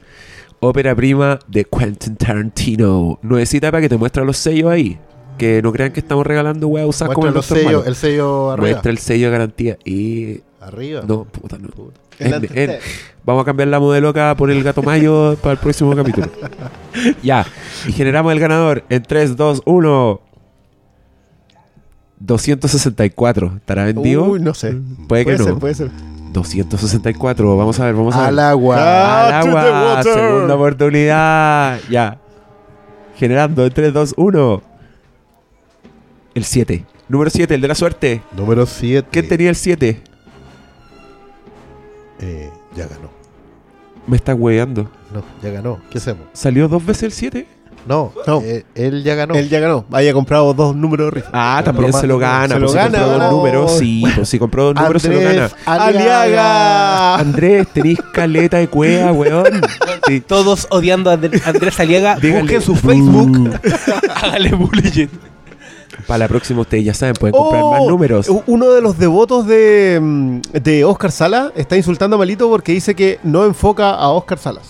Ópera 0.60 0.95
prima 0.95 1.40
de 1.48 1.65
Quentin 1.65 2.15
Tarantino. 2.15 3.19
Nuevecita 3.22 3.72
para 3.72 3.82
que 3.82 3.90
te 3.90 3.98
muestre 3.98 4.26
los 4.26 4.38
sellos 4.38 4.72
ahí. 4.72 4.98
Que 5.38 5.61
no 5.61 5.72
crean 5.73 5.91
que 5.91 5.99
estamos 5.99 6.26
regalando 6.26 6.68
weá 6.68 6.88
usadas 6.88 7.14
como 7.14 7.30
Muestra 7.30 7.57
el 7.60 7.64
los 7.65 7.72
sellos- 7.73 7.88
el 7.88 7.95
sello 7.95 8.52
arriba. 8.52 8.69
Muestra 8.69 8.91
el 8.91 8.98
sello 8.98 9.26
de 9.27 9.32
garantía. 9.32 9.77
Y. 9.86 10.40
Arriba. 10.61 11.03
No, 11.07 11.26
puta, 11.26 11.57
no. 11.60 11.69
En- 12.18 12.48
en- 12.57 12.77
vamos 13.26 13.41
a 13.41 13.45
cambiar 13.45 13.68
la 13.68 13.80
modelo 13.80 14.10
acá 14.10 14.34
por 14.38 14.49
el 14.49 14.64
gato 14.64 14.82
mayo 14.82 15.36
para 15.41 15.52
el 15.53 15.57
próximo 15.60 15.94
capítulo. 15.95 16.27
ya. 17.22 17.45
Y 17.88 17.91
generamos 17.91 18.32
el 18.32 18.40
ganador 18.40 18.84
en 18.90 19.03
3, 19.03 19.36
2, 19.36 19.61
1. 19.65 20.22
264. 22.19 23.53
¿Estará 23.57 23.84
vendido? 23.86 24.23
Uy, 24.23 24.40
no 24.40 24.53
sé. 24.53 24.76
puede 25.07 25.26
que 25.26 25.38
ser, 25.38 25.48
no. 25.49 25.60
puede 25.60 25.76
ser. 25.76 25.91
264. 26.36 27.57
Vamos 27.57 27.80
a 27.80 27.86
ver, 27.86 27.95
vamos 27.95 28.16
a 28.16 28.20
ver. 28.20 28.28
Al 28.30 28.40
agua. 28.40 28.76
Ah, 28.80 29.40
Al 29.40 29.52
the 29.52 29.57
agua. 29.57 30.03
Segunda 30.03 30.56
oportunidad. 30.56 31.80
Ya. 31.90 32.20
Generando 33.18 33.66
en 33.66 33.72
3, 33.74 33.94
2, 33.94 34.14
1. 34.18 34.62
El 36.36 36.44
7. 36.44 36.86
Número 37.07 37.30
7, 37.30 37.56
el 37.56 37.62
de 37.62 37.68
la 37.68 37.76
suerte. 37.76 38.22
Número 38.36 38.66
7. 38.66 39.07
¿Quién 39.12 39.28
tenía 39.28 39.49
el 39.49 39.56
7? 39.56 40.02
Eh, 42.20 42.49
ya 42.76 42.88
ganó. 42.88 43.10
Me 44.07 44.18
está 44.18 44.36
hueveando. 44.36 44.90
No, 45.14 45.24
ya 45.41 45.52
ganó. 45.52 45.80
¿Qué 45.90 45.98
hacemos? 45.98 46.28
¿Salió 46.34 46.68
dos 46.68 46.86
veces 46.86 47.03
el 47.03 47.12
7? 47.12 47.48
No, 47.88 48.12
No. 48.26 48.41
eh, 48.41 48.66
él 48.76 49.03
ya 49.03 49.14
ganó. 49.16 49.36
Él 49.36 49.48
ya 49.48 49.60
ganó. 49.60 49.86
Haya 49.91 50.12
comprado 50.14 50.53
dos 50.53 50.76
números 50.76 51.07
de 51.07 51.12
rifa. 51.22 51.30
Ah, 51.34 51.62
también 51.64 51.94
se 51.94 52.07
lo 52.07 52.18
gana. 52.18 52.48
Se 52.56 52.60
lo 52.60 52.68
pues, 52.68 52.72
si 52.72 52.78
gana, 52.78 52.90
compró 52.98 53.07
dos 53.12 53.20
gana. 53.20 53.32
números, 53.32 53.72
sí. 53.78 54.03
Pues 54.16 54.30
si 54.30 54.40
compró 54.40 54.64
dos 54.66 54.76
números, 54.82 55.02
se 55.02 55.10
lo 55.10 55.20
gana. 55.22 55.49
¡Aliaga! 55.66 57.16
Andrés, 57.16 57.68
tenés 57.74 57.99
caleta 58.14 58.57
de 58.57 58.68
cueva, 58.68 59.12
weón. 59.12 59.62
Sí. 60.07 60.22
Todos 60.22 60.68
odiando 60.72 61.10
a 61.12 61.18
Andr- 61.18 61.41
Andrés 61.45 61.80
Aliaga. 61.80 62.16
Díganle, 62.16 62.41
Busquen 62.41 62.62
su. 62.62 62.76
Facebook. 62.76 63.60
Hágale 64.16 64.53
bullying. 64.53 65.07
Para 66.07 66.20
la 66.20 66.28
próxima 66.28 66.62
ustedes 66.62 66.84
ya 66.86 66.94
saben, 66.94 67.16
pueden 67.16 67.34
comprar 67.34 67.64
Oh, 67.64 67.72
más 67.72 67.82
números. 67.88 68.30
Uno 68.48 68.70
de 68.72 68.82
los 68.82 68.98
devotos 68.99 69.48
de, 69.48 69.99
mm, 70.02 70.41
de 70.62 70.84
Oscar 70.86 71.12
Sala 71.12 71.52
está 71.56 71.78
insultando 71.78 72.16
a 72.16 72.20
Malito 72.20 72.49
porque 72.49 72.74
dice 72.74 72.94
que 72.95 73.20
no 73.24 73.45
enfoca 73.45 73.91
a 73.91 74.10
Oscar 74.10 74.38
Salas. 74.38 74.68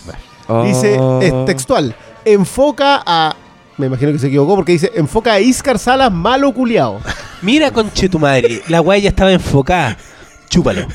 Dice, 0.63 0.97
Oh. 0.99 1.19
es 1.21 1.33
textual, 1.45 1.95
enfoca 2.25 3.01
a... 3.05 3.35
Me 3.77 3.87
imagino 3.87 4.11
que 4.11 4.19
se 4.19 4.27
equivocó 4.27 4.55
porque 4.55 4.71
dice, 4.73 4.91
enfoca 4.95 5.33
a 5.33 5.39
Iscar 5.39 5.77
Salas 5.79 6.11
malo 6.11 6.53
culiao. 6.53 7.01
Mira, 7.41 7.71
conche 7.71 8.07
tu 8.09 8.19
madre. 8.19 8.61
La 8.69 8.81
weá 8.81 8.97
ya 8.99 9.09
estaba 9.09 9.31
enfocada. 9.33 9.97
Chúpalo. 10.49 10.87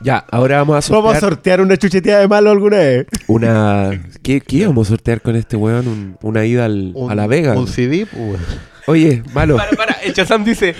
Ya, 0.00 0.24
ahora 0.30 0.58
vamos 0.58 0.88
a 0.88 0.92
Vamos 0.92 1.10
a 1.16 1.20
sortear 1.20 1.20
sortear 1.20 1.60
una 1.60 1.76
chucheteada 1.76 2.20
de 2.20 2.28
malo 2.28 2.50
alguna 2.50 2.78
vez. 2.78 3.06
una... 3.26 3.90
¿Qué, 4.22 4.40
qué 4.40 4.56
íbamos 4.56 4.86
a 4.86 4.90
sortear 4.90 5.20
con 5.20 5.36
este 5.36 5.56
weón? 5.56 5.86
Un- 5.88 6.16
una 6.22 6.44
ida 6.46 6.64
al- 6.64 6.92
Un- 6.94 7.10
a 7.10 7.14
La 7.14 7.26
Vega. 7.26 7.52
Un 7.58 7.66
CD, 7.68 8.06
pues. 8.06 8.40
Oye, 8.86 9.22
malo. 9.32 9.56
Para, 9.56 9.70
para. 9.72 9.92
El 10.02 10.12
Chazam 10.14 10.44
dice: 10.44 10.74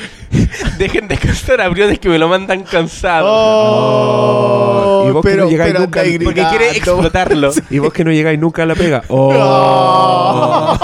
Dejen 0.79 1.09
de 1.09 1.17
cansar 1.17 1.61
a 1.61 1.69
briones 1.69 1.99
que 1.99 2.09
me 2.09 2.19
lo 2.19 2.29
mandan 2.29 2.63
cansado. 2.65 3.27
Oh, 3.29 5.07
Y 5.09 5.13
vos 5.13 5.25
que 5.25 5.37
no 5.37 5.49
llegáis 5.49 5.75
nunca, 5.75 6.03
Porque 6.25 6.45
quiere 6.51 6.71
explotarlo. 6.77 7.53
Y 7.71 7.79
vos 7.79 7.93
que 7.93 8.05
no 8.05 8.13
llegáis 8.13 8.39
nunca 8.39 8.63
a 8.63 8.67
La 8.67 8.75
Pega. 8.75 9.03
Oh. 9.09 10.79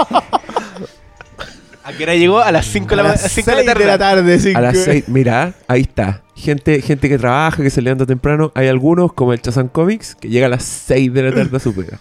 ¿A 1.84 1.92
qué 1.92 2.02
hora 2.02 2.14
llegó? 2.16 2.40
A 2.40 2.50
las 2.50 2.66
5 2.66 2.88
de 2.88 2.96
la, 2.96 3.02
las 3.04 3.24
a 3.24 3.28
5 3.28 3.48
de 3.50 3.56
la 3.56 3.62
seis 3.62 3.66
tarde. 3.68 3.84
de 3.84 3.90
la 3.90 3.98
tarde. 3.98 4.38
cinco. 4.40 4.58
A 4.58 4.60
las 4.60 4.76
6, 4.76 5.04
mira, 5.08 5.52
ahí 5.68 5.82
está. 5.82 6.22
Gente, 6.34 6.82
gente 6.82 7.08
que 7.08 7.16
trabaja, 7.16 7.62
que 7.62 7.70
se 7.70 7.80
levanta 7.80 8.06
temprano. 8.06 8.50
Hay 8.56 8.66
algunos, 8.66 9.12
como 9.12 9.32
el 9.32 9.40
Chazan 9.40 9.68
Comics, 9.68 10.16
que 10.16 10.28
llega 10.28 10.46
a 10.46 10.48
las 10.48 10.64
6 10.64 11.12
de 11.14 11.22
la 11.22 11.32
tarde 11.32 11.56
a 11.56 11.60
su 11.60 11.72
pega. 11.74 11.98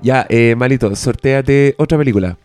Ya, 0.00 0.26
eh, 0.28 0.54
Malito, 0.56 0.94
sorteate 0.94 1.74
otra 1.76 1.98
película. 1.98 2.38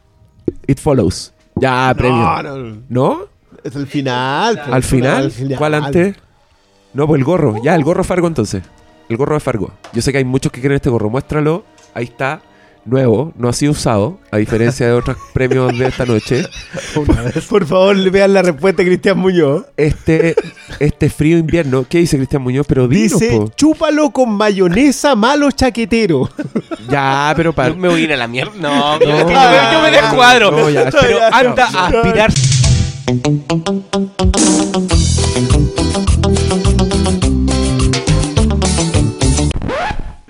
It 0.66 0.80
Follows. 0.80 1.35
Ya, 1.56 1.94
premio. 1.98 2.18
No, 2.18 2.44
no, 2.44 2.58
no. 2.58 2.82
¿No? 2.90 3.20
Es 3.64 3.76
el 3.76 3.88
final. 3.88 4.62
¿Al 4.72 4.84
final? 4.84 5.34
¿Cuál 5.58 5.74
antes? 5.74 6.16
No, 6.94 7.08
pues 7.08 7.20
el 7.20 7.26
gorro. 7.26 7.56
Ya, 7.64 7.76
el 7.76 7.84
gorro 7.84 8.04
Fargo 8.04 8.28
entonces. 8.28 8.64
El 9.10 9.18
gorro 9.18 9.36
de 9.36 9.40
Fargo. 9.40 9.72
Yo 9.94 10.02
sé 10.02 10.12
que 10.12 10.20
hay 10.20 10.26
muchos 10.26 10.52
que 10.52 10.60
quieren 10.62 10.76
este 10.76 10.90
gorro. 10.90 11.10
Muéstralo. 11.10 11.66
Ahí 11.94 12.06
está. 12.06 12.42
Nuevo. 12.86 13.34
No 13.36 13.50
ha 13.50 13.54
sido 13.54 13.72
usado. 13.72 14.20
A 14.32 14.38
diferencia 14.38 14.86
de 14.86 14.94
otros 14.94 15.18
premios 15.34 15.78
de 15.78 15.88
esta 15.88 16.06
noche. 16.06 16.46
Una 16.96 17.22
vez. 17.24 17.46
Por 17.46 17.66
favor, 17.66 18.12
vean 18.12 18.34
la 18.34 18.42
respuesta 18.44 18.84
de 18.84 18.90
Cristian 18.90 19.18
Muñoz. 19.18 19.66
Este, 19.76 20.36
este 20.80 21.10
frío 21.10 21.38
invierno. 21.38 21.86
¿Qué 21.90 21.98
dice 22.00 22.18
Cristian 22.18 22.44
Muñoz? 22.44 22.66
Pero 22.68 22.88
dinos, 22.88 23.20
Dice, 23.20 23.36
po. 23.38 23.52
chúpalo 23.56 24.12
con 24.12 24.32
mayonesa 24.32 25.16
malo 25.16 25.50
chaquetero. 25.52 26.30
Ya, 26.88 27.34
pero 27.36 27.52
para... 27.52 27.70
Yo 27.70 27.76
me 27.78 27.88
voy 27.90 28.02
a 28.02 28.04
ir 28.04 28.14
a 28.14 28.18
la 28.18 28.28
mierda. 28.28 28.52
No, 28.60 29.00
No, 29.00 29.00
yo, 29.00 29.26
me- 29.26 29.34
yo 29.74 29.82
me 29.82 29.92
descuadro. 29.92 30.52
no, 30.52 30.70
ya, 30.70 30.88
pero 30.92 31.18
ya, 31.18 31.30
anda 31.30 31.66
a 31.74 31.88
aspirar. 31.88 32.32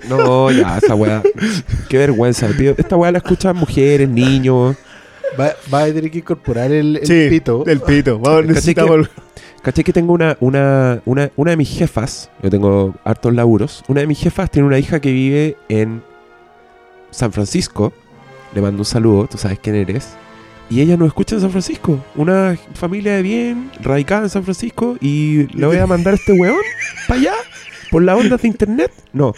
No, 0.08 0.50
ya, 0.50 0.78
esa 0.78 0.94
weá. 0.94 1.22
Qué 1.88 1.98
vergüenza, 1.98 2.48
tío. 2.56 2.74
Esta 2.76 2.96
weá 2.96 3.12
la 3.12 3.18
escuchan 3.18 3.56
mujeres, 3.56 4.08
niños. 4.08 4.76
Va, 5.38 5.52
va 5.72 5.82
a 5.82 5.86
tener 5.86 6.10
que 6.10 6.18
incorporar 6.18 6.72
el, 6.72 6.96
el 6.96 7.06
sí, 7.06 7.26
pito. 7.28 7.64
El 7.66 7.80
pito. 7.80 8.18
Vamos, 8.18 8.40
¿Cachai 8.40 8.54
necesitamos... 8.54 9.10
¿Cachai 9.62 9.82
que 9.82 9.92
tengo 9.92 10.12
una, 10.12 10.36
una, 10.38 11.00
una, 11.04 11.30
una 11.34 11.50
de 11.50 11.56
mis 11.56 11.76
jefas? 11.76 12.30
Yo 12.40 12.50
tengo 12.50 12.94
hartos 13.04 13.34
laburos. 13.34 13.82
Una 13.88 14.00
de 14.00 14.06
mis 14.06 14.20
jefas 14.20 14.48
tiene 14.48 14.68
una 14.68 14.78
hija 14.78 15.00
que 15.00 15.10
vive 15.10 15.56
en 15.68 16.02
San 17.10 17.32
Francisco. 17.32 17.92
Le 18.54 18.62
mando 18.62 18.82
un 18.82 18.84
saludo, 18.84 19.26
tú 19.26 19.38
sabes 19.38 19.58
quién 19.58 19.74
eres. 19.74 20.10
Y 20.70 20.80
ella 20.80 20.96
nos 20.96 21.08
escucha 21.08 21.34
en 21.34 21.40
San 21.40 21.50
Francisco. 21.50 21.98
Una 22.14 22.56
familia 22.74 23.16
de 23.16 23.22
bien, 23.22 23.70
radicada 23.80 24.22
en 24.22 24.30
San 24.30 24.44
Francisco. 24.44 24.96
Y 25.00 25.48
le 25.56 25.66
voy 25.66 25.78
a 25.78 25.86
mandar 25.86 26.14
a 26.14 26.16
este 26.16 26.32
weón 26.32 26.62
para 27.08 27.20
allá. 27.20 27.32
Por 27.90 28.02
la 28.04 28.16
onda 28.16 28.36
de 28.36 28.46
internet. 28.46 28.92
No. 29.12 29.34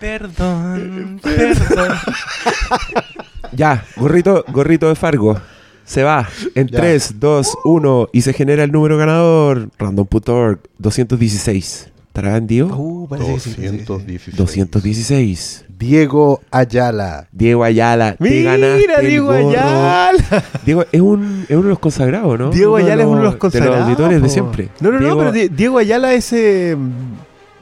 Perdón, 0.00 1.20
perdón. 1.22 1.88
Ya, 3.52 3.84
gorrito, 3.96 4.44
gorrito 4.52 4.88
de 4.88 4.94
Fargo. 4.94 5.36
Se 5.84 6.04
va 6.04 6.28
en 6.54 6.68
Ya. 6.68 6.78
3, 6.80 7.14
2, 7.18 7.58
1 7.64 8.08
y 8.12 8.22
se 8.22 8.32
genera 8.32 8.62
el 8.62 8.70
número 8.70 8.96
ganador. 8.96 9.70
Random.org 9.76 10.60
216. 10.78 11.88
¿Estará 12.06 12.34
vendido? 12.34 12.68
Uh, 12.68 13.08
parece 13.08 13.34
que 13.34 13.40
sí, 13.40 13.50
parece 13.50 13.76
que 13.78 14.18
sí. 14.18 14.30
216. 14.36 14.36
216. 14.36 15.64
Diego 15.76 16.40
Ayala. 16.52 17.26
Diego 17.32 17.64
Ayala, 17.64 18.14
te 18.16 18.22
Mira, 18.24 18.54
el 18.54 19.06
Diego 19.08 19.26
gorro. 19.26 19.48
Ayala. 19.50 20.44
Diego 20.64 20.84
es, 20.92 21.00
un, 21.00 21.44
es 21.48 21.56
uno 21.56 21.62
de 21.64 21.68
los 21.70 21.78
consagrados, 21.80 22.38
¿no? 22.38 22.50
Diego 22.50 22.76
de 22.76 22.84
Ayala 22.84 23.02
es 23.02 23.08
uno 23.08 23.18
de 23.18 23.24
los 23.24 23.36
consagrados. 23.36 23.74
De 23.74 23.80
los 23.80 23.88
auditores 23.88 24.22
de 24.22 24.28
siempre. 24.28 24.68
No, 24.80 24.92
no, 24.92 24.98
Diego- 25.00 25.14
no, 25.14 25.18
pero 25.18 25.32
Di- 25.32 25.48
Diego 25.48 25.78
Ayala 25.78 26.12
es... 26.12 26.32
eh, 26.32 26.76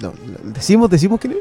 no, 0.03 0.13
decimos, 0.45 0.91
decimos 0.91 1.19
quién 1.19 1.33
es. 1.35 1.39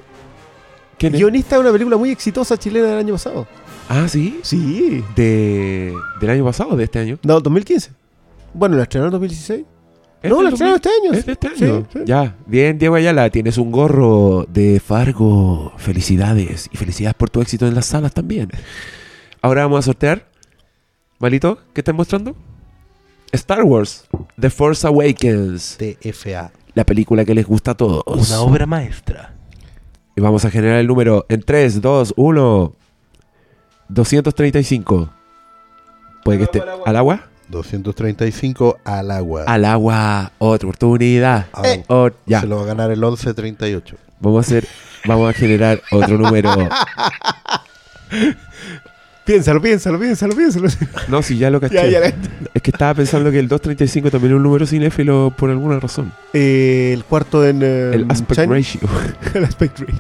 ¿Quién 0.98 1.14
es? 1.14 1.19
Guionista 1.19 1.56
de 1.56 1.61
una 1.61 1.72
película 1.72 1.98
muy 1.98 2.10
exitosa 2.11 2.57
chilena 2.57 2.88
del 2.88 2.99
año 2.99 3.14
pasado. 3.14 3.48
Ah, 3.90 4.07
sí. 4.07 4.40
Sí. 4.44 5.03
De, 5.15 5.94
¿Del 6.19 6.30
año 6.30 6.44
pasado 6.45 6.72
o 6.72 6.76
de 6.76 6.84
este 6.84 6.99
año? 6.99 7.18
No, 7.24 7.40
2015. 7.40 7.91
Bueno, 8.53 8.76
la 8.76 8.84
estrenaron 8.84 9.10
en 9.10 9.14
2016. 9.14 9.65
¿Es 10.24 10.30
No, 10.30 10.38
del 10.38 10.45
la 10.45 10.49
estrenaron 10.49 10.76
este 10.76 10.90
año. 10.90 11.14
¿Es 11.14 11.26
de 11.26 11.32
este 11.34 11.48
año? 11.48 11.88
sí. 11.94 11.99
Ya, 12.06 12.36
bien, 12.45 12.78
Diego 12.80 12.95
Ayala, 12.95 13.30
tienes 13.30 13.57
un 13.57 13.72
gorro 13.72 14.45
de 14.49 14.82
Fargo. 14.84 15.74
Felicidades. 15.78 16.69
Y 16.72 16.78
felicidades 16.78 17.15
por 17.15 17.30
tu 17.30 17.41
éxito 17.41 17.68
en 17.68 17.76
las 17.76 17.86
salas 17.86 18.14
también. 18.14 18.49
Ahora 19.41 19.61
vamos 19.64 19.80
a 19.80 19.82
sortear. 19.84 20.28
Malito, 21.19 21.60
¿qué 21.74 21.82
están 21.82 21.95
mostrando? 21.95 22.36
Star 23.32 23.64
Wars, 23.64 24.06
The 24.40 24.49
Force 24.49 24.86
Awakens. 24.88 25.78
TFA. 25.78 26.52
La 26.74 26.86
película 26.86 27.26
que 27.26 27.34
les 27.34 27.45
gusta 27.45 27.72
a 27.72 27.78
todos. 27.78 28.03
Una 28.07 28.41
obra 28.41 28.65
maestra. 28.65 29.34
Y 30.18 30.22
vamos 30.22 30.44
a 30.45 30.49
generar 30.49 30.80
el 30.80 30.88
número 30.88 31.26
en 31.30 31.41
3, 31.44 31.80
2, 31.80 32.14
1. 32.18 32.73
235. 33.88 35.10
Puede 36.23 36.38
que 36.39 36.44
esté. 36.45 36.64
¿Al 36.85 36.95
agua? 36.95 37.27
235 37.49 38.80
al 38.84 39.11
agua. 39.11 39.44
Al 39.48 39.64
agua. 39.64 40.31
Otra 40.39 40.68
oportunidad. 40.68 41.45
Ah, 41.53 41.61
Ot- 41.88 42.15
ya. 42.26 42.41
Se 42.41 42.48
lo 42.48 42.57
va 42.57 42.64
a 42.64 42.65
ganar 42.65 42.89
el 42.91 42.99
1138. 42.99 43.95
Vamos 44.19 44.39
a 44.39 44.41
hacer. 44.41 44.68
Vamos 45.06 45.30
a 45.30 45.34
generar 45.34 45.81
otro 45.91 46.18
número. 46.18 46.52
Piénsalo, 49.28 49.62
piénsalo, 49.62 49.99
piénsalo, 49.99 50.36
piénsalo. 50.36 50.68
No, 51.10 51.22
si 51.22 51.38
ya 51.38 51.49
lo 51.52 51.60
caché. 51.62 51.76
Ya, 51.76 51.86
ya, 51.86 51.99
ya. 52.10 52.16
Es 52.54 52.62
que 52.62 52.72
estaba 52.72 52.94
pensando 52.95 53.30
que 53.30 53.38
el 53.40 53.48
235 53.48 54.10
también 54.10 54.32
es 54.34 54.38
un 54.38 54.44
número 54.44 54.66
cinéfilo 54.66 55.34
por 55.38 55.49
alguna 55.52 55.80
razón. 55.80 56.12
Eh, 56.34 56.91
el 56.94 57.04
cuarto 57.04 57.45
en... 57.45 57.60
eh, 57.62 57.91
El 57.94 58.06
aspect 58.10 58.41
China. 58.41 58.56
ratio. 58.56 58.80
el 59.36 59.44
aspect 59.44 59.80
ratio. 59.82 59.95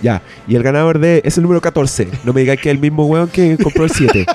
ya. 0.00 0.22
Y 0.48 0.56
el 0.56 0.62
ganador 0.62 0.98
de. 0.98 1.20
Es 1.24 1.36
el 1.36 1.42
número 1.44 1.60
14. 1.60 2.08
No 2.24 2.32
me 2.32 2.40
digáis 2.40 2.60
que 2.60 2.70
es 2.70 2.74
el 2.74 2.80
mismo 2.80 3.06
weón 3.06 3.28
que 3.28 3.56
compró 3.62 3.84
el 3.84 3.90
7. 3.90 4.26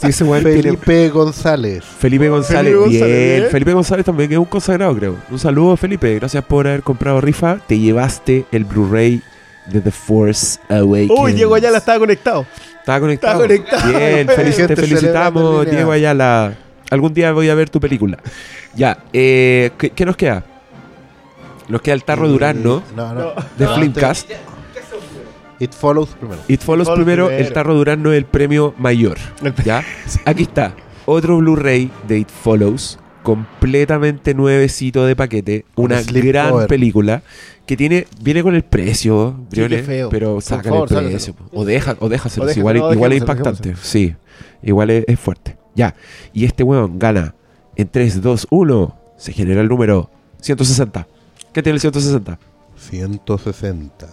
Si 0.00 0.06
ese 0.08 0.24
weón 0.24 0.44
tiene. 0.44 0.62
Felipe 0.62 1.08
González. 1.10 1.84
Felipe 1.84 2.28
González, 2.28 2.62
Felipe 2.64 2.78
González, 2.78 3.08
bien. 3.08 3.40
bien. 3.40 3.50
Felipe 3.50 3.72
González 3.72 4.06
también 4.06 4.28
que 4.28 4.34
es 4.36 4.38
un 4.38 4.44
consagrado, 4.46 4.96
creo. 4.96 5.16
Un 5.30 5.38
saludo, 5.38 5.76
Felipe. 5.76 6.14
Gracias 6.16 6.44
por 6.44 6.66
haber 6.66 6.82
comprado 6.82 7.20
rifa. 7.20 7.58
Te 7.66 7.78
llevaste 7.78 8.46
el 8.52 8.64
Blu-ray 8.64 9.20
de 9.66 9.80
The 9.80 9.90
Force 9.90 10.58
Awakens. 10.68 11.10
Uy, 11.18 11.32
Diego 11.32 11.54
Ayala 11.54 11.78
estaba 11.78 11.98
conectado. 11.98 12.46
Estaba 12.80 13.00
conectado. 13.00 13.44
Está 13.44 13.46
conectado. 13.64 13.98
Bien, 13.98 14.26
te 14.68 14.76
felicitamos. 14.76 15.70
Diego 15.70 15.92
Ayala. 15.92 16.54
Algún 16.90 17.14
día 17.14 17.32
voy 17.32 17.48
a 17.48 17.54
ver 17.54 17.70
tu 17.70 17.80
película. 17.80 18.18
Ya, 18.74 18.98
eh, 19.12 19.70
¿qué, 19.78 19.90
qué 19.90 20.04
nos 20.04 20.16
queda? 20.16 20.44
Nos 21.68 21.80
queda 21.80 21.94
el 21.94 22.04
tarro 22.04 22.26
de 22.26 22.32
Durazno 22.32 22.82
No, 22.94 23.14
no. 23.14 23.32
de 23.56 23.64
No, 23.64 23.74
Flimcast. 23.76 24.30
It 25.58 25.72
Follows 25.72 26.10
primero. 26.18 26.40
It 26.48 26.60
Follows 26.60 26.88
Follows 26.88 26.88
primero, 26.98 27.26
primero. 27.28 27.46
el 27.46 27.52
tarro 27.52 27.72
de 27.72 27.78
Durazno 27.78 28.12
es 28.12 28.18
el 28.18 28.24
premio 28.24 28.74
mayor. 28.78 29.16
¿Ya? 29.64 29.84
Aquí 30.24 30.42
está. 30.42 30.74
otro 31.06 31.36
Blu-ray 31.38 31.90
de 32.08 32.18
It 32.18 32.28
Follows, 32.30 32.98
completamente 33.22 34.34
nuevecito 34.34 35.06
de 35.06 35.14
paquete, 35.14 35.64
una 35.76 36.02
gran 36.02 36.66
película 36.66 37.22
que 37.72 37.76
tiene 37.78 38.06
viene 38.20 38.42
con 38.42 38.54
el 38.54 38.64
precio, 38.64 39.34
Briones, 39.50 39.80
qué 39.80 39.86
feo. 39.86 40.10
pero 40.10 40.40
favor, 40.42 40.92
el 40.92 41.08
precio. 41.08 41.32
sácaselo. 41.32 41.48
O, 41.52 41.64
deja, 41.64 41.96
o 42.00 42.08
déjaselo, 42.10 42.44
O 42.44 42.46
déjaselo, 42.46 42.60
igual, 42.60 42.76
no, 42.76 42.92
igual 42.92 43.12
es 43.12 43.20
dejémoselo, 43.20 43.50
impactante. 43.50 43.76
Sí, 43.82 44.14
igual 44.62 44.90
es, 44.90 45.04
es 45.08 45.18
fuerte. 45.18 45.56
Ya, 45.74 45.94
y 46.34 46.44
este 46.44 46.64
weón 46.64 46.98
gana 46.98 47.34
en 47.76 47.88
3, 47.88 48.20
2, 48.20 48.48
1, 48.50 48.96
se 49.16 49.32
genera 49.32 49.62
el 49.62 49.68
número 49.68 50.10
160. 50.42 51.06
¿Qué 51.54 51.62
tiene 51.62 51.76
el 51.76 51.80
160? 51.80 52.38
160. 52.76 54.06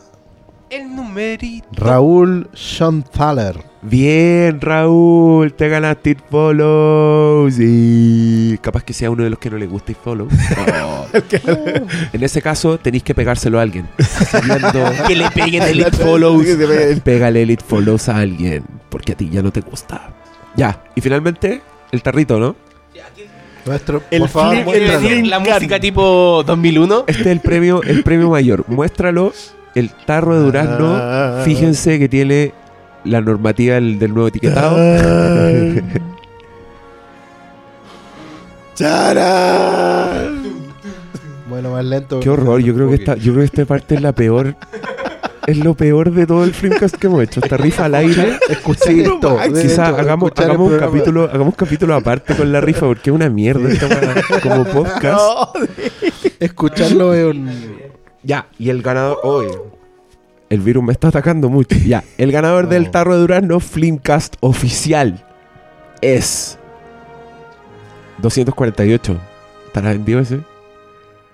El 1.10 1.14
numerito. 1.16 1.68
Raúl 1.74 2.50
Schonthaler. 2.56 3.64
Bien, 3.82 4.60
Raúl, 4.60 5.54
te 5.54 5.70
ganaste 5.70 6.12
It 6.12 6.20
Follows. 6.30 7.56
Y 7.60 8.58
capaz 8.60 8.84
que 8.84 8.94
sea 8.94 9.10
uno 9.10 9.24
de 9.24 9.30
los 9.32 9.40
que 9.40 9.50
no 9.50 9.58
le 9.58 9.66
gusta 9.68 9.92
It 9.94 9.98
Follows. 10.04 10.32
Oh. 10.34 11.06
en 12.14 12.24
ese 12.24 12.42
caso, 12.42 12.78
tenéis 12.78 13.04
que 13.04 13.16
pegárselo 13.16 13.58
a 13.60 13.62
alguien. 13.64 13.88
Que 15.08 15.16
le 15.16 15.30
peguen 15.32 15.64
el 15.64 15.80
It 15.80 15.96
Follows. 15.96 16.46
pégale 17.04 17.42
el 17.44 17.52
It 17.52 17.62
Follows 17.66 18.10
a 18.10 18.18
alguien, 18.18 18.64
porque 18.90 19.14
a 19.14 19.16
ti 19.16 19.30
ya 19.32 19.42
no 19.42 19.52
te 19.52 19.62
gusta. 19.62 20.10
Ya, 20.56 20.84
y 20.96 21.02
finalmente, 21.02 21.62
el 21.92 22.02
tarrito, 22.04 22.40
¿no? 22.40 22.56
Nuestro, 23.66 24.02
El 24.10 24.22
por 24.22 24.30
favor, 24.30 24.56
flip- 24.56 24.66
muéstranos. 24.66 25.04
el 25.12 25.30
La 25.30 25.40
música 25.40 25.80
tipo 25.80 26.44
2001. 26.46 27.04
Este 27.08 27.22
es 27.22 27.28
el 27.28 27.40
premio, 27.42 27.84
el 27.84 28.04
premio 28.04 28.30
mayor. 28.30 28.64
Muéstralo, 28.68 29.32
el 29.76 29.92
tarro 30.06 30.38
de 30.38 30.46
durazno. 30.46 30.96
Ah. 30.96 31.42
Fíjense 31.44 32.00
que 32.00 32.10
tiene 32.10 32.54
la 33.04 33.22
normativa 33.22 33.76
del, 33.76 34.00
del 34.00 34.14
nuevo 34.14 34.28
etiquetado. 34.28 34.78
¡Charán! 38.76 40.44
Bueno, 41.50 41.72
más 41.72 41.84
lento. 41.84 42.20
Qué 42.20 42.30
horror, 42.30 42.62
yo 42.62 42.74
creo 42.74 42.90
que 42.90 42.96
esta, 42.96 43.16
yo 43.16 43.34
creo 43.34 43.40
que 43.40 43.46
esta 43.46 43.66
parte 43.66 43.96
es 43.96 44.02
la 44.02 44.14
peor. 44.14 44.56
Es 45.48 45.58
lo 45.58 45.74
peor 45.74 46.12
de 46.12 46.28
todo 46.28 46.44
el 46.44 46.54
Flimcast 46.54 46.96
que 46.96 47.08
hemos 47.08 47.24
hecho. 47.24 47.40
Esta 47.44 47.58
rifa 47.58 47.86
al 47.86 47.96
aire. 47.96 48.38
Escuchen 48.48 48.96
Sí, 48.96 49.02
esto. 49.02 49.38
Quizás 49.48 49.80
hagamos, 49.80 50.32
hagamos 50.38 50.72
un 50.72 50.78
capítulo, 50.78 51.24
hagamos 51.24 51.48
un 51.48 51.52
capítulo 51.54 51.96
aparte 51.96 52.36
con 52.36 52.52
la 52.52 52.62
rifa 52.62 52.82
porque 52.86 53.10
es 53.10 53.16
una 53.16 53.30
mierda 53.30 53.68
esta 53.70 54.40
como 54.42 54.64
podcast. 54.72 55.56
Escucharlo 56.40 57.16
es 57.16 57.26
un. 57.26 57.50
Ya, 58.24 58.48
y 58.58 58.70
el 58.70 58.82
ganador. 58.82 59.20
Oye, 59.24 59.50
el 60.50 60.60
virus 60.62 60.84
me 60.84 60.92
está 60.92 61.08
atacando 61.10 61.50
mucho. 61.50 61.76
Ya, 61.86 62.04
el 62.18 62.32
ganador 62.32 62.64
No. 62.66 62.70
del 62.72 62.92
tarro 62.92 63.14
de 63.16 63.20
Durazno 63.22 63.60
Flimcast 63.60 64.36
oficial 64.42 65.24
es 66.02 66.58
248. 68.20 69.18
¿Estará 69.68 69.90
vendido 69.90 70.20
ese? 70.20 70.40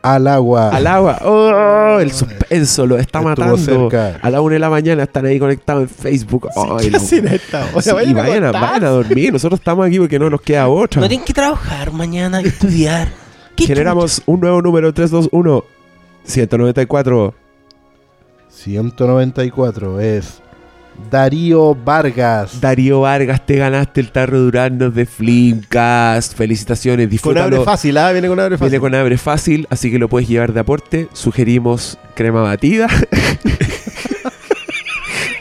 Al 0.01 0.27
agua. 0.27 0.69
Al 0.69 0.85
agua. 0.85 1.17
¡Oh! 1.23 1.97
El 1.99 2.11
suspenso 2.11 2.85
lo 2.85 2.97
está 2.99 3.19
Estuvo 3.19 3.29
matando. 3.29 3.57
cerca. 3.57 4.19
A 4.21 4.29
la 4.29 4.41
una 4.41 4.53
de 4.53 4.59
la 4.59 4.69
mañana 4.69 5.03
están 5.03 5.25
ahí 5.25 5.39
conectados 5.39 5.83
en 5.83 5.89
Facebook. 5.89 6.47
Ay, 6.55 6.85
¿Qué 6.85 6.91
no. 6.91 6.97
hacen 6.97 7.27
esta? 7.27 7.65
O 7.73 7.81
sea, 7.81 7.93
Sí, 7.99 8.13
vayan 8.13 8.17
a 8.17 8.21
vayan, 8.21 8.43
a, 8.43 8.51
contar. 8.51 8.61
vayan 8.69 8.83
a 8.83 8.89
dormir. 8.89 9.33
Nosotros 9.33 9.59
estamos 9.59 9.87
aquí 9.87 9.97
porque 9.97 10.19
no 10.19 10.29
nos 10.29 10.41
queda 10.41 10.67
otra. 10.67 11.01
No 11.01 11.07
tienen 11.07 11.25
que 11.25 11.33
trabajar 11.33 11.91
mañana 11.91 12.39
estudiar. 12.41 13.07
¿Qué 13.55 13.65
Generamos 13.65 14.21
un 14.27 14.41
nuevo 14.41 14.61
número 14.61 14.93
321 14.93 15.63
194. 16.25 17.33
194 18.49 19.99
es 19.99 20.41
Darío 21.11 21.75
Vargas. 21.75 22.61
Darío 22.61 23.01
Vargas, 23.01 23.45
te 23.45 23.57
ganaste 23.57 23.99
el 24.01 24.11
tarro 24.11 24.39
Durano 24.39 24.89
de 24.91 25.05
Flimcast. 25.05 26.35
Felicitaciones, 26.35 27.05
Con 27.05 27.11
disfrútalo. 27.11 27.43
abre 27.57 27.65
fácil, 27.65 27.97
¿ah? 27.97 28.11
Viene 28.13 28.27
con 28.29 28.39
abre 28.39 28.57
fácil. 28.57 28.69
Viene 28.71 28.79
con 28.81 28.95
abre 28.95 29.17
fácil, 29.17 29.67
así 29.69 29.91
que 29.91 29.99
lo 29.99 30.07
puedes 30.07 30.27
llevar 30.29 30.53
de 30.53 30.59
aporte. 30.61 31.07
Sugerimos 31.13 31.97
crema 32.15 32.41
batida. 32.41 32.87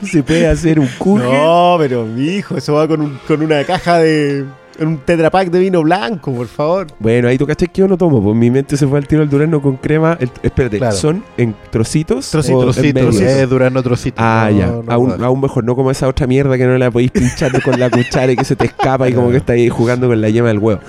Se 0.03 0.23
puede 0.23 0.47
hacer 0.49 0.79
un 0.81 0.89
cuje. 0.99 1.25
No, 1.25 1.77
pero 1.79 2.05
mi 2.05 2.27
hijo, 2.27 2.57
eso 2.59 2.75
va 2.75 2.87
con, 2.87 3.01
un- 3.01 3.19
con 3.27 3.43
una 3.43 3.65
caja 3.65 3.99
de. 3.99 4.45
Un 4.81 4.99
tetrapack 4.99 5.51
de 5.51 5.59
vino 5.61 5.83
blanco, 5.83 6.33
por 6.33 6.47
favor. 6.47 6.87
Bueno, 6.99 7.29
ahí 7.29 7.39
tú 7.39 7.47
cachai 7.47 7.69
que 7.69 7.81
yo 7.81 7.89
no 7.89 7.97
tomo. 7.97 8.23
Pues 8.23 8.35
mi 8.37 8.51
mente 8.51 8.77
se 8.77 8.87
fue 8.87 8.99
al 8.99 9.07
tiro 9.07 9.23
al 9.23 9.29
durazno 9.31 9.61
con 9.63 9.77
crema. 9.77 10.17
El- 10.21 10.31
espérate, 10.43 10.79
Claro. 10.79 10.97
¿son 10.97 11.23
en 11.37 11.55
trocitos? 11.71 12.31
Trocitos, 12.31 12.75
Trocitos, 12.77 13.15
medios? 13.15 13.21
es 13.21 13.49
Durano 13.49 13.83
trocito. 13.83 14.17
Ah, 14.21 14.49
No, 14.51 14.59
ya. 14.59 14.67
no 14.67 14.85
aún, 14.93 15.23
aún 15.25 15.41
mejor, 15.41 15.65
no 15.65 15.77
como 15.77 15.91
esa 15.91 16.09
otra 16.09 16.27
mierda 16.27 16.57
que 16.59 16.67
no 16.67 16.77
la 16.79 16.91
podéis 16.91 17.11
pinchar 17.11 17.63
con 17.63 17.79
la 17.79 17.91
cuchara 17.91 18.33
y 18.33 18.37
que 18.37 18.45
se 18.45 18.57
te 18.57 18.67
escapa 18.67 19.09
y 19.09 19.13
como 19.13 19.31
que 19.31 19.37
está 19.39 19.53
ahí 19.55 19.69
jugando 19.69 20.09
con 20.09 20.21
la 20.21 20.29
yema 20.29 20.49
del 20.49 20.59
huevo. 20.59 20.81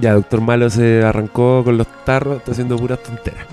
Ya, 0.00 0.14
Doctor 0.14 0.40
Malo 0.40 0.70
se 0.70 1.02
arrancó 1.02 1.62
con 1.64 1.76
los 1.76 1.86
tarros, 2.04 2.38
está 2.38 2.52
haciendo 2.52 2.76
puras 2.76 3.02
tonteras. 3.02 3.44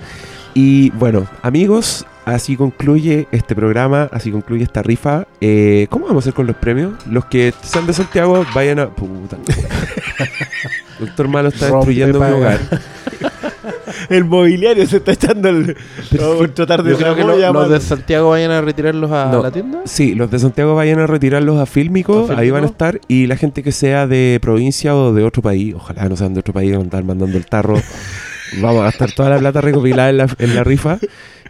Y 0.53 0.91
bueno, 0.91 1.25
amigos, 1.41 2.05
así 2.25 2.55
concluye 2.57 3.27
este 3.31 3.55
programa, 3.55 4.09
así 4.11 4.31
concluye 4.31 4.63
esta 4.63 4.81
rifa. 4.83 5.27
Eh, 5.41 5.87
¿Cómo 5.89 6.07
vamos 6.07 6.23
a 6.23 6.23
hacer 6.25 6.33
con 6.33 6.47
los 6.47 6.55
premios? 6.55 6.93
Los 7.09 7.25
que 7.25 7.53
sean 7.61 7.85
de 7.87 7.93
Santiago, 7.93 8.45
vayan 8.53 8.79
a. 8.79 8.89
Puta. 8.89 9.37
Doctor 10.99 11.27
Malo 11.27 11.49
está 11.49 11.67
Rompe 11.69 11.87
destruyendo 11.87 12.19
mi 12.19 12.31
hogar. 12.31 12.59
El 14.09 14.25
mobiliario 14.25 14.85
se 14.87 14.97
está 14.97 15.13
echando 15.13 15.49
el. 15.49 15.75
A 16.13 16.47
tratar 16.53 16.83
de 16.83 16.91
Yo 16.91 16.97
creo 16.97 17.15
que 17.15 17.23
lo- 17.23 17.53
los 17.53 17.69
de 17.69 17.79
Santiago 17.79 18.29
vayan 18.29 18.51
a 18.51 18.61
retirarlos 18.61 19.11
a 19.11 19.25
No. 19.31 19.41
la 19.41 19.51
tienda. 19.51 19.81
Sí, 19.85 20.13
los 20.13 20.29
de 20.29 20.37
Santiago 20.39 20.75
vayan 20.75 20.99
a 20.99 21.07
retirarlos 21.07 21.59
a 21.59 21.65
Fílmico, 21.65 22.27
¿A 22.29 22.39
ahí 22.39 22.51
van 22.51 22.63
a 22.63 22.67
estar. 22.67 22.99
Y 23.07 23.25
la 23.27 23.35
gente 23.35 23.63
que 23.63 23.71
sea 23.71 24.05
de 24.05 24.37
provincia 24.41 24.95
o 24.95 25.13
de 25.13 25.23
otro 25.23 25.41
país, 25.41 25.73
ojalá 25.75 26.07
no 26.07 26.15
sean 26.15 26.33
de 26.33 26.41
otro 26.41 26.53
país, 26.53 26.71
van 26.73 26.81
a 26.81 26.83
estar 26.85 27.03
mandando 27.03 27.37
el 27.37 27.45
tarro. 27.47 27.75
Vamos 28.61 28.81
a 28.81 28.85
gastar 28.85 29.11
toda 29.11 29.29
la 29.31 29.39
plata 29.39 29.59
recopilada 29.61 30.09
en 30.11 30.17
la, 30.17 30.27
en 30.37 30.55
la 30.55 30.63
rifa. 30.63 30.99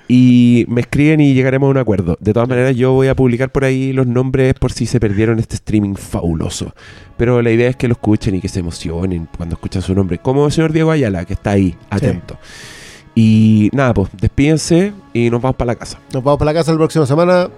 Y 0.07 0.65
me 0.68 0.82
escriben 0.82 1.19
y 1.19 1.34
llegaremos 1.34 1.68
a 1.68 1.72
un 1.72 1.77
acuerdo. 1.77 2.18
De 2.19 2.32
todas 2.32 2.48
maneras, 2.48 2.76
yo 2.76 2.94
voy 2.94 3.07
a 3.07 3.15
publicar 3.15 3.52
por 3.52 3.64
ahí 3.65 3.91
los 3.91 4.06
nombres 4.06 4.53
por 4.53 4.72
si 4.72 4.86
se 4.86 4.99
perdieron 4.99 5.40
este 5.40 5.56
streaming 5.56 5.95
fabuloso. 5.95 6.73
Pero 7.18 7.41
la 7.41 7.52
idea 7.52 7.69
es 7.69 7.76
que 7.76 7.88
lo 7.88 7.94
escuchen 7.94 8.36
y 8.36 8.41
que 8.41 8.49
se 8.49 8.60
emocionen 8.60 9.27
cuando 9.36 9.56
escuchan 9.56 9.82
su 9.82 9.95
nombre. 9.95 10.19
Como 10.19 10.45
el 10.45 10.52
señor 10.52 10.73
Diego 10.73 10.91
Ayala, 10.91 11.26
que 11.26 11.34
está 11.34 11.52
ahí, 11.52 11.76
atento. 11.90 12.38
Y 13.15 13.69
nada, 13.73 13.94
pues 13.94 14.10
despídense 14.19 14.94
y 15.14 15.30
nos 15.30 15.41
vamos 15.41 15.56
para 15.56 15.68
la 15.68 15.76
casa. 15.76 15.99
Nos 16.14 16.23
vamos 16.23 16.38
para 16.38 16.52
la 16.52 16.60
casa 16.60 16.72
la 16.72 16.77
próxima 16.77 17.06
semana. 17.06 17.49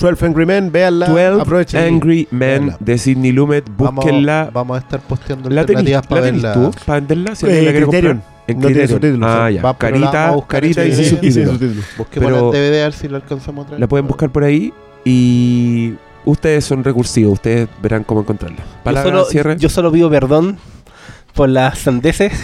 12 0.00 0.26
Angry 0.26 0.46
Men, 0.46 0.72
véanla. 0.72 1.06
12 1.06 1.40
aprovechen. 1.42 1.80
Angry 1.94 2.26
Men 2.30 2.38
véanla. 2.66 2.76
de 2.80 2.98
Sidney 2.98 3.32
Lumet. 3.32 3.64
Vamos, 3.76 4.04
Búsquenla. 4.04 4.50
vamos 4.52 4.76
a 4.76 4.80
estar 4.80 5.00
posteando 5.00 5.48
¿La 5.50 5.60
alternativas 5.62 6.06
para 6.06 6.20
la 6.20 6.26
verla. 6.32 6.52
tú? 6.54 6.70
¿Para 6.86 7.00
venderla? 7.00 7.34
Si 7.34 7.46
Eh, 7.46 7.62
la 7.62 7.70
Criterion. 7.72 8.16
comprar. 8.18 8.40
En 8.46 8.58
No 8.58 8.66
tiene 8.66 8.88
subtítulos, 8.88 9.30
Ah, 9.30 9.48
ya. 9.50 9.62
Va, 9.62 9.76
la 9.78 9.90
vamos 9.92 10.44
Carita, 10.46 10.46
carita 10.48 10.82
en 10.82 10.88
y 10.90 10.94
sin 10.94 11.04
Sí, 11.04 11.10
sí, 11.20 11.32
sí, 11.32 11.44
subtítulos. 11.44 11.84
Busquemos 11.98 12.32
Pero- 12.32 12.46
el 12.52 12.58
DVD 12.58 12.80
a 12.80 12.84
ver 12.84 12.92
si 12.94 13.06
lo 13.08 13.16
alcanzamos 13.16 13.64
a 13.64 13.66
traer. 13.68 13.80
La 13.80 13.86
pueden 13.88 14.06
buscar 14.08 14.30
por 14.30 14.42
ahí 14.42 14.72
y 15.04 15.94
ustedes 16.24 16.64
son 16.64 16.82
recursivos. 16.82 17.34
Ustedes 17.34 17.68
verán 17.82 18.02
cómo 18.02 18.20
encontrarla. 18.22 18.56
Yo 18.58 18.64
Palabra, 18.82 19.10
solo, 19.10 19.24
cierre. 19.26 19.56
yo 19.58 19.68
solo 19.68 19.92
pido 19.92 20.10
perdón 20.10 20.56
por 21.34 21.48
las 21.48 21.78
sandeces. 21.78 22.32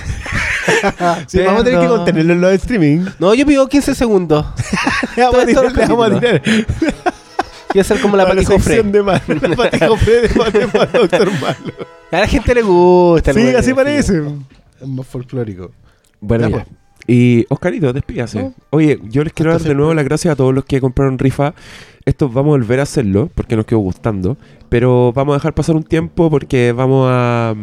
Sí, 1.28 1.39
vamos 1.45 1.61
a 1.62 1.65
tener 1.65 1.81
que 1.81 1.87
contenerlo 1.87 2.33
en 2.33 2.41
los 2.41 2.53
streaming. 2.53 3.07
No, 3.20 3.35
yo 3.35 3.47
pido 3.47 3.69
15 3.69 3.95
segundos. 3.95 4.45
Le 5.16 5.23
vamos 5.23 5.41
a 5.41 5.47
tirar, 5.47 6.43
vamos 7.68 7.80
a 7.90 7.94
ser 7.94 8.01
como 8.01 8.16
la 8.16 8.24
Para 8.24 8.36
Patijo 8.36 8.59
Fred. 8.59 8.74
sección 8.76 8.93
de 8.93 9.02
mal. 9.02 9.22
La 9.26 9.56
patijo 9.56 9.97
Fred 9.97 10.30
de 10.30 10.98
Doctor 10.98 11.30
Malo. 11.40 11.74
A 12.12 12.20
la 12.20 12.26
gente 12.26 12.55
le 12.55 12.62
gusta. 12.62 13.30
el 13.32 13.36
Sí, 13.36 13.55
así 13.55 13.74
parece. 13.74 14.22
Es 14.80 14.88
más 14.88 15.06
folclórico. 15.06 15.70
Bueno, 16.20 16.48
Ya, 16.48 16.55
pues. 16.56 16.66
Y 17.09 17.47
Oscarito, 17.48 17.93
despídase. 17.93 18.43
No. 18.43 18.55
Oye, 18.70 18.98
yo 19.05 19.22
les 19.22 19.32
quiero 19.32 19.52
dar 19.52 19.60
de 19.60 19.74
nuevo 19.74 19.94
las 19.94 20.05
gracias 20.05 20.32
a 20.32 20.36
todos 20.36 20.52
los 20.52 20.64
que 20.64 20.80
compraron 20.80 21.18
rifa. 21.18 21.55
Esto 22.05 22.28
vamos 22.28 22.55
a 22.55 22.59
volver 22.59 22.80
a 22.80 22.84
hacerlo 22.84 23.30
porque 23.34 23.56
nos 23.56 23.64
quedó 23.64 23.78
gustando. 23.78 24.36
Pero 24.68 25.12
vamos 25.12 25.34
a 25.34 25.36
dejar 25.38 25.55
pasar 25.55 25.76
un 25.76 25.84
tiempo 25.84 26.30
porque 26.30 26.72
vamos 26.72 27.06
a, 27.10 27.55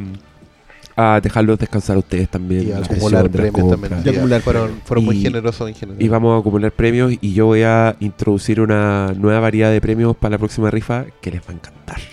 a 0.96 1.20
dejarlos 1.22 1.60
descansar 1.60 1.96
a 1.96 2.00
ustedes 2.00 2.30
también. 2.30 2.64
Y 2.64 2.66
la 2.68 2.78
acumular 2.78 3.30
premios 3.30 3.70
también. 3.70 4.02
Y 4.06 4.10
acumular 4.10 4.42
fueron 4.42 4.82
fueron 4.86 5.06
muy 5.06 5.22
generosos 5.22 5.68
en 5.68 5.76
general. 5.76 6.02
Y 6.02 6.08
vamos 6.08 6.36
a 6.36 6.40
acumular 6.40 6.72
premios 6.72 7.14
y 7.20 7.34
yo 7.34 7.48
voy 7.48 7.64
a 7.64 7.96
introducir 8.00 8.62
una 8.62 9.14
nueva 9.18 9.40
variedad 9.40 9.72
de 9.72 9.82
premios 9.82 10.16
para 10.16 10.32
la 10.32 10.38
próxima 10.38 10.70
rifa 10.72 11.06
que 11.22 11.32
les 11.32 11.42
va 11.42 11.50
a 11.50 11.54
encantar. 11.54 11.98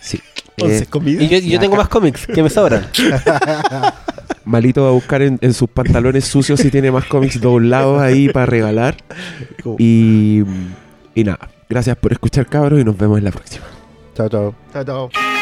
Sí. 0.00 0.18
Eh, 0.56 0.64
Once 0.64 0.86
comidas. 0.86 1.22
Y 1.22 1.28
yo, 1.28 1.38
yo 1.38 1.60
tengo 1.60 1.76
más 1.76 1.88
cómics 1.88 2.26
que 2.26 2.42
me 2.42 2.50
sobran. 2.50 2.84
Malito 4.44 4.82
va 4.82 4.88
a 4.88 4.92
buscar 4.92 5.22
en, 5.22 5.38
en 5.40 5.54
sus 5.54 5.68
pantalones 5.70 6.24
sucios 6.24 6.58
si 6.58 6.72
tiene 6.72 6.90
más 6.90 7.04
cómics 7.04 7.40
doblados 7.40 8.00
ahí 8.02 8.28
para 8.28 8.46
regalar. 8.46 8.96
Y, 9.78 10.42
y 11.14 11.22
nada, 11.24 11.48
gracias 11.68 11.96
por 11.96 12.12
escuchar 12.12 12.46
cabros 12.46 12.80
y 12.80 12.84
nos 12.84 12.98
vemos 12.98 13.18
en 13.18 13.24
la 13.24 13.30
próxima. 13.30 13.64
Chao, 14.14 14.28
chao. 14.28 14.54
Chao, 14.72 14.84
chao. 14.84 15.41